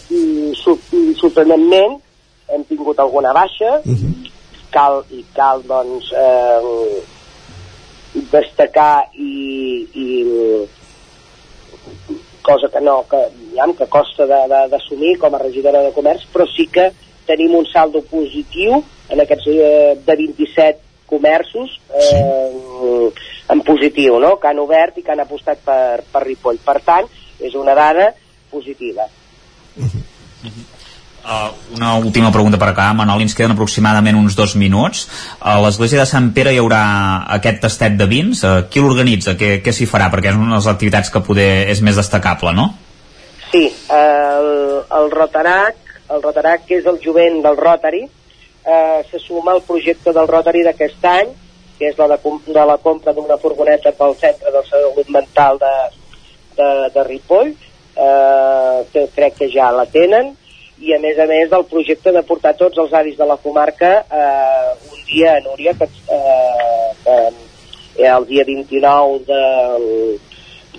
sorprenentment 1.20 2.00
hem 2.52 2.64
tingut 2.68 2.98
alguna 2.98 3.32
baixa 3.32 3.78
uh 3.78 3.92
-huh. 3.92 4.30
cal, 4.70 5.04
i 5.10 5.24
cal 5.34 5.62
doncs 5.66 6.12
eh, 6.12 7.02
destacar 8.30 9.08
i, 9.14 9.88
i 9.94 10.06
cosa 12.42 12.68
que 12.68 12.80
no, 12.80 13.04
que, 13.10 13.18
ja, 13.56 13.66
que 13.78 13.86
costa 13.90 14.26
d'assumir 14.70 15.18
com 15.18 15.34
a 15.34 15.38
regidora 15.38 15.82
de 15.82 15.92
comerç, 15.92 16.26
però 16.32 16.46
sí 16.46 16.68
que 16.70 16.92
tenim 17.26 17.54
un 17.58 17.66
saldo 17.66 18.02
positiu 18.02 18.84
en 19.10 19.20
aquests 19.20 19.48
eh, 19.50 19.98
de 20.06 20.16
27 20.16 20.78
comerços 21.06 21.80
eh, 21.90 23.10
en 23.48 23.62
positiu, 23.62 24.20
no? 24.22 24.36
que 24.38 24.48
han 24.48 24.62
obert 24.62 24.98
i 24.98 25.02
que 25.02 25.12
han 25.12 25.22
apostat 25.22 25.58
per, 25.66 26.02
per 26.12 26.22
Ripoll. 26.22 26.62
Per 26.62 26.78
tant, 26.86 27.10
és 27.40 27.54
una 27.54 27.74
dada 27.74 28.12
positiva. 28.50 29.06
Uh 29.76 29.84
-huh. 29.84 30.04
Uh, 31.26 31.50
una 31.74 31.96
última 31.98 32.30
pregunta 32.30 32.56
per 32.56 32.68
acabar, 32.68 32.94
Manol, 32.94 33.20
ens 33.24 33.34
queden 33.34 33.56
aproximadament 33.56 34.14
uns 34.14 34.36
dos 34.38 34.54
minuts. 34.54 35.08
A 35.40 35.56
l'església 35.58 35.98
de 35.98 36.06
Sant 36.06 36.28
Pere 36.36 36.52
hi 36.54 36.60
haurà 36.62 36.82
aquest 37.34 37.58
tastet 37.64 37.96
de 37.98 38.06
vins. 38.06 38.44
Uh, 38.46 38.68
qui 38.70 38.78
l'organitza? 38.78 39.34
Què, 39.34 39.56
què 39.58 39.72
s'hi 39.74 39.88
farà? 39.90 40.06
Perquè 40.12 40.30
és 40.30 40.38
una 40.38 40.52
de 40.54 40.60
les 40.60 40.68
activitats 40.70 41.10
que 41.10 41.24
poder 41.26 41.66
és 41.72 41.82
més 41.82 41.98
destacable, 41.98 42.52
no? 42.54 42.68
Sí, 43.50 43.64
el, 43.90 44.48
el 45.00 45.10
Rotarac, 45.10 45.82
el 46.14 46.22
Rotarac, 46.22 46.62
que 46.68 46.78
és 46.78 46.86
el 46.86 47.02
jovent 47.02 47.42
del 47.42 47.58
Rotary, 47.58 48.04
eh, 48.06 49.02
se 49.10 49.18
suma 49.18 49.56
al 49.56 49.62
projecte 49.66 50.14
del 50.14 50.30
Rotary 50.30 50.62
d'aquest 50.62 51.10
any, 51.10 51.34
que 51.78 51.90
és 51.90 51.98
la 51.98 52.06
de, 52.14 52.18
de 52.46 52.66
la 52.70 52.78
compra 52.78 53.14
d'una 53.16 53.38
furgoneta 53.42 53.90
pel 53.98 54.14
Centre 54.22 54.54
de 54.54 54.62
Salut 54.70 55.10
Mental 55.10 55.58
de, 55.58 55.74
de, 56.54 56.68
de 56.94 57.04
Ripoll, 57.10 57.56
eh, 57.96 58.84
que 58.92 59.06
crec 59.14 59.38
que 59.40 59.50
ja 59.52 59.72
la 59.74 59.86
tenen, 59.90 60.34
i 60.78 60.92
a 60.92 61.00
més 61.00 61.18
a 61.18 61.24
més 61.28 61.48
del 61.48 61.64
projecte 61.70 62.12
de 62.12 62.22
portar 62.28 62.52
tots 62.58 62.78
els 62.78 62.92
avis 62.92 63.16
de 63.16 63.26
la 63.28 63.38
comarca 63.40 63.92
eh, 64.04 64.72
un 64.92 65.04
dia 65.08 65.36
a 65.36 65.42
Núria, 65.44 65.72
que, 65.78 65.88
eh, 65.88 66.90
eh, 67.12 68.08
el 68.10 68.26
dia 68.28 68.44
29 68.44 69.22
de, 69.24 70.18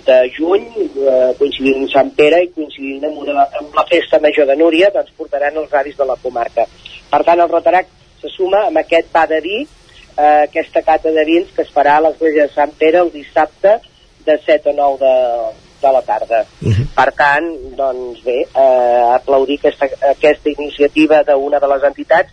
de 0.06 0.18
juny, 0.36 0.68
eh, 0.78 1.32
coincidint 1.40 1.82
amb 1.82 1.92
Sant 1.92 2.12
Pere 2.18 2.44
i 2.44 2.52
coincidint 2.54 3.08
amb, 3.10 3.18
una, 3.24 3.48
amb 3.58 3.74
la 3.74 3.86
festa 3.90 4.22
major 4.22 4.46
de 4.46 4.56
Núria, 4.56 4.92
doncs 4.94 5.16
portaran 5.18 5.58
els 5.58 5.74
avis 5.74 5.98
de 5.98 6.06
la 6.06 6.18
comarca. 6.22 6.68
Per 7.10 7.22
tant, 7.26 7.42
el 7.42 7.50
Rotarac 7.50 7.90
se 8.22 8.30
suma 8.30 8.68
amb 8.68 8.78
aquest 8.78 9.10
pa 9.10 9.26
de 9.26 9.40
vi, 9.42 9.64
eh, 9.64 10.42
aquesta 10.46 10.82
cata 10.86 11.10
de 11.14 11.24
vins 11.26 11.50
que 11.54 11.66
es 11.66 11.74
farà 11.74 11.98
a 11.98 12.06
l'església 12.06 12.46
de 12.46 12.54
Sant 12.54 12.74
Pere 12.78 13.02
el 13.02 13.10
dissabte 13.14 13.80
de 14.26 14.38
7 14.46 14.70
o 14.70 14.78
9 14.78 15.02
de, 15.02 15.67
de 15.80 15.92
la 15.92 16.02
tarda. 16.02 16.44
Uh 16.60 16.68
-huh. 16.68 16.86
Per 16.94 17.12
tant, 17.12 17.46
doncs 17.76 18.22
bé, 18.24 18.46
eh, 18.54 19.02
aplaudir 19.14 19.58
aquesta, 19.58 19.88
aquesta 20.10 20.50
iniciativa 20.50 21.22
d'una 21.22 21.58
de 21.58 21.68
les 21.68 21.82
entitats. 21.82 22.30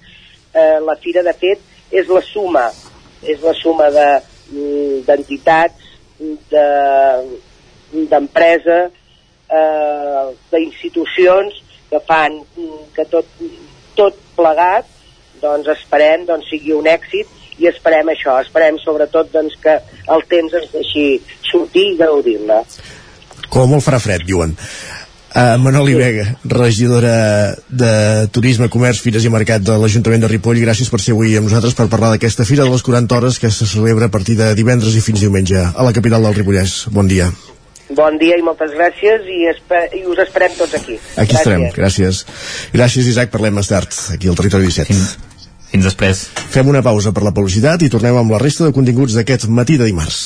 Eh, 0.53 0.79
la 0.79 0.95
fira, 0.95 1.21
de 1.23 1.33
fet, 1.33 1.59
és 1.91 2.07
la 2.07 2.21
suma, 2.21 2.71
és 3.21 3.41
la 3.41 3.53
suma 3.53 3.89
mm, 3.89 5.05
d'entitats, 5.05 5.81
de, 6.49 6.67
d'empresa, 8.09 8.89
eh, 9.49 10.25
d'institucions 10.51 11.53
que 11.89 11.99
fan 11.99 12.41
mm, 12.57 12.93
que 12.95 13.05
tot, 13.05 13.25
tot 13.95 14.15
plegat 14.35 14.85
doncs 15.41 15.67
esperem 15.75 16.25
doncs, 16.25 16.49
sigui 16.49 16.73
un 16.73 16.87
èxit 16.89 17.61
i 17.61 17.69
esperem 17.69 18.09
això, 18.11 18.35
esperem 18.43 18.79
sobretot 18.83 19.31
doncs, 19.31 19.55
que 19.63 19.77
el 20.11 20.25
temps 20.31 20.55
ens 20.59 20.71
deixi 20.73 21.05
sortir 21.49 21.85
i 21.93 21.97
gaudir-la. 22.01 22.61
Com 23.55 23.71
molt 23.71 23.85
farà 23.85 24.01
fred, 24.03 24.25
diuen. 24.27 24.51
Uh, 25.35 25.55
Manoli 25.59 25.95
Vega, 25.95 26.25
regidora 26.47 27.55
de 27.67 28.27
Turisme, 28.31 28.69
Comerç, 28.71 29.01
Fires 29.03 29.23
i 29.27 29.31
Mercat 29.31 29.63
de 29.67 29.75
l'Ajuntament 29.79 30.23
de 30.23 30.29
Ripoll, 30.31 30.61
gràcies 30.63 30.91
per 30.91 30.99
ser 31.03 31.11
avui 31.15 31.35
amb 31.39 31.47
nosaltres 31.49 31.75
per 31.75 31.89
parlar 31.91 32.13
d'aquesta 32.13 32.45
fira 32.47 32.63
de 32.63 32.71
les 32.71 32.83
40 32.87 33.17
hores 33.17 33.39
que 33.39 33.51
se 33.51 33.67
celebra 33.67 34.07
a 34.07 34.13
partir 34.13 34.37
de 34.39 34.53
divendres 34.55 34.95
i 34.95 35.03
fins 35.03 35.23
diumenge 35.23 35.59
a 35.59 35.87
la 35.87 35.91
capital 35.95 36.23
del 36.23 36.35
Ripollès. 36.37 36.77
Bon 36.95 37.07
dia. 37.11 37.27
Bon 37.95 38.15
dia 38.19 38.39
i 38.39 38.43
moltes 38.43 38.71
gràcies 38.75 39.27
i, 39.27 39.41
i 39.99 40.01
us 40.07 40.23
esperem 40.23 40.55
tots 40.55 40.75
aquí. 40.79 40.95
Aquí 41.15 41.35
gràcies. 41.35 41.39
estarem, 41.39 41.67
gràcies. 41.75 42.23
Gràcies, 42.75 43.11
Isaac, 43.11 43.31
parlem 43.35 43.59
més 43.59 43.71
tard, 43.71 43.91
aquí 44.15 44.31
al 44.31 44.39
Territori 44.39 44.71
17. 44.71 44.87
Fins, 44.91 45.51
fins 45.71 45.91
després. 45.91 46.25
Fem 46.55 46.71
una 46.71 46.83
pausa 46.83 47.15
per 47.15 47.27
la 47.27 47.35
publicitat 47.35 47.83
i 47.83 47.91
tornem 47.91 48.23
amb 48.23 48.35
la 48.35 48.39
resta 48.43 48.67
de 48.67 48.75
continguts 48.75 49.19
d'aquest 49.19 49.47
matí 49.47 49.79
de 49.79 49.91
dimarts. 49.91 50.25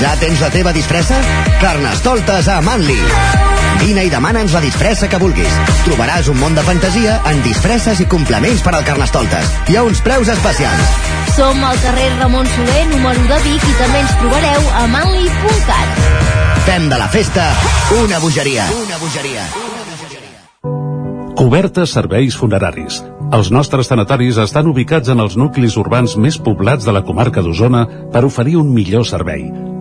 Ja 0.00 0.14
tens 0.16 0.40
la 0.40 0.48
teva 0.48 0.72
disfressa? 0.72 1.18
Carnestoltes 1.60 2.46
a 2.48 2.62
Manli. 2.64 2.96
Vine 3.82 4.06
i 4.06 4.10
demana'ns 4.12 4.54
la 4.56 4.62
disfressa 4.64 5.10
que 5.12 5.20
vulguis. 5.20 5.52
Trobaràs 5.84 6.30
un 6.32 6.38
món 6.40 6.56
de 6.56 6.64
fantasia 6.64 7.18
en 7.28 7.42
disfresses 7.44 8.00
i 8.00 8.06
complements 8.08 8.64
per 8.64 8.72
al 8.78 8.86
Carnestoltes. 8.86 9.52
Hi 9.68 9.76
ha 9.76 9.84
uns 9.84 10.00
preus 10.04 10.32
especials. 10.32 10.96
Som 11.36 11.60
al 11.64 11.76
carrer 11.84 12.08
Ramon 12.16 12.48
Soler, 12.48 12.86
número 12.94 13.28
de 13.28 13.40
Vic, 13.44 13.60
i 13.60 13.76
també 13.76 14.00
ens 14.00 14.16
trobareu 14.22 14.72
a 14.80 14.88
manli.cat. 14.96 16.02
Fem 16.64 16.88
de 16.88 17.00
la 17.00 17.08
festa 17.12 17.50
una 18.00 18.24
bogeria. 18.24 18.68
Una 18.80 19.00
bogeria. 19.04 19.46
Cobertes 21.36 21.92
serveis 21.96 22.36
funeraris. 22.36 23.02
Els 23.36 23.52
nostres 23.52 23.88
tanatoris 23.88 24.40
estan 24.40 24.68
ubicats 24.68 25.12
en 25.12 25.20
els 25.20 25.36
nuclis 25.40 25.76
urbans 25.80 26.16
més 26.16 26.40
poblats 26.40 26.88
de 26.88 26.96
la 26.96 27.04
comarca 27.04 27.44
d'Osona 27.44 27.84
per 28.12 28.24
oferir 28.28 28.56
un 28.60 28.72
millor 28.74 29.06
servei 29.08 29.48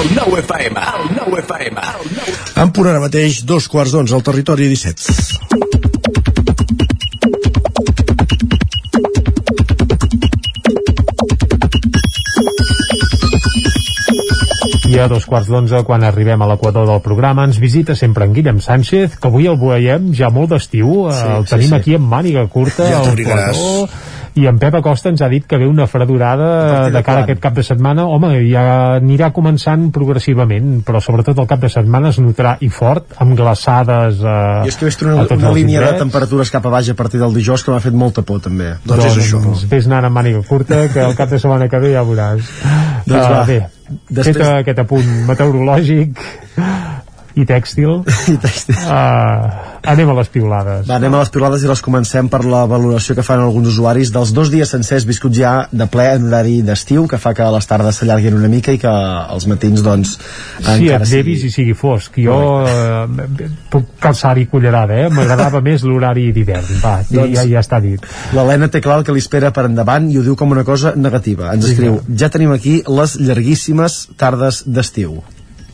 El 0.00 0.14
nou 0.16 0.32
FM, 0.38 0.80
el 0.80 1.10
nou 1.12 1.34
FM. 1.42 1.82
En 2.62 2.70
punt 2.72 2.86
ara 2.88 3.02
mateix, 3.02 3.42
dos 3.44 3.66
quarts 3.68 3.92
d'onze 3.92 4.14
al 4.16 4.22
territori 4.24 4.64
17. 4.70 5.50
I 14.88 14.96
a 15.04 15.08
dos 15.12 15.28
quarts 15.28 15.50
d'onze, 15.52 15.82
quan 15.84 16.00
arribem 16.08 16.40
a 16.40 16.48
l'equador 16.48 16.88
del 16.88 17.02
programa, 17.04 17.44
ens 17.44 17.60
visita 17.60 17.92
sempre 17.92 18.24
en 18.24 18.32
Guillem 18.32 18.64
Sánchez, 18.64 19.18
que 19.20 19.28
avui 19.28 19.52
el 19.52 19.60
veiem 19.60 20.14
ja 20.16 20.32
molt 20.32 20.54
d'estiu. 20.54 21.10
Sí, 21.12 21.28
el 21.28 21.44
sí, 21.44 21.52
tenim 21.52 21.74
sí. 21.74 21.76
aquí 21.76 22.00
amb 22.00 22.08
màniga 22.08 22.48
curta, 22.48 22.88
Ja 22.88 23.04
t'abrigaràs. 23.04 23.60
I 24.34 24.46
en 24.46 24.58
Pep 24.58 24.74
Acosta 24.78 25.08
ens 25.10 25.20
ha 25.22 25.28
dit 25.28 25.46
que 25.46 25.58
ve 25.58 25.66
una 25.66 25.86
fredurada 25.90 26.84
de 26.86 26.90
de 26.94 27.02
cara 27.02 27.20
a 27.20 27.26
aquest 27.26 27.40
cap 27.42 27.54
de 27.54 27.62
setmana. 27.66 28.04
Home, 28.06 28.30
ja 28.50 28.64
anirà 28.98 29.30
començant 29.32 29.88
progressivament, 29.92 30.82
però 30.86 31.00
sobretot 31.02 31.38
el 31.38 31.46
cap 31.50 31.60
de 31.60 31.68
setmana 31.72 32.10
es 32.10 32.18
notarà 32.22 32.56
i 32.60 32.68
fort, 32.68 33.14
amb 33.18 33.36
glaçades 33.38 34.20
eh, 34.22 34.36
Jo 34.64 34.68
és 34.68 34.76
que 34.80 34.88
vist 34.90 35.02
una, 35.02 35.24
una 35.24 35.52
línia 35.56 35.80
de 35.86 35.98
temperatures 35.98 36.50
cap 36.50 36.66
a 36.66 36.74
baix 36.76 36.90
a 36.90 36.94
partir 36.98 37.20
del 37.20 37.34
dijous 37.34 37.64
que 37.64 37.70
m'ha 37.74 37.80
fet 37.80 37.94
molta 37.96 38.22
por 38.22 38.40
també. 38.40 38.74
Doncs 38.84 39.04
és 39.10 39.18
això. 39.24 39.42
Doncs 39.42 39.66
vés 39.70 39.86
anant 39.90 40.08
amb 40.10 40.16
màniga 40.20 40.42
curta, 40.48 40.86
que 40.92 41.00
el 41.04 41.16
cap 41.18 41.30
de 41.30 41.38
setmana 41.42 41.68
que 41.68 41.78
ve 41.82 41.92
ja 41.94 42.04
veuràs. 42.06 42.46
Doncs 43.06 43.20
Ah, 43.24 43.30
va. 43.40 43.44
Bé, 43.46 43.60
Després- 44.10 44.36
fet 44.36 44.46
aquest 44.60 44.78
apunt 44.78 45.08
meteorològic 45.26 46.18
i 47.38 47.44
tèxtil, 47.46 48.00
I 48.32 48.36
tèxtil. 48.42 48.76
Uh, 48.86 49.80
anem 49.92 50.10
a 50.10 50.16
les 50.18 50.30
piulades. 50.32 50.86
Va, 50.88 50.96
anem 50.98 51.14
a 51.14 51.20
les 51.22 51.30
pilades 51.32 51.62
i 51.64 51.68
les 51.70 51.82
comencem 51.84 52.28
per 52.32 52.42
la 52.44 52.64
valoració 52.70 53.14
que 53.18 53.24
fan 53.26 53.42
alguns 53.44 53.70
usuaris 53.72 54.10
dels 54.14 54.32
dos 54.36 54.50
dies 54.52 54.70
sencers 54.72 55.06
viscuts 55.08 55.38
ja 55.38 55.52
de 55.70 55.86
ple 55.90 56.08
en 56.16 56.26
horari 56.28 56.60
d'estiu, 56.66 57.06
que 57.10 57.20
fa 57.22 57.32
que 57.36 57.46
les 57.54 57.70
tardes 57.70 58.00
s'allarguin 58.00 58.36
una 58.38 58.50
mica 58.52 58.74
i 58.74 58.80
que 58.82 58.90
els 58.90 59.46
matins, 59.50 59.82
doncs, 59.86 60.16
Sí, 60.60 60.90
et 60.92 61.06
llevis 61.08 61.44
i 61.46 61.50
sigui 61.52 61.74
fosc. 61.76 62.18
Jo 62.20 62.36
eh, 62.68 63.48
puc 63.72 63.94
calçar-hi 64.02 64.46
cullerada, 64.50 64.96
eh? 65.04 65.08
M'agradava 65.12 65.62
més 65.68 65.84
l'horari 65.86 66.30
d'hivern. 66.36 66.68
Va, 66.82 66.98
Doncs- 67.08 67.34
ja, 67.36 67.46
ja 67.48 67.64
està 67.64 67.80
dit. 67.82 68.04
L'Helena 68.36 68.68
té 68.72 68.82
clar 68.84 69.00
el 69.00 69.06
que 69.08 69.14
li 69.16 69.22
espera 69.22 69.52
per 69.54 69.66
endavant 69.70 70.10
i 70.10 70.18
ho 70.20 70.24
diu 70.26 70.36
com 70.38 70.52
una 70.52 70.64
cosa 70.66 70.94
negativa. 70.96 71.52
Ens 71.54 71.70
escriu, 71.72 72.00
ja 72.16 72.30
tenim 72.32 72.52
aquí 72.54 72.80
les 72.88 73.16
llarguíssimes 73.20 74.00
tardes 74.20 74.64
d'estiu. 74.66 75.20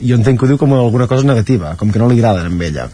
I 0.01 0.13
jo 0.13 0.21
entenc 0.21 0.39
que 0.39 0.47
ho 0.47 0.53
diu 0.53 0.61
com 0.61 0.75
alguna 0.77 1.09
cosa 1.11 1.27
negativa, 1.27 1.75
com 1.81 1.93
que 1.93 2.03
no 2.03 2.09
li 2.11 2.19
agraden 2.21 2.53
amb 2.53 2.63
ella. 2.63 2.89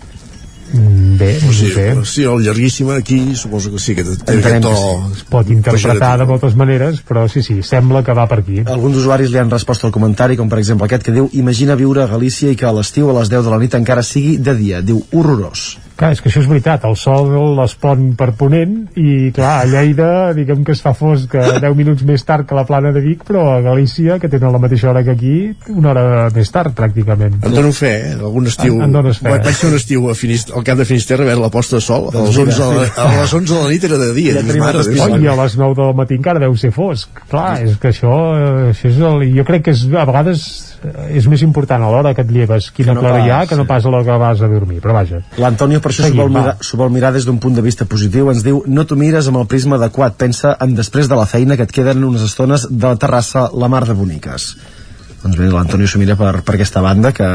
Mm, 0.73 1.19
Bé, 1.21 1.37
O 1.45 1.53
sigui, 1.53 1.85
sí, 2.09 2.23
el 2.25 2.41
llarguíssim 2.47 2.89
aquí 2.95 3.37
suposo 3.37 3.71
que 3.71 3.79
sí, 3.79 3.95
que 3.95 4.05
té 4.07 4.15
Entenem 4.15 4.41
aquest 4.41 4.55
que 4.55 4.71
to... 4.71 5.11
Es 5.13 5.25
pot 5.29 5.51
interpretar 5.53 6.15
de 6.23 6.27
moltes 6.31 6.57
maneres, 6.57 7.03
però 7.05 7.27
sí, 7.29 7.43
sí, 7.45 7.59
sembla 7.67 8.01
que 8.07 8.17
va 8.17 8.25
per 8.31 8.41
aquí. 8.41 8.63
Alguns 8.65 9.03
usuaris 9.03 9.31
li 9.31 9.41
han 9.43 9.53
respost 9.53 9.85
al 9.85 9.93
comentari, 9.93 10.39
com 10.41 10.49
per 10.49 10.63
exemple 10.63 10.89
aquest 10.89 11.05
que 11.05 11.15
diu 11.15 11.29
Imagina 11.37 11.77
viure 11.77 12.07
a 12.07 12.09
Galícia 12.09 12.53
i 12.53 12.57
que 12.57 12.67
a 12.69 12.73
l'estiu 12.73 13.13
a 13.13 13.19
les 13.21 13.29
10 13.33 13.45
de 13.45 13.53
la 13.53 13.61
nit 13.61 13.77
encara 13.77 14.07
sigui 14.07 14.39
de 14.39 14.57
dia. 14.57 14.81
Diu, 14.81 15.05
horrorós. 15.13 15.67
Clar, 16.03 16.13
és 16.17 16.23
que 16.23 16.31
això 16.33 16.41
és 16.43 16.49
veritat, 16.51 16.83
el 16.89 16.97
sol 16.99 17.31
es 17.63 17.75
pon 17.79 18.09
per 18.19 18.33
ponent 18.39 18.73
i 18.99 19.31
clar, 19.35 19.53
a 19.63 19.69
Lleida 19.71 20.09
diguem 20.35 20.65
que 20.67 20.75
es 20.75 20.83
fa 20.83 20.93
fosc 20.99 21.37
eh, 21.39 21.45
10 21.63 21.77
minuts 21.79 22.03
més 22.09 22.25
tard 22.27 22.47
que 22.49 22.57
la 22.59 22.65
plana 22.67 22.91
de 22.91 23.01
Vic, 23.05 23.23
però 23.29 23.45
a 23.53 23.61
Galícia, 23.63 24.19
que 24.19 24.31
tenen 24.33 24.51
la 24.51 24.59
mateixa 24.63 24.91
hora 24.91 25.05
que 25.07 25.15
aquí, 25.15 25.37
una 25.71 25.93
hora 25.93 26.05
més 26.35 26.51
tard 26.51 26.75
pràcticament. 26.75 27.39
En 27.47 27.55
dono 27.55 27.71
fe, 27.77 27.93
eh? 28.11 28.17
Algun 28.19 28.51
estiu... 28.51 28.81
En- 28.81 28.89
en 28.89 28.97
dones 28.99 29.21
fe. 29.23 29.31
Vaig 29.31 29.55
fer 29.61 29.71
un 29.71 29.79
estiu 29.79 30.09
a 30.11 30.17
Finist... 30.19 30.51
al 30.51 30.67
camp 30.67 30.83
de 30.83 30.89
Finisterra 30.89 31.23
a 31.23 31.31
veure 31.31 31.45
la 31.45 31.53
posta 31.55 31.79
de 31.79 31.85
sol. 31.87 32.09
A 32.11 32.17
Doncs 32.17 32.35
les, 32.37 32.43
11 32.43 32.51
mira, 32.51 32.67
de 32.73 32.81
la, 32.83 33.07
a 33.07 33.23
les 33.23 33.37
11 33.39 33.55
de 33.55 33.61
la 33.63 33.71
nit 33.71 33.87
era 33.89 34.01
de 34.03 34.11
dia. 34.19 34.35
Ja 34.43 34.59
mare 34.59 34.83
I 35.23 35.31
a 35.31 35.39
les 35.39 35.57
9 35.61 35.79
del 35.79 35.95
matí 36.03 36.19
encara 36.19 36.43
deu 36.43 36.57
ser 36.59 36.73
fosc. 36.75 37.23
Clar, 37.31 37.63
és 37.63 37.79
que 37.79 37.93
això, 37.93 38.13
eh, 38.35 38.69
això 38.73 38.91
és 38.91 39.01
el, 39.13 39.27
jo 39.39 39.47
crec 39.49 39.69
que 39.69 39.77
és, 39.77 39.87
a 39.95 40.07
vegades 40.09 40.45
eh, 40.83 41.19
és 41.21 41.31
més 41.31 41.47
important 41.47 41.87
a 41.87 41.91
l'hora 41.93 42.15
que 42.17 42.25
et 42.27 42.35
lleves 42.35 42.71
quina 42.75 42.93
Que 42.93 42.99
no 42.99 43.07
clara 43.07 43.23
hi 43.23 43.31
ha 43.31 43.41
que 43.47 43.59
no 43.59 43.67
sí. 43.67 43.71
pas 43.71 43.87
a 43.87 43.93
l'hora 43.95 44.09
que 44.09 44.19
vas 44.27 44.43
a 44.43 44.51
dormir. 44.51 44.81
Però 44.83 44.97
vaja, 44.99 45.23
L'Antonio 45.39 45.81
per 45.81 45.92
això 45.93 46.09
s'ho 46.09 46.19
vol, 46.19 46.33
mirar, 46.35 46.57
vol 46.81 46.93
mirar 46.95 47.13
des 47.15 47.29
d'un 47.29 47.39
punt 47.43 47.55
de 47.55 47.65
vista 47.65 47.87
positiu. 47.89 48.31
Ens 48.33 48.43
diu, 48.45 48.63
no 48.67 48.87
t'ho 48.89 48.99
mires 48.99 49.29
amb 49.31 49.43
el 49.43 49.49
prisma 49.51 49.79
adequat. 49.79 50.17
Pensa 50.19 50.57
en 50.61 50.75
després 50.79 51.09
de 51.09 51.19
la 51.19 51.29
feina 51.29 51.57
que 51.57 51.69
et 51.69 51.75
queden 51.75 52.05
unes 52.09 52.25
estones 52.27 52.67
de 52.71 52.87
la 52.87 52.97
terrassa 52.97 53.49
la 53.53 53.71
mar 53.73 53.85
de 53.87 53.95
boniques. 53.99 54.55
Doncs 55.23 55.39
bé, 55.39 55.53
l'Antonio 55.53 55.87
s'ho 55.87 56.03
mira 56.03 56.19
per, 56.19 56.41
per 56.43 56.57
aquesta 56.57 56.83
banda 56.83 57.13
que 57.15 57.29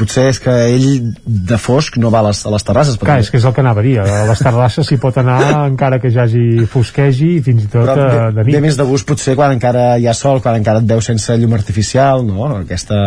potser 0.00 0.28
és 0.30 0.38
que 0.40 0.52
ell 0.72 1.12
de 1.24 1.58
fosc 1.60 1.98
no 2.00 2.10
va 2.12 2.22
a 2.22 2.28
les, 2.30 2.40
a 2.46 2.52
les 2.54 2.64
terrasses. 2.64 2.96
clar, 3.00 3.18
és 3.20 3.30
que 3.30 3.36
és 3.40 3.44
el 3.44 3.52
que 3.56 3.60
anava 3.60 3.82
a 3.82 3.84
dir. 3.84 3.96
A 4.00 4.22
les 4.30 4.40
terrasses 4.40 4.88
s'hi 4.88 4.96
pot 5.02 5.18
anar 5.20 5.40
encara 5.72 6.00
que 6.00 6.12
ja 6.14 6.24
hagi 6.24 6.64
fosquegi 6.70 7.34
i 7.36 7.42
fins 7.44 7.66
i 7.66 7.68
tot 7.68 7.84
Però 7.84 7.96
eh, 7.96 8.06
ve, 8.06 8.30
de 8.38 8.46
ve 8.46 8.54
nit. 8.54 8.62
més 8.68 8.78
de 8.80 8.86
gust 8.88 9.08
potser 9.08 9.36
quan 9.38 9.52
encara 9.56 9.92
hi 10.00 10.08
ha 10.08 10.16
sol, 10.16 10.40
quan 10.44 10.56
encara 10.60 10.80
et 10.80 10.88
veus 10.88 11.10
sense 11.12 11.36
llum 11.36 11.56
artificial, 11.58 12.24
no? 12.26 12.48
Aquesta... 12.62 13.00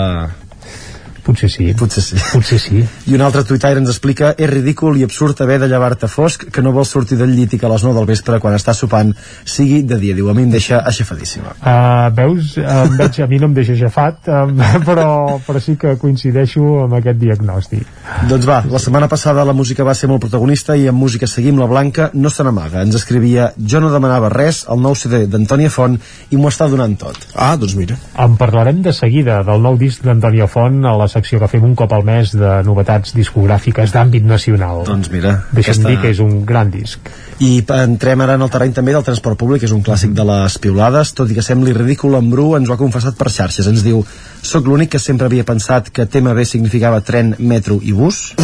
Potser 1.24 1.50
sí. 1.50 1.70
Potser 1.80 2.04
sí. 2.04 2.18
Potser 2.34 2.60
sí. 2.60 2.82
I 3.08 3.16
un 3.16 3.24
altre 3.24 3.46
tuitaire 3.48 3.80
ens 3.80 3.92
explica 3.94 4.34
és 4.36 4.50
ridícul 4.50 4.98
i 5.00 5.06
absurd 5.08 5.40
haver 5.44 5.60
de 5.62 5.70
llevar-te 5.72 6.10
fosc 6.12 6.50
que 6.52 6.64
no 6.66 6.74
vols 6.76 6.92
sortir 6.92 7.18
del 7.20 7.32
llit 7.32 7.56
i 7.56 7.60
que 7.62 7.68
a 7.68 7.72
les 7.72 7.86
9 7.86 7.96
del 7.96 8.10
vespre 8.10 8.40
quan 8.44 8.58
estàs 8.58 8.82
sopant 8.84 9.14
sigui 9.48 9.82
de 9.88 10.00
dia. 10.02 10.16
Diu, 10.18 10.28
a 10.30 10.36
mi 10.36 10.44
em 10.44 10.52
deixa 10.52 10.82
aixafadíssima. 10.84 11.56
Uh, 11.62 12.10
veus, 12.18 12.58
em 12.60 12.98
veig, 13.00 13.22
a 13.24 13.28
mi 13.32 13.40
no 13.40 13.48
em 13.48 13.56
deixa 13.56 13.76
aixafat, 13.78 14.28
um, 14.28 14.60
però, 14.88 15.08
però 15.48 15.64
sí 15.64 15.78
que 15.80 15.96
coincideixo 16.02 16.84
amb 16.84 16.98
aquest 17.00 17.22
diagnòstic. 17.22 17.88
Doncs 18.28 18.50
va, 18.50 18.60
la 18.70 18.82
setmana 18.84 19.08
passada 19.12 19.48
la 19.48 19.56
música 19.56 19.88
va 19.88 19.96
ser 19.96 20.12
molt 20.12 20.26
protagonista 20.26 20.76
i 20.76 20.90
amb 20.92 21.00
música 21.00 21.30
seguim 21.30 21.62
la 21.62 21.70
Blanca 21.72 22.10
no 22.14 22.32
se 22.34 22.44
n'amaga. 22.44 22.84
Ens 22.84 23.00
escrivia 23.00 23.52
jo 23.58 23.80
no 23.80 23.94
demanava 23.94 24.32
res, 24.34 24.66
el 24.68 24.84
nou 24.84 24.98
CD 25.00 25.24
d'Antònia 25.32 25.72
Font 25.72 25.96
i 26.32 26.40
m'ho 26.40 26.52
està 26.52 26.68
donant 26.72 27.00
tot. 27.00 27.30
Ah, 27.34 27.56
doncs 27.60 27.78
mira. 27.80 27.98
En 28.20 28.36
parlarem 28.40 28.84
de 28.84 28.92
seguida 28.94 29.40
del 29.48 29.64
nou 29.64 29.80
disc 29.80 30.04
d'Antonio 30.04 30.50
Font 30.52 30.84
a 30.84 30.98
la 31.00 31.08
secció 31.14 31.40
que 31.40 31.48
fem 31.52 31.64
un 31.64 31.76
cop 31.80 31.92
al 31.94 32.04
mes 32.08 32.32
de 32.36 32.52
novetats 32.68 33.14
discogràfiques 33.16 33.92
d'àmbit 33.94 34.24
nacional. 34.28 34.84
Doncs 34.88 35.10
mira, 35.14 35.32
Deixa'm 35.52 35.80
aquesta- 35.80 35.90
dir 35.90 36.00
que 36.02 36.10
és 36.12 36.20
un 36.24 36.46
gran 36.46 36.72
disc. 36.74 37.00
I 37.40 37.64
entrem 37.84 38.22
ara 38.26 38.34
en 38.36 38.42
el 38.46 38.50
terreny 38.54 38.74
també 38.74 38.92
del 38.94 39.04
transport 39.06 39.38
públic, 39.40 39.64
és 39.64 39.72
un 39.72 39.84
clàssic 39.84 40.12
de 40.18 40.24
les 40.28 40.58
piulades, 40.60 41.14
tot 41.14 41.30
i 41.32 41.36
que 41.38 41.42
sembli 41.46 41.74
ridícul, 41.74 42.16
en 42.16 42.30
Bru 42.32 42.56
ens 42.58 42.70
ho 42.70 42.74
ha 42.74 42.78
confessat 42.82 43.16
per 43.20 43.30
xarxes. 43.32 43.68
Ens 43.68 43.84
diu, 43.84 44.04
soc 44.42 44.66
l'únic 44.68 44.90
que 44.96 45.00
sempre 45.00 45.28
havia 45.28 45.44
pensat 45.46 45.90
que 45.90 46.06
TMB 46.06 46.44
significava 46.46 47.02
tren, 47.02 47.36
metro 47.40 47.80
i 47.82 47.92
bus. 47.94 48.34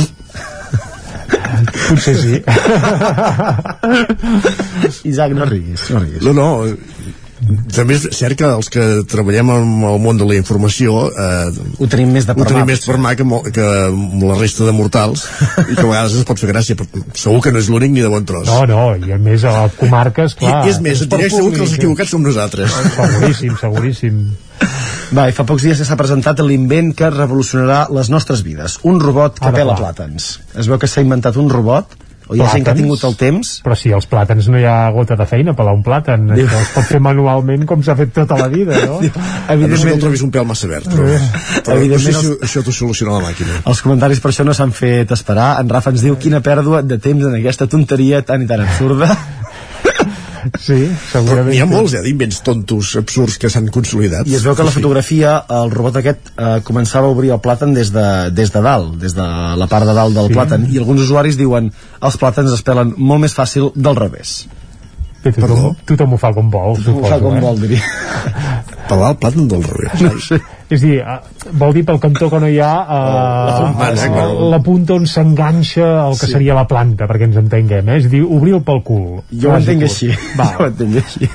Potser 1.89 2.15
sí. 2.17 2.41
Isaac, 5.09 5.31
no 5.33 5.45
riguis, 5.45 5.89
no 5.91 5.99
riguis. 5.99 6.21
No, 6.23 6.33
no, 6.33 6.65
també 7.73 7.95
és 7.95 8.05
cert 8.17 8.35
que 8.39 8.47
els 8.47 8.69
que 8.71 8.85
treballem 9.09 9.51
en 9.53 9.69
el 9.87 9.99
món 10.03 10.17
de 10.19 10.27
la 10.27 10.35
informació 10.35 11.05
eh, 11.09 11.61
ho 11.79 11.87
tenim 11.91 12.11
més 12.15 12.27
de 12.27 12.35
ho 12.35 12.39
per 12.41 12.49
tenim 12.49 12.65
mà, 12.65 12.71
més 12.73 12.83
per 12.83 12.97
mà 12.99 13.13
que, 13.19 13.27
que 13.55 13.69
la 14.25 14.35
resta 14.39 14.67
de 14.67 14.73
mortals 14.75 15.23
i 15.63 15.77
que 15.77 15.85
a 15.85 15.87
vegades 15.87 16.17
ens 16.19 16.27
pot 16.27 16.41
fer 16.41 16.51
gràcia 16.51 16.79
però 16.79 17.03
segur 17.13 17.39
que 17.45 17.53
no 17.55 17.63
és 17.63 17.71
l'únic 17.71 17.95
ni 17.95 18.03
de 18.03 18.11
bon 18.11 18.27
tros 18.27 18.49
No, 18.49 18.65
no, 18.69 18.83
i 18.99 19.15
a 19.15 19.21
més 19.21 19.45
a 19.47 19.55
comarques, 19.79 20.35
clar... 20.39 20.65
I, 20.65 20.73
és 20.73 20.81
més, 20.83 21.05
et 21.05 21.15
diré 21.15 21.31
segur 21.31 21.55
que 21.55 21.63
els 21.63 21.77
equivocats 21.79 22.15
som 22.15 22.25
nosaltres 22.25 22.75
Seguríssim, 22.99 23.55
seguríssim. 23.59 24.21
Va, 25.15 25.25
i 25.29 25.33
fa 25.33 25.45
pocs 25.47 25.63
dies 25.65 25.79
que 25.79 25.87
s'ha 25.87 25.97
presentat 25.97 26.41
l'invent 26.45 26.91
que 26.97 27.07
revolucionarà 27.13 27.87
les 27.95 28.11
nostres 28.13 28.43
vides. 28.45 28.77
Un 28.85 28.99
robot 29.01 29.39
que 29.39 29.47
Ara, 29.49 29.57
pela 29.57 29.77
plàtans. 29.79 30.27
Es 30.59 30.69
veu 30.69 30.77
que 30.81 30.89
s'ha 30.91 31.01
inventat 31.05 31.39
un 31.41 31.49
robot 31.49 31.95
o 32.30 32.35
hi 32.38 32.41
ha 32.45 32.47
gent 32.53 32.64
que 32.64 32.72
ha 32.72 32.76
tingut 32.77 33.03
el 33.07 33.15
temps. 33.18 33.56
Però 33.65 33.76
si 33.76 33.91
als 33.91 34.06
plàtans 34.10 34.47
no 34.53 34.60
hi 34.61 34.65
ha 34.69 34.77
gota 34.93 35.15
de 35.19 35.26
feina 35.26 35.56
pelar 35.57 35.73
un 35.73 35.81
plàtan, 35.84 36.27
Diu- 36.30 36.45
això 36.47 36.61
es 36.61 36.69
pot 36.76 36.85
fer 36.85 36.99
manualment 37.01 37.65
com 37.65 37.81
s'ha 37.84 37.95
fet 37.97 38.14
tota 38.14 38.38
la 38.38 38.47
vida 38.53 38.77
no? 38.85 38.99
A 39.49 39.56
no 39.57 39.76
sé 39.76 39.88
que 39.89 39.93
el 39.95 39.99
trobis 40.03 40.22
un 40.22 40.31
pèl 40.31 40.45
massa 40.45 40.68
verd, 40.69 40.85
però, 40.93 41.10
però 41.10 41.73
no 41.73 41.80
Evidentment 41.81 42.15
sé 42.15 42.22
si 42.22 42.27
els- 42.27 42.45
això 42.47 42.64
t'ho 42.64 42.72
soluciona 42.72 43.18
la 43.18 43.26
màquina. 43.31 43.60
els 43.65 43.81
comentaris 43.81 44.19
per 44.22 44.31
això 44.31 44.45
no 44.45 44.53
s'han 44.53 44.72
fet 44.72 45.11
esperar. 45.11 45.49
En 45.60 45.69
Rafa 45.69 45.89
ens 45.91 46.01
diu 46.06 46.15
quina 46.22 46.39
pèrdua 46.45 46.84
de 46.85 46.97
temps 47.01 47.26
en 47.26 47.35
aquesta 47.41 47.68
tonteria 47.68 48.22
tan 48.22 48.43
i 48.43 48.47
tan 48.47 48.61
absurda 48.61 49.10
Sí, 50.61 50.77
Però 51.13 51.43
n'hi 51.47 51.59
ha 51.61 51.65
molts, 51.69 51.93
eh, 51.97 52.01
d'invents 52.05 52.41
tontos, 52.45 52.95
absurds 52.99 53.37
que 53.41 53.49
s'han 53.49 53.67
consolidat. 53.73 54.27
i 54.27 54.35
es 54.35 54.43
veu 54.45 54.55
que 54.55 54.63
la 54.63 54.71
fotografia 54.71 55.33
el 55.49 55.71
robot 55.71 55.97
aquest 56.01 56.31
eh, 56.37 56.59
començava 56.63 57.07
a 57.07 57.15
obrir 57.15 57.31
el 57.35 57.41
plàtan 57.43 57.73
des 57.73 57.91
de, 57.91 58.05
des 58.31 58.51
de 58.53 58.61
dalt 58.61 58.95
des 59.01 59.13
de 59.17 59.25
la 59.57 59.67
part 59.67 59.85
de 59.85 59.93
dalt 59.97 60.15
del 60.15 60.27
Sí. 60.29 60.33
plàtan 60.37 60.67
i 60.71 60.77
alguns 60.77 61.01
usuaris 61.07 61.37
diuen 61.37 61.71
els 62.01 62.17
plàtans 62.21 62.53
es 62.53 62.61
pelen 62.61 62.93
molt 62.97 63.21
més 63.21 63.33
fàcil 63.35 63.71
del 63.75 63.95
revés 63.95 64.47
Bé, 65.23 65.33
tothom, 65.35 65.75
tothom 65.85 66.13
ho 66.13 66.17
fa 66.17 66.29
com 66.31 66.47
vol, 66.49 66.77
ho 66.77 66.79
suposo, 66.79 67.09
fa 67.11 67.17
com 67.19 67.35
eh? 67.35 67.41
vol 67.43 67.57
diria 67.59 67.83
Pelar 68.87 69.09
el 69.11 69.17
plàtan 69.19 69.47
del 69.51 69.63
revés. 69.67 70.01
no 70.01 70.13
ho 70.15 70.19
sé 70.23 70.39
És 70.69 70.83
a 70.83 70.85
dir, 70.85 71.01
vol 71.59 71.73
dir 71.73 71.83
pel 71.87 71.99
cantó 72.03 72.27
que 72.29 72.39
no 72.43 72.47
hi 72.51 72.57
ha 72.59 72.71
eh, 72.83 72.99
la 73.79 73.91
la, 73.95 74.25
la 74.55 74.59
punta 74.63 74.93
on 74.97 75.05
s'enganxa 75.07 75.85
el 76.07 76.17
que 76.19 76.27
Sí. 76.27 76.33
seria 76.33 76.53
la 76.57 76.65
planta, 76.67 77.07
perquè 77.07 77.25
ens 77.29 77.37
entenguem, 77.39 77.87
eh? 77.89 77.97
És 77.97 78.05
a 78.05 78.09
dir, 78.11 78.21
obrir-lo 78.23 78.59
pel 78.65 78.81
cul. 78.83 79.21
Jo 79.31 79.51
ho 79.51 79.57
entenc 79.57 79.83
així. 79.87 80.09
Va. 80.37 80.49
Jo 80.53 80.65
ho 80.65 80.67
entenc 80.67 80.97
així. 81.01 81.29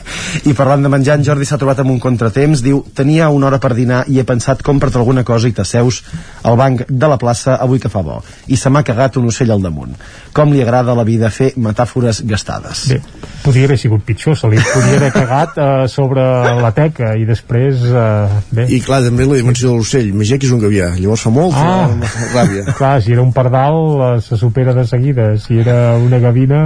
I 0.51 0.55
parlant 0.55 0.82
de 0.85 0.90
menjar, 0.93 1.16
en 1.18 1.24
Jordi 1.26 1.47
s'ha 1.48 1.59
trobat 1.59 1.81
amb 1.81 1.90
un 1.94 1.98
contratemps. 2.02 2.62
Diu, 2.64 2.82
tenia 2.94 3.28
una 3.32 3.48
hora 3.48 3.59
per 3.62 3.72
dinar 3.74 4.05
i 4.09 4.18
he 4.20 4.24
pensat 4.28 4.62
compra't 4.62 4.97
alguna 5.01 5.24
cosa 5.24 5.48
i 5.48 5.52
t'asseus 5.56 6.02
al 6.44 6.56
banc 6.60 6.85
de 6.89 7.09
la 7.10 7.18
plaça 7.18 7.56
avui 7.56 7.81
que 7.81 7.89
fa 7.93 8.02
bo. 8.02 8.20
I 8.48 8.56
se 8.60 8.70
m'ha 8.70 8.82
cagat 8.86 9.16
un 9.20 9.28
ocell 9.32 9.51
al 9.55 9.62
damunt. 9.64 9.97
Com 10.35 10.52
li 10.52 10.62
agrada 10.62 10.93
a 10.93 10.98
la 10.98 11.05
vida 11.09 11.31
fer 11.31 11.52
metàfores 11.56 12.22
gastades. 12.28 12.85
Bé, 12.93 13.01
podria 13.44 13.68
haver 13.70 13.78
sigut 13.78 14.05
pitjor, 14.05 14.36
se 14.36 14.48
li 14.52 14.59
podria 14.60 14.97
haver 15.01 15.12
cagat 15.14 15.59
eh, 15.59 15.89
sobre 15.89 16.22
la 16.60 16.72
teca 16.76 17.14
i 17.16 17.24
després... 17.28 17.82
Eh, 17.89 18.40
bé. 18.51 18.66
I 18.74 18.81
clar, 18.85 19.02
també 19.05 19.26
la 19.28 19.39
dimensió 19.40 19.72
de 19.72 19.78
l'ocell. 19.95 20.11
Imagina 20.11 20.39
que 20.39 20.47
és 20.47 20.53
un 20.53 20.61
gavià. 20.61 20.93
Llavors 20.99 21.23
fa 21.23 21.31
molt 21.31 21.55
Ah. 21.55 21.89
ah. 21.89 22.11
ràbia. 22.35 22.65
Clar, 22.79 23.03
si 23.03 23.12
era 23.12 23.23
un 23.23 23.33
pardal 23.33 24.16
eh, 24.16 24.21
se 24.21 24.37
supera 24.37 24.75
de 24.75 24.87
seguida, 24.87 25.37
si 25.39 25.59
era 25.59 25.97
una 25.97 26.19
gavina 26.19 26.61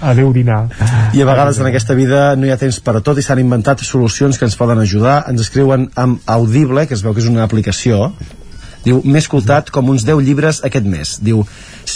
adeu 0.00 0.32
dinar. 0.32 0.68
I 1.12 1.22
a 1.22 1.26
vegades 1.26 1.58
en 1.58 1.66
aquesta 1.66 1.94
vida 1.94 2.36
no 2.36 2.46
hi 2.46 2.50
ha 2.50 2.58
temps 2.60 2.80
per 2.80 2.96
a 2.96 3.00
tot 3.00 3.18
i 3.18 3.22
s'han 3.22 3.40
inventat 3.42 3.80
solucions 3.80 4.38
que 4.38 4.44
ens 4.46 4.56
poden 4.56 4.78
ajudar. 4.78 5.24
Ens 5.28 5.40
escriuen 5.40 5.90
amb 5.96 6.20
Audible, 6.26 6.86
que 6.86 6.94
es 6.94 7.02
veu 7.02 7.14
que 7.14 7.20
és 7.20 7.28
una 7.30 7.44
aplicació. 7.44 8.12
Diu, 8.84 9.02
m'he 9.04 9.20
escoltat 9.20 9.68
com 9.70 9.90
uns 9.92 10.06
10 10.08 10.22
llibres 10.24 10.62
aquest 10.64 10.86
mes. 10.88 11.18
Diu, 11.20 11.44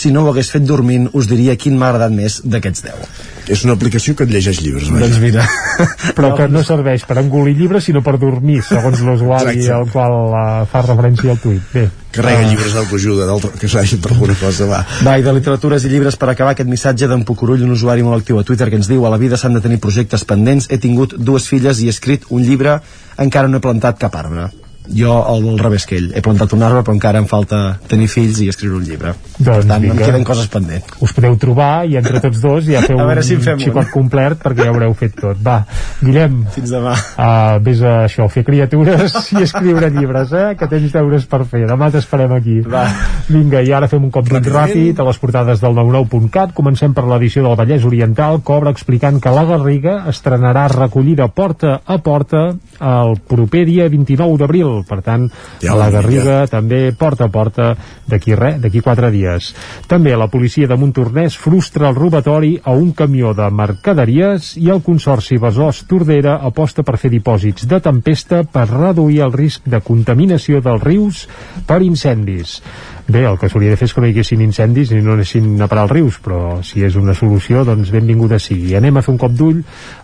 si 0.05 0.13
no 0.13 0.21
ho 0.23 0.29
hagués 0.31 0.51
fet 0.53 0.63
dormint, 0.69 1.09
us 1.17 1.25
diria 1.29 1.57
quin 1.57 1.75
m'ha 1.81 1.89
agradat 1.91 2.13
més 2.13 2.39
d'aquests 2.45 2.85
10. 2.85 3.09
És 3.55 3.61
una 3.65 3.73
aplicació 3.77 4.15
que 4.17 4.25
et 4.25 4.31
llegeix 4.33 4.61
llibres. 4.61 4.87
vaja. 4.89 5.05
Doncs 5.05 5.19
mira, 5.21 5.43
Però 6.17 6.31
que 6.37 6.47
no 6.49 6.63
serveix 6.65 7.03
per 7.09 7.17
engolir 7.21 7.53
llibres 7.57 7.85
sinó 7.89 8.01
per 8.05 8.15
dormir, 8.21 8.61
segons 8.65 9.01
l'usuari 9.05 9.67
al 9.73 9.85
qual 9.91 10.15
uh, 10.31 10.65
fa 10.71 10.81
referència 10.85 11.33
al 11.35 11.41
tuit. 11.43 11.61
Bé, 11.73 11.87
Carrega 12.15 12.45
Ah. 12.45 12.49
llibres 12.49 12.73
d'autoajuda, 12.73 13.25
que 13.59 13.67
s'hagin 13.67 13.99
per 14.01 14.13
alguna 14.13 14.35
cosa, 14.39 14.65
va. 14.69 14.83
Va, 15.03 15.17
i 15.19 15.23
de 15.25 15.33
literatures 15.35 15.83
i 15.83 15.89
llibres 15.91 16.15
per 16.15 16.29
acabar 16.31 16.53
aquest 16.55 16.69
missatge 16.71 17.09
d'en 17.11 17.25
Pucurull, 17.27 17.65
un 17.67 17.73
usuari 17.75 18.05
molt 18.07 18.21
actiu 18.23 18.39
a 18.39 18.43
Twitter 18.47 18.69
que 18.71 18.79
ens 18.79 18.87
diu 18.87 19.03
a 19.05 19.11
la 19.11 19.17
vida 19.19 19.35
s'han 19.37 19.57
de 19.57 19.61
tenir 19.65 19.81
projectes 19.83 20.23
pendents, 20.23 20.69
he 20.71 20.77
tingut 20.79 21.17
dues 21.17 21.49
filles 21.51 21.81
i 21.83 21.89
he 21.89 21.93
escrit 21.93 22.23
un 22.29 22.41
llibre, 22.45 22.79
encara 23.17 23.49
no 23.51 23.57
he 23.59 23.65
plantat 23.67 23.99
cap 23.99 24.15
arbre. 24.15 24.47
Jo 24.93 25.15
al, 25.25 25.45
revés 25.59 25.85
que 25.89 25.97
ell, 25.97 26.11
he 26.15 26.21
plantat 26.21 26.53
un 26.53 26.63
arbre 26.63 26.83
però 26.83 26.93
encara 26.95 27.19
em 27.19 27.25
falta 27.29 27.79
tenir 27.87 28.07
fills 28.11 28.39
i 28.43 28.49
escriure 28.51 28.77
un 28.77 28.83
llibre. 28.85 29.13
Doncs 29.37 29.65
per 29.65 29.67
tant, 29.67 29.83
em 29.83 29.89
vinga. 29.91 30.05
queden 30.05 30.23
coses 30.23 30.47
pendents. 30.51 30.93
us 31.01 31.13
podeu 31.13 31.35
trobar 31.41 31.85
i 31.89 31.97
entre 31.97 32.19
tots 32.23 32.41
dos 32.41 32.65
ja 32.69 32.81
feu 32.87 32.99
A 32.99 33.05
veure 33.05 33.23
un 33.23 33.27
si 33.27 33.37
fem 33.37 33.57
un. 33.57 33.63
xicot 33.63 33.89
complet 33.93 34.37
perquè 34.43 34.65
ja 34.67 34.69
haureu 34.73 34.93
fet 34.93 35.15
tot. 35.19 35.37
Va, 35.43 35.63
Guillem, 36.01 36.43
Fins 36.53 36.69
demà. 36.71 36.93
uh, 36.93 37.57
vés 37.63 37.81
a 37.81 37.95
això, 38.05 38.27
fer 38.29 38.43
criatures 38.45 39.15
i 39.33 39.41
escriure 39.43 39.89
llibres, 39.89 40.31
eh? 40.33 40.55
que 40.59 40.67
tens 40.71 40.91
deures 40.93 41.25
per 41.25 41.43
fer. 41.45 41.65
Demà 41.67 41.89
t'esperem 41.91 42.31
aquí. 42.35 42.59
Va. 42.61 42.85
Vinga, 43.29 43.61
i 43.65 43.71
ara 43.73 43.87
fem 43.91 44.03
un 44.03 44.11
cop 44.13 44.27
d'ull 44.29 44.43
ràpid 44.45 44.99
a 45.01 45.05
les 45.07 45.17
portades 45.21 45.61
del 45.63 45.73
99.cat. 45.75 46.53
Comencem 46.55 46.93
per 46.93 47.05
l'edició 47.09 47.43
del 47.45 47.55
Vallès 47.57 47.85
Oriental, 47.87 48.41
que 48.45 48.53
obre 48.53 48.69
explicant 48.75 49.19
que 49.21 49.31
la 49.33 49.45
Garriga 49.45 49.97
estrenarà 50.11 50.67
recollida 50.71 51.27
porta 51.27 51.79
a 51.85 51.97
porta 52.03 52.45
el 52.79 53.15
proper 53.27 53.65
dia 53.65 53.89
29 53.89 54.37
d'abril. 54.41 54.74
Per 54.83 54.99
tant, 55.05 55.29
Ja 55.63 55.73
a 55.73 55.77
la 55.79 55.89
Garriga 55.93 56.41
també 56.51 56.91
porta 56.97 57.25
a 57.25 57.31
porta 57.31 57.69
d'aquí 58.09 58.35
res, 58.35 58.59
d'aquí 58.61 58.81
quatre 58.83 59.11
dies. 59.13 59.53
També 59.87 60.15
la 60.17 60.27
policia 60.27 60.67
de 60.67 60.77
Montornès 60.79 61.37
frustra 61.39 61.89
el 61.89 61.95
robatori 61.95 62.55
a 62.63 62.75
un 62.75 62.91
camió 62.91 63.33
de 63.33 63.47
mercaderies 63.51 64.55
i 64.61 64.69
el 64.73 64.83
Consorci 64.85 65.39
Besòs 65.41 65.85
Tordera 65.89 66.39
aposta 66.41 66.83
per 66.83 66.97
fer 67.01 67.13
dipòsits 67.13 67.67
de 67.69 67.79
tempesta 67.79 68.43
per 68.43 68.67
reduir 68.71 69.21
el 69.25 69.33
risc 69.33 69.69
de 69.69 69.81
contaminació 69.85 70.61
dels 70.65 70.83
rius 70.83 71.25
per 71.67 71.81
incendis. 71.85 72.59
Bé, 73.05 73.21
el 73.21 73.35
que 73.37 73.45
s'hauria 73.51 73.69
de 73.69 73.77
fer 73.77 73.85
és 73.85 73.91
que 73.93 74.01
no 74.01 74.07
hi 74.09 74.15
haguessin 74.15 74.39
incendis 74.41 74.89
i 74.89 74.97
no 75.05 75.13
anessin 75.13 75.61
a 75.61 75.67
parar 75.69 75.83
els 75.85 75.91
rius, 75.91 76.15
però 76.25 76.39
si 76.65 76.81
és 76.87 76.95
una 76.97 77.13
solució, 77.13 77.61
doncs 77.67 77.91
benvinguda 77.93 78.39
sigui. 78.41 78.73
Anem 78.79 78.97
a 78.97 79.03
fer 79.05 79.13
un 79.13 79.19
cop 79.21 79.35
d'ull 79.37 79.59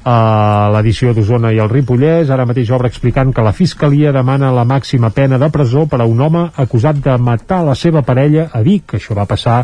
a 0.05 0.69
l'edició 0.75 1.15
d'Osona 1.17 1.49
i 1.49 1.57
el 1.63 1.71
Ripollès. 1.71 2.29
Ara 2.29 2.45
mateix 2.45 2.69
obre 2.69 2.91
explicant 2.93 3.33
que 3.33 3.41
la 3.41 3.55
Fiscalia 3.57 4.13
demana 4.13 4.53
la 4.53 4.67
màxima 4.69 5.09
pena 5.09 5.41
de 5.41 5.49
presó 5.49 5.87
per 5.89 6.03
a 6.03 6.05
un 6.05 6.21
home 6.21 6.45
acusat 6.61 7.01
de 7.01 7.17
matar 7.17 7.63
la 7.65 7.73
seva 7.73 8.05
parella 8.05 8.51
a 8.53 8.61
Vic. 8.61 8.93
Això 8.99 9.17
va 9.17 9.25
passar 9.25 9.63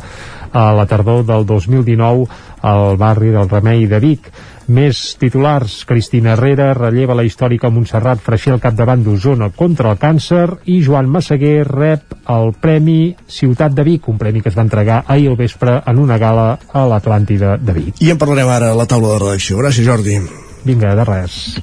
a 0.50 0.68
la 0.74 0.90
tardor 0.90 1.22
del 1.30 1.46
2019 1.46 2.26
al 2.66 2.98
barri 2.98 3.30
del 3.38 3.54
Remei 3.54 3.86
de 3.86 4.02
Vic. 4.02 4.32
Més 4.68 5.16
titulars, 5.16 5.86
Cristina 5.88 6.34
Herrera 6.34 6.74
relleva 6.76 7.16
la 7.16 7.24
històrica 7.24 7.70
Montserrat 7.72 8.20
Freixer 8.24 8.52
al 8.52 8.60
capdavant 8.64 9.04
d'Osona 9.06 9.48
contra 9.56 9.94
el 9.94 10.00
càncer 10.02 10.44
i 10.68 10.82
Joan 10.84 11.08
Massaguer 11.08 11.64
rep 11.70 12.18
el 12.34 12.52
Premi 12.60 13.16
Ciutat 13.32 13.72
de 13.78 13.86
Vic, 13.88 14.10
un 14.12 14.20
premi 14.20 14.44
que 14.44 14.52
es 14.52 14.58
va 14.58 14.66
entregar 14.68 15.06
ahir 15.08 15.30
al 15.32 15.40
vespre 15.40 15.80
en 15.88 16.04
una 16.04 16.20
gala 16.20 16.50
a 16.74 16.84
l'Atlàntida 16.92 17.56
de 17.62 17.78
Vic. 17.80 18.04
I 18.04 18.12
en 18.12 18.20
parlarem 18.20 18.52
ara 18.52 18.74
a 18.74 18.78
la 18.78 18.90
taula 18.92 19.16
de 19.16 19.24
redacció. 19.24 19.62
Gràcies, 19.64 19.88
Jordi. 19.88 20.20
Vinga, 20.68 20.96
de 21.00 21.08
res. 21.08 21.56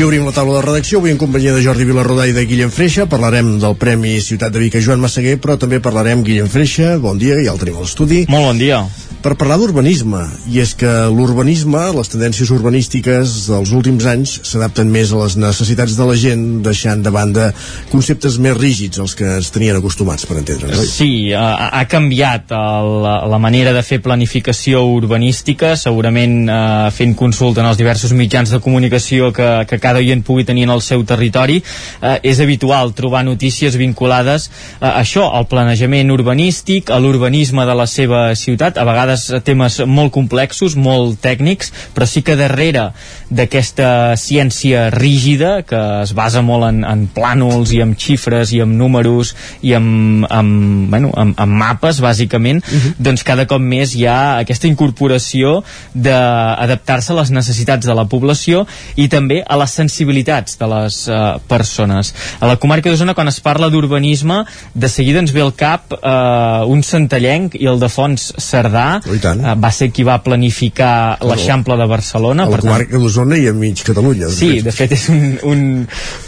I 0.00 0.04
obrim 0.06 0.22
la 0.24 0.32
taula 0.32 0.54
de 0.54 0.60
redacció, 0.64 0.96
avui 0.96 1.12
en 1.12 1.18
companyia 1.20 1.52
de 1.52 1.60
Jordi 1.60 1.84
Vilarrodà 1.84 2.24
i 2.24 2.32
de 2.32 2.46
Guillem 2.48 2.70
Freixa. 2.72 3.04
Parlarem 3.04 3.50
del 3.60 3.76
Premi 3.76 4.14
Ciutat 4.24 4.54
de 4.54 4.62
Vic 4.62 4.78
a 4.78 4.80
Joan 4.80 5.02
Massaguer, 5.02 5.36
però 5.36 5.58
també 5.60 5.82
parlarem 5.84 6.24
Guillem 6.24 6.48
Freixa, 6.48 6.94
bon 7.04 7.20
dia, 7.20 7.36
ja 7.44 7.52
el 7.52 7.60
tenim 7.60 7.76
a 7.76 7.84
l'estudi. 7.84 8.24
Molt 8.32 8.48
bon 8.48 8.64
dia. 8.64 8.80
Per 9.20 9.34
parlar 9.36 9.58
d'urbanisme, 9.60 10.22
i 10.48 10.62
és 10.62 10.70
que 10.80 10.88
l'urbanisme, 11.12 11.82
les 11.92 12.08
tendències 12.08 12.48
urbanístiques 12.54 13.34
dels 13.50 13.72
últims 13.76 14.06
anys 14.08 14.38
s'adapten 14.48 14.88
més 14.88 15.12
a 15.12 15.18
les 15.20 15.36
necessitats 15.36 15.92
de 15.98 16.06
la 16.08 16.14
gent, 16.16 16.46
deixant 16.64 17.02
de 17.04 17.12
banda 17.12 17.50
conceptes 17.90 18.38
més 18.40 18.56
rígids, 18.56 18.96
els 19.04 19.12
que 19.18 19.28
ens 19.36 19.52
tenien 19.52 19.76
acostumats, 19.76 20.24
per 20.24 20.38
entendre'ns. 20.40 20.94
Sí, 20.94 21.34
ha, 21.36 21.68
ha 21.76 21.84
canviat 21.84 22.54
el, 22.56 23.04
la 23.34 23.42
manera 23.42 23.76
de 23.76 23.84
fer 23.84 24.00
planificació 24.00 24.86
urbanística, 24.88 25.74
segurament 25.76 26.48
eh, 26.48 26.88
fent 26.96 27.12
consulta 27.20 27.60
en 27.60 27.68
els 27.68 27.82
diversos 27.82 28.16
mitjans 28.16 28.56
de 28.56 28.62
comunicació 28.64 29.28
que, 29.36 29.50
que 29.68 29.82
cada 29.90 29.98
oient 29.98 30.22
pugui 30.24 30.46
tenir 30.46 30.68
en 30.68 30.74
el 30.76 30.82
seu 30.84 31.02
territori. 31.04 31.60
Eh, 32.00 32.16
és 32.30 32.40
habitual 32.40 32.94
trobar 32.94 33.24
notícies 33.26 33.76
vinculades 33.76 34.48
a 34.80 34.94
això, 35.00 35.26
al 35.34 35.48
planejament 35.50 36.12
urbanístic, 36.14 36.90
a 36.90 37.00
l'urbanisme 37.02 37.66
de 37.66 37.74
la 37.76 37.86
seva 37.90 38.22
ciutat, 38.38 38.78
a 38.78 38.86
vegades 38.86 39.26
temes 39.44 39.80
molt 39.86 40.12
complexos, 40.14 40.76
molt 40.76 41.18
tècnics, 41.24 41.72
però 41.94 42.06
sí 42.06 42.22
que 42.22 42.38
darrere 42.38 42.90
d'aquesta 43.30 44.16
ciència 44.20 44.88
rígida, 44.94 45.60
que 45.66 45.80
es 46.04 46.14
basa 46.16 46.42
molt 46.46 46.68
en, 46.68 46.82
en 46.86 47.06
plànols 47.14 47.74
i 47.74 47.82
en 47.84 47.96
xifres 47.98 48.54
i 48.54 48.62
en 48.62 48.76
números 48.78 49.34
i 49.66 49.74
en, 49.78 50.26
en, 50.26 50.50
bueno, 50.90 51.12
en, 51.18 51.34
en 51.38 51.56
mapes, 51.60 52.00
bàsicament, 52.02 52.62
uh 52.62 52.78
-huh. 52.78 52.94
doncs 52.98 53.24
cada 53.26 53.46
cop 53.46 53.60
més 53.60 53.94
hi 53.94 54.06
ha 54.06 54.38
aquesta 54.38 54.68
incorporació 54.68 55.62
d'adaptar-se 55.94 57.12
a 57.12 57.20
les 57.20 57.30
necessitats 57.30 57.86
de 57.86 57.94
la 57.94 58.06
població 58.06 58.66
i 58.96 59.08
també 59.08 59.42
a 59.46 59.56
les 59.56 59.70
sensibilitats 59.80 60.58
de 60.60 60.68
les 60.70 61.00
uh, 61.08 61.38
persones. 61.50 62.12
A 62.40 62.46
la 62.50 62.56
comarca 62.60 62.90
d'Osona, 62.92 63.14
quan 63.18 63.28
es 63.32 63.40
parla 63.44 63.70
d'urbanisme, 63.72 64.42
de 64.74 64.88
seguida 64.92 65.20
ens 65.24 65.32
ve 65.34 65.42
al 65.44 65.54
cap 65.56 65.94
uh, 65.96 66.62
un 66.70 66.84
centellenc 66.86 67.56
i 67.58 67.66
el 67.70 67.80
de 67.82 67.88
Fons 67.90 68.30
Cerdà, 68.40 69.00
uh, 69.00 69.54
va 69.60 69.72
ser 69.74 69.90
qui 69.94 70.04
va 70.06 70.20
planificar 70.24 70.90
Claro. 70.90 71.30
l'Eixample 71.30 71.76
de 71.80 71.86
Barcelona. 71.90 72.44
A 72.44 72.50
la 72.50 72.56
per 72.56 72.60
tant- 72.62 72.70
comarca 72.72 72.98
d'Osona 73.00 73.36
i 73.40 73.46
a 73.48 73.52
mig 73.56 73.80
Catalunya. 73.86 74.28
Sí, 74.32 74.50
fet. 74.58 74.64
de 74.68 74.72
fet 74.74 74.92
és 74.96 75.04
un, 75.12 75.22
un, 75.48 75.60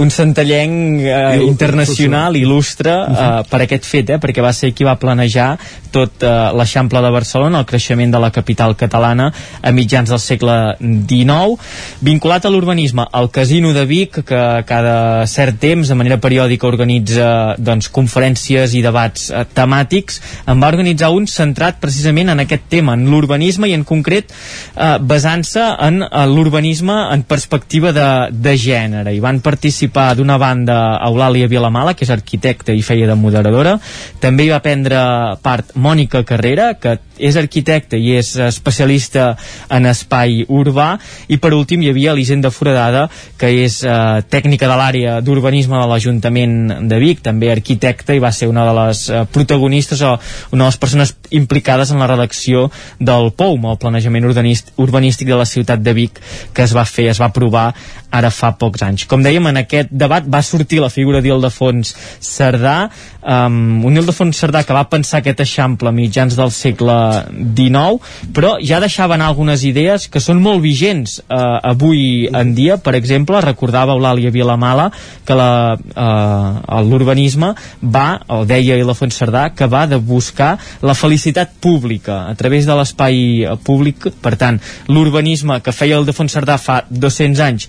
un 0.02 0.10
centellenc 0.12 1.02
eh, 1.04 1.40
internacional, 1.46 2.36
il·lustre, 2.38 2.92
eh, 2.92 3.30
per 3.50 3.60
aquest 3.64 3.86
fet, 3.88 4.10
eh, 4.14 4.18
perquè 4.22 4.42
va 4.44 4.52
ser 4.56 4.72
qui 4.76 4.86
va 4.86 4.94
planejar 5.00 5.50
tot 5.92 6.24
eh, 6.24 6.30
l'Eixample 6.56 7.02
de 7.04 7.10
Barcelona, 7.14 7.60
el 7.62 7.68
creixement 7.68 8.12
de 8.14 8.20
la 8.22 8.30
capital 8.34 8.74
catalana 8.80 9.30
a 9.62 9.72
mitjans 9.76 10.10
del 10.12 10.20
segle 10.22 10.56
XIX, 10.80 11.58
vinculat 12.04 12.46
a 12.48 12.52
l'urbanisme, 12.52 13.06
el 13.18 13.30
Casino 13.42 13.72
de 13.72 13.86
Vic, 13.86 14.20
que 14.22 14.40
cada 14.68 15.26
cert 15.26 15.56
temps, 15.58 15.88
de 15.90 15.96
manera 15.98 16.20
periòdica, 16.22 16.68
organitza 16.68 17.56
doncs, 17.58 17.88
conferències 17.90 18.76
i 18.78 18.84
debats 18.84 19.32
eh, 19.34 19.40
temàtics, 19.50 20.20
en 20.46 20.62
va 20.62 20.68
organitzar 20.70 21.08
un 21.10 21.26
centrat 21.26 21.80
precisament 21.82 22.30
en 22.30 22.44
aquest 22.44 22.68
tema, 22.70 22.94
en 22.94 23.02
l'urbanisme 23.10 23.66
i 23.66 23.74
en 23.74 23.82
concret 23.82 24.30
eh, 24.30 24.92
basant-se 25.02 25.64
en 25.88 26.04
eh, 26.04 26.22
l'urbanisme 26.30 26.94
en 27.16 27.26
perspectiva 27.26 27.90
de, 27.90 28.08
de 28.30 28.54
gènere. 28.54 29.10
Hi 29.10 29.18
van 29.24 29.42
participar 29.42 30.12
d'una 30.14 30.38
banda 30.38 30.78
Eulàlia 31.08 31.50
Vilamala, 31.50 31.96
que 31.98 32.06
és 32.06 32.14
arquitecta 32.14 32.70
i 32.70 32.86
feia 32.86 33.10
de 33.10 33.18
moderadora. 33.18 33.74
També 34.22 34.46
hi 34.46 34.54
va 34.54 34.62
prendre 34.62 35.02
part 35.42 35.74
Mònica 35.74 36.22
Carrera, 36.30 36.76
que 36.78 36.94
és 37.18 37.36
arquitecta 37.36 37.98
i 37.98 38.14
és 38.18 38.34
especialista 38.46 39.32
en 39.72 39.86
espai 39.90 40.42
urbà. 40.48 40.96
I 41.28 41.38
per 41.42 41.52
últim 41.56 41.82
hi 41.82 41.90
havia 41.92 42.14
l'Hisenda 42.16 42.52
Foradada, 42.54 43.06
que 43.38 43.50
és 43.64 43.80
eh, 43.84 44.22
tècnica 44.32 44.68
de 44.70 44.78
l'àrea 44.78 45.18
d'urbanisme 45.24 45.78
de 45.78 45.88
l'Ajuntament 45.90 46.58
de 46.88 47.00
Vic, 47.02 47.22
també 47.24 47.50
arquitecta 47.52 48.16
i 48.16 48.22
va 48.22 48.32
ser 48.32 48.48
una 48.50 48.66
de 48.68 48.76
les 48.80 49.04
eh, 49.08 49.24
protagonistes 49.32 50.02
o 50.02 50.14
una 50.52 50.64
de 50.64 50.70
les 50.70 50.80
persones 50.82 51.16
implicades 51.30 51.90
en 51.92 52.02
la 52.02 52.10
redacció 52.10 52.68
del 53.00 53.32
POUM, 53.36 53.70
el 53.72 53.80
planejament 53.82 54.28
urbanístic 54.28 55.28
de 55.28 55.38
la 55.38 55.48
ciutat 55.48 55.82
de 55.82 55.96
Vic, 55.96 56.20
que 56.52 56.64
es 56.66 56.76
va 56.76 56.86
fer, 56.88 57.10
es 57.12 57.20
va 57.20 57.30
aprovar 57.30 57.72
ara 58.12 58.30
fa 58.30 58.52
pocs 58.60 58.84
anys. 58.84 59.06
Com 59.08 59.24
dèiem, 59.24 59.46
en 59.48 59.62
aquest 59.62 59.90
debat 59.90 60.26
va 60.28 60.42
sortir 60.44 60.82
la 60.82 60.90
figura 60.92 61.22
d'Ildefons 61.24 61.94
Cerdà, 62.20 62.76
um, 63.22 63.80
un 63.88 63.96
Ildefons 63.96 64.36
Cerdà 64.36 64.62
que 64.68 64.76
va 64.76 64.84
pensar 64.92 65.22
aquest 65.22 65.40
eixample 65.46 65.88
a 65.88 65.96
mitjans 65.96 66.36
del 66.36 66.52
segle 66.52 66.98
XIX, 67.30 68.00
però 68.34 68.56
ja 68.62 68.80
deixava 68.82 69.16
anar 69.16 69.30
algunes 69.30 69.64
idees 69.68 70.08
que 70.12 70.22
són 70.22 70.40
molt 70.42 70.62
vigents 70.64 71.18
uh, 71.22 71.60
avui 71.72 72.28
en 72.28 72.54
dia. 72.56 72.78
Per 72.82 72.94
exemple, 72.98 73.40
recordava 73.44 73.96
Eulàlia 73.96 74.32
Vilamala 74.34 74.90
que 75.26 75.36
uh, 75.36 76.80
l'urbanisme 76.88 77.52
va, 77.82 78.06
o 78.28 78.42
deia 78.48 78.78
Ildefons 78.80 79.18
Cerdà, 79.18 79.48
que 79.56 79.68
va 79.70 79.86
de 79.86 79.98
buscar 79.98 80.56
la 80.82 80.94
felicitat 80.98 81.54
pública 81.60 82.26
a 82.28 82.34
través 82.38 82.66
de 82.66 82.76
l'espai 82.76 83.16
eh, 83.44 83.56
públic. 83.64 84.08
Per 84.22 84.34
tant, 84.40 84.60
l'urbanisme 84.88 85.60
que 85.64 85.74
feia 85.74 85.98
Ildefons 86.00 86.38
Cerdà 86.38 86.58
fa 86.60 86.82
200 86.88 87.44
anys 87.46 87.68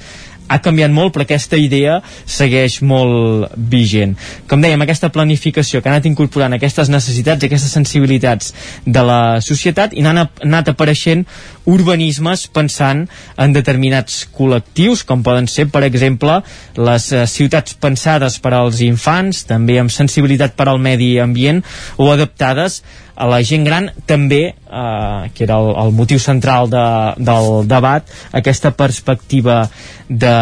ha 0.54 0.62
canviat 0.64 0.94
molt 0.94 1.14
però 1.16 1.26
aquesta 1.26 1.58
idea 1.60 2.00
segueix 2.26 2.80
molt 2.86 3.54
vigent. 3.58 4.16
Com 4.50 4.62
dèiem, 4.64 4.82
aquesta 4.86 5.10
planificació 5.14 5.82
que 5.82 5.90
ha 5.90 5.96
anat 5.96 6.08
incorporant 6.10 6.54
aquestes 6.58 6.92
necessitats 6.94 7.48
aquestes 7.48 7.74
sensibilitats 7.74 8.54
de 8.86 9.04
la 9.06 9.42
societat 9.42 9.96
i 9.98 10.06
n'han 10.06 10.24
anat 10.24 10.72
apareixent 10.74 11.26
urbanismes 11.70 12.46
pensant 12.54 13.06
en 13.40 13.54
determinats 13.56 14.24
col·lectius 14.36 15.06
com 15.08 15.24
poden 15.24 15.48
ser 15.48 15.70
per 15.72 15.84
exemple 15.88 16.42
les 16.76 17.10
eh, 17.14 17.24
ciutats 17.30 17.78
pensades 17.80 18.40
per 18.44 18.54
als 18.58 18.82
infants 18.84 19.46
també 19.50 19.80
amb 19.80 19.94
sensibilitat 19.94 20.58
per 20.60 20.68
al 20.70 20.82
medi 20.82 21.16
ambient 21.24 21.64
o 21.98 22.12
adaptades 22.12 22.82
a 23.16 23.28
la 23.30 23.42
gent 23.46 23.66
gran 23.66 23.90
també, 24.10 24.44
eh, 24.54 25.30
que 25.34 25.46
era 25.46 25.60
el, 25.62 25.74
el 25.86 25.92
motiu 25.94 26.20
central 26.20 26.70
de, 26.70 26.86
del 27.18 27.68
debat, 27.70 28.10
aquesta 28.34 28.74
perspectiva 28.74 29.64
de 30.10 30.34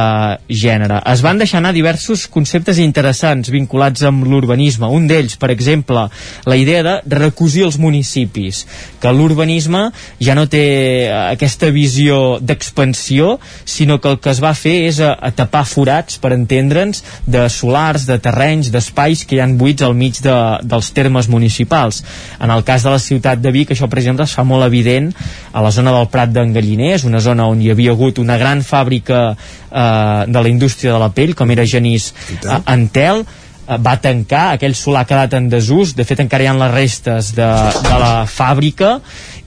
gènere. 0.50 1.00
Es 1.12 1.22
van 1.24 1.40
deixar 1.40 1.60
anar 1.60 1.74
diversos 1.76 2.26
conceptes 2.32 2.80
interessants 2.82 3.52
vinculats 3.54 4.04
amb 4.08 4.26
l'urbanisme. 4.28 4.88
Un 4.88 5.08
d'ells, 5.08 5.38
per 5.40 5.52
exemple, 5.54 6.08
la 6.46 6.58
idea 6.58 6.84
de 6.84 6.96
recosir 7.16 7.66
els 7.68 7.78
municipis, 7.80 8.66
que 9.02 9.14
l'urbanisme 9.14 9.90
ja 10.20 10.36
no 10.38 10.48
té 10.52 10.64
eh, 11.06 11.12
aquesta 11.32 11.72
visió 11.72 12.40
d'expansió, 12.42 13.38
sinó 13.66 14.00
que 14.02 14.12
el 14.12 14.20
que 14.20 14.32
es 14.34 14.42
va 14.44 14.54
fer 14.58 14.78
és 14.88 15.02
a, 15.04 15.14
a 15.16 15.32
tapar 15.36 15.64
forats, 15.68 16.18
per 16.22 16.34
entendre'ns, 16.36 17.04
de 17.28 17.46
solars, 17.52 18.08
de 18.10 18.18
terrenys, 18.22 18.72
d'espais 18.74 19.26
que 19.28 19.38
hi 19.38 19.44
han 19.44 19.58
buits 19.60 19.86
al 19.86 19.96
mig 19.98 20.20
de, 20.24 20.38
dels 20.64 20.92
termes 20.96 21.30
municipals. 21.32 22.04
En 22.42 22.52
el 22.52 22.61
cas 22.68 22.86
de 22.86 22.94
la 22.94 23.00
ciutat 23.02 23.42
de 23.42 23.52
Vic, 23.54 23.74
això, 23.74 23.90
per 23.90 24.00
exemple, 24.02 24.26
es 24.26 24.36
fa 24.38 24.46
molt 24.48 24.66
evident 24.68 25.12
a 25.52 25.64
la 25.64 25.72
zona 25.72 25.94
del 25.96 26.10
Prat 26.14 26.32
d'en 26.34 26.54
Galliners, 26.56 27.06
una 27.08 27.22
zona 27.24 27.48
on 27.50 27.62
hi 27.62 27.72
havia 27.74 27.96
hagut 27.96 28.22
una 28.22 28.38
gran 28.42 28.64
fàbrica 28.66 29.22
eh, 29.34 30.26
de 30.28 30.42
la 30.42 30.50
indústria 30.50 30.94
de 30.94 31.00
la 31.02 31.12
pell, 31.16 31.36
com 31.36 31.52
era 31.52 31.68
Genís 31.68 32.12
eh, 32.42 32.60
Antel, 32.66 33.26
eh, 33.26 33.78
va 33.78 33.98
tancar, 34.02 34.52
aquell 34.56 34.76
solar 34.76 35.06
ha 35.06 35.10
quedat 35.10 35.38
en 35.40 35.50
desús, 35.52 35.96
de 35.98 36.08
fet 36.08 36.24
encara 36.24 36.46
hi 36.46 36.52
ha 36.52 36.58
les 36.64 36.74
restes 36.76 37.34
de, 37.38 37.52
de 37.88 38.02
la 38.06 38.16
fàbrica 38.30 38.98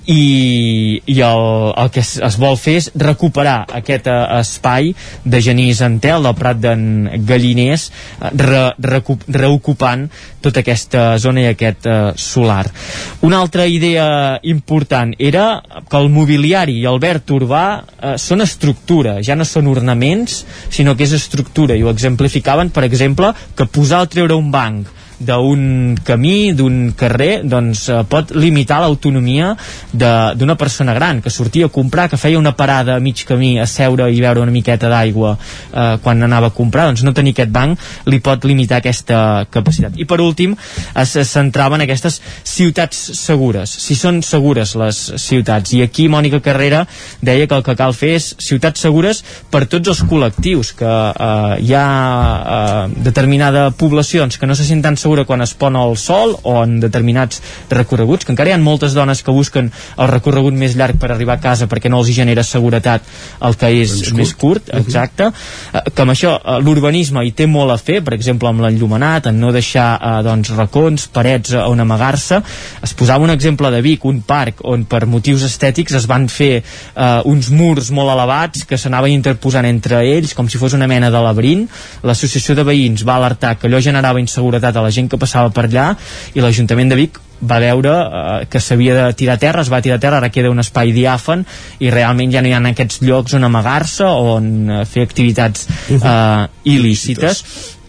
i, 0.06 1.02
i 1.06 1.20
el, 1.20 1.72
el 1.76 1.90
que 1.90 2.02
es, 2.02 2.16
es 2.22 2.36
vol 2.40 2.56
fer 2.60 2.76
és 2.80 2.90
recuperar 3.00 3.64
aquest 3.78 4.08
eh, 4.10 4.16
espai 4.40 4.92
de 5.24 5.40
Genís 5.44 5.80
Antel, 5.84 6.26
del 6.26 6.36
Prat 6.38 6.60
d'en 6.60 6.84
Galliners, 7.26 7.88
eh, 8.20 8.32
re, 8.40 8.62
reocupant 9.38 10.06
tota 10.44 10.60
aquesta 10.60 11.04
zona 11.20 11.44
i 11.44 11.48
aquest 11.52 11.88
eh, 11.88 11.98
solar. 12.20 12.66
Una 13.24 13.40
altra 13.40 13.66
idea 13.66 14.38
important 14.42 15.14
era 15.18 15.46
que 15.88 16.00
el 16.00 16.10
mobiliari 16.12 16.76
i 16.82 16.88
el 16.90 17.00
verd 17.00 17.32
urbà 17.36 17.64
eh, 17.78 18.16
són 18.20 18.44
estructura, 18.44 19.20
ja 19.24 19.38
no 19.38 19.48
són 19.48 19.70
ornaments, 19.72 20.42
sinó 20.68 20.96
que 20.96 21.08
és 21.08 21.16
estructura, 21.16 21.76
i 21.76 21.84
ho 21.84 21.92
exemplificaven, 21.92 22.74
per 22.74 22.84
exemple, 22.84 23.32
que 23.56 23.70
posar 23.70 24.04
o 24.04 24.10
treure 24.10 24.36
un 24.36 24.52
banc 24.52 24.92
d'un 25.18 25.94
camí, 26.04 26.52
d'un 26.52 26.92
carrer, 26.96 27.42
doncs 27.44 27.88
eh, 27.88 28.02
pot 28.08 28.32
limitar 28.34 28.80
l'autonomia 28.82 29.54
d'una 29.94 30.56
persona 30.58 30.94
gran 30.94 31.20
que 31.22 31.30
sortia 31.30 31.66
a 31.66 31.72
comprar, 31.72 32.08
que 32.10 32.18
feia 32.18 32.38
una 32.38 32.54
parada 32.56 32.96
a 32.96 33.00
mig 33.00 33.24
camí 33.26 33.58
a 33.60 33.66
seure 33.66 34.08
i 34.10 34.20
beure 34.20 34.42
una 34.42 34.54
miqueta 34.54 34.90
d'aigua 34.90 35.36
eh, 35.36 35.96
quan 36.02 36.22
anava 36.22 36.50
a 36.50 36.54
comprar, 36.54 36.88
doncs 36.90 37.04
no 37.06 37.14
tenir 37.14 37.34
aquest 37.34 37.52
banc 37.54 37.78
li 38.10 38.20
pot 38.20 38.44
limitar 38.44 38.80
aquesta 38.82 39.46
capacitat. 39.50 39.96
I 39.96 40.06
per 40.08 40.20
últim, 40.20 40.56
es, 40.94 41.14
centrava 41.28 41.78
en 41.78 41.84
aquestes 41.86 42.20
ciutats 42.44 42.98
segures, 43.18 43.70
si 43.70 43.96
són 43.98 44.22
segures 44.22 44.74
les 44.80 45.00
ciutats. 45.22 45.74
I 45.74 45.84
aquí 45.86 46.08
Mònica 46.10 46.42
Carrera 46.44 46.84
deia 47.22 47.46
que 47.46 47.58
el 47.58 47.64
que 47.66 47.76
cal 47.78 47.94
fer 47.96 48.14
és 48.18 48.30
ciutats 48.42 48.82
segures 48.84 49.22
per 49.50 49.64
tots 49.70 49.92
els 49.92 50.02
col·lectius, 50.08 50.74
que 50.78 50.90
eh, 50.90 51.56
hi 51.64 51.74
ha 51.78 51.86
eh, 51.86 53.00
determinada 53.06 53.68
població 53.70 54.24
doncs, 54.24 54.38
que 54.38 54.48
no 54.50 54.56
se 54.58 54.66
senten 54.66 54.98
segura 55.14 55.26
quan 55.28 55.42
es 55.42 55.54
pon 55.54 55.76
el 55.78 55.94
sol 55.96 56.32
o 56.42 56.56
en 56.64 56.80
determinats 56.82 57.40
recorreguts, 57.70 58.26
que 58.26 58.32
encara 58.34 58.50
hi 58.50 58.54
ha 58.56 58.58
moltes 58.58 58.94
dones 58.96 59.22
que 59.22 59.30
busquen 59.30 59.70
el 59.70 60.08
recorregut 60.10 60.56
més 60.58 60.74
llarg 60.74 60.98
per 60.98 61.12
arribar 61.12 61.36
a 61.36 61.42
casa 61.42 61.68
perquè 61.70 61.90
no 61.90 62.00
els 62.02 62.10
hi 62.10 62.16
genera 62.16 62.42
seguretat 62.42 63.04
el 63.46 63.54
que 63.54 63.70
és 63.70 63.92
Doncs 63.94 64.14
més 64.18 64.32
curt, 64.34 64.72
exacte, 64.74 65.28
eh, 65.30 65.82
que 65.94 66.02
amb 66.02 66.14
això 66.14 66.32
eh, 66.40 66.56
l'urbanisme 66.64 67.22
hi 67.22 67.30
té 67.36 67.46
molt 67.46 67.70
a 67.70 67.76
fer, 67.78 68.00
per 68.02 68.16
exemple 68.16 68.50
amb 68.50 68.64
l'enllumenat, 68.64 69.28
en 69.30 69.38
no 69.38 69.52
deixar 69.54 69.86
eh, 69.94 70.16
doncs, 70.26 70.50
racons, 70.58 71.06
parets 71.14 71.54
eh, 71.54 71.62
on 71.62 71.84
amagar-se. 71.84 72.40
Es 72.82 72.96
posava 72.98 73.22
un 73.22 73.30
exemple 73.30 73.70
de 73.70 73.82
Vic, 73.84 74.08
un 74.10 74.24
parc 74.26 74.64
on 74.66 74.88
per 74.90 75.04
motius 75.06 75.46
estètics 75.46 75.94
es 75.94 76.08
van 76.10 76.26
fer 76.32 76.50
eh, 76.58 77.20
uns 77.30 77.52
murs 77.54 77.92
molt 77.94 78.10
elevats 78.16 78.66
que 78.66 78.80
s'anaven 78.80 79.14
interposant 79.14 79.68
entre 79.70 80.02
ells 80.16 80.34
com 80.34 80.50
si 80.50 80.58
fos 80.58 80.74
una 80.74 80.90
mena 80.90 81.12
de 81.14 81.22
laberint. 81.22 81.68
L'associació 82.02 82.58
de 82.58 82.66
veïns 82.66 83.06
va 83.06 83.20
alertar 83.20 83.54
que 83.60 83.70
allò 83.70 83.78
generava 83.84 84.22
inseguretat 84.22 84.74
a 84.74 84.82
la 84.82 84.93
gent 84.94 85.10
que 85.10 85.20
passava 85.20 85.52
per 85.54 85.68
allà 85.68 85.92
i 86.34 86.42
l'Ajuntament 86.44 86.92
de 86.92 87.00
Vic 87.02 87.20
va 87.44 87.60
veure 87.62 87.92
eh, 87.92 88.46
que 88.50 88.62
s'havia 88.62 88.96
de 88.98 89.06
tirar 89.18 89.36
a 89.36 89.42
terra, 89.42 89.62
es 89.64 89.70
va 89.72 89.82
tirar 89.84 89.98
a 89.98 90.02
terra, 90.02 90.20
ara 90.22 90.32
queda 90.32 90.52
un 90.52 90.62
espai 90.62 90.94
diàfan 90.96 91.44
i 91.84 91.92
realment 91.92 92.32
ja 92.32 92.42
no 92.42 92.50
hi 92.50 92.56
ha 92.56 92.62
aquests 92.72 93.02
llocs 93.04 93.36
on 93.38 93.44
amagar-se 93.50 94.06
o 94.06 94.36
on 94.38 94.52
eh, 94.70 94.84
fer 94.88 95.06
activitats 95.06 95.68
eh, 95.90 96.46
il·lícites 96.76 97.44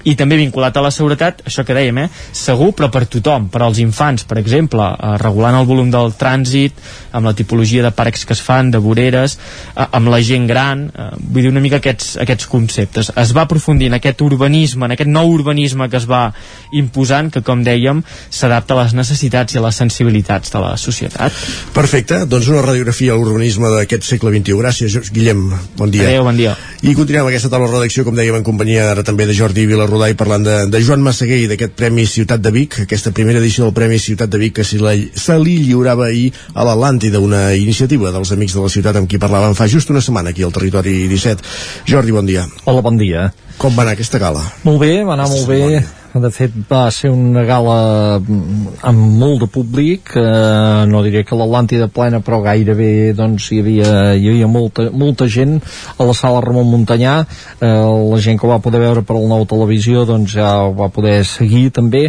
i 0.06 0.16
també 0.16 0.38
vinculat 0.38 0.76
a 0.78 0.84
la 0.86 0.92
seguretat, 0.94 1.42
això 1.50 1.66
que 1.66 1.76
dèiem, 1.76 1.98
eh, 2.04 2.10
segur 2.32 2.72
però 2.78 2.92
per 2.94 3.06
tothom, 3.10 3.50
per 3.50 3.64
als 3.66 3.80
infants, 3.82 4.24
per 4.24 4.38
exemple, 4.38 4.86
eh, 4.86 5.18
regulant 5.22 5.58
el 5.58 5.66
volum 5.66 5.90
del 5.92 6.14
trànsit, 6.14 6.74
amb 7.12 7.26
la 7.26 7.34
tipologia 7.34 7.84
de 7.84 7.92
parcs 7.92 8.26
que 8.26 8.34
es 8.34 8.42
fan, 8.42 8.72
de 8.72 8.78
voreres, 8.78 9.38
eh, 9.76 9.86
amb 9.92 10.08
la 10.14 10.22
gent 10.22 10.48
gran, 10.48 10.86
eh, 10.94 11.10
vull 11.18 11.44
dir 11.44 11.52
una 11.52 11.62
mica 11.62 11.78
aquests, 11.78 12.18
aquests 12.22 12.48
conceptes. 12.48 13.12
Es 13.16 13.34
va 13.36 13.42
aprofundir 13.42 13.88
en 13.88 13.98
aquest 13.98 14.22
urbanisme, 14.22 14.86
en 14.86 14.92
aquest 14.92 15.10
nou 15.10 15.32
urbanisme 15.32 15.90
que 15.90 15.98
es 15.98 16.06
va 16.06 16.34
imposant, 16.72 17.32
que 17.32 17.42
com 17.42 17.64
dèiem, 17.64 18.04
s'adapta 18.30 18.76
a 18.76 18.84
les 18.84 18.94
necessitats 18.94 19.56
i 19.56 19.58
a 19.58 19.62
les 19.62 19.76
sensibilitats 19.76 20.52
de 20.52 20.60
la 20.60 20.76
societat. 20.78 21.34
Perfecte, 21.74 22.26
doncs 22.26 22.48
una 22.48 22.62
radiografia 22.62 23.14
a 23.14 23.18
l'urbanisme 23.18 23.72
d'aquest 23.74 24.04
segle 24.04 24.32
XXI. 24.32 24.60
Gràcies, 24.62 25.12
Guillem. 25.12 25.52
Bon 25.78 25.90
dia. 25.90 26.04
Adéu, 26.04 26.24
bon 26.24 26.38
dia. 26.38 26.56
I 26.82 26.94
continuem 26.94 27.28
aquesta 27.28 27.50
taula 27.50 27.68
de 27.68 27.74
redacció, 27.80 28.06
com 28.06 28.16
dèiem, 28.16 28.36
en 28.36 28.46
companyia 28.46 28.92
ara 28.92 29.04
també 29.04 29.26
de 29.26 29.34
Jordi 29.34 29.66
Vilarrodà 29.96 30.12
i 30.12 30.18
parlant 30.20 30.44
de, 30.44 30.56
de 30.68 30.80
Joan 30.84 31.04
Massaguer 31.06 31.38
i 31.40 31.48
d'aquest 31.48 31.76
Premi 31.80 32.04
Ciutat 32.10 32.42
de 32.44 32.52
Vic, 32.52 32.82
aquesta 32.84 33.14
primera 33.16 33.40
edició 33.40 33.64
del 33.64 33.76
Premi 33.78 33.96
Ciutat 34.02 34.28
de 34.34 34.42
Vic 34.42 34.58
que 34.58 34.66
se, 34.68 34.80
la, 34.84 34.92
se 34.92 35.38
li 35.40 35.56
lliurava 35.64 36.10
ahir 36.10 36.34
a 36.52 36.66
l'Atlàntida, 36.68 37.22
una 37.24 37.54
iniciativa 37.56 38.12
dels 38.12 38.34
Amics 38.36 38.58
de 38.58 38.66
la 38.66 38.74
Ciutat 38.74 39.00
amb 39.00 39.08
qui 39.08 39.22
parlàvem 39.22 39.56
fa 39.56 39.70
just 39.72 39.94
una 39.96 40.04
setmana 40.04 40.36
aquí 40.36 40.44
al 40.44 40.52
Territori 40.52 41.06
17. 41.08 41.48
Jordi, 41.88 42.12
bon 42.12 42.28
dia. 42.28 42.44
Hola, 42.66 42.84
bon 42.84 43.00
dia. 43.00 43.30
Com 43.58 43.76
va 43.76 43.86
anar 43.86 43.94
aquesta 43.96 44.20
gala? 44.20 44.42
Molt 44.68 44.82
bé, 44.84 44.98
va 45.08 45.16
anar 45.16 45.30
molt 45.32 45.48
bé. 45.48 45.84
De 46.16 46.30
fet, 46.32 46.54
va 46.70 46.86
ser 46.96 47.10
una 47.12 47.42
gala 47.44 48.20
mm, 48.22 48.76
amb 48.88 49.18
molt 49.20 49.42
de 49.44 49.48
públic, 49.52 50.14
eh, 50.16 50.86
no 50.88 51.02
diré 51.04 51.26
que 51.28 51.36
l'Atlàntida 51.36 51.90
plena, 51.92 52.22
però 52.24 52.40
gairebé 52.46 53.12
doncs, 53.18 53.50
hi 53.52 53.60
havia, 53.60 53.90
hi 54.16 54.30
havia 54.32 54.48
molta, 54.48 54.88
molta 54.96 55.28
gent 55.28 55.58
a 55.60 56.08
la 56.08 56.16
sala 56.16 56.40
Ramon 56.46 56.72
Muntanyà, 56.72 57.18
eh, 57.60 57.74
la 58.14 58.22
gent 58.24 58.40
que 58.40 58.48
ho 58.48 58.54
va 58.54 58.62
poder 58.64 58.80
veure 58.86 59.04
per 59.04 59.20
la 59.20 59.28
nou 59.34 59.44
televisió 59.44 60.06
doncs, 60.08 60.38
ja 60.40 60.54
ho 60.64 60.72
va 60.80 60.88
poder 60.88 61.18
seguir 61.28 61.68
també, 61.76 62.06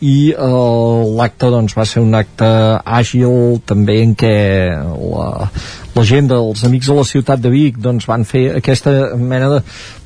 i 0.00 0.32
eh, 0.32 1.14
l'acte 1.16 1.50
doncs, 1.52 1.76
va 1.76 1.84
ser 1.84 2.00
un 2.00 2.16
acte 2.16 2.48
àgil 2.84 3.60
també 3.68 4.00
en 4.00 4.16
què 4.18 4.34
la, 4.72 5.28
la 5.94 6.04
gent 6.06 6.30
dels 6.30 6.62
Amics 6.64 6.88
de 6.88 6.94
la 6.96 7.04
Ciutat 7.04 7.42
de 7.42 7.50
Vic 7.52 7.78
doncs, 7.82 8.06
van 8.08 8.24
fer 8.24 8.46
aquesta 8.56 8.92
mena 9.18 9.50
de 9.52 9.58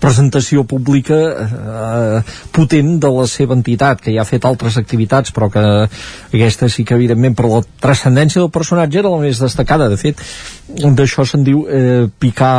presentació 0.03 0.65
pública 0.67 1.19
eh, 1.45 2.35
potent 2.55 2.97
de 3.01 3.11
la 3.15 3.27
seva 3.31 3.55
entitat, 3.55 4.03
que 4.03 4.15
ja 4.17 4.25
ha 4.25 4.29
fet 4.29 4.49
altres 4.49 4.79
activitats, 4.81 5.31
però 5.37 5.51
que 5.53 5.63
aquesta 5.85 6.69
sí 6.73 6.85
que 6.85 6.97
evidentment 6.99 7.37
per 7.39 7.47
la 7.53 7.63
transcendència 7.85 8.43
del 8.43 8.53
personatge 8.55 8.99
era 9.05 9.13
la 9.13 9.23
més 9.23 9.39
destacada. 9.41 9.89
De 9.93 10.01
fet, 10.01 10.21
d'això 10.99 11.27
se'n 11.29 11.47
diu 11.47 11.65
eh, 11.69 12.09
picar 12.19 12.55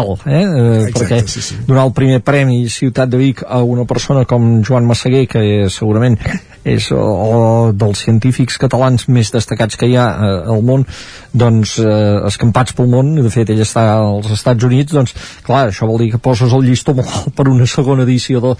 alt, 0.00 0.26
eh? 0.26 0.42
eh 0.42 0.82
Exacte, 0.88 0.98
perquè 0.98 1.22
sí, 1.30 1.46
sí. 1.52 1.62
donar 1.68 1.86
el 1.86 1.94
primer 1.96 2.20
premi 2.26 2.64
Ciutat 2.72 3.12
de 3.12 3.22
Vic 3.22 3.46
a 3.46 3.62
una 3.62 3.86
persona 3.86 4.26
com 4.26 4.62
Joan 4.66 4.88
Massaguer, 4.88 5.26
que 5.30 5.46
segurament 5.70 6.18
és 6.66 6.88
o, 6.90 6.98
o 6.98 7.40
dels 7.70 8.02
científics 8.02 8.58
catalans 8.58 9.06
més 9.12 9.30
destacats 9.34 9.78
que 9.78 9.86
hi 9.86 9.94
ha 9.98 10.06
eh, 10.10 10.32
al 10.56 10.64
món, 10.66 10.82
doncs 11.36 11.76
eh, 11.78 11.86
escampats 12.26 12.74
pel 12.76 12.90
món, 12.90 13.12
de 13.20 13.30
fet 13.30 13.52
ell 13.54 13.62
està 13.62 13.84
als 13.94 14.32
Estats 14.34 14.66
Units, 14.66 14.94
doncs 14.96 15.14
clar, 15.46 15.68
això 15.70 15.86
vol 15.86 16.02
dir 16.02 16.10
que 16.14 16.22
poses 16.22 16.52
el 16.56 16.66
llistó 16.66 16.96
molt 16.96 17.12
alt 17.20 17.34
per 17.36 17.46
una 17.52 17.68
segona 17.70 18.02
edició 18.06 18.42
del, 18.42 18.56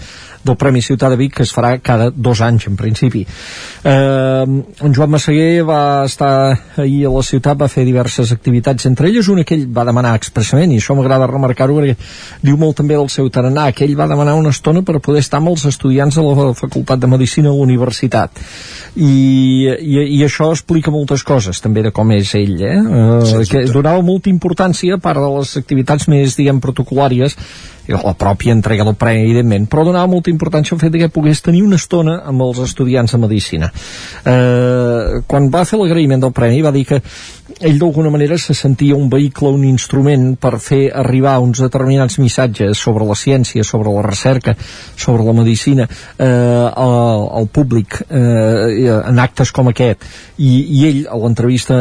del 0.47 0.57
Premi 0.59 0.83
Ciutat 0.85 1.13
de 1.13 1.19
Vic 1.19 1.35
que 1.37 1.43
es 1.43 1.51
farà 1.53 1.73
cada 1.83 2.09
dos 2.13 2.41
anys 2.45 2.69
en 2.71 2.77
principi. 2.79 3.25
Eh, 3.83 4.45
en 4.47 4.95
Joan 4.95 5.11
Massaguer 5.11 5.65
va 5.67 6.05
estar 6.07 6.31
ahir 6.77 7.03
a 7.09 7.13
la 7.13 7.25
ciutat, 7.27 7.59
va 7.59 7.67
fer 7.71 7.83
diverses 7.87 8.31
activitats, 8.31 8.87
entre 8.87 9.11
elles 9.11 9.27
una 9.27 9.43
que 9.43 9.57
ell 9.57 9.67
va 9.67 9.85
demanar 9.87 10.15
expressament, 10.17 10.71
i 10.71 10.79
això 10.79 10.95
m'agrada 10.95 11.27
remarcar-ho 11.27 11.75
perquè 11.81 11.97
diu 12.45 12.57
molt 12.61 12.79
també 12.79 12.95
del 12.95 13.11
seu 13.11 13.27
tarannà, 13.33 13.69
que 13.75 13.85
ell 13.85 13.97
va 13.99 14.07
demanar 14.07 14.37
una 14.39 14.55
estona 14.55 14.83
per 14.87 15.01
poder 15.03 15.25
estar 15.25 15.41
amb 15.41 15.51
els 15.51 15.67
estudiants 15.67 16.15
de 16.15 16.23
la 16.23 16.53
Facultat 16.57 17.03
de 17.03 17.11
Medicina 17.11 17.51
a 17.51 17.57
la 17.57 17.67
universitat. 17.97 18.31
I, 18.97 19.69
i, 19.77 19.97
i 20.17 20.23
això 20.25 20.49
explica 20.51 20.91
moltes 20.91 21.23
coses 21.23 21.61
també 21.61 21.83
de 21.85 21.91
com 21.93 22.11
és 22.15 22.33
ell, 22.35 22.55
eh? 22.65 22.77
eh 22.81 23.43
que 23.49 23.65
donava 23.69 24.01
molta 24.01 24.29
importància, 24.29 24.95
a 24.95 25.01
part 25.01 25.21
de 25.21 25.29
les 25.37 25.57
activitats 25.57 26.07
més, 26.09 26.35
diguem, 26.37 26.59
protocolàries, 26.59 27.37
la 27.87 28.13
pròpia 28.17 28.53
entrega 28.55 28.85
del 28.87 28.97
premi, 28.99 29.23
evidentment, 29.25 29.67
però 29.71 29.85
donava 29.87 30.09
molta 30.11 30.31
importància 30.33 30.75
al 30.75 30.81
fet 30.81 30.97
que 30.99 31.11
pogués 31.13 31.41
tenir 31.45 31.63
una 31.63 31.79
estona 31.79 32.19
amb 32.27 32.43
els 32.47 32.59
estudiants 32.65 33.13
de 33.13 33.21
Medicina. 33.21 33.71
Eh, 34.25 35.21
quan 35.27 35.51
va 35.53 35.65
fer 35.65 35.79
l'agraïment 35.79 36.23
del 36.23 36.35
premi 36.35 36.63
va 36.65 36.73
dir 36.75 36.85
que 36.89 37.01
ell 37.59 37.79
d'alguna 37.79 38.09
manera 38.09 38.37
se 38.37 38.53
sentia 38.53 38.95
un 38.95 39.09
vehicle, 39.09 39.49
un 39.49 39.63
instrument 39.65 40.35
per 40.35 40.57
fer 40.59 40.91
arribar 40.93 41.37
uns 41.39 41.61
determinats 41.63 42.19
missatges 42.19 42.77
sobre 42.77 43.05
la 43.07 43.15
ciència, 43.15 43.63
sobre 43.63 43.93
la 43.93 44.03
recerca, 44.05 44.55
sobre 44.95 45.23
la 45.23 45.33
medicina 45.33 45.87
eh, 45.87 46.27
al, 46.27 47.27
al 47.39 47.47
públic 47.47 48.01
eh, 48.09 48.99
en 48.99 49.19
actes 49.23 49.51
com 49.55 49.71
aquest. 49.71 50.03
I, 50.37 50.51
i 50.77 50.83
ell, 50.89 51.01
a 51.09 51.17
l'entrevista 51.17 51.77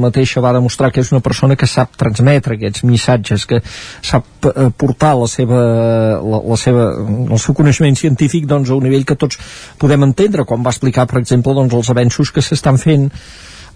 mateixa, 0.00 0.42
va 0.42 0.54
demostrar 0.56 0.90
que 0.90 1.04
és 1.04 1.12
una 1.12 1.22
persona 1.22 1.56
que 1.56 1.68
sap 1.70 1.94
transmetre 2.00 2.56
aquests 2.56 2.86
missatges, 2.88 3.46
que 3.46 3.60
sap 4.02 4.48
eh, 4.48 4.70
portar 4.76 5.14
la 5.20 5.28
seva, 5.30 5.41
la, 5.50 6.40
la 6.52 6.58
seva, 6.60 6.88
el 7.02 7.40
seu 7.42 7.56
coneixement 7.58 7.96
científic 7.98 8.46
doncs, 8.46 8.70
a 8.70 8.76
un 8.78 8.86
nivell 8.86 9.06
que 9.08 9.18
tots 9.18 9.40
podem 9.78 10.06
entendre, 10.06 10.46
com 10.48 10.62
va 10.62 10.74
explicar, 10.74 11.06
per 11.10 11.20
exemple, 11.22 11.54
doncs, 11.56 11.74
els 11.74 11.90
avenços 11.90 12.30
que 12.30 12.44
s'estan 12.44 12.78
fent 12.78 13.10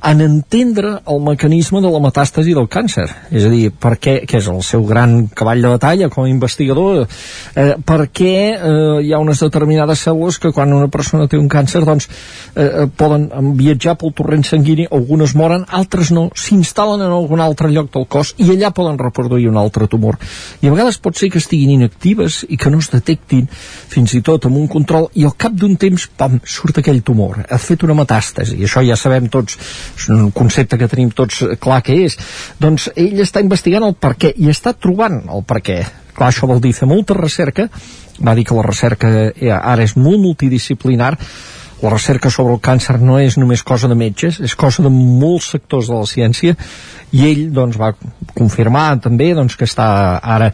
en 0.03 0.21
entendre 0.21 1.01
el 1.07 1.21
mecanisme 1.25 1.81
de 1.81 1.91
la 1.91 2.01
metàstasi 2.03 2.55
del 2.55 2.69
càncer. 2.71 3.07
És 3.31 3.47
a 3.47 3.51
dir, 3.53 3.71
per 3.73 3.97
què, 4.03 4.19
que 4.29 4.39
és 4.39 4.49
el 4.51 4.63
seu 4.67 4.85
gran 4.87 5.27
cavall 5.35 5.63
de 5.65 5.73
batalla 5.73 6.09
com 6.13 6.27
a 6.27 6.31
investigador 6.31 7.05
eh, 7.07 7.75
per 7.87 8.07
què 8.15 8.35
eh, 8.55 8.99
hi 9.03 9.13
ha 9.13 9.21
unes 9.23 9.41
determinades 9.43 10.05
cèl·lules 10.07 10.39
que 10.43 10.53
quan 10.55 10.75
una 10.77 10.91
persona 10.93 11.27
té 11.31 11.39
un 11.41 11.49
càncer 11.53 11.83
doncs 11.87 12.09
eh, 12.55 12.87
poden 12.97 13.29
viatjar 13.59 13.97
pel 14.01 14.15
torrent 14.17 14.45
sanguini 14.47 14.87
algunes 14.91 15.35
moren, 15.39 15.67
altres 15.69 16.13
no 16.15 16.29
s'instal·len 16.37 17.05
en 17.07 17.15
algun 17.17 17.43
altre 17.43 17.71
lloc 17.73 17.91
del 17.95 18.07
cos 18.11 18.35
i 18.43 18.51
allà 18.55 18.73
poden 18.77 19.01
reproduir 19.01 19.49
un 19.51 19.61
altre 19.61 19.89
tumor. 19.91 20.21
I 20.61 20.69
a 20.69 20.75
vegades 20.75 21.01
pot 21.03 21.19
ser 21.19 21.31
que 21.33 21.43
estiguin 21.43 21.75
inactives 21.77 22.45
i 22.49 22.61
que 22.61 22.71
no 22.73 22.81
es 22.83 22.91
detectin 22.93 23.49
fins 23.51 24.15
i 24.17 24.23
tot 24.27 24.47
amb 24.47 24.61
un 24.61 24.69
control 24.71 25.11
i 25.15 25.27
al 25.27 25.37
cap 25.39 25.57
d'un 25.57 25.77
temps, 25.81 26.09
pam, 26.17 26.39
surt 26.45 26.83
aquell 26.83 27.03
tumor. 27.07 27.43
Ha 27.51 27.59
fet 27.63 27.85
una 27.87 27.97
metàstasi, 27.99 28.59
i 28.61 28.69
això 28.69 28.85
ja 28.87 28.99
sabem 28.99 29.31
tots 29.33 29.59
és 29.95 30.09
un 30.13 30.31
concepte 30.35 30.79
que 30.79 30.89
tenim 30.91 31.13
tots 31.15 31.43
clar 31.63 31.83
que 31.87 31.97
és. 32.07 32.17
Doncs 32.63 32.91
ell 32.95 33.21
està 33.23 33.43
investigant 33.45 33.87
el 33.87 33.95
per 33.95 34.15
què 34.21 34.33
i 34.37 34.51
està 34.53 34.75
trobant 34.75 35.23
el 35.33 35.45
per 35.47 35.63
què. 35.65 35.79
Clar, 36.17 36.31
això 36.31 36.49
vol 36.49 36.63
dir 36.65 36.73
fer 36.77 36.89
molta 36.89 37.17
recerca. 37.17 37.69
Va 38.25 38.35
dir 38.35 38.47
que 38.49 38.57
la 38.57 38.65
recerca 38.65 39.13
eh, 39.29 39.53
ara 39.53 39.85
és 39.85 39.97
molt 39.97 40.23
multidisciplinar. 40.23 41.13
La 41.83 41.93
recerca 41.93 42.31
sobre 42.33 42.55
el 42.57 42.63
càncer 42.65 42.97
no 43.05 43.19
és 43.21 43.37
només 43.37 43.63
cosa 43.63 43.89
de 43.89 43.97
metges, 43.99 44.41
és 44.41 44.55
cosa 44.57 44.83
de 44.83 44.93
molts 44.93 45.51
sectors 45.53 45.91
de 45.93 45.99
la 45.99 46.09
ciència. 46.09 46.57
I 47.13 47.27
ell 47.29 47.43
doncs, 47.53 47.77
va 47.77 47.93
confirmar 48.35 48.89
també 49.05 49.35
doncs, 49.37 49.59
que 49.61 49.69
està 49.69 49.89
ara 50.23 50.53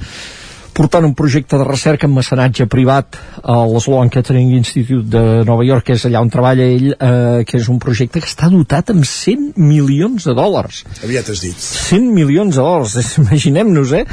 portant 0.73 1.05
un 1.05 1.15
projecte 1.15 1.59
de 1.61 1.65
recerca 1.69 2.09
en 2.09 2.15
mecenatge 2.17 2.67
privat 2.71 3.19
a 3.43 3.59
l'Sloan 3.69 4.11
Kettering 4.13 4.55
Institute 4.57 5.05
de 5.13 5.45
Nova 5.49 5.65
York, 5.67 5.87
que 5.89 5.97
és 5.99 6.07
allà 6.09 6.23
on 6.25 6.31
treballa 6.33 6.65
ell, 6.65 6.93
eh, 6.93 7.43
que 7.49 7.59
és 7.61 7.69
un 7.73 7.79
projecte 7.83 8.23
que 8.23 8.29
està 8.31 8.49
dotat 8.53 8.93
amb 8.95 9.05
100 9.09 9.59
milions 9.61 10.25
de 10.29 10.35
dòlars. 10.37 10.83
Aviat 11.05 11.29
has 11.33 11.43
dit. 11.45 11.59
100 11.59 12.09
milions 12.17 12.57
de 12.57 12.63
dòlars, 12.63 12.97
imaginem-nos, 13.23 13.93
eh? 14.01 14.05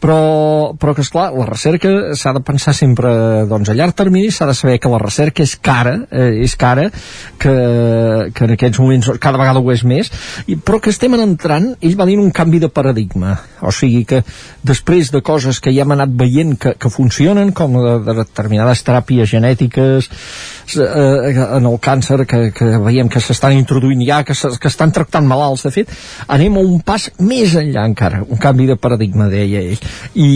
Però, 0.00 0.18
però 0.80 0.94
que, 0.96 1.04
esclar, 1.04 1.28
la 1.36 1.48
recerca 1.48 1.92
s'ha 2.16 2.34
de 2.36 2.44
pensar 2.46 2.74
sempre 2.76 3.10
doncs, 3.50 3.70
a 3.70 3.76
llarg 3.76 3.96
termini, 3.96 4.32
s'ha 4.32 4.48
de 4.48 4.56
saber 4.56 4.78
que 4.80 4.92
la 4.92 5.00
recerca 5.02 5.44
és 5.44 5.56
cara, 5.56 5.98
eh, 6.10 6.42
és 6.46 6.56
cara, 6.56 6.88
que, 7.38 7.54
que 8.32 8.48
en 8.48 8.56
aquests 8.56 8.80
moments 8.80 9.10
cada 9.20 9.40
vegada 9.40 9.60
ho 9.60 9.72
és 9.72 9.84
més, 9.84 10.12
i, 10.46 10.56
però 10.56 10.80
que 10.80 10.92
estem 10.94 11.16
entrant, 11.16 11.72
ell 11.80 11.96
va 11.98 12.06
dir 12.08 12.18
un 12.20 12.32
canvi 12.34 12.60
de 12.62 12.70
paradigma, 12.72 13.36
o 13.60 13.72
sigui 13.74 14.04
que 14.08 14.22
després 14.66 15.10
de 15.12 15.22
coses 15.24 15.60
que 15.62 15.72
ja 15.74 15.84
hem 15.84 15.94
anat 15.96 16.05
veient 16.06 16.56
que, 16.58 16.74
que 16.78 16.90
funcionen, 16.90 17.52
com 17.56 17.74
de, 17.80 17.94
de 18.06 18.14
determinades 18.20 18.82
teràpies 18.86 19.28
genètiques 19.30 20.08
eh, 20.76 21.32
en 21.58 21.66
el 21.66 21.78
càncer 21.82 22.24
que, 22.28 22.40
que 22.54 22.70
veiem 22.84 23.10
que 23.12 23.22
s'estan 23.22 23.56
introduint 23.56 24.02
ja, 24.06 24.22
que, 24.26 24.34
que 24.34 24.70
estan 24.70 24.94
tractant 24.94 25.26
malalts, 25.28 25.66
de 25.66 25.72
fet, 25.74 25.92
anem 26.32 26.56
a 26.58 26.64
un 26.64 26.80
pas 26.86 27.08
més 27.18 27.56
enllà 27.58 27.86
encara, 27.88 28.22
un 28.26 28.40
canvi 28.42 28.68
de 28.70 28.78
paradigma, 28.80 29.28
deia 29.32 29.62
ell, 29.62 29.84
i, 30.14 30.30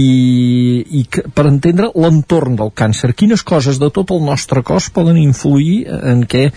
i 1.00 1.06
que, 1.10 1.24
per 1.34 1.46
entendre 1.50 1.90
l'entorn 1.94 2.58
del 2.60 2.74
càncer, 2.76 3.14
quines 3.14 3.44
coses 3.46 3.80
de 3.80 3.90
tot 3.94 4.12
el 4.14 4.22
nostre 4.26 4.64
cos 4.66 4.90
poden 4.94 5.18
influir 5.20 5.86
en 5.88 6.26
què 6.28 6.48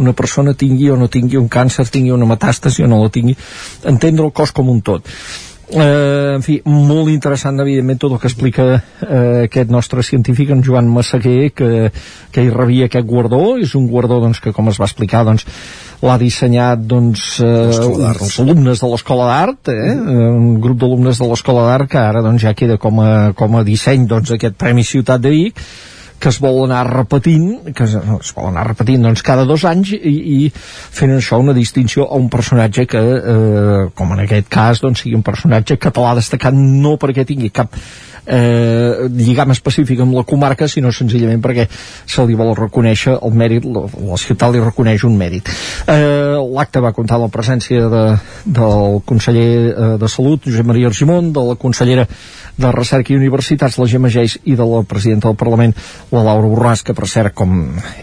una 0.00 0.14
persona 0.16 0.56
tingui 0.56 0.88
o 0.90 0.96
no 0.96 1.10
tingui 1.12 1.36
un 1.36 1.50
càncer, 1.52 1.86
tingui 1.92 2.14
una 2.16 2.28
metàstasi 2.28 2.86
o 2.86 2.90
no 2.90 3.02
la 3.02 3.12
tingui, 3.12 3.36
entendre 3.84 4.26
el 4.26 4.34
cos 4.36 4.54
com 4.56 4.72
un 4.72 4.80
tot 4.84 5.08
eh, 5.72 6.34
en 6.36 6.44
fi, 6.44 6.58
molt 6.66 7.10
interessant 7.12 7.60
evidentment 7.62 8.00
tot 8.02 8.14
el 8.14 8.20
que 8.22 8.28
explica 8.30 8.66
eh, 8.74 9.44
aquest 9.46 9.70
nostre 9.72 10.04
científic 10.06 10.50
en 10.54 10.64
Joan 10.66 10.90
Massaguer 10.90 11.52
que, 11.56 11.90
que 12.32 12.44
hi 12.44 12.50
rebia 12.54 12.88
aquest 12.90 13.06
guardó. 13.08 13.56
És 13.60 13.76
un 13.78 13.86
guardó 13.90 14.20
doncs, 14.22 14.42
que 14.42 14.54
com 14.56 14.70
es 14.72 14.80
va 14.80 14.88
explicar 14.88 15.22
doncs, 15.28 15.46
l'ha 16.00 16.16
dissenyat 16.20 16.82
doncs, 16.88 17.28
eh, 17.44 18.08
els 18.10 18.40
alumnes 18.40 18.80
de 18.80 18.90
l'Escola 18.90 19.28
d'Art 19.30 19.72
eh, 19.74 19.94
un 20.30 20.58
grup 20.62 20.80
d'alumnes 20.80 21.20
de 21.20 21.28
l'Escola 21.28 21.66
d'Art 21.68 21.90
que 21.92 22.00
ara 22.00 22.24
doncs, 22.24 22.44
ja 22.46 22.56
queda 22.56 22.80
com 22.80 23.02
a, 23.04 23.12
com 23.36 23.58
a 23.58 23.64
disseny 23.66 24.08
doncs, 24.10 24.32
aquest 24.36 24.56
Premi 24.60 24.86
Ciutat 24.86 25.22
de 25.24 25.34
Vic 25.34 25.64
que 26.20 26.28
es 26.30 26.38
vol 26.42 26.62
anar 26.66 26.84
repetint 26.90 27.72
que 27.74 27.86
es, 27.86 27.96
es 27.96 28.34
vol 28.36 28.50
anar 28.50 28.66
repetint 28.68 29.06
doncs 29.08 29.24
cada 29.26 29.46
dos 29.48 29.64
anys 29.68 29.94
i, 29.96 30.14
i 30.36 30.38
fent 30.52 31.16
això 31.16 31.40
una 31.40 31.56
distinció 31.56 32.06
a 32.06 32.20
un 32.20 32.28
personatge 32.32 32.86
que 32.90 33.00
eh, 33.00 33.88
com 33.96 34.14
en 34.14 34.24
aquest 34.26 34.52
cas 34.52 34.84
doncs 34.84 35.04
sigui 35.04 35.16
un 35.18 35.26
personatge 35.26 35.80
català 35.80 36.14
destacat 36.18 36.56
no 36.56 36.96
perquè 37.00 37.26
tingui 37.28 37.52
cap 37.54 37.74
eh, 38.26 39.08
lligam 39.10 39.50
específic 39.54 40.00
amb 40.00 40.14
la 40.14 40.24
comarca, 40.28 40.68
sinó 40.68 40.92
senzillament 40.92 41.42
perquè 41.42 41.66
se 41.70 42.24
li 42.26 42.36
vol 42.38 42.52
reconèixer 42.58 43.16
el 43.18 43.36
mèrit, 43.36 43.66
la, 43.66 43.86
la 44.10 44.18
ciutat 44.20 44.54
li 44.54 44.62
reconeix 44.62 45.04
un 45.08 45.16
mèrit. 45.18 45.50
Eh, 45.86 46.36
L'acte 46.50 46.82
va 46.82 46.94
comptar 46.96 47.20
la 47.20 47.30
presència 47.32 47.88
de, 47.92 48.04
del 48.44 49.00
conseller 49.06 49.48
eh, 49.70 49.90
de 50.00 50.10
Salut, 50.10 50.46
Josep 50.46 50.68
Maria 50.68 50.90
Argimon, 50.90 51.32
de 51.34 51.46
la 51.50 51.56
consellera 51.60 52.06
de 52.60 52.72
Recerca 52.74 53.14
i 53.14 53.18
Universitats, 53.18 53.78
la 53.80 53.88
Gemma 53.88 54.10
Geis, 54.12 54.38
i 54.44 54.56
de 54.58 54.66
la 54.66 54.82
presidenta 54.88 55.30
del 55.30 55.38
Parlament, 55.40 55.74
la 56.10 56.24
Laura 56.26 56.50
Borràs, 56.50 56.84
que 56.86 56.94
per 56.96 57.08
cert, 57.10 57.34
com 57.36 57.56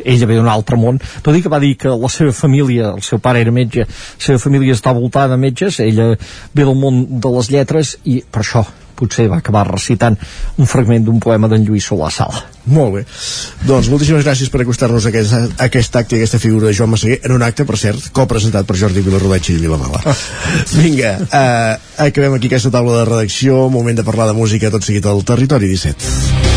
ella 0.04 0.30
ve 0.30 0.40
d'un 0.40 0.50
altre 0.52 0.80
món, 0.80 1.00
tot 1.24 1.36
i 1.36 1.44
que 1.44 1.52
va 1.52 1.62
dir 1.64 1.76
que 1.80 1.94
la 1.94 2.12
seva 2.12 2.34
família, 2.36 2.94
el 2.96 3.06
seu 3.06 3.22
pare 3.24 3.44
era 3.44 3.54
metge, 3.54 3.88
la 3.88 4.28
seva 4.30 4.42
família 4.42 4.76
està 4.78 4.96
voltada 4.96 5.36
de 5.36 5.42
metges, 5.42 5.82
ella 5.84 6.14
ve 6.18 6.64
del 6.66 6.76
món 6.76 7.06
de 7.22 7.38
les 7.38 7.52
lletres 7.54 7.98
i 8.06 8.22
per 8.24 8.46
això 8.46 8.66
potser 8.98 9.28
va 9.30 9.40
acabar 9.42 9.68
recitant 9.70 10.18
un 10.58 10.70
fragment 10.70 11.06
d'un 11.06 11.22
poema 11.22 11.50
d'en 11.52 11.66
Lluís 11.66 11.86
Solà 11.86 12.10
Sala. 12.14 12.42
Molt 12.74 12.96
bé. 12.98 13.04
Doncs 13.70 13.92
moltíssimes 13.94 14.26
gràcies 14.26 14.50
per 14.52 14.64
acostar-nos 14.64 15.06
a 15.06 15.12
aquest, 15.14 15.38
a 15.38 15.68
aquest 15.68 16.00
acte 16.02 16.18
i 16.18 16.22
aquesta 16.22 16.42
figura 16.42 16.68
de 16.68 16.76
Joan 16.78 16.92
Massaguer, 16.96 17.22
en 17.24 17.36
un 17.38 17.46
acte, 17.46 17.68
per 17.70 17.78
cert, 17.80 18.10
copresentat 18.18 18.68
per 18.68 18.80
Jordi 18.82 19.06
Vilarrodatge 19.06 19.54
i 19.56 19.62
Vilamala. 19.62 20.02
Vinga, 20.82 21.16
uh, 21.30 22.06
acabem 22.10 22.38
aquí 22.40 22.52
aquesta 22.52 22.74
taula 22.74 23.02
de 23.02 23.10
redacció, 23.14 23.68
moment 23.74 24.02
de 24.02 24.08
parlar 24.08 24.32
de 24.32 24.38
música 24.38 24.74
tot 24.74 24.88
seguit 24.88 25.06
al 25.06 25.24
Territori 25.28 25.70
17. 25.72 26.57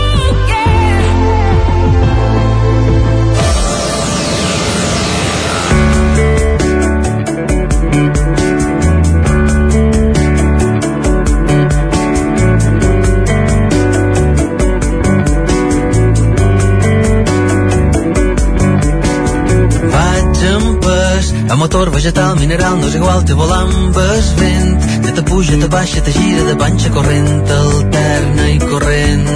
A 21.51 21.55
motor 21.55 21.91
vegetal, 21.91 22.37
mineral, 22.39 22.77
no 22.79 22.87
és 22.87 22.95
igual, 22.95 23.25
te 23.27 23.33
volant 23.35 23.73
ves 23.91 24.27
vent, 24.39 24.85
que 25.03 25.11
te 25.17 25.23
puja, 25.27 25.57
te 25.59 25.67
baixa, 25.67 25.99
te 26.05 26.13
gira 26.15 26.45
de 26.47 26.53
panxa 26.55 26.91
corrent, 26.95 27.49
alterna 27.55 28.45
i 28.53 28.59
corrent, 28.61 29.27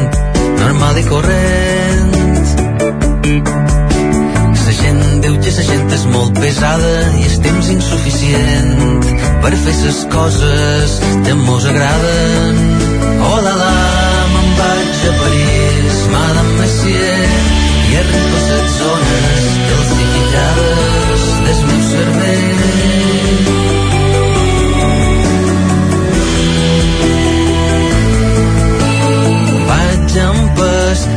normal 0.61 0.99
i 1.01 1.03
corrent. 1.09 2.13
La 4.61 4.75
gent 4.79 5.03
diu 5.25 5.35
que 5.43 5.55
la 5.57 5.65
gent 5.71 5.91
és 5.97 6.05
molt 6.13 6.39
pesada 6.39 6.93
i 7.19 7.27
el 7.27 7.35
temps 7.49 7.73
insuficient 7.75 9.11
per 9.43 9.51
fer 9.65 9.75
les 9.81 9.99
coses 10.15 10.95
que 11.27 11.35
mos 11.41 11.67
agraden. 11.73 12.63
Oh 13.27 13.41
la 13.43 13.57
la, 13.59 13.75
me'n 14.31 14.55
vaig 14.61 15.03
a 15.11 15.13
París, 15.19 16.01
Madame 16.15 16.57
Messier, 16.63 17.29
i 17.91 18.01
arribo 18.05 18.34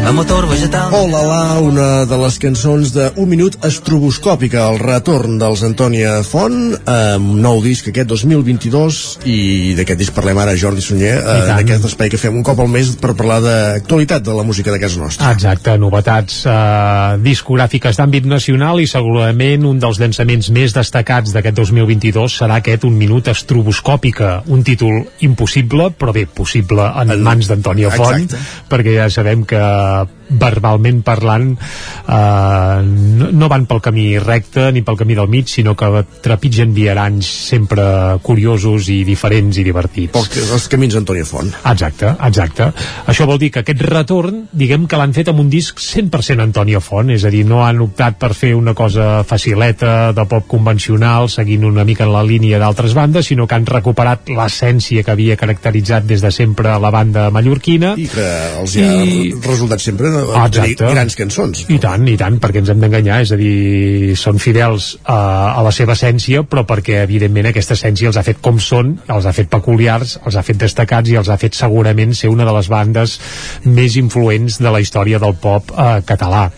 a 0.09 0.13
motor 0.13 0.49
vegetal... 0.49 0.89
Oh 0.91 1.05
la 1.07 1.59
una 1.61 2.07
de 2.09 2.17
les 2.17 2.39
cançons 2.41 2.95
de 2.95 3.11
Un 3.21 3.29
minut 3.29 3.59
estroboscòpica, 3.67 4.63
el 4.73 4.79
retorn 4.81 5.35
dels 5.37 5.61
Antònia 5.67 6.23
Font, 6.25 6.73
amb 6.89 7.35
nou 7.43 7.59
disc 7.61 7.91
aquest 7.91 8.09
2022, 8.09 9.01
i 9.29 9.75
d'aquest 9.77 10.01
disc 10.01 10.15
parlem 10.17 10.41
ara 10.41 10.55
Jordi 10.57 10.81
Sunyer, 10.81 11.19
eh, 11.19 11.35
en 11.51 11.61
aquest 11.61 11.85
espai 11.91 12.09
que 12.09 12.21
fem 12.21 12.39
un 12.41 12.47
cop 12.47 12.63
al 12.65 12.71
mes 12.73 12.95
per 12.97 13.13
parlar 13.19 13.37
d'actualitat 13.45 14.25
de 14.25 14.37
la 14.39 14.47
música 14.49 14.73
de 14.73 14.81
casa 14.81 15.03
nostra. 15.03 15.29
Exacte, 15.37 15.77
novetats 15.77 16.41
eh, 16.49 17.21
discogràfiques 17.27 18.01
d'àmbit 18.01 18.31
nacional 18.33 18.81
i 18.81 18.89
segurament 18.89 19.69
un 19.69 19.83
dels 19.83 20.01
llançaments 20.01 20.49
més 20.57 20.77
destacats 20.77 21.37
d'aquest 21.37 21.61
2022 21.61 22.39
serà 22.41 22.63
aquest 22.63 22.89
Un 22.89 22.97
minut 22.97 23.29
estroboscòpica, 23.29 24.39
un 24.49 24.65
títol 24.65 25.03
impossible, 25.21 25.91
però 26.01 26.17
bé, 26.17 26.25
possible 26.25 26.89
en 27.05 27.13
mans 27.21 27.53
d'Antònia 27.53 27.93
Font, 27.93 28.25
Exacte. 28.25 28.65
perquè 28.73 28.97
ja 29.03 29.11
sabem 29.13 29.45
que 29.45 29.67
uh, 29.99 30.07
verbalment 30.29 31.03
parlant 31.07 31.55
eh, 31.55 32.83
no, 32.85 33.31
no 33.33 33.49
van 33.51 33.67
pel 33.69 33.81
camí 33.85 34.07
recte 34.23 34.69
ni 34.73 34.83
pel 34.87 34.99
camí 35.01 35.17
del 35.19 35.29
mig, 35.29 35.49
sinó 35.49 35.75
que 35.79 36.05
trepitgen 36.25 36.75
viaranys 36.77 37.29
sempre 37.49 37.85
curiosos 38.23 38.89
i 38.93 39.03
diferents 39.09 39.59
i 39.59 39.65
divertits. 39.67 40.13
Pels, 40.15 40.53
els 40.59 40.69
camins 40.71 40.95
d'Antònia 40.97 41.27
Font. 41.29 41.51
Exacte, 41.73 42.13
exacte. 42.29 42.71
Això 43.09 43.27
vol 43.29 43.41
dir 43.41 43.51
que 43.55 43.63
aquest 43.65 43.83
retorn, 43.89 44.45
diguem 44.53 44.87
que 44.89 44.99
l'han 45.01 45.15
fet 45.17 45.31
amb 45.33 45.43
un 45.43 45.51
disc 45.53 45.81
100% 45.83 46.45
Antonio 46.45 46.81
Font, 46.85 47.11
és 47.15 47.25
a 47.25 47.33
dir, 47.33 47.45
no 47.49 47.63
han 47.65 47.81
optat 47.85 48.19
per 48.21 48.33
fer 48.37 48.55
una 48.57 48.75
cosa 48.79 49.23
facileta, 49.29 50.13
de 50.17 50.25
pop 50.29 50.47
convencional, 50.49 51.29
seguint 51.33 51.65
una 51.69 51.85
mica 51.89 52.05
en 52.07 52.13
la 52.15 52.23
línia 52.27 52.59
d'altres 52.61 52.95
bandes, 52.97 53.29
sinó 53.31 53.47
que 53.47 53.57
han 53.59 53.67
recuperat 53.69 54.29
l'essència 54.33 55.05
que 55.05 55.15
havia 55.15 55.37
caracteritzat 55.41 56.07
des 56.09 56.23
de 56.25 56.31
sempre 56.35 56.77
la 56.81 56.91
banda 56.95 57.29
mallorquina. 57.35 57.95
I 57.99 58.09
que 58.13 58.29
els 58.63 58.77
hi 58.77 58.85
ha 58.85 58.93
I- 59.05 59.33
resultat 59.45 59.81
sempre 59.83 60.11
Ah, 60.35 60.49
de 60.49 60.61
exacte. 60.63 60.91
grans 60.95 61.17
cançons. 61.19 61.65
I 61.73 61.79
tant, 61.83 62.07
i 62.09 62.17
tant, 62.21 62.39
perquè 62.43 62.63
ens 62.63 62.73
hem 62.73 62.81
d'enganyar, 62.83 63.21
és 63.25 63.33
a 63.35 63.39
dir, 63.41 64.15
són 64.19 64.41
fidels 64.43 64.91
a, 65.05 65.19
a 65.59 65.65
la 65.67 65.73
seva 65.75 65.95
essència, 65.97 66.45
però 66.49 66.65
perquè, 66.69 67.03
evidentment, 67.05 67.51
aquesta 67.51 67.77
essència 67.79 68.11
els 68.11 68.19
ha 68.21 68.25
fet 68.27 68.43
com 68.45 68.61
són, 68.63 68.97
els 69.09 69.29
ha 69.29 69.35
fet 69.37 69.51
peculiars, 69.53 70.19
els 70.25 70.39
ha 70.39 70.45
fet 70.47 70.61
destacats 70.61 71.11
i 71.13 71.19
els 71.21 71.31
ha 71.31 71.39
fet 71.41 71.57
segurament 71.59 72.15
ser 72.17 72.33
una 72.33 72.47
de 72.49 72.55
les 72.57 72.71
bandes 72.73 73.19
més 73.65 73.97
influents 74.01 74.59
de 74.63 74.73
la 74.75 74.83
història 74.85 75.21
del 75.23 75.37
pop 75.41 75.73
eh, 75.73 75.89
català. 76.09 76.49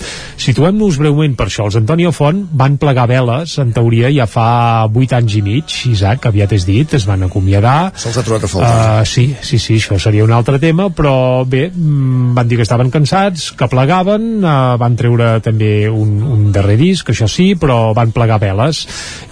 Situem-nos 0.41 0.99
breument 1.01 1.37
per 1.39 1.49
això. 1.49 1.67
Els 1.69 1.79
Antonio 1.81 2.13
Font 2.17 2.43
van 2.57 2.79
plegar 2.81 3.07
veles, 3.11 3.57
en 3.63 3.75
teoria, 3.77 4.11
ja 4.15 4.27
fa 4.31 4.87
8 4.89 5.19
anys 5.21 5.37
i 5.39 5.43
mig, 5.45 5.77
Isaac, 5.91 6.27
aviat 6.31 6.55
és 6.57 6.67
dit, 6.69 6.95
es 6.97 7.07
van 7.09 7.27
acomiadar. 7.27 7.93
Se'ls 7.99 8.19
ha 8.21 8.25
trobat 8.27 8.47
a 8.47 8.51
faltar. 8.51 8.71
Uh, 8.71 9.07
sí, 9.09 9.27
sí, 9.43 9.61
sí, 9.63 9.79
això 9.81 9.99
seria 10.01 10.25
un 10.27 10.35
altre 10.35 10.61
tema, 10.63 10.89
però 10.95 11.45
bé, 11.49 11.69
mm, 11.71 12.33
van 12.37 12.49
dir 12.49 12.61
que 12.61 12.67
estaven 12.67 12.91
cansats, 12.93 13.50
que 13.57 13.69
plegaven, 13.71 14.45
uh, 14.45 14.77
van 14.81 14.97
treure 14.99 15.33
també 15.45 15.89
un, 15.91 16.17
un 16.25 16.47
darrer 16.55 16.77
disc, 16.81 17.11
això 17.13 17.29
sí, 17.31 17.53
però 17.61 17.93
van 17.97 18.13
plegar 18.15 18.41
veles, 18.43 18.83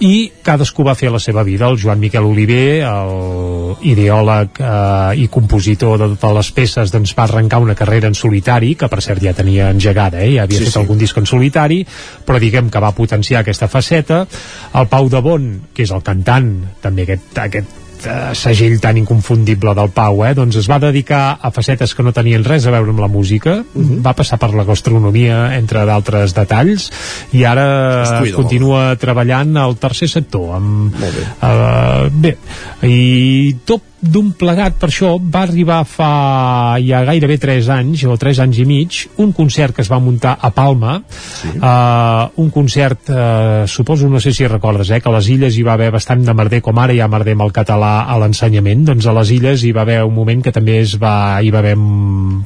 i 0.05 0.29
cadascú 0.45 0.85
va 0.87 0.95
fer 0.99 1.11
la 1.13 1.21
seva 1.23 1.43
vida. 1.47 1.67
El 1.69 1.79
Joan 1.81 1.99
Miquel 2.01 2.27
Oliver, 2.27 2.83
el 2.87 3.83
ideòleg 3.91 4.61
uh, 4.61 5.11
i 5.17 5.27
compositor 5.31 5.97
de 6.01 6.11
totes 6.15 6.37
les 6.39 6.51
peces, 6.59 6.93
doncs 6.93 7.15
va 7.17 7.27
arrencar 7.27 7.61
una 7.63 7.77
carrera 7.77 8.09
en 8.09 8.17
solitari, 8.17 8.75
que 8.79 8.89
per 8.91 9.01
cert 9.05 9.23
ja 9.23 9.35
tenia 9.37 9.69
engegada, 9.73 10.23
eh? 10.23 10.35
ja 10.37 10.47
havia 10.47 10.59
Sí, 10.59 10.69
fet 10.69 10.75
sí. 10.77 10.79
algun 10.83 10.99
disc 11.01 11.17
en 11.17 11.29
solitari, 11.29 11.83
però 12.25 12.39
diguem 12.41 12.69
que 12.69 12.81
va 12.83 12.95
potenciar 12.95 13.43
aquesta 13.43 13.69
faceta. 13.71 14.25
El 14.73 14.89
Pau 14.91 15.09
de 15.09 15.21
Bon, 15.25 15.51
que 15.73 15.85
és 15.85 15.93
el 15.95 16.03
cantant, 16.05 16.51
també 16.81 17.07
aquest, 17.07 17.37
aquest 17.39 17.77
eh, 18.05 18.31
segell 18.33 18.79
tan 18.79 18.97
inconfundible 18.97 19.73
del 19.75 19.89
Pau, 19.95 20.23
eh? 20.25 20.33
doncs 20.37 20.55
es 20.61 20.69
va 20.69 20.79
dedicar 20.79 21.39
a 21.41 21.51
facetes 21.51 21.95
que 21.95 22.03
no 22.03 22.13
tenien 22.15 22.43
res 22.45 22.67
a 22.67 22.71
veure 22.71 22.93
amb 22.93 22.99
la 22.99 23.07
música, 23.11 23.63
Mhm. 23.73 24.01
va 24.05 24.13
passar 24.13 24.39
per 24.39 24.53
la 24.53 24.63
gastronomia, 24.63 25.57
entre 25.57 25.85
d'altres 25.85 26.33
detalls, 26.33 26.91
i 27.33 27.43
ara 27.43 28.21
continua 28.35 28.95
treballant 28.95 29.55
al 29.57 29.75
tercer 29.77 30.09
sector. 30.09 30.55
Amb, 30.55 30.93
Molt 30.99 31.15
bé. 31.15 31.25
Uh, 31.41 32.09
bé, 32.11 32.37
i 32.87 33.55
tot 33.65 33.81
d'un 33.99 34.31
plegat 34.37 34.77
per 34.79 34.89
això 34.89 35.13
va 35.19 35.43
arribar 35.43 35.81
fa 35.87 36.77
ja 36.83 37.01
gairebé 37.07 37.37
3 37.41 37.69
anys 37.75 38.05
o 38.07 38.15
3 38.19 38.41
anys 38.45 38.61
i 38.63 38.65
mig 38.67 38.99
un 39.19 39.33
concert 39.35 39.75
que 39.75 39.83
es 39.83 39.91
va 39.91 39.99
muntar 39.99 40.37
a 40.39 40.51
Palma 40.55 40.99
sí. 41.09 41.51
uh, 41.57 42.29
un 42.39 42.49
concert 42.49 43.11
uh, 43.11 43.67
suposo, 43.67 44.07
no 44.09 44.21
sé 44.23 44.31
si 44.33 44.47
recordes 44.47 44.89
eh, 44.91 45.01
que 45.01 45.11
a 45.11 45.15
les 45.17 45.29
illes 45.35 45.57
hi 45.57 45.65
va 45.67 45.75
haver 45.75 45.91
bastant 45.91 46.23
de 46.23 46.33
merder 46.33 46.61
com 46.63 46.79
ara 46.79 46.95
hi 46.95 47.01
ha 47.03 47.09
merder 47.11 47.35
amb 47.35 47.47
el 47.47 47.53
català 47.55 48.05
a 48.07 48.17
l'ensenyament 48.21 48.85
doncs 48.87 49.07
a 49.09 49.15
les 49.19 49.33
illes 49.35 49.63
hi 49.63 49.73
va 49.75 49.83
haver 49.83 50.01
un 50.07 50.15
moment 50.15 50.43
que 50.43 50.55
també 50.55 50.79
es 50.79 50.95
va, 51.01 51.41
hi 51.43 51.51
va 51.51 51.59
haver 51.59 51.75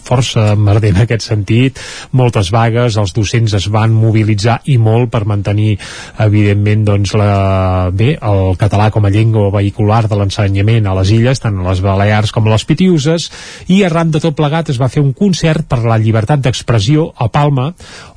força 0.03 0.53
merder 0.56 0.94
en 0.94 1.03
aquest 1.03 1.28
sentit. 1.28 1.80
Moltes 2.11 2.52
vagues, 2.53 2.98
els 2.98 3.14
docents 3.15 3.53
es 3.57 3.70
van 3.74 3.94
mobilitzar 3.94 4.60
i 4.72 4.78
molt 4.82 5.11
per 5.14 5.24
mantenir 5.30 5.78
evidentment 6.24 6.86
doncs 6.88 7.14
la, 7.20 7.90
bé, 7.94 8.14
el 8.22 8.57
català 8.60 8.90
com 8.94 9.06
a 9.06 9.11
llengua 9.14 9.52
vehicular 9.53 10.03
de 10.10 10.18
l'ensenyament 10.20 10.88
a 10.88 10.95
les 10.99 11.14
illes 11.15 11.41
tant 11.44 11.60
a 11.60 11.68
les 11.68 11.82
Balears 11.84 12.32
com 12.34 12.48
a 12.48 12.53
les 12.53 12.65
Pitiuses, 12.68 13.30
i 13.68 13.82
arran 13.84 14.11
de 14.14 14.22
tot 14.24 14.36
plegat 14.38 14.72
es 14.74 14.80
va 14.82 14.90
fer 14.91 15.03
un 15.03 15.14
concert 15.18 15.68
per 15.70 15.84
la 15.84 15.99
llibertat 16.02 16.41
d'expressió 16.44 17.10
a 17.18 17.30
Palma, 17.34 17.70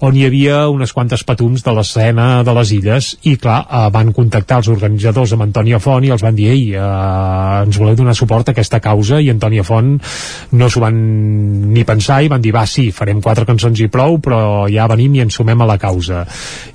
on 0.06 0.16
hi 0.16 0.26
havia 0.26 0.66
unes 0.72 0.92
quantes 0.96 1.24
patums 1.26 1.64
de 1.66 1.74
l'escena 1.76 2.42
de 2.46 2.54
les 2.56 2.72
illes, 2.76 3.12
i 3.28 3.36
clar, 3.40 3.60
eh, 3.66 3.86
van 3.94 4.12
contactar 4.16 4.60
els 4.62 4.70
organitzadors 4.72 5.34
amb 5.36 5.46
Antònia 5.46 5.80
Font 5.82 6.04
i 6.06 6.12
els 6.14 6.24
van 6.24 6.36
dir, 6.38 6.50
ei, 6.52 6.64
eh, 6.74 7.64
ens 7.66 7.80
voleu 7.80 7.98
donar 7.98 8.16
suport 8.16 8.48
a 8.48 8.56
aquesta 8.56 8.80
causa, 8.84 9.20
i 9.20 9.30
Antònia 9.32 9.64
Font 9.66 9.96
no 10.52 10.70
s'ho 10.70 10.82
van 10.84 10.96
ni 11.72 11.84
pensar 11.88 12.22
i 12.24 12.30
van 12.32 12.42
dir, 12.42 12.52
va, 12.54 12.64
sí, 12.68 12.88
farem 12.94 13.20
quatre 13.24 13.46
cançons 13.48 13.80
i 13.80 13.88
prou, 13.92 14.18
però 14.22 14.40
ja 14.72 14.86
venim 14.90 15.14
i 15.16 15.22
ens 15.24 15.36
sumem 15.38 15.62
a 15.62 15.68
la 15.68 15.78
causa. 15.78 16.24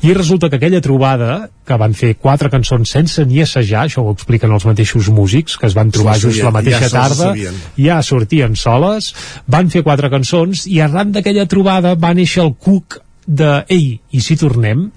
I 0.05 0.13
resulta 0.17 0.49
que 0.49 0.59
aquella 0.59 0.81
trobada, 0.81 1.49
que 1.67 1.77
van 1.77 1.93
fer 1.97 2.15
quatre 2.19 2.49
cançons 2.53 2.89
sense 2.91 3.25
ni 3.25 3.41
assajar, 3.43 3.85
això 3.87 4.03
ho 4.05 4.11
expliquen 4.15 4.51
els 4.51 4.65
mateixos 4.67 5.09
músics, 5.13 5.57
que 5.57 5.69
es 5.69 5.77
van 5.77 5.91
trobar 5.91 6.17
Sí, 6.19 6.27
just 6.29 6.43
la 6.43 6.51
mateixa 6.51 6.87
ja 6.87 6.91
tarda, 6.95 7.29
sabien. 7.31 7.61
ja 7.77 8.01
sortien 8.03 8.55
soles, 8.55 9.13
van 9.47 9.69
fer 9.69 9.83
quatre 9.83 10.09
cançons 10.11 10.65
i 10.67 10.81
arran 10.81 11.11
d'aquella 11.15 11.47
trobada 11.47 11.95
va 11.95 12.13
néixer 12.17 12.43
el 12.43 12.53
Cook 12.59 12.99
de 13.25 13.63
Ei, 13.69 13.99
i 14.11 14.21
si 14.21 14.35
tornem? 14.39 14.87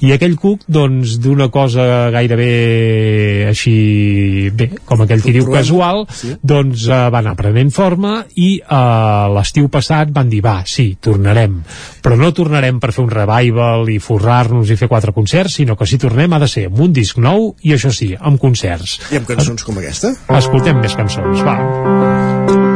I 0.00 0.12
aquell 0.14 0.36
Cook, 0.40 0.64
doncs, 0.66 1.18
d'una 1.22 1.50
cosa 1.52 2.10
gairebé 2.12 3.48
així, 3.50 4.50
bé, 4.56 4.70
com 4.88 5.02
aquell 5.04 5.22
que 5.22 5.34
diu 5.34 5.48
casual, 5.52 6.06
Sí. 6.10 6.34
doncs 6.42 6.86
eh, 6.88 7.00
va 7.12 7.20
anar 7.20 7.36
prenent 7.36 7.70
forma 7.70 8.24
i 8.34 8.60
eh, 8.60 9.26
l'estiu 9.36 9.68
passat 9.68 10.10
van 10.12 10.28
dir, 10.32 10.40
va, 10.44 10.62
sí, 10.66 10.96
tornarem, 11.00 11.60
però 12.02 12.16
no 12.16 12.32
tornarem 12.32 12.80
per 12.80 12.92
fer 12.96 13.04
un 13.04 13.12
revival 13.12 13.88
i 13.92 13.98
forrar-nos 14.00 14.70
i 14.70 14.76
fer 14.80 14.88
quatre 14.88 15.12
concerts, 15.12 15.58
sinó 15.60 15.76
que 15.76 15.86
si 15.86 15.98
tornem 15.98 16.32
ha 16.32 16.40
de 16.42 16.48
ser 16.48 16.66
amb 16.70 16.80
un 16.80 16.92
disc 16.96 17.18
nou 17.18 17.54
i 17.62 17.74
això 17.76 17.92
sí, 17.92 18.14
amb 18.18 18.40
concerts. 18.40 18.98
I 19.12 19.20
amb 19.20 19.28
cançons 19.28 19.64
com 19.64 19.78
aquesta? 19.78 20.14
Escoltem 20.40 20.80
més 20.80 20.96
cançons, 20.96 21.44
va. 21.46 22.69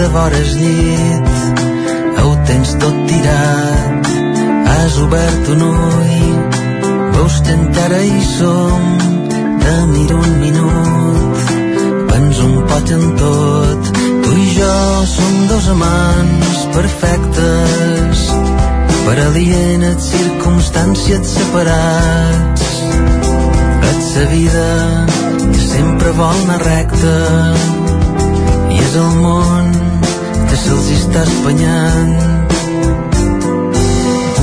De 0.00 0.08
vores 0.08 0.52
llit, 0.56 1.28
ho 2.20 2.28
tens 2.48 2.70
tot 2.80 2.96
tirat, 3.08 4.06
has 4.68 4.94
obert 5.04 5.48
un 5.54 5.64
ull, 5.66 6.38
veus 7.16 7.36
que 7.44 7.52
encara 7.52 7.98
hi 8.06 8.22
som, 8.24 8.86
te 9.64 9.74
miro 9.90 10.20
un 10.28 10.38
minut, 10.44 11.50
penso 12.12 12.46
un 12.46 12.56
pot 12.70 12.94
en 12.96 13.04
tot, 13.20 13.90
tu 14.24 14.38
i 14.44 14.46
jo 14.54 14.78
som 15.12 15.36
dos 15.52 15.68
amants 15.74 16.64
perfectes, 16.78 18.24
per 19.04 19.18
alienes 19.26 20.08
circumstàncies 20.14 21.36
separats, 21.36 22.72
et 23.90 24.00
sa 24.08 24.24
vida 24.32 24.72
que 25.44 25.62
sempre 25.68 26.16
vol 26.24 26.42
anar 26.46 26.60
recta, 26.64 27.16
i 28.70 28.80
és 28.80 29.00
el 29.04 29.16
món 29.20 29.89
se'ls 30.64 30.90
està 30.96 31.22
espanyant 31.24 32.12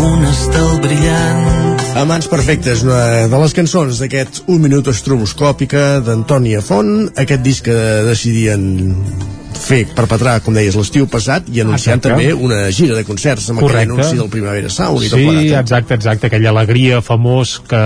un 0.07 0.25
estel 0.29 0.73
brillant. 0.83 1.45
Amants 1.97 2.29
perfectes, 2.31 2.83
una 2.85 3.27
de 3.31 3.41
les 3.41 3.55
cançons 3.57 4.01
d'aquest 4.01 4.43
Un 4.53 4.61
minut 4.65 4.89
estroboscòpica 4.93 5.87
d'Antònia 6.05 6.61
Font, 6.65 7.09
aquest 7.25 7.45
disc 7.45 7.65
que 7.69 7.79
decidien 8.07 8.69
fer 9.57 9.81
perpetrar, 9.95 10.37
com 10.45 10.55
deies, 10.55 10.75
l'estiu 10.77 11.07
passat 11.11 11.47
i 11.51 11.61
anunciant 11.63 11.97
Exacte. 11.99 12.09
també 12.13 12.33
una 12.33 12.69
gira 12.71 12.95
de 12.95 13.03
concerts 13.07 13.49
amb 13.49 13.59
aquell 13.59 13.69
Correcte. 13.71 13.93
anunci 13.93 14.17
del 14.19 14.29
Primavera 14.31 14.69
Sound 14.71 15.03
i 15.03 15.09
tot 15.09 15.19
Sí, 15.19 15.25
plegat. 15.27 15.43
eh? 15.43 15.59
exacte, 15.59 15.93
exacte, 15.97 16.27
aquella 16.27 16.49
alegria 16.53 17.01
famós 17.01 17.57
que 17.67 17.81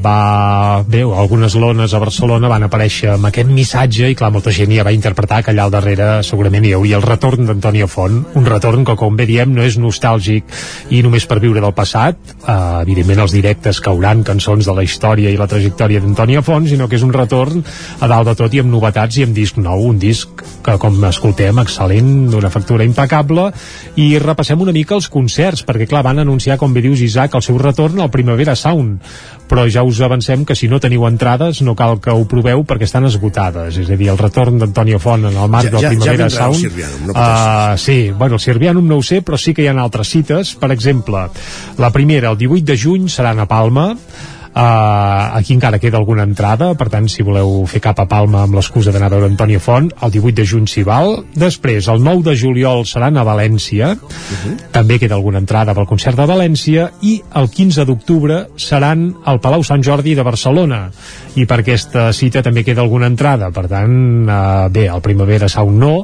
va... 0.00 0.82
Bé, 0.90 1.02
algunes 1.02 1.54
lones 1.60 1.92
a 1.94 2.00
Barcelona 2.02 2.48
van 2.50 2.64
aparèixer 2.66 3.10
amb 3.14 3.26
aquest 3.28 3.50
missatge 3.52 4.08
i 4.10 4.16
clar, 4.18 4.30
molta 4.32 4.52
gent 4.54 4.72
ja 4.74 4.84
va 4.86 4.92
interpretar 4.94 5.42
que 5.44 5.52
allà 5.52 5.66
al 5.68 5.74
darrere 5.74 6.08
segurament 6.26 6.64
hi 6.64 6.72
hauria 6.76 6.96
el 7.00 7.04
retorn 7.04 7.46
d'Antònia 7.48 7.88
Font, 7.90 8.20
un 8.38 8.46
retorn 8.48 8.84
que 8.88 8.96
com 8.96 9.16
bé 9.18 9.26
diem 9.28 9.52
no 9.54 9.62
és 9.66 9.76
nostàlgic 9.78 10.44
i 10.90 11.02
només 11.04 11.26
per 11.26 11.40
viure 11.42 11.60
del 11.60 11.74
passat, 11.76 12.16
uh, 12.46 12.80
evidentment 12.82 13.20
els 13.26 13.34
directes 13.36 13.80
cauran 13.84 14.22
cançons 14.26 14.66
de 14.66 14.74
la 14.76 14.84
història 14.86 15.30
i 15.30 15.36
la 15.40 15.48
trajectòria 15.50 16.00
d'Antònia 16.00 16.42
Font, 16.46 16.68
sinó 16.70 16.88
que 16.88 16.96
és 16.96 17.02
un 17.06 17.12
retorn 17.12 17.64
a 18.00 18.08
dalt 18.10 18.30
de 18.30 18.36
tot 18.38 18.54
i 18.54 18.62
amb 18.62 18.72
novetats 18.72 19.18
i 19.20 19.26
amb 19.26 19.34
disc 19.36 19.58
nou, 19.60 19.84
un 19.90 19.98
disc 19.98 20.44
que 20.64 20.78
com 20.80 20.99
escoltem 21.08 21.56
excel·lent, 21.62 22.28
d'una 22.30 22.50
factura 22.52 22.84
impecable 22.84 23.48
i 23.96 24.18
repassem 24.20 24.60
una 24.60 24.72
mica 24.76 24.94
els 24.94 25.08
concerts 25.08 25.64
perquè 25.64 25.86
clar, 25.88 26.02
van 26.04 26.18
anunciar, 26.20 26.58
com 26.60 26.74
bé 26.74 26.82
dius 26.84 27.00
Isaac 27.00 27.34
el 27.34 27.42
seu 27.42 27.56
retorn 27.58 28.00
al 28.00 28.10
Primavera 28.10 28.54
Sound. 28.54 29.00
Però 29.50 29.64
ja 29.66 29.82
us 29.82 29.98
avancem 30.00 30.44
que 30.46 30.54
si 30.54 30.68
no 30.68 30.78
teniu 30.78 31.06
entrades 31.08 31.62
no 31.66 31.74
cal 31.74 31.98
que 32.00 32.10
ho 32.14 32.24
proveu 32.28 32.62
perquè 32.64 32.84
estan 32.86 33.06
esgotades. 33.08 33.78
És 33.80 33.88
a 33.90 33.96
dir, 33.96 34.08
el 34.12 34.18
retorn 34.18 34.58
d'Antònia 34.60 35.00
Font 35.02 35.24
en 35.26 35.36
el 35.36 35.48
marc 35.50 35.64
Ja- 35.66 35.70
del 35.70 35.80
ja- 35.80 35.88
ja 35.88 35.94
Primavera 35.96 36.24
el 36.24 36.30
Sound. 36.30 36.60
Sirvianum, 36.60 37.06
no 37.08 37.12
uh, 37.16 37.78
sí, 37.78 38.10
bueno, 38.12 38.34
el 38.36 38.40
Sirvianum 38.40 38.86
no 38.86 38.96
ho 38.98 39.02
sé 39.02 39.22
però 39.24 39.38
sí 39.38 39.54
que 39.54 39.62
hi 39.64 39.66
ha 39.66 39.74
altres 39.80 40.08
cites. 40.08 40.54
Per 40.54 40.70
exemple, 40.70 41.26
la 41.78 41.90
primera, 41.90 42.30
el 42.30 42.38
18 42.38 42.64
de 42.64 42.78
juny 42.78 43.08
serà 43.08 43.34
a 43.40 43.46
Palma 43.46 43.96
Uh, 44.50 45.38
aquí 45.38 45.54
encara 45.54 45.78
queda 45.78 45.94
alguna 46.00 46.24
entrada 46.26 46.72
per 46.74 46.88
tant 46.90 47.04
si 47.06 47.22
voleu 47.22 47.68
fer 47.70 47.78
cap 47.84 48.00
a 48.02 48.06
Palma 48.10 48.40
amb 48.42 48.56
l'excusa 48.58 48.90
d'anar 48.90 49.06
a 49.06 49.12
veure 49.12 49.28
Antònia 49.30 49.60
Font 49.62 49.86
el 50.02 50.10
18 50.10 50.34
de 50.40 50.46
juny 50.52 50.66
s'hi 50.66 50.82
val. 50.86 51.20
Després 51.38 51.86
el 51.92 52.02
9 52.02 52.24
de 52.26 52.34
juliol 52.34 52.82
seran 52.88 53.16
a 53.16 53.24
València. 53.26 53.92
També 54.74 54.98
queda 54.98 55.14
alguna 55.14 55.38
entrada 55.38 55.74
pel 55.76 55.86
concert 55.86 56.18
de 56.18 56.26
València 56.26 56.88
i 57.06 57.20
el 57.38 57.46
15 57.54 57.86
d'octubre 57.86 58.40
seran 58.58 59.12
al 59.24 59.38
Palau 59.38 59.62
Sant 59.62 59.86
Jordi 59.86 60.16
de 60.18 60.26
Barcelona. 60.26 60.82
I 61.38 61.46
per 61.46 61.60
aquesta 61.62 62.08
cita 62.10 62.42
també 62.42 62.64
queda 62.66 62.82
alguna 62.82 63.06
entrada. 63.06 63.52
Per 63.54 63.68
tant, 63.70 63.94
eh, 64.26 64.68
bé, 64.74 64.88
el 64.90 65.00
Primavera 65.00 65.48
Sound 65.48 65.78
no 65.78 65.94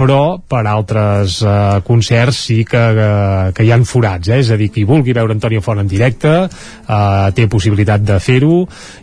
però 0.00 0.40
per 0.40 0.62
altres 0.64 1.40
eh, 1.44 1.80
concerts 1.84 2.38
sí 2.46 2.62
que, 2.64 2.80
que, 2.96 3.10
que 3.56 3.66
hi 3.66 3.72
han 3.74 3.84
forats, 3.88 4.30
eh? 4.32 4.40
és 4.40 4.50
a 4.52 4.56
dir, 4.60 4.70
qui 4.72 4.86
vulgui 4.88 5.12
veure 5.16 5.36
Antonio 5.36 5.60
Font 5.64 5.82
en 5.82 5.90
directe 5.90 6.32
eh, 6.46 7.26
té 7.36 7.46
possibilitat 7.52 8.06
de 8.08 8.16
fer-ho 8.22 8.62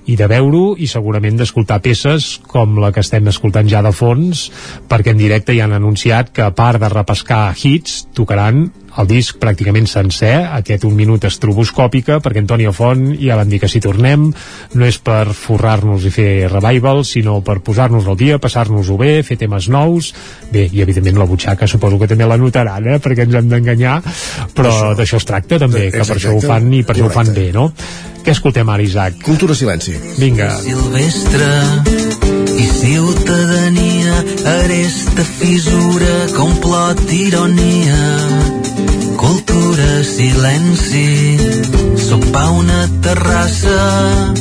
i 0.10 0.18
de 0.18 0.30
veure-ho 0.32 0.74
i 0.82 0.90
segurament 0.90 1.38
d'escoltar 1.38 1.80
peces 1.86 2.34
com 2.50 2.80
la 2.82 2.92
que 2.96 3.06
estem 3.06 3.30
escoltant 3.30 3.70
ja 3.70 3.84
de 3.86 3.94
fons 3.94 4.48
perquè 4.90 5.14
en 5.14 5.22
directe 5.22 5.56
ja 5.58 5.68
han 5.68 5.78
anunciat 5.78 6.34
que 6.34 6.48
a 6.48 6.54
part 6.56 6.82
de 6.82 6.90
repescar 6.94 7.52
hits 7.54 8.08
tocaran 8.18 8.66
el 8.98 9.08
disc 9.10 9.38
pràcticament 9.42 9.88
sencer, 9.90 10.34
aquest 10.58 10.86
un 10.88 10.96
minut 10.98 11.28
estroboscòpica, 11.30 12.20
perquè 12.24 12.42
Antonio 12.42 12.74
Font 12.76 13.12
ja 13.20 13.38
van 13.38 13.50
dir 13.52 13.60
que 13.62 13.70
si 13.70 13.82
tornem 13.84 14.28
no 14.74 14.88
és 14.88 14.98
per 14.98 15.34
forrar-nos 15.38 16.08
i 16.08 16.14
fer 16.14 16.32
revival, 16.52 17.04
sinó 17.06 17.40
per 17.46 17.60
posar-nos 17.66 18.08
al 18.08 18.18
dia, 18.20 18.42
passar-nos-ho 18.42 18.98
bé, 19.00 19.22
fer 19.28 19.38
temes 19.38 19.70
nous, 19.74 20.12
bé, 20.52 20.68
i 20.72 20.84
evidentment 20.86 21.22
la 21.22 21.30
butxaca 21.30 21.70
suposo 21.70 22.00
que 22.02 22.10
també 22.10 22.28
la 22.28 22.40
notaran, 22.42 22.88
eh, 22.88 23.00
perquè 23.04 23.28
ens 23.28 23.38
hem 23.38 23.54
d'enganyar, 23.54 24.02
però 24.58 24.94
d'això 24.98 25.22
es 25.22 25.30
tracta 25.30 25.62
també, 25.62 25.90
que 25.94 26.04
per 26.04 26.18
això 26.18 26.36
ho 26.36 26.44
fan 26.44 26.72
i 26.74 26.84
per 26.84 26.98
això 26.98 27.10
ho 27.10 27.14
fan 27.14 27.34
bé, 27.36 27.52
no? 27.54 27.72
Què 28.28 28.34
escoltem 28.36 28.68
ara, 28.68 28.84
Isaac? 28.84 29.22
Cultura 29.24 29.56
silenci. 29.56 29.94
Vinga. 30.20 30.50
silvestre 30.60 31.48
i 32.58 32.66
ciutadania 32.74 34.18
aresta 34.58 35.24
fissura 35.38 36.16
complot 36.36 37.06
ironia 37.14 38.57
silenci. 40.08 41.38
Sopar 41.98 42.50
una 42.52 42.88
terrassa 43.02 44.34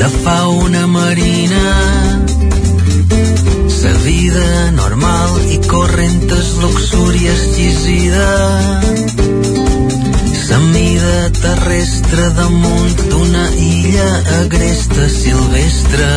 de 0.00 0.08
fauna 0.24 0.86
marina. 0.86 1.66
Sa 3.78 3.92
vida 4.04 4.70
normal 4.72 5.30
i 5.54 5.58
correntes 5.66 6.46
luxúria 6.62 7.32
exquisida. 7.32 8.28
Sa 10.46 10.58
mida 10.58 11.30
terrestre 11.30 11.98
terrestre 12.18 12.30
damunt 12.34 13.00
d'una 13.10 13.46
illa 13.54 14.10
agresta 14.42 15.08
silvestre. 15.08 16.10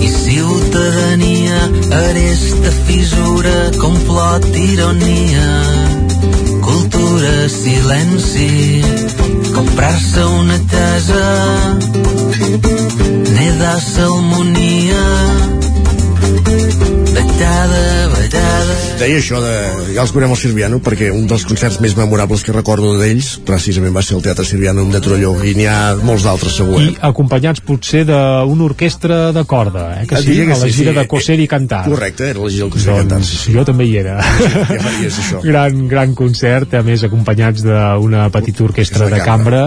I 0.00 0.08
ciutadania 0.08 1.60
aresta 2.00 2.70
fissura 2.86 3.58
complot 3.78 4.48
ironia 4.54 5.50
cultura 7.14 7.48
silenci 7.48 8.82
comprar-se 9.54 10.24
una 10.24 10.58
casa 10.66 11.78
neda 13.36 13.80
salmonia 13.80 15.04
Deia 18.98 19.18
això 19.18 19.40
de... 19.42 19.52
Ja 19.92 20.04
els 20.04 20.12
veurem 20.14 20.32
al 20.32 20.38
Sirviano 20.38 20.78
perquè 20.82 21.10
un 21.12 21.26
dels 21.28 21.42
concerts 21.44 21.76
més 21.82 21.92
memorables 21.98 22.44
que 22.46 22.54
recordo 22.54 22.94
d'ells 22.96 23.34
precisament 23.46 23.92
va 23.92 24.02
ser 24.06 24.14
el 24.16 24.22
Teatre 24.24 24.46
Sirviano 24.48 24.84
de 24.88 25.00
Torelló 25.04 25.34
i 25.44 25.52
n'hi 25.58 25.66
ha 25.68 25.78
molts 26.00 26.24
d'altres 26.24 26.56
segur 26.60 26.78
I 26.80 26.86
eh? 26.92 26.94
acompanyats 27.10 27.60
potser 27.66 28.04
d'una 28.08 28.64
orquestra 28.64 29.18
de 29.36 29.44
corda, 29.50 29.84
eh? 29.98 30.06
que 30.08 30.16
Ah, 30.16 30.22
sí, 30.22 30.36
que 30.38 30.46
a 30.46 30.56
la 30.56 30.60
sí, 30.62 30.72
gira 30.78 30.94
sí. 30.94 30.98
de 31.00 31.04
coser 31.10 31.36
i 31.42 31.48
cantar. 31.50 31.82
Correcte, 31.88 32.30
era 32.30 32.44
la 32.46 32.52
gira 32.54 32.64
del 32.64 32.72
Coser 32.72 32.94
i 32.94 33.02
Cantar, 33.02 33.20
sí, 33.28 33.56
Jo 33.58 33.66
també 33.66 33.88
hi 33.90 33.96
era. 34.00 34.16
Ja 34.22 34.80
faries 34.86 35.20
això. 35.24 35.42
gran, 35.50 35.84
gran 35.90 36.14
concert, 36.16 36.78
a 36.78 36.84
més 36.86 37.04
acompanyats 37.04 37.66
d'una 37.66 38.28
petita 38.34 38.64
orquestra 38.68 39.10
de 39.12 39.20
cambra 39.26 39.66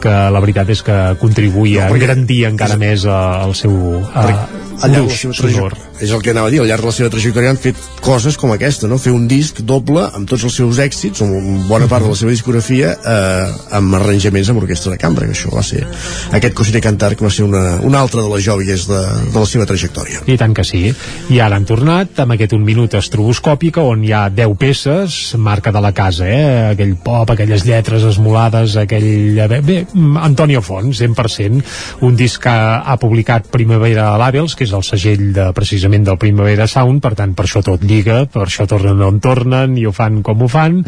que 0.00 0.16
la 0.32 0.44
veritat 0.44 0.72
és 0.72 0.84
que 0.86 0.98
contribuïa 1.20 1.88
No, 1.88 1.98
a 1.98 2.00
engrandir 2.00 2.44
encara 2.48 2.80
més 2.80 3.04
el 3.10 3.54
seu 3.58 3.76
al 4.14 4.32
llarg 4.32 4.58
de 4.78 4.94
la 4.94 5.04
gruix 5.04 5.26
sonor. 5.42 5.80
És 6.00 6.12
el 6.14 6.22
que 6.22 6.30
anava 6.30 6.48
a 6.48 6.52
dir, 6.52 6.60
al 6.62 6.68
llarg 6.70 6.84
de 6.84 6.90
la 6.90 6.94
seva 6.94 7.10
trajectòria 7.12 7.50
han 7.52 7.60
fet 7.60 7.78
coses 8.04 8.38
com 8.38 8.52
aquesta, 8.54 8.88
no? 8.90 8.98
fer 9.02 9.12
un 9.14 9.26
disc 9.30 9.60
doble 9.66 10.04
amb 10.06 10.28
tots 10.30 10.44
els 10.46 10.58
seus 10.60 10.78
èxits, 10.82 11.22
amb 11.24 11.66
bona 11.68 11.88
part 11.90 12.06
de 12.06 12.12
la 12.12 12.18
seva 12.18 12.32
discografia 12.32 12.94
eh, 12.96 13.52
amb 13.78 13.96
arranjaments 13.98 14.50
amb 14.52 14.62
orquestra 14.62 14.94
de 14.94 15.00
cambra 15.00 15.26
que 15.26 15.34
això 15.34 15.50
va 15.54 15.64
ser 15.66 15.84
aquest 16.36 16.54
Cosine 16.58 16.82
Cantar 16.84 17.14
que 17.16 17.26
va 17.26 17.32
ser 17.34 17.46
una, 17.46 17.62
una 17.84 18.00
altra 18.00 18.22
de 18.22 18.30
les 18.32 18.44
joies 18.46 18.86
de, 18.88 19.00
de 19.32 19.38
la 19.38 19.48
seva 19.50 19.66
trajectòria 19.68 20.22
I 20.26 20.38
tant 20.40 20.54
que 20.56 20.64
sí. 20.66 20.84
I 21.34 21.40
ara 21.42 21.58
han 21.58 21.66
tornat 21.68 22.22
amb 22.22 22.36
aquest 22.36 22.54
un 22.56 22.64
minut 22.66 22.94
estroboscòpica 22.98 23.82
on 23.82 24.04
hi 24.06 24.14
ha 24.14 24.26
10 24.32 24.54
peces, 24.60 25.18
marca 25.38 25.72
de 25.74 25.82
la 25.82 25.92
casa, 25.96 26.28
eh? 26.28 26.72
aquell 26.74 26.94
pop, 27.02 27.34
aquelles 27.34 27.66
lletres 27.66 28.06
esmolades, 28.08 28.78
aquell... 28.80 29.38
Bé, 29.48 29.60
bé 29.64 29.78
Antonio 30.22 30.62
Fons, 30.64 31.02
100%, 31.02 31.62
un 32.06 32.16
disc 32.18 32.42
que 32.42 32.54
ha 32.54 32.96
publicat 33.00 33.48
Primavera 33.52 34.10
Labels, 34.20 34.54
que 34.58 34.66
és 34.68 34.74
el 34.76 34.84
segell 34.86 35.30
de, 35.34 35.50
precisament 35.56 35.87
del 35.88 36.18
Primavera 36.20 36.66
Sound, 36.68 37.00
per 37.02 37.14
tant, 37.18 37.32
per 37.36 37.46
això 37.46 37.62
tot 37.64 37.82
lliga, 37.84 38.22
per 38.30 38.44
això 38.46 38.66
tornen 38.68 39.00
on 39.04 39.20
tornen 39.24 39.76
i 39.80 39.86
ho 39.88 39.92
fan 39.96 40.20
com 40.22 40.42
ho 40.44 40.48
fan, 40.48 40.82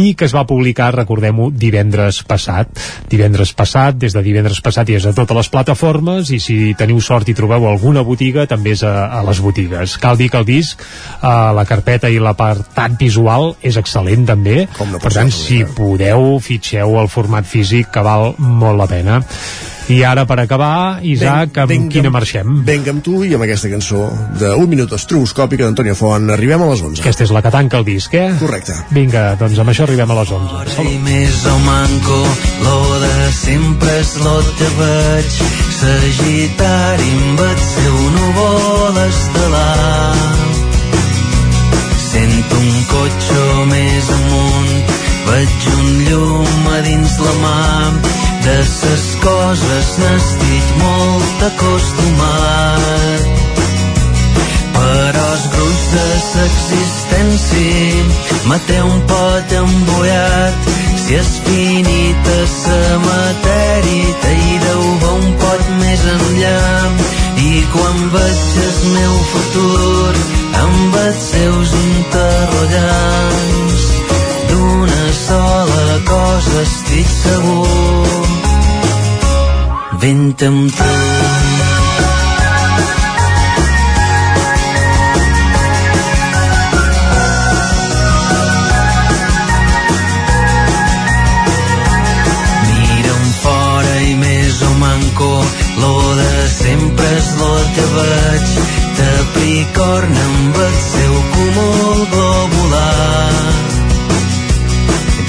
i 0.00 0.14
que 0.14 0.26
es 0.26 0.34
va 0.34 0.46
publicar, 0.48 0.90
recordem-ho, 0.96 1.50
divendres 1.54 2.22
passat. 2.28 2.80
Divendres 3.10 3.54
passat, 3.56 3.98
des 4.00 4.16
de 4.16 4.22
divendres 4.26 4.60
passat 4.64 4.90
i 4.90 4.98
és 4.98 5.06
a 5.06 5.14
totes 5.16 5.36
les 5.36 5.50
plataformes, 5.52 6.30
i 6.34 6.40
si 6.42 6.58
teniu 6.78 7.00
sort 7.00 7.28
i 7.30 7.36
trobeu 7.36 7.68
alguna 7.70 8.04
botiga, 8.06 8.46
també 8.50 8.74
és 8.76 8.84
a, 8.86 9.08
a 9.20 9.22
les 9.26 9.40
botigues. 9.40 9.96
Cal 10.02 10.18
dir 10.20 10.30
que 10.30 10.42
el 10.42 10.48
disc, 10.48 10.82
eh, 10.82 11.34
la 11.56 11.66
carpeta 11.68 12.10
i 12.10 12.20
l'apartat 12.22 12.98
visual 13.00 13.54
és 13.62 13.78
excel·lent 13.80 14.26
també, 14.34 14.64
no 14.90 15.02
per 15.02 15.14
tant, 15.14 15.30
si 15.34 15.62
podeu, 15.76 16.38
fitxeu 16.42 16.98
el 17.00 17.10
format 17.12 17.46
físic, 17.46 17.92
que 17.94 18.04
val 18.06 18.34
molt 18.38 18.80
la 18.80 18.90
pena. 18.90 19.20
I 19.90 20.04
ara, 20.06 20.22
per 20.22 20.36
acabar, 20.38 21.00
Isaac, 21.02 21.56
amb 21.58 21.72
Vinga, 21.72 21.90
quina 21.90 22.10
marxem? 22.14 22.60
Vinga 22.66 22.92
amb 22.94 23.02
tu 23.02 23.24
i 23.26 23.32
amb 23.34 23.42
aquesta 23.42 23.66
cançó 23.72 24.04
d'un 24.38 24.68
minut 24.70 24.92
estroboscòpica 24.94 25.66
d'Antònia 25.66 25.96
Font 25.98 26.30
arribem 26.30 26.62
a 26.62 26.68
les 26.70 26.84
11 26.86 27.02
Aquesta 27.02 27.26
és 27.26 27.32
la 27.34 27.42
que 27.42 27.50
tanca 27.50 27.80
el 27.80 27.86
disc, 27.88 28.14
eh? 28.14 28.28
Correcte. 28.38 28.76
Vinga, 28.94 29.24
doncs 29.40 29.58
amb 29.58 29.72
això 29.72 29.88
arribem 29.88 30.12
a 30.14 30.18
les 30.20 30.30
11. 30.36 30.86
I 30.86 30.94
més 31.08 31.40
o 31.50 31.56
manco, 31.66 32.20
lo 32.68 32.78
de 33.02 33.32
sempre 33.40 33.96
és 33.98 34.14
lo 34.22 34.36
que 34.60 34.70
veig. 34.78 35.42
Sagitari 35.80 37.10
amb 37.18 37.44
el 37.48 37.60
seu 37.66 38.00
núvol 38.14 39.02
estel·lar. 39.08 40.16
Sento 42.10 42.62
un 42.62 42.82
cotxe 42.94 43.44
més 43.74 44.16
amunt, 44.20 44.74
veig 45.30 45.70
un 45.74 45.94
llum 46.06 46.74
a 46.78 46.82
dins 46.86 47.22
la 47.26 47.38
mà. 47.42 48.29
De 48.44 48.64
ses 48.64 49.16
coses 49.20 49.88
n'estic 50.00 50.64
molt 50.80 51.42
acostumat. 51.44 53.22
Però 54.76 55.26
el 55.34 55.44
gruix 55.54 55.82
de 55.92 56.04
l'existència 56.10 58.04
me 58.48 58.58
té 58.70 58.78
un 58.80 58.98
pot 59.10 59.48
embullat. 59.58 60.56
Si 61.02 61.12
és 61.20 61.30
finita 61.44 62.38
sa 62.54 62.80
matèria 63.04 64.16
t'hi 64.24 64.58
deu 64.64 64.82
va 65.04 65.10
un 65.18 65.28
pot 65.44 65.64
més 65.82 66.02
enllà. 66.14 66.64
I 67.44 67.52
quan 67.76 67.96
veig 68.16 68.42
el 68.64 68.78
meu 68.96 69.14
futur 69.34 70.12
amb 70.64 70.90
els 71.04 71.20
seus 71.28 71.68
interrogants. 71.84 73.80
D'una 74.48 75.06
sola 75.26 75.88
cosa 76.08 76.56
estic 76.64 77.08
segur 77.20 78.29
vent 80.02 80.42
amb 80.46 80.70
tu 80.76 80.84
Mira'm 92.68 93.26
fora 93.42 93.96
i 94.08 94.14
més 94.22 94.62
o 94.62 94.72
manco 94.84 95.30
lo 95.82 95.92
de 96.20 96.48
sempre 96.54 97.10
és 97.18 97.28
lo 97.42 97.52
que 97.76 97.86
veig. 97.96 98.56
Capricorn 99.00 100.16
amb 100.24 100.62
el 100.68 100.74
seu 100.86 101.14
cúmul 101.34 102.00
globular. 102.14 103.36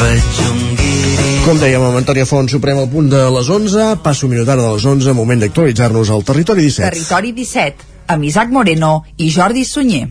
Veig 0.01 0.41
un 0.51 0.63
guiri 0.79 1.30
Com 1.41 1.57
dèiem 1.57 1.81
amb 1.81 1.97
Antònia 1.97 2.27
Font, 2.29 2.45
Suprem 2.51 2.77
al 2.77 2.89
punt 2.91 3.07
de 3.09 3.21
les 3.33 3.47
11, 3.49 3.87
passo 4.05 4.27
un 4.27 4.35
minut 4.35 4.49
ara 4.49 4.61
de 4.61 4.75
les 4.75 4.85
11, 4.85 5.15
moment 5.17 5.41
d'actualitzar-nos 5.41 6.13
al 6.13 6.21
Territori 6.27 6.67
17. 6.67 6.91
Territori 6.93 7.33
17, 7.33 7.89
amb 8.13 8.29
Isaac 8.29 8.53
Moreno 8.53 8.99
i 9.17 9.31
Jordi 9.33 9.65
Sunyer. 9.65 10.05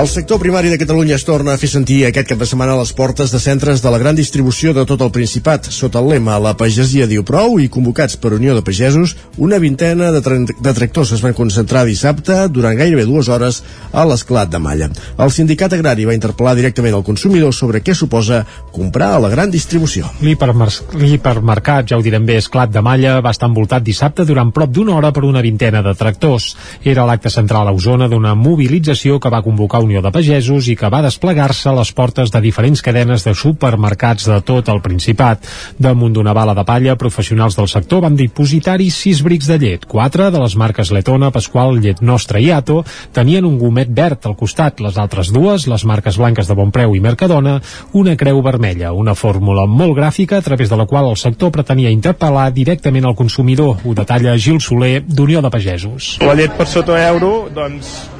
El 0.00 0.08
sector 0.08 0.38
primari 0.40 0.70
de 0.70 0.78
Catalunya 0.78 1.14
es 1.18 1.26
torna 1.28 1.52
a 1.52 1.60
fer 1.60 1.68
sentir 1.68 1.98
aquest 2.08 2.30
cap 2.30 2.38
de 2.40 2.46
setmana 2.48 2.72
a 2.72 2.78
les 2.78 2.90
portes 2.96 3.28
de 3.34 3.38
centres 3.42 3.82
de 3.84 3.90
la 3.92 3.98
gran 4.00 4.16
distribució 4.16 4.72
de 4.72 4.86
tot 4.88 5.02
el 5.04 5.10
Principat. 5.12 5.66
Sota 5.68 6.00
el 6.00 6.06
lema 6.08 6.38
La 6.40 6.54
pagesia 6.56 7.04
diu 7.10 7.20
prou 7.28 7.58
i 7.60 7.66
convocats 7.68 8.16
per 8.16 8.30
Unió 8.32 8.54
de 8.56 8.62
Pagesos, 8.64 9.12
una 9.36 9.58
vintena 9.60 10.08
de, 10.14 10.22
tra 10.24 10.38
de 10.40 10.72
tractors 10.78 11.12
es 11.12 11.20
van 11.20 11.36
concentrar 11.36 11.82
dissabte 11.84 12.46
durant 12.48 12.78
gairebé 12.78 13.04
dues 13.04 13.28
hores 13.28 13.58
a 13.92 14.06
l'esclat 14.08 14.48
de 14.48 14.62
Malla. 14.62 14.88
El 15.20 15.34
sindicat 15.36 15.76
agrari 15.76 16.08
va 16.08 16.16
interpel·lar 16.16 16.56
directament 16.56 16.96
al 16.96 17.04
consumidor 17.04 17.52
sobre 17.52 17.84
què 17.84 17.92
suposa 17.92 18.40
comprar 18.72 19.10
a 19.18 19.20
la 19.20 19.28
gran 19.28 19.52
distribució. 19.52 20.08
L'hipermercat, 20.24 21.90
ja 21.92 22.00
ho 22.00 22.06
direm 22.08 22.24
bé, 22.24 22.38
Esclat 22.40 22.72
de 22.72 22.80
Malla 22.80 23.18
va 23.20 23.34
estar 23.36 23.52
envoltat 23.52 23.84
dissabte 23.84 24.24
durant 24.24 24.48
prop 24.48 24.72
d'una 24.72 24.96
hora 24.96 25.12
per 25.12 25.26
una 25.28 25.44
vintena 25.44 25.84
de 25.84 25.92
tractors. 25.92 26.54
Era 26.80 27.04
l'acte 27.04 27.28
central 27.28 27.68
a 27.68 27.76
Osona 27.76 28.08
d'una 28.08 28.32
mobilització 28.32 29.20
que 29.20 29.36
va 29.36 29.44
convocar 29.44 29.84
Unió 29.90 30.04
de 30.04 30.12
Pagesos 30.14 30.68
i 30.70 30.76
que 30.78 30.86
va 30.86 31.00
desplegar-se 31.02 31.66
a 31.66 31.72
les 31.74 31.88
portes 31.90 32.30
de 32.30 32.38
diferents 32.44 32.78
cadenes 32.86 33.24
de 33.26 33.32
supermercats 33.34 34.28
de 34.30 34.36
tot 34.46 34.68
el 34.70 34.78
Principat. 34.84 35.42
Damunt 35.82 36.12
d'una 36.14 36.30
bala 36.36 36.54
de 36.54 36.62
palla, 36.68 36.94
professionals 36.94 37.56
del 37.58 37.66
sector 37.66 38.04
van 38.04 38.14
dipositar-hi 38.14 38.86
sis 38.94 39.24
brics 39.26 39.48
de 39.50 39.56
llet. 39.58 39.86
Quatre 39.90 40.28
de 40.30 40.38
les 40.38 40.54
marques 40.54 40.92
Letona, 40.94 41.32
Pasqual, 41.34 41.80
Llet 41.82 42.04
Nostra 42.06 42.38
i 42.38 42.52
Ato 42.54 42.84
tenien 43.16 43.48
un 43.48 43.56
gomet 43.58 43.90
verd 43.90 44.28
al 44.30 44.36
costat. 44.38 44.78
Les 44.78 44.94
altres 44.94 45.32
dues, 45.34 45.66
les 45.66 45.86
marques 45.90 46.20
blanques 46.22 46.46
de 46.46 46.58
Bonpreu 46.60 46.94
i 46.94 47.02
Mercadona, 47.02 47.56
una 47.90 48.14
creu 48.14 48.38
vermella, 48.46 48.94
una 48.94 49.16
fórmula 49.18 49.66
molt 49.66 49.98
gràfica 49.98 50.38
a 50.38 50.46
través 50.46 50.70
de 50.70 50.78
la 50.78 50.86
qual 50.86 51.10
el 51.10 51.18
sector 51.18 51.50
pretenia 51.50 51.90
interpel·lar 51.90 52.46
directament 52.54 53.10
al 53.10 53.18
consumidor. 53.18 53.82
Ho 53.82 53.98
detalla 53.98 54.38
Gil 54.38 54.62
Soler, 54.62 55.02
d'Unió 55.02 55.42
de 55.42 55.50
Pagesos. 55.50 56.14
La 56.22 56.38
llet 56.38 56.54
per 56.54 56.70
sota 56.70 57.02
euro, 57.10 57.48
doncs, 57.50 58.19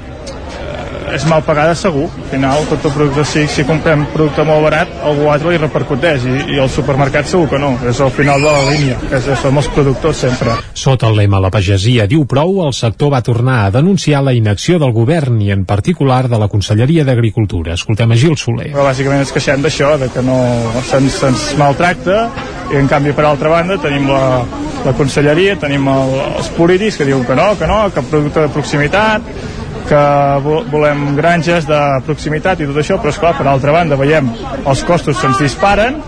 és 1.14 1.24
mal 1.26 1.42
pagada 1.42 1.74
segur. 1.74 2.06
Al 2.06 2.28
final, 2.30 2.64
tot 2.70 2.84
el 2.86 2.94
producte, 2.94 3.24
si, 3.28 3.44
si 3.50 3.64
comprem 3.68 4.04
producte 4.14 4.44
molt 4.46 4.64
barat, 4.66 4.92
algú 5.06 5.28
altre 5.32 5.52
li 5.52 5.60
repercuteix 5.60 6.26
i, 6.28 6.36
i 6.54 6.60
el 6.62 6.70
supermercat 6.72 7.28
segur 7.30 7.48
que 7.50 7.60
no. 7.62 7.72
És 7.88 8.00
al 8.00 8.12
final 8.14 8.42
de 8.44 8.52
la 8.52 8.62
línia, 8.70 8.98
que 9.08 9.18
és, 9.18 9.30
som 9.40 9.58
els 9.60 9.70
productors 9.74 10.22
sempre. 10.26 10.56
Sota 10.78 11.10
el 11.10 11.18
lema 11.20 11.40
La 11.42 11.52
pagesia 11.52 12.06
diu 12.10 12.24
prou, 12.30 12.60
el 12.66 12.74
sector 12.76 13.12
va 13.14 13.22
tornar 13.26 13.58
a 13.64 13.74
denunciar 13.74 14.22
la 14.26 14.34
inacció 14.36 14.78
del 14.82 14.94
govern 14.96 15.40
i 15.42 15.50
en 15.54 15.66
particular 15.68 16.26
de 16.30 16.38
la 16.40 16.50
Conselleria 16.52 17.04
d'Agricultura. 17.08 17.74
Escoltem 17.78 18.12
a 18.12 18.18
Gil 18.20 18.36
Soler. 18.40 18.70
Però 18.74 18.86
bàsicament 18.86 19.24
ens 19.24 19.34
queixem 19.34 19.64
d'això, 19.64 19.96
de 20.00 20.10
que 20.14 20.24
no 20.24 20.38
se'ns 20.90 21.20
se 21.20 21.58
maltracta 21.60 22.26
i 22.70 22.78
en 22.78 22.88
canvi 22.90 23.12
per 23.16 23.24
altra 23.26 23.50
banda 23.50 23.78
tenim 23.82 24.08
la, 24.10 24.42
la 24.84 24.92
conselleria, 24.98 25.56
tenim 25.60 25.88
el, 25.90 26.12
els 26.38 26.50
polítics 26.56 27.00
que 27.00 27.08
diuen 27.08 27.24
que 27.26 27.36
no, 27.38 27.48
que 27.58 27.68
no, 27.70 27.80
que 27.94 28.04
producte 28.12 28.44
de 28.44 28.52
proximitat, 28.54 29.26
que 29.88 30.02
volem 30.70 31.14
granges 31.16 31.68
de 31.68 31.80
proximitat 32.06 32.60
i 32.60 32.68
tot 32.68 32.80
això, 32.82 32.98
però 33.00 33.14
esclar, 33.14 33.36
per 33.38 33.46
altra 33.48 33.74
banda 33.74 33.98
veiem 34.00 34.28
els 34.64 34.84
costos 34.88 35.20
se'ns 35.20 35.40
disparen 35.42 36.00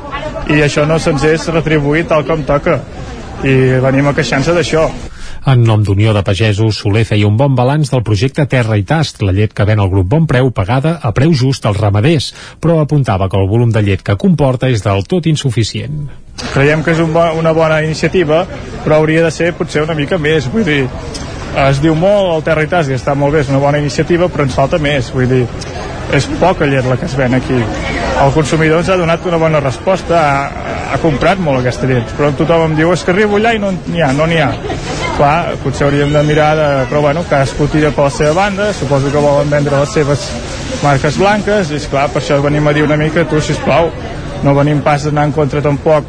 i 0.51 0.61
això 0.63 0.87
no 0.89 0.99
se'ns 0.99 1.25
és 1.29 1.49
retribuït 1.55 2.11
tal 2.11 2.27
com 2.29 2.45
toca 2.49 2.81
i 3.43 3.55
venim 3.83 4.07
a 4.07 4.15
queixar-nos 4.15 4.55
d'això. 4.55 4.87
En 5.43 5.65
nom 5.67 5.83
d'Unió 5.83 6.13
de 6.15 6.21
Pagesos, 6.23 6.77
Soler 6.79 7.03
feia 7.03 7.27
un 7.27 7.35
bon 7.37 7.57
balanç 7.59 7.91
del 7.91 8.05
projecte 8.07 8.45
Terra 8.47 8.77
i 8.79 8.85
Tast, 8.87 9.25
la 9.27 9.33
llet 9.35 9.51
que 9.51 9.67
ven 9.67 9.81
el 9.83 9.91
grup 9.91 10.07
Bon 10.13 10.29
Preu 10.31 10.53
pagada 10.55 11.01
a 11.03 11.11
preu 11.17 11.33
just 11.35 11.67
als 11.67 11.81
ramaders, 11.83 12.29
però 12.63 12.79
apuntava 12.79 13.27
que 13.29 13.41
el 13.41 13.49
volum 13.51 13.73
de 13.75 13.83
llet 13.83 14.05
que 14.07 14.15
comporta 14.15 14.71
és 14.71 14.85
del 14.87 15.03
tot 15.11 15.27
insuficient. 15.27 16.05
Creiem 16.53 16.85
que 16.87 16.95
és 16.95 17.03
un 17.03 17.11
bo, 17.13 17.25
una 17.41 17.51
bona 17.57 17.81
iniciativa, 17.83 18.45
però 18.85 19.01
hauria 19.01 19.27
de 19.27 19.35
ser 19.35 19.51
potser 19.59 19.83
una 19.83 19.99
mica 19.99 20.19
més, 20.19 20.47
vull 20.53 20.63
dir, 20.69 20.85
es 21.53 21.81
diu 21.83 21.95
molt 21.99 22.33
el 22.37 22.45
Terra 22.47 22.65
i 22.65 22.71
Tas 22.71 22.89
i 22.89 22.97
està 22.97 23.15
molt 23.19 23.35
bé, 23.35 23.43
és 23.45 23.51
una 23.53 23.61
bona 23.61 23.81
iniciativa, 23.83 24.29
però 24.33 24.47
ens 24.47 24.57
falta 24.57 24.79
més, 24.81 25.11
vull 25.13 25.29
dir, 25.29 25.43
és 26.17 26.27
poca 26.41 26.69
llet 26.69 26.87
la 26.89 26.97
que 27.01 27.07
es 27.09 27.17
ven 27.17 27.37
aquí. 27.37 27.59
El 28.23 28.33
consumidor 28.35 28.81
ens 28.81 28.91
ha 28.93 28.97
donat 29.01 29.27
una 29.29 29.41
bona 29.41 29.61
resposta, 29.61 30.21
ha, 30.21 30.73
ha 30.95 31.01
comprat 31.03 31.41
molt 31.41 31.61
aquesta 31.61 31.89
llet, 31.91 32.09
però 32.17 32.33
tothom 32.37 32.71
em 32.71 32.79
diu 32.79 32.93
és 32.95 33.05
que 33.05 33.13
arribo 33.13 33.39
allà 33.41 33.55
i 33.57 33.61
no 33.63 33.73
n'hi 33.75 34.03
ha, 34.03 34.13
no 34.17 34.29
n'hi 34.29 34.41
ha. 34.41 34.51
Clar, 35.19 35.37
potser 35.63 35.87
hauríem 35.87 36.13
de 36.15 36.25
mirar, 36.25 36.55
de, 36.57 36.69
però 36.89 37.05
bueno, 37.05 37.25
cadascú 37.29 37.69
tira 37.73 37.93
per 37.93 38.09
la 38.09 38.17
seva 38.17 38.35
banda, 38.41 38.73
suposo 38.73 39.13
que 39.13 39.21
volen 39.21 39.53
vendre 39.53 39.81
les 39.83 39.93
seves 39.93 40.27
marques 40.83 41.21
blanques, 41.21 41.71
i 41.71 41.81
esclar, 41.81 42.09
per 42.13 42.23
això 42.23 42.41
venim 42.45 42.69
a 42.69 42.77
dir 42.77 42.87
una 42.89 42.97
mica, 43.01 43.27
tu, 43.29 43.41
sisplau, 43.45 43.93
no 44.43 44.57
venim 44.57 44.81
pas 44.83 45.05
d'anar 45.05 45.29
en 45.29 45.35
contra 45.37 45.61
tampoc 45.63 46.09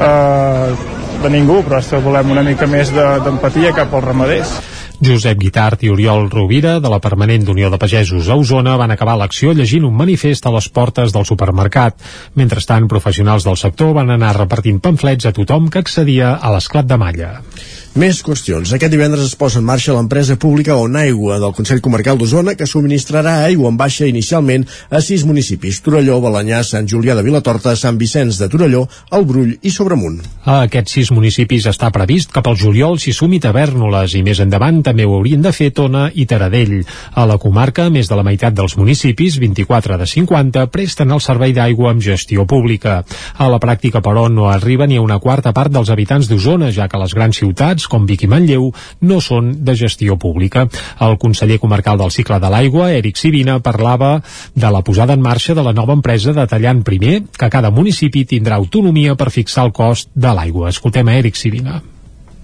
eh, 0.00 0.93
de 1.24 1.32
ningú, 1.32 1.62
però 1.64 1.80
volem 2.04 2.32
una 2.34 2.44
mica 2.44 2.68
més 2.68 2.92
d'empatia 2.92 3.70
de, 3.70 3.76
cap 3.76 3.94
als 3.94 4.04
ramaders. 4.04 4.54
Josep 5.04 5.40
Guitart 5.40 5.82
i 5.84 5.90
Oriol 5.90 6.28
Rovira, 6.30 6.76
de 6.80 6.90
la 6.92 7.00
Permanent 7.02 7.44
d'Unió 7.44 7.70
de 7.72 7.78
Pagesos 7.80 8.28
a 8.28 8.36
Osona, 8.38 8.76
van 8.80 8.92
acabar 8.94 9.16
l'acció 9.18 9.52
llegint 9.52 9.86
un 9.88 9.96
manifest 9.96 10.46
a 10.46 10.52
les 10.54 10.68
portes 10.68 11.12
del 11.12 11.26
supermercat. 11.28 11.96
Mentrestant, 12.38 12.86
professionals 12.88 13.44
del 13.48 13.58
sector 13.60 13.94
van 13.96 14.12
anar 14.14 14.36
repartint 14.38 14.80
pamflets 14.84 15.26
a 15.26 15.34
tothom 15.34 15.68
que 15.68 15.82
accedia 15.82 16.36
a 16.36 16.52
l'esclat 16.54 16.86
de 16.86 17.00
malla. 17.00 17.32
Més 17.94 18.24
qüestions. 18.26 18.72
Aquest 18.74 18.90
divendres 18.90 19.22
es 19.22 19.36
posa 19.38 19.60
en 19.60 19.66
marxa 19.68 19.92
l'empresa 19.94 20.34
pública 20.34 20.74
Onaigua 20.82 21.36
del 21.38 21.52
Consell 21.54 21.78
Comarcal 21.78 22.16
d'Osona 22.18 22.56
que 22.58 22.66
subministrarà 22.66 23.36
aigua 23.46 23.68
en 23.70 23.76
baixa 23.78 24.08
inicialment 24.10 24.64
a 24.90 24.98
sis 24.98 25.22
municipis, 25.22 25.78
Torelló, 25.78 26.16
Balanyà, 26.18 26.64
Sant 26.66 26.88
Julià 26.90 27.14
de 27.14 27.22
Vilatorta, 27.22 27.76
Sant 27.78 27.94
Vicenç 28.00 28.40
de 28.42 28.48
Torelló, 28.50 28.80
el 29.14 29.26
Brull 29.28 29.52
i 29.62 29.70
Sobremunt. 29.70 30.16
A 30.42 30.64
aquests 30.64 30.96
sis 30.96 31.12
municipis 31.14 31.68
està 31.70 31.92
previst 31.94 32.34
cap 32.34 32.48
al 32.50 32.58
juliol 32.58 32.98
s'hi 32.98 33.14
sumi 33.14 33.38
Tavernoles 33.38 34.18
i 34.18 34.24
més 34.26 34.42
endavant 34.42 34.82
també 34.82 35.06
ho 35.06 35.14
haurien 35.14 35.46
de 35.46 35.54
fer 35.54 35.70
Tona 35.78 36.08
i 36.10 36.26
Taradell. 36.26 36.80
A 37.14 37.28
la 37.30 37.38
comarca, 37.38 37.86
més 37.94 38.10
de 38.10 38.18
la 38.18 38.26
meitat 38.26 38.58
dels 38.58 38.74
municipis, 38.74 39.38
24 39.38 40.00
de 40.02 40.10
50, 40.16 40.66
presten 40.74 41.14
el 41.14 41.22
servei 41.22 41.54
d'aigua 41.54 41.94
amb 41.94 42.02
gestió 42.02 42.42
pública. 42.42 43.04
A 43.38 43.46
la 43.54 43.62
pràctica, 43.62 44.02
però, 44.02 44.26
no 44.26 44.50
arriba 44.50 44.90
ni 44.90 44.98
a 44.98 45.06
una 45.06 45.22
quarta 45.22 45.54
part 45.54 45.70
dels 45.70 45.94
habitants 45.94 46.26
d'Osona, 46.26 46.74
ja 46.74 46.90
que 46.90 46.98
les 46.98 47.14
grans 47.14 47.38
ciutats 47.38 47.83
municipis 47.84 47.88
com 47.88 48.06
Vic 48.06 48.24
i 48.24 48.28
Manlleu 48.28 48.72
no 49.02 49.20
són 49.20 49.64
de 49.64 49.74
gestió 49.76 50.16
pública. 50.16 50.68
El 51.00 51.18
conseller 51.18 51.60
comarcal 51.60 51.98
del 51.98 52.10
cicle 52.10 52.40
de 52.40 52.50
l'aigua, 52.50 52.92
Eric 52.92 53.16
Sivina, 53.16 53.60
parlava 53.60 54.22
de 54.54 54.70
la 54.70 54.82
posada 54.82 55.14
en 55.14 55.22
marxa 55.22 55.54
de 55.54 55.62
la 55.62 55.72
nova 55.72 55.94
empresa 55.94 56.32
detallant 56.32 56.82
primer 56.82 57.22
que 57.38 57.50
cada 57.50 57.70
municipi 57.70 58.24
tindrà 58.24 58.56
autonomia 58.56 59.14
per 59.14 59.30
fixar 59.30 59.66
el 59.66 59.72
cost 59.72 60.10
de 60.14 60.32
l'aigua. 60.34 60.70
Escoltem 60.70 61.08
a 61.08 61.18
Eric 61.18 61.36
Sivina 61.36 61.82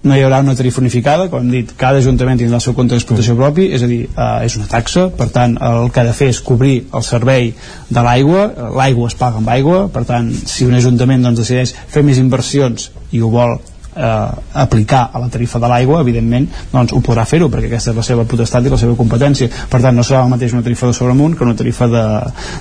no 0.00 0.16
hi 0.16 0.22
haurà 0.24 0.38
una 0.40 0.54
tarifa 0.56 0.80
unificada, 0.80 1.26
com 1.28 1.42
hem 1.42 1.50
dit, 1.52 1.72
cada 1.76 1.98
ajuntament 2.00 2.38
tindrà 2.40 2.56
el 2.56 2.62
seu 2.64 2.72
compte 2.72 2.94
d'explotació 2.94 3.34
propi, 3.36 3.66
és 3.76 3.82
a 3.84 3.88
dir, 3.90 3.98
eh, 4.08 4.46
és 4.46 4.56
una 4.56 4.68
taxa, 4.70 5.10
per 5.12 5.26
tant, 5.28 5.58
el 5.60 5.90
que 5.92 6.00
ha 6.00 6.06
de 6.06 6.14
fer 6.16 6.30
és 6.32 6.40
cobrir 6.40 6.86
el 6.96 7.04
servei 7.04 7.50
de 7.90 8.04
l'aigua, 8.06 8.46
l'aigua 8.80 9.10
es 9.12 9.18
paga 9.20 9.42
amb 9.42 9.52
aigua, 9.52 9.82
per 9.92 10.06
tant, 10.08 10.32
si 10.32 10.64
un 10.64 10.78
ajuntament 10.78 11.28
doncs, 11.28 11.42
decideix 11.44 11.74
fer 11.92 12.00
més 12.06 12.16
inversions 12.22 12.88
i 13.12 13.20
ho 13.20 13.28
vol 13.28 13.58
eh, 13.96 14.28
aplicar 14.64 15.10
a 15.12 15.20
la 15.22 15.28
tarifa 15.28 15.58
de 15.58 15.68
l'aigua, 15.70 16.00
evidentment, 16.04 16.48
doncs 16.72 16.94
ho 16.94 17.00
podrà 17.04 17.24
fer-ho, 17.28 17.48
perquè 17.50 17.70
aquesta 17.70 17.92
és 17.92 17.98
la 17.98 18.06
seva 18.06 18.24
potestat 18.28 18.66
i 18.66 18.72
la 18.72 18.78
seva 18.80 18.96
competència. 18.98 19.50
Per 19.70 19.80
tant, 19.80 19.96
no 19.96 20.04
serà 20.06 20.22
el 20.24 20.32
mateix 20.32 20.54
una 20.54 20.64
tarifa 20.66 20.90
de 20.90 20.96
Sobremunt 20.96 21.36
que 21.36 21.46
una 21.46 21.56
tarifa 21.58 21.88
de, 21.90 22.04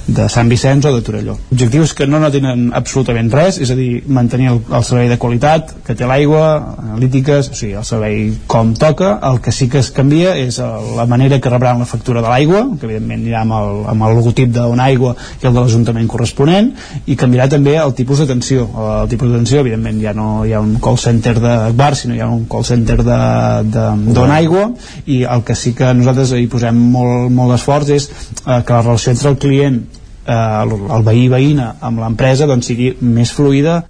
de 0.07 0.27
Sant 0.31 0.49
Vicenç 0.49 0.87
o 0.89 0.93
de 0.95 1.03
Torelló. 1.05 1.37
Objectius 1.53 1.93
que 1.97 2.07
no, 2.07 2.19
no 2.21 2.31
tenen 2.33 2.69
absolutament 2.77 3.31
res, 3.33 3.59
és 3.61 3.71
a 3.71 3.77
dir, 3.77 4.03
mantenir 4.07 4.51
el, 4.53 4.61
el 4.69 4.85
servei 4.87 5.09
de 5.11 5.19
qualitat, 5.21 5.75
que 5.85 5.95
té 5.97 6.07
l'aigua, 6.09 6.45
analítiques, 6.89 7.51
o 7.53 7.57
sigui, 7.57 7.75
el 7.79 7.87
servei 7.87 8.31
com 8.49 8.73
toca, 8.79 9.15
el 9.29 9.41
que 9.45 9.53
sí 9.55 9.69
que 9.69 9.81
es 9.83 9.91
canvia 9.95 10.35
és 10.39 10.59
la 10.59 11.05
manera 11.09 11.39
que 11.39 11.51
rebran 11.51 11.81
la 11.81 11.89
factura 11.89 12.23
de 12.23 12.31
l'aigua, 12.31 12.65
que 12.79 12.87
evidentment 12.87 13.23
anirà 13.23 13.43
amb 13.43 13.57
el, 13.59 13.83
amb 13.93 14.07
el 14.07 14.17
logotip 14.19 14.53
d'una 14.55 14.89
aigua 14.89 15.15
i 15.41 15.47
el 15.47 15.53
de 15.53 15.59
l'Ajuntament 15.59 16.07
corresponent, 16.09 16.71
i 17.07 17.17
canviarà 17.19 17.49
també 17.51 17.75
el 17.79 17.93
tipus 17.97 18.23
d'atenció. 18.23 18.65
El 18.79 19.11
tipus 19.11 19.31
d'atenció, 19.31 19.63
evidentment, 19.63 19.99
ja 20.03 20.15
no 20.17 20.29
hi 20.45 20.53
ha 20.55 20.63
un 20.63 20.77
call 20.83 20.97
center 20.99 21.18
center 21.19 21.39
de 21.43 21.53
bar, 21.75 21.95
sinó 21.95 22.15
hi 22.15 22.21
ha 22.23 22.29
un 22.31 22.45
call 22.49 22.65
center 22.65 22.97
de, 23.03 23.19
de, 23.75 23.85
d'on 24.15 24.31
aigua 24.31 24.69
i 25.05 25.23
el 25.27 25.43
que 25.43 25.55
sí 25.55 25.73
que 25.75 25.91
nosaltres 25.93 26.31
hi 26.37 26.47
posem 26.51 26.79
molt, 26.95 27.29
molt 27.35 27.57
esforç 27.57 27.91
és 27.95 28.09
eh, 28.09 28.61
que 28.63 28.73
la 28.73 28.81
relació 28.85 29.11
entre 29.11 29.33
el 29.33 29.39
client 29.43 29.79
eh, 29.83 30.33
el, 30.33 30.75
el 30.97 31.07
veí-veïna 31.11 31.73
amb 31.89 32.03
l'empresa 32.03 32.47
doncs 32.49 32.71
sigui 32.71 32.93
més 33.01 33.33
fluida 33.35 33.81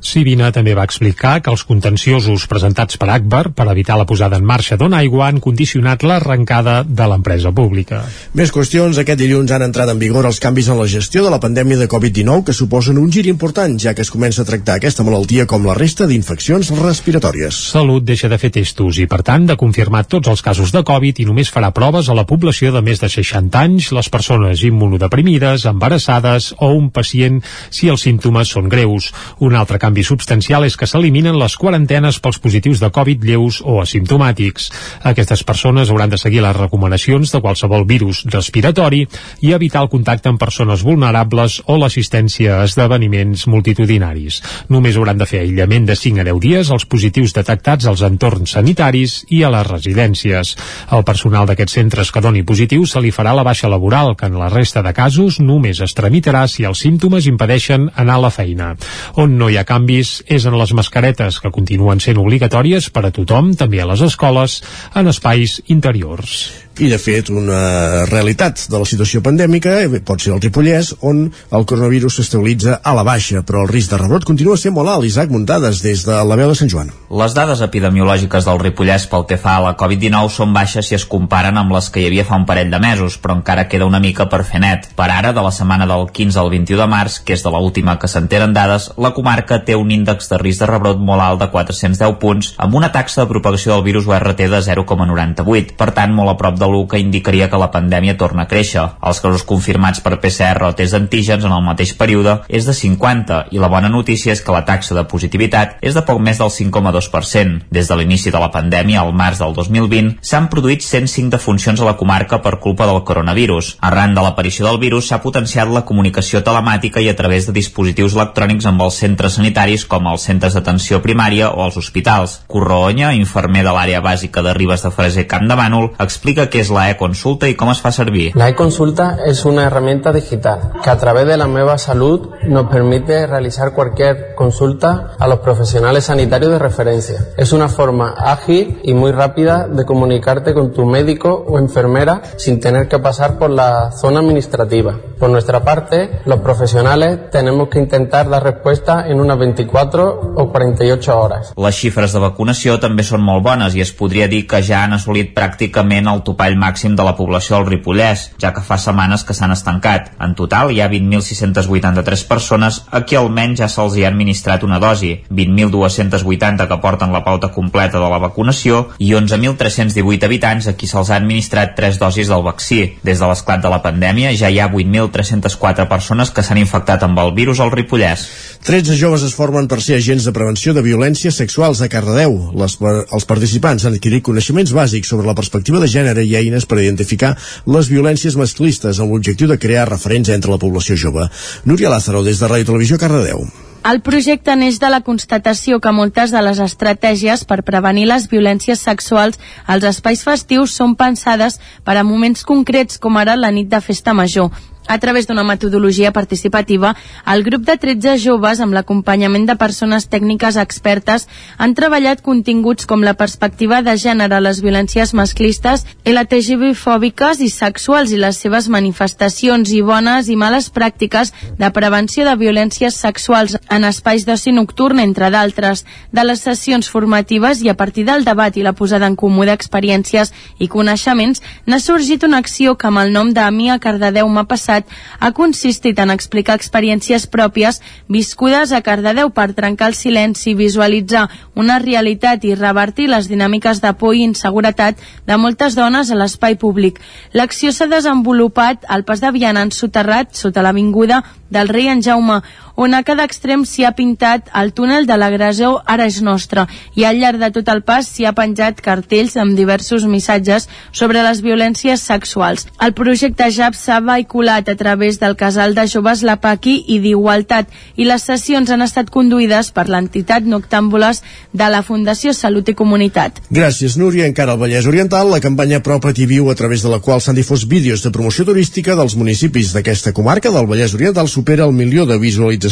Sivina 0.00 0.52
també 0.54 0.74
va 0.78 0.84
explicar 0.86 1.40
que 1.42 1.50
els 1.50 1.64
contenciosos 1.66 2.46
presentats 2.50 2.96
per 3.00 3.08
Akbar 3.10 3.48
per 3.56 3.66
evitar 3.72 3.96
la 3.98 4.06
posada 4.06 4.38
en 4.38 4.46
marxa 4.46 4.76
d'Ona 4.78 5.00
Aigua 5.02 5.26
han 5.26 5.40
condicionat 5.42 6.04
l'arrencada 6.06 6.80
de 6.86 7.08
l'empresa 7.10 7.50
pública. 7.52 8.04
Més 8.38 8.52
qüestions. 8.54 8.98
Aquest 8.98 9.18
dilluns 9.20 9.50
han 9.52 9.64
entrat 9.66 9.90
en 9.90 9.98
vigor 9.98 10.26
els 10.28 10.38
canvis 10.40 10.70
en 10.70 10.78
la 10.78 10.86
gestió 10.88 11.24
de 11.24 11.32
la 11.34 11.40
pandèmia 11.42 11.78
de 11.80 11.88
Covid-19 11.90 12.46
que 12.46 12.54
suposen 12.56 12.98
un 12.98 13.10
gir 13.12 13.26
important, 13.26 13.74
ja 13.78 13.94
que 13.94 14.06
es 14.06 14.12
comença 14.14 14.42
a 14.42 14.48
tractar 14.48 14.78
aquesta 14.78 15.04
malaltia 15.06 15.46
com 15.50 15.66
la 15.66 15.76
resta 15.76 16.06
d'infeccions 16.06 16.70
respiratòries. 16.78 17.58
Salut 17.72 18.06
deixa 18.06 18.30
de 18.30 18.38
fer 18.38 18.52
testos 18.54 19.02
i, 19.02 19.08
per 19.10 19.20
tant, 19.26 19.48
de 19.50 19.58
confirmar 19.58 20.04
tots 20.06 20.30
els 20.30 20.44
casos 20.44 20.72
de 20.72 20.84
Covid 20.86 21.18
i 21.18 21.28
només 21.28 21.52
farà 21.52 21.72
proves 21.74 22.08
a 22.08 22.16
la 22.16 22.26
població 22.28 22.72
de 22.72 22.84
més 22.84 23.02
de 23.02 23.10
60 23.10 23.58
anys, 23.58 23.90
les 23.96 24.08
persones 24.08 24.62
immunodeprimides, 24.62 25.66
embarassades 25.66 26.52
o 26.58 26.70
un 26.76 26.90
pacient 26.94 27.42
si 27.70 27.90
els 27.90 28.06
símptomes 28.06 28.54
són 28.54 28.70
greus. 28.70 29.10
Un 29.44 29.58
altre 29.58 29.78
canvi 29.82 29.87
substancial 30.04 30.64
és 30.66 30.76
que 30.76 30.86
s'eliminen 30.86 31.38
les 31.38 31.56
quarantenes 31.56 32.18
pels 32.20 32.38
positius 32.42 32.80
de 32.82 32.90
Covid 32.94 33.24
lleus 33.24 33.60
o 33.64 33.78
asimptomàtics. 33.82 34.68
Aquestes 35.08 35.44
persones 35.44 35.90
hauran 35.90 36.10
de 36.10 36.18
seguir 36.18 36.42
les 36.44 36.56
recomanacions 36.56 37.32
de 37.32 37.40
qualsevol 37.40 37.86
virus 37.88 38.24
respiratori 38.28 39.04
i 39.40 39.52
evitar 39.52 39.82
el 39.82 39.90
contacte 39.92 40.28
amb 40.28 40.40
persones 40.40 40.82
vulnerables 40.84 41.60
o 41.66 41.78
l'assistència 41.78 42.58
a 42.58 42.64
esdeveniments 42.68 43.46
multitudinaris. 43.46 44.42
Només 44.68 44.96
hauran 44.96 45.18
de 45.18 45.26
fer 45.26 45.42
aïllament 45.44 45.86
de 45.88 45.96
5 45.96 46.20
a 46.20 46.28
10 46.28 46.40
dies 46.42 46.70
els 46.74 46.86
positius 46.86 47.34
detectats 47.36 47.86
als 47.86 48.02
entorns 48.06 48.56
sanitaris 48.58 49.22
i 49.30 49.42
a 49.44 49.52
les 49.54 49.66
residències. 49.66 50.54
El 50.92 51.04
personal 51.04 51.46
d'aquests 51.48 51.78
centres 51.80 52.12
que 52.12 52.22
doni 52.24 52.44
positiu 52.44 52.86
se 52.86 53.00
li 53.00 53.12
farà 53.14 53.34
la 53.36 53.46
baixa 53.46 53.70
laboral, 53.70 54.14
que 54.16 54.26
en 54.26 54.38
la 54.38 54.50
resta 54.52 54.82
de 54.82 54.92
casos 54.92 55.38
només 55.40 55.80
es 55.84 55.94
tramitarà 55.94 56.46
si 56.48 56.66
els 56.68 56.82
símptomes 56.84 57.28
impedeixen 57.30 57.88
anar 57.94 58.18
a 58.18 58.24
la 58.26 58.30
feina. 58.34 58.74
On 59.16 59.36
no 59.38 59.48
hi 59.48 59.56
ha 59.58 59.66
canvis 59.78 60.18
és 60.26 60.46
en 60.48 60.56
les 60.58 60.74
mascaretes, 60.74 61.38
que 61.42 61.54
continuen 61.54 62.02
sent 62.02 62.18
obligatòries 62.18 62.90
per 62.90 63.06
a 63.06 63.14
tothom, 63.14 63.54
també 63.58 63.82
a 63.82 63.90
les 63.92 64.02
escoles, 64.10 64.60
en 64.98 65.14
espais 65.14 65.60
interiors 65.70 66.67
i 66.78 66.88
de 66.90 66.98
fet 67.02 67.30
una 67.32 68.04
realitat 68.06 68.66
de 68.70 68.78
la 68.78 68.86
situació 68.86 69.20
pandèmica 69.24 69.72
eh, 69.82 70.00
pot 70.06 70.22
ser 70.22 70.34
el 70.34 70.42
Ripollès 70.42 70.92
on 71.08 71.24
el 71.26 71.66
coronavirus 71.66 72.18
s'estabilitza 72.20 72.78
a 72.78 72.94
la 72.94 73.04
baixa 73.06 73.42
però 73.46 73.64
el 73.64 73.72
risc 73.72 73.90
de 73.92 73.98
rebrot 74.00 74.26
continua 74.28 74.56
sent 74.60 74.74
molt 74.76 74.92
alt 74.92 75.06
Isaac 75.08 75.32
Muntades 75.34 75.82
des 75.82 76.04
de 76.06 76.18
la 76.30 76.38
veu 76.38 76.52
de 76.52 76.56
Sant 76.58 76.70
Joan. 76.70 76.92
Les 77.10 77.34
dades 77.34 77.62
epidemiològiques 77.64 78.46
del 78.46 78.60
Ripollès 78.62 79.08
pel 79.10 79.26
que 79.30 79.40
fa 79.40 79.56
a 79.58 79.64
la 79.64 79.74
Covid-19 79.80 80.30
són 80.34 80.54
baixes 80.54 80.86
si 80.88 80.94
es 80.98 81.06
comparen 81.08 81.58
amb 81.58 81.74
les 81.74 81.90
que 81.90 82.02
hi 82.02 82.06
havia 82.10 82.26
fa 82.28 82.38
un 82.38 82.46
parell 82.46 82.70
de 82.70 82.80
mesos 82.82 83.18
però 83.18 83.38
encara 83.38 83.66
queda 83.68 83.88
una 83.88 84.00
mica 84.00 84.28
per 84.30 84.44
fer 84.44 84.62
net. 84.62 84.90
Per 84.96 85.10
ara 85.10 85.34
de 85.34 85.44
la 85.44 85.52
setmana 85.54 85.88
del 85.90 86.06
15 86.14 86.38
al 86.44 86.52
21 86.54 86.82
de 86.82 86.88
març 86.94 87.18
que 87.24 87.34
és 87.34 87.42
de 87.42 87.54
l'última 87.54 87.98
que 87.98 88.10
s'enteren 88.10 88.54
dades 88.54 88.90
la 88.96 89.12
comarca 89.16 89.62
té 89.64 89.76
un 89.76 89.90
índex 89.90 90.30
de 90.30 90.38
risc 90.42 90.62
de 90.62 90.70
rebrot 90.70 91.02
molt 91.02 91.24
alt 91.24 91.42
de 91.42 91.50
410 91.52 92.18
punts, 92.22 92.54
amb 92.58 92.74
una 92.78 92.92
taxa 92.94 93.22
de 93.22 93.30
propagació 93.30 93.74
del 93.74 93.86
virus 93.86 94.06
URT 94.06 94.44
de 94.46 94.62
0,98, 94.70 95.74
per 95.78 95.90
tant 95.96 96.14
molt 96.14 96.32
a 96.32 96.36
prop 96.40 96.58
de 96.58 96.67
l'1 96.70 96.86
que 96.90 97.00
indicaria 97.02 97.48
que 97.50 97.60
la 97.60 97.70
pandèmia 97.74 98.16
torna 98.16 98.44
a 98.44 98.50
créixer. 98.50 98.84
Els 99.02 99.20
casos 99.24 99.44
confirmats 99.48 100.00
per 100.04 100.18
PCR 100.20 100.68
o 100.68 100.74
test 100.76 100.94
d'antígens 100.96 101.44
en 101.44 101.54
el 101.54 101.64
mateix 101.64 101.94
període 101.98 102.38
és 102.48 102.68
de 102.68 102.74
50 102.76 103.44
i 103.54 103.62
la 103.62 103.70
bona 103.72 103.90
notícia 103.92 104.32
és 104.32 104.42
que 104.44 104.54
la 104.54 104.64
taxa 104.68 104.96
de 104.96 105.04
positivitat 105.08 105.78
és 105.82 105.96
de 105.96 106.04
poc 106.06 106.20
més 106.22 106.40
del 106.40 106.52
5,2%. 106.52 107.64
Des 107.70 107.88
de 107.88 107.98
l'inici 107.98 108.32
de 108.34 108.40
la 108.40 108.50
pandèmia, 108.54 109.02
al 109.02 109.14
març 109.16 109.40
del 109.42 109.54
2020, 109.56 110.16
s'han 110.20 110.48
produït 110.52 110.84
105 110.84 111.32
defuncions 111.34 111.80
a 111.80 111.88
la 111.88 111.96
comarca 111.96 112.40
per 112.44 112.58
culpa 112.62 112.86
del 112.86 113.02
coronavirus. 113.04 113.76
Arran 113.80 114.14
de 114.14 114.24
l'aparició 114.24 114.66
del 114.66 114.80
virus 114.82 115.08
s'ha 115.08 115.22
potenciat 115.22 115.70
la 115.72 115.84
comunicació 115.88 116.42
telemàtica 116.44 117.00
i 117.00 117.08
a 117.08 117.16
través 117.16 117.46
de 117.46 117.56
dispositius 117.56 118.16
electrònics 118.16 118.66
amb 118.68 118.82
els 118.86 118.98
centres 119.02 119.38
sanitaris 119.38 119.84
com 119.88 120.06
els 120.10 120.26
centres 120.28 120.54
d'atenció 120.56 121.02
primària 121.04 121.50
o 121.50 121.64
els 121.64 121.78
hospitals. 121.80 122.40
Corroonya, 122.50 123.14
infermer 123.16 123.64
de 123.66 123.74
l'àrea 123.74 124.02
bàsica 124.04 124.42
de 124.44 124.54
Ribes 124.56 124.84
de 124.84 124.92
Freser 124.94 125.26
Camp 125.30 125.48
de 125.48 125.56
Bànol, 125.58 125.90
explica 125.98 126.48
què 126.58 126.64
és 126.66 126.72
la 126.74 126.88
e-consulta 126.90 127.46
i 127.46 127.54
com 127.54 127.70
es 127.70 127.78
fa 127.84 127.92
servir. 127.94 128.32
La 128.34 128.48
e-consulta 128.50 129.18
es 129.26 129.44
una 129.46 129.66
herramienta 129.68 130.12
digital 130.12 130.72
que 130.82 130.90
a 130.90 130.98
través 130.98 131.26
de 131.26 131.36
la 131.36 131.46
Nueva 131.46 131.78
Salud 131.78 132.30
nos 132.42 132.68
permite 132.68 133.26
realizar 133.28 133.74
cualquier 133.74 134.34
consulta 134.34 135.12
a 135.18 135.28
los 135.28 135.38
profesionales 135.38 136.06
sanitarios 136.06 136.50
de 136.50 136.58
referencia. 136.58 137.28
Es 137.36 137.52
una 137.52 137.68
forma 137.68 138.14
ágil 138.18 138.80
y 138.82 138.92
muy 138.94 139.12
rápida 139.12 139.68
de 139.68 139.84
comunicarte 139.84 140.52
con 140.52 140.72
tu 140.72 140.84
médico 140.84 141.44
o 141.46 141.58
enfermera 141.58 142.22
sin 142.36 142.58
tener 142.58 142.88
que 142.88 142.98
pasar 142.98 143.38
por 143.38 143.50
la 143.50 143.92
zona 143.92 144.18
administrativa. 144.18 144.98
Por 145.18 145.30
nuestra 145.30 145.64
parte, 145.64 146.20
los 146.24 146.40
profesionales 146.40 147.30
tenemos 147.30 147.68
que 147.68 147.78
intentar 147.78 148.28
dar 148.28 148.42
respuesta 148.42 149.08
en 149.08 149.20
unas 149.20 149.38
24 149.38 150.34
o 150.36 150.50
48 150.50 151.20
horas. 151.20 151.52
Les 151.56 151.74
xifres 151.74 152.12
de 152.14 152.22
vacunació 152.22 152.78
també 152.82 153.02
són 153.06 153.22
molt 153.22 153.42
bones 153.46 153.74
i 153.74 153.82
es 153.82 153.92
podria 153.92 154.28
dir 154.30 154.44
que 154.46 154.62
ja 154.62 154.84
han 154.84 154.94
assolit 154.94 155.34
pràcticament 155.34 156.10
el 156.10 156.22
topall 156.38 156.54
màxim 156.54 156.94
de 156.94 157.02
la 157.02 157.16
població 157.18 157.56
del 157.56 157.66
Ripollès, 157.66 158.28
ja 158.38 158.52
que 158.54 158.62
fa 158.62 158.76
setmanes 158.78 159.24
que 159.26 159.34
s'han 159.34 159.50
estancat. 159.50 160.12
En 160.22 160.36
total 160.38 160.70
hi 160.70 160.80
ha 160.80 160.86
20.683 160.86 162.26
persones 162.28 162.84
a 162.94 163.02
qui 163.02 163.18
almenys 163.18 163.58
ja 163.58 163.68
se'ls 163.68 163.96
hi 163.96 164.04
ha 164.04 164.12
administrat 164.12 164.62
una 164.62 164.78
dosi, 164.78 165.16
20.280 165.34 166.68
que 166.70 166.78
porten 166.78 167.10
la 167.12 167.24
pauta 167.26 167.50
completa 167.50 167.98
de 167.98 168.06
la 168.06 168.20
vacunació 168.22 168.84
i 169.02 169.10
11.318 169.18 170.28
habitants 170.28 170.68
a 170.68 170.76
qui 170.78 170.86
se'ls 170.86 171.10
ha 171.10 171.18
administrat 171.18 171.74
tres 171.74 171.98
dosis 171.98 172.30
del 172.30 172.46
vaccí. 172.46 172.84
Des 173.02 173.18
de 173.18 173.26
l'esclat 173.26 173.64
de 173.64 173.72
la 173.72 173.82
pandèmia 173.82 174.30
ja 174.38 174.50
hi 174.50 174.60
ha 174.62 174.70
8.304 174.70 175.88
persones 175.90 176.30
que 176.30 176.46
s'han 176.46 176.62
infectat 176.62 177.02
amb 177.02 177.18
el 177.18 177.34
virus 177.34 177.58
al 177.58 177.74
Ripollès. 177.74 178.28
13 178.68 178.94
joves 179.00 179.26
es 179.26 179.34
formen 179.34 179.66
per 179.66 179.80
ser 179.82 179.98
agents 179.98 180.28
de 180.28 180.34
prevenció 180.36 180.74
de 180.74 180.86
violències 180.86 181.34
sexuals 181.34 181.82
a 181.82 181.90
Cardedeu. 181.90 182.52
Les, 182.54 182.78
els 182.78 183.26
participants 183.26 183.86
han 183.86 183.98
adquirit 183.98 184.22
coneixements 184.22 184.74
bàsics 184.74 185.10
sobre 185.10 185.26
la 185.26 185.34
perspectiva 185.34 185.82
de 185.82 185.90
gènere 185.90 186.27
i 186.28 186.36
eines 186.40 186.66
per 186.68 186.80
identificar 186.82 187.34
les 187.66 187.88
violències 187.92 188.36
masclistes 188.36 189.00
amb 189.00 189.14
l'objectiu 189.16 189.48
de 189.48 189.58
crear 189.58 189.88
referents 189.88 190.30
entre 190.34 190.52
la 190.52 190.60
població 190.60 190.96
jove. 190.96 191.30
Núria 191.64 191.90
Lázaro, 191.92 192.22
des 192.22 192.38
de 192.38 192.50
Ràdio 192.50 192.70
Televisió 192.72 193.00
Cardedeu. 193.00 193.48
El 193.88 194.00
projecte 194.04 194.52
neix 194.58 194.80
de 194.82 194.88
la 194.90 195.00
constatació 195.06 195.78
que 195.80 195.92
moltes 195.94 196.32
de 196.34 196.40
les 196.44 196.58
estratègies 196.60 197.44
per 197.48 197.62
prevenir 197.64 198.08
les 198.10 198.26
violències 198.28 198.82
sexuals 198.84 199.38
als 199.66 199.86
espais 199.90 200.24
festius 200.26 200.74
són 200.76 200.96
pensades 200.98 201.56
per 201.86 201.94
a 201.96 202.04
moments 202.04 202.42
concrets 202.44 202.98
com 202.98 203.16
ara 203.16 203.38
la 203.38 203.52
nit 203.54 203.70
de 203.70 203.80
festa 203.80 204.12
major. 204.12 204.50
A 204.88 204.96
través 204.98 205.26
d'una 205.28 205.44
metodologia 205.44 206.12
participativa, 206.16 206.94
el 207.26 207.42
grup 207.44 207.66
de 207.68 207.76
13 207.76 208.16
joves, 208.22 208.60
amb 208.64 208.72
l'acompanyament 208.72 209.44
de 209.44 209.56
persones 209.60 210.06
tècniques 210.08 210.56
expertes, 210.56 211.26
han 211.58 211.74
treballat 211.76 212.22
continguts 212.24 212.88
com 212.88 213.04
la 213.04 213.12
perspectiva 213.12 213.82
de 213.84 213.92
gènere, 214.00 214.40
les 214.40 214.62
violències 214.64 215.12
masclistes, 215.12 215.84
LTGB-fòbiques 216.08 217.42
i 217.44 217.50
sexuals 217.52 218.14
i 218.16 218.20
les 218.22 218.40
seves 218.40 218.70
manifestacions 218.72 219.74
i 219.76 219.82
bones 219.84 220.30
i 220.32 220.38
males 220.40 220.70
pràctiques 220.72 221.34
de 221.60 221.70
prevenció 221.76 222.24
de 222.24 222.38
violències 222.40 222.96
sexuals 222.96 223.58
en 223.68 223.84
espais 223.84 224.24
d'oci 224.24 224.56
nocturn, 224.56 225.04
entre 225.04 225.28
d'altres, 225.28 225.84
de 226.12 226.24
les 226.24 226.40
sessions 226.40 226.88
formatives 226.88 227.60
i 227.60 227.68
a 227.68 227.76
partir 227.76 228.06
del 228.08 228.24
debat 228.24 228.56
i 228.56 228.64
la 228.64 228.72
posada 228.72 229.04
en 229.04 229.20
comú 229.20 229.44
d'experiències 229.44 230.32
i 230.58 230.72
coneixements, 230.72 231.44
n'ha 231.66 231.78
sorgit 231.78 232.24
una 232.24 232.40
acció 232.40 232.78
que 232.80 232.88
amb 232.88 233.04
el 233.04 233.12
nom 233.12 233.36
de 233.36 233.44
Mia 233.52 233.76
Cardedeu 233.78 234.32
m'ha 234.32 234.48
passat 234.48 234.77
ha 235.18 235.30
consistit 235.32 235.98
en 235.98 236.10
explicar 236.10 236.58
experiències 236.58 237.26
pròpies 237.26 237.80
viscudes 238.08 238.72
a 238.72 238.82
Cardedeu 238.82 239.30
per 239.30 239.52
trencar 239.56 239.88
el 239.90 239.96
silenci, 239.98 240.54
visualitzar 240.54 241.28
una 241.54 241.78
realitat 241.78 242.44
i 242.44 242.54
revertir 242.54 243.08
les 243.08 243.28
dinàmiques 243.30 243.82
de 243.82 243.92
por 243.98 244.14
i 244.14 244.24
inseguretat 244.26 245.00
de 245.26 245.36
moltes 245.36 245.74
dones 245.74 246.10
a 246.10 246.18
l'espai 246.18 246.56
públic. 246.56 247.00
L'acció 247.32 247.72
s'ha 247.72 247.88
desenvolupat 247.90 248.86
al 248.88 249.04
pas 249.04 249.20
de 249.20 249.32
Viana 249.32 249.62
en 249.66 249.72
soterrat 249.72 250.34
sota 250.36 250.62
l'avinguda 250.62 251.22
del 251.50 251.68
rei 251.68 251.88
en 251.88 252.02
Jaume, 252.02 252.42
on 252.78 252.94
a 252.94 253.02
cada 253.02 253.24
extrem 253.26 253.64
s'hi 253.66 253.82
ha 253.82 253.90
pintat 253.98 254.52
el 254.54 254.70
túnel 254.70 255.06
de 255.10 255.16
l'agressor 255.18 255.80
ara 255.90 256.04
és 256.06 256.20
nostre 256.22 256.62
i 256.94 257.02
al 257.08 257.16
llarg 257.18 257.40
de 257.42 257.48
tot 257.56 257.70
el 257.72 257.80
pas 257.82 258.06
s'hi 258.06 258.26
ha 258.28 258.32
penjat 258.38 258.78
cartells 258.84 259.34
amb 259.42 259.58
diversos 259.58 260.04
missatges 260.06 260.68
sobre 260.92 261.24
les 261.26 261.40
violències 261.42 262.04
sexuals. 262.06 262.68
El 262.78 262.94
projecte 262.94 263.48
JAP 263.50 263.74
s'ha 263.74 263.98
vehiculat 263.98 264.70
a 264.70 264.76
través 264.78 265.18
del 265.18 265.34
casal 265.40 265.74
de 265.74 265.88
joves 265.90 266.22
La 266.22 266.36
Paqui 266.38 266.76
i 266.86 267.00
d'Igualtat 267.02 267.74
i 267.96 268.06
les 268.06 268.22
sessions 268.30 268.70
han 268.70 268.86
estat 268.86 269.10
conduïdes 269.10 269.72
per 269.74 269.88
l'entitat 269.90 270.46
Noctàmbules 270.46 271.24
de 271.50 271.70
la 271.74 271.82
Fundació 271.82 272.30
Salut 272.30 272.70
i 272.70 272.76
Comunitat. 272.78 273.42
Gràcies, 273.50 273.98
Núria. 273.98 274.30
Encara 274.30 274.54
al 274.54 274.62
Vallès 274.62 274.86
Oriental, 274.86 275.32
la 275.34 275.42
campanya 275.42 275.82
Propa't 275.82 276.22
i 276.22 276.30
Viu, 276.30 276.46
a 276.46 276.54
través 276.54 276.86
de 276.86 276.94
la 276.94 277.02
qual 277.02 277.18
s'han 277.18 277.34
difós 277.34 277.66
vídeos 277.66 278.06
de 278.06 278.14
promoció 278.14 278.46
turística 278.46 278.94
dels 278.94 279.18
municipis 279.18 279.74
d'aquesta 279.74 280.14
comarca 280.14 280.54
del 280.54 280.70
Vallès 280.70 280.94
Oriental 280.94 281.26
supera 281.26 281.66
el 281.66 281.74
milió 281.74 282.06
de 282.06 282.22
visualitzacions. 282.22 282.67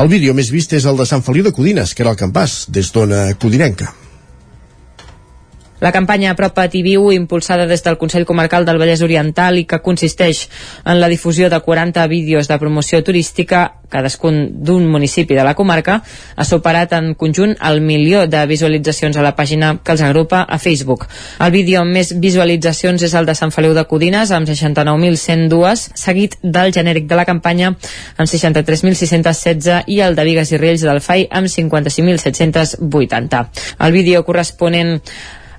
El 0.00 0.12
vídeo 0.12 0.34
més 0.34 0.52
vist 0.52 0.72
és 0.76 0.86
el 0.86 1.00
de 1.00 1.08
Sant 1.08 1.24
Feliu 1.26 1.46
de 1.46 1.54
Codines, 1.56 1.94
que 1.94 2.04
era 2.06 2.14
el 2.14 2.20
campàs, 2.20 2.64
des 2.68 2.92
d'ona 2.94 3.28
codinenca. 3.40 3.92
La 5.80 5.92
campanya 5.92 6.34
Apropa't 6.34 6.74
i 6.76 6.82
Viu, 6.84 7.08
impulsada 7.12 7.64
des 7.66 7.80
del 7.82 7.96
Consell 7.96 8.26
Comarcal 8.28 8.66
del 8.68 8.78
Vallès 8.78 9.00
Oriental 9.00 9.56
i 9.56 9.64
que 9.64 9.80
consisteix 9.80 10.46
en 10.84 11.00
la 11.00 11.08
difusió 11.08 11.48
de 11.48 11.60
40 11.64 12.06
vídeos 12.06 12.48
de 12.48 12.58
promoció 12.60 13.00
turística, 13.02 13.80
cadascun 13.90 14.62
d'un 14.62 14.86
municipi 14.86 15.34
de 15.34 15.44
la 15.44 15.54
comarca, 15.56 16.02
ha 16.36 16.44
superat 16.44 16.92
en 16.98 17.14
conjunt 17.18 17.56
el 17.66 17.80
milió 17.80 18.26
de 18.28 18.44
visualitzacions 18.46 19.16
a 19.16 19.24
la 19.24 19.32
pàgina 19.36 19.72
que 19.82 19.96
els 19.96 20.04
agrupa 20.04 20.42
a 20.44 20.58
Facebook. 20.58 21.08
El 21.40 21.50
vídeo 21.56 21.80
amb 21.80 21.96
més 21.96 22.12
visualitzacions 22.20 23.02
és 23.08 23.16
el 23.16 23.26
de 23.26 23.34
Sant 23.34 23.50
Feliu 23.50 23.74
de 23.74 23.86
Codines, 23.88 24.30
amb 24.36 24.48
69.102, 24.48 25.88
seguit 25.96 26.36
del 26.42 26.76
genèric 26.76 27.08
de 27.08 27.18
la 27.18 27.24
campanya, 27.24 27.72
amb 27.72 28.28
63.616, 28.28 29.88
i 29.88 30.00
el 30.04 30.14
de 30.14 30.28
Vigues 30.28 30.52
i 30.52 30.60
Riells 30.60 30.84
del 30.86 31.00
FAI, 31.00 31.26
amb 31.32 31.48
55.780. 31.48 33.44
El 33.80 33.92
vídeo 33.96 34.24
corresponent 34.28 34.98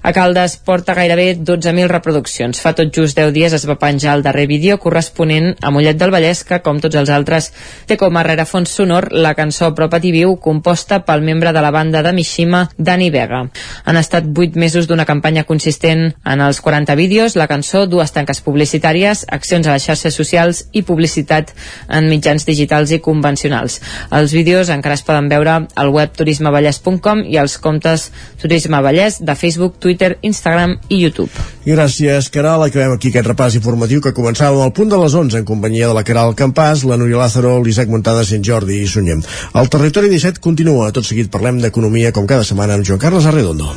a 0.04 0.14
Caldes 0.14 0.58
porta 0.58 0.96
gairebé 0.98 1.38
12.000 1.38 1.88
reproduccions. 1.88 2.60
Fa 2.62 2.74
tot 2.74 2.90
just 2.96 3.18
10 3.18 3.34
dies 3.36 3.54
es 3.54 3.66
va 3.70 3.78
penjar 3.78 4.16
el 4.18 4.24
darrer 4.26 4.48
vídeo 4.50 4.80
corresponent 4.82 5.54
a 5.62 5.70
Mollet 5.70 6.00
del 6.00 6.12
Vallès, 6.14 6.44
que, 6.44 6.62
com 6.66 6.80
tots 6.82 6.98
els 6.98 7.12
altres, 7.14 7.52
té 7.86 7.98
com 8.02 8.18
a 8.18 8.24
rerefons 8.26 8.74
sonor 8.82 9.12
la 9.14 9.36
cançó 9.38 9.72
Propa't 9.78 10.08
i 10.10 10.14
Viu, 10.16 10.36
composta 10.42 11.04
pel 11.06 11.22
membre 11.22 11.54
de 11.54 11.62
la 11.62 11.72
banda 11.72 12.02
de 12.02 12.14
Mishima, 12.18 12.64
Dani 12.78 13.12
Vega. 13.14 13.44
Han 13.86 14.00
estat 14.02 14.26
8 14.26 14.58
mesos 14.58 14.90
d'una 14.90 15.06
campanya 15.06 15.46
consistent 15.46 16.08
en 16.26 16.42
els 16.42 16.62
40 16.62 16.96
vídeos, 16.98 17.38
la 17.38 17.48
cançó, 17.48 17.86
dues 17.86 18.12
tanques 18.12 18.42
publicitàries, 18.42 19.26
accions 19.30 19.68
a 19.68 19.78
les 19.78 19.86
xarxes 19.86 20.18
socials 20.18 20.66
i 20.74 20.82
publicitat 20.82 21.54
en 21.90 22.10
mitjans 22.10 22.48
digitals 22.50 22.92
i 22.92 23.02
convencionals. 23.06 23.80
Els 24.10 24.34
vídeos 24.34 24.74
encara 24.74 24.98
es 24.98 25.06
poden 25.06 25.30
veure 25.30 25.60
al 25.76 25.94
web 25.94 26.18
turismevallès.com 26.18 27.24
i 27.30 27.38
als 27.38 27.60
comptes 27.62 28.10
Turisme 28.42 28.82
Vallès 28.82 29.22
de 29.22 29.36
Facebook, 29.38 29.78
Twitter 29.78 29.91
Twitter, 29.92 30.18
Instagram 30.22 30.78
i 30.88 31.02
YouTube. 31.04 31.32
Gràcies, 31.66 32.30
Caral. 32.32 32.64
Acabem 32.64 32.96
aquí 32.96 33.12
aquest 33.12 33.28
repàs 33.28 33.58
informatiu 33.60 34.02
que 34.02 34.16
començava 34.16 34.64
al 34.64 34.72
punt 34.72 34.90
de 34.90 34.98
les 34.98 35.14
11 35.14 35.42
en 35.42 35.46
companyia 35.46 35.90
de 35.90 35.98
la 35.98 36.06
Caral 36.08 36.32
Campàs, 36.36 36.86
la 36.88 36.98
Núria 36.98 37.20
Lázaro, 37.20 37.58
l'Isaac 37.60 37.92
Montada, 37.92 38.24
Sant 38.26 38.46
Jordi 38.48 38.80
i 38.82 38.88
Sunyem. 38.88 39.24
El 39.54 39.68
territori 39.70 40.10
17 40.10 40.40
continua. 40.40 40.92
Tot 40.96 41.06
seguit 41.08 41.32
parlem 41.34 41.60
d'economia 41.60 42.14
com 42.16 42.30
cada 42.30 42.48
setmana 42.48 42.80
amb 42.80 42.88
Joan 42.88 43.02
Carles 43.04 43.28
Arredondo. 43.28 43.68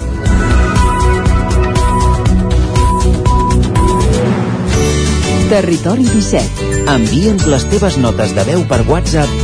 Territori 5.50 6.06
17. 6.14 6.70
Envia'ns 6.94 7.50
les 7.50 7.66
teves 7.74 7.98
notes 7.98 8.32
de 8.38 8.46
veu 8.48 8.64
per 8.70 8.80
WhatsApp 8.88 9.43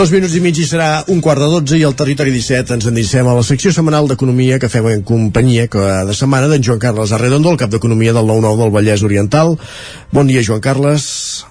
Dos 0.00 0.08
minuts 0.14 0.32
i 0.32 0.40
mig 0.40 0.56
i 0.56 0.62
serà 0.64 1.02
un 1.12 1.18
quart 1.20 1.42
de 1.42 1.48
dotze 1.52 1.76
i 1.76 1.82
al 1.84 1.92
territori 1.92 2.32
17 2.32 2.72
ens 2.72 2.86
endinsem 2.88 3.26
a 3.28 3.34
la 3.36 3.42
secció 3.44 3.68
setmanal 3.76 4.08
d'Economia 4.08 4.56
que 4.62 4.70
fem 4.72 4.88
en 4.88 5.02
companyia 5.04 5.66
cada 5.68 6.16
setmana 6.16 6.48
d'en 6.48 6.64
Joan 6.64 6.80
Carles 6.80 7.12
Arredondo, 7.12 7.52
el 7.52 7.60
cap 7.60 7.68
d'Economia 7.68 8.16
del 8.16 8.24
9-9 8.24 8.62
del 8.62 8.74
Vallès 8.78 9.04
Oriental. 9.04 9.58
Bon 10.08 10.32
dia, 10.32 10.40
Joan 10.40 10.64
Carles. 10.64 11.49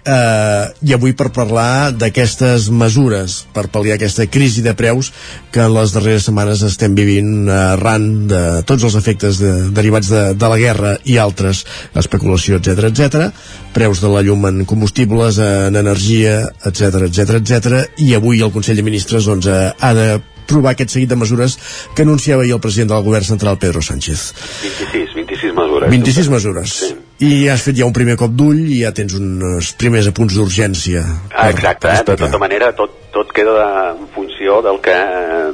Uh, 0.00 0.72
I 0.80 0.94
avui 0.96 1.12
per 1.12 1.26
parlar 1.28 1.92
d'aquestes 1.92 2.70
mesures 2.72 3.34
per 3.52 3.66
pal·liar 3.68 3.98
aquesta 3.98 4.24
crisi 4.32 4.62
de 4.64 4.72
preus 4.72 5.10
que 5.52 5.60
en 5.60 5.74
les 5.74 5.92
darreres 5.92 6.24
setmanes 6.24 6.62
estem 6.64 6.94
vivint 6.96 7.50
arran 7.52 8.06
de 8.30 8.40
tots 8.64 8.86
els 8.88 8.96
efectes 8.96 9.42
de, 9.42 9.50
derivats 9.76 10.08
de, 10.08 10.22
de 10.40 10.48
la 10.48 10.56
guerra 10.56 10.94
i 11.04 11.18
altres, 11.20 11.66
especulació, 11.92 12.56
etc 12.62 12.88
etc, 12.88 13.28
preus 13.76 14.00
de 14.00 14.08
la 14.08 14.24
llum 14.24 14.48
en 14.48 14.64
combustibles, 14.64 15.36
en 15.36 15.76
energia, 15.76 16.46
etc 16.64 17.04
etc 17.10 17.36
etc, 17.42 17.76
i 18.00 18.14
avui 18.16 18.40
el 18.40 18.54
Consell 18.56 18.80
de 18.80 18.86
Ministres 18.88 19.28
doncs, 19.28 19.52
eh, 19.52 19.68
ha 19.76 19.92
de 20.00 20.08
provar 20.48 20.72
aquest 20.72 20.96
seguit 20.96 21.12
de 21.12 21.20
mesures 21.20 21.58
que 21.94 22.08
anunciava 22.08 22.48
ahir 22.48 22.56
el 22.56 22.64
president 22.64 22.94
del 22.94 23.04
govern 23.04 23.28
central, 23.28 23.60
Pedro 23.60 23.84
Sánchez. 23.84 24.32
26, 24.64 25.14
26 25.20 25.54
mesures. 25.60 25.90
26 25.92 26.34
mesures. 26.38 26.76
Sí. 26.88 26.92
I 27.20 27.48
has 27.52 27.64
fet 27.66 27.76
ja 27.76 27.84
un 27.84 27.92
primer 27.92 28.16
cop 28.16 28.32
d'ull 28.32 28.62
i 28.72 28.80
ja 28.80 28.94
tens 28.96 29.12
uns 29.18 29.74
primers 29.80 30.08
apunts 30.08 30.36
d'urgència. 30.38 31.02
Ah, 31.28 31.50
exacte, 31.52 31.90
eh? 31.92 32.04
de 32.06 32.16
tota 32.22 32.40
manera 32.40 32.70
tot, 32.76 32.94
tot 33.12 33.34
queda 33.36 33.66
en 33.92 34.06
funció 34.14 34.62
del 34.64 34.80
que... 34.84 34.94
Eh, 34.96 35.50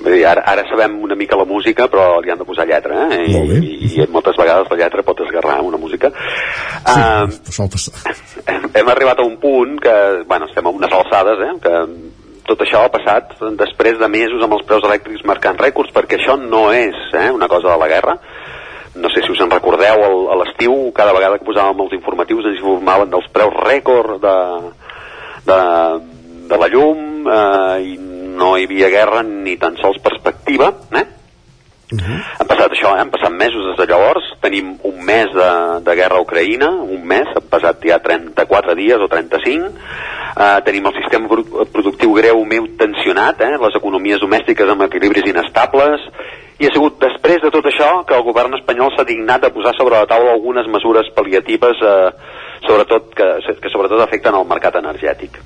vull 0.00 0.14
dir, 0.16 0.22
ara, 0.30 0.46
ara 0.48 0.64
sabem 0.70 0.94
una 1.04 1.16
mica 1.20 1.36
la 1.36 1.44
música, 1.44 1.90
però 1.92 2.22
li 2.24 2.32
han 2.32 2.40
de 2.40 2.46
posar 2.48 2.64
lletra, 2.64 3.02
eh? 3.12 3.26
I, 3.28 3.42
i, 3.60 3.90
i 4.00 4.06
moltes 4.08 4.38
vegades 4.40 4.70
la 4.72 4.78
lletra 4.80 5.04
pot 5.04 5.20
esgarrar 5.26 5.58
una 5.60 5.76
música. 5.76 6.08
Sí, 6.88 7.02
uh, 7.04 7.52
sol 7.52 7.68
passar. 7.68 8.16
hem 8.80 8.88
arribat 8.88 9.20
a 9.20 9.26
un 9.28 9.36
punt 9.42 9.76
que, 9.84 9.96
bueno, 10.30 10.48
estem 10.48 10.64
a 10.64 10.72
unes 10.72 10.96
alçades, 11.02 11.44
eh? 11.44 11.52
Que 11.60 11.84
tot 12.48 12.64
això 12.64 12.80
ha 12.86 12.92
passat 12.92 13.36
després 13.60 14.00
de 14.00 14.08
mesos 14.08 14.40
amb 14.42 14.56
els 14.56 14.64
preus 14.66 14.88
elèctrics 14.88 15.28
marcant 15.28 15.60
rècords, 15.60 15.92
perquè 15.94 16.16
això 16.16 16.40
no 16.40 16.70
és 16.72 16.96
eh, 17.12 17.28
una 17.30 17.48
cosa 17.52 17.74
de 17.74 17.78
la 17.84 17.90
guerra. 17.92 18.16
No 18.94 19.10
sé 19.14 19.22
si 19.22 19.30
us 19.30 19.40
en 19.44 19.52
recordeu, 19.52 20.02
el, 20.02 20.24
a 20.32 20.36
l'estiu, 20.40 20.74
cada 20.96 21.14
vegada 21.14 21.38
que 21.38 21.46
posàvem 21.46 21.84
els 21.84 21.94
informatius 21.94 22.48
ens 22.50 22.58
informaven 22.58 23.12
dels 23.12 23.28
preus 23.30 23.54
rècord 23.62 24.18
de, 24.24 24.36
de, 25.46 25.60
de 26.50 26.58
la 26.58 26.68
llum 26.72 27.28
eh, 27.30 27.76
i 27.92 27.96
no 28.40 28.56
hi 28.56 28.66
havia 28.66 28.90
guerra 28.90 29.22
ni 29.26 29.56
tan 29.60 29.78
sols 29.78 30.00
perspectiva, 30.02 30.72
eh? 30.96 31.06
Uh 31.92 31.98
-huh. 31.98 32.18
Han 32.38 32.46
passat 32.46 32.70
això, 32.72 32.94
eh? 32.94 33.00
han 33.00 33.10
passat 33.10 33.32
mesos 33.32 33.66
des 33.66 33.76
de 33.76 33.92
llavors, 33.92 34.24
tenim 34.40 34.78
un 34.82 35.04
mes 35.04 35.26
de, 35.32 35.50
de 35.82 35.94
guerra 35.94 36.16
a 36.16 36.20
Ucraïna, 36.20 36.70
un 36.96 37.02
mes, 37.04 37.26
han 37.34 37.48
passat 37.50 37.82
ja 37.82 37.98
34 37.98 38.74
dies 38.74 38.96
o 38.96 39.08
35, 39.08 39.66
uh, 40.36 40.60
tenim 40.64 40.86
el 40.86 40.94
sistema 40.94 41.28
pro- 41.28 41.66
productiu 41.72 42.12
greument 42.12 42.76
tensionat, 42.78 43.40
eh? 43.40 43.58
les 43.58 43.74
economies 43.74 44.20
domèstiques 44.20 44.68
amb 44.68 44.82
equilibris 44.82 45.26
inestables, 45.26 46.00
i 46.58 46.66
ha 46.66 46.72
sigut 46.72 47.00
després 47.00 47.42
de 47.42 47.50
tot 47.50 47.64
això 47.64 48.04
que 48.06 48.14
el 48.14 48.22
govern 48.22 48.54
espanyol 48.54 48.92
s'ha 48.94 49.04
dignat 49.04 49.44
a 49.44 49.50
posar 49.50 49.74
sobre 49.76 49.98
la 49.98 50.06
taula 50.06 50.32
algunes 50.32 50.66
mesures 50.66 51.08
pal·liatives, 51.16 51.82
eh, 51.82 52.10
sobretot 52.66 53.14
que, 53.14 53.28
que 53.62 53.72
sobretot 53.72 54.00
afecten 54.00 54.34
el 54.34 54.46
mercat 54.46 54.76
energètic 54.76 55.40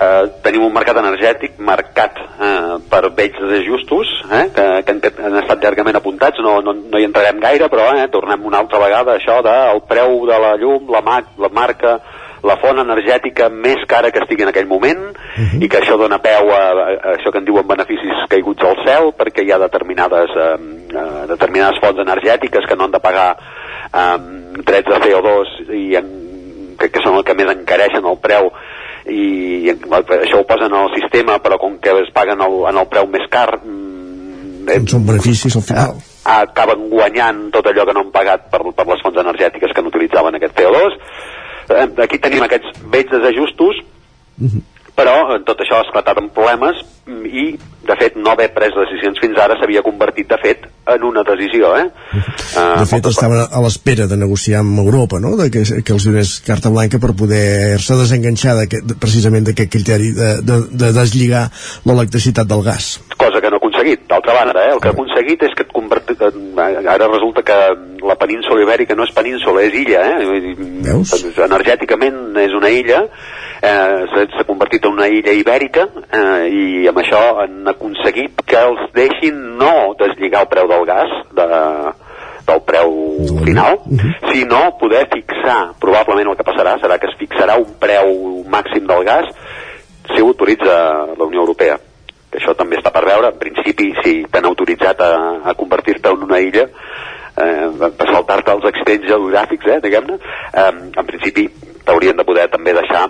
eh, 0.00 0.24
tenim 0.44 0.64
un 0.66 0.72
mercat 0.74 0.98
energètic 1.02 1.58
marcat 1.58 2.18
eh, 2.18 2.78
per 2.90 3.02
vells 3.10 3.38
desajustos 3.40 4.10
eh, 4.30 4.46
que, 4.54 4.66
que 4.86 4.96
han, 4.96 5.02
han 5.26 5.38
estat 5.42 5.62
llargament 5.64 6.00
apuntats 6.00 6.42
no, 6.44 6.60
no, 6.64 6.74
no 6.74 7.00
hi 7.00 7.08
entrarem 7.08 7.40
gaire 7.42 7.68
però 7.72 7.92
eh, 7.96 8.08
tornem 8.12 8.44
una 8.48 8.62
altra 8.64 8.80
vegada 8.82 9.14
a 9.14 9.20
això 9.20 9.40
del 9.44 9.84
preu 9.88 10.22
de 10.30 10.42
la 10.46 10.56
llum, 10.60 10.90
la, 10.92 11.04
ma 11.04 11.20
la 11.38 11.52
marca 11.52 11.98
la 12.42 12.56
font 12.58 12.80
energètica 12.82 13.48
més 13.54 13.84
cara 13.86 14.10
que 14.10 14.18
estigui 14.22 14.42
en 14.42 14.50
aquell 14.50 14.66
moment 14.66 15.02
uh 15.12 15.14
-huh. 15.14 15.62
i 15.62 15.68
que 15.68 15.78
això 15.78 15.96
dona 15.98 16.18
peu 16.18 16.50
a, 16.50 16.62
a 16.72 17.12
això 17.16 17.30
que 17.30 17.38
en 17.38 17.44
diuen 17.44 17.66
beneficis 17.66 18.26
caiguts 18.28 18.64
al 18.64 18.76
cel 18.84 19.12
perquè 19.14 19.44
hi 19.44 19.52
ha 19.52 19.58
determinades, 19.58 20.30
eh, 20.36 20.58
eh, 20.90 21.26
determinades 21.28 21.78
fonts 21.80 22.00
energètiques 22.00 22.66
que 22.66 22.76
no 22.76 22.84
han 22.84 22.90
de 22.90 23.00
pagar 23.00 23.36
eh, 23.94 24.18
drets 24.66 24.88
de 24.88 24.98
CO2 25.04 25.46
i 25.70 25.96
en, 25.96 26.06
que, 26.78 26.90
que 26.90 27.02
són 27.02 27.16
el 27.16 27.24
que 27.24 27.34
més 27.34 27.46
encareixen 27.54 28.04
el 28.04 28.18
preu 28.18 28.50
i, 29.10 29.22
i 29.66 29.70
això 29.72 30.40
ho 30.40 30.46
posen 30.46 30.70
en 30.70 30.78
el 30.84 30.94
sistema 31.00 31.38
però 31.42 31.58
com 31.58 31.78
que 31.82 31.94
es 32.04 32.10
paguen 32.14 32.40
el, 32.40 32.58
en 32.70 32.78
el 32.78 32.88
preu 32.90 33.06
més 33.10 33.26
car 33.30 33.48
mm, 33.58 34.68
eh, 34.68 34.80
Són 34.90 35.06
beneficis 35.06 35.56
al 35.58 35.66
final. 35.66 36.00
acaben 36.24 36.88
guanyant 36.90 37.48
tot 37.54 37.66
allò 37.66 37.86
que 37.88 37.94
no 37.96 38.06
han 38.06 38.12
pagat 38.14 38.50
per, 38.50 38.62
per 38.76 38.86
les 38.86 39.02
fonts 39.02 39.18
energètiques 39.24 39.74
que 39.74 39.82
no 39.82 39.90
utilitzaven 39.90 40.38
aquest 40.38 40.58
CO2 40.60 40.98
Eh, 41.70 41.86
aquí 42.02 42.18
tenim 42.18 42.42
aquests 42.42 42.80
vells 42.90 43.10
desajustos 43.12 43.76
però 44.98 45.14
eh, 45.36 45.38
tot 45.46 45.60
això 45.62 45.78
ha 45.78 45.84
esclatat 45.86 46.18
en 46.18 46.28
problemes 46.34 46.80
i 47.06 47.44
de 47.86 47.96
fet 48.00 48.16
no 48.18 48.32
haver 48.32 48.48
pres 48.56 48.74
decisions 48.74 49.20
fins 49.22 49.38
ara 49.38 49.54
s'havia 49.60 49.84
convertit 49.86 50.28
de 50.28 50.38
fet 50.42 50.66
en 50.96 51.04
una 51.08 51.22
decisió 51.26 51.72
eh? 51.78 51.86
De 52.80 52.86
fet, 52.90 53.06
estaven 53.08 53.40
a 53.48 53.60
l'espera 53.64 54.06
de 54.10 54.16
negociar 54.20 54.60
amb 54.60 54.78
Europa, 54.82 55.20
no? 55.22 55.34
De 55.38 55.48
que, 55.54 55.62
que 55.82 55.92
els 55.96 56.04
donés 56.08 56.34
carta 56.46 56.68
blanca 56.74 56.98
per 57.02 57.14
poder-se 57.16 57.96
desenganxar 58.00 58.56
de- 58.60 58.82
precisament 59.00 59.46
d'aquest 59.48 59.72
criteri 59.72 60.12
de, 60.16 60.30
de, 60.42 60.60
de 60.84 60.92
deslligar 60.98 61.46
l'electricitat 61.88 62.46
del 62.50 62.62
gas. 62.66 62.98
cosa 63.16 63.40
que 63.40 63.50
no 63.50 63.61
aconseguit. 63.82 64.08
D'altra 64.08 64.34
banda, 64.34 64.66
eh, 64.66 64.72
el 64.72 64.80
que 64.80 64.88
ha 64.88 64.92
aconseguit 64.92 65.42
és 65.42 65.54
que 65.54 65.62
et 65.62 65.72
converti... 65.72 66.14
eh, 66.14 66.88
ara 66.88 67.08
resulta 67.08 67.42
que 67.42 67.56
la 68.02 68.16
península 68.16 68.62
ibèrica 68.62 68.94
no 68.94 69.04
és 69.04 69.12
península, 69.12 69.62
és 69.62 69.74
illa, 69.74 70.02
eh? 70.18 70.54
Veus? 70.86 71.12
Energèticament 71.38 72.36
és 72.42 72.54
una 72.54 72.70
illa, 72.70 73.02
eh, 73.62 74.26
s'ha 74.34 74.46
convertit 74.46 74.84
en 74.86 74.92
una 74.98 75.08
illa 75.08 75.32
ibèrica 75.32 75.88
eh, 76.10 76.48
i 76.50 76.88
amb 76.88 76.98
això 77.02 77.20
han 77.42 77.66
aconseguit 77.68 78.42
que 78.46 78.58
els 78.58 78.88
deixin 78.94 79.58
no 79.58 79.94
deslligar 79.98 80.46
el 80.46 80.50
preu 80.50 80.70
del 80.70 80.86
gas 80.86 81.14
de, 81.34 81.46
del 82.48 82.64
preu 82.66 82.96
final, 83.44 83.78
sinó 84.32 84.64
poder 84.80 85.06
fixar, 85.12 85.74
probablement 85.80 86.32
el 86.32 86.38
que 86.38 86.46
passarà 86.46 86.78
serà 86.82 86.98
que 86.98 87.10
es 87.10 87.18
fixarà 87.20 87.58
un 87.60 87.78
preu 87.78 88.42
màxim 88.50 88.86
del 88.86 89.06
gas 89.06 89.30
si 90.10 90.20
ho 90.20 90.26
autoritza 90.26 90.74
la 91.14 91.24
Unió 91.24 91.40
Europea 91.46 91.78
això 92.38 92.54
també 92.58 92.78
està 92.78 92.92
per 92.94 93.04
veure, 93.06 93.32
en 93.32 93.40
principi 93.40 93.90
si 94.02 94.14
t'han 94.32 94.48
autoritzat 94.48 95.00
a, 95.04 95.12
a 95.50 95.54
convertir-te 95.58 96.12
en 96.12 96.26
una 96.28 96.40
illa 96.40 96.66
eh, 96.66 97.66
per 97.82 98.08
saltar-te 98.08 98.54
els 98.56 98.68
accidents 98.72 99.08
geogràfics, 99.10 99.68
eh, 99.68 99.80
diguem-ne 99.84 100.16
eh, 100.18 100.70
en 100.70 101.10
principi 101.10 101.48
t'haurien 101.84 102.16
de 102.16 102.26
poder 102.28 102.48
també 102.52 102.74
deixar 102.76 103.08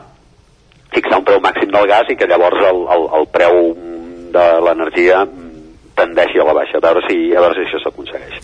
fixar 0.92 1.20
un 1.20 1.28
preu 1.28 1.40
màxim 1.44 1.70
del 1.72 1.88
gas 1.88 2.10
i 2.12 2.16
que 2.18 2.28
llavors 2.28 2.60
el, 2.68 2.82
el, 2.96 3.08
el 3.20 3.30
preu 3.32 3.62
de 4.32 4.46
l'energia 4.66 5.22
tendeixi 5.96 6.40
a 6.40 6.48
la 6.48 6.56
baixa, 6.56 6.78
a 6.80 6.84
veure 6.86 7.02
si, 7.08 7.18
a 7.36 7.40
veure 7.44 7.56
si 7.56 7.66
això 7.66 7.82
s'aconsegueix. 7.82 8.38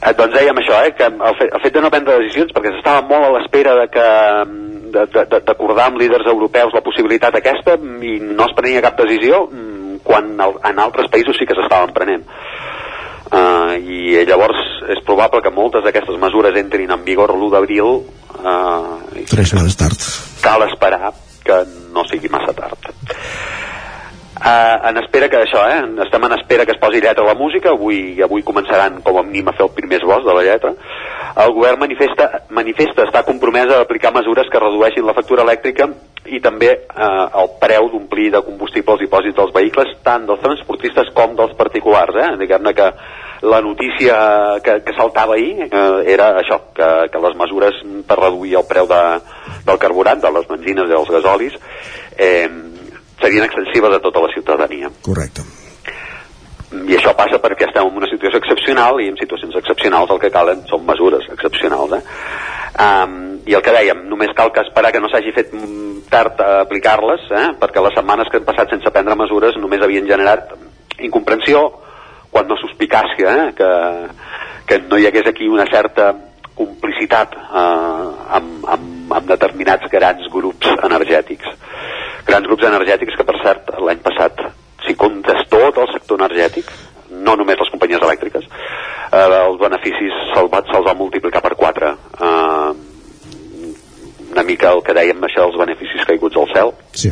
Eh, 0.00 0.12
doncs 0.16 0.32
dèiem 0.32 0.58
això, 0.62 0.78
eh, 0.86 0.92
que 0.96 1.08
el 1.10 1.38
fet, 1.38 1.50
el 1.52 1.62
fet 1.64 1.74
de 1.74 1.82
no 1.84 1.90
prendre 1.92 2.18
decisions, 2.22 2.52
perquè 2.56 2.72
s'estava 2.72 3.02
molt 3.10 3.26
a 3.26 3.32
l'espera 3.34 3.74
de 3.82 3.86
que 3.92 4.06
d'acordar 4.92 5.86
amb 5.88 6.00
líders 6.00 6.26
europeus 6.30 6.74
la 6.74 6.84
possibilitat 6.84 7.36
aquesta 7.38 7.76
i 7.76 8.18
no 8.20 8.46
es 8.46 8.56
prenia 8.56 8.82
cap 8.84 8.98
decisió 9.00 9.44
mm, 9.46 10.00
quan 10.04 10.32
en 10.40 10.82
altres 10.82 11.10
països 11.12 11.38
sí 11.38 11.46
que 11.46 11.56
s'estaven 11.58 11.94
prenent. 11.96 12.26
Uh, 13.30 13.76
I 13.78 14.24
llavors 14.26 14.58
és 14.90 14.98
probable 15.06 15.38
que 15.44 15.52
moltes 15.54 15.84
d'aquestes 15.86 16.16
mesures 16.18 16.56
entrin 16.58 16.90
en 16.90 17.04
vigor 17.06 17.30
l'1 17.36 17.52
d'abril 17.52 18.00
uh, 18.00 18.96
Tres 19.30 19.52
setmanes 19.52 19.76
tard. 19.78 20.06
cal 20.42 20.66
esperar 20.66 21.12
que 21.44 21.60
no 21.94 22.02
sigui 22.10 22.28
massa 22.32 22.52
tard. 22.56 22.90
Uh, 24.40 24.88
en 24.88 24.96
espera 24.96 25.28
que 25.28 25.36
això, 25.36 25.60
eh? 25.68 25.80
Estem 26.00 26.22
en 26.24 26.32
espera 26.32 26.64
que 26.64 26.72
es 26.72 26.78
posi 26.80 27.00
lletra 27.02 27.26
a 27.26 27.28
la 27.28 27.36
música, 27.36 27.74
avui, 27.74 28.22
avui 28.24 28.40
començaran 28.40 29.02
com 29.04 29.18
a 29.20 29.24
mínim 29.26 29.50
a 29.50 29.52
fer 29.52 29.66
el 29.66 29.74
primer 29.76 29.98
esbós 29.98 30.24
de 30.24 30.32
la 30.32 30.44
lletra. 30.46 30.70
El 31.44 31.52
govern 31.52 31.82
manifesta, 31.82 32.46
manifesta 32.48 33.04
estar 33.04 33.26
compromès 33.26 33.68
a 33.68 33.82
aplicar 33.84 34.14
mesures 34.16 34.48
que 34.48 34.62
redueixin 34.62 35.04
la 35.04 35.12
factura 35.18 35.44
elèctrica 35.44 35.90
i 36.24 36.40
també 36.40 36.70
eh, 36.72 37.26
el 37.42 37.52
preu 37.60 37.90
d'omplir 37.92 38.30
de 38.32 38.40
combustible 38.46 38.96
els 38.96 39.04
dipòsits 39.04 39.36
dels 39.36 39.52
vehicles, 39.52 39.92
tant 40.04 40.24
dels 40.28 40.40
transportistes 40.40 41.12
com 41.12 41.36
dels 41.36 41.52
particulars. 41.60 42.16
Eh? 42.16 42.30
Diguem-ne 42.40 42.72
que 42.76 42.88
la 43.44 43.60
notícia 43.60 44.16
que, 44.64 44.80
que 44.88 44.96
saltava 44.96 45.36
ahir 45.36 45.68
eh, 45.68 45.84
era 46.16 46.32
això, 46.40 46.62
que, 46.76 46.90
que 47.12 47.24
les 47.28 47.36
mesures 47.36 47.84
per 48.08 48.20
reduir 48.24 48.56
el 48.60 48.68
preu 48.68 48.88
de, 48.88 49.04
del 49.68 49.80
carburant, 49.84 50.24
de 50.24 50.32
les 50.32 50.48
benzines 50.48 50.88
i 50.88 50.94
dels 50.96 51.12
gasolis, 51.12 51.60
eh, 52.16 52.48
serien 53.20 53.44
extensives 53.44 53.96
a 53.96 54.00
tota 54.00 54.22
la 54.24 54.32
ciutadania. 54.34 54.90
Correcte. 55.02 55.44
I 56.70 56.94
això 56.94 57.10
passa 57.18 57.40
perquè 57.42 57.66
estem 57.66 57.88
en 57.88 57.96
una 57.98 58.06
situació 58.06 58.38
excepcional 58.38 59.00
i 59.02 59.08
en 59.10 59.16
situacions 59.18 59.56
excepcionals 59.58 60.10
el 60.14 60.20
que 60.22 60.30
calen 60.30 60.62
són 60.70 60.84
mesures 60.86 61.26
excepcionals. 61.34 61.96
Eh? 61.98 62.02
Um, 62.80 63.16
I 63.50 63.56
el 63.58 63.64
que 63.66 63.74
dèiem, 63.74 64.04
només 64.06 64.30
cal 64.38 64.52
que 64.54 64.62
esperar 64.62 64.92
que 64.94 65.00
no 65.02 65.10
s'hagi 65.10 65.34
fet 65.34 65.50
tard 66.12 66.38
a 66.38 66.60
aplicar-les, 66.62 67.26
eh? 67.34 67.46
perquè 67.58 67.82
les 67.82 67.96
setmanes 67.98 68.30
que 68.30 68.38
han 68.38 68.46
passat 68.46 68.70
sense 68.70 68.94
prendre 68.94 69.18
mesures 69.18 69.58
només 69.58 69.82
havien 69.82 70.06
generat 70.06 70.54
incomprensió, 71.02 71.64
quan 72.30 72.46
no 72.46 72.58
suspicàcia, 72.60 73.34
eh? 73.34 73.48
que, 73.58 73.70
que 74.70 74.78
no 74.86 74.98
hi 75.00 75.10
hagués 75.10 75.26
aquí 75.32 75.50
una 75.50 75.66
certa 75.66 76.12
complicitat 76.60 77.34
eh, 77.36 78.06
amb, 78.38 78.68
amb, 78.76 79.16
amb 79.18 79.32
determinats 79.32 79.88
grans 79.92 80.28
grups 80.32 80.68
energètics. 80.76 81.48
Grans 82.28 82.46
grups 82.46 82.68
energètics 82.68 83.16
que, 83.16 83.26
per 83.26 83.38
cert, 83.42 83.72
l'any 83.80 84.04
passat, 84.04 84.44
si 84.86 84.94
comptes 85.00 85.48
tot 85.52 85.80
el 85.80 85.90
sector 85.94 86.20
energètic, 86.20 86.70
no 87.10 87.34
només 87.36 87.58
les 87.58 87.72
companyies 87.72 88.04
elèctriques, 88.06 88.46
eh, 89.10 89.26
els 89.40 89.58
beneficis 89.60 90.22
se'ls 90.34 90.52
va, 90.52 90.62
se 90.68 90.84
va 90.86 90.96
multiplicar 90.98 91.42
per 91.44 91.56
4. 91.58 91.92
Eh, 92.28 92.70
una 94.30 94.44
mica 94.46 94.70
el 94.70 94.84
que 94.86 94.94
dèiem 94.94 95.26
això 95.26 95.48
dels 95.48 95.58
beneficis 95.58 96.06
caiguts 96.06 96.38
al 96.38 96.50
cel. 96.54 96.72
Sí. 96.94 97.10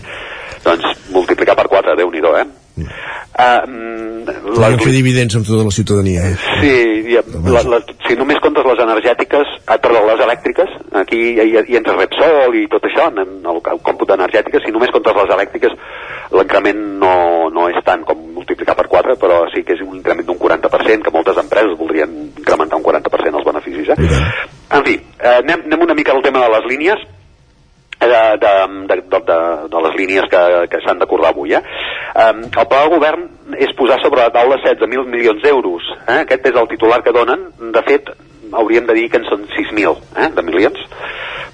Doncs 0.65 1.11
multiplicar 1.15 1.57
per 1.59 1.67
4, 1.71 1.97
déu 1.99 2.11
nhi 2.13 2.23
eh? 2.23 2.47
Uh, 2.87 4.25
Podríem 4.29 4.81
fer 4.83 4.93
dividends 4.93 5.37
amb 5.39 5.47
tota 5.47 5.67
la 5.67 5.75
ciutadania, 5.75 6.25
eh? 6.27 6.37
Sí, 6.61 6.73
i, 7.13 7.19
la, 7.55 7.63
la, 7.73 7.79
si 8.07 8.17
només 8.19 8.41
comptes 8.45 8.67
les 8.67 8.83
energètiques, 8.85 9.53
ah, 9.67 9.79
perdó, 9.83 10.03
les 10.09 10.23
elèctriques, 10.27 10.73
aquí 11.01 11.21
hi, 11.37 11.47
hi, 11.61 11.77
entra 11.79 11.97
Repsol 11.97 12.57
i 12.59 12.67
tot 12.73 12.89
això, 12.89 13.09
en 13.13 13.23
el, 13.23 13.61
el 13.61 13.83
còmput 13.87 14.15
energètiques, 14.17 14.65
si 14.67 14.75
només 14.75 14.93
comptes 14.95 15.17
les 15.21 15.35
elèctriques, 15.37 15.77
l'increment 16.35 16.83
no, 17.03 17.15
no 17.55 17.69
és 17.73 17.79
tant 17.87 18.03
com 18.09 18.21
multiplicar 18.37 18.77
per 18.79 18.89
4, 18.91 19.19
però 19.23 19.45
sí 19.55 19.63
que 19.65 19.77
és 19.77 19.85
un 19.85 19.97
increment 20.01 20.27
d'un 20.27 20.41
40%, 20.41 21.07
que 21.07 21.15
moltes 21.15 21.39
empreses 21.41 21.79
voldrien 21.79 22.17
incrementar 22.37 22.81
un 22.81 22.87
40% 22.89 23.41
els 23.41 23.49
beneficis, 23.53 23.95
eh? 23.95 24.25
En 24.77 24.85
fi, 24.85 24.99
eh, 24.99 25.39
anem, 25.39 25.65
anem 25.71 25.87
una 25.89 25.97
mica 25.97 26.13
al 26.13 26.25
tema 26.27 26.45
de 26.45 26.53
les 26.57 26.69
línies, 26.73 27.07
de, 28.01 28.07
de, 28.07 28.53
de, 28.87 28.97
de, 29.03 29.21
de, 29.27 29.39
de 29.69 29.83
les 29.87 29.97
línies 29.99 30.29
que, 30.31 30.43
que 30.71 30.81
s'han 30.85 31.01
d'acordar 31.03 31.33
avui. 31.35 31.55
Eh? 31.55 31.63
Um, 32.15 32.45
el 32.47 32.69
pla 32.71 32.85
del 32.85 32.95
govern 32.95 33.27
és 33.59 33.75
posar 33.79 33.99
sobre 34.03 34.23
la 34.23 34.33
taula 34.35 34.61
16.000 34.63 35.09
milions 35.11 35.43
d'euros. 35.43 35.87
Eh? 36.07 36.21
Aquest 36.23 36.47
és 36.53 36.61
el 36.61 36.71
titular 36.71 37.03
que 37.03 37.15
donen. 37.15 37.49
De 37.75 37.83
fet, 37.89 38.13
hauríem 38.53 38.87
de 38.87 38.97
dir 38.97 39.09
que 39.11 39.21
en 39.21 39.27
són 39.29 39.45
6.000 39.51 39.97
eh, 40.17 40.29
de 40.37 40.45
milions, 40.47 40.85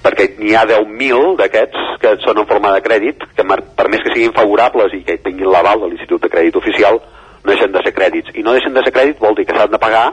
perquè 0.05 0.29
n'hi 0.37 0.53
ha 0.55 0.65
10.000 0.69 1.33
d'aquests 1.41 1.97
que 2.03 2.13
són 2.23 2.43
en 2.43 2.49
forma 2.49 2.75
de 2.75 2.83
crèdit, 2.85 3.25
que 3.35 3.45
per 3.45 3.89
més 3.89 4.03
que 4.05 4.13
siguin 4.13 4.35
favorables 4.35 4.93
i 4.93 5.01
que 5.07 5.17
tinguin 5.23 5.49
l'aval 5.51 5.81
de 5.81 5.91
l'Institut 5.91 6.21
de 6.21 6.31
Crèdit 6.31 6.59
Oficial, 6.61 7.01
no 7.45 7.51
deixen 7.51 7.73
de 7.73 7.81
ser 7.85 7.93
crèdits. 7.93 8.33
I 8.37 8.45
no 8.45 8.53
deixen 8.53 8.73
de 8.73 8.83
ser 8.85 8.93
crèdits 8.93 9.21
vol 9.21 9.35
dir 9.37 9.47
que 9.49 9.57
s'han 9.57 9.73
de 9.73 9.81
pagar 9.81 10.05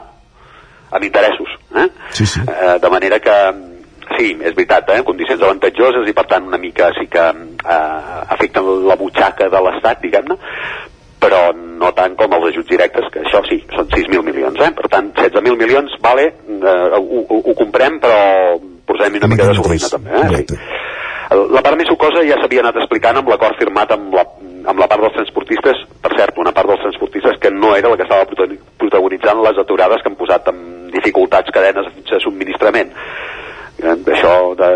amb 0.93 1.05
interessos. 1.05 1.55
Eh? 1.77 1.89
Sí, 2.11 2.27
sí. 2.27 2.41
Eh, 2.45 2.79
de 2.81 2.91
manera 2.93 3.19
que 3.21 3.37
sí, 4.17 4.33
és 4.35 4.55
veritat, 4.55 4.89
eh? 4.95 5.03
condicions 5.07 5.43
avantatjoses 5.43 6.09
i 6.09 6.15
per 6.17 6.27
tant 6.31 6.49
una 6.49 6.61
mica 6.61 6.91
sí 6.99 7.09
que 7.11 7.23
eh, 7.23 8.25
afecten 8.37 8.69
la 8.89 8.99
butxaca 9.01 9.49
de 9.53 9.63
l'Estat, 9.67 10.03
diguem-ne, 10.03 10.39
però 11.23 11.43
no 11.55 11.93
tant 11.95 12.17
com 12.19 12.35
els 12.39 12.49
ajuts 12.51 12.71
directes, 12.71 13.09
que 13.15 13.23
això 13.23 13.43
sí, 13.47 13.61
són 13.75 13.91
6.000 13.93 14.25
milions, 14.27 14.59
eh? 14.59 14.73
per 14.79 14.91
tant 14.93 15.13
16.000 15.15 15.59
milions, 15.61 15.95
vale, 16.03 16.29
eh, 16.33 16.79
ho, 16.99 17.23
ho, 17.23 17.41
ho 17.41 17.57
comprem, 17.59 18.01
però 18.03 18.23
posem 18.89 19.21
una 19.21 19.31
mica 19.31 19.51
de 19.51 19.59
sordina 19.59 19.93
també. 19.93 20.23
Eh? 20.23 20.45
Sí. 20.51 20.59
La 21.33 21.63
part 21.65 21.79
més 21.81 21.89
sucosa 21.89 22.21
ja 22.27 22.37
s'havia 22.41 22.61
anat 22.61 22.77
explicant 22.83 23.17
amb 23.17 23.31
l'acord 23.33 23.57
firmat 23.57 23.95
amb 23.95 24.13
la, 24.13 24.25
amb 24.69 24.83
la 24.83 24.89
part 24.91 25.01
dels 25.07 25.15
transportistes, 25.17 25.85
per 26.03 26.13
cert, 26.19 26.37
una 26.43 26.53
part 26.53 26.69
dels 26.69 26.83
transportistes 26.85 27.39
que 27.41 27.53
no 27.55 27.73
era 27.79 27.93
la 27.93 27.97
que 27.97 28.05
estava 28.05 28.27
protagonitzant 28.83 29.41
les 29.47 29.63
aturades 29.63 30.03
que 30.03 30.13
han 30.13 30.19
posat 30.19 30.51
en 30.53 30.61
dificultats 30.93 31.55
cadenes 31.55 31.89
de 32.11 32.21
subministrament 32.21 32.93
eh, 33.83 33.97
això 34.15 34.35
de, 34.59 34.71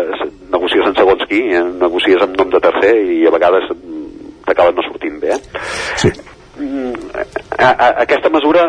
negocies 0.53 0.87
en 0.87 0.97
segons 0.97 1.23
qui, 1.29 1.41
eh, 1.51 1.63
negocies 1.81 2.23
amb 2.23 2.37
nom 2.39 2.51
de 2.53 2.61
tercer 2.63 2.93
i 3.17 3.21
a 3.27 3.33
vegades 3.33 3.69
t'acaben 4.47 4.75
no 4.77 4.85
sortint 4.87 5.19
bé. 5.21 5.35
Eh? 5.35 5.39
Sí. 6.03 6.11
A, 7.57 7.69
a, 7.69 7.87
aquesta 8.03 8.31
mesura 8.33 8.63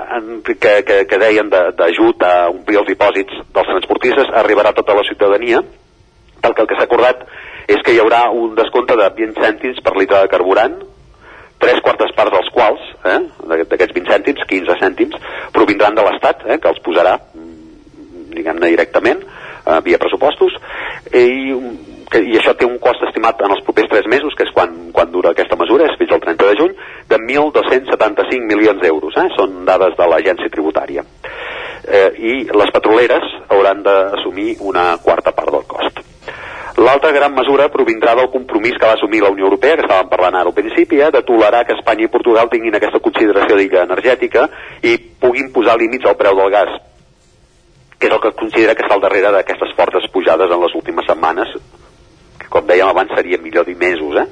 en, 0.00 0.40
que, 0.46 0.54
que, 0.86 1.02
que 1.08 1.18
deien 1.20 1.50
d'ajut 1.50 2.22
a 2.24 2.34
omplir 2.52 2.80
els 2.80 2.88
dipòsits 2.88 3.42
dels 3.52 3.72
transportistes 3.74 4.30
arribarà 4.42 4.72
a 4.72 4.78
tota 4.78 4.96
la 4.96 5.04
ciutadania, 5.08 5.60
tal 6.40 6.54
que 6.54 6.64
el 6.64 6.70
que 6.70 6.78
s'ha 6.78 6.88
acordat 6.88 7.26
és 7.70 7.82
que 7.84 7.92
hi 7.94 8.00
haurà 8.02 8.24
un 8.34 8.54
descompte 8.58 8.96
de 8.98 9.10
20 9.18 9.44
cèntims 9.44 9.82
per 9.84 9.94
litre 9.98 10.22
de 10.24 10.30
carburant, 10.32 10.78
tres 11.60 11.82
quartes 11.84 12.14
parts 12.16 12.32
dels 12.32 12.48
quals, 12.54 12.86
eh, 13.04 13.18
d'aquests 13.50 13.94
20 13.94 14.14
cèntims, 14.14 14.46
15 14.48 14.78
cèntims, 14.80 15.18
provindran 15.52 15.94
de 15.94 16.06
l'Estat, 16.06 16.46
eh, 16.48 16.56
que 16.58 16.72
els 16.72 16.80
posarà, 16.86 17.18
diguem-ne, 18.32 18.72
directament, 18.72 19.20
eh, 19.70 19.80
via 19.86 20.00
pressupostos, 20.02 20.56
i, 21.14 21.26
que, 22.10 22.22
i 22.26 22.36
això 22.40 22.54
té 22.58 22.66
un 22.66 22.78
cost 22.82 23.04
estimat 23.06 23.40
en 23.46 23.54
els 23.54 23.62
propers 23.66 23.90
3 23.92 24.10
mesos, 24.10 24.34
que 24.36 24.46
és 24.48 24.52
quan, 24.54 24.74
quan 24.94 25.12
dura 25.14 25.32
aquesta 25.34 25.58
mesura, 25.60 25.86
és 25.86 25.98
fins 26.00 26.12
al 26.14 26.22
30 26.24 26.50
de 26.50 26.58
juny, 26.58 26.76
de 27.10 27.20
1.275 27.22 28.50
milions 28.50 28.82
d'euros. 28.82 29.16
Eh? 29.22 29.28
Són 29.38 29.62
dades 29.68 29.96
de 29.98 30.10
l'agència 30.10 30.52
tributària. 30.52 31.06
Eh, 31.86 32.10
I 32.18 32.34
les 32.50 32.74
petroleres 32.74 33.26
hauran 33.48 33.82
d'assumir 33.86 34.56
una 34.60 34.92
quarta 35.02 35.32
part 35.36 35.54
del 35.54 35.66
cost. 35.70 36.02
L'altra 36.80 37.10
gran 37.12 37.34
mesura 37.34 37.68
provindrà 37.68 38.14
del 38.16 38.30
compromís 38.32 38.76
que 38.78 38.86
va 38.86 38.94
assumir 38.96 39.20
la 39.20 39.30
Unió 39.34 39.48
Europea, 39.48 39.76
que 39.76 39.84
estàvem 39.84 40.08
parlant 40.08 40.38
ara 40.38 40.48
al 40.48 40.56
principi, 40.56 41.00
eh, 41.00 41.10
de 41.12 41.22
tolerar 41.28 41.64
que 41.66 41.76
Espanya 41.76 42.06
i 42.06 42.12
Portugal 42.12 42.48
tinguin 42.48 42.76
aquesta 42.76 43.02
consideració 43.04 43.58
d'illa 43.58 43.84
energètica 43.84 44.46
i 44.82 44.96
puguin 45.20 45.52
posar 45.52 45.76
límits 45.78 46.08
al 46.08 46.16
preu 46.16 46.38
del 46.38 46.54
gas, 46.54 46.78
que 48.00 48.08
és 48.08 48.14
el 48.16 48.20
que 48.24 48.32
considera 48.32 48.74
que 48.74 48.86
està 48.86 48.96
al 48.96 49.04
darrere 49.04 49.30
d'aquestes 49.34 49.74
fortes 49.76 50.08
pujades 50.12 50.50
en 50.50 50.62
les 50.64 50.74
últimes 50.78 51.04
setmanes, 51.06 51.52
que 52.40 52.48
com 52.48 52.64
dèiem 52.66 52.88
abans 52.88 53.12
seria 53.14 53.38
millor 53.38 53.68
dir 53.68 53.76
mesos. 53.76 54.16
Eh? 54.16 54.24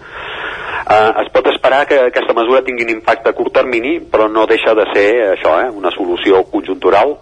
Eh, 0.88 1.10
es 1.22 1.28
pot 1.34 1.50
esperar 1.52 1.84
que 1.86 1.98
aquesta 2.08 2.32
mesura 2.32 2.64
tingui 2.64 2.86
un 2.88 2.94
impacte 2.97 3.28
a 3.28 3.36
curt 3.36 3.52
termini, 3.60 3.98
però 4.00 4.30
no 4.32 4.47
deixa 4.48 4.72
de 4.74 4.88
ser 4.94 5.08
això, 5.34 5.58
eh, 5.66 5.68
una 5.68 5.92
solució 5.92 6.42
conjuntural 6.48 7.18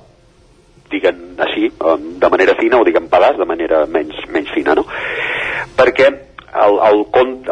diguen 0.87 1.35
així, 1.43 1.67
de 2.23 2.29
manera 2.31 2.55
fina 2.55 2.79
o 2.79 2.85
diguem 2.87 3.09
pedaç, 3.11 3.41
de 3.41 3.49
manera 3.49 3.81
menys, 3.91 4.21
menys 4.31 4.53
fina, 4.55 4.77
no? 4.79 4.85
Perquè 5.75 6.13
el, 6.65 6.79
el, 6.89 7.03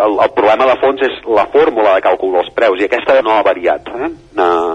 el, 0.05 0.17
el 0.25 0.33
problema 0.37 0.67
de 0.71 0.77
fons 0.81 1.03
és 1.05 1.21
la 1.29 1.47
fórmula 1.53 1.95
de 1.97 2.05
càlcul 2.07 2.35
dels 2.39 2.51
preus 2.57 2.81
i 2.81 2.87
aquesta 2.87 3.21
no 3.25 3.35
ha 3.35 3.45
variat. 3.47 3.89
Eh? 3.91 4.11
Uh, 4.39 4.73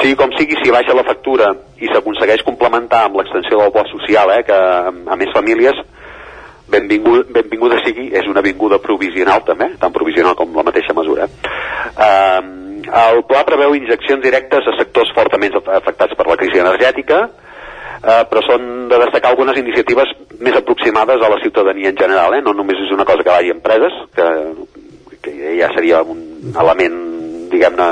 sigui 0.00 0.16
com 0.18 0.32
sigui, 0.38 0.58
si 0.62 0.72
baixa 0.74 0.96
la 0.96 1.06
factura 1.06 1.50
i 1.82 1.90
s'aconsegueix 1.92 2.44
complementar 2.46 3.04
amb 3.06 3.18
l'extensió 3.20 3.60
del 3.60 3.72
bo 3.74 3.84
social, 3.90 4.32
eh, 4.36 4.44
que 4.46 4.58
a 4.58 5.18
més 5.20 5.34
famílies, 5.34 5.80
benvingut, 6.72 7.32
benvinguda 7.34 7.80
sigui, 7.84 8.08
és 8.16 8.28
una 8.30 8.44
vinguda 8.44 8.80
provisional 8.84 9.44
també, 9.46 9.72
tan 9.80 9.92
provisional 9.92 10.36
com 10.38 10.56
la 10.56 10.66
mateixa 10.66 10.96
mesura. 10.96 11.28
Uh, 11.98 12.40
el 12.88 13.20
pla 13.28 13.44
preveu 13.44 13.74
injeccions 13.76 14.24
directes 14.24 14.64
a 14.64 14.76
sectors 14.78 15.12
fortament 15.16 15.58
afectats 15.60 16.16
per 16.16 16.26
la 16.28 16.38
crisi 16.40 16.62
energètica, 16.62 17.26
uh, 18.02 18.24
però 18.30 18.42
són 18.46 18.88
de 18.90 19.00
destacar 19.04 19.32
algunes 19.32 19.58
iniciatives 19.60 20.14
més 20.40 20.56
aproximades 20.58 21.22
a 21.22 21.30
la 21.32 21.40
ciutadania 21.42 21.90
en 21.92 21.98
general, 21.98 22.34
eh? 22.34 22.42
no 22.44 22.54
només 22.56 22.80
és 22.84 22.94
una 22.94 23.06
cosa 23.08 23.24
que 23.24 23.34
vagi 23.34 23.52
a 23.52 23.56
empreses, 23.56 23.98
que, 24.14 24.28
que 25.22 25.34
ja 25.58 25.70
seria 25.74 26.02
un 26.02 26.54
element, 26.54 26.98
diguem-ne, 27.52 27.88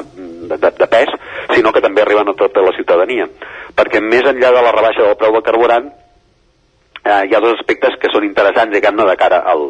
de, 0.47 0.57
de, 0.57 0.73
de 0.79 0.89
pes, 0.91 1.13
sinó 1.55 1.73
que 1.73 1.83
també 1.83 2.03
arriben 2.03 2.29
a 2.31 2.37
tota 2.39 2.63
la 2.65 2.75
ciutadania. 2.77 3.27
Perquè 3.77 4.03
més 4.03 4.27
enllà 4.27 4.53
de 4.55 4.63
la 4.63 4.75
rebaixa 4.75 5.05
del 5.05 5.19
preu 5.21 5.35
del 5.35 5.45
carburant, 5.47 5.91
eh, 7.03 7.23
hi 7.27 7.35
ha 7.35 7.43
dos 7.43 7.59
aspectes 7.59 7.99
que 8.01 8.13
són 8.13 8.27
interessants, 8.27 8.75
diguem-ne, 8.75 9.07
de 9.11 9.17
cara 9.21 9.43
al, 9.47 9.67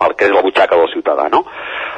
al 0.00 0.14
que 0.16 0.26
és 0.28 0.32
la 0.32 0.42
butxaca 0.44 0.78
del 0.80 0.88
ciutadà, 0.94 1.28
no? 1.32 1.42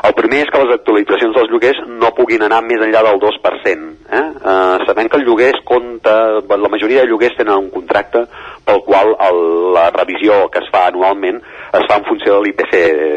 El 0.03 0.15
primer 0.19 0.41
és 0.43 0.51
que 0.51 0.61
les 0.63 0.75
actualitzacions 0.75 1.37
dels 1.37 1.51
lloguers 1.53 1.79
no 1.87 2.11
puguin 2.17 2.43
anar 2.43 2.59
més 2.67 2.83
enllà 2.83 3.05
del 3.07 3.21
2%. 3.23 3.91
Eh? 4.11 4.23
Eh, 4.53 4.87
sabem 4.89 5.09
que 5.09 5.21
el 5.21 5.27
lloguer 5.29 5.53
es 5.55 5.61
compta, 5.69 6.17
la 6.43 6.73
majoria 6.73 7.05
de 7.05 7.11
lloguers 7.11 7.37
tenen 7.39 7.55
un 7.55 7.71
contracte 7.71 8.25
pel 8.67 8.83
qual 8.87 9.15
el, 9.29 9.39
la 9.77 9.89
revisió 9.95 10.49
que 10.51 10.65
es 10.65 10.71
fa 10.75 10.89
anualment 10.91 11.39
es 11.73 11.87
fa 11.89 11.97
en 11.97 12.05
funció 12.05 12.37
de 12.37 12.45
l'IPC 12.45 12.75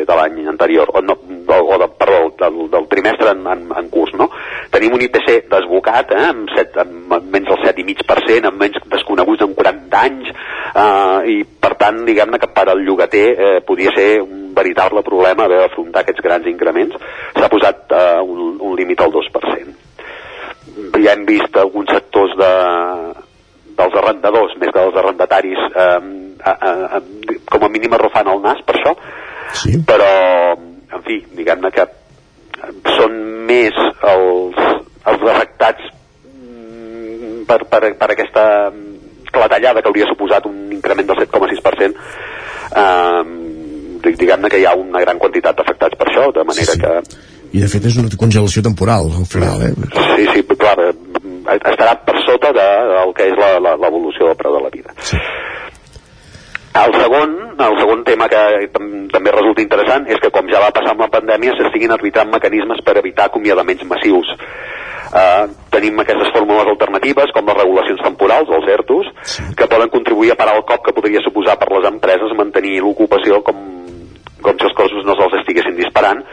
de 0.08 0.16
l'any 0.16 0.46
anterior, 0.48 0.92
o, 0.94 1.02
no, 1.04 1.18
o 1.56 1.78
de, 1.82 1.88
perdó, 2.00 2.20
del, 2.40 2.60
del 2.72 2.88
trimestre 2.88 3.34
en, 3.36 3.44
en, 3.52 3.66
en 3.76 3.90
curs, 3.92 4.14
no? 4.16 4.30
Tenim 4.72 4.96
un 4.96 5.04
IPC 5.04 5.50
desbocat, 5.52 6.14
eh, 6.16 6.24
amb, 6.30 6.52
set, 6.56 6.78
amb 6.80 7.18
menys 7.34 7.52
del 7.52 7.62
7,5%, 7.66 8.48
amb 8.48 8.64
menys 8.64 8.80
desconeguts 8.94 9.44
en 9.44 9.56
40 9.60 10.02
anys, 10.02 10.32
eh, 10.72 11.20
i 11.36 11.38
per 11.44 11.74
tant, 11.82 12.02
diguem-ne 12.08 12.40
que 12.40 12.52
per 12.56 12.68
al 12.72 12.84
llogater 12.86 13.26
eh, 13.34 13.54
podia 13.68 13.92
ser 13.96 14.10
un 14.24 14.54
veritable 14.56 15.04
problema 15.04 15.50
haver 15.50 15.60
d'afrontar 15.66 16.06
aquests 16.06 16.24
grans 16.24 16.48
increments. 16.48 16.96
S'ha 17.36 17.52
posat 17.52 17.92
eh, 17.92 18.22
un, 18.24 18.56
un 18.64 18.76
límit 18.80 19.04
al 19.04 19.12
2%. 19.12 19.76
Ja 21.04 21.14
hem 21.14 21.26
vist 21.28 21.58
alguns 21.60 21.92
sectors 21.92 22.34
de, 22.40 22.54
dels 23.76 24.00
arrendadors, 24.00 24.56
més 24.60 24.72
que 24.72 24.80
dels 24.80 25.04
arrendataris, 25.04 25.60
eh, 25.76 26.25
eh, 26.40 26.56
eh, 27.00 27.38
com 27.52 27.66
a 27.66 27.70
mínim 27.72 27.94
arrufant 27.98 28.30
el 28.32 28.42
nas 28.44 28.62
per 28.66 28.78
això, 28.80 28.96
sí. 29.62 29.78
però, 29.88 30.10
en 30.56 31.06
fi, 31.06 31.20
diguem-ne 31.38 31.72
que 31.76 31.88
són 32.96 33.18
més 33.50 33.78
els, 33.78 34.60
els 35.12 35.26
afectats 35.36 35.92
mm, 36.26 37.46
per, 37.50 37.62
per, 37.70 37.82
per 38.00 38.12
aquesta 38.14 38.46
clatellada 39.36 39.82
que 39.82 39.92
hauria 39.92 40.08
suposat 40.10 40.48
un 40.50 40.72
increment 40.78 41.10
del 41.12 41.24
7,6%, 41.26 42.06
eh, 42.82 43.24
diguem-ne 44.06 44.52
que 44.52 44.62
hi 44.62 44.68
ha 44.70 44.76
una 44.78 45.02
gran 45.04 45.20
quantitat 45.22 45.58
d'afectats 45.58 45.98
per 46.00 46.10
això, 46.12 46.30
de 46.36 46.46
manera 46.48 46.72
sí, 46.72 46.80
sí. 46.80 46.84
que... 46.84 47.34
I 47.56 47.64
de 47.64 47.68
fet 47.72 47.86
és 47.88 47.98
una 48.02 48.12
congelació 48.20 48.64
temporal, 48.66 49.12
al 49.16 49.28
final, 49.32 49.62
eh? 49.64 49.74
Sí, 50.18 50.26
sí, 50.34 50.44
clar, 50.60 50.76
estarà 51.56 51.94
per 52.04 52.18
sota 52.26 52.52
de, 52.56 52.66
del 52.92 53.14
que 53.16 53.30
és 53.32 53.38
l'evolució 53.64 54.32
del 54.32 54.40
preu 54.40 54.58
de 54.58 54.64
la 54.66 54.72
vida. 54.74 54.96
Sí. 55.00 55.20
El 56.76 56.92
segon, 57.00 57.36
el 57.56 57.78
segon 57.80 58.02
tema 58.04 58.28
que 58.28 58.40
també 59.14 59.32
resulta 59.32 59.64
interessant 59.64 60.10
és 60.12 60.20
que, 60.20 60.32
com 60.36 60.50
ja 60.52 60.60
va 60.60 60.74
passar 60.76 60.92
amb 60.92 61.06
la 61.06 61.12
pandèmia, 61.14 61.54
s'estiguin 61.56 61.94
arbitrant 61.96 62.34
mecanismes 62.34 62.82
per 62.84 62.98
evitar 63.00 63.30
acomiadaments 63.30 63.86
massius. 63.88 64.34
Uh, 65.16 65.46
tenim 65.72 66.02
aquestes 66.04 66.34
fórmules 66.36 66.68
alternatives, 66.74 67.32
com 67.32 67.48
les 67.48 67.58
regulacions 67.62 68.02
temporals, 68.04 68.52
els 68.58 68.68
ERTOs, 68.74 69.12
sí. 69.36 69.46
que 69.56 69.70
poden 69.72 69.94
contribuir 69.94 70.34
a 70.34 70.40
parar 70.42 70.58
el 70.60 70.66
cop 70.68 70.84
que 70.84 70.96
podria 70.98 71.24
suposar 71.24 71.56
per 71.62 71.70
les 71.72 71.88
empreses 71.94 72.36
mantenir 72.36 72.82
l'ocupació 72.84 73.40
com, 73.46 73.62
com 74.44 74.60
si 74.60 74.68
els 74.68 74.76
costos 74.76 75.08
no 75.08 75.16
se'ls 75.16 75.40
estiguessin 75.40 75.80
disparant, 75.80 76.26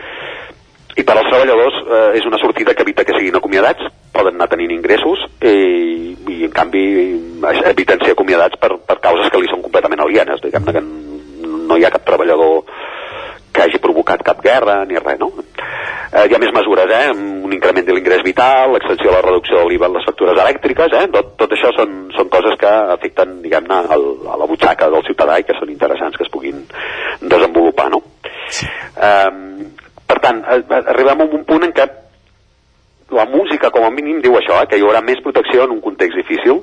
i 0.97 1.05
per 1.09 1.17
als 1.17 1.29
treballadors 1.31 1.79
eh, 1.83 2.19
és 2.19 2.27
una 2.29 2.41
sortida 2.43 2.75
que 2.77 2.85
evita 2.85 3.05
que 3.09 3.17
siguin 3.17 3.39
acomiadats, 3.39 3.87
poden 4.13 4.37
anar 4.37 4.51
tenint 4.53 4.75
ingressos 4.75 5.25
i, 5.41 6.13
i 6.29 6.43
en 6.45 6.53
canvi 6.53 6.85
eviten 7.73 8.03
ser 8.05 8.13
acomiadats 8.13 8.61
per, 8.61 8.75
per 8.85 8.99
causes 9.01 9.33
que 9.33 9.41
li 9.41 9.49
són 9.51 9.65
completament 9.65 10.05
alienes, 10.05 10.43
diguem-ne 10.45 10.77
que 10.77 10.85
no 11.69 11.79
hi 11.79 11.87
ha 11.87 11.95
cap 11.95 12.05
treballador 12.05 12.67
que 13.53 13.63
hagi 13.65 13.81
provocat 13.85 14.23
cap 14.25 14.41
guerra 14.45 14.83
ni 14.89 14.97
res, 14.97 15.19
no? 15.21 15.29
Eh, 16.13 16.25
hi 16.29 16.35
ha 16.35 16.41
més 16.41 16.53
mesures, 16.57 16.89
eh? 16.93 17.13
Un 17.13 17.53
increment 17.53 17.85
de 17.85 17.95
l'ingrés 17.97 18.23
vital, 18.25 18.73
l'extensió 18.73 19.11
de 19.11 19.17
la 19.17 19.25
reducció 19.25 19.61
de 19.61 19.67
l'IVA 19.69 19.89
en 19.91 19.99
les 19.99 20.07
factures 20.09 20.41
elèctriques, 20.45 20.97
eh? 20.97 21.05
Tot, 21.13 21.35
tot 21.41 21.53
això 21.57 21.73
són, 21.77 21.95
són 22.17 22.33
coses 22.33 22.57
que 22.61 22.73
afecten, 22.97 23.39
diguem-ne, 23.45 23.83
a 23.93 24.41
la 24.41 24.49
butxaca 24.49 24.89
del 24.93 25.05
ciutadà 25.09 25.39
i 25.41 25.47
que 25.49 25.57
són 25.61 25.73
interessants 25.73 26.17
que 26.17 26.25
es 26.25 26.33
puguin 26.33 26.65
desenvolupar, 27.21 27.91
no? 27.93 28.03
Sí. 28.49 28.69
Eh, 28.97 29.31
per 30.07 30.19
tant, 30.21 30.43
arribem 30.47 31.23
a 31.23 31.29
un 31.39 31.45
punt 31.49 31.67
en 31.67 31.75
què 31.77 31.89
la 33.13 33.27
música, 33.27 33.71
com 33.71 33.85
a 33.85 33.91
mínim, 33.91 34.21
diu 34.25 34.35
això, 34.39 34.63
eh, 34.63 34.67
que 34.67 34.79
hi 34.79 34.85
haurà 34.85 35.03
més 35.05 35.21
protecció 35.23 35.65
en 35.65 35.77
un 35.77 35.81
context 35.85 36.17
difícil. 36.17 36.63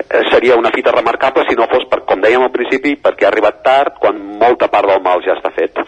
Eh, 0.00 0.22
seria 0.30 0.56
una 0.56 0.70
fita 0.74 0.92
remarcable 0.92 1.44
si 1.48 1.56
no 1.56 1.66
fos, 1.72 1.86
per, 1.90 2.02
com 2.08 2.20
dèiem 2.20 2.44
al 2.44 2.52
principi, 2.52 2.94
perquè 2.96 3.26
ha 3.26 3.32
arribat 3.32 3.62
tard, 3.64 3.98
quan 4.00 4.20
molta 4.40 4.68
part 4.68 4.88
del 4.88 5.02
mal 5.02 5.24
ja 5.24 5.36
està 5.36 5.52
fet. 5.56 5.80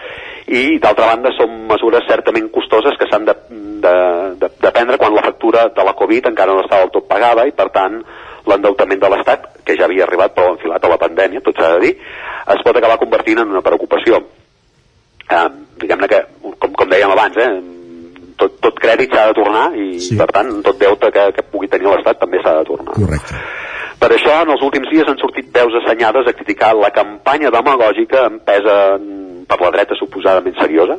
I, 0.48 0.78
d'altra 0.82 1.12
banda, 1.14 1.32
són 1.36 1.62
mesures 1.68 2.08
certament 2.08 2.50
costoses 2.52 2.98
que 2.98 3.08
s'han 3.08 3.24
de, 3.28 3.36
de, 3.84 3.94
de, 4.40 4.52
de 4.60 4.74
prendre 4.74 4.98
quan 5.00 5.14
la 5.14 5.24
factura 5.24 5.68
de 5.68 5.86
la 5.86 5.96
Covid 5.96 6.28
encara 6.32 6.52
no 6.52 6.64
estava 6.64 6.86
del 6.86 6.94
tot 6.98 7.08
pagada 7.08 7.46
i, 7.48 7.56
per 7.56 7.70
tant, 7.72 8.00
l'endeutament 8.48 9.00
de 9.00 9.10
l'Estat, 9.12 9.48
que 9.64 9.76
ja 9.78 9.86
havia 9.86 10.04
arribat 10.08 10.34
però 10.36 10.56
enfilat 10.56 10.84
a 10.84 10.92
la 10.92 11.00
pandèmia, 11.00 11.44
tot 11.44 11.56
s'ha 11.56 11.76
de 11.76 11.82
dir, 11.86 11.96
es 12.52 12.64
pot 12.66 12.76
acabar 12.76 13.00
convertint 13.00 13.44
en 13.44 13.52
una 13.54 13.64
preocupació 13.64 14.24
eh, 15.32 15.48
diguem-ne 15.82 16.08
que, 16.10 16.20
com, 16.58 16.72
com 16.78 16.90
dèiem 16.92 17.12
abans, 17.14 17.38
eh, 17.42 17.50
tot, 18.40 18.58
tot 18.64 18.78
crèdit 18.82 19.12
s'ha 19.14 19.28
de 19.30 19.36
tornar 19.38 19.66
i, 19.78 19.88
sí. 20.02 20.16
per 20.18 20.28
tant, 20.34 20.52
tot 20.66 20.78
deute 20.80 21.10
que, 21.14 21.26
que 21.36 21.46
pugui 21.52 21.70
tenir 21.72 21.90
l'Estat 21.90 22.20
també 22.22 22.42
s'ha 22.42 22.58
de 22.60 22.68
tornar. 22.70 22.96
Correcte. 22.96 23.40
Per 24.02 24.10
això, 24.10 24.34
en 24.42 24.50
els 24.50 24.62
últims 24.66 24.88
dies 24.90 25.06
han 25.06 25.20
sortit 25.20 25.52
veus 25.54 25.74
assenyades 25.78 26.26
a 26.26 26.34
criticar 26.34 26.72
la 26.74 26.90
campanya 26.94 27.52
demagògica 27.54 28.24
empesa 28.32 28.78
per 29.46 29.58
la 29.60 29.70
dreta 29.76 29.98
suposadament 29.98 30.56
seriosa, 30.58 30.96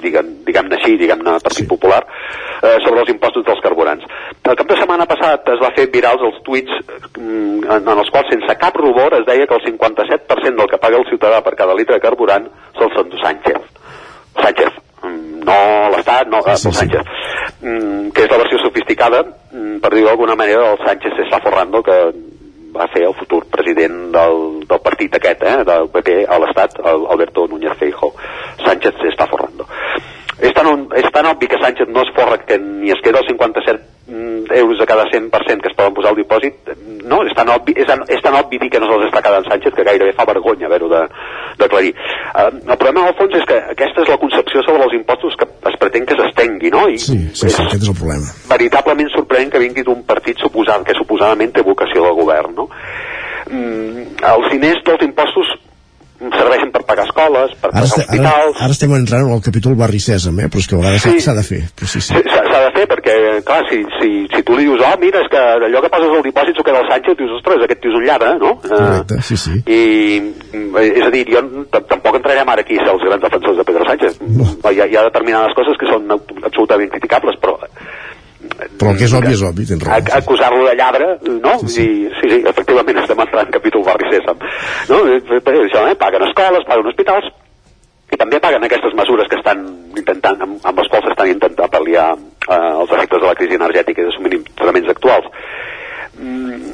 diguem-ne 0.00 0.44
diguem 0.46 0.70
així, 0.76 0.96
diguem-ne 1.00 1.36
Partit 1.42 1.64
sí. 1.64 1.68
Popular, 1.70 2.00
eh, 2.62 2.78
sobre 2.84 3.02
els 3.02 3.12
impostos 3.12 3.44
dels 3.46 3.60
carburants. 3.64 4.06
El 4.42 4.58
cap 4.58 4.68
de 4.68 4.78
setmana 4.78 5.06
passat 5.10 5.48
es 5.54 5.60
va 5.62 5.72
fer 5.76 5.88
virals 5.92 6.24
els 6.28 6.40
tuits 6.46 6.78
mm, 7.18 7.64
en, 7.66 7.82
en 7.82 7.98
els 7.98 8.10
quals, 8.14 8.30
sense 8.32 8.58
cap 8.60 8.76
rubor, 8.80 9.18
es 9.18 9.26
deia 9.28 9.46
que 9.46 9.58
el 9.58 9.66
57% 9.66 10.56
del 10.60 10.70
que 10.70 10.80
paga 10.82 11.00
el 11.00 11.08
ciutadà 11.10 11.42
per 11.44 11.56
cada 11.58 11.76
litre 11.78 11.98
de 11.98 12.04
carburant 12.04 12.48
se'l 12.78 12.92
s'endú 12.96 13.20
Sánchez. 13.22 13.60
Sánchez, 14.40 14.82
mm, 15.02 15.46
no 15.46 15.60
l'Estat, 15.94 16.28
no, 16.32 16.42
sí, 16.48 16.56
sí, 16.64 16.76
Sánchez, 16.80 17.16
mm, 17.60 18.12
que 18.16 18.26
és 18.26 18.30
la 18.30 18.42
versió 18.44 18.60
sofisticada, 18.64 19.24
per 19.82 19.90
dir-ho 19.92 20.12
d'alguna 20.12 20.38
manera, 20.38 20.72
el 20.72 20.86
Sánchez 20.86 21.18
se 21.18 21.26
està 21.28 21.42
forrando 21.42 21.82
que 21.82 21.98
va 22.72 22.86
ser 22.92 23.04
el 23.04 23.14
futur 23.14 23.44
president 23.52 24.10
del, 24.14 24.38
del 24.68 24.80
partit 24.80 25.14
aquest, 25.18 25.42
eh, 25.44 25.58
del 25.68 25.90
PP 25.92 26.22
a 26.24 26.38
l'Estat, 26.40 26.78
Alberto 26.80 27.46
Núñez 27.48 27.76
Feijo. 27.78 28.14
Sánchez 28.64 28.96
se 29.02 29.12
està 29.12 29.28
forrando. 29.28 29.51
És 30.42 30.50
tan, 30.56 30.66
és 30.98 31.06
tan 31.14 31.26
obvi 31.30 31.46
que 31.46 31.58
Sánchez 31.62 31.86
no 31.94 32.02
es 32.02 32.10
forra 32.16 32.38
que 32.42 32.58
ni 32.58 32.90
es 32.90 33.00
queda 33.04 33.20
el 33.20 33.28
57 33.28 33.78
mm, 34.08 34.52
euros 34.58 34.80
a 34.80 34.86
cada 34.86 35.04
100% 35.06 35.30
que 35.62 35.70
es 35.70 35.76
poden 35.78 35.94
posar 35.94 36.10
al 36.10 36.18
dipòsit, 36.18 36.72
no, 37.06 37.20
és 37.22 37.34
tan 37.38 37.52
obvi, 37.54 37.76
és, 37.78 37.86
és 38.10 38.24
tan 38.24 38.34
obvi 38.34 38.58
dir 38.58 38.70
que 38.72 38.80
no 38.82 38.88
se'ls 38.90 39.06
està 39.06 39.22
quedant 39.22 39.46
Sánchez 39.46 39.76
que 39.76 39.86
gairebé 39.86 40.16
fa 40.18 40.26
vergonya 40.26 40.66
haver-ho 40.66 40.90
d'aclarir. 40.90 41.94
Uh, 42.34 42.48
el 42.58 42.74
problema, 42.74 43.06
al 43.06 43.16
fons, 43.20 43.38
és 43.38 43.46
que 43.46 43.60
aquesta 43.76 44.02
és 44.02 44.10
la 44.10 44.18
concepció 44.18 44.66
sobre 44.66 44.88
els 44.88 44.98
impostos 44.98 45.38
que 45.38 45.46
es 45.70 45.78
pretén 45.78 46.10
que 46.10 46.18
s'estengui, 46.18 46.74
no? 46.74 46.88
I 46.90 46.98
sí, 46.98 47.18
sí, 47.30 47.46
sí, 47.46 47.62
aquest 47.62 47.86
és 47.86 47.92
el 47.94 47.98
problema. 48.02 48.34
Veritablement 48.50 49.14
sorprenent 49.14 49.54
que 49.54 49.62
vingui 49.62 49.86
d'un 49.86 50.02
partit 50.08 50.42
suposat, 50.42 50.82
que 50.88 50.98
suposadament 50.98 51.54
té 51.54 51.62
vocació 51.66 52.08
de 52.08 52.16
govern, 52.18 52.56
no? 52.58 52.66
Mm, 53.46 54.08
els 54.34 54.50
diners 54.50 54.82
dels 54.90 55.06
impostos 55.06 55.54
serveixen 56.30 56.70
per 56.74 56.82
pagar 56.88 57.06
escoles, 57.08 57.54
per 57.58 57.70
pagar 57.70 57.84
este, 57.88 58.04
hospitals... 58.04 58.56
Ara, 58.56 58.66
ara 58.66 58.76
estem 58.76 58.94
entrant 58.96 59.30
al 59.34 59.42
capítol 59.44 59.76
Barri 59.78 60.00
Sèsam, 60.02 60.38
eh? 60.42 60.48
però 60.52 60.62
és 60.62 60.68
que 60.70 60.76
a 60.76 60.80
vegades 60.82 61.04
s'ha 61.04 61.14
sí. 61.16 61.36
de 61.38 61.44
fer. 61.46 61.60
Però 61.78 61.90
sí, 61.92 62.02
sí. 62.04 62.22
S'ha 62.32 62.60
de 62.66 62.70
fer 62.76 62.84
perquè, 62.90 63.16
clar, 63.48 63.62
si, 63.70 63.80
si, 63.98 64.10
si 64.32 64.42
tu 64.46 64.58
li 64.58 64.66
dius, 64.68 64.84
oh, 64.86 64.92
mira, 65.02 65.22
és 65.24 65.30
que 65.32 65.42
allò 65.68 65.82
que 65.84 65.92
poses 65.94 66.14
al 66.18 66.26
dipòsit 66.28 66.58
s'ho 66.58 66.66
queda 66.68 66.84
el 66.84 66.90
Sánchez, 66.92 67.18
dius, 67.18 67.34
ostres, 67.38 67.64
aquest 67.66 67.82
tio 67.82 67.94
és 67.94 67.98
un 68.00 68.06
lladre, 68.06 68.34
no? 68.42 68.54
Correcte, 68.66 69.20
sí, 69.28 69.40
sí. 69.40 69.58
I, 69.66 69.82
és 70.84 71.04
a 71.08 71.10
dir, 71.14 71.24
jo 71.32 71.42
tampoc 71.72 72.20
entrarem 72.20 72.54
ara 72.54 72.66
aquí 72.66 72.78
a 72.78 72.86
ser 72.86 72.94
els 72.94 73.08
grans 73.08 73.26
defensors 73.26 73.60
de 73.60 73.66
Pedro 73.70 73.88
Sánchez. 73.88 74.22
No. 74.28 74.48
Hi, 74.70 74.78
ha, 74.78 74.88
hi 74.88 74.98
ha 74.98 75.08
determinades 75.08 75.56
coses 75.58 75.78
que 75.80 75.90
són 75.90 76.08
absolutament 76.16 76.92
criticables, 76.94 77.40
però 77.42 77.58
però 78.52 78.92
el 78.92 78.98
que 78.98 79.06
és 79.08 79.14
obvi 79.18 79.32
és 79.34 79.44
obvi, 79.46 79.66
tens 79.68 79.84
raó. 79.86 80.00
Acusar-lo 80.18 80.64
de 80.68 80.74
lladre, 80.78 81.08
no? 81.28 81.54
Sí, 81.62 81.70
sí. 81.74 81.84
I, 81.84 82.10
sí, 82.20 82.30
sí, 82.32 82.40
efectivament 82.50 83.02
estem 83.02 83.22
entrant 83.24 83.46
en 83.46 83.54
capítol 83.54 83.84
Barri 83.86 84.10
César. 84.12 84.36
No? 84.90 85.00
Eh, 85.08 85.20
eh, 85.20 85.56
això, 85.66 85.86
eh? 85.90 85.96
Paguen 86.00 86.26
escoles, 86.28 86.66
paguen 86.68 86.90
hospitals, 86.92 87.30
i 88.12 88.18
també 88.20 88.40
paguen 88.44 88.64
aquestes 88.66 88.96
mesures 88.98 89.30
que 89.30 89.38
estan 89.40 89.64
intentant, 89.96 90.40
amb, 90.44 90.58
amb 90.68 90.82
les 90.82 90.90
quals 90.92 91.10
estan 91.12 91.32
intentant 91.32 91.72
pal·liar 91.72 92.08
eh, 92.16 92.56
els 92.56 92.96
efectes 92.98 93.22
de 93.22 93.28
la 93.28 93.36
crisi 93.38 93.60
energètica 93.60 94.02
i 94.02 94.08
de 94.08 94.16
subministraments 94.16 94.92
actuals. 94.92 95.30
Mm, 96.20 96.72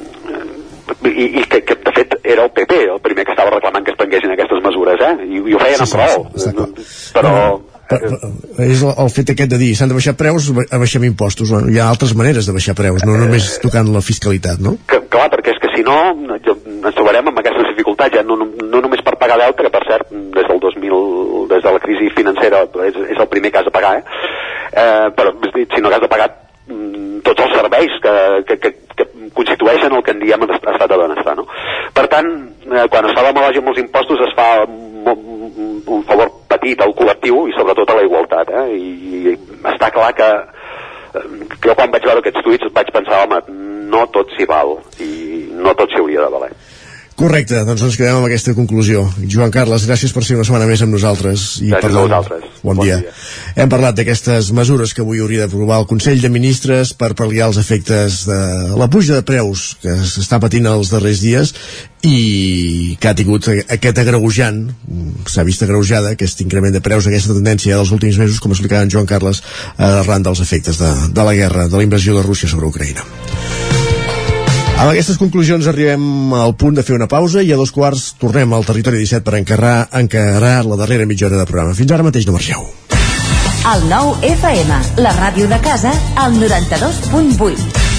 i, 1.05 1.25
i 1.39 1.43
que, 1.47 1.61
que 1.63 1.75
de 1.75 1.91
fet 1.95 2.15
era 2.23 2.43
el 2.43 2.51
PP 2.51 2.79
el 2.91 2.99
primer 3.03 3.25
que 3.25 3.31
estava 3.35 3.53
reclamant 3.53 3.85
que 3.85 3.93
es 3.93 3.99
prenguessin 3.99 4.33
aquestes 4.33 4.61
mesures 4.65 5.03
eh? 5.05 5.11
I, 5.25 5.41
i 5.51 5.55
ho 5.55 5.61
feien 5.61 5.79
sí, 5.79 5.85
amb 5.85 5.91
sí, 5.91 5.99
prou 5.99 6.81
sí, 6.83 7.13
però 7.15 7.33
és 7.89 8.83
el 8.85 9.09
fet 9.13 9.33
aquest 9.33 9.51
de 9.53 9.59
dir 9.61 9.71
s'han 9.77 9.89
de 9.89 9.97
baixar 9.97 10.15
preus, 10.19 10.49
baixem 10.53 11.05
impostos 11.07 11.53
bueno, 11.53 11.71
hi 11.73 11.79
ha 11.79 11.89
altres 11.89 12.13
maneres 12.17 12.49
de 12.49 12.55
baixar 12.55 12.75
preus, 12.77 13.05
no 13.07 13.17
només 13.17 13.47
tocant 13.63 13.89
la 13.93 14.03
fiscalitat, 14.05 14.61
no? 14.61 14.75
Que, 14.89 15.01
clar, 15.09 15.29
perquè 15.33 15.55
és 15.55 15.61
que 15.63 15.71
si 15.75 15.85
no 15.85 15.97
ens 16.29 16.97
trobarem 16.97 17.31
amb 17.31 17.41
aquestes 17.41 17.71
dificultats 17.71 18.19
ja 18.19 18.25
no, 18.25 18.37
no, 18.39 18.49
no 18.69 18.83
només 18.85 19.01
per 19.05 19.17
pagar 19.21 19.39
deute 19.41 19.65
que 19.65 19.73
per 19.73 19.85
cert 19.87 20.11
des 20.11 20.51
del 20.51 20.61
2000 20.65 21.47
des 21.49 21.65
de 21.65 21.73
la 21.75 21.81
crisi 21.83 22.11
financera 22.15 22.65
és, 22.85 23.01
és 23.15 23.17
el 23.17 23.31
primer 23.31 23.51
que 23.51 23.63
has 23.63 23.67
de 23.69 23.73
pagar 23.73 23.97
eh? 23.99 24.03
Eh, 24.69 25.09
però 25.17 25.33
si 25.41 25.81
no 25.81 25.89
que 25.89 25.97
has 25.97 26.05
de 26.05 26.11
pagar 26.11 26.29
tots 27.25 27.45
els 27.45 27.55
serveis 27.55 27.95
que, 28.03 28.13
que, 28.47 28.57
que, 28.63 28.71
que 28.97 29.07
constitueixen 29.37 29.95
el 29.95 30.03
que 30.05 30.13
en 30.15 30.21
diem 30.23 30.45
estat 30.45 30.87
de 30.91 30.99
benestar 31.01 31.35
no? 31.39 31.47
per 31.95 32.05
tant, 32.11 32.29
eh, 32.69 32.85
quan 32.91 33.07
es 33.09 33.15
fa 33.17 33.25
la 33.25 33.33
malàgia 33.35 33.63
amb 33.63 33.71
els 33.73 33.81
impostos 33.81 34.21
es 34.27 34.35
fa 34.37 34.49
un 34.65 36.03
favor 36.07 36.31
petit 36.51 36.81
al 36.81 36.93
col·lectiu 36.97 37.47
i 37.49 37.55
sobretot 37.57 37.89
a 37.89 37.99
la 37.99 38.05
igualtat 38.05 38.51
eh? 38.53 38.65
I, 38.75 39.21
i 39.33 39.35
està 39.73 39.91
clar 39.95 40.11
que 40.17 40.29
eh, 40.29 41.25
jo 41.65 41.75
quan 41.75 41.93
vaig 41.93 42.05
veure 42.05 42.23
aquests 42.23 42.45
tuits 42.45 42.73
vaig 42.75 42.91
pensar 42.95 43.23
home, 43.25 43.41
no 43.89 44.05
tot 44.13 44.35
s'hi 44.35 44.47
val 44.49 44.77
i 45.01 45.11
no 45.57 45.73
tot 45.77 45.89
s'hi 45.89 46.03
hauria 46.03 46.27
de 46.27 46.33
valer 46.37 46.53
Correcte, 47.19 47.57
doncs 47.67 47.81
ens 47.83 47.97
quedem 47.99 48.15
amb 48.15 48.29
aquesta 48.29 48.53
conclusió. 48.55 49.01
Joan 49.27 49.51
Carles, 49.51 49.83
gràcies 49.89 50.13
per 50.15 50.21
ser 50.23 50.37
una 50.37 50.45
setmana 50.47 50.69
més 50.69 50.79
amb 50.85 50.93
nosaltres. 50.95 51.57
I 51.59 51.73
gràcies 51.73 51.91
a 51.91 52.03
vosaltres. 52.05 52.45
Bon, 52.61 52.77
bon 52.77 52.85
dia. 52.85 52.99
dia. 53.03 53.15
Hem 53.59 53.71
parlat 53.71 53.97
d'aquestes 53.97 54.53
mesures 54.55 54.93
que 54.95 55.03
avui 55.03 55.19
hauria 55.19 55.43
d'aprovar 55.43 55.81
el 55.81 55.87
Consell 55.89 56.21
de 56.23 56.31
Ministres 56.31 56.93
per 56.95 57.09
pal·liar 57.19 57.49
els 57.49 57.59
efectes 57.59 58.21
de 58.29 58.39
la 58.79 58.87
puja 58.87 59.17
de 59.17 59.25
preus 59.27 59.73
que 59.81 59.97
s'està 59.99 60.39
patint 60.39 60.69
els 60.71 60.93
darrers 60.93 61.19
dies 61.19 61.51
i 62.07 62.95
que 63.03 63.11
ha 63.11 63.17
tingut 63.19 63.49
aquest 63.51 63.99
agreujant, 63.99 64.61
s'ha 65.27 65.43
vist 65.43 65.65
agreujada 65.67 66.13
aquest 66.15 66.39
increment 66.45 66.71
de 66.71 66.83
preus, 66.85 67.09
aquesta 67.09 67.35
tendència 67.35 67.75
dels 67.75 67.91
últims 67.91 68.21
mesos, 68.21 68.39
com 68.39 68.55
explicava 68.55 68.87
en 68.87 68.95
Joan 68.95 69.09
Carles, 69.11 69.43
arran 69.75 70.23
dels 70.23 70.39
efectes 70.39 70.79
de, 70.79 70.93
de 71.11 71.27
la 71.27 71.35
guerra, 71.35 71.67
de 71.67 71.75
la 71.75 71.83
invasió 71.83 72.15
de 72.15 72.23
Rússia 72.23 72.47
sobre 72.47 72.71
Ucraïna. 72.71 73.03
Amb 74.79 74.93
aquestes 74.93 75.17
conclusions 75.19 75.65
arribem 75.67 76.31
al 76.39 76.53
punt 76.55 76.77
de 76.77 76.85
fer 76.87 76.95
una 76.95 77.09
pausa 77.11 77.41
i 77.43 77.51
a 77.51 77.57
dos 77.59 77.73
quarts 77.75 78.13
tornem 78.21 78.53
al 78.55 78.63
territori 78.63 79.01
17 79.01 79.25
per 79.27 79.35
encarrar, 79.35 79.73
encarar 79.99 80.53
la 80.63 80.79
darrera 80.79 81.09
mitja 81.09 81.27
hora 81.27 81.41
de 81.41 81.47
programa. 81.49 81.75
Fins 81.75 81.91
ara 81.91 82.07
mateix 82.07 82.29
no 82.29 82.37
marxeu. 82.37 82.63
El 83.75 83.87
9 83.91 84.31
FM, 84.31 84.81
la 85.03 85.11
ràdio 85.19 85.51
de 85.51 85.59
casa, 85.67 85.91
al 86.15 86.39
92.8. 86.39 87.98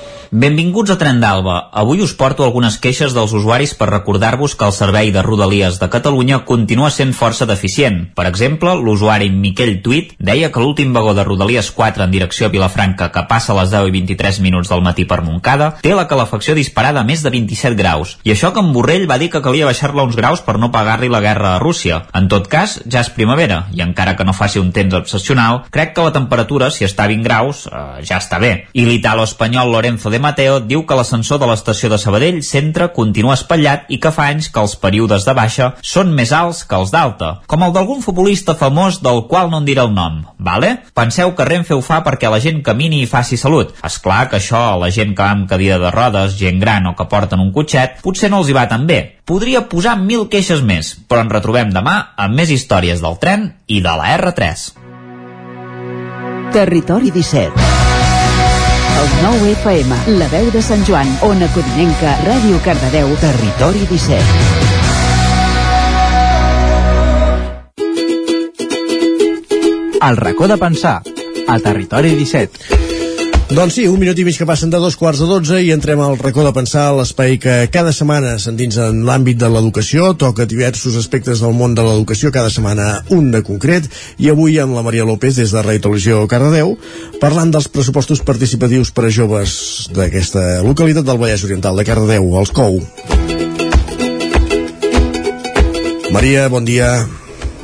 Benvinguts 0.31 0.93
a 0.93 0.95
Tren 0.95 1.17
d'Alba. 1.19 1.57
Avui 1.75 1.99
us 1.99 2.13
porto 2.15 2.45
algunes 2.45 2.77
queixes 2.79 3.11
dels 3.11 3.33
usuaris 3.35 3.73
per 3.75 3.89
recordar-vos 3.89 4.53
que 4.55 4.63
el 4.63 4.71
servei 4.71 5.09
de 5.11 5.19
Rodalies 5.25 5.75
de 5.81 5.89
Catalunya 5.91 6.37
continua 6.47 6.87
sent 6.87 7.09
força 7.11 7.43
deficient. 7.49 7.97
Per 8.15 8.23
exemple, 8.29 8.71
l'usuari 8.79 9.27
Miquel 9.27 9.81
Tuit 9.83 10.13
deia 10.23 10.47
que 10.47 10.63
l'últim 10.63 10.93
vagó 10.95 11.11
de 11.17 11.25
Rodalies 11.27 11.73
4 11.75 12.05
en 12.05 12.15
direcció 12.15 12.47
a 12.47 12.51
Vilafranca, 12.53 13.09
que 13.11 13.25
passa 13.27 13.51
a 13.51 13.57
les 13.57 13.73
10 13.75 13.89
i 13.89 13.91
23 13.97 14.39
minuts 14.45 14.71
del 14.71 14.85
matí 14.85 15.03
per 15.03 15.17
Montcada, 15.19 15.67
té 15.83 15.91
la 15.91 16.07
calefacció 16.07 16.55
disparada 16.55 17.03
a 17.03 17.03
més 17.03 17.25
de 17.27 17.33
27 17.35 17.75
graus. 17.75 18.15
I 18.23 18.31
això 18.31 18.53
que 18.55 18.63
en 18.63 18.71
Borrell 18.71 19.09
va 19.11 19.19
dir 19.19 19.27
que 19.35 19.43
calia 19.43 19.67
baixar-la 19.67 20.07
uns 20.07 20.15
graus 20.15 20.39
per 20.47 20.55
no 20.63 20.71
pagar-li 20.71 21.11
la 21.11 21.19
guerra 21.19 21.57
a 21.57 21.59
Rússia. 21.59 22.05
En 22.15 22.31
tot 22.31 22.47
cas, 22.47 22.77
ja 22.87 23.03
és 23.03 23.11
primavera, 23.11 23.65
i 23.75 23.83
encara 23.83 24.15
que 24.15 24.23
no 24.23 24.31
faci 24.31 24.63
un 24.63 24.71
temps 24.71 24.95
obsessional, 24.95 25.65
crec 25.75 25.91
que 25.91 26.07
la 26.07 26.15
temperatura, 26.15 26.71
si 26.71 26.87
està 26.87 27.03
a 27.03 27.11
20 27.11 27.27
graus, 27.27 27.67
eh, 27.67 27.99
ja 28.07 28.23
està 28.23 28.39
bé. 28.39 28.69
I 28.71 28.87
l'italo-espanyol 28.87 29.75
Lorenzo 29.75 30.07
de 30.07 30.20
Mateo 30.21 30.59
diu 30.63 30.83
que 30.87 30.95
l'ascensor 30.97 31.39
de 31.41 31.47
l'estació 31.49 31.89
de 31.91 31.97
Sabadell 32.01 32.39
centre 32.45 32.91
continua 32.95 33.35
espatllat 33.37 33.89
i 33.89 33.97
que 34.01 34.11
fa 34.13 34.27
anys 34.31 34.49
que 34.53 34.61
els 34.61 34.75
períodes 34.79 35.25
de 35.27 35.33
baixa 35.37 35.71
són 35.81 36.13
més 36.17 36.31
alts 36.35 36.61
que 36.69 36.77
els 36.77 36.93
d'alta, 36.93 37.31
com 37.51 37.65
el 37.65 37.73
d'algun 37.75 38.03
futbolista 38.05 38.55
famós 38.59 39.01
del 39.03 39.23
qual 39.31 39.49
no 39.51 39.61
en 39.61 39.67
diré 39.67 39.83
el 39.83 39.93
nom, 39.95 40.21
vale? 40.37 40.75
Penseu 40.97 41.33
que 41.35 41.47
Renfe 41.47 41.75
ho 41.75 41.81
fa 41.81 42.01
perquè 42.05 42.29
la 42.31 42.41
gent 42.43 42.61
camini 42.65 43.01
i 43.01 43.09
faci 43.09 43.39
salut. 43.41 43.73
És 43.83 43.97
clar 44.03 44.27
que 44.29 44.37
això 44.39 44.61
a 44.71 44.77
la 44.81 44.91
gent 44.93 45.15
que 45.17 45.23
va 45.25 45.33
amb 45.35 45.49
cadira 45.49 45.79
de 45.81 45.91
rodes, 45.93 46.37
gent 46.39 46.61
gran 46.61 46.87
o 46.87 46.95
que 46.95 47.09
porten 47.09 47.41
un 47.41 47.51
cotxet, 47.55 48.01
potser 48.05 48.29
no 48.31 48.41
els 48.41 48.51
hi 48.51 48.57
va 48.57 48.67
tan 48.69 48.85
bé. 48.87 49.01
Podria 49.25 49.65
posar 49.71 49.97
mil 49.99 50.27
queixes 50.29 50.61
més, 50.61 50.93
però 51.07 51.25
ens 51.25 51.33
retrobem 51.33 51.73
demà 51.73 51.97
amb 52.17 52.37
més 52.37 52.53
històries 52.53 53.01
del 53.01 53.17
tren 53.21 53.49
i 53.67 53.81
de 53.81 53.97
la 53.97 54.13
R3. 54.17 54.69
Territori 56.51 57.11
17 57.15 58.00
el 59.01 59.09
9 59.23 59.51
FM, 59.51 59.95
la 60.19 60.27
veu 60.29 60.51
de 60.53 60.61
Sant 60.61 60.83
Joan, 60.85 61.09
Ona 61.25 61.47
Codinenca, 61.55 62.13
Ràdio 62.25 62.59
Cardedeu, 62.65 63.09
Territori 63.21 63.85
17. 63.89 64.21
El 70.01 70.17
racó 70.17 70.47
de 70.47 70.57
pensar, 70.57 71.01
a 71.47 71.59
Territori 71.59 72.15
17. 72.15 72.90
Doncs 73.51 73.75
sí, 73.75 73.83
un 73.91 73.99
minut 73.99 74.15
i 74.15 74.23
mig 74.23 74.37
que 74.39 74.45
passen 74.47 74.69
de 74.71 74.79
dos 74.79 74.95
quarts 74.95 75.19
de 75.19 75.25
dotze 75.27 75.57
i 75.59 75.73
entrem 75.73 75.99
al 75.99 76.13
racó 76.15 76.45
de 76.45 76.53
pensar 76.55 76.85
l'espai 76.95 77.35
que 77.35 77.55
cada 77.73 77.91
setmana 77.91 78.37
s'endinsa 78.39 78.85
en 78.93 79.01
l'àmbit 79.03 79.41
de 79.41 79.49
l'educació, 79.51 80.13
toca 80.15 80.45
diversos 80.47 80.95
aspectes 80.95 81.41
del 81.43 81.51
món 81.59 81.75
de 81.75 81.83
l'educació, 81.83 82.31
cada 82.31 82.47
setmana 82.47 83.01
un 83.11 83.27
de 83.33 83.41
concret, 83.43 83.89
i 84.23 84.31
avui 84.31 84.55
amb 84.63 84.77
la 84.77 84.85
Maria 84.87 85.03
López 85.03 85.35
des 85.35 85.51
de 85.51 85.65
Radio 85.67 85.83
Televisió 85.83 86.23
Cardedeu, 86.31 86.77
parlant 87.19 87.51
dels 87.51 87.67
pressupostos 87.67 88.23
participatius 88.23 88.93
per 88.95 89.09
a 89.09 89.11
joves 89.11 89.57
d'aquesta 89.91 90.61
localitat 90.63 91.03
del 91.11 91.19
Vallès 91.19 91.43
Oriental, 91.43 91.75
de 91.75 91.87
Cardedeu, 91.91 92.31
els 92.39 92.55
COU. 92.55 92.79
Maria, 96.15 96.47
bon 96.47 96.63
dia. 96.63 97.01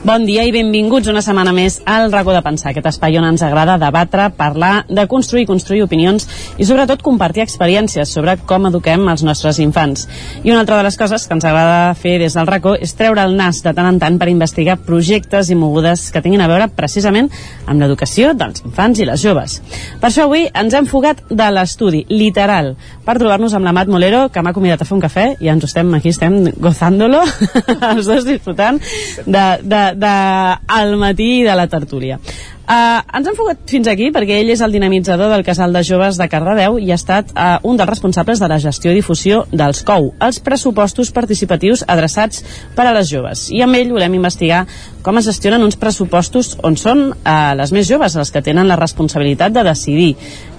Bon 0.06 0.28
dia 0.28 0.44
i 0.46 0.52
benvinguts 0.54 1.10
una 1.10 1.24
setmana 1.26 1.50
més 1.58 1.80
al 1.90 2.12
racó 2.14 2.30
de 2.30 2.44
pensar, 2.46 2.70
aquest 2.70 2.86
espai 2.86 3.16
on 3.18 3.26
ens 3.26 3.42
agrada 3.42 3.80
debatre, 3.82 4.28
parlar, 4.38 4.84
de 4.86 5.08
construir, 5.10 5.48
construir 5.50 5.82
opinions 5.82 6.28
i 6.62 6.68
sobretot 6.70 7.02
compartir 7.02 7.42
experiències 7.42 8.12
sobre 8.14 8.36
com 8.38 8.68
eduquem 8.70 9.08
els 9.10 9.24
nostres 9.26 9.58
infants. 9.64 10.06
I 10.44 10.54
una 10.54 10.60
altra 10.62 10.78
de 10.78 10.86
les 10.86 10.98
coses 11.02 11.26
que 11.26 11.34
ens 11.34 11.48
agrada 11.50 11.96
fer 11.98 12.20
des 12.22 12.38
del 12.38 12.46
racó 12.46 12.76
és 12.78 12.94
treure 12.94 13.24
el 13.26 13.34
nas 13.40 13.64
de 13.66 13.74
tant 13.74 13.90
en 13.90 13.98
tant 14.00 14.20
per 14.22 14.30
investigar 14.30 14.78
projectes 14.86 15.50
i 15.50 15.58
mogudes 15.58 16.06
que 16.14 16.22
tinguin 16.22 16.46
a 16.46 16.52
veure 16.52 16.70
precisament 16.78 17.32
amb 17.66 17.82
l'educació 17.82 18.36
dels 18.38 18.62
infants 18.68 19.02
i 19.02 19.10
les 19.10 19.26
joves. 19.26 19.58
Per 19.98 20.12
això 20.12 20.28
avui 20.30 20.46
ens 20.54 20.78
hem 20.78 20.86
fugat 20.86 21.26
de 21.30 21.50
l'estudi, 21.58 22.04
literal, 22.14 22.76
per 23.04 23.18
trobar-nos 23.18 23.58
amb 23.58 23.66
la 23.66 23.74
Mat 23.74 23.90
Molero, 23.90 24.28
que 24.30 24.46
m'ha 24.46 24.54
convidat 24.54 24.86
a 24.86 24.88
fer 24.88 25.00
un 25.00 25.04
cafè 25.04 25.28
i 25.42 25.50
ens 25.50 25.66
estem, 25.66 25.90
aquí 25.98 26.14
estem 26.14 26.40
gozándolo, 26.62 27.26
els 27.92 28.06
dos 28.06 28.30
disfrutant 28.30 28.78
de, 29.26 29.46
de, 29.66 29.84
de 29.96 30.58
al 30.68 30.98
matí 30.98 31.44
de 31.44 31.56
la 31.56 31.68
tertúlia. 31.68 32.20
Uh, 32.68 33.00
ens 33.16 33.28
han 33.30 33.36
fugat 33.38 33.62
fins 33.72 33.88
aquí 33.88 34.10
perquè 34.12 34.42
ell 34.42 34.50
és 34.52 34.60
el 34.60 34.74
dinamitzador 34.76 35.30
del 35.32 35.46
casal 35.48 35.72
de 35.72 35.80
joves 35.88 36.18
de 36.20 36.26
Cardedeu 36.28 36.76
i 36.84 36.90
ha 36.92 36.98
estat 37.00 37.30
uh, 37.32 37.62
un 37.64 37.78
dels 37.80 37.88
responsables 37.88 38.42
de 38.44 38.50
la 38.52 38.58
gestió 38.60 38.92
i 38.92 38.98
difusió 38.98 39.46
dels 39.54 39.86
COU, 39.88 40.10
els 40.28 40.42
pressupostos 40.44 41.14
participatius 41.16 41.86
adreçats 41.88 42.44
per 42.76 42.90
a 42.90 42.92
les 42.98 43.08
joves. 43.08 43.46
I 43.56 43.62
amb 43.64 43.80
ell 43.80 43.94
volem 43.96 44.18
investigar 44.20 44.66
com 45.00 45.16
es 45.16 45.30
gestionen 45.30 45.64
uns 45.64 45.80
pressupostos 45.80 46.58
on 46.68 46.76
són 46.76 47.06
uh, 47.14 47.54
les 47.56 47.72
més 47.72 47.88
joves 47.88 48.18
els 48.20 48.34
que 48.36 48.44
tenen 48.44 48.68
la 48.68 48.76
responsabilitat 48.76 49.56
de 49.56 49.64
decidir 49.64 50.10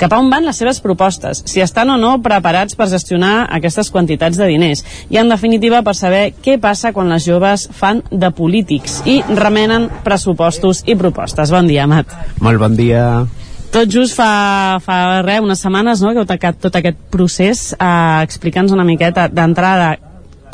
cap 0.00 0.16
a 0.16 0.22
on 0.22 0.32
van 0.32 0.48
les 0.48 0.56
seves 0.56 0.80
propostes, 0.80 1.44
si 1.44 1.60
estan 1.60 1.92
o 1.92 1.98
no 2.00 2.14
preparats 2.24 2.78
per 2.78 2.88
gestionar 2.88 3.50
aquestes 3.52 3.92
quantitats 3.92 4.40
de 4.40 4.48
diners 4.48 4.80
i 5.12 5.20
en 5.20 5.28
definitiva 5.28 5.84
per 5.84 5.92
saber 5.92 6.24
què 6.40 6.56
passa 6.56 6.94
quan 6.96 7.12
les 7.12 7.28
joves 7.28 7.68
fan 7.68 8.00
de 8.08 8.32
polítics 8.32 9.02
i 9.04 9.20
remenen 9.28 9.90
pressupostos 10.08 10.86
i 10.88 10.96
propostes. 10.96 11.52
Bon 11.52 11.68
dia, 11.68 11.84
Mat. 11.98 12.16
Molt 12.44 12.62
bon 12.62 12.78
dia. 12.78 13.04
Tot 13.68 13.90
just 13.92 14.16
fa, 14.16 14.78
fa 14.80 14.98
res, 15.26 15.42
unes 15.44 15.60
setmanes 15.60 16.00
no, 16.00 16.14
que 16.14 16.22
heu 16.22 16.28
tacat 16.28 16.56
tot 16.62 16.76
aquest 16.78 17.00
procés. 17.12 17.64
Uh, 17.76 18.24
Explica'ns 18.24 18.72
una 18.72 18.86
miqueta 18.88 19.26
d'entrada. 19.28 19.96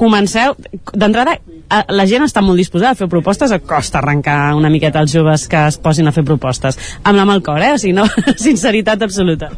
Comenceu, 0.00 0.56
d'entrada, 0.90 1.36
la 1.68 2.06
gent 2.06 2.24
està 2.26 2.42
molt 2.44 2.60
disposada 2.60 2.92
a 2.94 2.98
fer 2.98 3.08
propostes, 3.10 3.52
costa 3.66 3.98
arrencar 4.00 4.54
una 4.54 4.70
miqueta 4.70 5.00
als 5.00 5.14
joves 5.14 5.46
que 5.50 5.64
es 5.68 5.78
posin 5.82 6.08
a 6.08 6.12
fer 6.14 6.24
propostes. 6.26 6.78
Amb 7.02 7.18
la 7.18 7.24
mà 7.26 7.34
al 7.34 7.42
cor, 7.42 7.62
eh? 7.62 7.72
O 7.74 7.80
sigui, 7.80 7.94
no, 7.96 8.06
sinceritat 8.46 9.02
absoluta. 9.02 9.50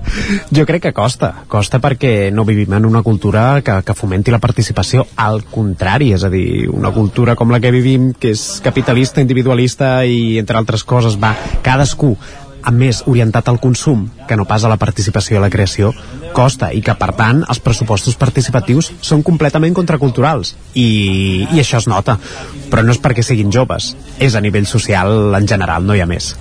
Jo 0.55 0.67
crec 0.68 0.86
que 0.89 0.94
costa. 0.97 1.33
Costa 1.51 1.81
perquè 1.83 2.31
no 2.33 2.47
vivim 2.49 2.73
en 2.78 2.89
una 2.89 3.02
cultura 3.07 3.60
que, 3.67 3.81
que 3.85 3.99
fomenti 3.99 4.35
la 4.35 4.43
participació. 4.43 5.07
Al 5.17 5.43
contrari, 5.51 6.12
és 6.17 6.25
a 6.25 6.33
dir, 6.33 6.68
una 6.73 6.93
cultura 6.94 7.36
com 7.36 7.52
la 7.52 7.60
que 7.60 7.75
vivim, 7.75 8.12
que 8.18 8.33
és 8.36 8.47
capitalista, 8.65 9.20
individualista 9.25 9.99
i, 10.05 10.39
entre 10.41 10.59
altres 10.59 10.86
coses, 10.86 11.20
va 11.20 11.35
cadascú 11.67 12.15
més 12.75 13.03
orientat 13.07 13.49
al 13.49 13.61
consum 13.62 14.07
que 14.28 14.36
no 14.36 14.47
pas 14.49 14.65
a 14.65 14.70
la 14.70 14.78
participació 14.81 15.36
i 15.36 15.39
a 15.39 15.45
la 15.45 15.51
creació 15.53 15.93
costa 16.36 16.70
i 16.75 16.83
que 16.85 16.95
per 16.99 17.12
tant 17.17 17.43
els 17.47 17.61
pressupostos 17.65 18.19
participatius 18.20 18.91
són 19.01 19.23
completament 19.27 19.75
contraculturals. 19.77 20.55
I, 20.75 21.47
i 21.53 21.61
això 21.62 21.81
es 21.81 21.89
nota. 21.89 22.19
Però 22.70 22.85
no 22.85 22.93
és 22.93 23.01
perquè 23.03 23.25
siguin 23.25 23.53
joves. 23.53 23.95
És 24.20 24.36
a 24.36 24.43
nivell 24.45 24.67
social 24.69 25.35
en 25.36 25.49
general, 25.49 25.86
no 25.86 25.97
hi 25.97 26.03
ha 26.05 26.09
més. 26.11 26.35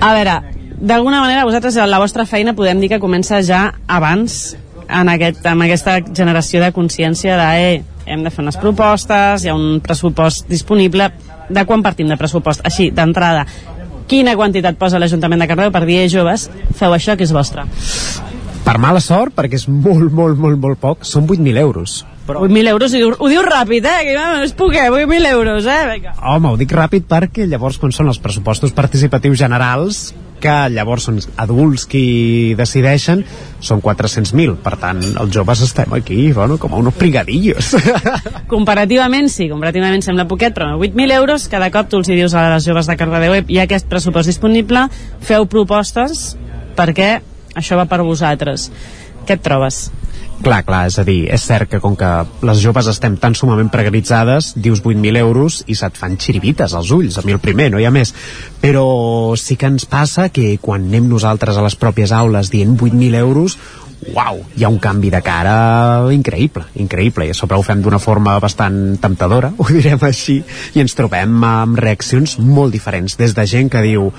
A 0.00 0.12
veure, 0.14 0.36
d'alguna 0.78 1.22
manera 1.22 1.46
vosaltres 1.48 1.78
la 1.88 2.02
vostra 2.02 2.26
feina 2.26 2.54
podem 2.54 2.80
dir 2.82 2.92
que 2.92 3.02
comença 3.02 3.42
ja 3.42 3.66
abans 3.86 4.54
en, 4.88 5.08
aquest, 5.08 5.44
en 5.46 5.62
aquesta 5.64 5.98
generació 6.12 6.60
de 6.62 6.72
consciència 6.76 7.38
de 7.40 7.50
eh, 7.60 7.82
hem 8.06 8.24
de 8.24 8.30
fer 8.30 8.42
unes 8.44 8.58
propostes, 8.60 9.44
hi 9.44 9.50
ha 9.50 9.56
un 9.56 9.80
pressupost 9.84 10.48
disponible. 10.50 11.10
De 11.48 11.64
quan 11.68 11.82
partim 11.84 12.08
de 12.08 12.16
pressupost? 12.16 12.62
Així, 12.64 12.90
d'entrada, 12.94 13.44
quina 14.08 14.36
quantitat 14.36 14.78
posa 14.80 15.00
l'Ajuntament 15.00 15.44
de 15.44 15.50
Cardeu 15.50 15.74
per 15.74 15.84
dir, 15.88 16.04
joves, 16.12 16.48
feu 16.78 16.94
això 16.94 17.16
que 17.16 17.26
és 17.26 17.34
vostre? 17.34 17.66
per 18.64 18.78
mala 18.80 19.00
sort, 19.04 19.34
perquè 19.36 19.58
és 19.60 19.66
molt, 19.68 20.08
molt, 20.16 20.38
molt, 20.40 20.58
molt 20.60 20.80
poc, 20.80 21.04
són 21.04 21.28
8.000 21.28 21.60
euros. 21.60 21.98
Però... 22.24 22.40
8.000 22.46 22.72
euros, 22.72 22.94
ho 22.94 23.00
diu, 23.00 23.10
ho 23.12 23.28
diu 23.28 23.42
ràpid, 23.44 23.84
eh? 23.84 23.98
Que 24.06 24.14
no 24.16 24.44
es 24.46 24.54
pugui, 24.56 24.80
8.000 24.80 25.32
euros, 25.34 25.68
eh? 25.68 25.80
Vinga. 25.90 26.14
Home, 26.32 26.54
ho 26.54 26.60
dic 26.60 26.72
ràpid 26.72 27.04
perquè 27.10 27.44
llavors 27.50 27.76
quan 27.80 27.92
són 27.92 28.08
els 28.12 28.20
pressupostos 28.24 28.72
participatius 28.76 29.36
generals 29.42 30.06
que 30.44 30.54
llavors 30.74 31.08
són 31.08 31.20
adults 31.40 31.86
qui 31.90 32.54
decideixen, 32.58 33.24
són 33.64 33.80
400.000. 33.84 34.58
Per 34.64 34.74
tant, 34.80 35.00
els 35.10 35.32
joves 35.32 35.64
estem 35.64 35.96
aquí, 35.96 36.28
bueno, 36.36 36.58
com 36.60 36.76
a 36.76 36.80
unos 36.82 36.96
prigadillos. 37.00 37.72
Comparativament, 38.54 39.30
sí, 39.32 39.48
comparativament 39.50 40.04
sembla 40.04 40.28
poquet, 40.28 40.54
però 40.56 40.74
8.000 40.76 41.16
euros, 41.16 41.48
cada 41.52 41.70
cop 41.74 41.88
tu 41.90 42.02
els 42.02 42.10
hi 42.10 42.18
dius 42.20 42.36
a 42.36 42.46
les 42.54 42.68
joves 42.68 42.90
de 42.90 42.98
Cardedeu, 43.00 43.40
hi 43.48 43.60
ha 43.60 43.68
aquest 43.68 43.88
pressupost 43.90 44.30
disponible, 44.30 44.86
feu 45.24 45.48
propostes 45.50 46.34
perquè 46.76 47.16
això 47.56 47.78
va 47.80 47.88
per 47.88 48.02
vosaltres. 48.04 48.70
Què 49.24 49.38
et 49.38 49.44
trobes? 49.44 49.86
Clar, 50.42 50.64
clar, 50.66 50.86
és 50.90 50.98
a 50.98 51.04
dir, 51.06 51.28
és 51.32 51.44
cert 51.46 51.70
que 51.70 51.78
com 51.80 51.94
que 51.96 52.08
les 52.44 52.58
joves 52.60 52.88
estem 52.90 53.14
tan 53.20 53.36
sumament 53.38 53.70
precaritzades, 53.72 54.52
dius 54.56 54.82
8.000 54.82 55.20
euros 55.20 55.62
i 55.70 55.76
se't 55.78 55.96
fan 56.00 56.18
xiribites 56.20 56.74
als 56.74 56.90
ulls, 56.92 57.16
a 57.16 57.24
mi 57.24 57.36
el 57.36 57.40
primer, 57.40 57.70
no 57.72 57.80
hi 57.80 57.86
ha 57.86 57.94
més. 57.94 58.12
Però 58.60 58.84
sí 59.40 59.56
que 59.56 59.70
ens 59.70 59.86
passa 59.88 60.28
que 60.34 60.56
quan 60.60 60.88
anem 60.90 61.08
nosaltres 61.08 61.56
a 61.56 61.64
les 61.64 61.78
pròpies 61.80 62.12
aules 62.12 62.52
dient 62.52 62.76
8.000 62.76 63.22
euros, 63.22 63.56
uau, 64.12 64.42
hi 64.56 64.64
ha 64.64 64.68
un 64.68 64.78
canvi 64.82 65.10
de 65.14 65.22
cara 65.24 65.56
increïble, 66.12 66.66
increïble, 66.82 67.28
i 67.28 67.32
a 67.32 67.38
sobre 67.38 67.56
ho 67.56 67.64
fem 67.64 67.80
d'una 67.82 68.02
forma 68.02 68.36
bastant 68.42 68.98
temptadora, 69.00 69.54
ho 69.56 69.68
direm 69.76 70.02
així, 70.04 70.40
i 70.74 70.82
ens 70.82 70.96
trobem 70.98 71.38
amb 71.48 71.78
reaccions 71.80 72.38
molt 72.42 72.74
diferents, 72.74 73.16
des 73.20 73.36
de 73.36 73.46
gent 73.48 73.72
que 73.72 73.84
diu 73.86 74.10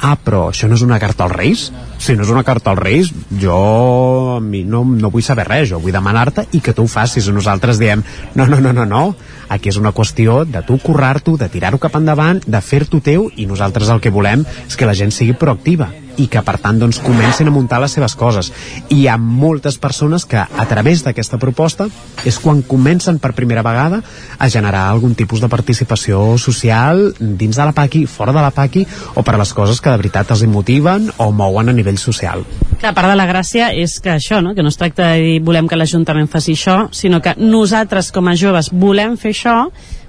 ah, 0.00 0.16
però 0.16 0.46
això 0.50 0.68
no 0.68 0.76
és 0.76 0.84
una 0.84 0.98
carta 1.02 1.24
als 1.24 1.34
Reis? 1.36 1.66
Si 1.98 2.16
no 2.16 2.24
és 2.26 2.32
una 2.32 2.44
carta 2.44 2.72
als 2.72 2.80
Reis, 2.82 3.12
jo 3.40 4.40
no, 4.40 4.84
no 4.84 5.10
vull 5.10 5.24
saber 5.24 5.46
res, 5.48 5.68
jo 5.70 5.80
vull 5.82 5.94
demanar-te 5.94 6.46
i 6.52 6.60
que 6.60 6.74
tu 6.76 6.84
ho 6.84 6.90
facis. 6.90 7.28
Nosaltres 7.32 7.80
diem, 7.80 8.04
no, 8.34 8.46
no, 8.46 8.60
no, 8.60 8.72
no, 8.76 8.84
no, 8.86 9.04
aquí 9.48 9.72
és 9.72 9.80
una 9.80 9.94
qüestió 9.96 10.42
de 10.44 10.62
tu 10.66 10.78
currar-t'ho, 10.82 11.36
de 11.40 11.50
tirar-ho 11.52 11.80
cap 11.82 11.96
endavant, 11.98 12.42
de 12.46 12.62
fer-t'ho 12.62 13.00
teu 13.00 13.30
i 13.36 13.46
nosaltres 13.46 13.92
el 13.92 14.02
que 14.04 14.14
volem 14.14 14.44
és 14.66 14.76
que 14.76 14.88
la 14.88 14.96
gent 14.96 15.14
sigui 15.14 15.36
proactiva 15.38 15.90
i 16.16 16.28
que 16.32 16.42
per 16.42 16.56
tant 16.62 16.78
doncs 16.80 17.00
comencin 17.04 17.50
a 17.50 17.54
muntar 17.54 17.80
les 17.82 17.96
seves 17.96 18.16
coses 18.18 18.52
i 18.88 19.02
hi 19.02 19.08
ha 19.08 19.16
moltes 19.20 19.78
persones 19.78 20.24
que 20.24 20.38
a 20.40 20.66
través 20.68 21.04
d'aquesta 21.04 21.38
proposta 21.42 21.88
és 22.24 22.38
quan 22.42 22.62
comencen 22.62 23.20
per 23.22 23.34
primera 23.36 23.64
vegada 23.66 24.02
a 24.38 24.48
generar 24.48 24.86
algun 24.88 25.14
tipus 25.14 25.40
de 25.40 25.50
participació 25.52 26.38
social 26.38 27.12
dins 27.20 27.56
de 27.56 27.64
la 27.64 27.74
paqui, 27.76 28.06
fora 28.06 28.32
de 28.32 28.42
la 28.42 28.52
paqui 28.54 28.86
o 29.14 29.22
per 29.22 29.36
a 29.36 29.42
les 29.42 29.52
coses 29.52 29.80
que 29.80 29.92
de 29.92 30.00
veritat 30.00 30.32
els 30.32 30.46
motiven 30.50 31.10
o 31.18 31.30
mouen 31.32 31.68
a 31.68 31.76
nivell 31.76 31.98
social 32.00 32.44
a 32.82 32.92
part 32.94 33.10
de 33.10 33.16
la 33.18 33.26
gràcia 33.26 33.70
és 33.74 33.98
que 34.02 34.12
això, 34.14 34.40
no? 34.42 34.54
que 34.54 34.62
no 34.62 34.70
es 34.70 34.78
tracta 34.78 35.12
de 35.12 35.22
dir 35.22 35.38
volem 35.44 35.68
que 35.68 35.78
l'Ajuntament 35.78 36.28
faci 36.30 36.54
això, 36.54 36.86
sinó 36.94 37.20
que 37.24 37.34
nosaltres 37.38 38.12
com 38.14 38.28
a 38.28 38.36
joves 38.38 38.70
volem 38.72 39.16
fer 39.20 39.32
això, 39.34 39.56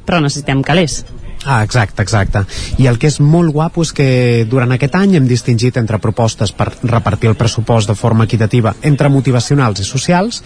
però 0.05 0.21
necessitem 0.23 0.61
calés. 0.65 1.01
Ah, 1.45 1.63
exacte, 1.63 2.01
exacte. 2.01 2.41
I 2.81 2.87
el 2.89 2.97
que 2.99 3.07
és 3.07 3.19
molt 3.21 3.53
guapo 3.53 3.83
és 3.85 3.93
que 3.95 4.45
durant 4.49 4.73
aquest 4.73 4.95
any 4.97 5.13
hem 5.15 5.27
distingit 5.29 5.77
entre 5.77 5.99
propostes 6.01 6.51
per 6.51 6.71
repartir 6.81 7.29
el 7.29 7.37
pressupost 7.39 7.87
de 7.87 7.95
forma 7.95 8.25
equitativa 8.25 8.73
entre 8.81 9.11
motivacionals 9.13 9.79
i 9.79 9.85
socials 9.87 10.41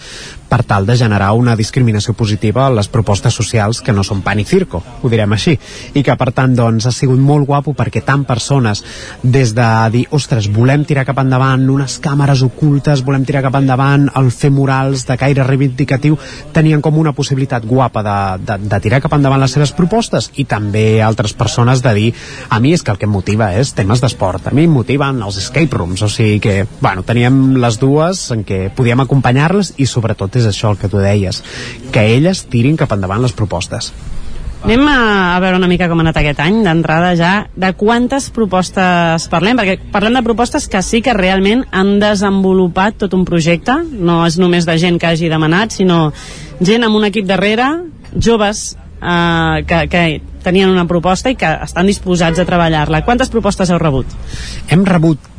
per 0.52 0.62
tal 0.68 0.86
de 0.86 0.96
generar 1.00 1.32
una 1.32 1.56
discriminació 1.56 2.12
positiva 2.14 2.66
a 2.66 2.74
les 2.76 2.90
propostes 2.92 3.34
socials 3.34 3.80
que 3.80 3.94
no 3.96 4.04
són 4.04 4.20
pan 4.22 4.38
i 4.38 4.44
circo, 4.44 4.82
ho 5.02 5.10
direm 5.10 5.32
així. 5.32 5.56
I 5.94 6.02
que, 6.04 6.16
per 6.20 6.28
tant, 6.36 6.54
doncs, 6.54 6.86
ha 6.86 6.92
sigut 6.92 7.18
molt 7.18 7.48
guapo 7.48 7.72
perquè 7.74 8.04
tant 8.04 8.26
persones, 8.28 8.84
des 9.22 9.54
de 9.56 9.68
dir, 9.94 10.04
ostres, 10.12 10.50
volem 10.52 10.84
tirar 10.84 11.06
cap 11.08 11.18
endavant 11.24 11.64
unes 11.72 11.96
càmeres 12.04 12.44
ocultes, 12.44 13.02
volem 13.02 13.24
tirar 13.24 13.42
cap 13.48 13.56
endavant 13.58 14.10
el 14.20 14.30
fer 14.30 14.52
murals 14.52 15.06
de 15.08 15.16
caire 15.16 15.48
reivindicatiu, 15.48 16.18
tenien 16.52 16.84
com 16.84 17.00
una 17.00 17.16
possibilitat 17.16 17.64
guapa 17.64 18.04
de, 18.04 18.18
de, 18.44 18.58
de 18.68 18.82
tirar 18.84 19.00
cap 19.00 19.16
endavant 19.16 19.40
les 19.40 19.56
seves 19.56 19.72
propostes 19.72 20.30
i 20.36 20.44
també 20.44 20.91
altres 21.00 21.32
persones 21.32 21.82
de 21.82 21.94
dir, 21.96 22.08
a 22.50 22.60
mi 22.60 22.74
és 22.76 22.82
que 22.82 22.92
el 22.92 22.98
que 23.00 23.08
em 23.08 23.14
motiva 23.14 23.52
és 23.56 23.72
temes 23.76 24.02
d'esport, 24.02 24.48
a 24.48 24.54
mi 24.54 24.66
em 24.68 24.74
motiven 24.74 25.22
els 25.24 25.38
escape 25.40 25.78
rooms, 25.78 26.02
o 26.04 26.10
sigui 26.12 26.40
que, 26.42 26.56
bueno, 26.80 27.06
teníem 27.06 27.56
les 27.62 27.78
dues 27.80 28.26
en 28.34 28.44
què 28.44 28.66
podíem 28.76 29.04
acompanyar-les 29.06 29.74
i 29.78 29.86
sobretot 29.86 30.36
és 30.42 30.50
això 30.50 30.72
el 30.72 30.80
que 30.80 30.90
tu 30.92 31.00
deies, 31.00 31.42
que 31.94 32.08
elles 32.16 32.46
tirin 32.52 32.76
cap 32.76 32.92
endavant 32.92 33.22
les 33.22 33.32
propostes. 33.36 33.92
Anem 34.62 34.84
a, 34.86 35.34
a 35.34 35.40
veure 35.42 35.58
una 35.58 35.66
mica 35.66 35.88
com 35.90 35.98
ha 35.98 36.04
anat 36.04 36.20
aquest 36.20 36.38
any, 36.44 36.60
d'entrada 36.62 37.16
ja, 37.18 37.32
de 37.58 37.72
quantes 37.74 38.28
propostes 38.30 39.24
parlem, 39.32 39.58
perquè 39.58 39.90
parlem 39.90 40.14
de 40.14 40.22
propostes 40.22 40.68
que 40.70 40.84
sí 40.86 41.00
que 41.02 41.16
realment 41.18 41.64
han 41.74 41.96
desenvolupat 41.98 43.00
tot 43.02 43.16
un 43.18 43.24
projecte, 43.26 43.74
no 43.82 44.20
és 44.28 44.38
només 44.38 44.68
de 44.68 44.76
gent 44.78 45.00
que 45.02 45.10
hagi 45.10 45.32
demanat, 45.32 45.74
sinó 45.74 46.12
gent 46.62 46.86
amb 46.86 47.00
un 47.00 47.08
equip 47.10 47.26
darrere, 47.26 47.72
joves 48.14 48.76
eh, 49.02 49.64
que, 49.66 49.82
que 49.90 50.04
tenien 50.42 50.70
una 50.70 50.86
proposta 50.86 51.30
i 51.30 51.36
que 51.38 51.50
estan 51.66 51.90
disposats 51.90 52.38
a 52.38 52.46
treballar-la. 52.48 53.04
Quantes 53.06 53.30
propostes 53.30 53.70
heu 53.70 53.82
rebut? 53.82 54.16
Hem 54.70 54.86
rebut 54.88 55.31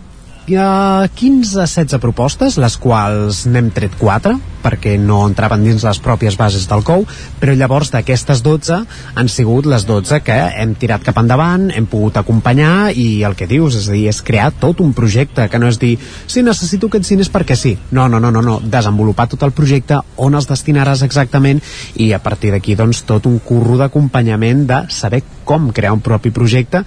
uh, 0.51 1.07
15-16 1.15 1.99
propostes, 2.03 2.57
les 2.59 2.75
quals 2.81 3.45
n'hem 3.47 3.69
tret 3.75 3.95
4, 3.99 4.33
perquè 4.63 4.95
no 4.99 5.21
entraven 5.27 5.63
dins 5.65 5.83
les 5.83 5.99
pròpies 6.03 6.37
bases 6.39 6.65
del 6.69 6.83
COU, 6.87 7.03
però 7.41 7.55
llavors 7.57 7.91
d'aquestes 7.93 8.41
12 8.45 8.79
han 9.19 9.31
sigut 9.31 9.67
les 9.69 9.85
12 9.87 10.21
que 10.23 10.37
hem 10.61 10.75
tirat 10.79 11.03
cap 11.03 11.19
endavant, 11.19 11.67
hem 11.75 11.87
pogut 11.89 12.17
acompanyar 12.19 12.93
i 12.95 13.23
el 13.27 13.35
que 13.39 13.47
dius, 13.49 13.77
és 13.81 13.89
a 13.89 13.95
dir, 13.95 14.07
és 14.11 14.23
crear 14.23 14.51
tot 14.59 14.81
un 14.83 14.93
projecte, 14.95 15.49
que 15.51 15.59
no 15.59 15.67
és 15.71 15.79
dir, 15.81 15.97
sí, 15.99 16.43
necessito 16.43 16.87
aquests 16.87 17.13
diners 17.13 17.31
perquè 17.33 17.59
sí. 17.59 17.75
No, 17.91 18.07
no, 18.07 18.19
no, 18.23 18.31
no, 18.31 18.41
no. 18.41 18.59
desenvolupar 18.63 19.27
tot 19.31 19.43
el 19.43 19.55
projecte, 19.55 19.99
on 20.17 20.35
els 20.39 20.47
destinaràs 20.49 21.03
exactament 21.05 21.61
i 21.99 22.13
a 22.15 22.21
partir 22.23 22.53
d'aquí, 22.55 22.77
doncs, 22.79 23.03
tot 23.07 23.27
un 23.29 23.39
curro 23.43 23.77
d'acompanyament 23.79 24.65
de 24.69 24.83
saber 24.93 25.23
com 25.43 25.71
crear 25.75 25.91
un 25.93 26.01
propi 26.03 26.31
projecte 26.31 26.83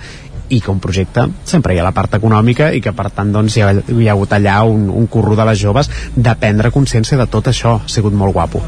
i 0.48 0.60
que 0.60 0.70
un 0.70 0.80
projecte 0.82 1.26
sempre 1.44 1.74
hi 1.74 1.80
ha 1.80 1.86
la 1.86 1.94
part 1.96 2.18
econòmica 2.18 2.72
i 2.74 2.82
que 2.84 2.94
per 2.96 3.10
tant 3.14 3.32
doncs 3.34 3.56
hi 3.56 3.64
ha, 3.64 3.72
hi 3.72 4.08
ha 4.08 4.16
hagut 4.16 4.32
allà 4.36 4.62
un, 4.68 4.88
un 4.90 5.06
curro 5.06 5.36
de 5.38 5.48
les 5.50 5.60
joves 5.60 5.90
de 6.14 6.36
prendre 6.40 6.74
consciència 6.74 7.18
de 7.18 7.28
tot 7.30 7.52
això 7.52 7.78
ha 7.80 7.88
sigut 7.90 8.14
molt 8.16 8.36
guapo 8.36 8.62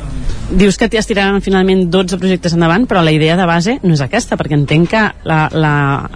Dius 0.48 0.78
que 0.80 0.86
t'hi 0.88 0.96
estiraran 0.96 1.42
finalment 1.44 1.90
12 1.92 2.16
projectes 2.16 2.54
endavant, 2.56 2.86
però 2.88 3.02
la 3.04 3.12
idea 3.12 3.34
de 3.36 3.44
base 3.44 3.74
no 3.82 3.92
és 3.92 4.00
aquesta, 4.00 4.38
perquè 4.40 4.56
entenc 4.56 4.88
que 4.88 5.02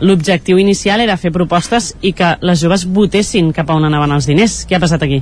l'objectiu 0.00 0.56
inicial 0.56 1.02
era 1.04 1.18
fer 1.20 1.34
propostes 1.34 1.90
i 2.00 2.14
que 2.16 2.30
les 2.40 2.62
joves 2.62 2.86
votessin 2.88 3.50
cap 3.52 3.68
a 3.68 3.76
on 3.76 3.84
anaven 3.84 4.16
els 4.16 4.30
diners. 4.30 4.62
Què 4.64 4.78
ha 4.78 4.80
passat 4.80 5.04
aquí? 5.04 5.20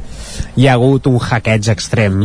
Hi 0.55 0.69
ha 0.69 0.77
hagut 0.79 1.11
un 1.11 1.19
hackeig 1.19 1.73
extrem. 1.75 2.23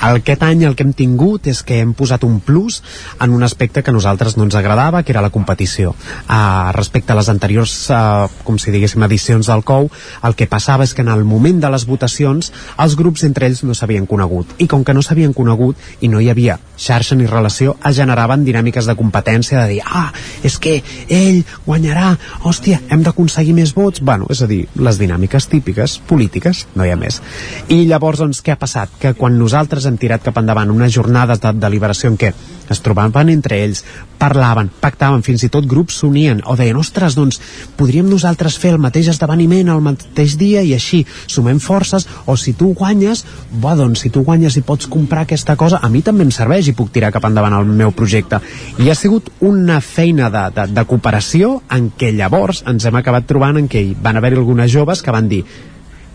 Aquest 0.00 0.44
any 0.46 0.62
el 0.68 0.76
que 0.78 0.86
hem 0.86 0.92
tingut 0.96 1.48
és 1.50 1.64
que 1.66 1.80
hem 1.82 1.94
posat 1.98 2.24
un 2.26 2.38
plus 2.44 2.80
en 3.20 3.34
un 3.34 3.42
aspecte 3.42 3.82
que 3.82 3.90
a 3.90 3.96
nosaltres 3.96 4.36
no 4.36 4.46
ens 4.46 4.54
agradava, 4.58 5.02
que 5.02 5.12
era 5.12 5.24
la 5.24 5.32
competició. 5.34 5.94
Uh, 6.28 6.70
respecte 6.76 7.12
a 7.12 7.18
les 7.18 7.28
anteriors, 7.32 7.74
uh, 7.90 8.28
com 8.44 8.58
si 8.62 8.74
diguéssim, 8.74 9.02
edicions 9.08 9.50
del 9.50 9.64
COU, 9.66 9.90
el 10.28 10.38
que 10.38 10.46
passava 10.50 10.86
és 10.86 10.94
que 10.94 11.02
en 11.02 11.10
el 11.12 11.24
moment 11.26 11.60
de 11.60 11.70
les 11.72 11.86
votacions 11.88 12.52
els 12.78 12.96
grups 12.98 13.24
entre 13.26 13.48
ells 13.50 13.64
no 13.66 13.74
s'havien 13.74 14.06
conegut. 14.06 14.54
I 14.62 14.68
com 14.70 14.84
que 14.84 14.94
no 14.94 15.02
s'havien 15.02 15.34
conegut 15.34 15.76
i 16.00 16.12
no 16.12 16.22
hi 16.22 16.30
havia 16.30 16.58
xarxa 16.78 17.16
ni 17.18 17.26
relació, 17.26 17.74
es 17.84 17.98
generaven 17.98 18.44
dinàmiques 18.46 18.86
de 18.86 18.94
competència, 18.98 19.64
de 19.64 19.74
dir, 19.74 19.80
ah, 19.84 20.12
és 20.46 20.58
que 20.62 20.78
ell 21.10 21.42
guanyarà, 21.66 22.12
hòstia, 22.46 22.80
hem 22.88 23.02
d'aconseguir 23.02 23.56
més 23.56 23.74
vots. 23.74 24.00
Bueno, 24.00 24.28
és 24.30 24.42
a 24.42 24.48
dir, 24.50 24.62
les 24.78 25.00
dinàmiques 25.00 25.48
típiques, 25.50 25.98
polítiques, 26.06 26.66
no 26.78 26.86
hi 26.86 26.94
ha 26.94 27.00
més. 27.00 27.20
I 27.68 27.82
llavors, 27.90 28.22
doncs, 28.22 28.42
què 28.44 28.54
ha 28.54 28.60
passat? 28.60 28.94
Que 29.02 29.14
quan 29.18 29.38
nosaltres 29.40 29.87
hem 29.88 29.98
tirat 30.00 30.24
cap 30.24 30.38
endavant 30.40 30.70
unes 30.70 30.92
jornades 30.94 31.40
de 31.42 31.52
deliberació 31.56 32.12
en 32.12 32.18
què 32.20 32.32
es 32.68 32.82
trobaven 32.84 33.30
entre 33.32 33.56
ells, 33.64 33.80
parlaven, 34.20 34.68
pactaven, 34.80 35.22
fins 35.24 35.44
i 35.46 35.48
tot 35.52 35.66
grups 35.68 36.00
s'unien, 36.02 36.42
o 36.44 36.56
deien, 36.58 36.76
ostres, 36.76 37.16
doncs, 37.16 37.40
podríem 37.78 38.08
nosaltres 38.10 38.58
fer 38.60 38.74
el 38.74 38.82
mateix 38.82 39.08
esdeveniment 39.12 39.70
el 39.72 39.80
mateix 39.84 40.36
dia 40.40 40.60
i 40.66 40.74
així 40.76 41.04
sumem 41.26 41.62
forces, 41.64 42.04
o 42.26 42.36
si 42.36 42.52
tu 42.58 42.74
guanyes, 42.76 43.24
bo, 43.52 43.72
doncs, 43.78 44.04
si 44.04 44.12
tu 44.12 44.24
guanyes 44.26 44.58
i 44.60 44.64
pots 44.66 44.90
comprar 44.90 45.24
aquesta 45.24 45.56
cosa, 45.56 45.80
a 45.82 45.88
mi 45.88 46.02
també 46.04 46.26
em 46.26 46.34
serveix 46.34 46.68
i 46.68 46.76
puc 46.76 46.92
tirar 46.92 47.12
cap 47.14 47.24
endavant 47.28 47.56
el 47.56 47.72
meu 47.72 47.94
projecte. 47.96 48.42
I 48.84 48.90
ha 48.90 48.98
sigut 48.98 49.32
una 49.40 49.80
feina 49.80 50.28
de, 50.34 50.44
de, 50.54 50.68
de 50.76 50.86
cooperació 50.88 51.58
en 51.72 51.90
què 51.96 52.12
llavors 52.12 52.62
ens 52.68 52.84
hem 52.84 53.00
acabat 53.00 53.28
trobant 53.28 53.56
en 53.56 53.68
què 53.70 53.88
van 54.02 54.20
haver 54.20 54.34
algunes 54.36 54.70
joves 54.72 55.02
que 55.02 55.14
van 55.14 55.30
dir 55.30 55.44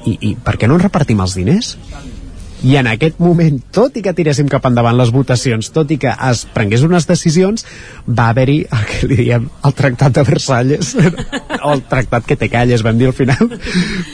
i, 0.06 0.18
i 0.20 0.36
per 0.36 0.58
què 0.60 0.68
no 0.68 0.78
ens 0.78 0.86
repartim 0.86 1.22
els 1.24 1.36
diners? 1.40 1.74
I 2.64 2.78
en 2.80 2.88
aquest 2.88 3.20
moment, 3.20 3.58
tot 3.76 3.98
i 4.00 4.04
que 4.04 4.14
tiréssim 4.16 4.48
cap 4.52 4.64
endavant 4.70 4.96
les 4.96 5.12
votacions, 5.12 5.68
tot 5.76 5.90
i 5.92 5.98
que 6.00 6.14
es 6.30 6.46
prengués 6.56 6.86
unes 6.88 7.08
decisions, 7.10 7.66
va 8.08 8.30
haver-hi 8.32 8.62
el 8.64 8.86
que 8.90 9.10
li 9.10 9.18
diem 9.20 9.50
el 9.68 9.76
tractat 9.76 10.16
de 10.16 10.24
Versalles, 10.28 10.94
o 10.96 11.72
el 11.76 11.84
tractat 11.90 12.26
que 12.30 12.40
te 12.40 12.48
calles, 12.50 12.86
vam 12.86 12.98
dir 13.00 13.12
al 13.12 13.18
final, 13.18 13.52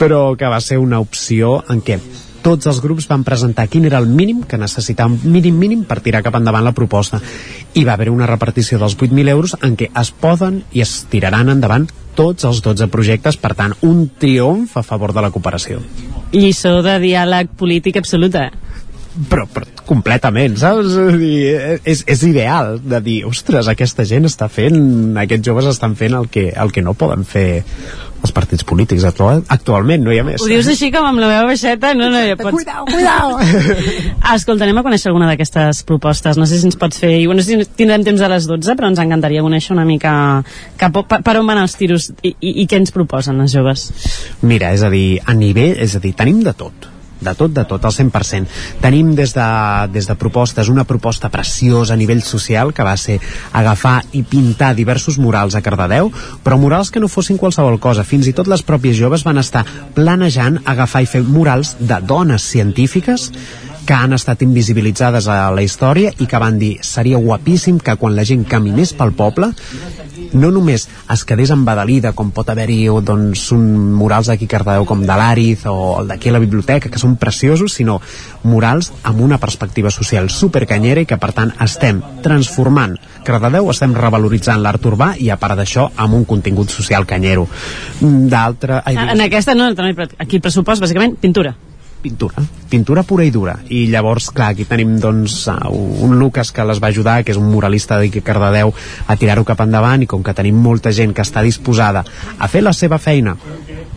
però 0.02 0.34
que 0.38 0.50
va 0.50 0.60
ser 0.66 0.80
una 0.82 1.02
opció 1.04 1.60
en 1.70 1.84
què 1.86 2.00
tots 2.42 2.70
els 2.72 2.80
grups 2.82 3.08
van 3.10 3.26
presentar 3.28 3.68
quin 3.68 3.86
era 3.86 4.00
el 4.00 4.08
mínim 4.08 4.42
que 4.48 4.58
necessitàvem, 4.58 5.20
mínim 5.30 5.58
mínim 5.60 5.84
per 5.88 6.00
tirar 6.02 6.24
cap 6.26 6.38
endavant 6.40 6.64
la 6.66 6.76
proposta. 6.76 7.20
I 7.76 7.84
va 7.86 7.98
haver 7.98 8.10
una 8.10 8.30
repartició 8.30 8.80
dels 8.80 8.96
8.000 8.98 9.34
euros 9.36 9.58
en 9.62 9.76
què 9.78 9.92
es 9.92 10.14
poden 10.16 10.64
i 10.72 10.82
es 10.86 10.96
tiraran 11.12 11.52
endavant 11.52 11.90
tots 12.16 12.48
els 12.48 12.64
12 12.66 12.90
projectes, 12.92 13.38
per 13.38 13.54
tant, 13.60 13.76
un 13.86 14.08
triomf 14.20 14.80
a 14.80 14.84
favor 14.84 15.14
de 15.14 15.28
la 15.28 15.32
cooperació. 15.36 15.84
Lliçó 16.32 16.80
de 16.86 17.00
diàleg 17.02 17.56
polític 17.58 17.98
absoluta. 17.98 18.50
Però, 19.28 19.44
però 19.52 19.68
completament, 19.90 20.54
saps? 20.62 20.94
És, 21.84 22.04
és 22.08 22.22
ideal 22.28 22.78
de 22.80 23.00
dir, 23.04 23.18
ostres, 23.28 23.68
aquesta 23.68 24.06
gent 24.08 24.30
està 24.30 24.48
fent, 24.52 24.78
aquests 25.18 25.48
joves 25.50 25.68
estan 25.72 25.96
fent 26.00 26.16
el 26.16 26.30
que, 26.32 26.52
el 26.54 26.72
que 26.72 26.84
no 26.86 26.94
poden 26.98 27.26
fer 27.28 27.64
els 28.20 28.34
partits 28.36 28.66
polítics 28.68 29.06
actual, 29.08 29.42
actualment, 29.52 30.04
no 30.04 30.14
hi 30.14 30.20
ha 30.22 30.26
més. 30.28 30.44
Ho 30.44 30.50
dius 30.52 30.68
així 30.72 30.90
com 30.94 31.08
amb 31.08 31.22
la 31.24 31.30
meva 31.32 31.48
baixeta? 31.48 31.94
No, 31.98 32.10
no, 32.12 32.20
ja 32.28 32.36
pots... 32.40 32.58
Cuidao, 32.58 32.86
cuidao! 32.90 33.40
Escolta, 34.36 34.68
anem 34.68 34.82
a 34.82 34.86
conèixer 34.86 35.10
alguna 35.12 35.30
d'aquestes 35.32 35.82
propostes. 35.90 36.38
No 36.40 36.48
sé 36.50 36.60
si 36.60 36.68
ens 36.70 36.78
pots 36.80 37.00
fer... 37.00 37.14
No 37.32 37.40
sé 37.40 37.56
si 37.56 37.70
tindrem 37.80 38.06
temps 38.08 38.24
a 38.24 38.30
les 38.32 38.48
12, 38.50 38.76
però 38.76 38.92
ens 38.92 39.02
encantaria 39.02 39.44
conèixer 39.46 39.74
una 39.76 39.88
mica 39.88 40.14
cap, 40.80 41.02
per 41.10 41.36
on 41.40 41.48
van 41.48 41.64
els 41.64 41.80
tiros 41.80 42.12
i, 42.20 42.36
i, 42.36 42.56
i 42.64 42.68
què 42.70 42.84
ens 42.84 42.96
proposen 42.96 43.40
les 43.40 43.56
joves. 43.56 43.90
Mira, 44.44 44.76
és 44.76 44.84
a 44.84 44.92
dir, 44.94 45.22
a 45.24 45.36
nivell, 45.36 45.78
és 45.80 45.96
a 45.96 46.04
dir, 46.04 46.16
tenim 46.20 46.44
de 46.46 46.56
tot 46.60 46.92
de 47.22 47.34
tot, 47.36 47.54
de 47.54 47.66
tot, 47.68 47.86
al 47.86 47.94
100%. 47.96 48.48
Tenim 48.82 49.14
des 49.16 49.34
de, 49.36 49.48
des 49.94 50.08
de 50.08 50.16
propostes, 50.20 50.70
una 50.72 50.86
proposta 50.88 51.30
preciosa 51.30 51.94
a 51.94 52.00
nivell 52.00 52.24
social, 52.24 52.74
que 52.74 52.86
va 52.86 52.96
ser 52.98 53.20
agafar 53.54 54.02
i 54.16 54.24
pintar 54.24 54.74
diversos 54.78 55.20
murals 55.20 55.56
a 55.56 55.64
Cardedeu, 55.66 56.12
però 56.44 56.60
murals 56.60 56.92
que 56.92 57.02
no 57.04 57.12
fossin 57.12 57.38
qualsevol 57.38 57.80
cosa. 57.80 58.08
Fins 58.08 58.30
i 58.30 58.36
tot 58.36 58.50
les 58.52 58.64
pròpies 58.66 58.98
joves 59.00 59.26
van 59.28 59.42
estar 59.42 59.66
planejant 59.96 60.62
agafar 60.66 61.04
i 61.04 61.10
fer 61.10 61.24
murals 61.26 61.76
de 61.80 62.00
dones 62.06 62.46
científiques 62.46 63.30
que 63.90 63.96
han 63.98 64.14
estat 64.14 64.44
invisibilitzades 64.46 65.26
a 65.34 65.48
la 65.50 65.64
història 65.66 66.12
i 66.22 66.28
que 66.30 66.38
van 66.38 66.60
dir 66.62 66.76
seria 66.86 67.18
guapíssim 67.18 67.80
que 67.82 67.96
quan 67.98 68.14
la 68.14 68.22
gent 68.22 68.44
caminés 68.46 68.92
pel 68.94 69.16
poble 69.18 69.48
no 70.38 70.52
només 70.54 70.84
es 71.10 71.24
quedés 71.26 71.50
embadalida 71.56 72.12
com 72.14 72.30
pot 72.30 72.52
haver-hi 72.54 72.84
doncs, 73.02 73.48
un 73.56 73.64
murals 73.98 74.28
d'aquí 74.30 74.46
Cardedeu 74.52 74.86
com 74.86 75.02
de 75.02 75.16
l'Àriz 75.18 75.64
o 75.72 75.74
el 76.04 76.12
d'aquí 76.12 76.30
a 76.30 76.36
la 76.36 76.42
biblioteca 76.44 76.92
que 76.94 77.02
són 77.02 77.16
preciosos, 77.18 77.74
sinó 77.80 77.96
murals 78.44 78.92
amb 79.10 79.24
una 79.26 79.40
perspectiva 79.42 79.90
social 79.90 80.30
supercanyera 80.30 81.02
i 81.02 81.10
que 81.10 81.18
per 81.18 81.32
tant 81.34 81.56
estem 81.66 82.04
transformant 82.22 82.94
Cardedeu, 83.26 83.72
estem 83.74 83.96
revaloritzant 83.98 84.62
l'art 84.62 84.86
urbà 84.86 85.16
i 85.18 85.32
a 85.34 85.40
part 85.42 85.58
d'això 85.58 85.88
amb 85.96 86.14
un 86.20 86.28
contingut 86.30 86.70
social 86.70 87.10
canyero. 87.10 87.48
D'altre... 88.02 88.84
En 88.86 89.26
aquesta 89.26 89.58
no, 89.58 89.72
aquí 89.74 90.38
el 90.38 90.46
pressupost 90.46 90.86
bàsicament 90.86 91.18
pintura 91.18 91.56
pintura, 92.02 92.44
pintura 92.70 93.04
pura 93.04 93.26
i 93.26 93.32
dura. 93.32 93.58
I 93.70 93.86
llavors, 93.92 94.30
clar, 94.32 94.54
aquí 94.54 94.66
tenim 94.66 94.98
doncs 95.02 95.42
un 95.70 96.18
Lucas 96.20 96.54
que 96.56 96.66
les 96.66 96.80
va 96.82 96.92
ajudar 96.94 97.24
que 97.24 97.34
és 97.34 97.40
un 97.40 97.50
muralista 97.52 98.00
de 98.00 98.10
Cardedeu 98.22 98.74
a 99.08 99.18
tirar-ho 99.20 99.46
cap 99.48 99.62
endavant 99.66 100.04
i 100.04 100.08
com 100.10 100.24
que 100.24 100.36
tenim 100.36 100.56
molta 100.56 100.94
gent 100.96 101.14
que 101.14 101.26
està 101.26 101.44
disposada 101.44 102.06
a 102.38 102.48
fer 102.48 102.64
la 102.64 102.74
seva 102.74 102.98
feina 102.98 103.36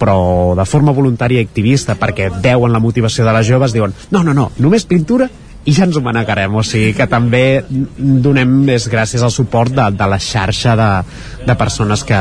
però 0.02 0.54
de 0.58 0.64
forma 0.66 0.94
voluntària 0.94 1.40
i 1.40 1.46
activista 1.46 1.94
perquè 1.98 2.28
veuen 2.42 2.72
la 2.72 2.82
motivació 2.82 3.24
de 3.24 3.34
les 3.36 3.46
joves 3.46 3.74
diuen, 3.74 3.94
no, 4.10 4.22
no, 4.26 4.34
no, 4.34 4.50
només 4.58 4.86
pintura 4.88 5.28
i 5.62 5.74
ja 5.76 5.86
ens 5.86 5.94
ho 5.94 6.02
manegarem, 6.02 6.54
o 6.58 6.64
sigui 6.66 6.90
que 6.96 7.06
també 7.06 7.62
donem 7.68 8.56
més 8.66 8.88
gràcies 8.90 9.22
al 9.22 9.30
suport 9.30 9.70
de, 9.70 9.84
de 9.94 10.08
la 10.10 10.18
xarxa 10.18 10.74
de, 10.78 10.88
de 11.46 11.54
persones 11.58 12.02
que, 12.08 12.18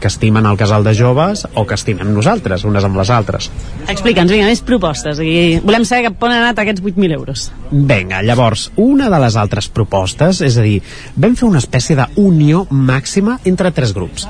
que 0.00 0.10
estimen 0.10 0.46
el 0.46 0.58
casal 0.60 0.84
de 0.86 0.94
joves 0.94 1.46
o 1.54 1.64
que 1.66 1.76
estimem 1.78 2.12
nosaltres, 2.14 2.64
unes 2.68 2.84
amb 2.86 2.98
les 3.00 3.10
altres. 3.14 3.50
Explica'ns, 3.86 4.32
vinga, 4.32 4.50
més 4.50 4.62
propostes. 4.66 5.22
I 5.22 5.58
volem 5.64 5.86
saber 5.88 6.08
cap 6.08 6.28
on 6.28 6.34
han 6.34 6.44
anat 6.44 6.62
aquests 6.62 6.84
8.000 6.84 7.18
euros. 7.18 7.48
Vinga, 7.70 8.22
llavors, 8.26 8.68
una 8.76 9.10
de 9.12 9.22
les 9.24 9.38
altres 9.40 9.70
propostes, 9.72 10.42
és 10.44 10.58
a 10.58 10.66
dir, 10.66 10.78
vam 11.16 11.34
fer 11.38 11.48
una 11.48 11.62
espècie 11.62 11.98
d'unió 11.98 12.66
màxima 12.70 13.40
entre 13.48 13.74
tres 13.74 13.96
grups 13.96 14.28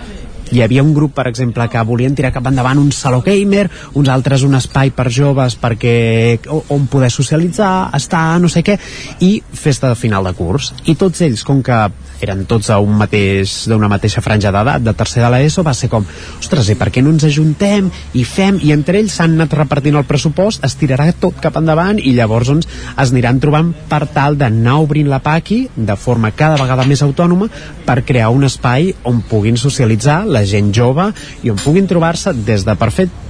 hi 0.52 0.62
havia 0.62 0.83
un 0.83 0.94
grup, 0.94 1.15
per 1.17 1.27
exemple, 1.28 1.67
que 1.68 1.85
volien 1.86 2.15
tirar 2.17 2.33
cap 2.35 2.47
endavant 2.49 2.81
un 2.81 2.91
saló 2.93 3.20
gamer, 3.25 3.68
uns 3.99 4.09
altres 4.12 4.44
un 4.47 4.57
espai 4.59 4.93
per 4.94 5.09
joves 5.12 5.59
perquè 5.60 6.39
on 6.75 6.86
poder 6.91 7.10
socialitzar, 7.12 7.91
estar, 7.97 8.39
no 8.41 8.51
sé 8.52 8.65
què, 8.65 8.78
i 9.25 9.39
festa 9.52 9.93
de 9.93 9.99
final 9.99 10.25
de 10.28 10.35
curs. 10.39 10.73
I 10.86 10.97
tots 10.99 11.23
ells, 11.25 11.44
com 11.44 11.62
que 11.65 11.78
eren 12.25 12.44
tots 12.51 12.70
d'un 12.73 12.97
mateix, 12.99 13.55
d'una 13.70 13.91
mateixa 13.91 14.23
franja 14.25 14.51
d'edat, 14.55 14.83
de 14.83 14.94
tercer 14.97 15.23
de 15.23 15.31
l'ESO, 15.33 15.62
va 15.67 15.75
ser 15.77 15.91
com, 15.93 16.07
ostres, 16.41 16.70
i 16.73 16.77
per 16.78 16.91
què 16.94 17.02
no 17.05 17.12
ens 17.15 17.27
ajuntem 17.28 17.91
i 18.18 18.25
fem, 18.27 18.59
i 18.65 18.73
entre 18.75 18.99
ells 18.99 19.18
s'han 19.18 19.36
anat 19.39 19.55
repartint 19.59 19.99
el 19.99 20.07
pressupost, 20.09 20.65
es 20.67 20.77
tirarà 20.81 21.09
tot 21.20 21.39
cap 21.43 21.57
endavant 21.60 22.01
i 22.01 22.15
llavors 22.17 22.51
doncs, 22.51 22.68
es 22.99 23.12
aniran 23.12 23.41
trobant 23.43 23.70
per 23.91 24.05
tal 24.15 24.39
d'anar 24.39 24.78
obrint 24.83 25.09
la 25.10 25.20
paqui 25.23 25.65
de 25.77 25.97
forma 25.97 26.33
cada 26.36 26.59
vegada 26.60 26.86
més 26.89 27.02
autònoma 27.07 27.49
per 27.86 28.02
crear 28.07 28.31
un 28.35 28.47
espai 28.49 28.93
on 29.09 29.23
puguin 29.28 29.59
socialitzar 29.60 30.25
la 30.27 30.38
gent 30.47 30.75
jove 30.75 31.10
i 31.42 31.50
on 31.50 31.58
puguin 31.62 31.89
trobar-se 31.91 32.34
des 32.47 32.67
de 32.67 32.76
per 32.78 32.91
fet 32.94 33.25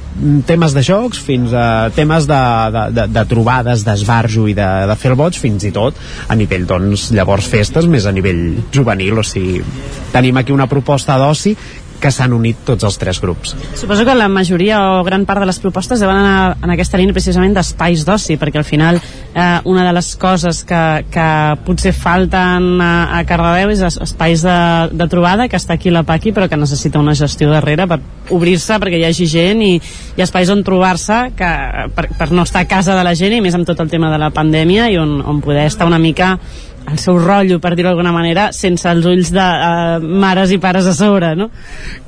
temes 0.48 0.74
de 0.74 0.82
jocs 0.82 1.20
fins 1.22 1.52
a 1.54 1.90
temes 1.94 2.26
de, 2.26 2.38
de, 2.74 2.84
de, 2.96 3.04
de 3.14 3.24
trobades, 3.30 3.84
d'esbarjo 3.86 4.48
i 4.50 4.54
de, 4.56 4.66
de 4.90 4.96
fer 4.98 5.14
boig, 5.18 5.38
fins 5.38 5.68
i 5.68 5.72
tot 5.74 5.98
a 6.28 6.36
nivell, 6.38 6.66
doncs, 6.66 7.10
llavors 7.14 7.46
festes 7.46 7.86
més 7.90 8.08
a 8.08 8.14
nivell 8.14 8.42
juvenil, 8.74 9.20
o 9.20 9.26
sigui 9.26 9.62
tenim 10.12 10.40
aquí 10.40 10.54
una 10.54 10.66
proposta 10.70 11.18
d'oci 11.20 11.54
que 12.00 12.10
s'han 12.14 12.34
unit 12.36 12.60
tots 12.66 12.86
els 12.86 12.98
tres 13.00 13.20
grups. 13.22 13.54
Suposo 13.78 14.04
que 14.06 14.14
la 14.14 14.28
majoria 14.30 14.80
o 14.98 15.04
gran 15.06 15.24
part 15.26 15.42
de 15.42 15.48
les 15.50 15.58
propostes 15.62 16.00
deuen 16.00 16.16
anar 16.16 16.56
en 16.62 16.72
aquesta 16.74 16.98
línia 17.00 17.16
precisament 17.16 17.56
d'espais 17.56 18.04
d'oci, 18.06 18.38
perquè 18.38 18.60
al 18.60 18.66
final 18.68 19.00
eh, 19.00 19.60
una 19.64 19.86
de 19.86 19.94
les 19.96 20.10
coses 20.16 20.62
que, 20.68 20.82
que 21.10 21.28
potser 21.66 21.92
falten 21.96 22.68
a, 22.84 22.92
a 23.18 23.24
Cardedeu 23.28 23.72
és 23.74 23.82
espais 23.88 24.44
de, 24.46 24.58
de 24.94 25.08
trobada, 25.10 25.48
que 25.48 25.58
està 25.58 25.76
aquí 25.78 25.92
la 25.94 26.04
Paqui, 26.08 26.32
però 26.32 26.48
que 26.48 26.60
necessita 26.60 27.02
una 27.02 27.16
gestió 27.18 27.50
darrere 27.50 27.88
per 27.90 28.00
obrir-se, 28.34 28.78
perquè 28.78 29.00
hi 29.00 29.08
hagi 29.08 29.28
gent 29.30 29.62
i, 29.64 29.74
i 30.16 30.24
espais 30.24 30.50
on 30.54 30.62
trobar-se 30.66 31.20
que, 31.38 31.50
per, 31.96 32.08
per 32.18 32.30
no 32.32 32.46
estar 32.46 32.64
a 32.64 32.70
casa 32.70 32.96
de 32.96 33.04
la 33.06 33.16
gent 33.18 33.36
i 33.36 33.42
més 33.44 33.56
amb 33.58 33.66
tot 33.68 33.80
el 33.82 33.90
tema 33.90 34.12
de 34.12 34.20
la 34.20 34.30
pandèmia 34.34 34.88
i 34.92 34.98
on, 35.00 35.18
on 35.24 35.42
poder 35.44 35.66
estar 35.68 35.88
una 35.88 36.00
mica 36.02 36.36
el 36.88 36.98
seu 37.00 37.18
rotllo, 37.20 37.58
per 37.60 37.74
dir-ho 37.76 37.90
d'alguna 37.90 38.12
manera, 38.14 38.48
sense 38.56 38.88
els 38.88 39.06
ulls 39.08 39.32
de 39.34 39.44
uh, 39.44 39.98
mares 40.00 40.52
i 40.54 40.58
pares 40.62 40.88
a 40.88 40.94
sobre, 40.96 41.34
no? 41.36 41.48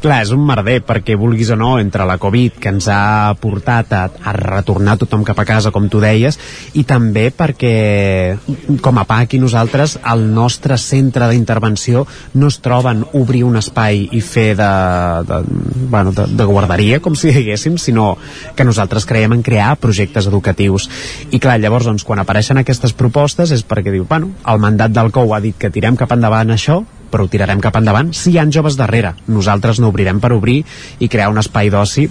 Clar, 0.01 0.23
és 0.25 0.33
un 0.35 0.43
merder, 0.47 0.81
perquè 0.87 1.17
vulguis 1.21 1.51
o 1.53 1.59
no, 1.59 1.75
entre 1.81 2.07
la 2.09 2.17
Covid, 2.21 2.57
que 2.63 2.73
ens 2.73 2.89
ha 2.91 3.35
portat 3.41 3.93
a, 3.97 4.03
a 4.09 4.35
retornar 4.37 4.97
tothom 5.01 5.25
cap 5.27 5.39
a 5.43 5.47
casa, 5.49 5.73
com 5.75 5.89
tu 5.93 6.01
deies, 6.03 6.39
i 6.81 6.85
també 6.89 7.29
perquè, 7.37 7.75
com 8.83 9.01
a 9.01 9.07
PAC 9.09 9.37
i 9.37 9.43
nosaltres, 9.43 9.99
el 10.13 10.27
nostre 10.33 10.79
centre 10.81 11.29
d'intervenció 11.31 12.07
no 12.35 12.49
es 12.51 12.61
troben 12.65 13.05
obrir 13.19 13.45
un 13.45 13.61
espai 13.61 14.07
i 14.17 14.23
fer 14.25 14.55
de, 14.59 14.71
de, 15.29 15.43
bueno, 15.93 16.15
de, 16.17 16.27
de 16.37 16.49
guarderia, 16.49 17.01
com 17.05 17.17
si 17.19 17.33
diguéssim, 17.35 17.77
sinó 17.79 18.15
que 18.57 18.65
nosaltres 18.65 19.07
creiem 19.09 19.37
en 19.37 19.45
crear 19.47 19.75
projectes 19.81 20.29
educatius. 20.31 20.89
I 21.31 21.41
clar, 21.43 21.59
llavors, 21.61 21.89
doncs, 21.89 22.07
quan 22.07 22.23
apareixen 22.23 22.61
aquestes 22.61 22.95
propostes 22.97 23.53
és 23.55 23.65
perquè 23.67 23.93
diu, 23.93 24.07
bueno, 24.09 24.33
el 24.49 24.61
mandat 24.71 24.95
del 24.95 25.11
COU 25.13 25.35
ha 25.35 25.43
dit 25.43 25.59
que 25.59 25.73
tirem 25.75 25.99
cap 25.99 26.15
endavant 26.15 26.55
això, 26.55 26.81
però 27.11 27.27
ho 27.27 27.31
tirarem 27.31 27.61
cap 27.61 27.77
endavant 27.81 28.15
si 28.15 28.33
hi 28.33 28.39
han 28.41 28.53
joves 28.55 28.79
darrere. 28.79 29.17
Nosaltres 29.27 29.83
no 29.83 29.91
obrirem 29.91 30.23
per 30.23 30.33
obrir 30.37 30.63
i 30.99 31.11
crear 31.11 31.31
un 31.33 31.43
espai 31.43 31.71
d'oci 31.75 32.07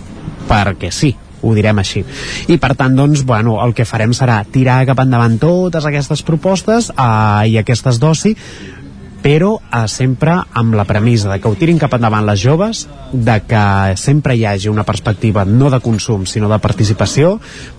perquè 0.49 0.91
sí, 0.91 1.13
ho 1.41 1.53
direm 1.55 1.79
així. 1.79 2.03
I 2.51 2.57
per 2.59 2.73
tant, 2.79 2.97
doncs, 2.97 3.23
bueno, 3.27 3.59
el 3.63 3.73
que 3.77 3.87
farem 3.87 4.13
serà 4.15 4.41
tirar 4.51 4.81
cap 4.89 4.99
endavant 5.05 5.39
totes 5.39 5.87
aquestes 5.87 6.25
propostes 6.27 6.91
eh, 6.91 7.47
i 7.53 7.57
aquestes 7.61 8.01
d'oci, 8.01 8.35
però 9.23 9.55
eh, 9.59 9.85
sempre 9.91 10.35
amb 10.59 10.75
la 10.79 10.87
premissa 10.89 11.31
de 11.31 11.39
que 11.39 11.47
ho 11.47 11.57
tirin 11.59 11.79
cap 11.79 11.95
endavant 11.95 12.27
les 12.27 12.41
joves, 12.41 12.85
de 13.13 13.39
que 13.47 13.63
sempre 13.99 14.35
hi 14.35 14.45
hagi 14.47 14.71
una 14.71 14.87
perspectiva 14.87 15.45
no 15.45 15.71
de 15.71 15.81
consum, 15.83 16.25
sinó 16.27 16.51
de 16.51 16.59
participació, 16.63 17.37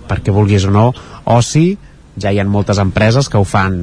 perquè 0.09 0.33
vulguis 0.33 0.65
o 0.69 0.73
no, 0.73 0.89
oci, 1.37 1.77
ja 2.19 2.31
hi 2.31 2.39
ha 2.39 2.45
moltes 2.47 2.81
empreses 2.81 3.29
que 3.29 3.39
ho 3.39 3.45
fan 3.47 3.77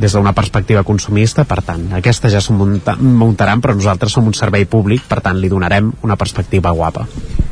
des 0.00 0.14
d'una 0.16 0.32
perspectiva 0.32 0.82
consumista, 0.86 1.44
per 1.44 1.60
tant, 1.66 1.90
aquestes 1.98 2.32
ja 2.32 2.40
s'ho 2.40 2.56
munta, 2.56 2.96
muntaran, 2.96 3.60
però 3.60 3.76
nosaltres 3.76 4.16
som 4.16 4.26
un 4.26 4.34
servei 4.34 4.64
públic, 4.64 5.04
per 5.08 5.20
tant, 5.20 5.40
li 5.40 5.52
donarem 5.52 5.92
una 6.02 6.16
perspectiva 6.16 6.72
guapa. 6.72 7.06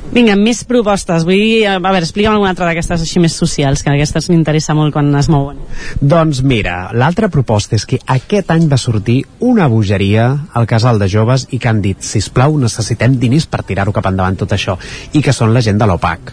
Vinga, 0.08 0.38
més 0.40 0.62
propostes. 0.64 1.24
Vull, 1.28 1.66
a 1.68 1.76
veure, 1.84 2.00
explica'm 2.00 2.32
alguna 2.32 2.54
altra 2.54 2.64
d'aquestes 2.70 3.02
així 3.04 3.20
més 3.20 3.34
socials, 3.36 3.82
que 3.84 3.92
aquestes 3.92 4.30
m'interessa 4.32 4.72
molt 4.76 4.94
quan 4.94 5.12
es 5.20 5.28
mouen. 5.28 5.60
Doncs 6.00 6.40
mira, 6.40 6.78
l'altra 6.96 7.28
proposta 7.28 7.76
és 7.76 7.84
que 7.88 8.00
aquest 8.16 8.48
any 8.54 8.64
va 8.70 8.80
sortir 8.80 9.18
una 9.44 9.68
bogeria 9.68 10.30
al 10.56 10.68
casal 10.70 10.98
de 10.98 11.10
joves 11.12 11.44
i 11.52 11.60
que 11.60 11.68
han 11.68 11.82
dit, 11.84 12.00
si 12.00 12.24
plau, 12.32 12.56
necessitem 12.58 13.18
diners 13.20 13.46
per 13.52 13.62
tirar-ho 13.68 13.92
cap 13.92 14.08
endavant 14.08 14.40
tot 14.40 14.56
això, 14.56 14.78
i 15.12 15.22
que 15.22 15.36
són 15.36 15.52
la 15.52 15.64
gent 15.64 15.78
de 15.78 15.88
l'OPAC. 15.88 16.32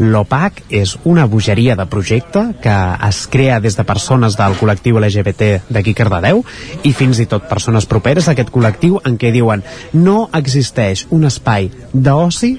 L'OPAC 0.00 0.62
és 0.72 0.94
una 1.04 1.26
bogeria 1.28 1.74
de 1.76 1.84
projecte 1.84 2.40
que 2.64 2.76
es 3.04 3.18
crea 3.28 3.58
des 3.60 3.76
de 3.76 3.84
persones 3.84 4.36
del 4.38 4.56
col·lectiu 4.56 4.96
LGBT 4.96 5.68
d'aquí 5.68 5.92
Cardedeu 5.98 6.40
i 6.88 6.94
fins 6.96 7.20
i 7.20 7.26
tot 7.28 7.44
persones 7.50 7.84
properes 7.90 8.28
a 8.28 8.32
aquest 8.32 8.48
col·lectiu 8.54 8.96
en 9.04 9.18
què 9.20 9.28
diuen 9.34 9.60
no 9.92 10.30
existeix 10.32 11.04
un 11.12 11.28
espai 11.28 11.68
d'oci 11.92 12.54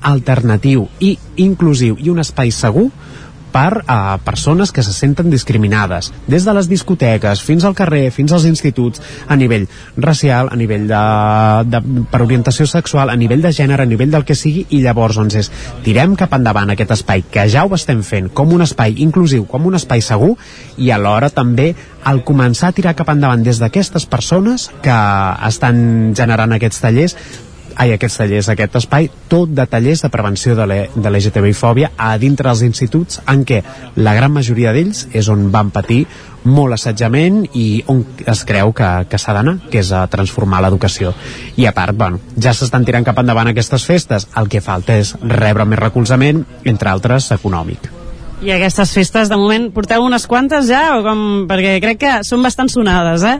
alternatiu 0.00 0.86
i 1.04 1.18
inclusiu 1.44 1.98
i 2.00 2.08
un 2.08 2.24
espai 2.24 2.48
segur 2.48 2.88
per 3.52 3.82
a 3.86 4.18
persones 4.24 4.72
que 4.72 4.82
se 4.82 4.92
senten 4.94 5.30
discriminades, 5.30 6.12
des 6.26 6.46
de 6.46 6.54
les 6.56 6.68
discoteques 6.70 7.42
fins 7.42 7.64
al 7.64 7.74
carrer, 7.78 8.10
fins 8.14 8.32
als 8.32 8.46
instituts, 8.48 9.02
a 9.28 9.36
nivell 9.36 9.66
racial, 9.96 10.50
a 10.52 10.56
nivell 10.58 10.86
de, 10.90 11.02
de, 11.70 11.82
per 12.10 12.22
orientació 12.24 12.66
sexual, 12.70 13.10
a 13.10 13.18
nivell 13.18 13.42
de 13.42 13.52
gènere, 13.56 13.84
a 13.84 13.90
nivell 13.90 14.10
del 14.14 14.26
que 14.28 14.38
sigui, 14.38 14.66
i 14.70 14.82
llavors 14.84 15.18
doncs 15.20 15.38
és, 15.42 15.52
tirem 15.84 16.16
cap 16.18 16.34
endavant 16.38 16.70
aquest 16.72 16.96
espai, 16.98 17.24
que 17.30 17.46
ja 17.50 17.66
ho 17.66 17.74
estem 17.76 18.04
fent, 18.06 18.30
com 18.34 18.54
un 18.54 18.64
espai 18.66 18.96
inclusiu, 19.04 19.46
com 19.50 19.66
un 19.66 19.78
espai 19.78 20.04
segur, 20.04 20.36
i 20.78 20.90
alhora 20.94 21.30
també 21.34 21.72
al 22.04 22.22
començar 22.24 22.70
a 22.70 22.76
tirar 22.76 22.96
cap 22.96 23.10
endavant 23.12 23.44
des 23.44 23.60
d'aquestes 23.60 24.06
persones 24.08 24.70
que 24.84 24.98
estan 25.50 26.12
generant 26.16 26.56
aquests 26.56 26.80
tallers 26.80 27.16
ai, 27.80 27.94
aquests 27.94 28.18
tallers, 28.20 28.48
aquest 28.52 28.74
espai, 28.82 29.08
tot 29.32 29.52
de 29.56 29.64
tallers 29.70 30.02
de 30.04 30.10
prevenció 30.12 30.52
de 30.58 30.66
l'LGTBI-fòbia 30.68 31.92
a 31.96 32.10
dintre 32.20 32.50
dels 32.50 32.64
instituts 32.66 33.22
en 33.30 33.46
què 33.48 33.62
la 33.96 34.12
gran 34.18 34.34
majoria 34.34 34.74
d'ells 34.76 35.06
és 35.16 35.30
on 35.32 35.46
van 35.54 35.72
patir 35.72 36.02
molt 36.44 36.76
assetjament 36.76 37.42
i 37.56 37.82
on 37.92 38.02
es 38.28 38.44
creu 38.48 38.74
que, 38.76 38.90
que 39.08 39.20
s'ha 39.20 39.36
d'anar, 39.36 39.56
que 39.72 39.80
és 39.80 39.92
a 39.92 40.06
transformar 40.12 40.60
l'educació. 40.64 41.14
I 41.56 41.68
a 41.68 41.74
part, 41.76 41.96
bueno, 41.96 42.20
ja 42.36 42.52
s'estan 42.56 42.84
tirant 42.84 43.06
cap 43.08 43.20
endavant 43.20 43.52
aquestes 43.52 43.88
festes, 43.88 44.28
el 44.36 44.52
que 44.52 44.64
falta 44.64 45.00
és 45.00 45.14
rebre 45.22 45.68
més 45.68 45.80
recolzament, 45.80 46.44
entre 46.64 46.92
altres 46.92 47.32
econòmic. 47.36 47.99
I 48.40 48.54
aquestes 48.54 48.94
festes, 48.96 49.28
de 49.28 49.36
moment, 49.36 49.66
porteu 49.74 50.00
unes 50.00 50.24
quantes 50.24 50.70
ja? 50.70 50.96
O 50.96 51.02
com... 51.04 51.18
Perquè 51.48 51.74
crec 51.84 51.98
que 52.00 52.12
són 52.24 52.40
bastant 52.40 52.70
sonades, 52.72 53.24
eh? 53.28 53.34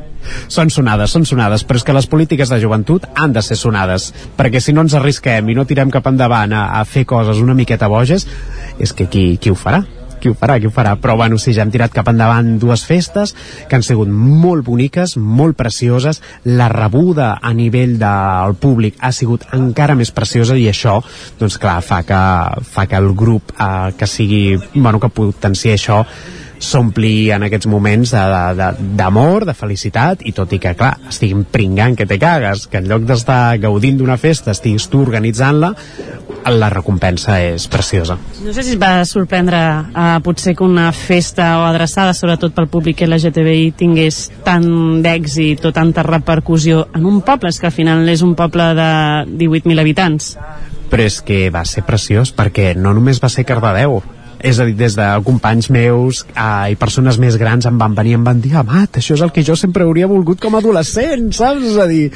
Són 0.53 0.69
sonades, 0.69 1.15
són 1.15 1.25
sonades, 1.25 1.65
però 1.65 1.81
és 1.81 1.87
que 1.89 1.95
les 1.97 2.09
polítiques 2.11 2.53
de 2.53 2.59
joventut 2.61 3.07
han 3.17 3.33
de 3.33 3.41
ser 3.41 3.57
sonades, 3.57 4.11
perquè 4.37 4.61
si 4.61 4.75
no 4.77 4.85
ens 4.85 4.99
arrisquem 4.99 5.49
i 5.49 5.57
no 5.57 5.65
tirem 5.65 5.93
cap 5.95 6.11
endavant 6.13 6.53
a, 6.53 6.67
a 6.77 6.85
fer 6.85 7.07
coses 7.09 7.41
una 7.41 7.57
miqueta 7.57 7.89
boges, 7.89 8.29
és 8.77 8.93
que 8.93 9.09
qui, 9.09 9.25
qui 9.41 9.49
ho 9.49 9.57
farà? 9.57 9.81
Qui 10.21 10.31
ho 10.31 10.37
farà, 10.39 10.59
qui 10.61 10.69
ho 10.69 10.75
farà, 10.75 10.95
però 11.01 11.17
bueno, 11.19 11.39
sí, 11.41 11.55
ja 11.57 11.65
hem 11.65 11.73
tirat 11.73 11.95
cap 11.97 12.09
endavant 12.13 12.57
dues 12.63 12.85
festes 12.87 13.35
que 13.69 13.79
han 13.79 13.87
sigut 13.87 14.11
molt 14.11 14.65
boniques, 14.67 15.17
molt 15.17 15.59
precioses, 15.59 16.23
la 16.45 16.69
rebuda 16.73 17.33
a 17.43 17.55
nivell 17.57 17.97
del 18.01 18.57
públic 18.61 19.01
ha 19.01 19.13
sigut 19.17 19.47
encara 19.57 19.97
més 19.99 20.13
preciosa 20.15 20.59
i 20.59 20.69
això, 20.71 20.99
doncs 21.41 21.59
clar, 21.61 21.81
fa 21.85 22.03
que, 22.07 22.21
fa 22.71 22.87
que 22.91 23.01
el 23.01 23.13
grup 23.17 23.55
eh, 23.57 23.91
que 23.97 24.09
sigui, 24.11 24.45
bueno, 24.75 25.01
que 25.01 25.13
potenciï 25.15 25.75
això 25.77 26.05
s'ompli 26.61 27.31
en 27.33 27.47
aquests 27.47 27.67
moments 27.71 28.13
d'amor, 28.13 29.45
de, 29.45 29.49
de, 29.49 29.51
de 29.51 29.57
felicitat, 29.57 30.25
i 30.29 30.35
tot 30.37 30.53
i 30.53 30.61
que, 30.63 30.75
clar, 30.79 30.93
estiguin 31.09 31.47
pringant 31.49 31.97
que 31.99 32.07
te 32.07 32.21
cagues, 32.21 32.67
que 32.71 32.81
en 32.83 32.89
lloc 32.91 33.07
d'estar 33.09 33.59
gaudint 33.63 33.99
d'una 33.99 34.19
festa 34.21 34.53
estiguis 34.55 34.87
tu 34.93 35.01
organitzant-la, 35.03 35.73
la 36.51 36.71
recompensa 36.73 37.37
és 37.43 37.67
preciosa. 37.69 38.17
No 38.45 38.53
sé 38.57 38.65
si 38.65 38.75
es 38.75 38.81
va 38.81 39.05
sorprendre 39.09 39.59
uh, 39.91 40.21
potser 40.25 40.55
que 40.57 40.65
una 40.65 40.89
festa 40.97 41.51
o 41.61 41.67
adreçada 41.69 42.15
sobretot 42.17 42.55
pel 42.57 42.71
públic 42.73 43.03
LGTBI 43.05 43.73
tingués 43.77 44.23
tant 44.47 45.03
d'èxit 45.05 45.65
o 45.69 45.75
tanta 45.77 46.05
repercussió 46.07 46.87
en 46.97 47.09
un 47.09 47.21
poble, 47.27 47.53
és 47.53 47.61
que 47.61 47.69
al 47.69 47.77
final 47.77 48.09
és 48.09 48.25
un 48.25 48.37
poble 48.39 48.73
de 48.79 48.91
18.000 49.37 49.81
habitants 49.81 50.35
però 50.91 51.07
és 51.07 51.21
que 51.23 51.45
va 51.55 51.63
ser 51.69 51.85
preciós 51.87 52.33
perquè 52.35 52.73
no 52.75 52.91
només 52.97 53.21
va 53.23 53.31
ser 53.31 53.47
Cardedeu 53.47 54.01
és 54.41 54.59
a 54.59 54.65
dir, 54.65 54.75
des 54.79 54.97
de 54.97 55.07
companys 55.25 55.69
meus 55.73 56.23
eh, 56.33 56.73
i 56.73 56.77
persones 56.81 57.19
més 57.21 57.37
grans 57.41 57.67
em 57.69 57.79
van 57.81 57.95
venir 57.97 58.17
em 58.17 58.25
van 58.25 58.41
dir, 58.41 58.55
amat, 58.57 58.99
això 59.01 59.17
és 59.17 59.25
el 59.25 59.33
que 59.35 59.45
jo 59.47 59.57
sempre 59.59 59.85
hauria 59.85 60.09
volgut 60.11 60.41
com 60.41 60.57
a 60.57 60.63
adolescent, 60.65 61.29
saps? 61.37 61.67
És 61.71 61.79
a 61.81 61.87
dir, 61.91 62.09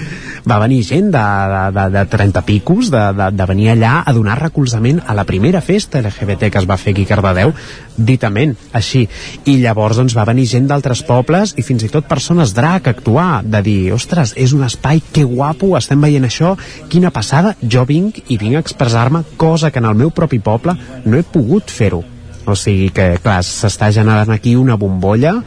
va 0.48 0.58
venir 0.62 0.82
gent 0.88 1.10
de, 1.12 1.24
de, 1.52 1.64
de, 1.76 1.86
de 1.98 2.04
30 2.16 2.44
picos 2.48 2.90
de, 2.92 3.02
de, 3.18 3.28
de 3.36 3.48
venir 3.50 3.70
allà 3.74 3.94
a 4.04 4.14
donar 4.16 4.38
recolzament 4.40 5.02
a 5.06 5.16
la 5.16 5.26
primera 5.28 5.60
festa 5.64 6.00
LGBT 6.00 6.50
que 6.52 6.62
es 6.62 6.68
va 6.70 6.78
fer 6.80 6.94
aquí 6.94 7.04
a 7.04 7.12
Cardedeu, 7.12 7.52
ditament, 7.96 8.54
així. 8.72 9.04
I 9.50 9.58
llavors 9.62 10.00
doncs, 10.00 10.16
va 10.16 10.26
venir 10.28 10.48
gent 10.50 10.66
d'altres 10.70 11.04
pobles 11.06 11.54
i 11.60 11.66
fins 11.66 11.84
i 11.84 11.92
tot 11.92 12.08
persones 12.08 12.54
drac 12.56 12.88
a 12.88 12.96
actuar, 12.96 13.42
de 13.44 13.60
dir, 13.64 13.78
ostres, 13.94 14.34
és 14.40 14.56
un 14.56 14.64
espai, 14.66 15.02
que 15.14 15.26
guapo, 15.28 15.74
estem 15.78 16.00
veient 16.00 16.24
això, 16.26 16.54
quina 16.90 17.12
passada, 17.14 17.54
jo 17.60 17.84
vinc 17.88 18.24
i 18.28 18.40
vinc 18.40 18.58
a 18.58 18.64
expressar-me, 18.64 19.24
cosa 19.36 19.70
que 19.70 19.82
en 19.82 19.90
el 19.90 20.00
meu 20.00 20.10
propi 20.14 20.40
poble 20.40 20.76
no 21.04 21.18
he 21.18 21.26
pogut 21.34 21.70
fer-ho 21.70 22.13
o 22.46 22.56
sigui 22.58 22.90
que, 22.94 23.14
clar, 23.22 23.42
s'està 23.46 23.90
generant 23.94 24.32
aquí 24.34 24.54
una 24.56 24.76
bombolla 24.80 25.38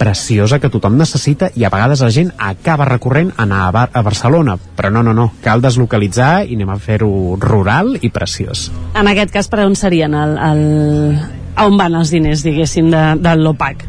preciosa 0.00 0.56
que 0.58 0.70
tothom 0.72 0.96
necessita 0.96 1.50
i 1.54 1.66
a 1.66 1.70
vegades 1.72 2.00
la 2.00 2.08
gent 2.14 2.30
acaba 2.40 2.86
recorrent 2.88 3.34
a 3.34 3.44
anar 3.44 3.66
a, 3.66 3.72
Bar 3.76 3.88
a 3.92 4.02
Barcelona. 4.02 4.56
Però 4.56 4.88
no, 4.88 5.02
no, 5.04 5.12
no, 5.12 5.28
cal 5.44 5.60
deslocalitzar 5.60 6.46
i 6.46 6.56
anem 6.56 6.72
a 6.72 6.78
fer-ho 6.80 7.36
rural 7.40 7.92
i 8.00 8.08
preciós. 8.08 8.70
En 8.96 9.12
aquest 9.12 9.34
cas 9.34 9.52
per 9.52 9.66
on 9.66 9.76
serien? 9.76 10.16
El, 10.16 10.36
el... 10.40 10.64
on 11.60 11.76
van 11.76 12.00
els 12.00 12.14
diners 12.16 12.46
diguéssim 12.46 12.88
de, 12.92 13.04
de 13.20 13.36
l'OPAC? 13.36 13.84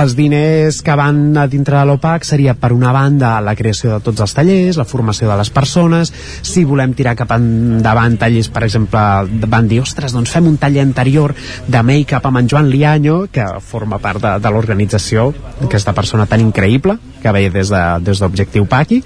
Els 0.00 0.14
diners 0.18 0.80
que 0.86 0.94
van 0.98 1.36
a 1.38 1.46
dintre 1.50 1.78
de 1.78 1.84
l'OPAC 1.88 2.26
seria 2.28 2.54
per 2.58 2.72
una 2.74 2.92
banda 2.94 3.32
la 3.44 3.56
creació 3.58 3.94
de 3.94 4.04
tots 4.04 4.22
els 4.22 4.34
tallers, 4.36 4.78
la 4.78 4.86
formació 4.88 5.28
de 5.30 5.38
les 5.40 5.50
persones, 5.54 6.12
si 6.42 6.64
volem 6.68 6.94
tirar 6.96 7.16
cap 7.18 7.34
endavant 7.36 8.18
tallers, 8.20 8.50
per 8.52 8.64
exemple, 8.66 9.02
van 9.50 9.68
dir, 9.70 9.80
ostres, 9.82 10.14
doncs 10.16 10.32
fem 10.34 10.46
un 10.50 10.58
taller 10.60 10.84
anterior 10.84 11.34
de 11.66 11.82
make-up 11.86 12.26
amb 12.26 12.42
en 12.42 12.50
Joan 12.50 12.70
Lianyo, 12.70 13.24
que 13.32 13.46
forma 13.64 13.98
part 14.02 14.22
de, 14.22 14.36
de 14.42 14.52
l'organització, 14.52 15.30
aquesta 15.66 15.94
persona 15.96 16.28
tan 16.30 16.44
increïble, 16.44 16.98
que 17.20 17.32
ve 17.32 17.48
des 17.52 17.68
d'Objectiu 17.70 18.64
de, 18.64 18.68
des 18.68 18.70
Paqui, 18.70 19.00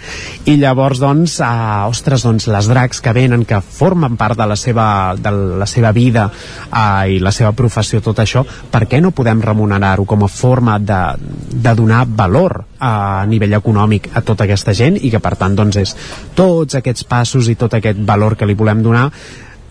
i 0.50 0.56
llavors, 0.60 1.00
doncs, 1.02 1.38
eh, 1.42 1.88
ostres, 1.88 2.24
doncs, 2.26 2.46
les 2.52 2.68
dracs 2.70 3.00
que 3.02 3.14
venen, 3.16 3.44
que 3.48 3.60
formen 3.60 4.18
part 4.20 4.38
de 4.38 4.46
la 4.46 4.56
seva, 4.56 4.86
de 5.18 5.32
la 5.60 5.66
seva 5.66 5.92
vida 5.92 6.28
eh, 6.30 7.16
i 7.16 7.18
la 7.22 7.32
seva 7.34 7.52
professió, 7.56 8.00
tot 8.04 8.22
això, 8.22 8.44
per 8.44 8.84
què 8.90 9.00
no 9.02 9.14
podem 9.16 9.42
remunerar-ho 9.42 10.06
com 10.08 10.24
a 10.24 10.30
forma 10.44 10.76
de, 10.78 11.00
de 11.64 11.74
donar 11.78 12.04
valor 12.20 12.58
a 12.78 13.24
nivell 13.30 13.56
econòmic 13.56 14.10
a 14.12 14.20
tota 14.20 14.44
aquesta 14.44 14.76
gent 14.76 15.00
i 15.00 15.10
que 15.12 15.22
per 15.24 15.34
tant 15.40 15.56
doncs 15.56 15.80
és 15.80 15.96
tots 16.36 16.76
aquests 16.80 17.08
passos 17.08 17.48
i 17.48 17.56
tot 17.60 17.78
aquest 17.80 18.00
valor 18.04 18.36
que 18.36 18.48
li 18.48 18.58
volem 18.58 18.84
donar 18.84 19.08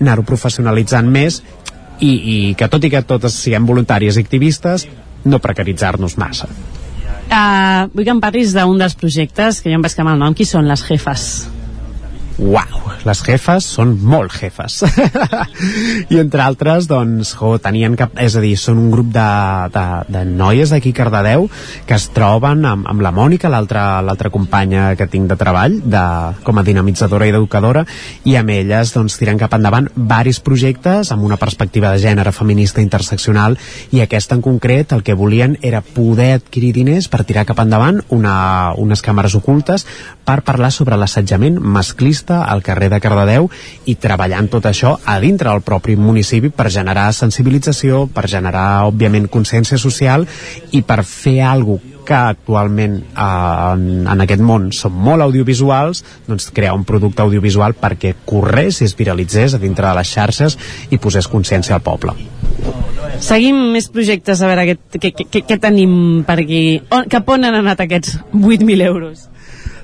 anar-ho 0.02 0.26
professionalitzant 0.28 1.10
més 1.14 1.44
i, 2.02 2.14
i 2.14 2.38
que 2.58 2.68
tot 2.68 2.84
i 2.84 2.92
que 2.92 3.06
totes 3.08 3.38
siguem 3.46 3.70
voluntàries 3.70 4.18
i 4.18 4.26
activistes 4.26 4.88
no 5.30 5.44
precaritzar-nos 5.44 6.18
massa 6.18 6.50
Uh, 7.34 7.88
vull 7.96 8.06
que 8.06 8.12
em 8.14 8.20
parlis 8.22 8.52
d'un 8.54 8.78
dels 8.78 8.94
projectes 9.00 9.62
que 9.64 9.72
jo 9.72 9.80
em 9.80 9.82
vaig 9.82 9.96
quedar 9.96 10.14
el 10.14 10.20
nom, 10.22 10.36
qui 10.38 10.46
són 10.46 10.68
les 10.70 10.84
jefes? 10.86 11.24
Uau, 12.42 12.80
les 13.06 13.20
jefes 13.22 13.66
són 13.76 13.92
molt 14.02 14.34
jefes. 14.34 14.80
I 16.14 16.18
entre 16.18 16.42
altres, 16.42 16.88
doncs, 16.90 17.36
jo, 17.38 17.52
tenien 17.62 17.94
cap... 18.00 18.16
És 18.18 18.34
a 18.38 18.42
dir, 18.42 18.56
són 18.58 18.80
un 18.82 18.90
grup 18.94 19.12
de, 19.14 19.26
de, 19.74 19.84
de 20.16 20.24
noies 20.30 20.74
d'aquí 20.74 20.94
Cardedeu 20.98 21.46
que 21.86 21.94
es 21.94 22.08
troben 22.16 22.66
amb, 22.66 22.88
amb 22.90 23.04
la 23.06 23.12
Mònica, 23.14 23.52
l'altra 23.54 24.32
companya 24.34 24.94
que 24.98 25.08
tinc 25.12 25.30
de 25.30 25.38
treball, 25.38 25.78
de, 25.86 26.04
com 26.48 26.58
a 26.58 26.66
dinamitzadora 26.66 27.28
i 27.30 27.36
educadora, 27.36 27.86
i 28.26 28.34
amb 28.40 28.56
elles, 28.56 28.96
doncs, 28.96 29.20
tiren 29.22 29.38
cap 29.42 29.54
endavant 29.54 29.92
varis 29.94 30.42
projectes 30.42 31.14
amb 31.14 31.28
una 31.28 31.38
perspectiva 31.38 31.94
de 31.94 32.02
gènere 32.02 32.34
feminista 32.34 32.82
interseccional 32.82 33.60
i 33.94 34.02
aquest 34.02 34.34
en 34.34 34.42
concret 34.42 34.96
el 34.98 35.06
que 35.06 35.18
volien 35.18 35.60
era 35.62 35.84
poder 35.86 36.32
adquirir 36.40 36.74
diners 36.74 37.12
per 37.14 37.22
tirar 37.30 37.46
cap 37.46 37.62
endavant 37.62 38.02
una, 38.10 38.74
unes 38.82 39.06
càmeres 39.06 39.38
ocultes 39.38 39.86
per 40.24 40.42
parlar 40.48 40.72
sobre 40.72 40.98
l'assetjament 41.00 41.60
masclista 41.60 42.44
al 42.50 42.64
carrer 42.64 42.90
de 42.94 43.00
Cardedeu 43.04 43.50
i 43.86 43.96
treballant 43.96 44.50
tot 44.52 44.68
això 44.70 44.98
a 45.06 45.20
dintre 45.24 45.52
del 45.52 45.64
propi 45.66 45.96
municipi 46.00 46.50
per 46.50 46.70
generar 46.72 47.12
sensibilització, 47.14 48.06
per 48.08 48.28
generar, 48.32 48.86
òbviament, 48.90 49.28
consciència 49.32 49.80
social 49.82 50.28
i 50.72 50.84
per 50.84 51.04
fer 51.04 51.42
alguna 51.48 51.94
que 52.04 52.14
actualment 52.14 52.98
eh, 53.00 53.24
en, 53.74 53.84
en 54.12 54.24
aquest 54.26 54.44
món 54.44 54.70
són 54.76 54.96
molt 55.06 55.24
audiovisuals, 55.26 56.04
doncs 56.28 56.50
crear 56.56 56.76
un 56.76 56.84
producte 56.88 57.24
audiovisual 57.24 57.78
perquè 57.80 58.14
corrés 58.28 58.82
i 58.82 58.88
es 58.90 58.96
viralitzés 59.00 59.56
a 59.56 59.62
dintre 59.62 59.88
de 59.88 59.96
les 60.00 60.12
xarxes 60.12 60.58
i 60.92 61.00
posés 61.00 61.30
consciència 61.32 61.78
al 61.78 61.86
poble. 61.86 62.16
Seguim 63.24 63.60
més 63.74 63.88
projectes, 63.94 64.42
a 64.42 64.50
veure 64.50 64.76
què, 65.00 65.58
tenim 65.62 66.24
per 66.28 66.42
aquí. 66.42 66.64
On, 66.92 67.08
cap 67.12 67.30
on 67.32 67.48
han 67.48 67.62
anat 67.62 67.86
aquests 67.86 68.18
8.000 68.34 68.84
euros? 68.90 69.30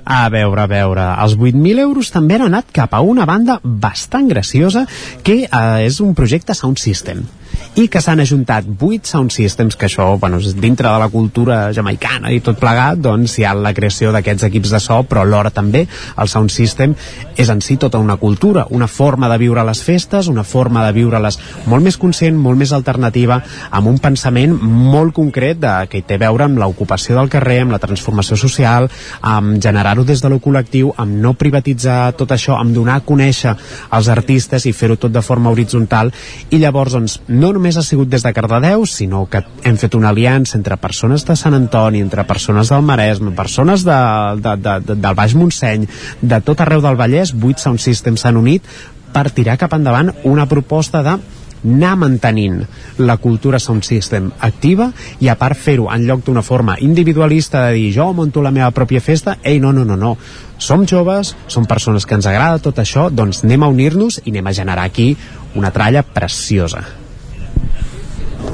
A 0.10 0.24
veure, 0.34 0.64
a 0.64 0.70
veure, 0.70 1.04
els 1.22 1.36
8.000 1.38 1.84
euros 1.84 2.10
també 2.10 2.40
han 2.40 2.48
anat 2.48 2.72
cap 2.74 2.96
a 2.98 3.04
una 3.06 3.28
banda 3.30 3.60
bastant 3.62 4.26
graciosa 4.32 4.88
que 5.24 5.44
eh, 5.46 5.86
és 5.86 6.00
un 6.02 6.16
projecte 6.18 6.58
Sound 6.58 6.82
System 6.82 7.28
i 7.77 7.85
que 7.88 8.01
s'han 8.01 8.19
ajuntat 8.19 8.65
8 8.81 9.06
sound 9.06 9.31
systems, 9.31 9.75
que 9.77 9.85
això, 9.85 10.17
bueno, 10.19 10.39
dintre 10.39 10.89
de 10.89 10.99
la 10.99 11.09
cultura 11.09 11.72
jamaicana 11.73 12.31
i 12.33 12.39
tot 12.41 12.57
plegat, 12.59 12.98
doncs 12.99 13.38
hi 13.38 13.45
ha 13.45 13.53
la 13.53 13.73
creació 13.77 14.11
d'aquests 14.11 14.48
equips 14.48 14.73
de 14.73 14.80
so, 14.81 14.98
però 15.06 15.22
alhora 15.22 15.51
també 15.53 15.85
el 16.17 16.27
sound 16.31 16.51
system 16.51 16.95
és 17.38 17.49
en 17.49 17.61
si 17.61 17.77
tota 17.77 18.01
una 18.01 18.17
cultura, 18.17 18.65
una 18.69 18.88
forma 18.88 19.30
de 19.30 19.38
viure 19.38 19.64
les 19.64 19.83
festes, 19.85 20.27
una 20.27 20.43
forma 20.43 20.83
de 20.88 20.95
viure-les 20.98 21.39
molt 21.69 21.85
més 21.85 21.98
conscient, 21.98 22.35
molt 22.35 22.57
més 22.59 22.73
alternativa, 22.75 23.39
amb 23.69 23.88
un 23.88 23.99
pensament 24.01 24.57
molt 24.59 25.14
concret 25.15 25.61
de, 25.61 25.75
que 25.91 26.01
té 26.01 26.17
a 26.17 26.23
veure 26.25 26.49
amb 26.49 26.59
l'ocupació 26.59 27.15
del 27.19 27.30
carrer, 27.30 27.61
amb 27.64 27.77
la 27.77 27.81
transformació 27.83 28.35
social, 28.38 28.89
amb 29.22 29.61
generar-ho 29.61 30.03
des 30.03 30.23
de 30.25 30.33
lo 30.33 30.41
col·lectiu, 30.43 30.91
amb 30.98 31.22
no 31.22 31.35
privatitzar 31.38 32.15
tot 32.17 32.33
això, 32.35 32.57
amb 32.57 32.75
donar 32.75 32.99
a 32.99 33.06
conèixer 33.06 33.56
els 33.95 34.09
artistes 34.11 34.65
i 34.65 34.75
fer-ho 34.75 34.98
tot 34.99 35.14
de 35.14 35.23
forma 35.23 35.53
horitzontal, 35.53 36.11
i 36.49 36.59
llavors, 36.59 36.98
doncs, 36.98 37.19
no 37.30 37.53
només 37.53 37.59
ha 37.60 37.84
sigut 37.84 38.10
des 38.10 38.24
de 38.24 38.34
Cardedeu, 38.34 38.86
sinó 38.86 39.26
que 39.30 39.44
hem 39.64 39.78
fet 39.78 39.96
una 39.96 40.10
aliança 40.10 40.58
entre 40.58 40.78
persones 40.78 41.26
de 41.26 41.36
Sant 41.36 41.54
Antoni, 41.54 42.00
entre 42.00 42.24
persones 42.24 42.70
del 42.70 42.82
Maresme, 42.82 43.32
persones 43.32 43.84
de, 43.84 43.98
de, 44.40 44.56
de, 44.58 44.78
de, 44.86 44.96
del 44.96 45.16
Baix 45.16 45.36
Montseny, 45.36 45.88
de 46.22 46.40
tot 46.42 46.62
arreu 46.62 46.82
del 46.82 46.98
Vallès, 47.00 47.34
8 47.36 47.66
Sound 47.66 47.84
Systems 47.84 48.24
s'han 48.24 48.40
unit 48.40 48.64
per 49.14 49.30
tirar 49.34 49.58
cap 49.58 49.74
endavant 49.74 50.14
una 50.24 50.48
proposta 50.48 51.04
de 51.04 51.18
anar 51.64 51.96
mantenint 52.00 52.62
la 52.98 53.18
cultura 53.18 53.60
sound 53.60 53.84
system 53.84 54.30
activa 54.40 54.90
i 55.20 55.28
a 55.28 55.36
part 55.40 55.60
fer-ho 55.60 55.90
en 55.92 56.06
lloc 56.08 56.24
d'una 56.26 56.44
forma 56.46 56.78
individualista 56.80 57.66
de 57.68 57.74
dir 57.76 57.90
jo 57.98 58.14
monto 58.14 58.42
la 58.42 58.52
meva 58.52 58.72
pròpia 58.72 59.02
festa, 59.02 59.38
ei 59.44 59.60
no, 59.60 59.74
no, 59.74 59.84
no, 59.84 59.98
no. 59.98 60.16
Som 60.58 60.86
joves, 60.88 61.36
som 61.48 61.68
persones 61.68 62.06
que 62.06 62.16
ens 62.16 62.28
agrada 62.28 62.64
tot 62.64 62.80
això, 62.80 63.10
doncs 63.12 63.44
anem 63.44 63.64
a 63.64 63.72
unir-nos 63.72 64.22
i 64.24 64.32
anem 64.32 64.48
a 64.48 64.56
generar 64.56 64.88
aquí 64.88 65.16
una 65.56 65.72
tralla 65.72 66.04
preciosa 66.04 66.86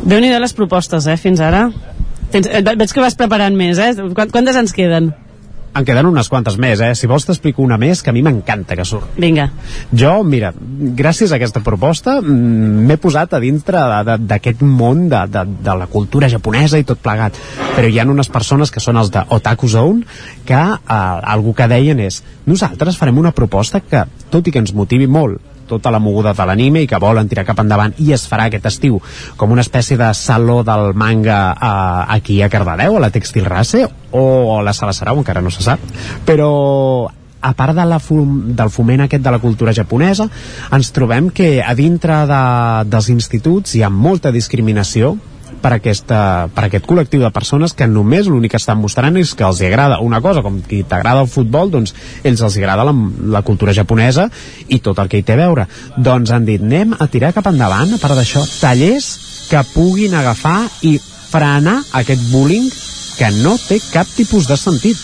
déu 0.06 0.22
nhi 0.22 0.32
les 0.40 0.54
propostes, 0.54 1.08
eh, 1.08 1.18
fins 1.18 1.40
ara. 1.40 1.70
Tens, 2.32 2.48
eh, 2.48 2.62
veig 2.62 2.92
que 2.92 3.02
vas 3.04 3.16
preparant 3.16 3.56
més, 3.56 3.80
eh? 3.80 3.94
Quantes 4.16 4.56
ens 4.56 4.74
queden? 4.74 5.14
En 5.76 5.84
queden 5.84 6.08
unes 6.08 6.30
quantes 6.32 6.56
més, 6.56 6.80
eh? 6.80 6.94
Si 6.96 7.08
vols 7.08 7.26
t'explico 7.28 7.60
una 7.62 7.76
més, 7.78 8.00
que 8.02 8.10
a 8.10 8.14
mi 8.16 8.22
m'encanta 8.24 8.78
que 8.80 8.86
surt. 8.88 9.18
Vinga. 9.20 9.50
Jo, 9.92 10.22
mira, 10.24 10.54
gràcies 10.96 11.34
a 11.34 11.36
aquesta 11.36 11.60
proposta 11.66 12.22
mm, 12.22 12.86
m'he 12.88 12.96
posat 13.04 13.36
a 13.36 13.42
dintre 13.44 13.82
d'aquest 14.16 14.64
món 14.64 15.10
de, 15.12 15.26
de, 15.34 15.44
de 15.68 15.76
la 15.76 15.90
cultura 15.92 16.30
japonesa 16.32 16.80
i 16.80 16.88
tot 16.88 17.02
plegat. 17.04 17.36
Però 17.76 17.90
hi 17.92 18.00
ha 18.00 18.08
unes 18.08 18.32
persones 18.32 18.72
que 18.72 18.84
són 18.84 19.02
els 19.02 19.12
de 19.12 19.26
Otaku 19.36 19.68
Zone 19.68 20.08
que 20.48 20.62
eh, 20.64 21.02
algú 21.36 21.52
que 21.54 21.68
deien 21.68 22.00
és 22.00 22.22
nosaltres 22.48 22.96
farem 22.96 23.20
una 23.20 23.36
proposta 23.36 23.84
que, 23.84 24.06
tot 24.32 24.48
i 24.48 24.56
que 24.56 24.64
ens 24.64 24.72
motivi 24.72 25.12
molt, 25.12 25.44
tota 25.68 25.92
la 25.92 26.00
moguda 26.00 26.34
de 26.34 26.46
l'anime 26.48 26.84
i 26.84 26.88
que 26.88 27.02
volen 27.02 27.30
tirar 27.32 27.46
cap 27.48 27.60
endavant 27.64 27.96
i 28.04 28.12
es 28.16 28.26
farà 28.30 28.48
aquest 28.50 28.70
estiu 28.72 29.02
com 29.38 29.52
una 29.52 29.66
espècie 29.66 29.98
de 29.98 30.12
saló 30.14 30.62
del 30.64 30.94
manga 30.94 31.40
eh, 31.54 32.16
aquí 32.18 32.42
a 32.42 32.50
Cardedeu, 32.50 32.98
a 32.98 33.04
la 33.04 33.12
Textil 33.12 33.46
Race 33.46 33.86
o 34.12 34.26
a 34.58 34.64
la 34.64 34.74
Sala 34.74 34.94
Sarau, 34.94 35.20
encara 35.20 35.42
no 35.42 35.52
se 35.52 35.64
sap. 35.66 35.82
Però 36.26 37.10
a 37.46 37.54
part 37.54 37.76
de 37.78 37.86
la 37.86 38.00
fum, 38.02 38.56
del 38.58 38.72
foment 38.74 39.06
aquest 39.06 39.24
de 39.24 39.32
la 39.32 39.40
cultura 39.44 39.74
japonesa, 39.76 40.26
ens 40.74 40.90
trobem 40.96 41.30
que 41.30 41.60
a 41.62 41.76
dintre 41.78 42.24
de, 42.30 42.42
dels 42.90 43.12
instituts 43.14 43.76
hi 43.76 43.84
ha 43.86 43.92
molta 43.94 44.34
discriminació 44.34 45.14
per, 45.62 45.74
aquesta, 45.78 46.20
per 46.54 46.68
aquest 46.68 46.86
col·lectiu 46.88 47.24
de 47.24 47.32
persones 47.34 47.74
que 47.78 47.88
només 47.90 48.30
l'únic 48.30 48.56
que 48.56 48.62
estan 48.62 48.80
mostrant 48.82 49.18
és 49.20 49.34
que 49.38 49.46
els 49.48 49.62
agrada 49.66 50.00
una 50.04 50.22
cosa, 50.22 50.44
com 50.46 50.60
que 50.66 50.84
t'agrada 50.88 51.24
el 51.26 51.32
futbol, 51.32 51.72
doncs 51.74 51.96
ells 52.24 52.44
els 52.46 52.58
agrada 52.62 52.86
la, 52.88 52.96
la 53.38 53.44
cultura 53.48 53.74
japonesa 53.74 54.28
i 54.68 54.80
tot 54.86 55.00
el 55.02 55.10
que 55.12 55.22
hi 55.22 55.26
té 55.28 55.36
a 55.36 55.42
veure. 55.44 55.68
Doncs 55.98 56.34
han 56.36 56.48
dit, 56.48 56.62
anem 56.62 56.96
a 57.00 57.10
tirar 57.12 57.34
cap 57.36 57.50
endavant, 57.52 57.96
a 57.96 58.02
part 58.02 58.18
d'això, 58.18 58.44
tallers 58.62 59.12
que 59.50 59.62
puguin 59.74 60.16
agafar 60.18 60.60
i 60.86 60.98
frenar 61.00 61.82
aquest 62.02 62.30
bullying 62.32 62.70
que 63.16 63.32
no 63.42 63.56
té 63.62 63.80
cap 63.92 64.10
tipus 64.16 64.50
de 64.50 64.58
sentit. 64.60 65.00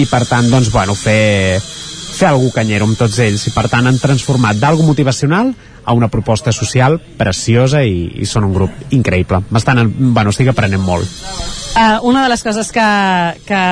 I 0.00 0.08
per 0.10 0.24
tant, 0.26 0.48
doncs, 0.50 0.72
bueno, 0.74 0.96
fer, 0.98 1.60
fer 2.14 2.28
algú 2.30 2.50
canyero 2.54 2.88
amb 2.88 2.98
tots 2.98 3.20
ells 3.22 3.46
i 3.48 3.52
per 3.54 3.68
tant 3.70 3.86
han 3.86 4.00
transformat 4.02 4.58
d'algo 4.58 4.86
motivacional 4.86 5.52
a 5.84 5.92
una 5.92 6.08
proposta 6.08 6.52
social 6.52 6.98
preciosa 7.18 7.82
i, 7.84 8.08
i 8.20 8.26
són 8.26 8.48
un 8.48 8.54
grup 8.56 8.94
increïble. 8.96 9.42
M'estan, 9.50 9.84
bueno, 10.14 10.32
estic 10.32 10.50
aprenent 10.50 10.82
molt. 10.82 11.08
Uh, 11.74 11.98
una 12.06 12.22
de 12.24 12.30
les 12.32 12.42
coses 12.46 12.70
que, 12.72 12.88
que 13.48 13.62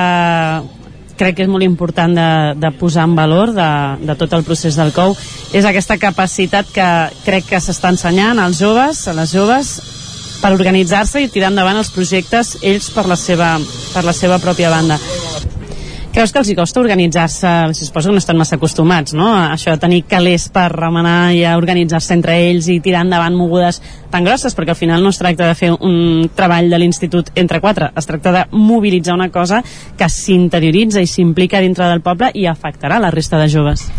crec 1.17 1.37
que 1.37 1.45
és 1.45 1.51
molt 1.51 1.65
important 1.65 2.13
de, 2.17 2.29
de 2.59 2.71
posar 2.77 3.07
en 3.07 3.15
valor 3.17 3.53
de, 3.55 3.69
de 4.03 4.15
tot 4.19 4.33
el 4.35 4.45
procés 4.45 4.77
del 4.79 4.93
COU 4.95 5.15
és 5.55 5.65
aquesta 5.65 5.97
capacitat 6.01 6.69
que 6.73 6.89
crec 7.25 7.49
que 7.53 7.61
s'està 7.63 7.93
ensenyant 7.93 8.41
als 8.41 8.59
joves, 8.61 9.05
a 9.07 9.15
les 9.17 9.33
joves, 9.33 9.73
per 10.43 10.51
organitzar-se 10.51 11.21
i 11.23 11.31
tirar 11.31 11.53
endavant 11.53 11.79
els 11.79 11.93
projectes 11.95 12.57
ells 12.61 12.89
per 12.91 13.07
la 13.07 13.15
seva, 13.15 13.55
per 13.93 14.03
la 14.03 14.15
seva 14.17 14.41
pròpia 14.43 14.73
banda. 14.73 14.99
Creus 16.13 16.29
que 16.29 16.37
els 16.43 16.49
hi 16.51 16.53
costa 16.53 16.77
organitzar-se? 16.77 17.51
Si 17.73 17.87
suposo 17.87 18.11
que 18.11 18.13
no 18.13 18.21
estan 18.21 18.37
massa 18.37 18.59
acostumats, 18.59 19.15
no? 19.17 19.31
A 19.33 19.47
això 19.55 19.71
de 19.73 19.81
tenir 19.81 20.03
calés 20.05 20.43
per 20.53 20.67
remenar 20.69 21.33
i 21.33 21.39
organitzar-se 21.49 22.13
entre 22.13 22.35
ells 22.51 22.67
i 22.69 22.75
tirar 22.85 23.01
endavant 23.01 23.33
mogudes 23.33 23.81
tan 24.13 24.21
grosses, 24.21 24.53
perquè 24.53 24.75
al 24.75 24.77
final 24.77 25.01
no 25.01 25.09
es 25.09 25.17
tracta 25.17 25.47
de 25.49 25.57
fer 25.57 25.71
un 25.73 26.29
treball 26.37 26.69
de 26.69 26.77
l'institut 26.77 27.33
entre 27.33 27.57
quatre, 27.65 27.89
es 27.97 28.05
tracta 28.05 28.35
de 28.35 28.45
mobilitzar 28.53 29.17
una 29.17 29.31
cosa 29.33 29.63
que 29.97 30.05
s'interioritza 30.05 31.01
i 31.01 31.09
s'implica 31.09 31.65
dintre 31.65 31.89
del 31.89 32.05
poble 32.05 32.29
i 32.37 32.45
afectarà 32.45 33.01
la 33.01 33.09
resta 33.09 33.41
de 33.41 33.49
joves. 33.49 33.89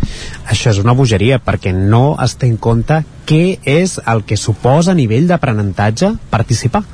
Això 0.47 0.70
és 0.70 0.78
una 0.78 0.94
bogeria, 0.94 1.43
perquè 1.43 1.75
no 1.75 2.12
es 2.23 2.39
té 2.39 2.47
en 2.47 2.60
compte 2.62 3.02
què 3.26 3.59
és 3.67 3.99
el 4.07 4.23
que 4.23 4.39
suposa 4.39 4.94
a 4.94 5.01
nivell 5.02 5.26
d'aprenentatge 5.26 6.15
participar 6.31 6.86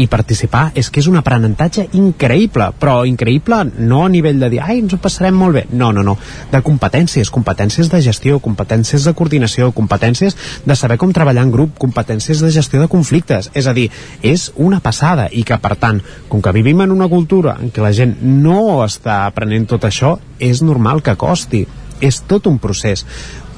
i 0.00 0.06
participar 0.08 0.70
és 0.78 0.88
que 0.88 1.02
és 1.02 1.08
un 1.10 1.18
aprenentatge 1.20 1.86
increïble, 1.98 2.70
però 2.80 3.02
increïble 3.08 3.60
no 3.78 4.04
a 4.06 4.12
nivell 4.12 4.40
de 4.40 4.48
dir, 4.52 4.60
ai, 4.64 4.78
ens 4.80 4.94
ho 4.96 5.00
passarem 5.02 5.36
molt 5.36 5.58
bé. 5.58 5.64
No, 5.76 5.90
no, 5.92 6.04
no, 6.06 6.16
de 6.52 6.62
competències 6.64 7.30
competències 7.30 7.90
de 7.92 8.00
gestió, 8.04 8.38
competències 8.40 9.04
de 9.04 9.14
coordinació 9.16 9.70
competències 9.76 10.36
de 10.64 10.76
saber 10.76 10.96
com 11.00 11.12
treballar 11.12 11.44
en 11.46 11.52
grup 11.52 11.76
competències 11.80 12.40
de 12.40 12.52
gestió 12.54 12.80
de 12.80 12.88
conflictes. 12.88 13.50
És 13.54 13.68
a 13.68 13.76
dir, 13.76 13.90
és 14.22 14.50
una 14.56 14.80
passada. 14.80 15.28
I 15.30 15.44
que 15.44 15.58
per 15.60 15.76
tant, 15.76 16.00
com 16.28 16.40
que 16.42 16.54
vivim 16.56 16.80
en 16.80 16.94
una 16.94 17.08
cultura 17.08 17.58
en 17.60 17.70
què 17.70 17.84
la 17.84 17.92
gent 17.96 18.16
no 18.22 18.80
està 18.86 19.24
aprenent 19.26 19.68
tot 19.68 19.84
això, 19.84 20.16
és 20.38 20.64
normal 20.64 21.04
que 21.04 21.18
costi. 21.20 21.66
És 22.00 22.22
tot 22.24 22.46
un 22.48 22.56
procés 22.58 23.04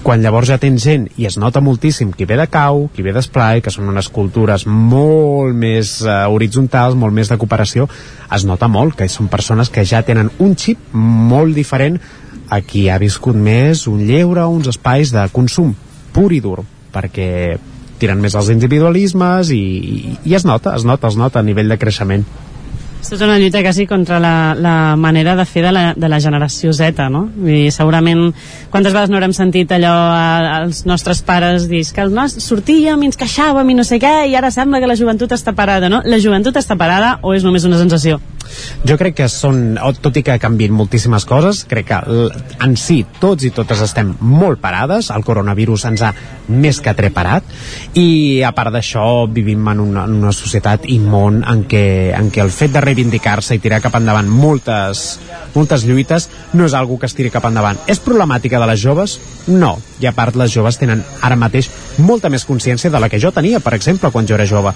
quan 0.02 0.22
llavors 0.22 0.50
ja 0.50 0.58
tens 0.58 0.82
gent 0.82 1.06
i 1.20 1.26
es 1.28 1.39
nota 1.39 1.62
moltíssim 1.62 2.10
qui 2.12 2.26
ve 2.28 2.36
de 2.39 2.47
cau, 2.50 2.89
qui 2.94 3.05
ve 3.06 3.14
d'esplai, 3.14 3.62
que 3.62 3.70
són 3.70 3.90
unes 3.92 4.08
cultures 4.12 4.66
molt 4.66 5.55
més 5.56 5.94
uh, 6.05 6.26
horitzontals, 6.32 6.98
molt 6.98 7.14
més 7.14 7.31
de 7.31 7.39
cooperació, 7.39 7.89
es 8.34 8.47
nota 8.48 8.68
molt 8.68 8.98
que 8.98 9.08
són 9.08 9.31
persones 9.32 9.70
que 9.70 9.86
ja 9.89 10.02
tenen 10.06 10.32
un 10.42 10.56
xip 10.58 10.92
molt 10.92 11.55
diferent 11.55 12.00
a 12.52 12.60
qui 12.60 12.89
ha 12.90 12.98
viscut 13.00 13.39
més 13.39 13.86
un 13.89 14.02
lleure, 14.08 14.44
uns 14.50 14.68
espais 14.72 15.14
de 15.14 15.24
consum 15.32 15.72
pur 16.12 16.31
i 16.34 16.42
dur, 16.44 16.60
perquè 16.92 17.56
tiren 18.02 18.20
més 18.20 18.34
els 18.34 18.50
individualismes 18.52 19.52
i, 19.55 19.62
i, 19.62 20.16
i 20.26 20.34
es 20.34 20.44
nota, 20.44 20.74
es 20.76 20.84
nota, 20.84 21.08
es 21.08 21.16
nota 21.16 21.40
a 21.40 21.47
nivell 21.47 21.70
de 21.70 21.78
creixement. 21.78 22.26
Això 23.02 23.16
és 23.16 23.22
una 23.26 23.34
lluita 23.34 23.58
quasi 23.64 23.82
contra 23.90 24.20
la, 24.22 24.55
la 24.55 24.94
manera 24.97 25.34
de 25.34 25.42
fer 25.44 25.64
de 25.64 25.72
la, 25.74 25.81
de 25.98 26.08
la 26.08 26.20
generació 26.22 26.70
Z, 26.72 27.08
no? 27.10 27.24
I 27.50 27.66
segurament, 27.74 28.28
quantes 28.70 28.94
vegades 28.94 29.10
no 29.10 29.18
haurem 29.18 29.34
sentit 29.34 29.74
allò 29.74 29.90
als 30.62 30.84
nostres 30.86 31.24
pares 31.26 31.66
dir 31.66 31.82
que 31.90 32.05
el 32.06 32.14
nostre, 32.14 32.44
sortíem 32.44 33.02
i 33.02 33.10
ens 33.10 33.18
queixàvem 33.18 33.74
i 33.74 33.76
no 33.76 33.82
sé 33.82 33.98
què, 33.98 34.12
i 34.31 34.39
ara 34.39 34.52
sembla 34.55 34.78
que 34.78 34.86
la 34.86 34.97
joventut 34.97 35.34
està 35.34 35.50
parada, 35.58 35.90
no? 35.90 35.98
La 36.06 36.22
joventut 36.22 36.56
està 36.62 36.78
parada 36.78 37.16
o 37.26 37.34
és 37.34 37.42
només 37.42 37.66
una 37.66 37.82
sensació? 37.82 38.20
Jo 38.89 38.97
crec 39.00 39.16
que 39.20 39.28
són, 39.31 39.76
tot 40.02 40.16
i 40.18 40.24
que 40.26 40.39
canvien 40.42 40.74
moltíssimes 40.74 41.26
coses, 41.28 41.64
crec 41.70 41.90
que 41.90 42.00
en 42.62 42.76
si 42.81 43.02
tots 43.20 43.47
i 43.47 43.52
totes 43.55 43.82
estem 43.84 44.14
molt 44.20 44.60
parades, 44.62 45.10
el 45.14 45.24
coronavirus 45.26 45.86
ens 45.92 46.02
ha 46.02 46.12
més 46.52 46.81
que 46.82 46.94
treparat, 46.98 47.47
i 47.98 48.42
a 48.42 48.52
part 48.56 48.74
d'això 48.74 49.26
vivim 49.31 49.68
en 49.72 49.81
una, 49.82 50.06
en 50.08 50.18
una 50.22 50.34
societat 50.36 50.89
i 50.90 50.98
món 51.02 51.42
en 51.48 51.64
què, 51.70 51.84
en 52.16 52.31
què 52.32 52.42
el 52.42 52.52
fet 52.55 52.74
de 52.74 52.82
reivindicar-se 52.84 53.56
i 53.56 53.62
tirar 53.62 53.82
cap 53.84 53.97
endavant 53.98 54.28
moltes, 54.28 55.20
moltes 55.55 55.86
lluites 55.86 56.28
no 56.52 56.66
és 56.66 56.74
algo 56.74 56.98
que 56.98 57.08
es 57.08 57.16
tiri 57.16 57.31
cap 57.32 57.47
endavant. 57.48 57.78
És 57.86 58.02
problemàtica 58.02 58.60
de 58.60 58.68
les 58.70 58.82
joves? 58.82 59.18
No. 59.47 59.76
I 60.02 60.08
a 60.10 60.14
part, 60.16 60.36
les 60.39 60.50
joves 60.50 60.78
tenen 60.81 61.05
ara 61.22 61.39
mateix 61.39 61.68
molta 62.02 62.31
més 62.32 62.44
consciència 62.48 62.90
de 62.90 63.00
la 63.00 63.08
que 63.08 63.20
jo 63.22 63.31
tenia, 63.34 63.60
per 63.62 63.74
exemple, 63.76 64.10
quan 64.10 64.26
jo 64.26 64.34
era 64.34 64.48
jove. 64.48 64.72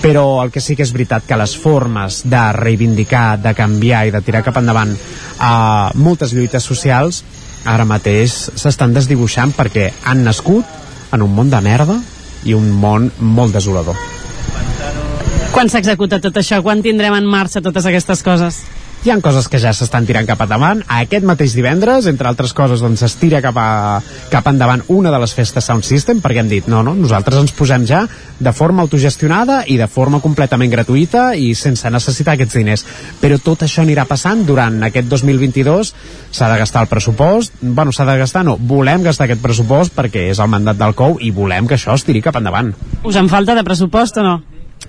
Però 0.00 0.40
el 0.44 0.52
que 0.54 0.62
sí 0.64 0.76
que 0.76 0.84
és 0.86 0.92
veritat 0.94 1.26
que 1.28 1.36
les 1.36 1.56
formes 1.58 2.22
de 2.30 2.44
reivindicar, 2.56 3.09
de 3.10 3.54
canviar 3.54 4.06
i 4.06 4.14
de 4.14 4.20
tirar 4.24 4.44
cap 4.46 4.56
endavant 4.60 4.92
uh, 4.94 5.90
moltes 5.94 6.34
lluites 6.34 6.64
socials 6.64 7.22
ara 7.68 7.84
mateix 7.84 8.50
s'estan 8.56 8.94
desdibuixant 8.94 9.52
perquè 9.56 9.90
han 10.08 10.24
nascut 10.24 10.64
en 11.12 11.22
un 11.22 11.34
món 11.34 11.50
de 11.50 11.60
merda 11.60 11.98
i 12.44 12.54
un 12.56 12.70
món 12.72 13.10
molt 13.20 13.52
desolador. 13.52 13.98
Quan 15.50 15.68
s'executa 15.68 16.20
tot 16.22 16.36
això? 16.40 16.60
Quan 16.62 16.80
tindrem 16.80 17.16
en 17.18 17.26
marxa 17.26 17.60
totes 17.60 17.86
aquestes 17.90 18.22
coses? 18.22 18.62
Hi 19.00 19.10
han 19.10 19.22
coses 19.24 19.46
que 19.48 19.56
ja 19.56 19.70
s'estan 19.72 20.04
tirant 20.04 20.26
cap 20.28 20.42
endavant. 20.44 20.82
Aquest 20.92 21.24
mateix 21.24 21.54
divendres, 21.56 22.04
entre 22.10 22.28
altres 22.28 22.52
coses 22.56 22.82
doncs 22.84 23.00
es 23.06 23.14
tira 23.16 23.40
cap, 23.40 23.56
a, 23.56 24.02
cap 24.28 24.50
endavant 24.50 24.82
una 24.92 25.12
de 25.14 25.20
les 25.22 25.32
festes 25.32 25.64
Sound 25.64 25.86
System 25.88 26.20
perquè 26.20 26.42
hem 26.42 26.50
dit 26.50 26.68
no, 26.68 26.82
no, 26.84 26.92
nosaltres 26.98 27.40
ens 27.40 27.54
posem 27.56 27.86
ja 27.88 28.02
de 28.40 28.52
forma 28.52 28.84
autogestionada 28.84 29.62
i 29.72 29.78
de 29.80 29.88
forma 29.88 30.20
completament 30.20 30.72
gratuïta 30.72 31.30
i 31.32 31.54
sense 31.56 31.88
necessitar 31.88 32.36
aquests 32.36 32.60
diners. 32.60 32.84
Però 33.22 33.40
tot 33.40 33.64
això 33.64 33.86
anirà 33.86 34.04
passant 34.10 34.44
durant 34.44 34.76
aquest 34.90 35.08
2022 35.08 35.94
s'ha 36.28 36.52
de 36.52 36.60
gastar 36.60 36.84
el 36.84 36.92
pressupost. 36.92 37.56
Bueno, 37.62 37.96
s'ha 37.96 38.04
de 38.04 38.20
gastar, 38.20 38.44
no, 38.44 38.58
volem 38.60 39.08
gastar 39.08 39.30
aquest 39.30 39.40
pressupost 39.40 39.96
perquè 39.96 40.28
és 40.34 40.44
el 40.44 40.52
mandat 40.52 40.76
del 40.76 40.96
COU 40.98 41.22
i 41.24 41.32
volem 41.32 41.70
que 41.70 41.80
això 41.80 41.96
es 41.96 42.04
tiri 42.04 42.20
cap 42.20 42.36
endavant. 42.36 42.74
Us 43.00 43.16
en 43.16 43.32
falta 43.32 43.56
de 43.56 43.64
pressupost 43.64 44.20
o 44.20 44.28
no? 44.28 44.40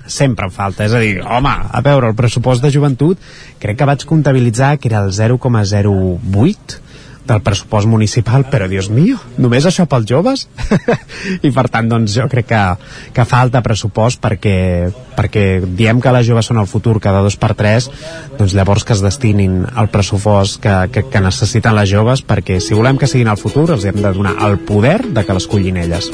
Sempre 0.08 0.48
en 0.48 0.54
falta, 0.56 0.86
és 0.86 0.94
a 0.94 1.02
dir, 1.04 1.18
home, 1.22 1.52
a 1.52 1.82
veure, 1.86 2.12
el 2.12 2.18
pressupost 2.18 2.64
de 2.64 2.72
joventut 2.74 3.20
crec 3.62 3.80
que 3.80 3.90
vaig 3.90 4.06
comptabilitzar 4.08 4.78
que 4.80 4.90
era 4.92 5.04
el 5.06 5.12
0,08 5.16 6.82
del 7.32 7.42
pressupost 7.42 7.88
municipal, 7.88 8.46
però 8.50 8.68
Dios 8.68 8.90
mío, 8.90 9.18
només 9.38 9.66
això 9.68 9.86
pels 9.90 10.08
joves? 10.10 10.48
I 11.48 11.52
per 11.54 11.68
tant, 11.72 11.90
doncs 11.92 12.16
jo 12.18 12.26
crec 12.32 12.50
que, 12.50 12.62
que 13.16 13.26
falta 13.30 13.62
pressupost 13.66 14.22
perquè, 14.24 14.56
perquè 15.18 15.46
diem 15.66 16.02
que 16.02 16.16
les 16.16 16.28
joves 16.28 16.50
són 16.50 16.62
el 16.62 16.70
futur 16.72 16.98
cada 17.04 17.22
dos 17.24 17.38
per 17.40 17.54
tres, 17.58 17.92
doncs 18.40 18.56
llavors 18.58 18.86
que 18.88 18.98
es 18.98 19.06
destinin 19.06 19.62
al 19.72 19.92
pressupost 19.94 20.62
que, 20.64 20.76
que, 20.92 21.06
que 21.14 21.24
necessiten 21.24 21.78
les 21.78 21.94
joves, 21.94 22.26
perquè 22.26 22.60
si 22.60 22.78
volem 22.78 23.00
que 23.00 23.10
siguin 23.10 23.32
el 23.32 23.40
futur 23.40 23.70
els 23.72 23.86
hem 23.86 24.02
de 24.02 24.14
donar 24.18 24.36
el 24.50 24.60
poder 24.66 25.00
de 25.14 25.26
que 25.26 25.38
l'escollin 25.38 25.80
elles. 25.86 26.12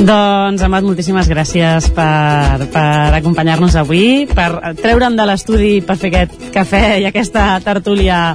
Doncs, 0.00 0.62
Amat, 0.64 0.82
moltíssimes 0.86 1.28
gràcies 1.30 1.86
per, 1.94 2.66
per 2.72 3.12
acompanyar-nos 3.18 3.76
avui, 3.78 4.24
per 4.26 4.74
treure'm 4.80 5.14
de 5.18 5.26
l'estudi 5.28 5.72
per 5.84 5.96
fer 6.00 6.10
aquest 6.10 6.48
cafè 6.54 6.82
i 7.02 7.06
aquesta 7.06 7.44
tertúlia 7.64 8.32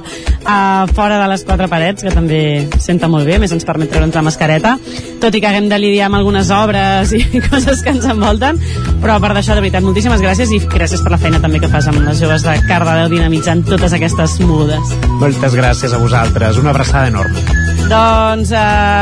a 0.48 0.86
fora 0.94 1.18
de 1.20 1.26
les 1.28 1.44
quatre 1.44 1.68
parets, 1.68 2.04
que 2.06 2.14
també 2.14 2.40
senta 2.80 3.10
molt 3.10 3.28
bé, 3.28 3.36
més 3.42 3.52
ens 3.52 3.66
permet 3.68 3.90
treure'ns 3.92 4.16
la 4.16 4.24
mascareta, 4.24 4.76
tot 5.20 5.34
i 5.34 5.42
que 5.42 5.50
haguem 5.50 5.68
de 5.68 5.80
lidiar 5.82 6.08
amb 6.08 6.20
algunes 6.20 6.52
obres 6.54 7.12
i 7.12 7.22
coses 7.50 7.82
que 7.84 7.92
ens 7.92 8.06
envolten, 8.08 8.60
però 9.02 9.18
per 9.20 9.34
d'això, 9.34 9.58
de 9.58 9.66
veritat, 9.66 9.84
moltíssimes 9.84 10.24
gràcies 10.24 10.54
i 10.54 10.62
gràcies 10.64 11.04
per 11.04 11.12
la 11.16 11.20
feina 11.20 11.42
també 11.44 11.60
que 11.60 11.72
fas 11.72 11.90
amb 11.90 12.00
les 12.06 12.22
joves 12.22 12.46
de 12.46 12.58
Cardedeu 12.68 13.12
dinamitzant 13.18 13.66
totes 13.68 13.98
aquestes 13.98 14.38
mogudes. 14.40 14.94
Moltes 15.18 15.58
gràcies 15.58 15.92
a 15.92 16.00
vosaltres, 16.00 16.62
una 16.62 16.72
abraçada 16.72 17.10
enorme. 17.12 17.67
Doncs 17.88 18.50
eh, 18.52 18.58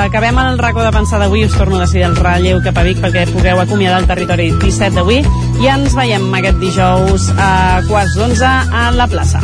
acabem 0.07 0.37
el 0.39 0.59
racó 0.61 0.85
de 0.85 0.93
pensar 0.95 1.19
d'avui, 1.19 1.43
us 1.45 1.57
torno 1.59 1.81
a 1.81 1.81
decidir 1.83 2.05
el 2.07 2.15
relleu 2.15 2.61
cap 2.63 2.77
a 2.79 2.85
Vic 2.87 3.01
perquè 3.03 3.25
pugueu 3.33 3.59
acomiadar 3.59 3.99
el 4.05 4.07
territori 4.07 4.53
17 4.63 4.95
d'avui 4.95 5.19
i 5.59 5.71
ens 5.73 5.97
veiem 5.99 6.29
aquest 6.39 6.61
dijous 6.63 7.27
a 7.35 7.83
quarts 7.89 8.15
d'onze 8.15 8.47
a 8.47 8.85
la 8.95 9.09
plaça. 9.11 9.43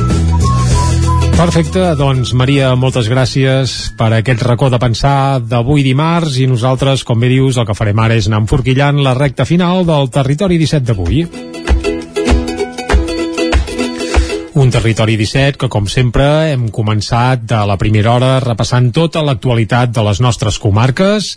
Perfecte, 1.34 1.82
doncs 1.98 2.36
Maria, 2.38 2.70
moltes 2.78 3.08
gràcies 3.10 3.90
per 3.98 4.12
aquest 4.14 4.44
racó 4.46 4.70
de 4.70 4.78
pensar 4.78 5.40
d'avui 5.42 5.82
dimarts 5.82 6.38
i 6.38 6.46
nosaltres, 6.46 7.02
com 7.02 7.18
bé 7.18 7.32
dius, 7.32 7.58
el 7.58 7.66
que 7.66 7.74
farem 7.74 7.98
ara 7.98 8.14
és 8.14 8.30
anar 8.30 8.44
enforquillant 8.44 9.02
la 9.02 9.16
recta 9.18 9.48
final 9.48 9.82
del 9.88 10.12
territori 10.14 10.60
17 10.62 10.86
d'avui. 10.92 11.26
Un 14.54 14.68
territori 14.68 15.14
17 15.16 15.56
que, 15.56 15.68
com 15.72 15.86
sempre, 15.88 16.26
hem 16.52 16.66
començat 16.76 17.40
de 17.48 17.56
la 17.64 17.78
primera 17.80 18.10
hora 18.12 18.32
repassant 18.44 18.90
tota 18.92 19.22
l'actualitat 19.24 19.94
de 19.96 20.02
les 20.04 20.18
nostres 20.20 20.58
comarques. 20.60 21.30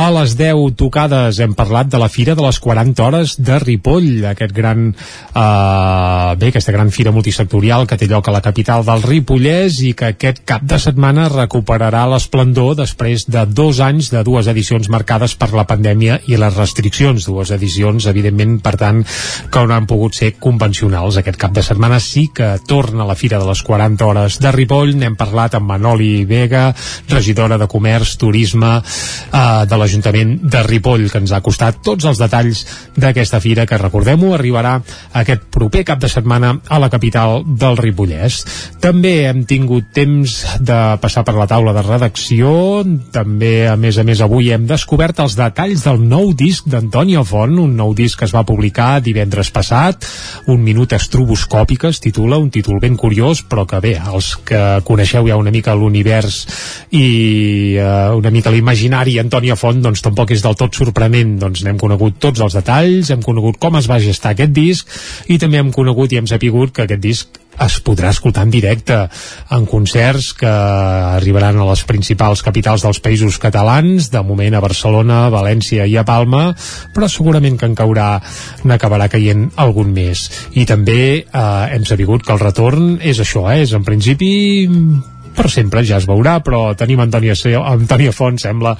A 0.00 0.06
les 0.14 0.32
10 0.38 0.72
tocades 0.80 1.36
hem 1.44 1.52
parlat 1.52 1.90
de 1.92 2.00
la 2.00 2.08
Fira 2.08 2.32
de 2.32 2.40
les 2.40 2.56
40 2.64 3.04
hores 3.04 3.34
de 3.36 3.58
Ripoll, 3.60 4.24
aquest 4.30 4.54
gran, 4.56 4.86
eh, 4.88 6.36
bé, 6.40 6.48
aquesta 6.48 6.72
gran 6.72 6.88
fira 6.90 7.12
multisectorial 7.12 7.84
que 7.86 7.98
té 8.00 8.08
lloc 8.08 8.28
a 8.28 8.34
la 8.38 8.40
capital 8.40 8.86
del 8.88 9.04
Ripollès 9.04 9.82
i 9.84 9.92
que 9.92 10.14
aquest 10.14 10.40
cap 10.48 10.64
de 10.64 10.80
setmana 10.80 11.28
recuperarà 11.28 12.06
l'esplendor 12.08 12.80
després 12.80 13.28
de 13.28 13.44
dos 13.44 13.82
anys 13.84 14.08
de 14.16 14.24
dues 14.24 14.48
edicions 14.48 14.88
marcades 14.88 15.36
per 15.36 15.50
la 15.52 15.66
pandèmia 15.68 16.22
i 16.24 16.40
les 16.40 16.56
restriccions. 16.56 17.28
Dues 17.28 17.52
edicions, 17.52 18.08
evidentment, 18.08 18.62
per 18.64 18.78
tant, 18.80 19.04
que 19.52 19.66
no 19.68 19.76
han 19.76 19.84
pogut 19.86 20.16
ser 20.16 20.38
convencionals. 20.40 21.20
Aquest 21.20 21.36
cap 21.36 21.52
de 21.52 21.68
setmana 21.68 22.00
sí 22.00 22.30
que 22.32 22.61
torna 22.66 23.04
a 23.04 23.06
la 23.06 23.16
Fira 23.18 23.38
de 23.38 23.46
les 23.48 23.62
40 23.62 24.06
Hores 24.06 24.38
de 24.42 24.52
Ripoll. 24.54 24.94
N'hem 24.98 25.16
parlat 25.18 25.56
amb 25.58 25.68
Manoli 25.70 26.24
Vega, 26.28 26.70
regidora 27.10 27.58
de 27.58 27.68
Comerç, 27.70 28.16
Turisme 28.20 28.74
eh, 28.78 29.64
de 29.68 29.78
l'Ajuntament 29.78 30.36
de 30.42 30.62
Ripoll, 30.66 31.08
que 31.10 31.22
ens 31.22 31.32
ha 31.32 31.42
costat 31.44 31.82
tots 31.84 32.06
els 32.08 32.20
detalls 32.22 32.64
d'aquesta 32.96 33.40
fira, 33.42 33.66
que 33.66 33.80
recordem-ho, 33.80 34.32
arribarà 34.36 34.76
aquest 35.18 35.48
proper 35.52 35.84
cap 35.88 36.02
de 36.02 36.10
setmana 36.12 36.54
a 36.68 36.78
la 36.82 36.90
capital 36.92 37.42
del 37.46 37.78
Ripollès. 37.80 38.42
També 38.82 39.14
hem 39.28 39.44
tingut 39.48 39.90
temps 39.94 40.36
de 40.60 40.80
passar 41.02 41.24
per 41.26 41.36
la 41.36 41.48
taula 41.50 41.74
de 41.76 41.84
redacció, 41.86 42.52
també, 43.12 43.68
a 43.68 43.76
més 43.76 43.98
a 43.98 44.06
més, 44.06 44.22
avui 44.22 44.52
hem 44.54 44.66
descobert 44.68 45.22
els 45.24 45.36
detalls 45.38 45.84
del 45.86 46.02
nou 46.06 46.32
disc 46.36 46.68
d'Antònia 46.70 47.24
Font, 47.26 47.58
un 47.62 47.76
nou 47.76 47.94
disc 47.96 48.18
que 48.18 48.28
es 48.28 48.34
va 48.34 48.46
publicar 48.46 49.00
divendres 49.04 49.50
passat, 49.54 50.06
un 50.52 50.62
minut 50.62 50.94
estroboscòpic 50.96 51.88
es 51.90 52.00
titula, 52.02 52.38
un 52.38 52.51
títol 52.52 52.78
ben 52.82 52.96
curiós, 53.00 53.42
però 53.48 53.64
que 53.68 53.80
bé, 53.82 53.94
els 53.98 54.32
que 54.46 54.60
coneixeu 54.86 55.26
ja 55.30 55.38
una 55.40 55.52
mica 55.54 55.74
l'univers 55.74 56.42
i 56.94 57.06
uh, 57.80 58.14
una 58.18 58.32
mica 58.34 58.52
l'imaginari 58.54 59.18
Antònia 59.22 59.56
Font, 59.58 59.82
doncs 59.82 60.04
tampoc 60.04 60.34
és 60.36 60.44
del 60.44 60.58
tot 60.60 60.76
sorprenent, 60.78 61.38
doncs 61.42 61.64
n'hem 61.66 61.80
conegut 61.80 62.20
tots 62.22 62.44
els 62.44 62.58
detalls, 62.60 63.10
hem 63.10 63.24
conegut 63.24 63.58
com 63.62 63.80
es 63.80 63.90
va 63.90 64.00
gestar 64.02 64.36
aquest 64.36 64.54
disc 64.56 65.00
i 65.32 65.40
també 65.42 65.62
hem 65.62 65.72
conegut 65.74 66.12
i 66.12 66.20
hem 66.20 66.30
sapigut 66.30 66.76
que 66.76 66.86
aquest 66.86 67.02
disc 67.02 67.41
es 67.60 67.78
podrà 67.84 68.10
escoltar 68.12 68.46
en 68.46 68.52
directe 68.52 68.96
en 69.52 69.66
concerts 69.68 70.32
que 70.38 70.48
arribaran 70.48 71.60
a 71.60 71.68
les 71.68 71.84
principals 71.88 72.42
capitals 72.42 72.84
dels 72.86 73.00
països 73.04 73.38
catalans, 73.42 74.10
de 74.12 74.22
moment 74.26 74.56
a 74.56 74.64
Barcelona, 74.64 75.28
València 75.32 75.86
i 75.86 75.96
a 75.96 76.06
Palma, 76.08 76.50
però 76.94 77.08
segurament 77.08 77.58
que 77.60 77.68
en 77.68 77.76
caurà, 77.78 78.10
n'acabarà 78.64 79.08
caient 79.12 79.50
algun 79.56 79.92
més. 79.92 80.28
I 80.56 80.66
també 80.68 81.00
eh, 81.22 81.46
hem 81.74 81.84
sabut 81.88 82.24
que 82.24 82.34
el 82.34 82.42
retorn 82.42 82.94
és 83.02 83.20
això, 83.22 83.48
eh, 83.52 83.62
és 83.66 83.74
en 83.76 83.84
principi 83.84 84.32
per 85.36 85.48
sempre, 85.50 85.82
ja 85.86 85.98
es 86.00 86.06
veurà, 86.08 86.38
però 86.44 86.72
tenim 86.78 87.00
Antònia, 87.02 87.34
Antònia 87.72 88.12
Font, 88.14 88.38
sembla 88.40 88.74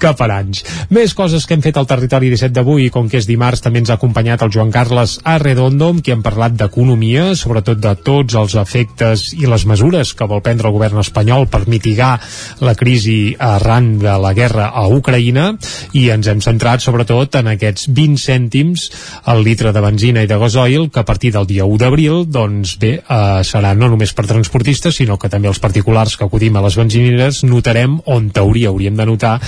que 0.00 0.12
per 0.16 0.28
anys. 0.32 0.62
Més 0.94 1.14
coses 1.16 1.46
que 1.46 1.56
hem 1.56 1.64
fet 1.64 1.78
al 1.80 1.88
territori 1.88 2.30
17 2.32 2.54
d'avui, 2.56 2.88
com 2.94 3.10
que 3.10 3.20
és 3.20 3.28
dimarts, 3.28 3.62
també 3.64 3.82
ens 3.82 3.90
ha 3.90 3.98
acompanyat 3.98 4.44
el 4.46 4.52
Joan 4.54 4.72
Carles 4.74 5.18
Arredondo, 5.24 5.90
amb 5.94 6.04
qui 6.04 6.14
hem 6.14 6.22
parlat 6.24 6.56
d'economia, 6.58 7.30
sobretot 7.38 7.80
de 7.82 7.94
tots 8.06 8.36
els 8.38 8.56
efectes 8.60 9.28
i 9.36 9.48
les 9.50 9.66
mesures 9.68 10.12
que 10.16 10.28
vol 10.28 10.42
prendre 10.44 10.70
el 10.70 10.76
govern 10.76 11.02
espanyol 11.02 11.48
per 11.50 11.64
mitigar 11.70 12.16
la 12.64 12.76
crisi 12.78 13.34
arran 13.38 13.96
de 14.02 14.16
la 14.22 14.32
guerra 14.36 14.70
a 14.72 14.86
Ucraïna, 14.92 15.48
i 15.96 16.08
ens 16.14 16.30
hem 16.30 16.42
centrat 16.44 16.84
sobretot 16.84 17.40
en 17.40 17.52
aquests 17.54 17.90
20 17.96 18.22
cèntims 18.22 18.88
al 19.32 19.42
litre 19.46 19.72
de 19.72 19.82
benzina 19.82 20.22
i 20.22 20.30
de 20.30 20.38
gasoil, 20.38 20.90
que 20.90 21.02
a 21.02 21.08
partir 21.08 21.32
del 21.34 21.48
dia 21.48 21.66
1 21.66 21.80
d'abril, 21.82 22.24
doncs 22.30 22.76
bé, 22.82 22.96
eh, 23.00 23.42
serà 23.46 23.74
no 23.74 23.90
només 23.92 24.12
per 24.14 24.26
transportistes, 24.28 24.96
sinó 24.96 25.18
que 25.18 25.30
també 25.32 25.48
els 25.48 25.60
particulars 25.62 25.95
particulars 25.96 26.16
que 26.16 26.24
acudim 26.24 26.56
a 26.56 26.62
les 26.64 26.76
benzineres 26.76 27.42
notarem, 27.44 27.96
on 28.04 28.28
teoria 28.30 28.68
hauríem 28.68 28.96
de 28.96 29.06
notar, 29.08 29.38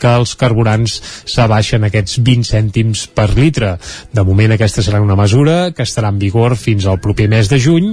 que 0.00 0.08
els 0.08 0.34
carburants 0.38 0.98
s'abaixen 1.28 1.84
aquests 1.84 2.18
20 2.24 2.48
cèntims 2.48 3.06
per 3.12 3.28
litre. 3.36 3.76
De 4.14 4.24
moment 4.24 4.54
aquesta 4.54 4.82
serà 4.84 5.02
una 5.04 5.16
mesura 5.18 5.72
que 5.76 5.84
estarà 5.84 6.08
en 6.12 6.18
vigor 6.18 6.56
fins 6.56 6.86
al 6.86 7.00
proper 7.04 7.28
mes 7.28 7.50
de 7.50 7.58
juny 7.60 7.90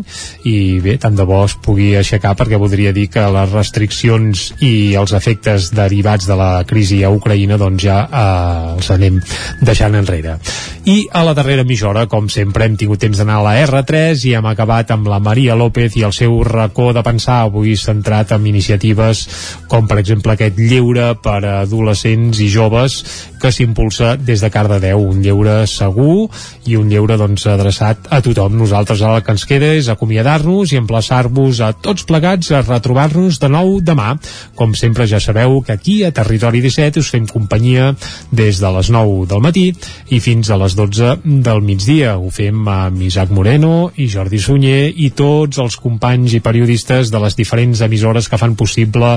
i 0.48 0.80
bé, 0.84 0.98
tant 1.02 1.16
de 1.16 1.26
bo 1.28 1.44
es 1.46 1.58
pugui 1.60 1.96
aixecar 1.98 2.36
perquè 2.40 2.60
voldria 2.62 2.94
dir 2.96 3.10
que 3.12 3.26
les 3.36 3.52
restriccions 3.52 4.48
i 4.64 4.96
els 4.96 5.16
efectes 5.18 5.72
derivats 5.76 6.28
de 6.30 6.40
la 6.40 6.64
crisi 6.68 7.04
a 7.04 7.12
Ucraïna 7.12 7.60
doncs 7.60 7.84
ja 7.84 8.00
eh, 8.06 8.76
els 8.78 8.92
anem 8.96 9.20
deixant 9.62 9.96
enrere. 9.96 10.38
I 10.86 11.08
a 11.12 11.24
la 11.26 11.34
darrera 11.34 11.66
mitja 11.66 11.90
hora, 11.90 12.06
com 12.08 12.30
sempre, 12.30 12.68
hem 12.68 12.76
tingut 12.78 13.02
temps 13.02 13.18
d'anar 13.18 13.40
a 13.42 13.46
la 13.48 13.56
R3 13.66 14.28
i 14.30 14.36
hem 14.38 14.46
acabat 14.46 14.94
amb 14.94 15.10
la 15.10 15.20
Maria 15.20 15.56
López 15.58 15.98
i 15.98 16.06
el 16.06 16.14
seu 16.14 16.38
racó 16.46 16.92
de 16.94 17.02
pensar 17.04 17.42
avui 17.48 17.74
centrat 17.80 18.05
centrat 18.06 18.32
en 18.38 18.46
iniciatives 18.46 19.26
com 19.68 19.88
per 19.90 19.98
exemple 19.98 20.36
aquest 20.36 20.60
lleure 20.60 21.16
per 21.18 21.42
a 21.42 21.62
adolescents 21.64 22.38
i 22.40 22.50
joves 22.54 23.02
que 23.42 23.52
s'impulsa 23.52 24.16
des 24.18 24.42
de 24.42 24.50
Cardedeu, 24.50 25.02
un 25.02 25.22
lleure 25.22 25.66
segur 25.68 26.30
i 26.66 26.78
un 26.78 26.90
lleure 26.90 27.18
doncs 27.18 27.46
adreçat 27.50 28.08
a 28.10 28.22
tothom. 28.26 28.56
Nosaltres 28.58 29.02
ara 29.02 29.20
el 29.20 29.26
que 29.26 29.34
ens 29.36 29.46
queda 29.46 29.74
és 29.78 29.90
acomiadar-nos 29.90 30.72
i 30.74 30.80
emplaçar-vos 30.80 31.62
a 31.62 31.72
tots 31.74 32.06
plegats 32.06 32.52
a 32.52 32.62
retrobar-nos 32.64 33.40
de 33.42 33.50
nou 33.50 33.80
demà. 33.82 34.16
Com 34.56 34.74
sempre 34.74 35.06
ja 35.10 35.20
sabeu 35.20 35.60
que 35.62 35.74
aquí 35.74 36.04
a 36.06 36.14
Territori 36.16 36.62
17 36.64 37.02
us 37.02 37.12
fem 37.14 37.28
companyia 37.30 37.92
des 38.32 38.62
de 38.62 38.72
les 38.78 38.90
9 38.94 39.28
del 39.30 39.44
matí 39.46 39.68
i 40.10 40.22
fins 40.22 40.50
a 40.50 40.58
les 40.62 40.78
12 40.78 41.18
del 41.26 41.62
migdia. 41.62 42.16
Ho 42.18 42.32
fem 42.34 42.66
amb 42.70 43.02
Isaac 43.02 43.34
Moreno 43.34 43.92
i 43.98 44.08
Jordi 44.10 44.42
Sunyer 44.42 44.90
i 44.90 45.12
tots 45.14 45.62
els 45.62 45.78
companys 45.82 46.38
i 46.38 46.42
periodistes 46.42 47.14
de 47.14 47.22
les 47.22 47.38
diferents 47.38 47.82
emissores 47.96 48.28
que 48.28 48.38
fan 48.38 48.56
possible 48.60 49.16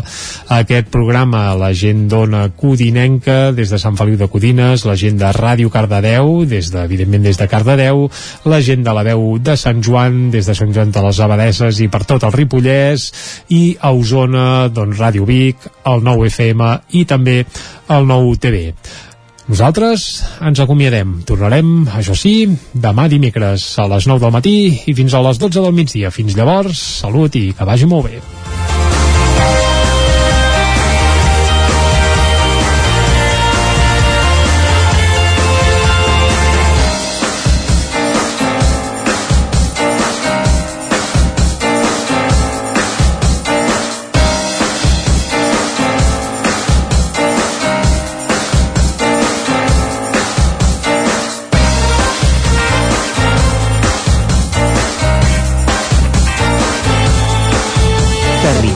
aquest 0.54 0.88
programa. 0.94 1.56
La 1.58 1.72
gent 1.74 2.06
dona 2.10 2.46
Codinenca 2.54 3.50
des 3.52 3.72
de 3.74 3.80
Sant 3.82 3.98
Feliu 3.98 4.18
de 4.20 4.28
Codines, 4.30 4.84
la 4.86 4.94
gent 4.98 5.18
de 5.18 5.32
Ràdio 5.34 5.72
Cardedeu, 5.74 6.44
des 6.46 6.70
de, 6.70 6.84
evidentment 6.86 7.26
des 7.26 7.38
de 7.38 7.48
Cardedeu, 7.50 8.06
la 8.46 8.60
gent 8.62 8.86
de 8.86 8.94
la 8.94 9.04
veu 9.10 9.38
de 9.42 9.56
Sant 9.58 9.82
Joan, 9.82 10.28
des 10.30 10.46
de 10.46 10.54
Sant 10.54 10.70
Joan 10.74 10.94
de 10.94 11.02
les 11.02 11.20
Abadesses 11.20 11.82
i 11.82 11.90
per 11.90 12.04
tot 12.06 12.22
el 12.28 12.34
Ripollès, 12.36 13.10
i 13.50 13.76
a 13.80 13.92
Osona, 13.92 14.68
doncs 14.70 15.02
Ràdio 15.02 15.26
Vic, 15.26 15.68
el 15.90 16.06
9 16.06 16.30
FM 16.30 16.72
i 16.94 17.04
també 17.08 17.42
el 17.88 18.06
9 18.06 18.38
TV. 18.38 18.64
Nosaltres 19.48 20.02
ens 20.44 20.60
acomiadem. 20.60 21.22
Tornarem, 21.28 21.86
això 21.96 22.12
sí, 22.12 22.34
demà 22.76 23.06
dimecres 23.08 23.64
a 23.80 23.86
les 23.88 24.08
9 24.10 24.20
del 24.26 24.34
matí 24.34 24.56
i 24.84 24.96
fins 24.98 25.16
a 25.16 25.24
les 25.24 25.40
12 25.40 25.64
del 25.64 25.72
migdia. 25.72 26.12
Fins 26.12 26.36
llavors, 26.36 26.82
salut 27.00 27.40
i 27.40 27.48
que 27.56 27.68
vagi 27.72 27.88
molt 27.88 28.10
bé. 28.10 28.77